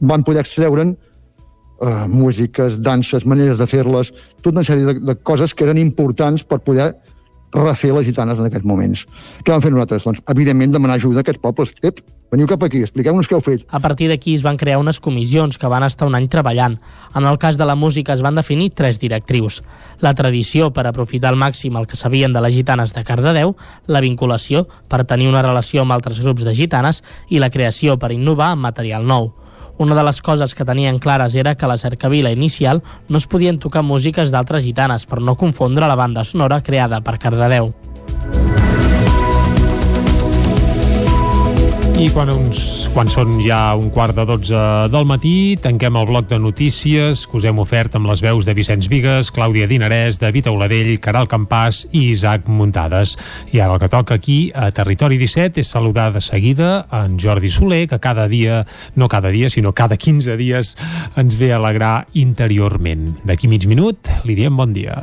van 0.00 0.24
poder 0.26 0.44
extreure'n 0.44 0.92
eh, 1.80 2.06
músiques, 2.08 2.80
danses, 2.82 3.26
maneres 3.26 3.58
de 3.58 3.66
fer-les, 3.70 4.12
tota 4.40 4.60
una 4.60 4.66
sèrie 4.66 4.86
de, 4.88 4.98
de 5.00 5.16
coses 5.22 5.54
que 5.54 5.66
eren 5.66 5.80
importants 5.80 6.44
per 6.44 6.60
poder 6.64 6.92
refer 7.52 7.92
les 7.92 8.06
gitanes 8.06 8.38
en 8.38 8.46
aquests 8.46 8.66
moments. 8.66 9.04
Què 9.42 9.52
vam 9.52 9.62
fer 9.62 9.72
nosaltres? 9.74 10.06
Doncs, 10.06 10.22
evidentment, 10.30 10.72
demanar 10.72 11.00
ajuda 11.00 11.20
a 11.20 11.24
aquests 11.24 11.42
pobles. 11.42 11.72
Ep, 11.82 11.98
veniu 12.30 12.46
cap 12.46 12.62
aquí, 12.62 12.82
expliqueu-nos 12.86 13.26
què 13.26 13.34
heu 13.34 13.42
fet. 13.42 13.64
A 13.74 13.80
partir 13.82 14.06
d'aquí 14.10 14.36
es 14.38 14.44
van 14.46 14.58
crear 14.60 14.78
unes 14.78 15.00
comissions 15.02 15.58
que 15.58 15.70
van 15.70 15.82
estar 15.82 16.06
un 16.06 16.14
any 16.14 16.28
treballant. 16.30 16.78
En 17.18 17.26
el 17.26 17.40
cas 17.42 17.58
de 17.58 17.66
la 17.66 17.74
música 17.74 18.14
es 18.14 18.22
van 18.22 18.38
definir 18.38 18.70
tres 18.78 19.00
directrius. 19.02 19.64
La 19.98 20.14
tradició 20.14 20.70
per 20.70 20.86
aprofitar 20.86 21.34
al 21.34 21.40
màxim 21.40 21.76
el 21.76 21.90
que 21.90 21.98
sabien 21.98 22.32
de 22.32 22.44
les 22.44 22.54
gitanes 22.54 22.94
de 22.94 23.04
Cardedeu, 23.04 23.56
la 23.86 24.04
vinculació 24.04 24.68
per 24.88 25.04
tenir 25.04 25.28
una 25.32 25.42
relació 25.42 25.82
amb 25.82 25.98
altres 25.98 26.22
grups 26.22 26.46
de 26.46 26.54
gitanes 26.54 27.02
i 27.28 27.42
la 27.42 27.50
creació 27.50 27.98
per 27.98 28.14
innovar 28.14 28.54
amb 28.54 28.68
material 28.70 29.06
nou. 29.06 29.32
Una 29.80 29.94
de 29.96 30.02
les 30.04 30.18
coses 30.20 30.52
que 30.54 30.64
tenien 30.68 30.98
clares 31.00 31.34
era 31.40 31.54
que 31.56 31.64
a 31.64 31.68
la 31.70 31.78
cercavila 31.80 32.30
inicial 32.30 32.82
no 33.08 33.16
es 33.16 33.26
podien 33.26 33.56
tocar 33.58 33.80
músiques 33.80 34.28
d'altres 34.28 34.66
gitanes 34.68 35.08
per 35.08 35.22
no 35.24 35.38
confondre 35.40 35.88
la 35.88 35.96
banda 35.96 36.24
sonora 36.28 36.60
creada 36.60 37.00
per 37.00 37.16
Cardedeu. 37.22 37.72
I 42.00 42.06
quan, 42.14 42.30
uns, 42.32 42.86
quan 42.94 43.10
són 43.12 43.34
ja 43.44 43.74
un 43.76 43.90
quart 43.92 44.16
de 44.16 44.24
12 44.24 44.60
del 44.88 45.04
matí, 45.04 45.58
tanquem 45.60 45.98
el 46.00 46.06
bloc 46.08 46.30
de 46.30 46.38
notícies 46.40 47.26
que 47.28 47.36
us 47.36 47.44
hem 47.44 47.60
ofert 47.60 47.98
amb 47.98 48.08
les 48.08 48.22
veus 48.24 48.48
de 48.48 48.54
Vicenç 48.56 48.88
Vigues, 48.88 49.28
Clàudia 49.36 49.68
Dinarès, 49.68 50.16
David 50.22 50.48
Auladell, 50.48 50.94
Caral 51.04 51.28
Campàs 51.28 51.82
i 51.92 52.06
Isaac 52.14 52.48
Muntades. 52.48 53.18
I 53.52 53.60
ara 53.60 53.76
el 53.76 53.84
que 53.84 53.92
toca 53.92 54.16
aquí 54.16 54.38
a 54.56 54.70
Territori 54.72 55.20
17 55.20 55.60
és 55.60 55.76
saludar 55.76 56.08
de 56.16 56.24
seguida 56.24 56.86
en 57.02 57.20
Jordi 57.20 57.52
Soler, 57.52 57.84
que 57.92 58.00
cada 58.00 58.30
dia, 58.32 58.64
no 58.96 59.12
cada 59.12 59.28
dia, 59.28 59.52
sinó 59.52 59.76
cada 59.76 60.00
15 60.00 60.40
dies 60.40 60.78
ens 61.20 61.36
ve 61.36 61.52
a 61.52 61.60
alegrar 61.60 62.06
interiorment. 62.16 63.10
D'aquí 63.28 63.44
mig 63.44 63.68
minut 63.68 64.08
li 64.24 64.40
diem 64.40 64.56
bon 64.56 64.72
dia. 64.72 65.02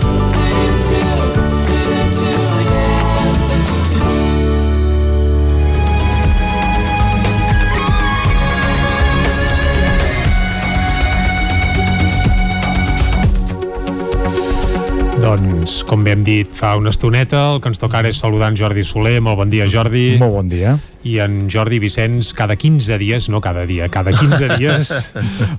Doncs, 15.31 15.85
com 15.87 16.01
bé 16.03 16.11
hem 16.11 16.25
dit 16.27 16.49
fa 16.51 16.73
una 16.75 16.91
estoneta, 16.91 17.39
el 17.53 17.61
que 17.63 17.69
ens 17.71 17.79
toca 17.79 18.01
ara 18.01 18.09
és 18.11 18.17
saludar 18.19 18.49
en 18.51 18.57
Jordi 18.59 18.81
Soler. 18.83 19.21
Molt 19.23 19.37
bon 19.39 19.47
dia, 19.47 19.63
Jordi. 19.71 20.17
Molt 20.19 20.33
bon 20.35 20.49
dia. 20.51 20.73
I 21.07 21.13
en 21.23 21.45
Jordi 21.47 21.77
Vicenç, 21.79 22.33
cada 22.35 22.57
15 22.59 22.97
dies, 22.99 23.29
no 23.31 23.39
cada 23.39 23.63
dia, 23.69 23.87
cada 23.87 24.11
15 24.11 24.49
dies 24.59 24.91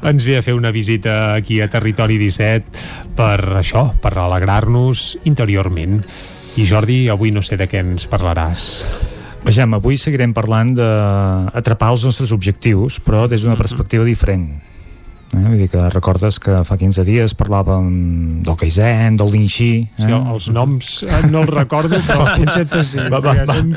ens 0.05 0.27
ve 0.29 0.37
a 0.37 0.43
fer 0.45 0.53
una 0.59 0.75
visita 0.77 1.33
aquí 1.39 1.63
a 1.65 1.71
Territori 1.73 2.19
17 2.21 3.17
per 3.17 3.39
això, 3.63 3.87
per 3.97 4.13
alegrar-nos 4.21 5.07
interiorment. 5.25 6.03
I 6.61 6.69
Jordi, 6.69 7.07
avui 7.09 7.33
no 7.33 7.41
sé 7.41 7.57
de 7.57 7.65
què 7.65 7.81
ens 7.81 8.05
parlaràs. 8.13 8.67
Vejam, 9.47 9.79
avui 9.81 9.97
seguirem 9.97 10.37
parlant 10.37 10.77
d'atrapar 10.77 11.95
els 11.97 12.05
nostres 12.11 12.37
objectius, 12.37 13.01
però 13.01 13.25
des 13.25 13.47
d'una 13.47 13.57
perspectiva 13.57 14.05
diferent. 14.05 14.51
Eh? 15.33 15.43
Vull 15.47 15.61
dir 15.63 15.69
que 15.73 15.83
recordes 15.95 16.37
que 16.43 16.59
fa 16.69 16.77
15 16.77 17.05
dies 17.09 17.33
parlàvem 17.39 17.87
del 18.45 18.57
Kaizen, 18.61 19.17
del 19.17 19.31
Lean 19.33 19.49
Xi... 19.49 19.71
Eh? 19.87 20.05
Sí, 20.05 20.13
els 20.13 20.49
noms 20.53 20.91
eh, 21.07 21.21
no 21.33 21.43
els 21.47 21.53
recordo, 21.53 21.97
però 22.05 22.23
els 22.27 22.43
conceptes 22.43 22.93
sí, 22.93 23.01
va, 23.13 23.21
va, 23.25 23.33
va. 23.41 23.57
Són, 23.57 23.73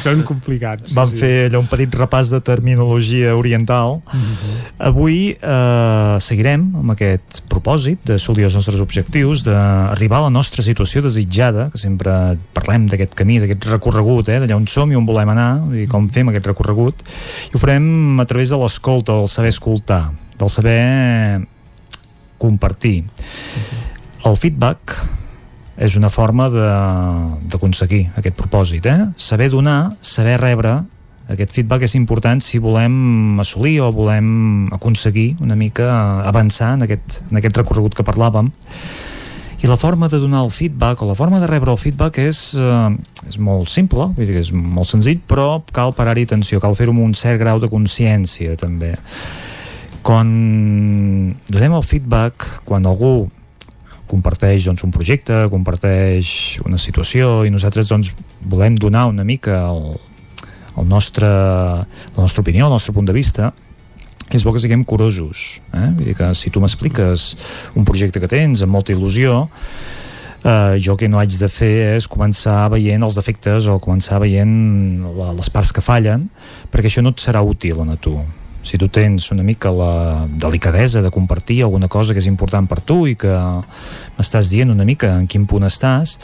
són 0.00 0.22
complicats. 0.28 0.94
Vam 0.96 1.12
sí. 1.12 1.20
fer 1.20 1.32
allò 1.50 1.60
un 1.60 1.68
petit 1.68 1.98
repàs 2.00 2.32
de 2.32 2.40
terminologia 2.44 3.34
oriental. 3.36 4.00
Uh 4.00 4.16
-huh. 4.16 4.56
Avui 4.90 5.36
eh, 5.36 6.16
seguirem 6.20 6.70
amb 6.80 6.96
aquest 6.96 7.42
propòsit 7.52 8.08
d'assolir 8.08 8.48
els 8.48 8.56
nostres 8.56 8.80
objectius, 8.80 9.44
d'arribar 9.44 10.18
a 10.18 10.26
la 10.28 10.32
nostra 10.32 10.62
situació 10.62 11.02
desitjada, 11.02 11.68
que 11.70 11.78
sempre 11.78 12.38
parlem 12.52 12.88
d'aquest 12.88 13.14
camí, 13.14 13.38
d'aquest 13.40 13.68
recorregut, 13.68 14.28
eh, 14.28 14.40
d'allà 14.40 14.56
on 14.56 14.66
som 14.66 14.90
i 14.90 14.96
on 14.96 15.04
volem 15.04 15.28
anar, 15.28 15.60
i 15.74 15.86
com 15.86 16.08
fem 16.08 16.28
aquest 16.28 16.46
recorregut, 16.46 16.94
i 17.52 17.54
ho 17.54 17.58
farem 17.58 18.20
a 18.20 18.24
través 18.24 18.48
de 18.48 18.56
l'escolta, 18.56 19.12
el 19.12 19.28
saber 19.28 19.52
escoltar 19.52 20.23
del 20.38 20.50
saber 20.50 21.46
compartir. 22.38 23.04
El 24.24 24.36
feedback 24.40 24.96
és 25.76 25.96
una 25.98 26.10
forma 26.12 26.48
d'aconseguir 26.52 28.06
aquest 28.18 28.36
propòsit, 28.38 28.86
eh? 28.86 28.98
Saber 29.16 29.50
donar, 29.50 29.94
saber 30.00 30.38
rebre, 30.40 30.78
aquest 31.32 31.54
feedback 31.56 31.86
és 31.86 31.94
important 31.96 32.42
si 32.44 32.60
volem 32.60 33.40
assolir 33.40 33.78
o 33.80 33.90
volem 33.94 34.68
aconseguir 34.76 35.34
una 35.40 35.56
mica 35.56 35.88
avançar 36.28 36.74
en 36.76 36.84
aquest, 36.84 37.22
en 37.30 37.40
aquest 37.40 37.62
recorregut 37.62 37.96
que 37.96 38.04
parlàvem 38.04 38.50
i 39.64 39.70
la 39.70 39.78
forma 39.80 40.10
de 40.12 40.20
donar 40.20 40.42
el 40.44 40.50
feedback 40.52 41.00
o 41.00 41.08
la 41.08 41.16
forma 41.16 41.40
de 41.40 41.48
rebre 41.48 41.72
el 41.72 41.80
feedback 41.80 42.18
és, 42.20 42.52
eh, 42.60 42.90
és 43.30 43.38
molt 43.40 43.72
simple, 43.72 44.10
vull 44.12 44.28
dir 44.28 44.36
que 44.36 44.44
és 44.44 44.52
molt 44.52 44.90
senzill 44.90 45.22
però 45.24 45.62
cal 45.72 45.94
parar-hi 45.96 46.26
atenció, 46.28 46.60
cal 46.60 46.76
fer-ho 46.76 46.92
amb 46.92 47.06
un 47.06 47.16
cert 47.16 47.40
grau 47.40 47.62
de 47.62 47.72
consciència 47.72 48.58
també 48.60 48.92
quan 50.04 50.28
donem 51.48 51.74
el 51.78 51.86
feedback 51.86 52.44
quan 52.68 52.84
algú 52.84 53.30
comparteix 54.10 54.66
doncs, 54.68 54.84
un 54.84 54.92
projecte, 54.92 55.46
comparteix 55.50 56.60
una 56.68 56.78
situació 56.78 57.42
i 57.48 57.52
nosaltres 57.52 57.88
doncs, 57.88 58.12
volem 58.44 58.76
donar 58.76 59.06
una 59.08 59.24
mica 59.24 59.62
el, 59.70 59.94
el 60.76 60.88
nostre, 60.88 61.26
la 61.26 62.20
nostra 62.20 62.44
opinió, 62.44 62.68
el 62.68 62.76
nostre 62.76 62.92
punt 62.92 63.08
de 63.08 63.16
vista 63.16 63.50
és 64.34 64.44
bo 64.44 64.52
que 64.52 64.60
siguem 64.60 64.84
curosos 64.84 65.62
eh? 65.72 65.88
Vull 65.96 66.10
dir 66.10 66.18
que 66.20 66.30
si 66.36 66.52
tu 66.52 66.60
m'expliques 66.60 67.26
un 67.76 67.88
projecte 67.88 68.20
que 68.20 68.30
tens 68.30 68.64
amb 68.64 68.76
molta 68.76 68.92
il·lusió 68.92 69.42
eh, 70.44 70.76
jo 70.84 70.96
que 71.00 71.08
no 71.08 71.20
haig 71.20 71.36
de 71.40 71.48
fer 71.48 71.74
és 71.96 72.08
començar 72.10 72.68
veient 72.76 73.04
els 73.04 73.16
defectes 73.16 73.68
o 73.72 73.80
començar 73.80 74.20
veient 74.24 74.54
la, 75.16 75.32
les 75.32 75.52
parts 75.52 75.72
que 75.72 75.84
fallen 75.84 76.28
perquè 76.72 76.92
això 76.92 77.04
no 77.04 77.16
et 77.16 77.24
serà 77.24 77.44
útil 77.44 77.80
a 77.84 77.96
tu 77.96 78.18
si 78.64 78.80
tu 78.80 78.88
tens 78.88 79.30
una 79.30 79.44
mica 79.44 79.70
la 79.70 80.26
delicadesa 80.26 81.02
de 81.04 81.12
compartir 81.14 81.62
alguna 81.62 81.88
cosa 81.88 82.14
que 82.14 82.22
és 82.22 82.30
important 82.30 82.66
per 82.66 82.80
tu 82.80 83.04
i 83.06 83.14
que 83.14 83.34
m'estàs 84.16 84.50
dient 84.50 84.72
una 84.72 84.88
mica 84.88 85.12
en 85.20 85.28
quin 85.28 85.44
punt 85.46 85.68
estàs, 85.68 86.16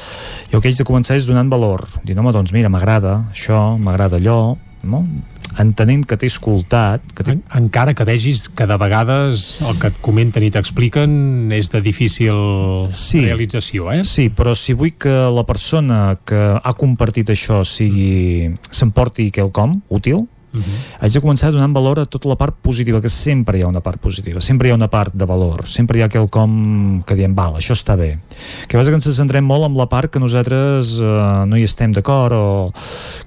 jo 0.51 0.59
el 0.59 0.65
que 0.65 0.73
haig 0.73 0.81
de 0.81 0.89
començar 0.89 1.21
és 1.21 1.29
donant 1.29 1.53
valor, 1.53 1.87
dir, 2.03 2.17
home, 2.19 2.33
doncs 2.33 2.55
mira, 2.57 2.73
m'agrada 2.73 3.21
això, 3.31 3.77
m'agrada 3.79 4.19
allò, 4.19 4.57
no? 4.83 5.05
entenent 5.59 6.05
que 6.07 6.17
t'he 6.17 6.29
escoltat 6.31 7.03
que 7.17 7.25
en, 7.33 7.41
encara 7.59 7.95
que 7.99 8.07
vegis 8.07 8.47
que 8.55 8.67
de 8.71 8.77
vegades 8.79 9.61
el 9.67 9.79
que 9.83 9.91
et 9.91 10.01
comenten 10.05 10.45
i 10.47 10.51
t'expliquen 10.55 11.51
és 11.57 11.73
de 11.73 11.81
difícil 11.83 12.37
sí, 12.95 13.25
realització 13.27 13.91
eh? 13.93 14.05
sí, 14.07 14.29
però 14.31 14.55
si 14.55 14.77
vull 14.79 14.95
que 14.95 15.15
la 15.35 15.45
persona 15.49 16.15
que 16.25 16.41
ha 16.57 16.75
compartit 16.79 17.35
això 17.35 17.65
sigui 17.67 18.53
s'emporti 18.71 19.31
quelcom 19.35 19.81
útil 19.91 20.29
Uh 20.53 20.59
-huh. 20.59 20.99
haig 21.01 21.13
de 21.13 21.21
començar 21.21 21.53
donant 21.53 21.73
valor 21.73 22.01
a 22.01 22.05
tota 22.05 22.29
la 22.29 22.35
part 22.35 22.57
positiva 22.61 23.01
que 23.01 23.09
sempre 23.09 23.59
hi 23.59 23.63
ha 23.63 23.69
una 23.69 23.81
part 23.81 24.01
positiva 24.01 24.41
sempre 24.41 24.67
hi 24.67 24.73
ha 24.73 24.75
una 24.75 24.89
part 24.89 25.15
de 25.15 25.25
valor 25.25 25.65
sempre 25.67 25.99
hi 25.99 26.03
ha 26.03 26.09
quelcom 26.09 27.05
que 27.07 27.15
diem, 27.15 27.35
val, 27.35 27.55
això 27.55 27.73
està 27.73 27.97
bé 27.97 28.19
que 28.67 28.77
a 28.77 28.81
vegades 28.81 29.07
ens 29.07 29.17
centrem 29.17 29.45
molt 29.45 29.65
en 29.65 29.77
la 29.77 29.87
part 29.87 30.11
que 30.11 30.19
nosaltres 30.19 30.99
eh, 30.99 31.47
no 31.47 31.57
hi 31.57 31.63
estem 31.63 31.93
d'acord 31.93 32.33
o 32.33 32.73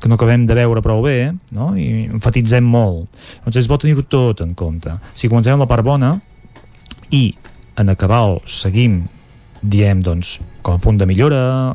que 0.02 0.10
no 0.10 0.16
acabem 0.16 0.45
de 0.45 0.53
veure 0.53 0.82
prou 0.82 1.02
bé 1.02 1.34
no? 1.52 1.77
i 1.77 2.10
enfatitzem 2.11 2.64
molt 2.64 3.08
doncs 3.45 3.56
és 3.56 3.68
bo 3.68 3.77
tenir-ho 3.77 4.03
tot 4.03 4.42
en 4.42 4.53
compte 4.53 4.92
si 5.14 5.30
comencem 5.30 5.53
amb 5.53 5.61
la 5.61 5.68
part 5.68 5.84
bona 5.84 6.19
i 7.11 7.34
en 7.77 7.90
acabar 7.90 8.42
seguim 8.45 9.08
diem 9.61 10.02
doncs 10.03 10.42
com 10.61 10.76
a 10.76 10.77
punt 10.77 10.98
de 10.98 11.06
millora 11.06 11.74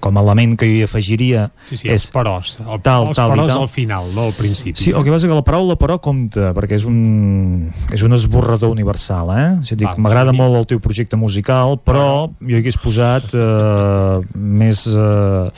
com 0.00 0.16
a 0.16 0.24
element 0.24 0.56
que 0.58 0.68
jo 0.68 0.80
hi 0.80 0.84
afegiria 0.86 1.46
sí, 1.68 1.76
sí, 1.76 1.88
és 1.88 2.06
els 2.06 2.14
peròs, 2.14 2.54
el, 2.64 2.80
tal, 2.84 3.08
els 3.10 3.18
tal, 3.18 3.34
peròs 3.34 3.50
tal. 3.52 3.64
al 3.64 3.70
final, 3.70 4.08
no 4.16 4.28
al 4.30 4.34
principi. 4.36 4.78
Sí, 4.80 4.94
el 4.96 5.04
que 5.04 5.12
passa 5.12 5.28
que 5.28 5.36
la 5.36 5.44
paraula 5.46 5.76
però 5.80 5.98
compta, 6.02 6.50
perquè 6.56 6.78
és 6.80 6.86
un, 6.88 7.68
és 7.94 8.04
un 8.06 8.16
esborrador 8.16 8.72
universal, 8.72 9.32
eh? 9.36 9.48
Si 9.66 9.76
dic, 9.78 9.98
m'agrada 10.00 10.34
molt 10.36 10.58
el 10.60 10.66
teu 10.70 10.80
projecte 10.82 11.18
musical, 11.20 11.76
però 11.84 12.30
jo 12.40 12.54
hi 12.54 12.58
hagués 12.60 12.78
posat 12.80 13.34
uh, 13.36 14.18
més, 14.34 14.82
uh, 14.90 15.50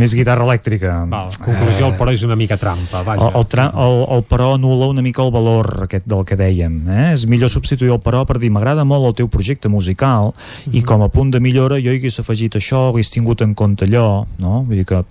més 0.00 0.16
guitarra 0.16 0.46
elèctrica. 0.48 0.98
Val, 1.10 1.30
conclusió, 1.38 1.90
el 1.90 1.96
però 2.00 2.14
és 2.14 2.26
una 2.26 2.38
mica 2.38 2.58
trampa, 2.60 3.04
vaja. 3.06 3.22
El, 3.22 3.40
el, 3.40 3.48
tra 3.50 3.68
el, 3.70 4.02
el 4.16 4.26
però 4.28 4.52
anul·la 4.56 4.90
una 4.94 5.04
mica 5.04 5.24
el 5.24 5.32
valor 5.34 5.86
aquest 5.86 6.08
del 6.10 6.26
que 6.26 6.38
dèiem, 6.38 6.80
eh? 6.90 7.06
És 7.14 7.26
millor 7.30 7.52
substituir 7.52 7.94
el 7.94 8.02
però 8.02 8.24
per 8.28 8.40
dir, 8.42 8.50
m'agrada 8.54 8.86
molt 8.88 9.10
el 9.10 9.16
teu 9.22 9.30
projecte 9.32 9.70
musical 9.72 10.32
mm 10.32 10.70
-hmm. 10.70 10.78
i 10.78 10.82
com 10.82 11.02
a 11.02 11.08
punt 11.08 11.30
de 11.32 11.40
millora 11.40 11.80
jo 11.80 11.92
hi 11.92 12.00
hagués 12.00 12.18
afegit 12.20 12.56
això, 12.56 12.90
hagués 12.90 13.10
tingut 13.10 13.40
en 13.42 13.54
compte 13.54 13.75
allò, 13.82 14.24
no? 14.38 14.62
Vull 14.64 14.82
dir 14.82 14.88
que 14.88 15.02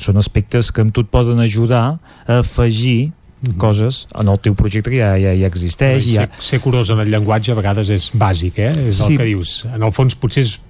són 0.00 0.16
aspectes 0.16 0.70
que 0.72 0.82
amb 0.82 0.94
tu 0.94 1.04
et 1.04 1.10
poden 1.12 1.40
ajudar 1.40 1.98
a 2.26 2.38
afegir 2.40 3.12
Mm 3.40 3.52
-hmm. 3.52 3.56
coses 3.56 4.06
en 4.20 4.28
el 4.28 4.38
teu 4.38 4.54
projecte 4.54 4.90
que 4.90 4.98
ja, 4.98 5.16
ja, 5.16 5.32
ja 5.32 5.46
existeix. 5.46 6.04
Ser, 6.04 6.12
ja... 6.12 6.28
ser 6.38 6.60
curós 6.60 6.90
en 6.90 6.98
el 7.00 7.08
llenguatge 7.08 7.52
a 7.52 7.54
vegades 7.54 7.88
és 7.88 8.10
bàsic, 8.12 8.58
eh? 8.58 8.88
És 8.88 8.96
sí. 8.96 9.12
el 9.12 9.16
que 9.16 9.24
dius. 9.24 9.64
En 9.74 9.82
el 9.82 9.92
fons 9.92 10.14
potser 10.14 10.42
és 10.42 10.60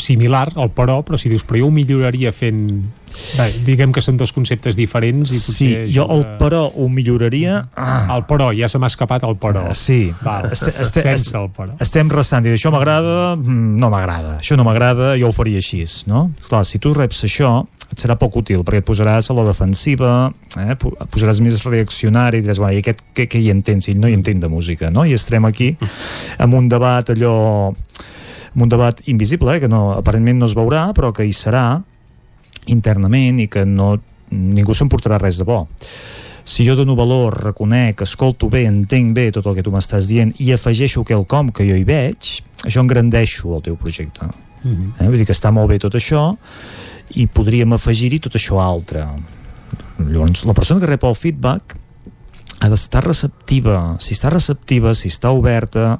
similar 0.00 0.48
al 0.56 0.70
però, 0.74 1.00
però 1.06 1.18
si 1.20 1.30
dius 1.32 1.44
però 1.46 1.60
jo 1.60 1.70
ho 1.70 1.74
milloraria 1.74 2.32
fent... 2.34 2.68
Bé, 3.38 3.44
diguem 3.62 3.92
que 3.94 4.02
són 4.02 4.16
dos 4.18 4.32
conceptes 4.34 4.74
diferents 4.74 5.30
i. 5.30 5.38
Sí, 5.38 5.68
jo 5.94 6.08
el 6.10 6.24
però 6.40 6.64
ho 6.66 6.88
milloraria... 6.90 7.60
Ah. 7.78 8.08
El 8.16 8.24
però, 8.26 8.48
ja 8.56 8.66
se 8.70 8.80
m'ha 8.82 8.90
escapat 8.90 9.22
el 9.28 9.36
però. 9.38 9.68
Uh, 9.70 9.76
sí. 9.78 10.08
Val, 10.24 10.48
este, 10.50 10.72
este, 10.82 11.04
sense 11.04 11.36
el 11.38 11.46
però. 11.54 11.76
Estem 11.84 12.10
restant, 12.10 12.48
i 12.48 12.56
això 12.56 12.74
m'agrada, 12.74 13.36
mm, 13.38 13.76
no 13.78 13.92
m'agrada. 13.94 14.40
Això 14.42 14.58
no 14.58 14.66
m'agrada, 14.66 15.12
jo 15.20 15.30
ho 15.30 15.36
faria 15.36 15.62
així, 15.62 15.84
no? 16.10 16.26
Clar, 16.48 16.64
si 16.66 16.82
tu 16.82 16.90
reps 16.96 17.22
això, 17.28 17.54
et 17.94 18.02
serà 18.02 18.16
poc 18.18 18.40
útil 18.40 18.64
perquè 18.66 18.82
et 18.82 18.86
posaràs 18.88 19.30
a 19.30 19.36
la 19.36 19.44
defensiva 19.46 20.10
eh? 20.58 20.74
posaràs 20.80 21.40
més 21.44 21.60
reaccionari 21.66 22.40
i 22.40 22.44
diràs, 22.44 22.60
bueno, 22.62 22.74
i 22.74 22.82
aquest 22.82 23.04
què, 23.14 23.28
què 23.30 23.42
hi 23.42 23.50
entén? 23.52 23.82
Si 23.84 23.94
no 23.98 24.10
hi 24.10 24.16
entén 24.16 24.42
de 24.42 24.50
música, 24.50 24.90
no? 24.94 25.04
I 25.06 25.14
estarem 25.18 25.46
aquí 25.48 25.74
amb 26.42 26.58
un 26.58 26.68
debat 26.72 27.14
allò 27.14 27.36
amb 28.54 28.62
un 28.62 28.72
debat 28.72 29.00
invisible, 29.10 29.56
eh, 29.56 29.60
que 29.60 29.68
no, 29.68 29.92
aparentment 29.98 30.38
no 30.38 30.46
es 30.46 30.56
veurà, 30.56 30.88
però 30.94 31.12
que 31.12 31.26
hi 31.26 31.32
serà 31.34 31.82
internament 32.72 33.40
i 33.44 33.48
que 33.48 33.64
no, 33.68 33.96
ningú 34.30 34.74
se'n 34.74 34.88
portarà 34.88 35.18
res 35.20 35.38
de 35.38 35.44
bo 35.44 35.64
si 36.44 36.64
jo 36.64 36.74
dono 36.76 36.94
valor, 36.94 37.32
reconec, 37.42 38.02
escolto 38.04 38.50
bé, 38.52 38.66
entenc 38.68 39.14
bé 39.16 39.30
tot 39.32 39.46
el 39.48 39.56
que 39.56 39.64
tu 39.64 39.72
m'estàs 39.72 40.06
dient 40.10 40.34
i 40.44 40.52
afegeixo 40.52 41.02
quelcom 41.08 41.48
que 41.56 41.64
jo 41.64 41.76
hi 41.78 41.86
veig, 41.88 42.28
això 42.68 42.84
engrandeixo 42.84 43.56
el 43.56 43.64
teu 43.64 43.78
projecte. 43.80 44.28
Mm 44.62 44.74
-hmm. 44.74 44.90
eh? 45.00 45.08
Vull 45.08 45.18
dir 45.18 45.26
que 45.26 45.32
està 45.32 45.50
molt 45.50 45.68
bé 45.68 45.78
tot 45.78 45.94
això 45.94 46.36
i 47.16 47.26
podríem 47.26 47.72
afegir-hi 47.72 48.20
tot 48.20 48.34
això 48.34 48.60
altre. 48.60 49.06
Llavors, 49.98 50.44
la 50.44 50.52
persona 50.52 50.80
que 50.80 50.86
rep 50.86 51.04
el 51.04 51.14
feedback 51.14 51.76
ha 52.60 52.70
d'estar 52.72 53.04
receptiva. 53.04 53.96
Si 54.02 54.14
està 54.16 54.30
receptiva, 54.32 54.94
si 54.94 55.10
està 55.12 55.32
oberta, 55.34 55.98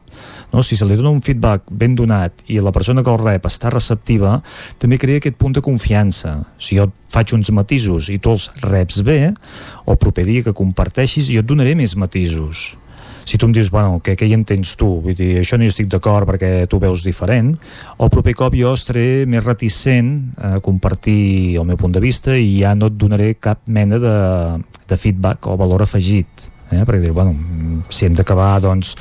no? 0.53 0.63
si 0.63 0.79
se 0.79 0.87
li 0.89 0.97
dona 0.99 1.13
un 1.13 1.23
feedback 1.25 1.67
ben 1.71 1.97
donat 1.99 2.45
i 2.49 2.61
la 2.63 2.73
persona 2.75 3.05
que 3.05 3.13
el 3.13 3.21
rep 3.23 3.49
està 3.49 3.73
receptiva, 3.75 4.39
també 4.79 4.99
crea 5.01 5.23
aquest 5.23 5.39
punt 5.41 5.57
de 5.57 5.65
confiança. 5.65 6.39
Si 6.59 6.79
jo 6.79 6.91
faig 7.15 7.35
uns 7.37 7.51
matisos 7.55 8.11
i 8.11 8.21
tu 8.23 8.35
els 8.35 8.51
reps 8.65 9.03
bé, 9.07 9.35
o 9.85 9.99
proper 10.01 10.27
dia 10.29 10.47
que 10.47 10.57
comparteixis, 10.57 11.31
jo 11.33 11.45
et 11.45 11.51
donaré 11.51 11.77
més 11.79 11.97
matisos 11.97 12.75
si 13.25 13.39
tu 13.39 13.47
em 13.47 13.53
dius, 13.57 13.71
bueno, 13.73 13.99
què, 14.05 14.15
què 14.21 14.29
hi 14.29 14.35
entens 14.37 14.75
tu? 14.77 14.89
Vull 15.05 15.17
dir, 15.17 15.31
això 15.41 15.57
no 15.57 15.65
hi 15.65 15.71
estic 15.73 15.89
d'acord 15.93 16.29
perquè 16.29 16.67
tu 16.71 16.79
veus 16.83 17.05
diferent, 17.07 17.55
el 17.97 18.13
proper 18.13 18.35
cop 18.37 18.57
jo 18.59 18.75
estaré 18.77 19.25
més 19.31 19.45
reticent 19.45 20.13
a 20.37 20.59
compartir 20.65 21.57
el 21.61 21.65
meu 21.69 21.81
punt 21.81 21.95
de 21.97 22.05
vista 22.05 22.37
i 22.37 22.61
ja 22.61 22.75
no 22.77 22.93
et 22.93 22.99
donaré 23.01 23.33
cap 23.41 23.65
mena 23.67 24.01
de, 24.03 24.15
de 24.89 24.99
feedback 25.01 25.47
o 25.47 25.57
valor 25.61 25.83
afegit 25.87 26.51
eh? 26.75 26.85
perquè 26.85 27.01
dir, 27.01 27.13
bueno, 27.13 27.35
si 27.93 28.07
hem 28.07 28.15
d'acabar 28.17 28.59
doncs, 28.63 28.95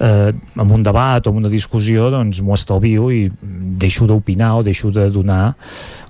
eh, 0.00 0.32
amb 0.32 0.72
un 0.72 0.84
debat 0.84 1.24
o 1.26 1.32
amb 1.32 1.42
una 1.42 1.52
discussió 1.52 2.08
doncs 2.12 2.40
m'ho 2.44 2.56
estalvio 2.56 3.10
i 3.12 3.26
deixo 3.84 4.08
d'opinar 4.08 4.54
o 4.58 4.64
deixo 4.66 4.90
de 4.94 5.08
donar 5.12 5.54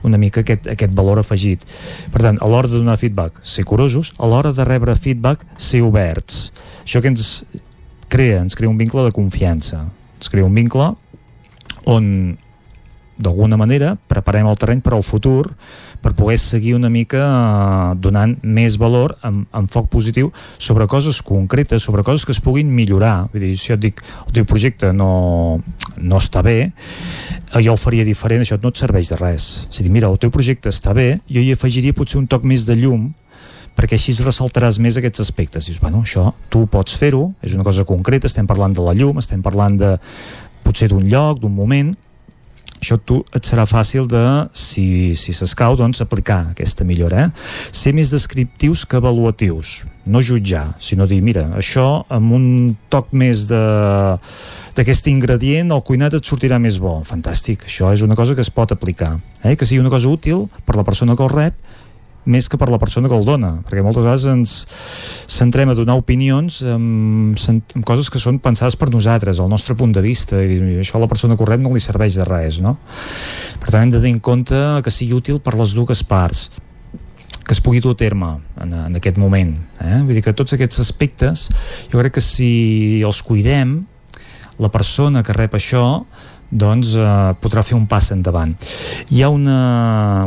una 0.04 0.20
mica 0.20 0.44
aquest, 0.44 0.68
aquest 0.70 0.94
valor 0.94 1.20
afegit. 1.22 1.64
Per 2.12 2.22
tant, 2.22 2.38
a 2.40 2.50
l'hora 2.50 2.70
de 2.70 2.78
donar 2.78 2.98
feedback 3.00 3.40
ser 3.42 3.64
curosos, 3.68 4.12
a 4.18 4.28
l'hora 4.30 4.52
de 4.52 4.66
rebre 4.68 4.96
feedback 4.96 5.44
ser 5.56 5.82
oberts. 5.84 6.52
Això 6.84 7.02
que 7.02 7.12
ens 7.12 7.42
crea, 8.12 8.42
ens 8.44 8.54
crea 8.54 8.70
un 8.70 8.78
vincle 8.78 9.06
de 9.06 9.14
confiança. 9.16 9.86
Ens 10.20 10.30
crea 10.30 10.46
un 10.46 10.54
vincle 10.54 10.92
on 11.90 12.36
d'alguna 13.16 13.56
manera 13.56 13.94
preparem 14.10 14.46
el 14.50 14.58
terreny 14.58 14.80
per 14.82 14.94
al 14.96 15.04
futur 15.06 15.52
per 16.02 16.12
poder 16.12 16.36
seguir 16.38 16.74
una 16.76 16.90
mica 16.92 17.22
eh, 17.22 17.94
donant 17.96 18.36
més 18.42 18.76
valor 18.80 19.16
amb, 19.24 19.46
amb 19.54 19.70
foc 19.70 19.88
positiu 19.92 20.30
sobre 20.58 20.88
coses 20.90 21.22
concretes, 21.24 21.82
sobre 21.82 22.04
coses 22.04 22.26
que 22.26 22.34
es 22.34 22.42
puguin 22.44 22.68
millorar. 22.74 23.30
Vull 23.32 23.46
dir, 23.46 23.54
si 23.56 23.72
jo 23.72 23.78
et 23.78 23.84
dic 23.86 24.04
el 24.26 24.34
teu 24.36 24.48
projecte 24.48 24.92
no, 24.92 25.62
no 25.96 26.20
està 26.20 26.44
bé, 26.44 26.58
eh, 26.68 27.60
jo 27.64 27.72
ho 27.72 27.80
faria 27.80 28.04
diferent, 28.04 28.44
això 28.44 28.60
no 28.60 28.74
et 28.74 28.80
serveix 28.84 29.12
de 29.14 29.20
res. 29.20 29.48
Si 29.70 29.86
dic, 29.86 29.92
mira, 29.94 30.12
el 30.12 30.20
teu 30.20 30.32
projecte 30.34 30.72
està 30.74 30.92
bé, 30.96 31.20
jo 31.30 31.40
hi 31.40 31.54
afegiria 31.54 31.96
potser 31.96 32.20
un 32.20 32.28
toc 32.28 32.44
més 32.44 32.68
de 32.68 32.76
llum 32.78 33.12
perquè 33.74 33.96
així 33.98 34.14
ressaltaràs 34.22 34.78
més 34.78 34.98
aquests 35.00 35.24
aspectes. 35.24 35.66
Dius, 35.66 35.80
bueno, 35.82 36.04
això 36.06 36.28
tu 36.52 36.64
pots 36.70 36.94
fer-ho, 36.98 37.32
és 37.42 37.56
una 37.56 37.66
cosa 37.66 37.86
concreta, 37.88 38.30
estem 38.30 38.46
parlant 38.46 38.74
de 38.74 38.84
la 38.84 38.94
llum, 38.94 39.18
estem 39.18 39.42
parlant 39.42 39.78
de 39.80 39.96
potser 40.64 40.88
d'un 40.92 41.08
lloc, 41.10 41.40
d'un 41.42 41.52
moment, 41.54 41.90
això 42.84 43.00
tu 43.00 43.22
et 43.34 43.48
serà 43.48 43.64
fàcil 43.68 44.06
de, 44.10 44.22
si 44.52 45.14
si 45.16 45.32
s'escau, 45.32 45.78
doncs 45.80 46.04
aplicar 46.04 46.42
aquesta 46.52 46.84
millora. 46.84 47.26
Eh? 47.26 47.72
Ser 47.72 47.94
més 47.96 48.12
descriptius 48.12 48.84
que 48.86 49.00
avaluatius, 49.00 49.80
no 50.06 50.20
jutjar, 50.20 50.66
sinó 50.84 51.08
dir, 51.08 51.22
mira, 51.24 51.46
això 51.56 52.04
amb 52.12 52.36
un 52.36 52.46
toc 52.92 53.14
més 53.16 53.46
d'aquest 53.48 55.08
ingredient 55.08 55.72
el 55.72 55.84
cuinat 55.86 56.18
et 56.18 56.28
sortirà 56.28 56.60
més 56.60 56.78
bo. 56.82 56.98
Fantàstic, 57.08 57.64
això 57.70 57.94
és 57.94 58.04
una 58.04 58.18
cosa 58.18 58.36
que 58.36 58.44
es 58.44 58.52
pot 58.52 58.76
aplicar, 58.76 59.14
eh? 59.42 59.56
que 59.56 59.66
sigui 59.66 59.80
una 59.82 59.92
cosa 59.92 60.12
útil 60.12 60.46
per 60.66 60.76
la 60.76 60.84
persona 60.84 61.16
que 61.16 61.24
el 61.24 61.32
rep 61.32 61.73
més 62.30 62.48
que 62.48 62.58
per 62.60 62.70
la 62.72 62.78
persona 62.80 63.10
que 63.10 63.16
el 63.16 63.26
dona, 63.26 63.52
perquè 63.66 63.84
moltes 63.84 64.04
vegades 64.04 64.26
ens 64.30 64.54
centrem 65.30 65.70
a 65.70 65.76
donar 65.78 65.98
opinions 66.00 66.60
amb, 66.66 67.38
amb 67.50 67.86
coses 67.86 68.10
que 68.12 68.22
són 68.22 68.40
pensades 68.42 68.76
per 68.80 68.90
nosaltres, 68.92 69.40
al 69.40 69.50
nostre 69.52 69.76
punt 69.78 69.94
de 69.94 70.02
vista, 70.04 70.40
i 70.40 70.80
això 70.82 70.98
a 70.98 71.04
la 71.04 71.10
persona 71.10 71.38
corrent 71.40 71.64
no 71.64 71.74
li 71.74 71.82
serveix 71.82 72.18
de 72.20 72.28
res, 72.28 72.60
no? 72.64 72.76
Per 73.60 73.70
tant, 73.70 73.82
hem 73.82 73.94
de 73.94 74.00
tenir 74.00 74.16
en 74.16 74.22
compte 74.24 74.60
que 74.84 74.92
sigui 74.94 75.18
útil 75.18 75.40
per 75.44 75.56
les 75.58 75.76
dues 75.76 76.04
parts 76.08 76.48
que 77.44 77.52
es 77.52 77.60
pugui 77.60 77.82
dur 77.84 77.92
a 77.92 77.98
terme 78.00 78.30
en, 78.62 78.70
en 78.72 78.94
aquest 78.96 79.18
moment. 79.20 79.50
Eh? 79.84 79.98
Vull 80.00 80.16
dir 80.16 80.22
que 80.24 80.32
tots 80.32 80.54
aquests 80.56 80.80
aspectes, 80.80 81.48
jo 81.92 82.00
crec 82.00 82.16
que 82.16 82.24
si 82.24 83.02
els 83.04 83.20
cuidem, 83.20 83.82
la 84.56 84.70
persona 84.72 85.22
que 85.26 85.36
rep 85.36 85.58
això 85.58 85.84
doncs 86.50 86.94
eh, 86.96 87.06
podrà 87.42 87.64
fer 87.66 87.76
un 87.76 87.86
pas 87.90 88.10
endavant. 88.14 88.54
Hi 89.10 89.24
ha 89.24 89.30
una, 89.32 89.58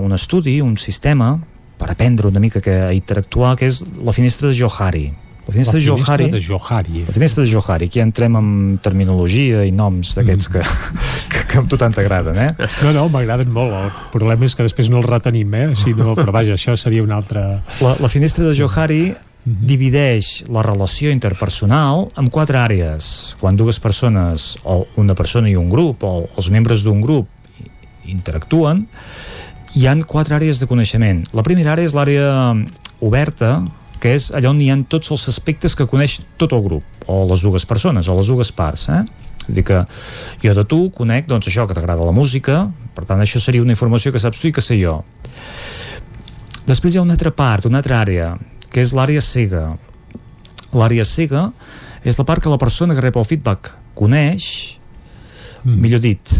un 0.03 0.14
estudi, 0.14 0.59
un 0.61 0.76
sistema 0.77 1.38
per 1.77 1.91
aprendre 1.93 2.27
una 2.27 2.41
mica 2.43 2.61
que, 2.64 2.73
a 2.89 2.91
interactuar, 2.95 3.56
que 3.59 3.69
és 3.69 3.83
la 4.03 4.14
finestra 4.15 4.49
de 4.49 4.57
Johari. 4.57 5.07
La 5.47 5.53
finestra, 5.53 5.77
La 5.77 5.80
de, 5.80 5.85
Johari, 5.85 6.30
de 6.30 6.41
Johari. 6.43 7.03
La 7.07 7.14
finestra 7.14 7.43
de 7.43 7.49
Johari, 7.49 7.85
aquí 7.88 8.01
entrem 8.03 8.35
amb 8.35 8.81
terminologia 8.83 9.61
i 9.64 9.72
noms 9.72 10.11
d'aquests 10.17 10.49
que, 10.51 10.64
que, 11.31 11.43
que 11.47 11.61
a 11.61 11.64
tu 11.64 11.80
tant 11.80 11.95
t'agraden, 11.95 12.35
eh? 12.35 12.49
No, 12.83 12.91
no, 12.91 13.06
m'agraden 13.14 13.53
molt. 13.56 13.72
El 13.77 13.93
problema 14.11 14.43
és 14.43 14.57
que 14.57 14.67
després 14.67 14.91
no 14.91 14.99
els 14.99 15.07
retenim, 15.07 15.56
eh? 15.56 15.69
Si 15.80 15.95
no, 15.95 16.17
però 16.19 16.35
vaja, 16.35 16.57
això 16.59 16.75
seria 16.75 17.06
una 17.06 17.22
altra... 17.22 17.45
La, 17.80 17.95
la 18.03 18.11
finestra 18.11 18.49
de 18.49 18.57
Johari 18.59 19.01
divideix 19.47 20.43
la 20.51 20.65
relació 20.65 21.14
interpersonal 21.15 22.09
en 22.19 22.27
quatre 22.33 22.59
àrees. 22.59 23.38
Quan 23.39 23.56
dues 23.56 23.80
persones, 23.80 24.57
o 24.67 24.81
una 24.99 25.15
persona 25.15 25.47
i 25.47 25.56
un 25.56 25.72
grup, 25.72 26.03
o 26.03 26.27
els 26.35 26.51
membres 26.51 26.83
d'un 26.83 26.99
grup 26.99 27.31
interactuen, 28.07 28.83
hi 29.77 29.85
han 29.85 30.01
quatre 30.09 30.33
àrees 30.33 30.57
de 30.57 30.65
coneixement. 30.65 31.22
La 31.38 31.43
primera 31.45 31.75
àrea 31.75 31.85
és 31.85 31.93
l'àrea 31.93 32.30
oberta, 33.06 33.59
que 34.01 34.15
és 34.17 34.31
allà 34.33 34.49
on 34.49 34.61
hi 34.61 34.72
ha 34.73 34.77
tots 34.89 35.11
els 35.14 35.27
aspectes 35.30 35.75
que 35.77 35.85
coneix 35.89 36.17
tot 36.41 36.56
el 36.57 36.64
grup, 36.65 36.85
o 37.06 37.19
les 37.30 37.43
dues 37.45 37.65
persones, 37.69 38.09
o 38.09 38.15
les 38.17 38.31
dues 38.33 38.51
parts, 38.57 38.88
eh? 38.89 39.03
Vull 39.45 39.59
dir 39.59 39.64
que 39.67 39.83
jo 40.41 40.56
de 40.57 40.65
tu 40.67 40.80
conec 40.97 41.30
doncs, 41.30 41.47
això, 41.51 41.67
que 41.69 41.77
t'agrada 41.77 42.07
la 42.07 42.15
música, 42.15 42.65
per 42.97 43.06
tant 43.06 43.22
això 43.22 43.39
seria 43.39 43.61
una 43.61 43.75
informació 43.75 44.11
que 44.11 44.22
saps 44.22 44.41
tu 44.41 44.49
i 44.49 44.56
que 44.56 44.65
sé 44.65 44.80
jo. 44.81 44.97
Després 46.67 46.95
hi 46.95 46.99
ha 46.99 47.06
una 47.06 47.14
altra 47.15 47.31
part, 47.31 47.69
una 47.69 47.80
altra 47.83 48.01
àrea, 48.01 48.33
que 48.73 48.81
és 48.81 48.95
l'àrea 48.97 49.22
cega. 49.22 49.69
L'àrea 50.73 51.06
cega 51.07 51.51
és 52.03 52.17
la 52.17 52.25
part 52.25 52.43
que 52.43 52.51
la 52.51 52.59
persona 52.59 52.97
que 52.97 53.06
rep 53.06 53.22
el 53.22 53.30
feedback 53.30 53.75
coneix, 53.95 54.49
mm. 55.64 55.80
millor 55.85 56.01
dit, 56.03 56.33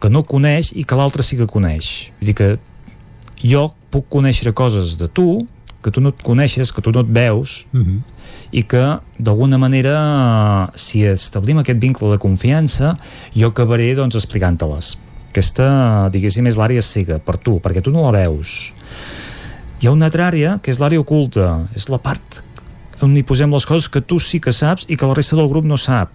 que 0.00 0.10
no 0.12 0.22
coneix 0.22 0.72
i 0.76 0.84
que 0.84 0.96
l'altre 0.98 1.22
sí 1.22 1.36
que 1.36 1.46
coneix. 1.50 2.10
Vull 2.20 2.32
dir 2.32 2.36
que 2.38 2.50
jo 3.42 3.68
puc 3.90 4.08
conèixer 4.12 4.52
coses 4.52 4.96
de 5.00 5.08
tu 5.08 5.46
que 5.86 5.92
tu 5.94 6.02
no 6.02 6.10
et 6.10 6.22
coneixes, 6.26 6.72
que 6.74 6.82
tu 6.82 6.90
no 6.90 7.04
et 7.04 7.10
veus 7.14 7.64
mm 7.70 7.82
-hmm. 7.82 7.98
i 8.50 8.62
que 8.62 8.98
d'alguna 9.18 9.58
manera 9.58 10.70
si 10.74 11.04
establim 11.04 11.58
aquest 11.58 11.78
vincle 11.78 12.10
de 12.10 12.18
confiança 12.18 12.96
jo 13.36 13.48
acabaré 13.48 13.94
doncs 13.94 14.16
explicant-te-les 14.16 14.98
aquesta 15.30 16.08
diguéssim 16.10 16.46
és 16.46 16.56
l'àrea 16.56 16.82
cega 16.82 17.18
per 17.18 17.36
tu, 17.36 17.60
perquè 17.60 17.80
tu 17.82 17.90
no 17.90 18.02
la 18.02 18.18
veus 18.18 18.72
hi 19.80 19.86
ha 19.86 19.92
una 19.92 20.06
altra 20.06 20.26
àrea 20.30 20.58
que 20.62 20.70
és 20.70 20.80
l'àrea 20.80 21.00
oculta 21.00 21.68
és 21.76 21.88
la 21.88 21.98
part 21.98 22.42
on 23.00 23.16
hi 23.16 23.22
posem 23.22 23.52
les 23.52 23.66
coses 23.66 23.88
que 23.88 24.00
tu 24.00 24.18
sí 24.18 24.40
que 24.40 24.52
saps 24.52 24.84
i 24.88 24.96
que 24.96 25.06
la 25.06 25.14
resta 25.14 25.36
del 25.36 25.48
grup 25.48 25.64
no 25.64 25.76
sap 25.76 26.08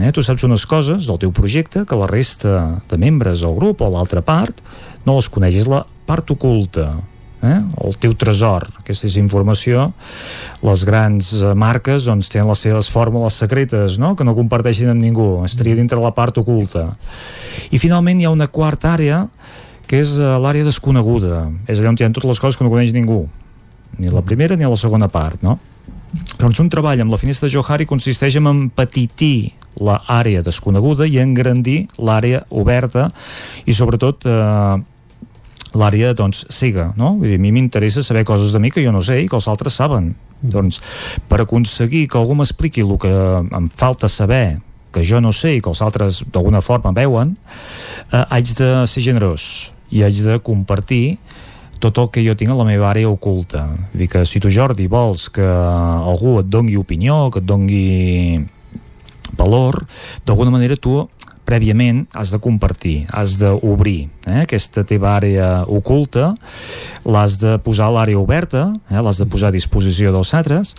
eh? 0.00 0.10
tu 0.12 0.22
saps 0.24 0.44
unes 0.46 0.66
coses 0.66 1.06
del 1.06 1.20
teu 1.22 1.32
projecte 1.34 1.84
que 1.86 1.98
la 1.98 2.08
resta 2.10 2.80
de 2.90 2.98
membres 2.98 3.44
del 3.44 3.54
grup 3.56 3.82
o 3.84 3.90
l'altra 3.92 4.22
part 4.24 4.62
no 5.04 5.18
les 5.18 5.28
coneix, 5.28 5.58
és 5.62 5.68
la 5.70 5.84
part 6.08 6.30
oculta 6.34 6.94
eh? 7.44 7.60
el 7.84 7.98
teu 8.00 8.14
tresor 8.18 8.66
aquesta 8.80 9.06
és 9.08 9.18
informació 9.20 9.90
les 10.64 10.84
grans 10.88 11.30
eh, 11.40 11.52
marques 11.58 12.08
doncs, 12.08 12.30
tenen 12.32 12.50
les 12.50 12.64
seves 12.66 12.90
fórmules 12.92 13.36
secretes 13.44 13.98
no? 14.02 14.14
que 14.16 14.26
no 14.26 14.36
comparteixen 14.36 14.90
amb 14.92 15.02
ningú 15.02 15.44
estaria 15.46 15.78
dintre 15.78 16.00
la 16.00 16.14
part 16.16 16.40
oculta 16.42 16.90
i 17.70 17.80
finalment 17.82 18.20
hi 18.20 18.28
ha 18.28 18.34
una 18.34 18.48
quarta 18.48 18.94
àrea 18.96 19.26
que 19.84 20.00
és 20.00 20.14
uh, 20.16 20.38
l'àrea 20.40 20.64
desconeguda 20.64 21.44
és 21.68 21.78
allà 21.78 21.92
on 21.92 21.98
hi 22.00 22.06
ha 22.06 22.12
totes 22.14 22.30
les 22.32 22.40
coses 22.40 22.56
que 22.56 22.64
no 22.64 22.72
coneix 22.72 22.94
ningú 22.96 23.26
ni 24.00 24.10
la 24.10 24.24
primera 24.26 24.56
ni 24.56 24.66
la 24.66 24.80
segona 24.80 25.10
part 25.12 25.44
no? 25.44 25.58
Doncs 26.38 26.60
un 26.62 26.70
treball 26.70 27.00
amb 27.02 27.12
la 27.14 27.20
finestra 27.20 27.48
de 27.48 27.54
Johari 27.54 27.86
consisteix 27.86 28.36
en 28.38 28.50
empetitir 28.50 29.54
l'àrea 29.82 30.42
desconeguda 30.46 31.06
i 31.10 31.18
engrandir 31.18 31.88
l'àrea 31.98 32.44
oberta 32.54 33.08
i 33.66 33.74
sobretot 33.74 34.26
eh, 34.30 34.76
l'àrea 35.74 36.12
doncs 36.14 36.44
cega, 36.54 36.92
no? 36.98 37.16
Vull 37.18 37.32
dir, 37.32 37.40
a 37.40 37.42
mi 37.42 37.50
m'interessa 37.54 38.04
saber 38.06 38.24
coses 38.28 38.54
de 38.54 38.62
mi 38.62 38.70
que 38.70 38.84
jo 38.84 38.92
no 38.94 39.02
sé 39.02 39.20
i 39.24 39.28
que 39.28 39.38
els 39.38 39.48
altres 39.50 39.74
saben. 39.80 40.12
Doncs 40.40 40.80
per 41.28 41.40
aconseguir 41.42 42.06
que 42.10 42.20
algú 42.20 42.36
m'expliqui 42.38 42.84
el 42.84 42.94
que 43.02 43.10
em 43.10 43.68
falta 43.74 44.08
saber 44.08 44.60
que 44.94 45.02
jo 45.02 45.18
no 45.20 45.32
sé 45.34 45.56
i 45.56 45.62
que 45.62 45.72
els 45.72 45.82
altres 45.82 46.22
d'alguna 46.30 46.62
forma 46.62 46.94
veuen, 46.94 47.34
eh, 48.12 48.24
haig 48.30 48.54
de 48.54 48.70
ser 48.86 49.02
generós 49.02 49.72
i 49.90 50.04
haig 50.06 50.20
de 50.22 50.38
compartir 50.38 51.18
tot 51.82 51.98
el 52.02 52.10
que 52.12 52.24
jo 52.24 52.34
tinc 52.38 52.54
a 52.54 52.58
la 52.58 52.66
meva 52.68 52.90
àrea 52.90 53.10
oculta. 53.10 53.66
Vull 53.92 54.04
dir 54.04 54.10
que 54.12 54.24
si 54.28 54.40
tu, 54.40 54.50
Jordi, 54.52 54.86
vols 54.90 55.28
que 55.34 55.44
algú 55.44 56.38
et 56.40 56.50
dongui 56.50 56.78
opinió, 56.80 57.28
que 57.32 57.42
et 57.42 57.48
dongui 57.48 58.44
valor, 59.38 59.82
d'alguna 60.26 60.54
manera 60.54 60.76
tu 60.76 61.02
prèviament 61.44 62.06
has 62.16 62.32
de 62.32 62.40
compartir, 62.40 63.04
has 63.12 63.36
d'obrir 63.40 64.08
eh, 64.26 64.42
aquesta 64.44 64.84
teva 64.88 65.14
àrea 65.18 65.48
oculta, 65.68 66.32
l'has 67.04 67.36
de 67.42 67.58
posar 67.64 67.90
a 67.90 67.94
l'àrea 67.98 68.20
oberta, 68.20 68.70
eh, 68.88 69.00
l'has 69.00 69.20
de 69.20 69.28
posar 69.28 69.52
a 69.52 69.56
disposició 69.56 70.12
dels 70.14 70.32
altres, 70.36 70.74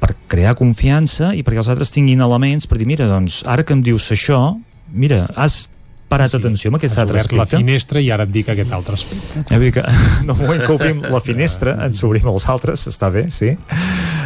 per 0.00 0.12
crear 0.28 0.56
confiança 0.58 1.32
i 1.32 1.40
perquè 1.40 1.62
els 1.62 1.70
altres 1.72 1.94
tinguin 1.94 2.20
elements 2.20 2.68
per 2.68 2.76
dir, 2.76 2.88
mira, 2.88 3.08
doncs, 3.08 3.40
ara 3.48 3.64
que 3.64 3.72
em 3.72 3.80
dius 3.84 4.10
això, 4.12 4.58
mira, 4.92 5.24
has 5.40 5.64
parat 6.08 6.32
sí, 6.32 6.38
atenció 6.38 6.70
amb 6.70 6.78
aquest 6.78 6.98
altre 7.02 7.20
aspecte. 7.22 7.38
la 7.40 7.46
finestra 7.48 8.02
i 8.02 8.10
ara 8.14 8.26
et 8.26 8.34
dic 8.34 8.50
aquest 8.52 8.72
altre 8.76 8.98
aspecte. 8.98 9.44
Eh, 9.48 9.58
vull 9.58 9.72
que 9.74 9.84
no 10.28 10.36
moment 10.38 10.62
que 10.64 10.76
obrim 10.76 11.02
la 11.10 11.22
finestra 11.24 11.76
ens 11.86 12.04
obrim 12.06 12.28
els 12.30 12.46
altres, 12.50 12.86
està 12.90 13.10
bé, 13.14 13.26
sí. 13.34 13.54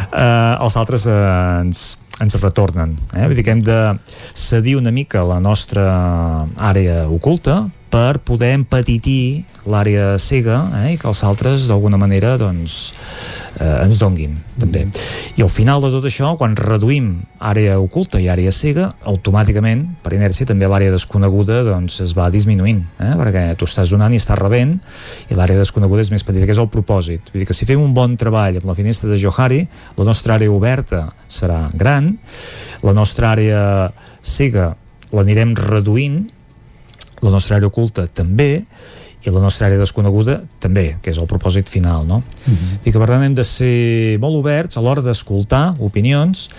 Uh, 0.09 0.55
els 0.65 0.77
altres 0.79 1.05
uh, 1.09 1.17
ens, 1.63 1.83
ens 2.19 2.39
retornen. 2.41 2.95
Eh? 3.13 3.25
Vull 3.25 3.37
dir 3.37 3.45
que 3.47 3.55
hem 3.55 3.65
de 3.65 3.81
cedir 4.33 4.77
una 4.79 4.93
mica 4.95 5.23
la 5.27 5.39
nostra 5.43 5.85
àrea 6.57 7.05
oculta 7.09 7.63
per 7.89 8.19
poder 8.21 8.53
empetitir 8.53 9.45
l'àrea 9.69 10.13
cega 10.21 10.61
eh? 10.83 10.93
i 10.93 10.97
que 10.97 11.07
els 11.09 11.21
altres 11.25 11.67
d'alguna 11.69 11.97
manera 11.99 12.35
doncs, 12.39 12.77
eh, 13.59 13.83
ens 13.83 13.99
donguin 14.01 14.35
també. 14.59 14.85
I 15.37 15.43
al 15.45 15.51
final 15.51 15.81
de 15.83 15.91
tot 15.93 16.05
això, 16.07 16.31
quan 16.39 16.55
reduïm 16.57 17.11
àrea 17.51 17.77
oculta 17.81 18.21
i 18.21 18.29
àrea 18.31 18.53
cega, 18.55 18.89
automàticament, 19.09 19.85
per 20.03 20.13
inèrcia, 20.17 20.47
també 20.49 20.69
l'àrea 20.69 20.93
desconeguda 20.93 21.61
doncs, 21.67 21.99
es 22.05 22.15
va 22.17 22.29
disminuint, 22.33 22.81
eh? 23.01 23.13
perquè 23.19 23.45
tu 23.59 23.69
estàs 23.69 23.93
donant 23.93 24.13
i 24.13 24.21
estàs 24.21 24.39
rebent 24.39 24.77
i 25.29 25.37
l'àrea 25.37 25.59
desconeguda 25.61 26.05
és 26.05 26.13
més 26.13 26.25
petita, 26.25 26.47
que 26.47 26.55
és 26.55 26.61
el 26.61 26.71
propòsit. 26.73 27.33
Vull 27.33 27.43
dir 27.43 27.49
que 27.49 27.57
si 27.57 27.67
fem 27.69 27.81
un 27.81 27.95
bon 27.97 28.17
treball 28.19 28.61
amb 28.61 28.69
la 28.69 28.77
finestra 28.77 29.09
de 29.11 29.19
Johari, 29.21 29.63
la 29.97 30.07
nostra 30.07 30.37
àrea 30.37 30.53
oberta 30.53 31.07
serà 31.29 31.67
gran, 31.73 32.13
la 32.85 32.95
nostra 32.95 33.33
àrea 33.35 33.63
cega 34.21 34.73
l'anirem 35.15 35.55
reduint 35.57 36.27
la 37.21 37.31
nostra 37.33 37.57
àrea 37.57 37.67
oculta 37.67 38.07
també 38.07 38.65
i 39.19 39.31
la 39.35 39.41
nostra 39.43 39.67
àrea 39.67 39.79
desconeguda 39.81 40.37
també, 40.63 40.93
que 41.03 41.11
és 41.11 41.17
el 41.19 41.27
propòsit 41.27 41.67
final, 41.69 42.05
no? 42.07 42.21
Uh 42.21 42.53
-huh. 42.53 42.79
I 42.87 42.91
que 42.91 42.99
per 42.99 43.07
tant 43.07 43.23
hem 43.23 43.33
de 43.33 43.43
ser 43.43 44.17
molt 44.19 44.35
oberts 44.35 44.77
a 44.77 44.81
l'hora 44.81 45.01
d'escoltar 45.01 45.75
opinions, 45.79 46.49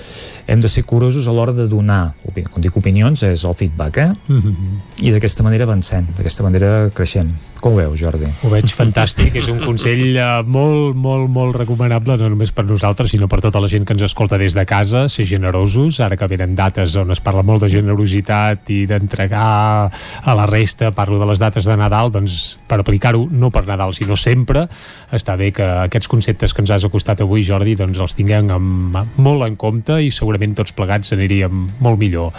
hem 0.47 0.61
de 0.61 0.69
ser 0.69 0.85
curosos 0.85 1.27
a 1.27 1.33
l'hora 1.33 1.53
de 1.53 1.67
donar 1.69 2.15
opinions. 2.25 2.53
Quan 2.53 2.63
dic 2.63 2.77
opinions 2.77 3.23
és 3.23 3.45
el 3.45 3.55
feedback, 3.55 3.97
eh? 3.97 4.13
Uh 4.29 4.37
-huh. 4.37 4.55
I 4.99 5.11
d'aquesta 5.11 5.43
manera 5.43 5.65
avancem, 5.65 6.07
d'aquesta 6.17 6.43
manera 6.43 6.91
creixem. 6.93 7.33
Com 7.61 7.77
ho 7.77 7.81
veus, 7.83 7.99
Jordi? 8.01 8.31
Ho 8.47 8.53
veig 8.53 8.73
fantàstic, 8.81 9.37
és 9.43 9.51
un 9.53 9.61
consell 9.65 10.17
uh, 10.17 10.41
molt, 10.47 10.97
molt, 10.97 11.29
molt 11.33 11.59
recomanable, 11.61 12.17
no 12.21 12.33
només 12.33 12.55
per 12.57 12.65
nosaltres, 12.69 13.13
sinó 13.13 13.29
per 13.29 13.43
tota 13.45 13.61
la 13.61 13.69
gent 13.69 13.85
que 13.85 13.97
ens 13.97 14.07
escolta 14.09 14.41
des 14.41 14.57
de 14.57 14.65
casa, 14.69 15.07
ser 15.13 15.29
generosos, 15.29 16.01
ara 16.01 16.17
que 16.17 16.31
venen 16.31 16.57
dates 16.59 16.97
on 17.01 17.13
es 17.13 17.21
parla 17.21 17.45
molt 17.47 17.67
de 17.67 17.71
generositat 17.73 18.73
i 18.73 18.83
d'entregar 18.89 19.45
a 19.91 20.39
la 20.39 20.49
resta, 20.49 20.95
parlo 20.97 21.21
de 21.21 21.29
les 21.29 21.43
dates 21.43 21.69
de 21.69 21.77
Nadal, 21.77 22.11
doncs 22.15 22.31
doncs, 22.31 22.57
per 22.69 22.81
aplicar-ho 22.81 23.27
no 23.31 23.51
per 23.51 23.65
Nadal, 23.67 23.93
sinó 23.97 24.17
sempre, 24.17 24.67
està 25.13 25.37
bé 25.37 25.51
que 25.55 25.67
aquests 25.87 26.09
conceptes 26.11 26.55
que 26.55 26.63
ens 26.63 26.71
has 26.71 26.87
acostat 26.87 27.23
avui, 27.25 27.43
Jordi, 27.47 27.75
doncs 27.79 27.99
els 27.99 28.17
tinguem 28.19 28.51
amb, 28.55 28.99
molt 29.19 29.47
en 29.47 29.57
compte 29.61 29.99
i 30.03 30.11
segurament 30.15 30.55
tots 30.59 30.75
plegats 30.77 31.13
aniríem 31.17 31.67
molt 31.81 31.99
millor. 32.01 32.33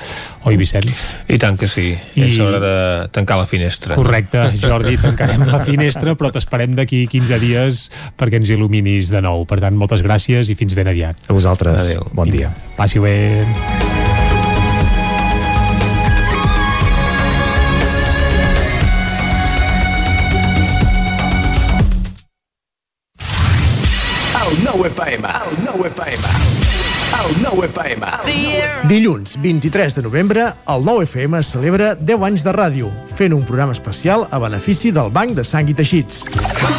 Oi, 0.48 0.58
Vicenç? 0.60 1.08
I 1.32 1.40
tant 1.42 1.58
que 1.60 1.68
sí. 1.70 1.92
I... 2.16 2.28
És 2.30 2.40
hora 2.40 2.62
de 2.64 2.76
tancar 3.14 3.40
la 3.42 3.48
finestra. 3.50 3.98
Correcte, 4.00 4.48
Jordi, 4.62 4.98
tancarem 5.12 5.46
la 5.48 5.62
finestra, 5.66 6.16
però 6.16 6.32
t'esperem 6.34 6.76
d'aquí 6.78 7.04
15 7.12 7.40
dies 7.44 7.84
perquè 8.20 8.42
ens 8.42 8.52
il·luminis 8.54 9.12
de 9.14 9.24
nou. 9.24 9.46
Per 9.50 9.60
tant, 9.64 9.78
moltes 9.78 10.04
gràcies 10.06 10.52
i 10.52 10.58
fins 10.58 10.76
ben 10.78 10.92
aviat. 10.92 11.28
A 11.28 11.36
vosaltres. 11.36 11.84
Adéu. 11.84 12.08
Bon 12.16 12.30
dia. 12.30 12.54
Passi 12.80 13.02
bé. 13.02 13.18
El 24.42 24.60
nou 24.66 24.84
FM, 24.84 25.32
el 25.48 25.64
nou 25.64 25.88
FM, 25.88 26.71
el 27.20 27.42
nou 27.44 27.64
FM. 27.64 28.08
Dilluns 28.88 29.36
23 29.42 29.96
de 29.96 30.04
novembre, 30.06 30.46
el 30.72 30.86
nou 30.86 31.02
FM 31.04 31.42
celebra 31.44 31.92
10 32.00 32.24
anys 32.28 32.46
de 32.46 32.54
ràdio, 32.56 32.90
fent 33.18 33.36
un 33.36 33.44
programa 33.46 33.76
especial 33.76 34.26
a 34.32 34.40
benefici 34.42 34.92
del 34.96 35.12
Banc 35.14 35.36
de 35.38 35.44
Sang 35.46 35.70
i 35.70 35.76
Teixits. 35.76 36.24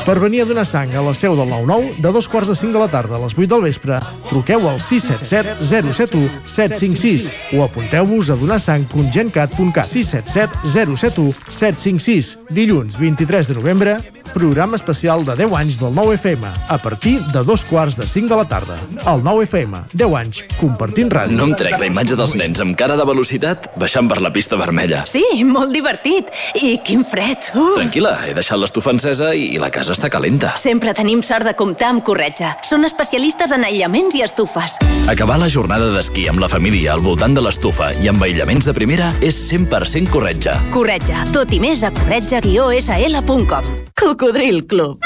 Per 0.07 0.17
venir 0.23 0.43
a 0.43 0.47
donar 0.49 0.65
sang 0.67 0.95
a 0.97 1.03
la 1.05 1.13
seu 1.15 1.37
del 1.39 1.51
9-9, 1.53 2.01
de 2.03 2.13
dos 2.15 2.29
quarts 2.29 2.51
de 2.51 2.57
5 2.59 2.73
de 2.73 2.81
la 2.81 2.89
tarda 2.91 3.19
a 3.19 3.23
les 3.23 3.37
8 3.37 3.47
del 3.53 3.67
vespre, 3.69 4.01
truqueu 4.31 4.67
al 4.71 4.81
677 4.81 5.93
071 5.93 6.31
756 6.45 7.59
o 7.59 7.63
apunteu-vos 7.67 8.33
a 8.33 8.39
donarsang.gencat.cat 8.41 9.87
677 9.87 10.73
071 10.97 11.37
756. 11.49 12.35
Dilluns 12.51 12.99
23 12.99 13.53
de 13.53 13.55
novembre, 13.61 13.99
programa 14.33 14.77
especial 14.77 15.25
de 15.25 15.37
10 15.37 15.55
anys 15.61 15.79
del 15.81 15.95
9FM, 15.95 16.51
a 16.69 16.79
partir 16.79 17.21
de 17.33 17.45
dos 17.45 17.65
quarts 17.65 17.97
de 17.97 18.07
5 18.09 18.29
de 18.29 18.37
la 18.37 18.49
tarda. 18.49 18.79
El 19.07 19.23
9FM, 19.23 19.85
10 19.93 20.15
anys, 20.15 20.22
compartint 20.61 21.11
ràdio. 21.13 21.37
No 21.37 21.49
em 21.51 21.55
trec 21.59 21.79
la 21.81 21.89
imatge 21.89 22.17
dels 22.19 22.35
nens 22.39 22.61
amb 22.63 22.77
cara 22.79 22.97
de 22.99 23.07
velocitat 23.09 23.71
baixant 23.81 24.09
per 24.11 24.21
la 24.23 24.33
pista 24.35 24.59
vermella. 24.61 25.03
Sí, 25.11 25.25
molt 25.49 25.73
divertit. 25.75 26.31
I 26.61 26.77
quin 26.85 27.05
fred. 27.05 27.51
Uh. 27.55 27.75
Tranquil·la, 27.79 28.15
he 28.29 28.35
deixat 28.37 28.61
l'estufa 28.61 28.93
encesa 28.95 29.33
i 29.35 29.59
la 29.63 29.71
casa 29.75 29.97
està 29.97 30.11
calenta. 30.13 30.55
Sempre 30.61 30.95
tenim 30.95 31.23
sort 31.27 31.49
de 31.49 31.55
comptar 31.59 31.93
amb 31.95 32.05
Corretja. 32.07 32.57
Són 32.67 32.87
especialistes 32.89 33.55
en 33.57 33.67
aïllaments 33.69 34.17
i 34.19 34.25
estufes. 34.27 34.79
Acabar 35.11 35.39
la 35.43 35.51
jornada 35.53 35.91
d'esquí 35.95 36.29
amb 36.31 36.43
la 36.43 36.51
família 36.53 36.95
al 36.95 37.05
voltant 37.05 37.35
de 37.37 37.45
l'estufa 37.45 37.93
i 38.03 38.11
amb 38.13 38.23
aïllaments 38.23 38.69
de 38.69 38.77
primera 38.77 39.13
és 39.21 39.39
100% 39.51 40.13
corretja. 40.13 40.59
Corretja. 40.75 41.27
Tot 41.33 41.53
i 41.53 41.61
més 41.63 41.85
a 41.87 41.93
corretja-sl.com. 41.95 43.73
Cocodril 43.99 44.67
Club. 44.67 45.03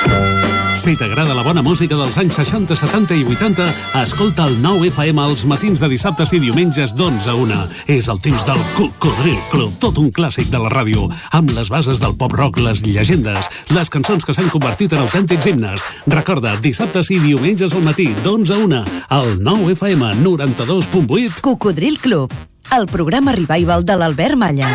Si 0.77 0.95
t'agrada 0.95 1.35
la 1.35 1.43
bona 1.43 1.63
música 1.65 1.97
dels 1.99 2.17
anys 2.21 2.37
60, 2.37 2.77
70 2.77 3.17
i 3.17 3.25
80, 3.25 3.65
escolta 4.03 4.45
el 4.47 4.61
9 4.63 4.91
FM 4.93 5.06
als 5.15 5.45
matins 5.47 5.79
de 5.79 5.87
dissabtes 5.87 6.33
i 6.35 6.41
diumenges 6.43 6.91
d'11 6.99 7.29
a 7.31 7.35
1. 7.39 7.59
És 7.95 8.09
el 8.11 8.19
temps 8.19 8.43
del 8.49 8.59
Cocodril 8.75 9.39
Club, 9.53 9.77
tot 9.79 10.01
un 10.03 10.09
clàssic 10.11 10.51
de 10.51 10.59
la 10.59 10.71
ràdio, 10.73 11.07
amb 11.31 11.53
les 11.55 11.71
bases 11.71 12.01
del 12.03 12.17
pop-rock, 12.19 12.59
les 12.59 12.83
llegendes, 12.83 13.47
les 13.71 13.93
cançons 13.93 14.27
que 14.27 14.35
s'han 14.35 14.51
convertit 14.51 14.97
en 14.97 15.05
autèntics 15.05 15.47
himnes. 15.47 15.85
Recorda, 16.11 16.57
dissabtes 16.59 17.13
i 17.15 17.21
diumenges 17.23 17.77
al 17.77 17.87
matí, 17.87 18.09
d'11 18.25 18.51
a 18.51 18.59
1, 18.67 18.83
al 19.21 19.31
9 19.39 19.77
FM 19.77 20.11
92.8. 20.25 21.41
Cocodril 21.41 22.01
Club, 22.03 22.35
el 22.75 22.91
programa 22.91 23.37
revival 23.39 23.87
de 23.87 23.97
l'Albert 24.03 24.35
Malla. 24.35 24.73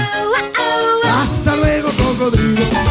Hasta 1.04 1.56
luego, 1.58 1.90
cocodrilo. 2.00 2.91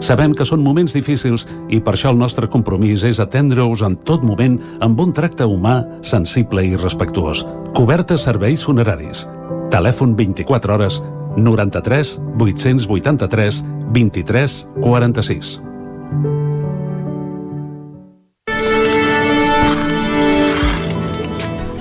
Sabem 0.00 0.34
que 0.36 0.44
són 0.44 0.62
moments 0.62 0.92
difícils 0.94 1.46
i 1.72 1.80
per 1.80 1.94
això 1.96 2.12
el 2.12 2.20
nostre 2.20 2.48
compromís 2.52 3.04
és 3.08 3.20
atendre-us 3.22 3.82
en 3.86 3.96
tot 4.06 4.24
moment 4.26 4.58
amb 4.84 5.00
un 5.00 5.12
tracte 5.16 5.48
humà, 5.48 5.80
sensible 6.04 6.64
i 6.66 6.76
respectuós. 6.76 7.44
Cobertes 7.76 8.26
serveis 8.28 8.64
funeraris. 8.64 9.26
Telèfon 9.72 10.14
24 10.16 10.74
hores 10.76 11.00
93 11.36 12.16
883 12.38 13.64
23 13.92 14.58
46. 14.82 15.56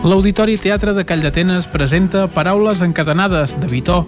L'Auditori 0.05 0.53
Teatre 0.61 0.93
de 0.93 1.01
Call 1.01 1.23
d'Atenes 1.23 1.65
presenta 1.73 2.27
Paraules 2.29 2.83
encadenades, 2.85 3.55
de 3.57 3.65
Vitó. 3.71 4.03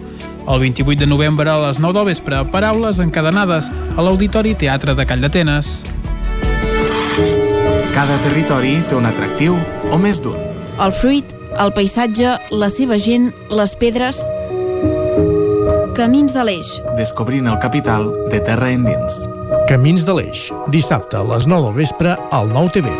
El 0.48 0.60
28 0.60 1.00
de 1.00 1.06
novembre 1.06 1.50
a 1.50 1.58
les 1.60 1.78
9 1.78 1.92
del 1.92 2.06
vespre, 2.06 2.38
Paraules 2.48 3.02
encadenades, 3.04 3.68
a 3.98 4.00
l'Auditori 4.00 4.54
Teatre 4.56 4.94
de 4.96 5.04
Call 5.04 5.20
d'Atenes. 5.20 5.68
Cada 7.92 8.16
territori 8.24 8.78
té 8.88 8.96
un 8.96 9.04
atractiu, 9.04 9.58
o 9.92 9.98
més 10.00 10.22
d'un. 10.24 10.40
El 10.80 10.94
fruit, 10.96 11.36
el 11.60 11.74
paisatge, 11.76 12.38
la 12.48 12.70
seva 12.72 12.96
gent, 12.96 13.28
les 13.52 13.76
pedres... 13.76 14.22
Camins 15.98 16.32
de 16.32 16.44
l'Eix. 16.46 16.78
Descobrint 16.96 17.50
el 17.50 17.60
capital 17.60 18.08
de 18.32 18.40
terra 18.40 18.72
endins. 18.72 19.26
Camins 19.68 20.08
de 20.08 20.16
l'Eix, 20.16 20.48
dissabte 20.72 21.20
a 21.20 21.26
les 21.28 21.44
9 21.50 21.68
del 21.68 21.80
vespre 21.82 22.16
al 22.32 22.48
9 22.54 22.78
TV. 22.78 22.94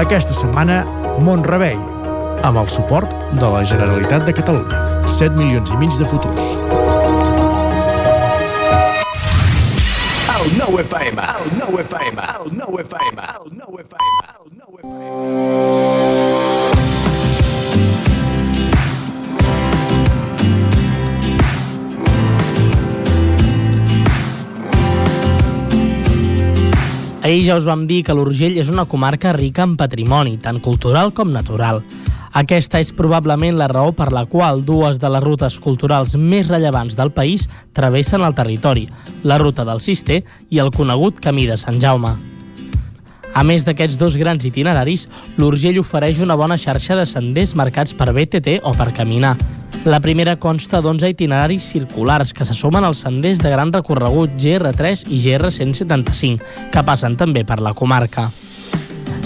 Aquesta 0.00 0.32
setmana, 0.32 0.86
Montrebei, 1.20 1.76
amb 2.40 2.62
el 2.62 2.70
suport 2.72 3.12
de 3.36 3.50
la 3.52 3.66
Generalitat 3.68 4.24
de 4.24 4.32
Catalunya. 4.40 4.97
7 5.08 5.34
milions 5.36 5.70
i 5.72 5.76
mig 5.80 5.90
de 5.98 6.06
futurs. 6.06 6.58
El 10.36 10.44
9 10.58 10.82
FM, 10.84 11.22
el 11.22 11.50
9 11.58 11.82
FM, 11.82 12.22
el 12.22 12.52
9 12.52 12.82
FM, 12.82 13.22
el 13.22 13.50
9 13.56 13.82
FM, 13.88 14.18
el 14.38 14.48
9 14.58 14.78
FM. 14.82 15.08
Ahir 27.28 27.44
ja 27.44 27.58
us 27.60 27.66
vam 27.68 27.82
dir 27.84 28.04
que 28.06 28.14
l'Urgell 28.16 28.54
és 28.56 28.70
una 28.72 28.86
comarca 28.88 29.34
rica 29.36 29.60
en 29.66 29.74
patrimoni, 29.76 30.38
tant 30.40 30.62
cultural 30.64 31.10
com 31.12 31.28
natural. 31.34 31.82
Aquesta 32.38 32.78
és 32.78 32.92
probablement 32.94 33.56
la 33.58 33.66
raó 33.66 33.90
per 33.98 34.12
la 34.14 34.22
qual 34.30 34.60
dues 34.62 35.00
de 35.02 35.08
les 35.10 35.24
rutes 35.24 35.56
culturals 35.58 36.12
més 36.14 36.46
rellevants 36.46 36.94
del 36.94 37.10
país 37.10 37.48
travessen 37.74 38.22
el 38.22 38.36
territori, 38.38 38.84
la 39.24 39.40
ruta 39.42 39.64
del 39.66 39.80
Cister 39.82 40.20
i 40.54 40.60
el 40.62 40.70
conegut 40.70 41.18
Camí 41.24 41.48
de 41.48 41.56
Sant 41.58 41.80
Jaume. 41.82 42.12
A 43.34 43.42
més 43.42 43.66
d'aquests 43.66 43.98
dos 43.98 44.14
grans 44.20 44.46
itineraris, 44.46 45.08
l'Urgell 45.36 45.80
ofereix 45.82 46.22
una 46.22 46.36
bona 46.38 46.56
xarxa 46.56 46.94
de 47.00 47.06
senders 47.10 47.56
marcats 47.58 47.96
per 47.98 48.12
BTT 48.14 48.60
o 48.62 48.74
per 48.76 48.92
caminar. 48.94 49.34
La 49.84 49.98
primera 50.04 50.36
consta 50.38 50.78
d'11 50.82 51.10
itineraris 51.16 51.66
circulars 51.74 52.32
que 52.32 52.46
se 52.46 52.54
sumen 52.54 52.86
als 52.86 53.02
senders 53.02 53.42
de 53.42 53.50
gran 53.50 53.74
recorregut 53.74 54.38
GR3 54.38 55.08
i 55.10 55.24
GR175, 55.26 56.70
que 56.70 56.86
passen 56.86 57.18
també 57.18 57.42
per 57.42 57.58
la 57.58 57.74
comarca. 57.74 58.28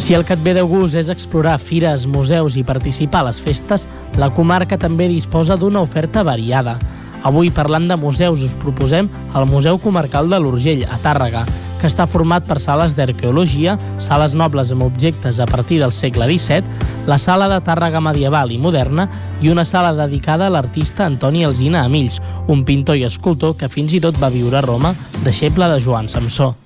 Si 0.03 0.15
el 0.15 0.25
que 0.27 0.35
et 0.35 0.41
ve 0.43 0.51
de 0.51 0.63
gust 0.67 0.97
és 0.99 1.07
explorar 1.13 1.61
fires, 1.63 2.09
museus 2.11 2.57
i 2.59 2.65
participar 2.67 3.21
a 3.21 3.29
les 3.29 3.39
festes, 3.39 3.85
la 4.19 4.33
comarca 4.35 4.75
també 4.75 5.07
disposa 5.07 5.55
d'una 5.55 5.79
oferta 5.87 6.25
variada. 6.27 6.75
Avui, 7.23 7.53
parlant 7.55 7.87
de 7.87 7.95
museus, 7.95 8.43
us 8.43 8.57
proposem 8.65 9.07
el 9.39 9.47
Museu 9.47 9.79
Comarcal 9.79 10.27
de 10.27 10.41
l'Urgell, 10.43 10.83
a 10.91 10.99
Tàrrega, 11.05 11.45
que 11.79 11.87
està 11.87 12.09
format 12.11 12.43
per 12.49 12.59
sales 12.59 12.97
d'arqueologia, 12.99 13.77
sales 14.03 14.35
nobles 14.35 14.73
amb 14.75 14.89
objectes 14.89 15.39
a 15.39 15.47
partir 15.47 15.79
del 15.79 15.95
segle 15.95 16.27
XVII, 16.27 17.07
la 17.07 17.21
sala 17.23 17.47
de 17.53 17.61
Tàrrega 17.63 18.03
medieval 18.03 18.51
i 18.51 18.59
moderna 18.59 19.07
i 19.39 19.55
una 19.55 19.63
sala 19.63 19.95
dedicada 19.95 20.51
a 20.51 20.55
l'artista 20.57 21.07
Antoni 21.07 21.47
Alzina 21.47 21.87
Amills, 21.87 22.19
un 22.51 22.67
pintor 22.67 22.99
i 22.99 23.07
escultor 23.07 23.55
que 23.55 23.71
fins 23.71 23.95
i 23.95 24.03
tot 24.03 24.19
va 24.19 24.35
viure 24.35 24.59
a 24.59 24.67
Roma, 24.67 24.97
deixeble 25.23 25.71
de 25.71 25.79
Joan 25.79 26.11
Samsó. 26.11 26.57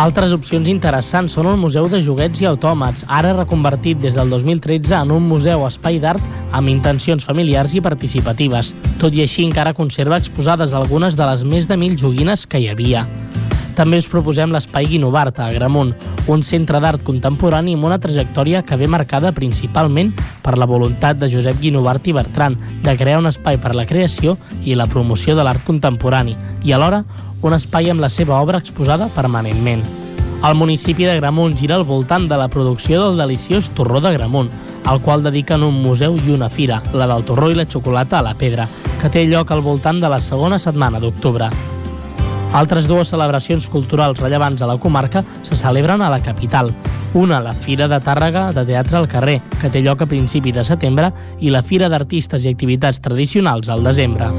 Altres 0.00 0.32
opcions 0.32 0.70
interessants 0.72 1.34
són 1.36 1.50
el 1.50 1.58
Museu 1.60 1.84
de 1.92 1.98
Joguets 2.00 2.40
i 2.40 2.46
Autòmats, 2.48 3.04
ara 3.12 3.34
reconvertit 3.36 3.98
des 4.00 4.14
del 4.16 4.30
2013 4.32 4.94
en 4.96 5.10
un 5.12 5.26
museu 5.28 5.66
espai 5.66 5.98
d'art 6.00 6.22
amb 6.56 6.70
intencions 6.72 7.26
familiars 7.28 7.74
i 7.76 7.82
participatives. 7.84 8.72
Tot 9.02 9.12
i 9.12 9.20
així 9.20 9.44
encara 9.44 9.74
conserva 9.76 10.16
exposades 10.16 10.72
algunes 10.72 11.18
de 11.18 11.26
les 11.28 11.44
més 11.44 11.68
de 11.68 11.76
mil 11.76 11.98
joguines 12.00 12.46
que 12.48 12.62
hi 12.62 12.70
havia. 12.72 13.04
També 13.76 13.98
us 14.00 14.08
proposem 14.08 14.52
l'Espai 14.52 14.88
Guinovart 14.88 15.38
a 15.40 15.50
Agramunt, 15.52 15.92
un 16.28 16.42
centre 16.44 16.80
d'art 16.80 17.04
contemporani 17.04 17.74
amb 17.76 17.84
una 17.88 18.00
trajectòria 18.00 18.62
que 18.64 18.76
ve 18.80 18.88
marcada 18.88 19.32
principalment 19.36 20.14
per 20.42 20.56
la 20.56 20.68
voluntat 20.68 21.20
de 21.20 21.28
Josep 21.32 21.60
Guinovart 21.60 22.08
i 22.08 22.16
Bertran 22.16 22.56
de 22.84 22.96
crear 22.96 23.20
un 23.20 23.28
espai 23.28 23.60
per 23.60 23.74
la 23.76 23.84
creació 23.88 24.38
i 24.64 24.76
la 24.76 24.88
promoció 24.88 25.36
de 25.36 25.44
l'art 25.44 25.64
contemporani 25.68 26.36
i 26.64 26.72
alhora 26.72 27.02
un 27.42 27.54
espai 27.54 27.90
amb 27.90 28.00
la 28.00 28.08
seva 28.10 28.38
obra 28.40 28.58
exposada 28.62 29.08
permanentment. 29.12 29.82
El 30.46 30.54
municipi 30.58 31.04
de 31.06 31.16
Gramunt 31.18 31.56
gira 31.58 31.76
al 31.76 31.84
voltant 31.84 32.28
de 32.30 32.38
la 32.38 32.48
producció 32.48 33.02
del 33.02 33.18
deliciós 33.18 33.70
torró 33.74 34.00
de 34.00 34.12
Gramunt, 34.14 34.50
al 34.86 35.00
qual 35.02 35.22
dediquen 35.22 35.62
un 35.62 35.82
museu 35.82 36.16
i 36.16 36.30
una 36.34 36.48
fira, 36.50 36.80
la 36.92 37.06
del 37.06 37.22
torró 37.24 37.50
i 37.50 37.54
la 37.54 37.66
xocolata 37.66 38.18
a 38.18 38.22
la 38.26 38.34
pedra, 38.34 38.66
que 39.00 39.10
té 39.10 39.26
lloc 39.26 39.50
al 39.50 39.62
voltant 39.62 40.00
de 40.02 40.10
la 40.10 40.20
segona 40.20 40.58
setmana 40.58 41.00
d'octubre. 41.02 41.50
Altres 42.52 42.86
dues 42.86 43.08
celebracions 43.08 43.66
culturals 43.66 44.18
rellevants 44.20 44.62
a 44.62 44.68
la 44.68 44.78
comarca 44.78 45.24
se 45.42 45.56
celebren 45.56 46.02
a 46.02 46.10
la 46.10 46.20
capital. 46.20 46.72
Una, 47.14 47.40
la 47.40 47.52
Fira 47.52 47.88
de 47.88 48.00
Tàrrega 48.00 48.50
de 48.52 48.64
Teatre 48.66 48.98
al 48.98 49.08
Carrer, 49.08 49.40
que 49.60 49.70
té 49.70 49.80
lloc 49.80 50.02
a 50.02 50.10
principi 50.10 50.52
de 50.52 50.64
setembre, 50.64 51.12
i 51.40 51.50
la 51.50 51.62
Fira 51.62 51.88
d'Artistes 51.88 52.44
i 52.44 52.52
Activitats 52.52 53.00
Tradicionals 53.00 53.72
al 53.72 53.84
desembre. 53.84 54.30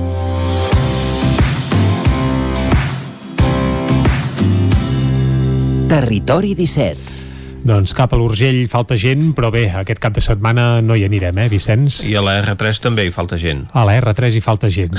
Territori 5.94 6.56
17 6.56 7.23
doncs 7.64 7.94
cap 7.96 8.12
a 8.12 8.18
l'Urgell 8.20 8.66
falta 8.72 8.98
gent, 9.00 9.30
però 9.38 9.50
bé, 9.54 9.66
aquest 9.80 10.02
cap 10.04 10.16
de 10.16 10.22
setmana 10.24 10.82
no 10.84 10.98
hi 11.00 11.06
anirem, 11.08 11.38
eh, 11.40 11.48
Vicenç? 11.52 12.02
I 12.10 12.18
a 12.20 12.24
la 12.26 12.36
R3 12.42 12.82
també 12.84 13.06
hi 13.08 13.14
falta 13.16 13.40
gent. 13.40 13.64
A 13.72 13.86
la 13.88 13.96
R3 14.02 14.36
hi 14.36 14.42
falta 14.44 14.68
gent. 14.74 14.98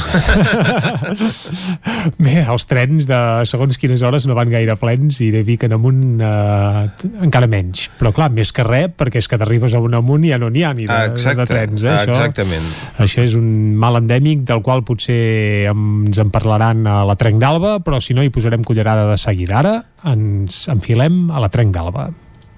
bé, 2.24 2.38
els 2.40 2.66
trens 2.70 3.08
de 3.10 3.20
segons 3.50 3.76
quines 3.80 4.00
hores 4.00 4.24
no 4.30 4.36
van 4.38 4.48
gaire 4.52 4.78
plens 4.80 5.20
i 5.24 5.28
de 5.34 5.44
Vic 5.44 5.66
en 5.68 5.76
amunt 5.76 6.24
eh, 6.24 7.12
encara 7.26 7.50
menys. 7.52 7.90
Però 8.00 8.14
clar, 8.16 8.30
més 8.32 8.52
que 8.54 8.64
res, 8.66 8.88
perquè 8.96 9.20
és 9.20 9.28
que 9.28 9.38
t'arribes 9.40 9.76
a 9.76 9.84
un 9.84 9.98
amunt 10.00 10.24
i 10.24 10.32
ja 10.32 10.40
no 10.40 10.48
n'hi 10.48 10.64
ha 10.64 10.72
ni 10.72 10.88
de, 10.88 10.98
Exacte, 11.12 11.44
de 11.44 11.48
trens. 11.52 11.84
Eh? 11.84 11.94
Això, 12.00 12.16
exactament. 12.16 12.72
Això 13.04 13.28
és 13.28 13.36
un 13.38 13.46
mal 13.80 14.00
endèmic 14.00 14.44
del 14.48 14.64
qual 14.64 14.84
potser 14.88 15.68
ens 15.70 16.20
en 16.20 16.32
parlaran 16.34 16.86
a 16.88 17.02
la 17.04 17.20
Trenc 17.20 17.40
d'Alba, 17.44 17.78
però 17.84 18.00
si 18.00 18.16
no 18.16 18.24
hi 18.24 18.32
posarem 18.32 18.64
cullerada 18.64 19.10
de 19.12 19.20
seguida. 19.20 19.60
Ara 19.60 19.78
ens 20.14 20.64
enfilem 20.72 21.26
a 21.28 21.44
la 21.44 21.52
Trenc 21.52 21.74
d'Alba. 21.76 22.10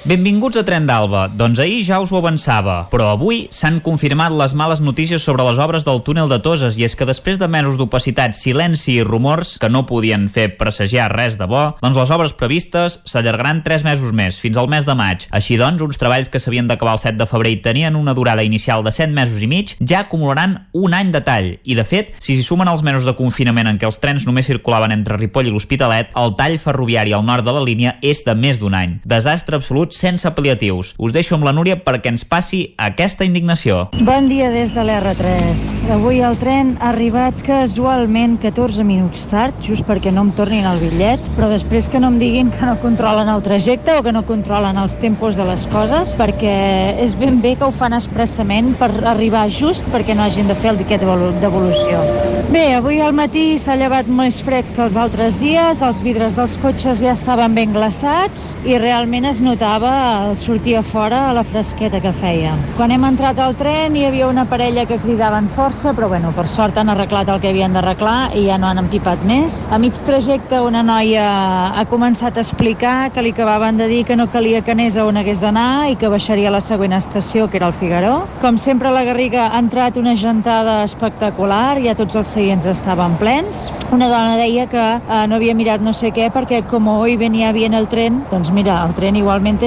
Benvinguts 0.00 0.56
a 0.56 0.62
Tren 0.64 0.86
d'Alba. 0.88 1.26
Doncs 1.36 1.60
ahir 1.60 1.82
ja 1.84 1.98
us 2.00 2.08
ho 2.08 2.16
avançava, 2.16 2.86
però 2.88 3.10
avui 3.12 3.42
s'han 3.52 3.82
confirmat 3.84 4.32
les 4.32 4.54
males 4.56 4.80
notícies 4.80 5.20
sobre 5.20 5.44
les 5.44 5.58
obres 5.60 5.84
del 5.84 5.98
túnel 6.06 6.30
de 6.30 6.38
Toses 6.40 6.78
i 6.80 6.86
és 6.86 6.94
que 6.96 7.04
després 7.04 7.36
de 7.36 7.44
mesos 7.52 7.76
d'opacitat, 7.76 8.32
silenci 8.32 8.94
i 8.94 9.04
rumors 9.04 9.58
que 9.60 9.68
no 9.68 9.82
podien 9.84 10.24
fer 10.32 10.46
presagiar 10.56 11.10
res 11.12 11.36
de 11.36 11.44
bo, 11.44 11.66
doncs 11.82 11.98
les 12.00 12.12
obres 12.16 12.32
previstes 12.32 12.96
s'allargaran 13.04 13.60
3 13.66 13.84
mesos 13.84 14.14
més, 14.16 14.38
fins 14.40 14.56
al 14.56 14.70
mes 14.72 14.88
de 14.88 14.94
maig. 14.96 15.26
Així 15.36 15.58
doncs, 15.60 15.84
uns 15.84 16.00
treballs 16.00 16.32
que 16.32 16.40
s'havien 16.40 16.70
d'acabar 16.70 16.96
el 16.96 17.04
7 17.04 17.20
de 17.20 17.28
febrer 17.28 17.52
i 17.58 17.60
tenien 17.60 18.00
una 18.00 18.16
durada 18.16 18.46
inicial 18.46 18.80
de 18.80 18.94
7 18.96 19.12
mesos 19.12 19.44
i 19.44 19.50
mig, 19.52 19.76
ja 19.84 20.06
acumularan 20.06 20.70
un 20.72 20.96
any 20.96 21.12
de 21.12 21.20
tall. 21.28 21.50
I 21.60 21.76
de 21.76 21.84
fet, 21.84 22.16
si 22.24 22.38
s'hi 22.38 22.46
sumen 22.46 22.72
els 22.72 22.80
mesos 22.80 23.04
de 23.04 23.18
confinament 23.20 23.68
en 23.68 23.76
què 23.76 23.90
els 23.90 24.00
trens 24.00 24.24
només 24.24 24.48
circulaven 24.48 24.96
entre 24.96 25.20
Ripoll 25.20 25.52
i 25.52 25.52
l'Hospitalet, 25.52 26.16
el 26.16 26.34
tall 26.40 26.56
ferroviari 26.56 27.12
al 27.12 27.28
nord 27.28 27.44
de 27.44 27.52
la 27.52 27.66
línia 27.68 27.98
és 28.00 28.24
de 28.24 28.32
més 28.32 28.64
d'un 28.64 28.80
any. 28.80 28.96
Desastre 29.04 29.60
absolut 29.60 29.89
sense 29.96 30.28
apel·liatius. 30.28 30.94
Us 30.98 31.12
deixo 31.14 31.36
amb 31.36 31.46
la 31.46 31.52
Núria 31.56 31.76
perquè 31.82 32.12
ens 32.12 32.24
passi 32.28 32.60
aquesta 32.78 33.26
indignació. 33.26 33.88
Bon 34.06 34.28
dia 34.30 34.50
des 34.52 34.74
de 34.74 34.84
l'R3. 34.86 35.64
Avui 35.94 36.20
el 36.26 36.38
tren 36.40 36.74
ha 36.80 36.90
arribat 36.92 37.36
casualment 37.46 38.36
14 38.42 38.84
minuts 38.86 39.26
tard, 39.30 39.56
just 39.64 39.86
perquè 39.88 40.12
no 40.14 40.26
em 40.26 40.32
tornin 40.38 40.68
el 40.68 40.80
bitllet, 40.82 41.30
però 41.36 41.50
després 41.52 41.90
que 41.90 42.00
no 42.02 42.12
em 42.12 42.20
diguin 42.22 42.52
que 42.54 42.68
no 42.68 42.76
controlen 42.82 43.30
el 43.32 43.42
trajecte 43.46 43.98
o 43.98 44.04
que 44.06 44.14
no 44.14 44.24
controlen 44.28 44.78
els 44.80 44.96
tempos 45.02 45.38
de 45.38 45.46
les 45.48 45.66
coses, 45.72 46.14
perquè 46.18 46.54
és 47.02 47.16
ben 47.18 47.40
bé 47.42 47.56
que 47.58 47.66
ho 47.66 47.72
fan 47.74 47.96
expressament 47.96 48.74
per 48.80 48.92
arribar 49.10 49.48
just 49.50 49.86
perquè 49.94 50.14
no 50.16 50.26
hagin 50.26 50.50
de 50.50 50.58
fer 50.58 50.74
el 50.74 50.80
tiquet 50.82 51.02
d'evolució. 51.42 52.02
Bé, 52.50 52.64
avui 52.74 52.98
al 53.00 53.14
matí 53.14 53.60
s'ha 53.62 53.76
llevat 53.78 54.08
més 54.10 54.40
fred 54.42 54.66
que 54.74 54.82
els 54.86 54.96
altres 54.98 55.38
dies, 55.38 55.82
els 55.86 56.00
vidres 56.02 56.36
dels 56.38 56.56
cotxes 56.62 57.02
ja 57.02 57.14
estaven 57.14 57.54
ben 57.54 57.74
glaçats 57.74 58.54
i 58.66 58.78
realment 58.78 59.28
es 59.28 59.38
notava 59.44 59.79
notava 59.80 60.36
sortir 60.36 60.76
a 60.76 60.82
fora 60.82 61.30
a 61.30 61.32
la 61.32 61.42
fresqueta 61.42 62.00
que 62.00 62.12
feia. 62.12 62.52
Quan 62.76 62.90
hem 62.92 63.04
entrat 63.08 63.38
al 63.40 63.54
tren 63.56 63.94
hi 63.96 64.04
havia 64.04 64.28
una 64.28 64.44
parella 64.44 64.84
que 64.86 64.98
cridaven 65.00 65.48
força, 65.48 65.94
però 65.96 66.08
bueno, 66.08 66.32
per 66.36 66.46
sort 66.48 66.76
han 66.76 66.90
arreglat 66.92 67.28
el 67.28 67.40
que 67.40 67.48
havien 67.48 67.72
d'arreglar 67.72 68.34
i 68.36 68.44
ja 68.46 68.58
no 68.58 68.68
han 68.68 68.78
empipat 68.82 69.22
més. 69.24 69.62
A 69.70 69.78
mig 69.78 69.96
trajecte 70.04 70.60
una 70.60 70.82
noia 70.82 71.24
ha 71.72 71.84
començat 71.88 72.36
a 72.36 72.44
explicar 72.44 73.10
que 73.14 73.22
li 73.22 73.32
acabaven 73.32 73.78
de 73.80 73.86
dir 73.88 74.04
que 74.04 74.16
no 74.16 74.28
calia 74.28 74.60
que 74.60 74.72
anés 74.72 74.98
a 74.98 75.06
on 75.06 75.16
hagués 75.16 75.40
d'anar 75.40 75.88
i 75.88 75.96
que 75.96 76.12
baixaria 76.12 76.50
a 76.50 76.54
la 76.58 76.60
següent 76.60 76.92
estació, 76.92 77.48
que 77.48 77.56
era 77.56 77.68
el 77.68 77.74
Figaró. 77.74 78.26
Com 78.42 78.58
sempre, 78.58 78.92
la 78.92 79.04
Garriga 79.04 79.48
ha 79.48 79.58
entrat 79.58 79.96
una 79.96 80.16
gentada 80.16 80.82
espectacular, 80.84 81.80
ja 81.80 81.96
tots 81.96 82.16
els 82.20 82.28
seients 82.28 82.68
estaven 82.68 83.16
plens. 83.16 83.70
Una 83.92 84.10
dona 84.12 84.36
deia 84.36 84.68
que 84.68 84.84
eh, 85.00 85.24
no 85.28 85.40
havia 85.40 85.56
mirat 85.56 85.80
no 85.80 85.94
sé 85.96 86.12
què 86.12 86.28
perquè 86.32 86.62
com 86.68 86.88
hoy 86.88 87.16
venia 87.16 87.52
bien 87.56 87.74
el 87.74 87.88
tren, 87.88 88.20
doncs 88.30 88.52
mira, 88.52 88.82
el 88.84 88.94
tren 88.94 89.16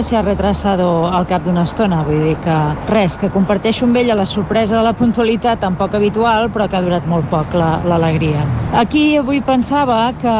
igualmente 0.03 0.13
se 0.13 0.17
ha 0.17 0.21
retrasado 0.21 1.07
al 1.07 1.25
cap 1.25 1.43
d'una 1.43 1.63
estona, 1.63 2.03
vull 2.03 2.23
dir 2.23 2.35
que 2.43 2.55
res, 2.91 3.17
que 3.17 3.29
comparteixo 3.29 3.85
amb 3.85 3.97
ella 3.97 4.15
la 4.15 4.25
sorpresa 4.25 4.77
de 4.77 4.83
la 4.83 4.93
puntualitat 4.93 5.59
tan 5.59 5.75
poc 5.75 5.95
habitual, 5.95 6.49
però 6.51 6.67
que 6.69 6.75
ha 6.77 6.81
durat 6.81 7.05
molt 7.07 7.25
poc 7.29 7.53
l'alegria. 7.55 8.43
La, 8.43 8.81
Aquí 8.83 9.17
avui 9.17 9.39
pensava 9.41 10.11
que 10.19 10.33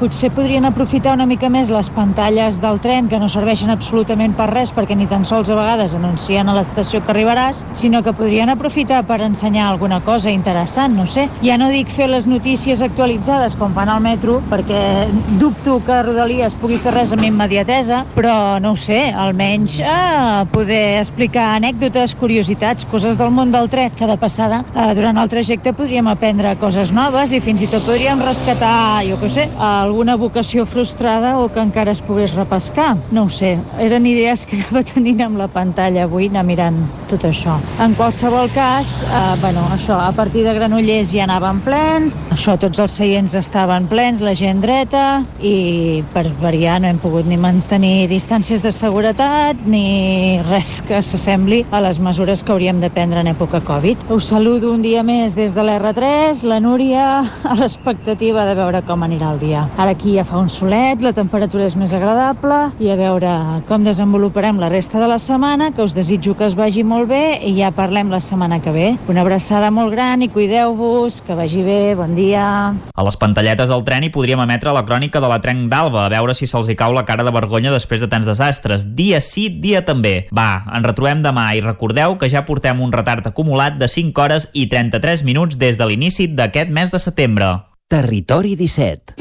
potser 0.00 0.30
podrien 0.30 0.64
aprofitar 0.64 1.14
una 1.16 1.26
mica 1.26 1.48
més 1.50 1.70
les 1.70 1.90
pantalles 1.90 2.60
del 2.62 2.78
tren, 2.80 3.08
que 3.08 3.18
no 3.18 3.28
serveixen 3.28 3.70
absolutament 3.70 4.36
per 4.38 4.48
res, 4.52 4.72
perquè 4.72 4.96
ni 4.96 5.08
tan 5.10 5.24
sols 5.26 5.50
a 5.50 5.58
vegades 5.58 5.96
anuncien 5.98 6.48
a 6.48 6.54
l'estació 6.54 7.02
que 7.02 7.12
arribaràs, 7.12 7.64
sinó 7.74 8.02
que 8.06 8.14
podrien 8.14 8.52
aprofitar 8.52 9.02
per 9.06 9.20
ensenyar 9.26 9.66
alguna 9.68 10.00
cosa 10.00 10.30
interessant, 10.30 10.94
no 10.96 11.06
sé. 11.10 11.26
Ja 11.42 11.58
no 11.58 11.72
dic 11.74 11.90
fer 11.90 12.08
les 12.08 12.26
notícies 12.30 12.82
actualitzades 12.86 13.56
com 13.58 13.74
fan 13.74 13.90
al 13.90 14.00
metro, 14.00 14.38
perquè 14.50 15.08
dubto 15.40 15.80
que 15.84 16.02
Rodalies 16.06 16.54
pugui 16.62 16.78
fer 16.78 16.94
res 16.94 17.12
amb 17.16 17.26
immediatesa, 17.26 18.04
però 18.14 18.36
no 18.62 18.76
ho 18.76 18.78
sé, 18.78 18.85
almenys 18.94 19.78
eh, 19.80 20.44
poder 20.52 20.98
explicar 21.00 21.56
anècdotes, 21.56 22.14
curiositats, 22.18 22.86
coses 22.90 23.18
del 23.18 23.32
món 23.34 23.50
del 23.54 23.68
tren, 23.72 23.90
que 23.96 24.06
de 24.06 24.16
passada 24.20 24.62
eh, 24.74 24.92
durant 24.94 25.18
el 25.18 25.30
trajecte 25.32 25.72
podríem 25.76 26.06
aprendre 26.10 26.54
coses 26.60 26.92
noves 26.94 27.32
i 27.34 27.40
fins 27.42 27.64
i 27.64 27.68
tot 27.70 27.84
podríem 27.86 28.20
rescatar, 28.22 29.02
jo 29.08 29.18
què 29.20 29.30
sé, 29.32 29.46
alguna 29.58 30.16
vocació 30.20 30.66
frustrada 30.66 31.34
o 31.40 31.48
que 31.52 31.62
encara 31.62 31.94
es 31.94 32.02
pogués 32.04 32.36
repescar. 32.38 32.94
No 33.16 33.26
ho 33.26 33.32
sé, 33.32 33.56
eren 33.82 34.06
idees 34.06 34.46
que 34.46 34.58
anava 34.60 34.84
tenint 34.86 35.24
amb 35.26 35.40
la 35.42 35.48
pantalla 35.50 36.06
avui, 36.06 36.28
anar 36.30 36.46
mirant 36.46 36.78
tot 37.10 37.26
això. 37.26 37.56
En 37.82 37.96
qualsevol 37.98 38.50
cas, 38.54 39.02
eh, 39.08 39.24
bueno, 39.42 39.66
això, 39.74 39.98
a 40.02 40.12
partir 40.16 40.46
de 40.46 40.54
Granollers 40.56 41.12
ja 41.14 41.26
anaven 41.26 41.60
plens, 41.66 42.26
això, 42.34 42.56
tots 42.60 42.82
els 42.82 42.96
seients 43.00 43.34
estaven 43.38 43.90
plens, 43.90 44.22
la 44.22 44.36
gent 44.38 44.62
dreta, 44.62 45.24
i 45.42 46.02
per 46.14 46.26
variar 46.42 46.78
no 46.82 46.90
hem 46.90 47.02
pogut 47.02 47.26
ni 47.26 47.38
mantenir 47.40 48.08
distàncies 48.12 48.62
de 48.62 48.75
seguretat 48.76 49.56
ni 49.64 50.36
res 50.50 50.82
que 50.84 50.98
s'assembli 51.00 51.62
a 51.72 51.80
les 51.80 51.96
mesures 52.02 52.42
que 52.44 52.52
hauríem 52.52 52.82
de 52.82 52.90
prendre 52.92 53.22
en 53.22 53.30
època 53.30 53.62
Covid. 53.64 54.02
Us 54.12 54.28
saludo 54.28 54.72
un 54.74 54.82
dia 54.84 55.00
més 55.06 55.34
des 55.38 55.54
de 55.56 55.64
l'R3, 55.64 56.42
la 56.44 56.58
Núria, 56.60 57.06
a 57.24 57.54
l'expectativa 57.56 58.44
de 58.44 58.56
veure 58.58 58.82
com 58.84 59.06
anirà 59.06 59.32
el 59.32 59.40
dia. 59.40 59.64
Ara 59.80 59.94
aquí 59.96 60.16
ja 60.18 60.26
fa 60.28 60.42
un 60.42 60.50
solet, 60.52 61.00
la 61.00 61.14
temperatura 61.16 61.64
és 61.64 61.76
més 61.80 61.94
agradable 61.96 62.58
i 62.82 62.92
a 62.92 62.98
veure 63.00 63.32
com 63.70 63.86
desenvoluparem 63.86 64.60
la 64.60 64.68
resta 64.72 65.00
de 65.00 65.08
la 65.08 65.18
setmana, 65.22 65.70
que 65.72 65.86
us 65.86 65.96
desitjo 65.96 66.36
que 66.36 66.44
es 66.50 66.58
vagi 66.58 66.84
molt 66.84 67.08
bé 67.08 67.40
i 67.40 67.54
ja 67.56 67.72
parlem 67.72 68.12
la 68.12 68.20
setmana 68.20 68.60
que 68.60 68.74
ve. 68.76 68.90
Una 69.08 69.24
abraçada 69.24 69.72
molt 69.72 69.94
gran 69.96 70.20
i 70.20 70.28
cuideu-vos, 70.28 71.22
que 71.24 71.38
vagi 71.38 71.64
bé, 71.64 71.80
bon 71.96 72.12
dia. 72.18 72.44
A 72.76 73.08
les 73.08 73.16
pantalletes 73.16 73.72
del 73.72 73.86
tren 73.88 74.04
hi 74.04 74.12
podríem 74.12 74.44
emetre 74.44 74.76
la 74.76 74.84
crònica 74.84 75.22
de 75.24 75.32
la 75.32 75.40
Trenc 75.40 75.70
d'Alba, 75.72 76.04
a 76.04 76.12
veure 76.12 76.36
si 76.36 76.50
se'ls 76.50 76.68
hi 76.68 76.76
cau 76.76 76.92
la 76.92 77.06
cara 77.08 77.24
de 77.24 77.32
vergonya 77.32 77.72
després 77.72 78.04
de 78.04 78.12
tants 78.12 78.28
desastres. 78.28 78.65
Dia 78.96 79.20
sí, 79.20 79.48
dia 79.48 79.84
també. 79.86 80.26
Va, 80.34 80.64
ens 80.74 80.86
retrobem 80.86 81.22
demà 81.22 81.54
i 81.54 81.62
recordeu 81.64 82.18
que 82.18 82.30
ja 82.32 82.44
portem 82.48 82.80
un 82.82 82.92
retard 82.92 83.26
acumulat 83.26 83.78
de 83.78 83.88
5 83.88 84.22
hores 84.22 84.48
i 84.52 84.66
33 84.72 85.24
minuts 85.24 85.58
des 85.60 85.78
de 85.78 85.86
l'inici 85.86 86.26
d'aquest 86.32 86.70
mes 86.70 86.90
de 86.90 86.98
setembre. 87.02 87.52
Territori 87.88 88.56
17 88.56 89.14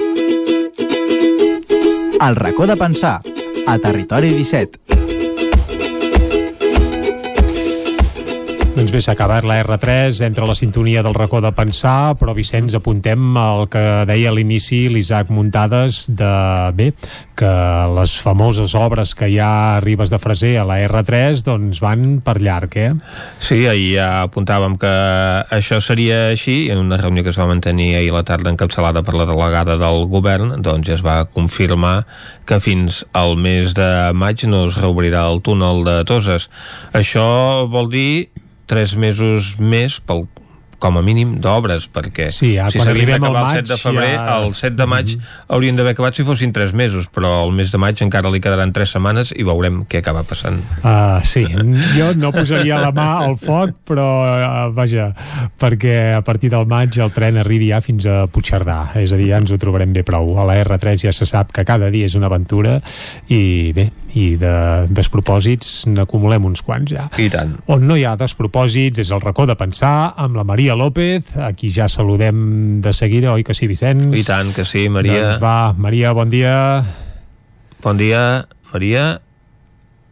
El 2.26 2.36
racó 2.36 2.66
de 2.66 2.76
pensar 2.76 3.22
a 3.68 3.78
Territori 3.78 4.34
17 4.34 4.85
Doncs 8.86 8.94
bé, 8.94 9.00
s'ha 9.02 9.16
acabat 9.16 9.42
la 9.50 9.56
R3, 9.64 10.20
entre 10.28 10.46
la 10.46 10.54
sintonia 10.54 11.02
del 11.02 11.16
racó 11.18 11.40
de 11.42 11.50
pensar, 11.58 12.14
però 12.20 12.36
Vicenç, 12.38 12.76
apuntem 12.78 13.32
el 13.42 13.64
que 13.74 13.82
deia 14.06 14.30
a 14.30 14.34
l'inici 14.38 14.84
l'Isaac 14.94 15.32
Muntades 15.34 16.04
de, 16.14 16.28
bé, 16.78 16.92
que 17.34 17.50
les 17.96 18.14
famoses 18.22 18.76
obres 18.78 19.16
que 19.18 19.32
hi 19.34 19.40
ha 19.42 19.50
a 19.72 19.80
Ribes 19.82 20.14
de 20.14 20.20
Freser 20.22 20.54
a 20.62 20.68
la 20.70 20.78
R3 20.86 21.42
doncs 21.48 21.82
van 21.82 22.20
per 22.22 22.38
llarg, 22.46 22.78
eh? 22.78 22.92
Sí, 23.42 23.64
ahir 23.66 23.90
ja 23.96 24.12
apuntàvem 24.28 24.78
que 24.78 24.94
això 25.58 25.82
seria 25.82 26.28
així, 26.36 26.70
en 26.70 26.86
una 26.86 27.02
reunió 27.02 27.26
que 27.26 27.34
es 27.34 27.42
va 27.42 27.50
mantenir 27.50 27.96
ahir 27.98 28.14
la 28.14 28.22
tarda 28.22 28.54
encapçalada 28.54 29.02
per 29.02 29.18
la 29.18 29.26
delegada 29.26 29.82
del 29.82 30.06
govern, 30.14 30.60
doncs 30.62 30.94
es 31.00 31.02
va 31.02 31.24
confirmar 31.26 32.04
que 32.46 32.62
fins 32.62 33.02
al 33.18 33.34
mes 33.34 33.74
de 33.74 33.92
maig 34.14 34.46
no 34.46 34.68
es 34.70 34.78
reobrirà 34.78 35.26
el 35.34 35.42
túnel 35.42 35.82
de 35.90 36.04
Toses. 36.06 36.52
Això 36.94 37.26
vol 37.66 37.90
dir 37.90 38.10
tres 38.70 38.96
mesos 38.98 39.56
més 39.60 40.00
pel 40.02 40.26
com 40.80 41.00
a 41.00 41.02
mínim 41.06 41.36
d'obres 41.42 41.88
perquè 41.92 42.28
sí, 42.34 42.54
ja, 42.58 42.68
si 42.72 42.82
s'havien 42.84 43.16
d'acabar 43.16 43.46
el 43.48 43.62
7 43.62 43.70
de 43.72 43.78
febrer 43.80 44.12
ja... 44.14 44.38
el 44.38 44.54
7 44.54 44.76
de 44.76 44.88
maig 44.90 45.16
mm 45.16 45.20
-hmm. 45.20 45.46
haurien 45.56 45.76
d'haver 45.76 45.94
acabat 45.96 46.16
si 46.16 46.24
fossin 46.24 46.52
3 46.54 46.74
mesos 46.74 47.08
però 47.10 47.46
el 47.46 47.52
mes 47.52 47.72
de 47.72 47.78
maig 47.78 48.02
encara 48.02 48.30
li 48.30 48.42
quedaran 48.42 48.74
3 48.74 48.92
setmanes 48.92 49.34
i 49.36 49.44
veurem 49.44 49.86
què 49.86 50.00
acaba 50.00 50.24
passant. 50.24 50.60
Uh, 50.84 51.24
Sí, 51.24 51.46
jo 51.98 52.14
no 52.16 52.32
posaria 52.32 52.80
la 52.80 52.92
mà 52.92 53.26
al 53.26 53.38
foc 53.38 53.72
però 53.88 54.08
uh, 54.24 54.74
vaja 54.74 55.14
perquè 55.60 56.16
a 56.18 56.22
partir 56.22 56.50
del 56.50 56.66
maig 56.66 56.98
el 56.98 57.12
tren 57.12 57.38
arribi 57.38 57.70
ja 57.70 57.82
fins 57.82 58.06
a 58.06 58.28
Puigcerdà. 58.28 58.92
És 58.96 59.12
a 59.12 59.18
dir, 59.18 59.30
ja 59.30 59.38
ens 59.38 59.52
ho 59.52 59.58
trobarem 59.58 59.94
bé 59.94 60.04
prou. 60.04 60.38
A 60.40 60.46
la 60.46 60.64
R3 60.64 60.98
ja 61.08 61.14
se 61.14 61.26
sap 61.26 61.52
que 61.52 61.66
cada 61.66 61.90
dia 61.90 62.06
és 62.06 62.16
una 62.16 62.28
aventura 62.28 62.82
i 63.28 63.72
bé, 63.74 63.90
i 64.16 64.26
de 64.40 64.56
despropòsits 64.96 65.86
n'acumulem 65.92 66.48
uns 66.48 66.64
quants 66.66 66.94
ja. 66.96 67.08
I 67.20 67.28
tant. 67.34 67.56
On 67.72 67.84
no 67.84 67.98
hi 68.00 68.06
ha 68.08 68.16
despropòsits 68.20 69.04
és 69.04 69.12
el 69.12 69.24
racó 69.24 69.46
de 69.50 69.58
pensar 69.60 70.14
amb 70.22 70.40
la 70.40 70.46
Maria 70.48 70.78
López, 70.80 71.36
a 71.36 71.52
qui 71.58 71.72
ja 71.74 71.90
saludem 71.92 72.80
de 72.84 72.96
seguida, 72.96 73.34
oi 73.36 73.44
que 73.44 73.56
sí, 73.58 73.68
Vicenç? 73.68 74.08
I 74.16 74.24
tant 74.28 74.54
que 74.56 74.66
sí, 74.68 74.88
Maria. 74.90 75.20
Doncs 75.30 75.44
va, 75.44 75.58
Maria, 75.78 76.16
bon 76.16 76.32
dia. 76.32 76.56
Bon 77.84 78.00
dia, 78.00 78.46
Maria. 78.72 79.06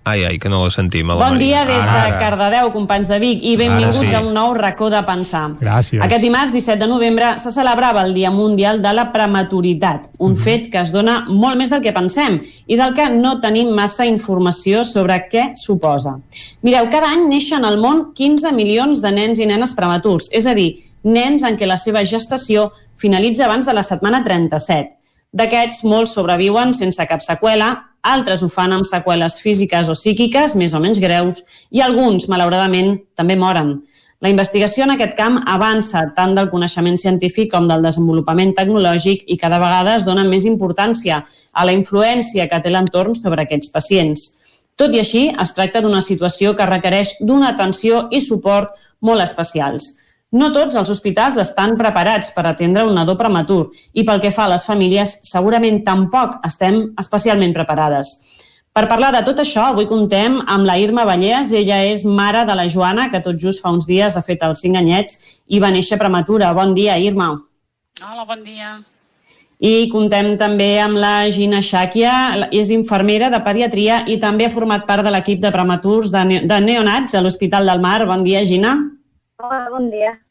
Ai, 0.05 0.25
ai, 0.25 0.37
que 0.37 0.49
no 0.51 0.59
la 0.65 0.69
sentim, 0.69 1.09
a 1.09 1.15
la 1.15 1.23
Bon 1.23 1.37
Maria. 1.37 1.63
dia 1.63 1.65
des 1.65 1.83
de 1.83 1.89
Ara. 1.89 2.19
Cardedeu, 2.19 2.73
companys 2.73 3.07
de 3.07 3.19
Vic, 3.19 3.39
i 3.41 3.55
benvinguts 3.55 4.09
sí. 4.09 4.15
a 4.15 4.19
un 4.19 4.33
nou 4.35 4.51
racó 4.53 4.89
de 4.91 4.99
pensar. 5.07 5.53
Gràcies. 5.61 6.01
Aquest 6.03 6.21
dimarts, 6.25 6.51
17 6.51 6.81
de 6.81 6.89
novembre, 6.91 7.29
se 7.39 7.53
celebrava 7.55 8.01
el 8.03 8.13
Dia 8.13 8.29
Mundial 8.29 8.81
de 8.83 8.91
la 8.91 9.05
Prematuritat, 9.13 10.09
un 10.19 10.35
fet 10.35 10.67
que 10.73 10.81
es 10.81 10.91
dona 10.91 11.21
molt 11.29 11.55
més 11.55 11.71
del 11.71 11.79
que 11.81 11.93
pensem 11.95 12.41
i 12.67 12.75
del 12.75 12.91
que 12.97 13.07
no 13.15 13.37
tenim 13.39 13.71
massa 13.71 14.05
informació 14.05 14.83
sobre 14.83 15.21
què 15.31 15.53
suposa. 15.55 16.17
Mireu, 16.61 16.89
cada 16.91 17.13
any 17.15 17.23
neixen 17.29 17.63
al 17.63 17.79
món 17.79 18.09
15 18.13 18.51
milions 18.51 18.99
de 19.01 19.13
nens 19.15 19.39
i 19.39 19.47
nenes 19.47 19.71
prematurs, 19.71 20.27
és 20.35 20.45
a 20.45 20.53
dir, 20.53 20.83
nens 21.03 21.47
en 21.47 21.55
què 21.55 21.65
la 21.65 21.79
seva 21.79 22.03
gestació 22.03 22.73
finalitza 22.99 23.47
abans 23.47 23.65
de 23.65 23.73
la 23.73 23.87
setmana 23.87 24.19
37. 24.27 24.97
D'aquests, 25.31 25.85
molts 25.87 26.11
sobreviuen 26.13 26.75
sense 26.75 27.07
cap 27.07 27.23
seqüela, 27.23 27.92
altres 28.03 28.43
ho 28.43 28.49
fan 28.51 28.75
amb 28.75 28.85
seqüeles 28.85 29.39
físiques 29.41 29.89
o 29.89 29.95
psíquiques 29.95 30.57
més 30.59 30.75
o 30.75 30.81
menys 30.83 30.99
greus 30.99 31.41
i 31.71 31.81
alguns, 31.81 32.27
malauradament, 32.29 32.97
també 33.15 33.37
moren. 33.39 33.77
La 34.23 34.31
investigació 34.31 34.85
en 34.85 34.93
aquest 34.93 35.17
camp 35.17 35.41
avança 35.51 36.05
tant 36.15 36.35
del 36.35 36.47
coneixement 36.51 36.95
científic 36.99 37.49
com 37.51 37.65
del 37.67 37.83
desenvolupament 37.83 38.53
tecnològic 38.55 39.25
i 39.27 39.35
cada 39.39 39.59
vegada 39.59 39.97
es 39.97 40.05
dona 40.07 40.23
més 40.23 40.45
importància 40.47 41.23
a 41.51 41.65
la 41.67 41.73
influència 41.75 42.47
que 42.47 42.61
té 42.63 42.71
l'entorn 42.71 43.17
sobre 43.19 43.43
aquests 43.43 43.73
pacients. 43.73 44.23
Tot 44.79 44.95
i 44.95 45.01
així, 45.01 45.25
es 45.43 45.51
tracta 45.53 45.81
d'una 45.83 45.99
situació 46.01 46.55
que 46.55 46.69
requereix 46.69 47.17
d'una 47.19 47.51
atenció 47.51 48.07
i 48.11 48.21
suport 48.23 48.71
molt 49.01 49.21
especials. 49.21 49.97
No 50.33 50.49
tots 50.49 50.75
els 50.79 50.89
hospitals 50.89 51.37
estan 51.37 51.75
preparats 51.77 52.31
per 52.33 52.47
atendre 52.49 52.87
un 52.87 52.95
nadó 52.97 53.13
prematur 53.19 53.67
i 53.93 54.05
pel 54.05 54.21
que 54.21 54.31
fa 54.33 54.47
a 54.47 54.53
les 54.55 54.65
famílies, 54.65 55.19
segurament 55.29 55.83
tampoc 55.85 56.39
estem 56.47 56.87
especialment 56.97 57.53
preparades. 57.53 58.15
Per 58.73 58.87
parlar 58.89 59.11
de 59.13 59.21
tot 59.21 59.37
això, 59.37 59.67
avui 59.69 59.85
contem 59.85 60.39
amb 60.49 60.65
la 60.65 60.79
Irma 60.81 61.03
Vallès. 61.05 61.51
Ella 61.53 61.83
és 61.85 62.01
mare 62.03 62.41
de 62.49 62.55
la 62.57 62.65
Joana, 62.65 63.11
que 63.11 63.21
tot 63.21 63.37
just 63.37 63.61
fa 63.61 63.69
uns 63.69 63.85
dies 63.85 64.17
ha 64.17 64.23
fet 64.25 64.41
els 64.41 64.65
5 64.65 64.79
anyets 64.81 65.19
i 65.45 65.61
va 65.61 65.69
néixer 65.69 65.99
prematura. 66.01 66.49
Bon 66.57 66.73
dia, 66.73 66.97
Irma. 66.97 67.29
Hola, 68.01 68.25
bon 68.25 68.41
dia. 68.41 68.73
I 69.61 69.85
contem 69.93 70.33
també 70.41 70.71
amb 70.81 70.97
la 70.97 71.29
Gina 71.29 71.61
Xàquia, 71.61 72.49
és 72.49 72.73
infermera 72.73 73.29
de 73.29 73.43
pediatria 73.45 74.01
i 74.09 74.17
també 74.17 74.49
ha 74.49 74.55
format 74.57 74.89
part 74.89 75.05
de 75.05 75.13
l'equip 75.13 75.45
de 75.45 75.53
prematurs 75.53 76.09
de, 76.09 76.25
ne 76.25 76.41
de 76.49 76.59
neonats 76.65 77.13
a 77.13 77.21
l'Hospital 77.21 77.69
del 77.69 77.85
Mar. 77.85 77.99
Bon 78.09 78.25
dia, 78.25 78.41
Gina. 78.43 78.73
Hola, 79.37 79.67
bon 79.69 79.91
dia. 79.93 80.22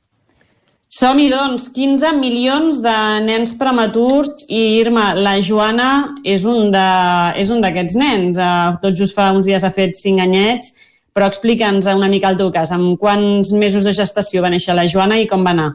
Som-hi, 0.93 1.31
doncs, 1.33 1.71
15 1.73 2.19
milions 2.21 2.83
de 2.85 2.95
nens 3.25 3.55
prematurs 3.57 4.43
i, 4.45 4.59
Irma, 4.83 5.15
la 5.17 5.39
Joana 5.41 6.19
és 6.21 6.45
un 6.45 6.69
d'aquests 6.69 7.97
nens. 7.97 8.37
Uh, 8.37 8.77
tot 8.83 8.99
just 9.01 9.17
fa 9.17 9.31
uns 9.33 9.49
dies 9.49 9.65
ha 9.65 9.73
fet 9.73 9.97
5 9.97 10.21
anyets, 10.21 10.75
però 11.17 11.31
explica'ns 11.33 11.89
una 11.97 12.12
mica 12.12 12.29
el 12.29 12.37
teu 12.37 12.53
cas. 12.53 12.75
Amb 12.77 13.01
quants 13.01 13.55
mesos 13.57 13.89
de 13.89 13.97
gestació 13.97 14.45
va 14.45 14.53
néixer 14.53 14.77
la 14.77 14.85
Joana 14.85 15.17
i 15.17 15.25
com 15.31 15.49
va 15.49 15.57
anar? 15.57 15.71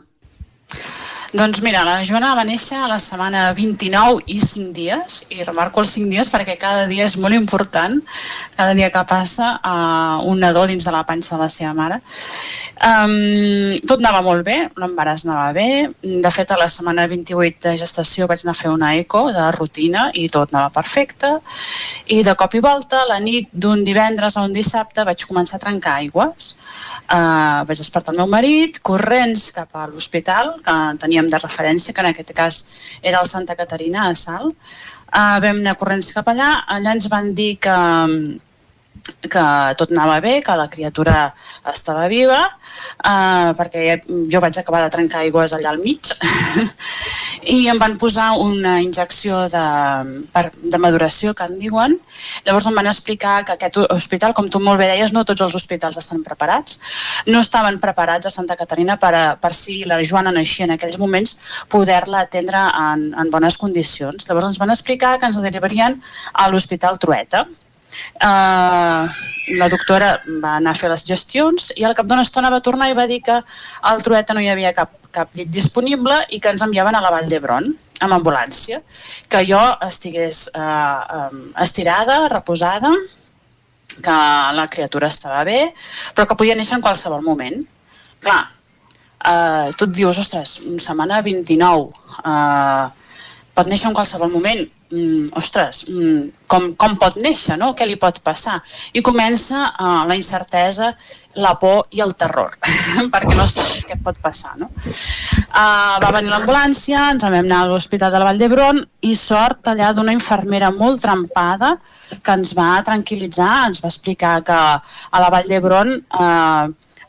Doncs 1.34 1.60
mira, 1.60 1.82
la 1.84 2.06
Joana 2.08 2.30
va 2.38 2.46
néixer 2.48 2.78
a 2.80 2.86
la 2.88 3.02
setmana 3.04 3.50
29 3.52 4.22
i 4.32 4.38
5 4.40 4.70
dies, 4.72 5.18
i 5.28 5.44
remarco 5.44 5.82
els 5.84 5.90
5 5.98 6.08
dies 6.08 6.30
perquè 6.32 6.54
cada 6.56 6.86
dia 6.88 7.04
és 7.04 7.18
molt 7.20 7.36
important, 7.36 7.98
cada 8.56 8.72
dia 8.78 8.88
que 8.94 9.02
passa 9.10 9.50
uh, 9.60 10.24
un 10.24 10.40
nadó 10.40 10.64
dins 10.72 10.88
de 10.88 10.94
la 10.96 11.04
panxa 11.04 11.36
de 11.36 11.42
la 11.42 11.50
seva 11.52 11.74
mare. 11.76 11.98
Um, 12.80 13.76
tot 13.84 14.00
anava 14.00 14.22
molt 14.24 14.46
bé, 14.48 14.56
l'embaràs 14.80 15.26
anava 15.28 15.52
bé, 15.58 15.68
de 16.00 16.32
fet 16.32 16.54
a 16.56 16.62
la 16.62 16.70
setmana 16.72 17.10
28 17.12 17.60
de 17.68 17.76
gestació 17.84 18.30
vaig 18.32 18.46
anar 18.46 18.56
a 18.56 18.62
fer 18.62 18.72
una 18.72 18.94
eco 18.96 19.26
de 19.36 19.52
rutina 19.58 20.08
i 20.16 20.30
tot 20.32 20.56
anava 20.56 20.72
perfecte, 20.80 21.34
i 22.08 22.22
de 22.24 22.38
cop 22.40 22.56
i 22.56 22.64
volta, 22.64 23.04
la 23.12 23.20
nit 23.20 23.52
d'un 23.52 23.84
divendres 23.84 24.40
a 24.40 24.48
un 24.48 24.56
dissabte 24.56 25.04
vaig 25.04 25.28
començar 25.28 25.60
a 25.60 25.66
trencar 25.68 26.00
aigües, 26.00 26.54
Uh, 27.08 27.64
vaig 27.68 27.80
despertar 27.80 28.14
el 28.14 28.20
meu 28.22 28.28
marit, 28.32 28.82
corrents 28.84 29.48
cap 29.56 29.72
a 29.76 29.86
l'hospital, 29.88 30.58
que 30.66 30.76
teníem 31.04 31.30
de 31.32 31.40
referència, 31.40 31.94
que 31.96 32.04
en 32.04 32.10
aquest 32.12 32.34
cas 32.36 32.60
era 33.02 33.22
el 33.22 33.30
Santa 33.30 33.56
Caterina 33.56 34.10
a 34.10 34.16
Salt. 34.16 34.56
Uh, 35.08 35.40
vam 35.44 35.62
anar 35.62 35.78
corrents 35.80 36.12
cap 36.12 36.28
allà, 36.28 36.50
allà 36.68 36.98
ens 36.98 37.08
van 37.12 37.32
dir 37.38 37.54
que, 37.64 37.78
que 39.28 39.46
tot 39.80 39.92
anava 39.92 40.20
bé, 40.24 40.40
que 40.44 40.56
la 40.58 40.68
criatura 40.70 41.18
estava 41.68 42.08
viva, 42.12 42.40
uh, 43.04 43.54
perquè 43.58 44.00
jo 44.32 44.42
vaig 44.44 44.58
acabar 44.60 44.84
de 44.86 44.92
trencar 44.94 45.24
aigües 45.26 45.54
allà 45.56 45.74
al 45.74 45.82
mig, 45.84 46.12
i 47.58 47.68
em 47.72 47.80
van 47.80 47.98
posar 48.02 48.30
una 48.42 48.78
injecció 48.84 49.44
de, 49.52 49.64
per, 50.34 50.46
de 50.58 50.80
maduració, 50.82 51.34
que 51.38 51.48
en 51.48 51.58
diuen. 51.60 51.98
Llavors 52.46 52.68
em 52.70 52.78
van 52.78 52.90
explicar 52.92 53.38
que 53.46 53.56
aquest 53.56 53.80
hospital, 53.86 54.34
com 54.38 54.50
tu 54.50 54.62
molt 54.64 54.82
bé 54.82 54.90
deies, 54.92 55.14
no 55.16 55.26
tots 55.28 55.46
els 55.46 55.56
hospitals 55.58 56.00
estan 56.02 56.24
preparats. 56.26 56.80
No 57.28 57.44
estaven 57.46 57.80
preparats 57.84 58.28
a 58.28 58.34
Santa 58.34 58.58
Caterina 58.60 58.98
per, 59.02 59.14
a, 59.16 59.26
per 59.40 59.54
si 59.56 59.84
la 59.88 60.02
Joana 60.04 60.34
naixia 60.36 60.68
en 60.68 60.76
aquells 60.76 61.00
moments, 61.02 61.38
poder-la 61.74 62.26
atendre 62.26 62.66
en, 62.82 63.08
en 63.14 63.32
bones 63.34 63.60
condicions. 63.62 64.28
Llavors 64.28 64.52
ens 64.52 64.60
van 64.62 64.74
explicar 64.74 65.18
que 65.20 65.30
ens 65.30 65.40
derivarien 65.44 66.02
a 66.34 66.50
l'Hospital 66.52 67.00
Trueta. 67.00 67.46
Uh, 68.18 69.08
la 69.58 69.70
doctora 69.72 70.18
va 70.44 70.58
anar 70.58 70.74
a 70.74 70.80
fer 70.80 70.90
les 70.92 71.06
gestions 71.08 71.72
i 71.80 71.86
al 71.88 71.96
cap 71.96 72.08
d'una 72.10 72.26
estona 72.26 72.52
va 72.52 72.64
tornar 72.64 72.90
i 72.92 72.96
va 72.98 73.08
dir 73.08 73.22
que 73.24 73.38
al 73.92 74.02
Trueta 74.04 74.36
no 74.36 74.44
hi 74.44 74.50
havia 74.52 74.74
cap, 74.76 74.92
cap 75.16 75.32
llit 75.38 75.52
disponible 75.54 76.18
i 76.36 76.42
que 76.44 76.52
ens 76.52 76.64
enviaven 76.66 76.98
a 76.98 77.04
la 77.04 77.12
Vall 77.14 77.30
d'Hebron 77.32 77.70
amb 78.06 78.14
ambulància, 78.14 78.82
que 79.30 79.42
jo 79.48 79.62
estigués 79.88 80.44
uh, 80.54 81.30
um, 81.32 81.40
estirada, 81.64 82.28
reposada, 82.34 82.92
que 84.04 84.18
la 84.60 84.68
criatura 84.70 85.10
estava 85.10 85.42
bé, 85.48 85.72
però 86.14 86.28
que 86.28 86.38
podia 86.38 86.56
néixer 86.58 86.78
en 86.78 86.86
qualsevol 86.86 87.26
moment. 87.26 87.64
Clar, 88.22 88.44
uh, 89.26 89.74
tu 89.78 89.88
et 89.88 89.96
dius, 89.98 90.20
ostres, 90.22 90.60
setmana 90.84 91.24
29, 91.26 91.90
uh, 92.22 93.16
pot 93.58 93.72
néixer 93.72 93.90
en 93.90 93.98
qualsevol 93.98 94.30
moment, 94.34 94.68
mm, 94.92 95.30
ostres, 95.40 95.86
mm, 95.90 96.48
com, 96.52 96.72
com 96.80 96.96
pot 97.00 97.18
néixer, 97.22 97.58
no? 97.60 97.74
què 97.78 97.88
li 97.88 97.98
pot 98.00 98.20
passar? 98.26 98.60
I 98.94 99.04
comença 99.06 99.68
uh, 99.70 100.04
la 100.08 100.18
incertesa, 100.18 100.94
la 101.38 101.54
por 101.62 101.86
i 101.94 102.02
el 102.02 102.16
terror, 102.18 102.56
perquè 103.14 103.36
no 103.38 103.46
saps 103.50 103.84
què 103.90 104.00
pot 104.04 104.18
passar. 104.24 104.56
No? 104.62 104.70
Uh, 104.72 105.98
va 106.04 106.14
venir 106.16 106.32
l'ambulància, 106.34 107.12
ens 107.14 107.28
vam 107.28 107.38
anar 107.44 107.66
a 107.66 107.70
l'Hospital 107.74 108.14
de 108.14 108.22
la 108.22 108.30
Vall 108.30 108.42
d'Hebron 108.42 108.82
i 109.06 109.14
sort 109.18 109.70
allà 109.70 109.94
d'una 109.94 110.16
infermera 110.16 110.72
molt 110.74 111.04
trempada 111.06 111.76
que 112.24 112.34
ens 112.34 112.56
va 112.58 112.82
tranquil·litzar, 112.88 113.54
ens 113.70 113.84
va 113.84 113.92
explicar 113.92 114.40
que 114.48 114.58
a 114.58 115.24
la 115.24 115.32
Vall 115.34 115.50
d'Hebron 115.52 115.96
uh, 116.00 116.68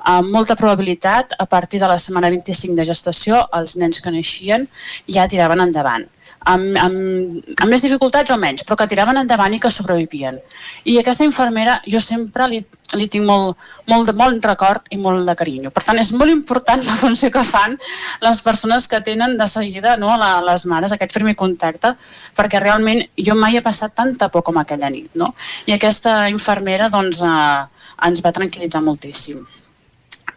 amb 0.09 0.31
molta 0.33 0.57
probabilitat, 0.57 1.35
a 1.39 1.47
partir 1.47 1.81
de 1.81 1.89
la 1.91 1.99
setmana 1.99 2.31
25 2.33 2.77
de 2.79 2.87
gestació, 2.87 3.43
els 3.59 3.75
nens 3.77 4.01
que 4.01 4.13
naixien 4.15 4.65
ja 5.11 5.27
tiraven 5.29 5.61
endavant. 5.67 6.07
Amb, 6.47 6.77
amb, 6.79 7.49
amb 7.59 7.71
més 7.71 7.83
dificultats 7.85 8.31
o 8.31 8.39
menys, 8.41 8.65
però 8.67 8.79
que 8.79 8.87
tiraven 8.91 9.19
endavant 9.21 9.55
i 9.55 9.61
que 9.61 9.71
sobrevivien. 9.73 10.39
I 10.85 10.99
aquesta 11.01 11.27
infermera 11.27 11.79
jo 11.87 12.01
sempre 12.03 12.47
li, 12.51 12.61
li 12.97 13.09
tinc 13.11 13.27
molt, 13.27 13.59
molt, 13.91 14.09
de, 14.09 14.15
molt 14.17 14.47
record 14.47 14.89
i 14.95 14.99
molt 15.01 15.27
de 15.29 15.35
carinyo. 15.39 15.73
Per 15.75 15.83
tant, 15.85 15.99
és 16.01 16.13
molt 16.17 16.33
important 16.33 16.83
la 16.87 16.97
funció 17.01 17.31
que 17.35 17.45
fan 17.45 17.77
les 18.25 18.43
persones 18.45 18.89
que 18.89 19.03
tenen 19.05 19.37
de 19.41 19.49
seguida 19.51 19.97
no, 20.01 20.15
la, 20.21 20.39
les 20.47 20.67
mares, 20.71 20.95
aquest 20.95 21.17
primer 21.19 21.37
contacte, 21.37 21.95
perquè 22.39 22.63
realment 22.63 23.03
jo 23.17 23.37
mai 23.39 23.59
he 23.59 23.65
passat 23.65 23.97
tanta 23.99 24.31
por 24.33 24.47
com 24.47 24.61
aquella 24.61 24.91
nit. 24.95 25.11
No? 25.19 25.35
I 25.67 25.77
aquesta 25.77 26.29
infermera 26.33 26.89
doncs, 26.93 27.25
eh, 27.27 27.89
ens 28.09 28.23
va 28.25 28.35
tranquil·litzar 28.35 28.85
moltíssim. 28.85 29.43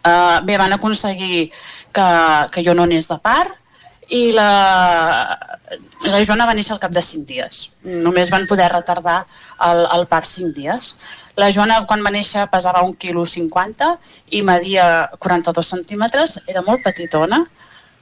Eh, 0.02 0.38
bé, 0.44 0.58
van 0.58 0.74
aconseguir 0.74 1.50
que, 1.94 2.06
que 2.50 2.64
jo 2.66 2.74
no 2.74 2.88
anés 2.88 3.08
de 3.08 3.18
part, 3.22 3.61
i 4.08 4.32
la, 4.34 5.38
la 6.04 6.20
Joana 6.26 6.46
va 6.48 6.54
néixer 6.56 6.74
al 6.74 6.82
cap 6.82 6.92
de 6.92 7.02
5 7.02 7.26
dies. 7.28 7.62
Només 7.84 8.32
van 8.34 8.46
poder 8.50 8.68
retardar 8.72 9.22
el, 9.68 9.84
el 9.96 10.06
part 10.10 10.26
5 10.28 10.52
dies. 10.56 10.92
La 11.40 11.48
Joana, 11.54 11.80
quan 11.88 12.02
va 12.04 12.12
néixer, 12.12 12.48
pesava 12.52 12.82
1,50 12.84 12.98
kg 13.00 13.88
i 14.36 14.42
media 14.44 14.86
42 15.22 15.72
centímetres, 15.74 16.38
era 16.46 16.64
molt 16.66 16.84
petitona. 16.84 17.40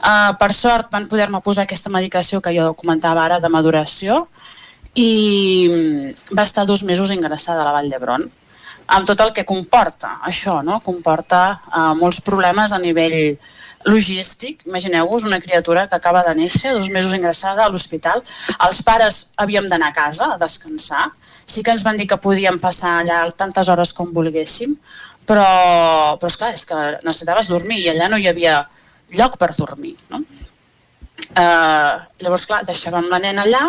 Uh, 0.01 0.33
per 0.41 0.49
sort 0.57 0.89
van 0.91 1.05
poder-me 1.07 1.43
posar 1.45 1.67
aquesta 1.67 1.93
medicació 1.93 2.41
que 2.41 2.55
jo 2.57 2.73
comentava 2.75 3.27
ara 3.27 3.37
de 3.39 3.51
maduració 3.53 4.23
i 4.97 5.69
va 6.33 6.47
estar 6.47 6.65
dos 6.67 6.83
mesos 6.89 7.12
ingressada 7.12 7.61
a 7.61 7.67
la 7.69 7.75
Vall 7.77 7.91
d'Hebron 7.93 8.25
amb 8.91 9.07
tot 9.07 9.20
el 9.23 9.33
que 9.37 9.45
comporta 9.47 10.17
això, 10.27 10.61
no? 10.67 10.81
comporta 10.83 11.43
uh, 11.69 11.93
molts 11.99 12.20
problemes 12.27 12.73
a 12.73 12.81
nivell 12.83 13.37
logístic. 13.84 14.67
Imagineu-vos 14.67 15.25
una 15.25 15.41
criatura 15.41 15.86
que 15.89 15.97
acaba 15.97 16.23
de 16.26 16.34
néixer, 16.34 16.75
dos 16.75 16.91
mesos 16.91 17.15
ingressada 17.15 17.65
a 17.65 17.70
l'hospital. 17.73 18.23
Els 18.67 18.83
pares 18.86 19.20
havíem 19.36 19.68
d'anar 19.70 19.91
a 19.91 19.97
casa 19.97 20.33
a 20.34 20.39
descansar. 20.41 21.10
Sí 21.47 21.65
que 21.67 21.73
ens 21.75 21.84
van 21.86 21.97
dir 21.97 22.07
que 22.07 22.20
podíem 22.20 22.60
passar 22.62 23.00
allà 23.00 23.23
tantes 23.33 23.68
hores 23.68 23.92
com 23.97 24.12
volguéssim, 24.15 24.76
però, 25.26 25.47
però 26.20 26.31
esclar, 26.31 26.52
és 26.55 26.67
que 26.67 26.78
necessitaves 27.02 27.50
dormir 27.50 27.81
i 27.81 27.91
allà 27.91 28.10
no 28.10 28.20
hi 28.20 28.28
havia 28.31 28.62
lloc 29.17 29.39
per 29.41 29.50
dormir. 29.57 29.97
No? 30.10 30.23
Eh, 31.31 31.94
llavors, 32.23 32.47
clar, 32.47 32.62
deixàvem 32.68 33.09
la 33.10 33.18
nena 33.23 33.47
allà, 33.47 33.65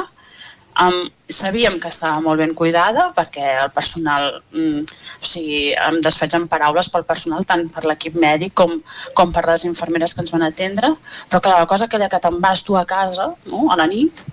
Um, 0.80 1.10
sabíem 1.28 1.76
que 1.80 1.90
estava 1.92 2.22
molt 2.24 2.40
ben 2.40 2.54
cuidada 2.56 3.10
perquè 3.16 3.44
el 3.64 3.72
personal, 3.76 4.38
mm, 4.56 4.86
o 5.20 5.26
sigui, 5.26 5.74
em 5.76 5.98
desfaig 6.04 6.36
en 6.38 6.48
paraules 6.52 6.88
pel 6.92 7.04
personal, 7.08 7.44
tant 7.48 7.66
per 7.74 7.84
l'equip 7.86 8.16
mèdic 8.16 8.56
com, 8.56 8.78
com 9.18 9.34
per 9.36 9.44
les 9.50 9.66
infermeres 9.68 10.16
que 10.16 10.24
ens 10.24 10.32
van 10.32 10.46
atendre, 10.48 10.94
però 11.30 11.42
clar, 11.44 11.58
la 11.60 11.68
cosa 11.68 11.90
aquella 11.90 12.08
que 12.10 12.22
te'n 12.24 12.40
vas 12.44 12.64
tu 12.64 12.78
a 12.80 12.86
casa, 12.88 13.34
no?, 13.52 13.68
a 13.72 13.78
la 13.80 13.88
nit, 13.92 14.24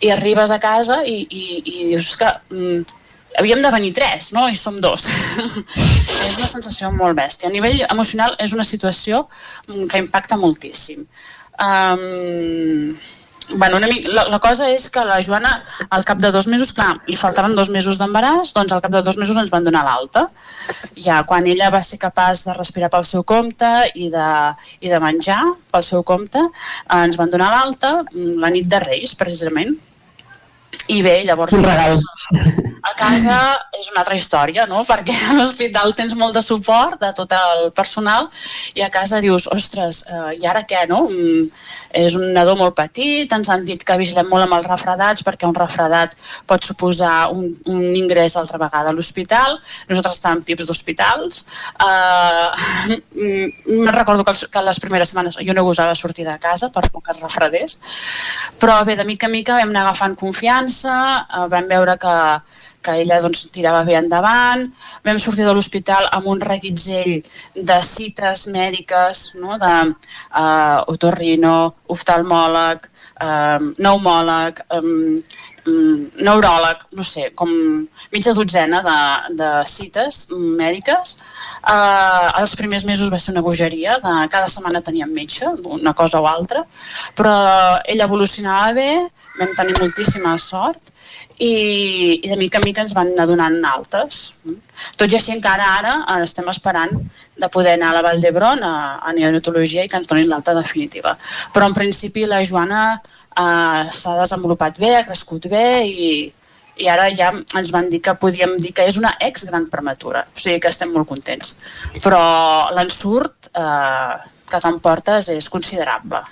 i 0.00 0.12
arribes 0.14 0.54
a 0.54 0.60
casa 0.62 1.02
i, 1.02 1.18
i, 1.26 1.44
i 1.64 1.76
dius 1.90 2.14
que 2.20 2.30
mm, 2.54 2.98
havíem 3.38 3.62
de 3.62 3.70
venir 3.74 3.92
tres, 3.94 4.32
no? 4.32 4.46
I 4.48 4.56
som 4.58 4.78
dos. 4.80 5.06
és 6.28 6.38
una 6.38 6.50
sensació 6.50 6.90
molt 6.94 7.18
bèstia. 7.18 7.50
A 7.50 7.54
nivell 7.54 7.82
emocional 7.88 8.34
és 8.42 8.54
una 8.54 8.66
situació 8.66 9.26
mm, 9.66 9.86
que 9.90 10.02
impacta 10.04 10.38
moltíssim. 10.38 11.06
Um, 11.58 12.94
bueno, 13.56 13.76
una 13.76 13.86
mica, 13.86 14.08
la, 14.12 14.24
la 14.28 14.38
cosa 14.38 14.68
és 14.72 14.88
que 14.92 15.02
la 15.04 15.18
Joana, 15.24 15.52
al 15.90 16.04
cap 16.04 16.20
de 16.20 16.30
dos 16.34 16.48
mesos, 16.50 16.72
clar, 16.76 16.98
li 17.08 17.16
faltaven 17.16 17.56
dos 17.56 17.70
mesos 17.72 17.98
d'embaràs, 18.00 18.52
doncs 18.56 18.74
al 18.74 18.82
cap 18.84 18.92
de 18.92 19.02
dos 19.06 19.18
mesos 19.20 19.38
ens 19.40 19.52
van 19.54 19.64
donar 19.64 19.84
l'alta. 19.86 20.26
Ja 21.00 21.22
quan 21.28 21.46
ella 21.48 21.70
va 21.74 21.82
ser 21.84 22.00
capaç 22.02 22.44
de 22.46 22.56
respirar 22.56 22.90
pel 22.92 23.06
seu 23.08 23.24
compte 23.24 23.70
i 23.94 24.10
de, 24.12 24.30
i 24.80 24.92
de 24.92 25.00
menjar 25.02 25.40
pel 25.72 25.84
seu 25.86 26.04
compte, 26.04 26.42
ens 27.00 27.20
van 27.20 27.32
donar 27.32 27.52
l'alta 27.54 27.94
mm, 28.02 28.38
la 28.42 28.52
nit 28.54 28.68
de 28.68 28.82
Reis, 28.84 29.16
precisament. 29.18 29.76
I 30.88 31.00
bé, 31.02 31.22
llavors... 31.24 31.56
Un 31.56 31.64
regal. 31.64 32.02
A 32.82 32.94
casa 32.98 33.36
és 33.78 33.88
una 33.92 34.02
altra 34.02 34.16
història, 34.18 34.66
no? 34.70 34.82
Perquè 34.86 35.14
a 35.28 35.36
l'hospital 35.38 35.94
tens 35.96 36.14
molt 36.18 36.36
de 36.36 36.42
suport 36.44 37.00
de 37.00 37.10
tot 37.16 37.32
el 37.34 37.70
personal 37.76 38.28
i 38.78 38.84
a 38.84 38.90
casa 38.92 39.20
dius, 39.24 39.48
ostres, 39.54 40.04
eh, 40.06 40.38
i 40.38 40.46
ara 40.46 40.64
què, 40.68 40.84
no? 40.90 41.04
Mm, 41.08 41.46
és 42.02 42.14
un 42.18 42.32
nadó 42.36 42.54
molt 42.58 42.76
petit, 42.78 43.32
ens 43.32 43.50
han 43.50 43.64
dit 43.66 43.82
que 43.84 43.96
vigilem 44.00 44.28
molt 44.30 44.46
amb 44.46 44.58
els 44.58 44.68
refredats 44.70 45.24
perquè 45.26 45.48
un 45.48 45.56
refredat 45.56 46.14
pot 46.46 46.64
suposar 46.64 47.30
un, 47.34 47.48
un 47.72 47.82
ingrés 47.96 48.36
altra 48.36 48.60
vegada 48.60 48.92
a 48.92 48.96
l'hospital. 48.96 49.58
Nosaltres 49.88 50.18
estàvem 50.18 50.44
tips 50.46 50.68
d'hospitals. 50.68 51.44
Uh, 51.82 52.52
me'n 53.84 53.94
recordo 53.96 54.26
que, 54.26 54.36
que 54.52 54.64
les 54.68 54.82
primeres 54.82 55.12
setmanes 55.12 55.40
jo 55.40 55.56
no 55.56 55.66
gosava 55.66 55.96
sortir 55.98 56.28
de 56.28 56.36
casa 56.42 56.70
per 56.74 56.86
poc 56.92 57.08
que 57.08 57.14
es 57.16 57.22
refredés, 57.24 57.78
però 58.60 58.80
bé, 58.84 58.96
de 58.98 59.06
mica 59.08 59.26
en 59.28 59.34
mica 59.34 59.58
vam 59.58 59.72
anar 59.72 59.86
agafant 59.88 60.16
confiança, 60.18 60.94
uh, 61.24 61.46
vam 61.50 61.68
veure 61.70 61.96
que 62.00 62.16
que 62.88 62.96
ella 63.02 63.20
doncs, 63.20 63.44
tirava 63.52 63.82
bé 63.84 63.98
endavant. 63.98 64.64
Vam 65.04 65.20
sortir 65.20 65.44
de 65.44 65.52
l'hospital 65.56 66.08
amb 66.16 66.30
un 66.32 66.40
reguitzell 66.40 67.18
de 67.70 67.78
cites 67.84 68.46
mèdiques, 68.54 69.24
no? 69.42 69.58
de 69.60 69.74
uh, 69.92 70.78
otorrino, 70.94 71.58
oftalmòleg, 71.92 72.88
uh, 73.20 73.68
pneumòleg, 73.76 74.64
um, 74.78 75.20
neuròleg, 75.68 76.86
no 76.96 77.04
sé, 77.04 77.26
com 77.36 77.50
mitja 78.14 78.32
dotzena 78.32 78.80
de, 78.86 78.98
de 79.36 79.50
cites 79.68 80.22
mèdiques. 80.32 81.18
Uh, 81.58 82.32
els 82.40 82.56
primers 82.56 82.86
mesos 82.88 83.12
va 83.12 83.20
ser 83.20 83.34
una 83.34 83.44
bogeria, 83.44 83.98
de, 84.00 84.14
cada 84.32 84.48
setmana 84.48 84.80
teníem 84.84 85.12
metge, 85.12 85.50
una 85.68 85.92
cosa 85.92 86.22
o 86.24 86.28
altra, 86.30 86.64
però 87.18 87.36
ella 87.84 88.08
evolucionava 88.08 88.72
bé, 88.78 88.90
vam 89.38 89.52
tenir 89.58 89.76
moltíssima 89.78 90.32
sort 90.42 90.88
i, 91.38 92.20
i 92.22 92.28
de 92.28 92.36
mica 92.36 92.58
en 92.58 92.66
mica 92.66 92.82
ens 92.82 92.94
van 92.96 93.12
anar 93.12 93.28
donant 93.30 93.58
altes. 93.70 94.22
Tot 94.98 95.12
i 95.12 95.18
així 95.18 95.34
encara 95.34 95.66
ara 95.78 95.94
eh, 96.02 96.22
estem 96.26 96.48
esperant 96.50 96.94
de 97.38 97.50
poder 97.54 97.76
anar 97.76 97.92
a 97.92 97.98
la 97.98 98.04
Vall 98.06 98.22
d'Hebron 98.22 98.64
a, 98.66 98.74
a 98.98 99.14
neonatologia 99.14 99.84
i 99.86 99.90
que 99.90 100.00
ens 100.00 100.10
donin 100.10 100.28
l'alta 100.30 100.56
definitiva. 100.58 101.14
Però 101.54 101.68
en 101.70 101.76
principi 101.76 102.26
la 102.26 102.42
Joana 102.42 102.82
eh, 102.96 103.84
s'ha 103.94 104.16
desenvolupat 104.18 104.80
bé, 104.82 104.96
ha 104.98 105.06
crescut 105.06 105.46
bé 105.52 105.68
i, 105.86 106.10
i 106.78 106.90
ara 106.90 107.06
ja 107.14 107.30
ens 107.34 107.70
van 107.74 107.90
dir 107.92 108.02
que 108.02 108.16
podíem 108.18 108.56
dir 108.58 108.74
que 108.74 108.88
és 108.90 108.98
una 108.98 109.14
ex 109.22 109.46
gran 109.50 109.68
prematura, 109.70 110.24
o 110.26 110.42
sigui 110.42 110.58
que 110.62 110.74
estem 110.74 110.90
molt 110.94 111.10
contents. 111.10 111.54
Però 112.02 112.20
l'ensurt 112.74 113.52
eh, 113.54 114.18
que 114.48 114.62
t'emportes 114.64 115.30
és 115.34 115.50
considerable. 115.52 116.24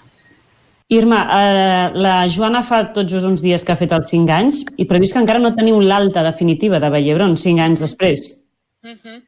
Irma, 0.89 1.27
eh, 1.27 1.91
la 1.99 2.29
Joana 2.31 2.63
fa 2.63 2.85
tot 2.95 3.09
just 3.11 3.27
uns 3.27 3.43
dies 3.43 3.65
que 3.67 3.75
ha 3.75 3.79
fet 3.79 3.93
els 3.93 4.11
5 4.13 4.31
anys 4.31 4.61
i 4.79 4.87
però 4.87 5.01
dius 5.03 5.15
que 5.15 5.19
encara 5.19 5.43
no 5.43 5.55
teniu 5.57 5.81
l'alta 5.83 6.23
definitiva 6.23 6.79
de 6.79 6.91
Vallebron 6.95 7.35
5 7.37 7.63
anys 7.63 7.83
després. 7.83 8.29
Uh 8.85 8.91
mhm. 8.91 8.99
-huh. 9.03 9.23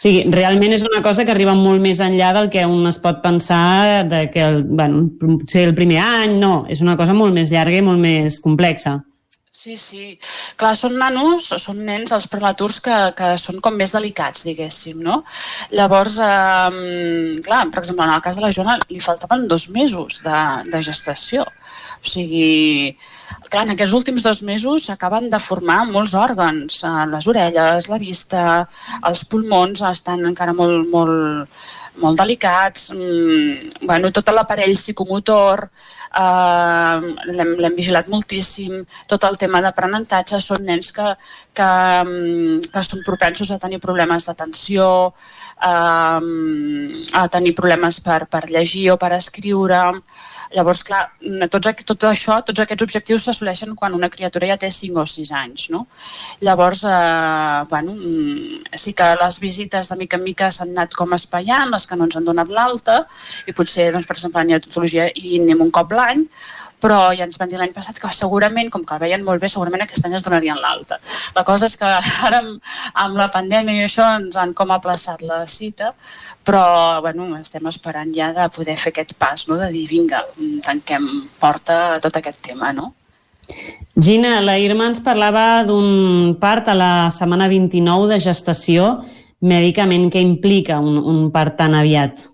O 0.00 0.02
sigui, 0.02 0.22
sí, 0.24 0.32
realment 0.32 0.72
és 0.72 0.82
una 0.82 1.02
cosa 1.02 1.26
que 1.26 1.30
arriba 1.30 1.52
molt 1.54 1.78
més 1.78 2.00
enllà 2.00 2.32
del 2.32 2.48
que 2.48 2.64
un 2.64 2.86
es 2.86 2.96
pot 2.96 3.20
pensar 3.20 4.08
de 4.08 4.30
que, 4.30 4.40
el, 4.40 4.62
bueno, 4.64 5.10
potser 5.20 5.66
el 5.68 5.74
primer 5.74 5.98
any, 5.98 6.38
no, 6.38 6.64
és 6.70 6.80
una 6.80 6.96
cosa 6.96 7.12
molt 7.12 7.34
més 7.34 7.50
llarga 7.50 7.76
i 7.76 7.82
molt 7.82 7.98
més 7.98 8.40
complexa. 8.40 9.04
Sí, 9.60 9.74
sí. 9.76 10.04
Clar, 10.56 10.70
són 10.78 10.94
nanos, 10.96 11.50
són 11.60 11.82
nens, 11.84 12.14
els 12.16 12.26
prematurs, 12.32 12.78
que, 12.84 12.96
que 13.18 13.26
són 13.42 13.58
com 13.64 13.74
més 13.76 13.92
delicats, 13.92 14.46
diguéssim, 14.48 15.02
no? 15.04 15.18
Llavors, 15.76 16.14
eh, 16.24 17.34
clar, 17.44 17.58
per 17.74 17.82
exemple, 17.82 18.06
en 18.06 18.14
el 18.14 18.22
cas 18.24 18.38
de 18.38 18.44
la 18.46 18.52
Joana 18.56 18.78
li 18.88 19.02
faltaven 19.04 19.44
dos 19.50 19.66
mesos 19.74 20.22
de, 20.24 20.38
de 20.70 20.80
gestació. 20.86 21.44
O 21.44 22.08
sigui, 22.08 22.94
clar, 23.50 23.66
en 23.66 23.74
aquests 23.74 23.98
últims 24.00 24.24
dos 24.24 24.40
mesos 24.48 24.88
s'acaben 24.88 25.28
de 25.34 25.42
formar 25.50 25.82
molts 25.90 26.16
òrgans, 26.16 26.80
eh, 26.88 27.04
les 27.12 27.28
orelles, 27.34 27.90
la 27.92 28.00
vista, 28.00 28.46
els 29.12 29.26
pulmons 29.28 29.84
estan 29.92 30.24
encara 30.32 30.56
molt, 30.56 30.88
molt, 30.96 31.60
molt 32.00 32.24
delicats, 32.24 32.94
mm, 32.96 33.84
bueno, 33.84 34.08
tot 34.16 34.32
l'aparell 34.32 34.72
psicomotor, 34.72 35.68
eh, 36.14 37.00
l'hem 37.34 37.76
vigilat 37.76 38.08
moltíssim, 38.12 38.84
tot 39.10 39.24
el 39.28 39.38
tema 39.40 39.60
d'aprenentatge, 39.64 40.40
són 40.40 40.64
nens 40.66 40.90
que, 40.96 41.14
que, 41.54 41.68
mm, 42.04 42.72
que 42.72 42.82
són 42.86 43.04
propensos 43.06 43.50
a 43.50 43.60
tenir 43.62 43.80
problemes 43.80 44.26
d'atenció, 44.26 44.88
eh, 45.62 46.20
a 47.22 47.28
tenir 47.28 47.54
problemes 47.54 48.00
per, 48.00 48.26
per 48.26 48.44
llegir 48.50 48.90
o 48.92 48.98
per 48.98 49.12
escriure, 49.18 49.80
Llavors, 50.50 50.80
clar, 50.82 51.04
tots, 51.52 51.84
tot 51.86 52.04
això, 52.08 52.40
tots 52.46 52.62
aquests 52.62 52.82
objectius 52.82 53.26
s'assoleixen 53.28 53.76
quan 53.78 53.94
una 53.94 54.08
criatura 54.10 54.48
ja 54.50 54.56
té 54.58 54.70
5 54.74 54.98
o 54.98 55.04
6 55.06 55.30
anys, 55.38 55.68
no? 55.70 55.84
Llavors, 56.42 56.82
eh, 56.90 57.60
bueno, 57.70 57.94
mm, 57.94 58.74
sí 58.74 58.92
que 58.98 59.12
les 59.20 59.38
visites 59.44 59.92
de 59.92 59.98
mica 60.00 60.18
en 60.18 60.24
mica 60.24 60.50
s'han 60.50 60.74
anat 60.74 60.96
com 60.98 61.14
espaiant, 61.14 61.70
les 61.70 61.86
que 61.86 61.96
no 61.96 62.08
ens 62.08 62.18
han 62.18 62.26
donat 62.26 62.50
l'alta, 62.50 63.04
i 63.46 63.54
potser, 63.54 63.92
doncs, 63.94 64.10
per 64.10 64.16
exemple, 64.16 64.42
neonatologia 64.48 65.06
hi 65.14 65.38
anem 65.38 65.62
un 65.68 65.70
cop 65.70 65.94
l'any, 65.94 66.26
però 66.80 67.10
ja 67.16 67.26
ens 67.26 67.38
van 67.40 67.50
dir 67.50 67.58
l'any 67.60 67.74
passat 67.76 67.98
que 68.00 68.10
segurament, 68.16 68.70
com 68.72 68.84
que 68.86 68.96
el 68.96 69.02
veien 69.04 69.24
molt 69.26 69.42
bé, 69.42 69.50
segurament 69.52 69.84
aquest 69.84 70.06
any 70.06 70.16
es 70.18 70.26
donarien 70.26 70.60
l'alta. 70.60 71.00
La 71.36 71.44
cosa 71.48 71.68
és 71.70 71.76
que 71.80 71.88
ara 72.28 72.40
amb, 72.42 72.58
amb 73.04 73.20
la 73.20 73.30
pandèmia 73.32 73.82
i 73.82 73.88
això 73.88 74.06
ens 74.18 74.38
han 74.40 74.54
com 74.56 74.72
aplaçat 74.74 75.22
la 75.26 75.42
cita, 75.46 75.92
però 76.46 76.64
bueno, 77.04 77.28
estem 77.38 77.66
esperant 77.70 78.14
ja 78.16 78.32
de 78.36 78.48
poder 78.54 78.78
fer 78.80 78.94
aquest 78.94 79.16
pas, 79.20 79.46
no? 79.48 79.60
de 79.60 79.70
dir 79.74 79.86
vinga, 79.90 80.24
tanquem 80.66 81.06
porta 81.40 81.80
a 81.94 82.00
tot 82.02 82.16
aquest 82.16 82.42
tema. 82.48 82.72
No? 82.76 82.94
Gina, 83.96 84.38
la 84.40 84.56
Irma 84.62 84.86
ens 84.88 85.02
parlava 85.04 85.64
d'un 85.66 86.36
part 86.40 86.70
a 86.70 86.76
la 86.78 86.92
setmana 87.12 87.48
29 87.50 88.08
de 88.12 88.20
gestació, 88.22 88.92
mèdicament 89.40 90.08
que 90.12 90.22
implica 90.22 90.78
un, 90.80 90.98
un 91.00 91.26
part 91.34 91.56
tan 91.58 91.74
aviat. 91.74 92.28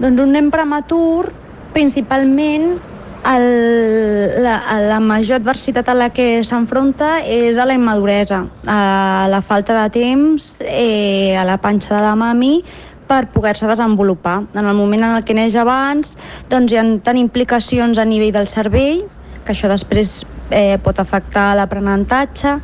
Doncs 0.00 0.22
un 0.22 0.32
nen 0.36 0.48
prematur, 0.52 1.32
principalment, 1.74 2.78
el, 3.26 4.42
la, 4.42 4.80
la 4.80 5.00
major 5.00 5.40
adversitat 5.40 5.88
a 5.88 5.94
la 5.94 6.08
que 6.14 6.42
s'enfronta 6.46 7.20
és 7.26 7.58
a 7.58 7.66
la 7.68 7.76
immaduresa, 7.76 8.44
a 8.66 9.28
la 9.30 9.40
falta 9.44 9.76
de 9.82 9.90
temps, 9.94 10.56
eh, 10.64 11.36
a 11.36 11.44
la 11.44 11.58
panxa 11.60 11.96
de 11.96 12.02
la 12.02 12.16
mami, 12.16 12.62
per 13.10 13.26
poder-se 13.34 13.66
desenvolupar. 13.66 14.44
En 14.54 14.66
el 14.66 14.74
moment 14.74 15.02
en 15.02 15.16
el 15.18 15.24
que 15.24 15.34
neix 15.34 15.56
abans, 15.58 16.16
doncs 16.48 16.72
hi 16.72 16.78
ha 16.78 16.84
tant 17.04 17.18
implicacions 17.18 17.98
a 17.98 18.06
nivell 18.06 18.32
del 18.36 18.48
cervell, 18.48 19.02
que 19.44 19.52
això 19.52 19.68
després 19.68 20.20
eh, 20.50 20.78
pot 20.82 21.00
afectar 21.02 21.50
l'aprenentatge, 21.58 22.58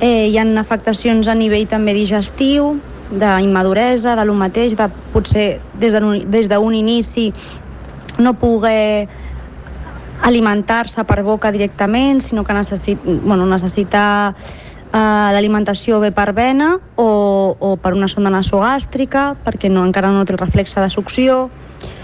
eh, 0.00 0.30
hi 0.32 0.38
ha 0.38 0.46
afectacions 0.60 1.28
a 1.28 1.36
nivell 1.36 1.68
també 1.68 1.94
digestiu, 1.94 2.78
d'immaduresa, 3.12 4.16
de 4.16 4.24
lo 4.24 4.34
mateix, 4.34 4.72
de 4.76 4.88
potser 5.12 5.60
des 5.78 5.92
d'un 5.92 6.16
de, 6.24 6.78
inici 6.78 7.32
no 8.18 8.32
poder 8.34 9.08
alimentar-se 10.22 11.04
per 11.04 11.22
boca 11.26 11.50
directament, 11.52 12.20
sinó 12.22 12.44
que 12.44 12.54
necessit, 12.54 13.00
bueno, 13.04 13.46
necessita 13.46 14.04
eh, 14.32 15.28
l'alimentació 15.34 15.98
bé 16.00 16.12
per 16.14 16.30
vena 16.36 16.76
o, 16.96 17.56
o 17.58 17.74
per 17.76 17.94
una 17.96 18.08
sonda 18.08 18.30
nasogàstrica, 18.30 19.32
perquè 19.44 19.70
no, 19.72 19.84
encara 19.88 20.12
no 20.14 20.24
té 20.24 20.36
el 20.36 20.42
reflexe 20.42 20.80
de 20.80 20.90
succió. 20.92 21.48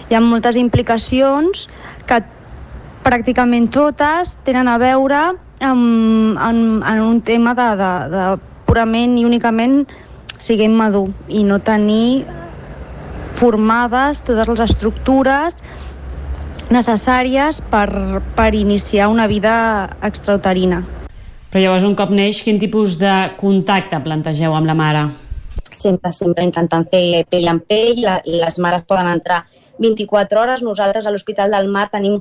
Hi 0.08 0.16
ha 0.16 0.24
moltes 0.24 0.56
implicacions 0.56 1.68
que 2.08 2.22
pràcticament 3.04 3.70
totes 3.72 4.36
tenen 4.44 4.68
a 4.68 4.78
veure 4.80 5.20
amb, 5.60 6.36
amb, 6.38 6.82
amb 6.82 7.04
un 7.04 7.22
tema 7.22 7.54
de, 7.54 7.70
de, 7.78 7.92
de 8.12 8.26
purament 8.66 9.16
i 9.18 9.24
únicament 9.28 9.82
siguem 10.38 10.74
madur 10.78 11.08
i 11.28 11.44
no 11.46 11.58
tenir 11.58 12.24
formades 13.38 14.22
totes 14.26 14.48
les 14.48 14.62
estructures 14.64 15.62
necessàries 16.74 17.62
per, 17.72 17.88
per 18.36 18.52
iniciar 18.54 19.08
una 19.08 19.26
vida 19.30 19.54
extrauterina. 20.04 20.82
Però 21.48 21.62
llavors, 21.62 21.86
un 21.88 21.96
cop 21.96 22.10
neix, 22.12 22.42
quin 22.44 22.58
tipus 22.60 22.98
de 23.00 23.12
contacte 23.40 24.00
plantegeu 24.04 24.52
amb 24.54 24.68
la 24.68 24.76
mare? 24.76 25.06
Sempre, 25.78 26.12
sempre 26.12 26.44
intentant 26.44 26.84
fer 26.90 27.24
pell 27.30 27.46
en 27.48 27.60
pell, 27.64 28.02
la, 28.04 28.18
les 28.26 28.58
mares 28.60 28.84
poden 28.88 29.08
entrar 29.08 29.44
24 29.78 30.42
hores. 30.42 30.64
Nosaltres 30.66 31.06
a 31.06 31.14
l'Hospital 31.14 31.54
del 31.54 31.70
Mar 31.72 31.86
tenim 31.92 32.18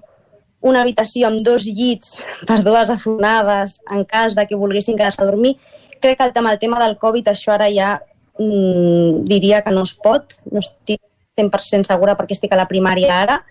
una 0.62 0.82
habitació 0.82 1.28
amb 1.28 1.44
dos 1.46 1.68
llits 1.68 2.22
per 2.48 2.62
dues 2.66 2.90
afonades 2.94 3.82
en 3.92 4.06
cas 4.08 4.38
de 4.38 4.48
que 4.48 4.58
volguessin 4.58 4.98
quedar-se 4.98 5.22
a 5.22 5.28
dormir. 5.28 5.58
Crec 6.00 6.18
que 6.20 6.30
el 6.30 6.34
tema, 6.34 6.54
el 6.54 6.62
tema 6.62 6.80
del 6.84 6.98
Covid, 7.02 7.34
això 7.34 7.56
ara 7.58 7.68
ja 7.74 7.98
mm, 8.40 9.26
diria 9.28 9.62
que 9.66 9.74
no 9.76 9.84
es 9.84 9.94
pot. 9.98 10.38
No 10.52 10.64
estic 10.64 11.02
100% 11.38 11.86
segura 11.86 12.16
perquè 12.18 12.38
estic 12.38 12.54
a 12.54 12.62
la 12.62 12.70
primària 12.70 13.20
ara, 13.22 13.42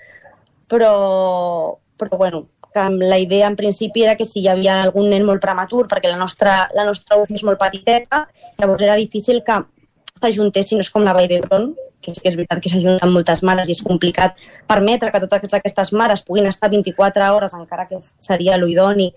però, 0.68 1.78
però 1.96 2.18
bueno, 2.18 2.46
que 2.72 2.84
la 3.06 3.18
idea 3.18 3.46
en 3.46 3.56
principi 3.56 4.04
era 4.04 4.16
que 4.16 4.26
si 4.28 4.42
hi 4.42 4.48
havia 4.52 4.82
algun 4.82 5.08
nen 5.10 5.24
molt 5.24 5.40
prematur, 5.40 5.86
perquè 5.88 6.10
la 6.12 6.20
nostra, 6.20 6.66
la 6.76 6.84
nostra 6.84 7.16
UCI 7.22 7.38
és 7.40 7.46
molt 7.48 7.60
petiteta, 7.60 8.26
llavors 8.58 8.84
era 8.84 8.98
difícil 9.00 9.42
que 9.46 9.62
s'ajuntessin, 10.20 10.78
no 10.78 10.84
és 10.84 10.92
com 10.92 11.04
la 11.04 11.14
Vall 11.16 11.28
d'Hebron, 11.30 11.70
que 12.00 12.14
sí 12.14 12.20
que 12.22 12.30
és 12.30 12.36
veritat 12.36 12.60
que 12.62 12.70
s'ajunten 12.70 13.12
moltes 13.12 13.42
mares 13.42 13.68
i 13.68 13.74
és 13.74 13.82
complicat 13.82 14.36
permetre 14.68 15.10
que 15.12 15.22
totes 15.24 15.56
aquestes 15.56 15.92
mares 15.96 16.22
puguin 16.26 16.46
estar 16.46 16.70
24 16.70 17.32
hores, 17.34 17.56
encara 17.56 17.88
que 17.88 17.98
seria 18.18 18.58
l'idoni, 18.60 19.10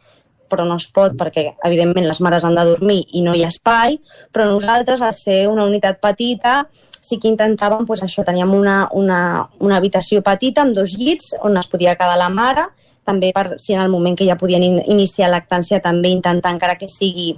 però 0.50 0.66
no 0.66 0.80
es 0.82 0.88
pot 0.96 1.14
perquè, 1.20 1.52
evidentment, 1.68 2.08
les 2.10 2.22
mares 2.26 2.46
han 2.48 2.58
de 2.58 2.66
dormir 2.66 3.04
i 3.14 3.22
no 3.22 3.36
hi 3.38 3.44
ha 3.46 3.52
espai, 3.54 4.00
però 4.34 4.48
nosaltres, 4.50 5.04
al 5.06 5.14
ser 5.14 5.44
una 5.52 5.68
unitat 5.70 6.00
petita, 6.02 6.64
sí 7.02 7.20
que 7.20 7.30
intentàvem, 7.32 7.86
doncs 7.88 8.04
això, 8.06 8.26
teníem 8.28 8.54
una, 8.54 8.84
una, 8.96 9.48
una 9.60 9.80
habitació 9.80 10.22
petita 10.26 10.66
amb 10.66 10.76
dos 10.78 10.96
llits 11.00 11.34
on 11.42 11.58
es 11.60 11.70
podia 11.72 11.96
quedar 12.00 12.18
la 12.20 12.30
mare, 12.30 12.68
també 13.08 13.32
per, 13.34 13.58
si 13.58 13.74
en 13.74 13.82
el 13.82 13.90
moment 13.90 14.18
que 14.18 14.28
ja 14.28 14.38
podien 14.38 14.64
in, 14.64 14.80
iniciar 14.86 15.32
lactància, 15.32 15.82
també 15.82 16.12
intentar, 16.14 16.54
encara 16.54 16.78
que 16.78 16.90
sigui, 16.92 17.34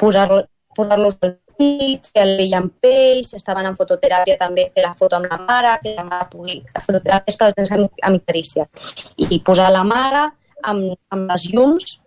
posar-los 0.00 0.46
posar, 0.74 1.34
nit, 1.58 2.08
fer 2.10 2.24
el 2.24 2.54
amb 2.56 2.72
pell, 2.82 3.22
si 3.26 3.36
estaven 3.36 3.66
en 3.68 3.76
fototeràpia 3.78 4.36
també 4.40 4.68
fer 4.74 4.84
la 4.84 4.94
foto 4.98 5.18
amb 5.18 5.28
la 5.30 5.38
mare, 5.38 5.76
que 5.82 5.94
la 5.94 6.06
mare 6.06 6.28
pugui... 6.30 6.60
La 6.74 6.82
fototeràpia 6.82 7.32
és 7.32 7.38
per 7.38 7.50
l'audiència 7.50 7.90
amicterícia. 8.08 8.66
I 9.16 9.40
posar 9.46 9.70
la 9.74 9.84
mare 9.86 10.24
amb, 10.62 10.94
amb 11.14 11.30
les 11.30 11.46
llums 11.52 11.98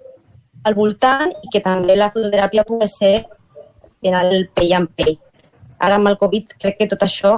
al 0.68 0.76
voltant 0.76 1.32
i 1.32 1.52
que 1.54 1.64
també 1.64 1.96
la 1.96 2.12
fototeràpia 2.14 2.66
pugui 2.68 2.90
ser 2.92 3.16
en 4.04 4.20
el 4.20 4.50
pell 4.56 4.76
amb 4.82 4.94
pell. 4.96 5.16
Ara 5.80 6.00
amb 6.00 6.10
el 6.10 6.18
Covid 6.18 6.58
crec 6.58 6.80
que 6.80 6.90
tot 6.90 7.06
això 7.06 7.36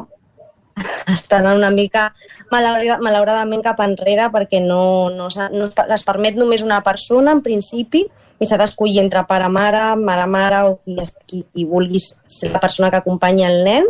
estan 1.17 1.47
una 1.51 1.69
mica 1.73 2.09
malauradament 2.51 3.63
cap 3.65 3.81
enrere 3.83 4.29
perquè 4.33 4.61
no, 4.63 5.09
no, 5.11 5.27
no 5.29 5.67
es 5.67 6.05
permet 6.07 6.39
només 6.39 6.63
una 6.65 6.81
persona 6.85 7.35
en 7.35 7.43
principi 7.45 8.05
i 8.39 8.47
s'ha 8.47 8.59
d'escollir 8.59 9.01
entre 9.03 9.25
pare-mare, 9.27 9.95
mare-mare 9.99 10.63
o 10.69 10.77
qui, 10.79 10.95
qui, 11.27 11.43
qui 11.51 11.65
vulgui 11.67 11.99
ser 11.99 12.53
la 12.53 12.61
persona 12.63 12.89
que 12.89 13.01
acompanya 13.01 13.49
el 13.51 13.63
nen 13.67 13.89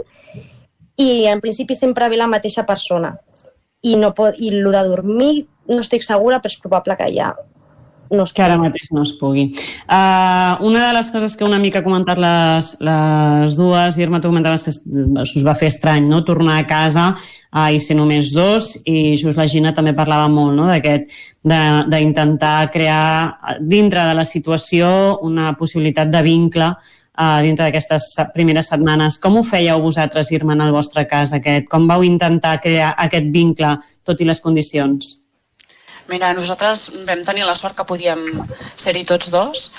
i 0.99 1.27
en 1.29 1.41
principi 1.41 1.77
sempre 1.77 2.09
ve 2.09 2.17
la 2.17 2.27
mateixa 2.27 2.65
persona 2.65 3.13
i, 3.81 3.95
no 3.95 4.11
pot, 4.15 4.35
i 4.39 4.51
el 4.51 4.65
de 4.73 4.83
dormir 4.89 5.33
no 5.69 5.83
estic 5.83 6.03
segura 6.03 6.41
però 6.41 6.51
és 6.51 6.61
probable 6.63 6.97
que 6.99 7.11
ja 7.13 7.31
no 8.11 8.23
es 8.23 8.33
que 8.33 8.43
ara 8.43 8.57
mateix 8.57 8.89
no 8.91 9.03
es 9.05 9.11
pugui. 9.19 9.45
Uh, 9.85 10.57
una 10.65 10.87
de 10.87 10.93
les 10.95 11.11
coses 11.13 11.35
que 11.37 11.45
una 11.45 11.59
mica 11.61 11.79
ha 11.79 11.85
comentat 11.85 12.19
les, 12.19 12.71
les 12.81 13.57
dues, 13.57 13.97
Irma, 14.01 14.21
tu 14.21 14.31
comentaves 14.31 14.65
que 14.65 14.73
us 15.21 15.45
va 15.45 15.55
fer 15.57 15.69
estrany, 15.69 16.07
no?, 16.09 16.23
tornar 16.25 16.59
a 16.59 16.67
casa 16.69 17.09
uh, 17.15 17.69
i 17.69 17.79
ser 17.83 17.97
només 17.99 18.33
dos, 18.35 18.71
i 18.89 19.15
just 19.19 19.37
la 19.37 19.47
Gina 19.49 19.73
també 19.77 19.93
parlava 19.97 20.29
molt, 20.31 20.55
no?, 20.57 20.67
d'aquest, 20.71 21.13
d'intentar 21.43 22.71
crear 22.73 23.59
dintre 23.61 24.07
de 24.09 24.17
la 24.17 24.25
situació 24.27 24.89
una 25.25 25.53
possibilitat 25.59 26.09
de 26.11 26.25
vincle 26.25 26.73
uh, 26.73 27.39
dintre 27.45 27.67
d'aquestes 27.69 28.11
primeres 28.33 28.73
setmanes. 28.73 29.21
Com 29.21 29.37
ho 29.37 29.45
fèieu 29.45 29.79
vosaltres, 29.85 30.33
Irma, 30.35 30.57
en 30.57 30.67
el 30.67 30.75
vostre 30.75 31.05
cas 31.07 31.37
aquest? 31.37 31.69
Com 31.69 31.87
vau 31.87 32.03
intentar 32.03 32.57
crear 32.63 32.95
aquest 32.97 33.29
vincle, 33.33 33.77
tot 34.03 34.19
i 34.19 34.27
les 34.27 34.41
condicions? 34.41 35.28
Mira, 36.09 36.31
nosaltres 36.33 36.87
vam 37.05 37.21
tenir 37.21 37.45
la 37.45 37.53
sort 37.53 37.75
que 37.77 37.85
podíem 37.85 38.21
ser-hi 38.79 39.03
tots 39.05 39.29
dos. 39.29 39.69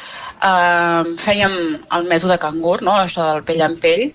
Uh, 0.40 1.02
fèiem 1.20 1.52
el 1.96 2.06
mètode 2.08 2.38
cangur, 2.40 2.78
no? 2.86 2.94
això 2.96 3.26
del 3.26 3.42
pell 3.48 3.60
en 3.66 3.74
pell, 3.82 4.06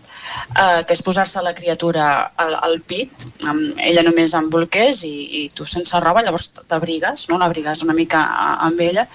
uh, 0.56 0.80
que 0.88 0.96
és 0.96 1.04
posar-se 1.06 1.44
la 1.46 1.54
criatura 1.58 2.06
al, 2.42 2.56
al 2.66 2.80
pit, 2.88 3.28
amb 3.46 3.78
ella 3.90 4.06
només 4.08 4.34
amb 4.34 4.50
bolquers 4.56 5.04
i, 5.06 5.14
i 5.42 5.44
tu 5.54 5.68
sense 5.70 6.02
roba, 6.02 6.24
llavors 6.26 6.48
t'abrigues, 6.56 7.28
no? 7.30 7.38
l'abrigues 7.38 7.84
una 7.86 7.94
mica 7.94 8.24
amb 8.66 8.82
ella 8.82 9.06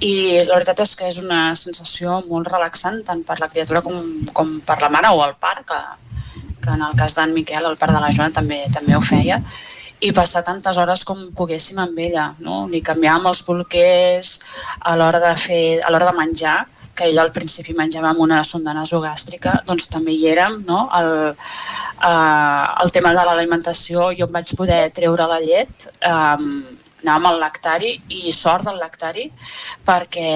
i 0.00 0.14
la 0.46 0.56
veritat 0.56 0.80
és 0.86 0.96
que 0.96 1.10
és 1.10 1.20
una 1.20 1.42
sensació 1.58 2.22
molt 2.30 2.48
relaxant 2.52 3.02
tant 3.04 3.22
per 3.26 3.36
la 3.42 3.50
criatura 3.52 3.84
com, 3.84 4.00
com 4.32 4.58
per 4.64 4.80
la 4.80 4.92
mare 4.96 5.12
o 5.12 5.22
el 5.26 5.36
pare, 5.40 5.66
que, 5.68 5.82
que 6.62 6.72
en 6.72 6.88
el 6.88 6.96
cas 6.96 7.18
d'en 7.18 7.36
Miquel, 7.36 7.68
el 7.68 7.80
pare 7.80 7.92
de 7.96 8.00
la 8.00 8.12
Joana, 8.16 8.38
també, 8.40 8.64
també 8.72 8.96
ho 8.96 9.04
feia 9.04 9.42
i 10.00 10.12
passar 10.12 10.42
tantes 10.44 10.76
hores 10.76 11.04
com 11.08 11.20
poguéssim 11.36 11.78
amb 11.80 11.98
ella, 11.98 12.30
no? 12.44 12.66
ni 12.68 12.82
canviàvem 12.84 13.28
els 13.30 13.42
bolquers 13.46 14.32
a 14.80 14.96
l'hora 14.98 15.20
de, 15.22 15.34
fer, 15.40 15.80
a 15.82 15.92
l'hora 15.92 16.10
de 16.10 16.18
menjar, 16.18 16.58
que 16.96 17.04
ella 17.10 17.22
al 17.26 17.32
principi 17.32 17.74
menjava 17.76 18.10
amb 18.10 18.22
una 18.24 18.40
sonda 18.44 18.72
nasogàstrica, 18.76 19.60
doncs 19.68 19.90
també 19.92 20.14
hi 20.16 20.30
érem, 20.32 20.62
no? 20.68 20.86
El, 20.96 21.10
eh, 22.08 22.64
el 22.84 22.92
tema 22.94 23.12
de 23.12 23.26
l'alimentació, 23.28 24.08
jo 24.16 24.28
em 24.28 24.32
vaig 24.32 24.54
poder 24.56 24.80
treure 24.96 25.28
la 25.28 25.38
llet, 25.44 25.90
eh, 26.00 26.46
anàvem 27.06 27.28
al 27.30 27.38
lactari 27.40 27.92
i 28.10 28.32
sort 28.34 28.66
del 28.66 28.80
lactari 28.82 29.28
perquè 29.86 30.26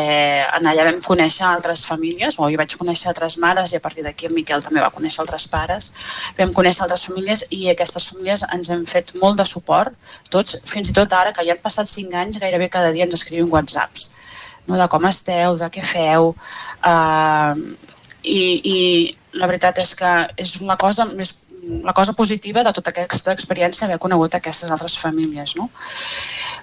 en 0.57 0.69
allà 0.71 0.87
vam 0.87 1.01
conèixer 1.05 1.47
altres 1.49 1.83
famílies, 1.89 2.39
o 2.39 2.49
jo 2.51 2.61
vaig 2.61 2.77
conèixer 2.79 3.11
altres 3.11 3.37
mares 3.43 3.75
i 3.75 3.81
a 3.81 3.83
partir 3.83 4.05
d'aquí 4.07 4.31
en 4.31 4.37
Miquel 4.37 4.63
també 4.63 4.81
va 4.85 4.93
conèixer 4.95 5.25
altres 5.25 5.49
pares, 5.51 5.91
vam 6.39 6.55
conèixer 6.55 6.87
altres 6.87 7.05
famílies 7.09 7.45
i 7.51 7.67
aquestes 7.73 8.09
famílies 8.13 8.47
ens 8.55 8.71
hem 8.71 8.87
fet 8.87 9.15
molt 9.21 9.41
de 9.43 9.47
suport, 9.49 9.95
tots, 10.31 10.61
fins 10.71 10.91
i 10.91 10.97
tot 10.97 11.13
ara 11.13 11.35
que 11.35 11.45
ja 11.47 11.57
han 11.57 11.63
passat 11.65 11.91
5 11.91 12.17
anys, 12.23 12.41
gairebé 12.43 12.71
cada 12.71 12.95
dia 12.95 13.09
ens 13.09 13.19
escrivim 13.19 13.51
whatsapps, 13.51 14.15
no? 14.67 14.79
de 14.79 14.89
com 14.89 15.07
esteu, 15.11 15.59
de 15.59 15.71
què 15.75 15.85
feu, 15.85 16.35
uh, 16.87 17.55
i, 18.23 18.41
i 18.65 18.79
la 19.41 19.47
veritat 19.51 19.79
és 19.83 19.95
que 19.99 20.11
és 20.41 20.59
una 20.61 20.77
cosa 20.81 21.07
més 21.11 21.35
la 21.85 21.93
cosa 21.93 22.13
positiva 22.13 22.65
de 22.67 22.73
tota 22.77 22.93
aquesta 22.93 23.35
experiència 23.37 23.87
haver 23.87 23.99
conegut 24.03 24.35
aquestes 24.35 24.71
altres 24.71 24.97
famílies. 24.99 25.57
No? 25.57 25.71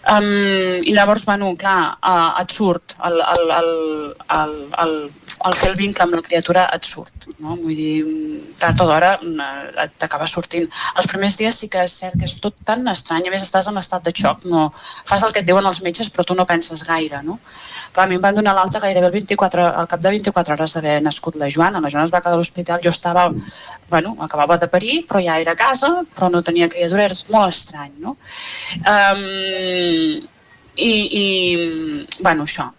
Um, 0.08 0.84
I 0.88 0.94
llavors, 0.96 1.26
bueno, 1.28 1.50
clar, 1.60 1.98
uh, 2.00 2.40
et 2.40 2.54
surt 2.56 2.96
el, 3.04 3.18
el, 3.20 3.50
el, 3.58 3.72
el, 4.38 4.54
el, 4.84 4.94
el 5.50 5.58
fer 5.60 5.72
el 5.74 5.76
vincle 5.80 6.06
amb 6.06 6.16
la 6.16 6.22
criatura 6.24 6.64
et 6.76 6.88
surt, 6.88 7.28
no? 7.44 7.58
Vull 7.60 7.76
dir, 7.76 7.98
tard 8.62 8.80
o 8.86 8.88
d'hora 8.88 9.10
uh, 9.20 9.88
t'acaba 10.00 10.30
sortint. 10.32 10.70
Els 10.96 11.10
primers 11.12 11.36
dies 11.42 11.60
sí 11.60 11.68
que 11.74 11.84
és 11.84 11.98
cert 12.04 12.16
que 12.16 12.28
és 12.30 12.38
tot 12.44 12.56
tan 12.68 12.88
estrany, 12.88 13.28
a 13.28 13.34
més 13.34 13.44
estàs 13.44 13.68
en 13.68 13.82
estat 13.82 14.08
de 14.08 14.16
xoc, 14.16 14.48
no, 14.48 14.70
fas 15.10 15.28
el 15.28 15.36
que 15.36 15.44
et 15.44 15.50
diuen 15.50 15.68
els 15.68 15.82
metges 15.84 16.12
però 16.14 16.24
tu 16.24 16.38
no 16.40 16.48
penses 16.48 16.86
gaire, 16.88 17.20
no? 17.28 17.40
Però 17.92 18.06
a 18.06 18.08
mi 18.08 18.16
em 18.16 18.24
van 18.24 18.40
donar 18.40 18.56
l'alta 18.56 18.80
gairebé 18.84 19.12
el 19.12 19.18
24, 19.18 19.68
al 19.82 19.92
cap 19.92 20.04
de 20.04 20.16
24 20.16 20.56
hores 20.56 20.78
d'haver 20.78 20.98
nascut 21.04 21.36
la 21.36 21.52
Joana. 21.52 21.84
La 21.84 21.92
Joana 21.92 22.08
es 22.08 22.16
va 22.16 22.24
quedar 22.24 22.38
a 22.38 22.40
l'hospital, 22.40 22.80
jo 22.84 22.96
estava, 22.96 23.28
bueno, 23.92 24.16
acabava 24.24 24.58
de 24.62 24.72
parir, 24.72 24.97
però 25.08 25.22
ja 25.24 25.38
era 25.42 25.54
a 25.54 25.60
casa, 25.60 25.92
però 26.14 26.32
no 26.34 26.44
tenia 26.46 26.70
criatura, 26.72 27.08
era 27.10 27.18
molt 27.34 27.54
estrany, 27.54 27.94
no? 28.04 28.16
Um, 28.84 29.26
i, 30.78 30.92
i 31.22 31.26
bueno, 32.20 32.46
això, 32.46 32.70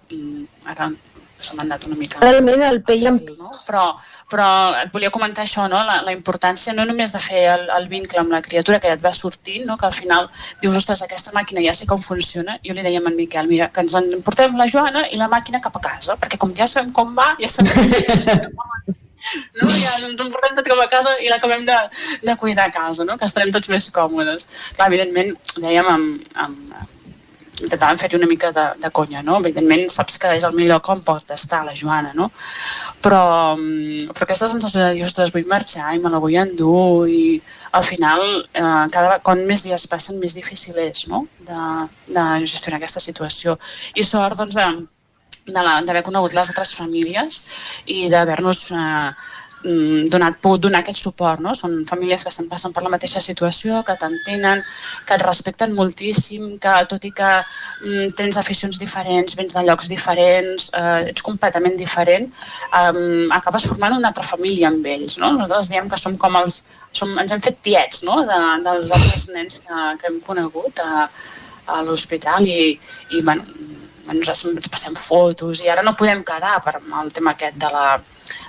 ara 0.71 0.91
se 1.39 1.55
m'ha 1.55 1.65
anat 1.65 1.87
una 1.87 1.97
mica... 1.99 2.21
Realment 2.23 2.65
el 2.67 2.81
pell... 2.87 3.07
No? 3.39 3.53
Però, 3.67 3.85
però 4.31 4.49
et 4.81 4.91
volia 4.95 5.11
comentar 5.15 5.45
això, 5.45 5.67
no? 5.71 5.81
la, 5.87 6.01
la 6.07 6.15
importància 6.15 6.75
no 6.75 6.87
només 6.89 7.15
de 7.15 7.21
fer 7.23 7.45
el, 7.53 7.67
el 7.77 7.89
vincle 7.93 8.21
amb 8.23 8.35
la 8.35 8.43
criatura 8.45 8.81
que 8.83 8.91
ja 8.91 8.99
et 8.99 9.05
va 9.05 9.13
sortint, 9.15 9.67
no? 9.69 9.79
que 9.79 9.87
al 9.87 9.95
final 9.95 10.29
dius, 10.63 10.77
ostres, 10.81 11.05
aquesta 11.07 11.35
màquina 11.37 11.65
ja 11.65 11.75
sé 11.77 11.89
com 11.91 12.03
funciona. 12.03 12.59
Jo 12.67 12.75
li 12.75 12.87
deia 12.87 13.03
a 13.03 13.11
en 13.11 13.19
Miquel, 13.19 13.51
mira, 13.51 13.71
que 13.73 13.85
ens 13.87 13.95
en 13.99 14.11
portem 14.27 14.59
la 14.59 14.69
Joana 14.71 15.07
i 15.13 15.21
la 15.21 15.31
màquina 15.31 15.63
cap 15.65 15.79
a 15.79 15.85
casa, 15.91 16.19
perquè 16.19 16.41
com 16.41 16.55
ja 16.59 16.67
sabem 16.67 16.95
com 16.97 17.15
va, 17.19 17.35
ja 17.43 17.51
sabem 17.53 17.87
que 17.87 18.03
ja 18.09 18.19
sabem 18.19 18.51
com 18.55 18.75
va 18.75 18.98
no? 19.61 19.71
Ja 19.79 19.97
ens 19.99 20.21
en 20.21 20.31
portem 20.35 20.55
tot 20.59 20.69
com 20.69 20.85
a 20.85 20.91
casa 20.93 21.15
i 21.25 21.33
l'acabem 21.33 21.65
de, 21.69 21.79
de 22.25 22.37
cuidar 22.41 22.69
a 22.69 22.75
casa, 22.75 23.07
no? 23.09 23.19
que 23.19 23.29
estarem 23.29 23.53
tots 23.55 23.71
més 23.73 23.91
còmodes. 23.95 24.49
Clar, 24.77 24.89
evidentment, 24.93 25.35
dèiem 25.59 25.91
amb, 25.91 26.31
amb, 26.45 26.73
intentàvem 27.65 27.99
fer-hi 27.99 28.19
una 28.19 28.29
mica 28.31 28.51
de, 28.55 28.65
de 28.83 28.91
conya, 28.95 29.23
no? 29.27 29.39
Evidentment 29.43 29.89
saps 29.93 30.19
que 30.21 30.31
és 30.37 30.45
el 30.47 30.55
millor 30.57 30.81
com 30.87 31.01
pot 31.05 31.33
estar 31.35 31.65
la 31.67 31.75
Joana, 31.79 32.13
no? 32.15 32.29
Però, 33.05 33.23
mm, 33.59 34.13
però 34.15 34.27
aquesta 34.29 34.51
sensació 34.53 34.85
de 34.85 34.93
dir, 34.97 35.05
ostres, 35.07 35.33
vull 35.35 35.49
marxar 35.51 35.95
i 35.95 36.03
me 36.03 36.13
la 36.13 36.21
vull 36.23 36.37
endur 36.39 37.09
i 37.11 37.41
al 37.79 37.85
final, 37.85 38.23
eh, 38.53 38.85
cada, 38.95 39.19
quan 39.25 39.45
més 39.49 39.65
dies 39.67 39.89
passen, 39.91 40.21
més 40.23 40.37
difícil 40.39 40.79
és, 40.85 41.07
no? 41.11 41.27
De, 41.49 41.65
de 42.15 42.29
gestionar 42.47 42.79
aquesta 42.79 43.03
situació. 43.03 43.59
I 43.95 44.07
sort, 44.07 44.39
doncs, 44.39 44.61
d'haver 45.55 46.05
conegut 46.07 46.37
les 46.37 46.53
altres 46.53 46.75
famílies 46.79 47.43
i 47.87 48.07
d'haver-nos 48.13 48.71
eh, 48.73 49.11
Mm, 49.65 50.07
donat, 50.07 50.37
pogut 50.39 50.61
donar 50.63 50.85
aquest 50.85 51.03
suport. 51.03 51.41
No? 51.43 51.51
Són 51.59 51.81
famílies 51.89 52.23
que 52.23 52.31
estan 52.31 52.47
passant 52.51 52.75
per 52.75 52.85
la 52.85 52.93
mateixa 52.93 53.21
situació, 53.23 53.81
que 53.87 53.97
t'entenen, 53.99 54.63
que 55.07 55.17
et 55.17 55.25
respecten 55.27 55.75
moltíssim, 55.75 56.53
que 56.63 56.75
tot 56.91 57.09
i 57.09 57.11
que 57.11 57.31
mm, 57.41 58.13
tens 58.21 58.39
aficions 58.39 58.79
diferents, 58.79 59.35
vens 59.39 59.57
de 59.59 59.65
llocs 59.67 59.91
diferents, 59.91 60.71
eh, 60.79 61.11
ets 61.11 61.27
completament 61.27 61.75
diferent, 61.81 62.31
eh, 62.71 62.93
acabes 63.41 63.67
formant 63.73 63.99
una 63.99 64.13
altra 64.13 64.27
família 64.27 64.71
amb 64.71 64.87
ells. 64.87 65.19
No? 65.19 65.33
Nosaltres 65.35 65.73
diem 65.75 65.91
que 65.91 65.99
som 65.99 66.15
com 66.17 66.39
els... 66.39 66.63
Som, 66.99 67.11
ens 67.21 67.35
hem 67.35 67.43
fet 67.45 67.59
tiets 67.63 68.01
no? 68.07 68.23
de, 68.27 68.39
dels 68.65 68.95
altres 68.97 69.27
nens 69.35 69.59
que, 69.61 69.83
que 70.01 70.09
hem 70.09 70.23
conegut 70.25 70.81
a, 70.81 71.09
a 71.69 71.83
l'hospital 71.85 72.47
i, 72.49 72.79
i 73.13 73.21
bueno, 73.27 73.45
ens 74.13 74.69
passem 74.73 74.97
fotos 74.97 75.63
i 75.65 75.69
ara 75.73 75.85
no 75.87 75.97
podem 75.99 76.23
quedar 76.27 76.59
per 76.65 76.79
el 76.79 77.13
tema 77.13 77.35
aquest 77.35 77.59
de 77.61 77.71
la, 77.75 77.99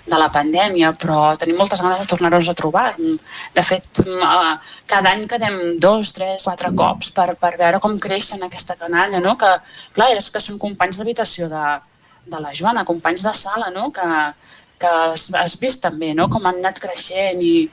de 0.10 0.20
la 0.20 0.30
pandèmia, 0.34 0.92
però 1.00 1.20
tenim 1.40 1.60
moltes 1.60 1.82
ganes 1.84 2.02
de 2.02 2.08
tornar-nos 2.12 2.50
a 2.50 2.56
trobar. 2.58 2.88
De 2.98 3.64
fet, 3.66 4.02
eh, 4.06 4.54
cada 4.90 5.14
any 5.14 5.26
quedem 5.30 5.60
dos, 5.80 6.14
tres, 6.16 6.48
quatre 6.48 6.72
cops 6.82 7.12
per, 7.16 7.34
per 7.42 7.54
veure 7.60 7.82
com 7.84 8.00
creixen 8.00 8.44
aquesta 8.46 8.78
canalla, 8.80 9.22
no? 9.24 9.36
que, 9.40 9.52
clar, 9.98 10.12
és 10.16 10.32
que 10.34 10.44
són 10.44 10.62
companys 10.62 11.02
d'habitació 11.02 11.50
de, 11.52 11.66
de 12.30 12.42
la 12.46 12.56
Joana, 12.56 12.88
companys 12.88 13.26
de 13.26 13.36
sala, 13.36 13.70
no? 13.76 13.92
que, 13.96 14.10
que 14.82 14.96
has, 15.06 15.30
has 15.36 15.60
vist 15.62 15.84
també 15.86 16.14
no? 16.18 16.30
com 16.34 16.46
han 16.50 16.64
anat 16.64 16.82
creixent 16.84 17.44
i, 17.44 17.70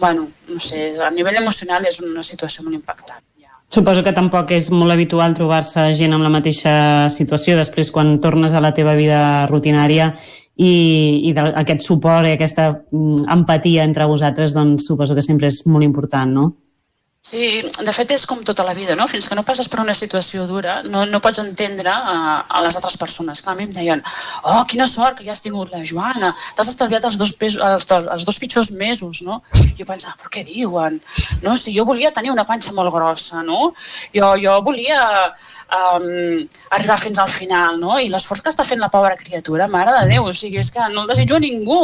bueno, 0.00 0.28
no 0.48 0.62
sé, 0.62 0.90
a 1.00 1.10
nivell 1.14 1.42
emocional 1.42 1.86
és 1.88 2.00
una 2.04 2.24
situació 2.26 2.66
molt 2.66 2.80
impactant. 2.80 3.29
Suposo 3.70 4.02
que 4.02 4.10
tampoc 4.10 4.50
és 4.50 4.66
molt 4.74 4.90
habitual 4.90 5.34
trobar-se 5.38 5.92
gent 5.94 6.16
amb 6.16 6.26
la 6.26 6.32
mateixa 6.32 6.72
situació 7.14 7.54
després 7.54 7.92
quan 7.94 8.16
tornes 8.18 8.50
a 8.50 8.62
la 8.62 8.72
teva 8.74 8.96
vida 8.98 9.46
rutinària 9.46 10.08
i, 10.58 10.72
i 11.30 11.34
aquest 11.38 11.86
suport 11.86 12.26
i 12.26 12.34
aquesta 12.34 12.66
mm, 12.74 13.28
empatia 13.30 13.86
entre 13.86 14.08
vosaltres 14.10 14.56
doncs 14.58 14.88
suposo 14.90 15.14
que 15.14 15.22
sempre 15.22 15.46
és 15.52 15.62
molt 15.70 15.86
important, 15.86 16.34
no? 16.34 16.48
Sí, 17.20 17.60
de 17.60 17.92
fet 17.92 18.14
és 18.14 18.22
com 18.24 18.38
tota 18.48 18.64
la 18.64 18.72
vida, 18.72 18.94
no? 18.96 19.04
Fins 19.12 19.26
que 19.28 19.36
no 19.36 19.42
passes 19.44 19.66
per 19.68 19.82
una 19.82 19.92
situació 19.98 20.46
dura, 20.48 20.78
no, 20.88 21.02
no 21.04 21.18
pots 21.20 21.42
entendre 21.42 21.92
a, 21.92 22.14
a 22.48 22.62
les 22.64 22.78
altres 22.78 22.96
persones. 22.96 23.42
Clar, 23.44 23.52
a 23.52 23.58
mi 23.58 23.66
em 23.66 23.74
deien, 23.76 24.00
oh, 24.40 24.62
quina 24.70 24.86
sort 24.88 25.18
que 25.18 25.26
ja 25.26 25.34
has 25.34 25.44
tingut 25.44 25.68
la 25.74 25.82
Joana, 25.84 26.30
t'has 26.56 26.70
estalviat 26.72 27.04
els 27.10 27.18
dos, 27.20 27.34
pesos, 27.42 27.60
els, 27.60 27.84
els 28.00 28.24
dos 28.24 28.40
pitjors 28.40 28.72
mesos, 28.80 29.20
no? 29.26 29.42
Jo 29.76 29.84
pensava, 29.84 30.16
però 30.22 30.32
què 30.32 30.46
diuen? 30.48 30.96
No, 31.44 31.58
si 31.60 31.76
jo 31.76 31.84
volia 31.90 32.14
tenir 32.16 32.32
una 32.32 32.46
panxa 32.48 32.72
molt 32.72 32.94
grossa, 32.96 33.44
no? 33.44 33.74
Jo, 34.16 34.32
jo 34.40 34.56
volia 34.64 35.04
um, 35.74 36.46
arribar 36.76 36.98
fins 37.00 37.18
al 37.18 37.28
final, 37.30 37.78
no? 37.80 37.98
I 37.98 38.08
l'esforç 38.10 38.42
que 38.44 38.52
està 38.52 38.64
fent 38.66 38.80
la 38.82 38.90
pobra 38.92 39.16
criatura, 39.18 39.68
mare 39.70 39.94
de 39.96 40.06
Déu, 40.12 40.28
o 40.30 40.34
sigui, 40.36 40.60
és 40.62 40.70
que 40.74 40.86
no 40.94 41.04
el 41.04 41.10
desitjo 41.10 41.38
a 41.38 41.42
ningú 41.42 41.80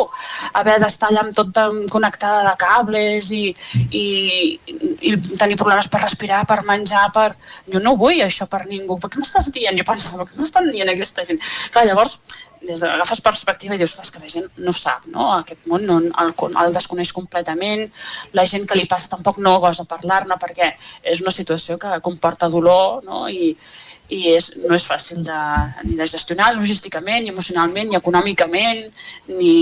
haver 0.60 0.78
d'estar 0.82 1.10
allà 1.10 1.24
amb 1.24 1.36
tot 1.36 1.60
connectada 1.92 2.42
de 2.48 2.54
cables 2.60 3.30
i, 3.34 3.44
i, 3.90 4.06
i 5.10 5.14
tenir 5.38 5.58
problemes 5.60 5.90
per 5.92 6.02
respirar, 6.04 6.44
per 6.48 6.62
menjar, 6.68 7.06
per... 7.14 7.30
Jo 7.72 7.82
no 7.82 7.96
vull 7.98 8.22
això 8.24 8.48
per 8.50 8.64
ningú. 8.66 8.98
Per 9.02 9.10
què 9.12 9.22
m'estàs 9.22 9.50
dient? 9.54 9.78
Jo 9.78 9.86
pensava, 9.86 10.26
què 10.28 10.38
m'estan 10.38 10.70
dient 10.72 10.92
aquesta 10.92 11.26
gent? 11.26 11.42
Clar, 11.74 11.86
llavors, 11.88 12.18
des 12.68 12.82
de, 12.82 12.90
agafes 12.90 13.22
perspectiva 13.24 13.76
i 13.76 13.80
dius 13.80 13.94
que 13.96 14.22
la 14.22 14.30
gent 14.32 14.46
no 14.66 14.74
sap, 14.76 15.06
no? 15.12 15.30
Aquest 15.38 15.66
món 15.70 15.86
no, 15.88 15.98
el, 16.02 16.34
el 16.64 16.76
desconeix 16.76 17.12
completament, 17.16 17.86
la 18.36 18.46
gent 18.48 18.66
que 18.68 18.78
li 18.78 18.86
passa 18.90 19.12
tampoc 19.14 19.40
no 19.42 19.56
gosa 19.62 19.86
parlar-ne 19.88 20.38
perquè 20.42 20.72
és 21.02 21.22
una 21.24 21.34
situació 21.34 21.78
que 21.82 22.00
comporta 22.04 22.50
dolor, 22.52 23.02
no? 23.06 23.26
I, 23.28 23.54
i 24.12 24.20
és, 24.36 24.52
no 24.62 24.76
és 24.76 24.86
fàcil 24.86 25.22
de, 25.26 25.38
ni 25.86 25.96
de 25.98 26.06
gestionar 26.06 26.52
logísticament, 26.54 27.24
ni 27.24 27.32
emocionalment, 27.32 27.88
ni 27.90 27.98
econòmicament, 27.98 28.84
ni, 29.32 29.54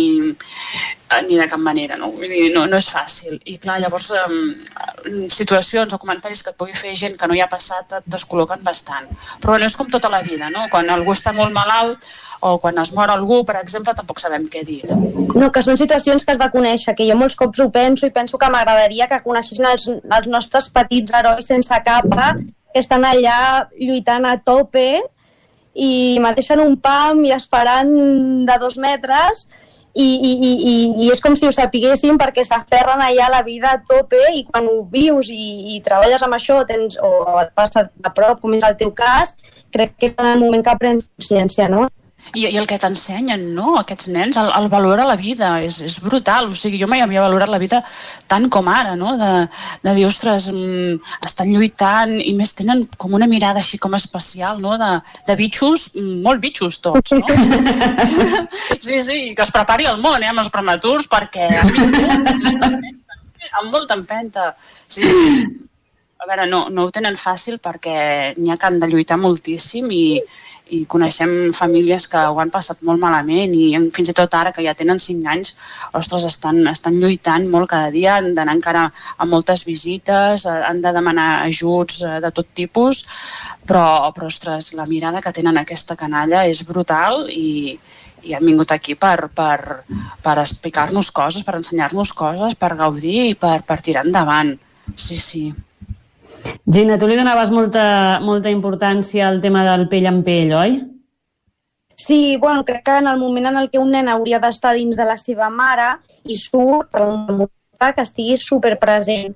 ni 1.28 1.39
de 1.40 1.47
cap 1.48 1.62
manera. 1.62 1.97
No? 2.00 2.10
Vull 2.12 2.28
dir, 2.28 2.50
no, 2.55 2.66
no 2.68 2.81
és 2.81 2.89
fàcil. 2.92 3.39
I 3.48 3.56
clar, 3.62 3.78
llavors, 3.81 4.10
eh, 4.12 5.14
situacions 5.32 5.97
o 5.97 6.00
comentaris 6.02 6.42
que 6.44 6.52
et 6.52 6.60
pugui 6.60 6.76
fer 6.76 6.92
gent 6.98 7.16
que 7.20 7.28
no 7.31 7.36
hi 7.36 7.40
ha 7.40 7.48
passat 7.48 7.97
et 8.00 8.10
descol·loquen 8.10 8.64
bastant. 8.66 9.08
Però 9.40 9.55
bueno, 9.55 9.68
és 9.70 9.78
com 9.81 9.89
tota 9.89 10.12
la 10.12 10.20
vida, 10.26 10.50
no? 10.52 10.66
Quan 10.73 10.92
algú 10.92 11.16
està 11.16 11.32
molt 11.32 11.55
malalt 11.56 12.05
o 12.44 12.58
quan 12.60 12.76
es 12.82 12.92
mor 12.92 13.08
algú, 13.08 13.40
per 13.48 13.56
exemple, 13.62 13.94
tampoc 13.97 14.20
sabem 14.20 14.44
què 14.52 14.64
dir. 14.68 14.82
No, 14.90 14.98
no 15.40 15.48
que 15.52 15.62
són 15.64 15.81
situacions 15.81 16.24
que 16.26 16.34
has 16.34 16.42
de 16.42 16.50
conèixer, 16.52 16.92
que 16.98 17.06
jo 17.08 17.16
molts 17.16 17.39
cops 17.40 17.62
ho 17.64 17.70
penso 17.73 18.05
i 18.05 18.12
penso 18.12 18.36
que 18.36 18.50
m'agradaria 18.52 19.08
que 19.08 19.23
coneixessin 19.24 19.70
els, 19.70 19.89
els 19.89 20.28
nostres 20.28 20.68
petits 20.74 21.16
herois 21.16 21.48
sense 21.48 21.81
capa 21.86 22.34
que 22.75 22.83
estan 22.83 23.07
allà 23.07 23.69
lluitant 23.78 24.27
a 24.27 24.35
tope 24.43 24.89
i 25.75 26.19
mateixen 26.23 26.62
un 26.62 26.75
pam 26.83 27.23
i 27.27 27.31
esperant 27.35 27.94
de 28.47 28.59
dos 28.62 28.77
metres 28.83 29.47
i, 29.94 30.03
i, 30.03 30.31
i, 30.35 30.75
i 31.07 31.11
és 31.15 31.23
com 31.23 31.36
si 31.39 31.47
ho 31.47 31.53
sapiguessin 31.55 32.19
perquè 32.19 32.43
s'aferren 32.47 33.03
allà 33.03 33.28
la 33.31 33.43
vida 33.47 33.77
a 33.77 33.78
tope 33.78 34.19
i 34.35 34.43
quan 34.49 34.67
ho 34.67 34.81
vius 34.91 35.31
i, 35.31 35.77
i 35.77 35.83
treballes 35.86 36.23
amb 36.27 36.35
això 36.35 36.61
tens, 36.67 36.99
o 36.99 37.39
et 37.44 37.53
passa 37.55 37.86
de 37.94 38.15
prop, 38.15 38.41
com 38.43 38.57
és 38.59 38.67
el 38.67 38.75
teu 38.81 38.91
cas, 38.91 39.36
crec 39.75 39.94
que 39.99 40.11
en 40.17 40.33
el 40.33 40.43
moment 40.43 40.67
que 40.67 40.75
aprens 40.75 41.07
consciència, 41.07 41.70
no? 41.70 41.86
I, 42.33 42.47
i 42.49 42.57
el 42.59 42.67
que 42.67 42.78
t'ensenyen, 42.81 43.43
no?, 43.55 43.75
aquests 43.78 44.09
nens, 44.15 44.39
el, 44.41 44.49
el 44.57 44.69
valor 44.73 45.01
a 45.03 45.07
la 45.07 45.17
vida, 45.20 45.51
és, 45.62 45.77
és 45.85 45.99
brutal. 46.03 46.49
O 46.51 46.57
sigui, 46.59 46.81
jo 46.81 46.89
mai 46.91 47.05
havia 47.05 47.23
valorat 47.23 47.53
la 47.53 47.61
vida 47.62 47.83
tant 48.31 48.49
com 48.51 48.70
ara, 48.73 48.94
no?, 48.99 49.12
de, 49.20 49.31
de 49.85 49.94
dir, 49.99 50.07
ostres, 50.09 50.49
mm, 50.51 50.97
estan 51.28 51.53
lluitant 51.53 52.17
i 52.17 52.33
més 52.39 52.55
tenen 52.59 52.86
com 52.99 53.15
una 53.15 53.28
mirada 53.31 53.61
així 53.62 53.78
com 53.78 53.94
especial, 53.99 54.62
no?, 54.65 54.78
de, 54.81 54.91
de 55.28 55.36
bitxos, 55.39 55.91
mm, 55.94 56.23
molt 56.25 56.43
bitxos 56.43 56.81
tots, 56.85 57.12
no? 57.12 57.27
sí, 58.86 59.03
sí, 59.05 59.19
que 59.36 59.44
es 59.44 59.53
prepari 59.55 59.86
el 59.91 60.01
món, 60.03 60.23
eh, 60.23 60.33
amb 60.33 60.43
els 60.43 60.51
prematurs, 60.55 61.11
perquè 61.12 61.51
molta 61.61 62.33
empenta, 62.33 63.20
amb 63.61 63.70
molta 63.70 64.01
empenta. 64.01 64.49
Sí, 64.89 65.05
sí. 65.05 65.44
A 66.25 66.27
veure, 66.27 66.47
no, 66.49 66.65
no 66.73 66.86
ho 66.86 66.91
tenen 66.94 67.19
fàcil 67.20 67.59
perquè 67.61 68.33
n'hi 68.39 68.49
ha 68.49 68.57
que 68.57 68.69
han 68.70 68.78
de 68.81 68.89
lluitar 68.89 69.19
moltíssim 69.20 69.91
i, 69.93 70.05
i 70.73 70.84
coneixem 70.89 71.52
famílies 71.52 72.07
que 72.09 72.20
ho 72.25 72.39
han 72.41 72.51
passat 72.52 72.81
molt 72.89 73.01
malament 73.01 73.52
i 73.52 73.67
fins 73.93 74.09
i 74.09 74.15
tot 74.17 74.33
ara 74.34 74.52
que 74.55 74.62
ja 74.65 74.73
tenen 74.76 75.01
5 75.02 75.28
anys, 75.28 75.52
ostres, 75.93 76.25
estan, 76.25 76.62
estan 76.70 76.97
lluitant 77.02 77.44
molt 77.52 77.68
cada 77.70 77.91
dia, 77.93 78.17
han 78.17 78.33
d'anar 78.34 78.55
encara 78.57 78.86
a 78.89 79.26
moltes 79.28 79.67
visites, 79.68 80.47
eh, 80.47 80.62
han 80.68 80.81
de 80.81 80.93
demanar 80.97 81.28
ajuts 81.44 82.01
eh, 82.02 82.17
de 82.25 82.31
tot 82.33 82.49
tipus, 82.57 83.05
però, 83.68 83.84
però 84.17 84.31
ostres, 84.33 84.73
la 84.78 84.89
mirada 84.89 85.20
que 85.20 85.34
tenen 85.36 85.60
aquesta 85.60 85.99
canalla 86.01 86.47
és 86.49 86.65
brutal 86.65 87.28
i, 87.28 87.76
i 88.25 88.33
han 88.33 88.49
vingut 88.49 88.73
aquí 88.73 88.97
per, 88.97 89.28
per, 89.36 89.84
per 90.25 90.39
explicar-nos 90.41 91.12
coses, 91.12 91.44
per 91.44 91.59
ensenyar-nos 91.60 92.17
coses, 92.17 92.57
per 92.57 92.73
gaudir 92.81 93.20
i 93.28 93.36
per, 93.36 93.59
per 93.68 93.83
tirar 93.84 94.09
endavant. 94.09 94.57
Sí, 94.97 95.17
sí. 95.20 95.47
Gina, 96.64 96.98
tu 96.98 97.08
li 97.08 97.16
donaves 97.16 97.52
molta, 97.52 98.20
molta 98.24 98.52
importància 98.52 99.28
al 99.28 99.40
tema 99.44 99.64
del 99.66 99.89
pell 99.89 100.08
en 100.10 100.23
pell, 100.26 100.52
oi? 100.56 100.78
Sí, 101.97 102.36
bueno, 102.40 102.64
crec 102.64 102.82
que 102.84 102.98
en 102.98 103.06
el 103.08 103.18
moment 103.18 103.47
en 103.47 103.56
el 103.56 103.70
que 103.70 103.78
un 103.78 103.92
nen 103.94 104.08
hauria 104.08 104.40
d'estar 104.42 104.74
dins 104.74 104.97
de 104.97 105.05
la 105.05 105.16
seva 105.16 105.50
mare 105.50 105.94
i 106.24 106.36
surt 106.36 106.90
per 106.92 107.05
un 107.06 107.47
que 107.84 108.00
estigui 108.00 108.36
superpresent 108.40 109.34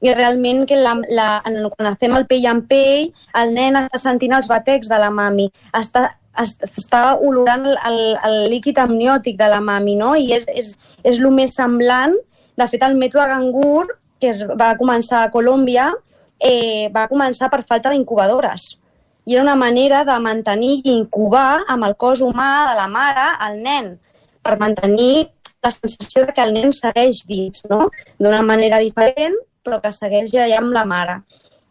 i 0.00 0.12
realment 0.14 0.64
que 0.70 0.76
la, 0.78 0.94
la, 1.10 1.28
quan 1.74 1.96
fem 1.98 2.14
el 2.14 2.26
pell 2.30 2.46
en 2.46 2.62
pell, 2.70 3.08
el 3.40 3.54
nen 3.54 3.78
està 3.80 3.98
sentint 3.98 4.36
els 4.36 4.48
batecs 4.50 4.90
de 4.90 4.98
la 5.02 5.10
mami, 5.10 5.48
està, 5.74 6.04
està 6.38 7.02
olorant 7.18 7.66
el, 7.66 7.78
el, 7.90 8.02
el 8.28 8.36
líquid 8.52 8.78
amniòtic 8.78 9.38
de 9.40 9.48
la 9.50 9.60
mami, 9.64 9.96
no? 9.98 10.14
I 10.14 10.30
és, 10.38 10.46
és, 10.54 10.74
és 11.02 11.18
el 11.18 11.30
més 11.34 11.56
semblant. 11.58 12.14
De 12.58 12.66
fet, 12.70 12.82
el 12.86 12.94
mètode 12.98 13.26
Gangur, 13.32 13.88
que 14.22 14.30
es 14.30 14.44
va 14.58 14.76
començar 14.78 15.24
a 15.24 15.32
Colòmbia, 15.34 15.90
eh, 16.38 16.88
va 16.94 17.08
començar 17.10 17.50
per 17.50 17.64
falta 17.66 17.90
d'incubadores 17.90 18.74
i 19.28 19.34
era 19.34 19.42
una 19.42 19.56
manera 19.60 20.04
de 20.08 20.14
mantenir 20.24 20.78
i 20.84 20.94
incubar 20.94 21.64
amb 21.68 21.84
el 21.84 21.96
cos 22.00 22.22
humà 22.24 22.70
de 22.70 22.76
la 22.78 22.86
mare 22.88 23.26
el 23.46 23.58
nen, 23.64 23.90
per 24.40 24.56
mantenir 24.56 25.28
la 25.60 25.72
sensació 25.74 26.24
que 26.30 26.44
el 26.46 26.54
nen 26.56 26.72
segueix 26.72 27.26
dins, 27.28 27.66
no? 27.68 27.90
d'una 28.16 28.40
manera 28.40 28.78
diferent, 28.80 29.36
però 29.60 29.82
que 29.82 29.92
segueix 29.92 30.32
allà 30.32 30.62
amb 30.62 30.72
la 30.72 30.86
mare. 30.88 31.18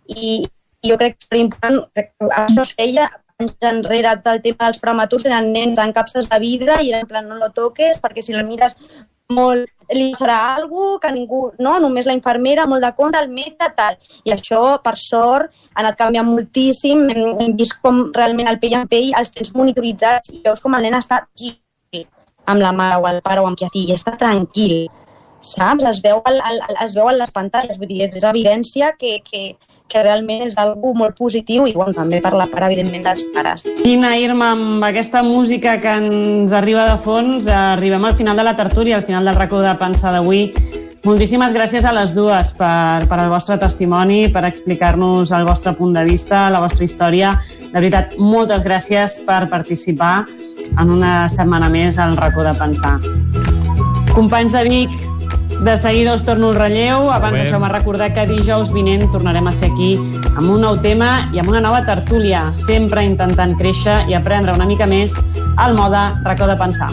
I, 0.06 0.44
jo 0.86 1.00
crec 1.02 1.18
que 1.24 1.40
important, 1.42 1.80
crec 1.98 2.12
que 2.14 2.30
això 2.44 2.68
es 2.68 2.76
feia 2.78 3.08
anys 3.42 3.58
enrere 3.70 4.14
el 4.14 4.42
tema 4.42 4.68
dels 4.68 4.80
prematurs 4.82 5.26
eren 5.26 5.52
nens 5.54 5.82
en 5.82 5.92
capses 5.94 6.30
de 6.30 6.40
vidre 6.42 6.78
i 6.82 6.92
era 6.92 7.02
en 7.02 7.10
plan 7.10 7.26
no 7.30 7.38
lo 7.42 7.50
toques 7.54 8.00
perquè 8.02 8.22
si 8.26 8.34
el 8.34 8.46
mires 8.46 8.78
molt 9.34 9.68
li 9.94 10.12
serà 10.16 10.38
algú 10.56 10.98
que 11.00 11.12
ningú, 11.12 11.52
no? 11.64 11.78
només 11.80 12.08
la 12.08 12.16
infermera, 12.16 12.66
molt 12.68 12.84
de 12.84 12.92
compte, 12.96 13.20
el 13.20 13.32
metge, 13.32 13.70
tal. 13.76 13.96
I 14.28 14.34
això, 14.36 14.62
per 14.84 14.96
sort, 15.00 15.54
ha 15.74 15.82
anat 15.84 15.98
canviant 16.00 16.28
moltíssim. 16.28 17.06
Hem, 17.12 17.24
hem 17.44 17.56
vist 17.60 17.80
com 17.84 18.08
realment 18.16 18.52
el 18.52 18.60
pell 18.60 18.78
en 18.80 18.88
pell 18.92 19.14
els 19.18 19.32
tens 19.36 19.54
monitoritzats 19.56 20.34
i 20.36 20.42
veus 20.44 20.64
com 20.64 20.76
el 20.76 20.88
nen 20.88 21.00
està 21.00 21.24
aquí 21.24 21.56
amb 22.48 22.64
la 22.64 22.72
mare 22.72 23.02
o 23.02 23.08
el 23.10 23.22
pare 23.24 23.44
o 23.44 23.48
amb 23.48 23.60
qui 23.60 23.68
sigui, 23.68 23.96
està 23.96 24.14
tranquil, 24.20 24.88
saps? 25.44 25.84
Es 25.90 26.00
veu, 26.04 26.22
el, 26.30 26.38
el, 26.50 26.62
es 26.86 26.94
veu 26.96 27.10
en 27.12 27.18
les 27.20 27.34
pantalles, 27.36 27.80
vull 27.80 27.92
dir, 27.92 28.06
és 28.08 28.24
evidència 28.24 28.94
que, 28.96 29.18
que, 29.26 29.42
que 29.90 30.04
realment 30.04 30.46
és 30.48 30.58
algú 30.62 30.94
molt 30.98 31.18
positiu 31.18 31.68
i 31.68 31.74
bueno, 31.76 31.96
també 31.96 32.22
per 32.24 32.34
la 32.36 32.48
part, 32.52 32.68
evidentment, 32.70 33.06
dels 33.08 33.24
pares. 33.36 33.68
Quina, 33.84 34.16
Irma, 34.20 34.52
amb 34.56 34.84
aquesta 34.88 35.24
música 35.24 35.78
que 35.82 35.94
ens 36.00 36.54
arriba 36.56 36.88
de 36.92 36.98
fons, 37.04 37.48
arribem 37.48 38.06
al 38.06 38.18
final 38.20 38.38
de 38.38 38.46
la 38.48 38.56
tertúlia, 38.56 38.98
al 38.98 39.08
final 39.08 39.26
del 39.26 39.40
racó 39.40 39.62
de 39.64 39.74
pensar 39.80 40.14
d'avui. 40.16 40.52
Moltíssimes 41.08 41.54
gràcies 41.56 41.86
a 41.88 41.94
les 41.96 42.12
dues 42.18 42.50
per, 42.58 43.06
per 43.08 43.20
el 43.24 43.30
vostre 43.32 43.56
testimoni, 43.62 44.26
per 44.34 44.44
explicar-nos 44.44 45.32
el 45.32 45.46
vostre 45.48 45.72
punt 45.78 45.94
de 45.96 46.04
vista, 46.04 46.50
la 46.52 46.60
vostra 46.60 46.84
història. 46.84 47.32
De 47.62 47.78
veritat, 47.78 48.18
moltes 48.20 48.66
gràcies 48.66 49.22
per 49.28 49.46
participar 49.48 50.26
en 50.76 50.92
una 50.92 51.30
setmana 51.32 51.70
més 51.72 52.00
al 52.02 52.18
racó 52.20 52.44
de 52.44 52.52
pensar. 52.60 52.98
Companys 54.12 54.52
de 54.52 54.66
Vic, 54.68 54.98
de 55.62 55.78
seguida 55.78 56.14
us 56.14 56.24
torno 56.24 56.52
el 56.52 56.56
relleu. 56.56 57.12
Abans 57.12 57.38
deixeu-me 57.38 57.70
recordar 57.72 58.12
que 58.14 58.28
dijous 58.30 58.72
vinent 58.74 59.08
tornarem 59.12 59.48
a 59.48 59.54
ser 59.56 59.72
aquí 59.72 59.96
amb 60.36 60.50
un 60.50 60.62
nou 60.62 60.78
tema 60.84 61.30
i 61.34 61.42
amb 61.42 61.50
una 61.50 61.62
nova 61.64 61.84
tertúlia, 61.86 62.48
sempre 62.54 63.06
intentant 63.06 63.56
créixer 63.58 64.04
i 64.10 64.18
aprendre 64.18 64.54
una 64.54 64.68
mica 64.70 64.86
més 64.86 65.16
al 65.58 65.76
mode 65.78 66.04
racó 66.24 66.48
de 66.48 66.58
pensar. 66.60 66.92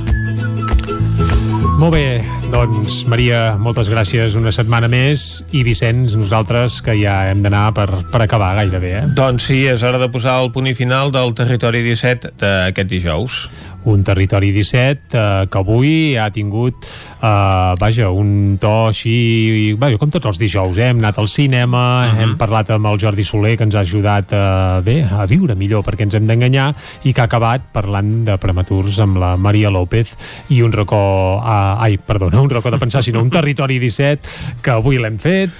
Molt 1.78 1.92
bé, 1.92 2.22
doncs 2.54 3.00
Maria, 3.10 3.56
moltes 3.58 3.88
gràcies 3.90 4.36
una 4.38 4.52
setmana 4.54 4.86
més 4.90 5.42
i 5.56 5.64
Vicenç, 5.66 6.14
nosaltres 6.14 6.78
que 6.86 6.94
ja 7.00 7.16
hem 7.32 7.42
d'anar 7.42 7.66
per, 7.74 7.88
per 8.12 8.20
acabar 8.22 8.52
gairebé, 8.60 8.92
eh? 9.00 9.04
Doncs 9.18 9.48
sí, 9.50 9.64
és 9.70 9.82
hora 9.82 9.98
de 9.98 10.10
posar 10.12 10.36
el 10.44 10.52
punt 10.54 10.70
i 10.70 10.76
final 10.78 11.10
del 11.14 11.34
Territori 11.34 11.82
17 11.82 12.36
d'aquest 12.38 12.92
dijous 12.92 13.46
un 13.84 14.02
territori 14.02 14.50
17 14.52 15.12
eh, 15.12 15.46
que 15.50 15.58
avui 15.58 16.16
ha 16.16 16.30
tingut 16.32 16.84
eh, 16.84 17.74
vaja, 17.80 18.08
un 18.10 18.56
to 18.60 18.72
així 18.88 19.74
vaja, 19.80 19.98
com 20.00 20.12
tots 20.12 20.30
els 20.30 20.40
dijous, 20.40 20.78
eh? 20.78 20.90
hem 20.92 21.02
anat 21.02 21.20
al 21.20 21.28
cinema 21.28 21.82
uh 22.06 22.12
-huh. 22.12 22.22
hem 22.22 22.36
parlat 22.40 22.70
amb 22.70 22.86
el 22.86 22.98
Jordi 23.00 23.24
Soler 23.24 23.56
que 23.56 23.64
ens 23.64 23.74
ha 23.74 23.80
ajudat 23.80 24.32
a, 24.32 24.80
bé, 24.80 25.04
a 25.04 25.26
viure 25.26 25.54
millor 25.54 25.84
perquè 25.84 26.02
ens 26.02 26.14
hem 26.14 26.26
d'enganyar 26.26 26.74
i 27.04 27.12
que 27.12 27.20
ha 27.20 27.24
acabat 27.24 27.60
parlant 27.72 28.24
de 28.24 28.38
prematurs 28.38 28.98
amb 29.00 29.18
la 29.18 29.36
Maria 29.36 29.70
López 29.70 30.16
i 30.48 30.62
un 30.62 30.72
racó 30.72 31.42
eh, 31.44 31.84
ai, 31.84 31.98
perdona, 31.98 32.40
un 32.44 32.54
racó 32.54 32.72
de 32.72 32.80
pensar 32.80 33.04
sinó 33.04 33.22
un 33.22 33.30
territori 33.34 33.78
17 33.82 34.62
que 34.64 34.74
avui 34.74 35.00
l'hem 35.02 35.18
fet 35.20 35.52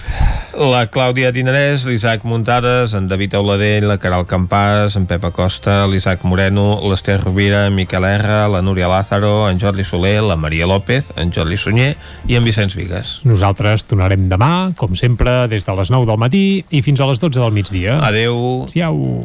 la 0.54 0.84
Clàudia 0.86 1.32
Dinarès, 1.34 1.82
l'Isaac 1.90 2.22
Muntades 2.28 2.94
en 2.94 3.08
David 3.10 3.34
Auladell, 3.40 3.88
la 3.90 3.98
Caral 3.98 4.22
Campàs 4.30 4.94
en 5.00 5.08
Pep 5.10 5.24
Acosta, 5.26 5.82
l'Isaac 5.90 6.22
Moreno 6.22 6.78
l'Ester 6.86 7.18
Rovira, 7.18 7.66
Miquel 7.74 8.04
Serra, 8.14 8.48
la 8.48 8.62
Núria 8.62 8.88
Lázaro, 8.88 9.50
en 9.50 9.60
Jordi 9.60 9.84
Soler, 9.84 10.22
la 10.22 10.36
Maria 10.36 10.66
López, 10.66 11.12
en 11.16 11.32
Jordi 11.32 11.56
Sunyer 11.56 11.96
i 12.28 12.38
en 12.38 12.44
Vicenç 12.44 12.76
Vigues. 12.78 13.18
Nosaltres 13.26 13.84
tornarem 13.90 14.28
demà, 14.30 14.72
com 14.78 14.94
sempre, 14.96 15.44
des 15.50 15.66
de 15.66 15.74
les 15.76 15.90
9 15.90 16.08
del 16.08 16.20
matí 16.20 16.44
i 16.70 16.80
fins 16.86 17.02
a 17.02 17.10
les 17.10 17.20
12 17.20 17.40
del 17.40 17.52
migdia. 17.52 17.98
Adeu. 18.06 18.64
Siau. 18.72 19.24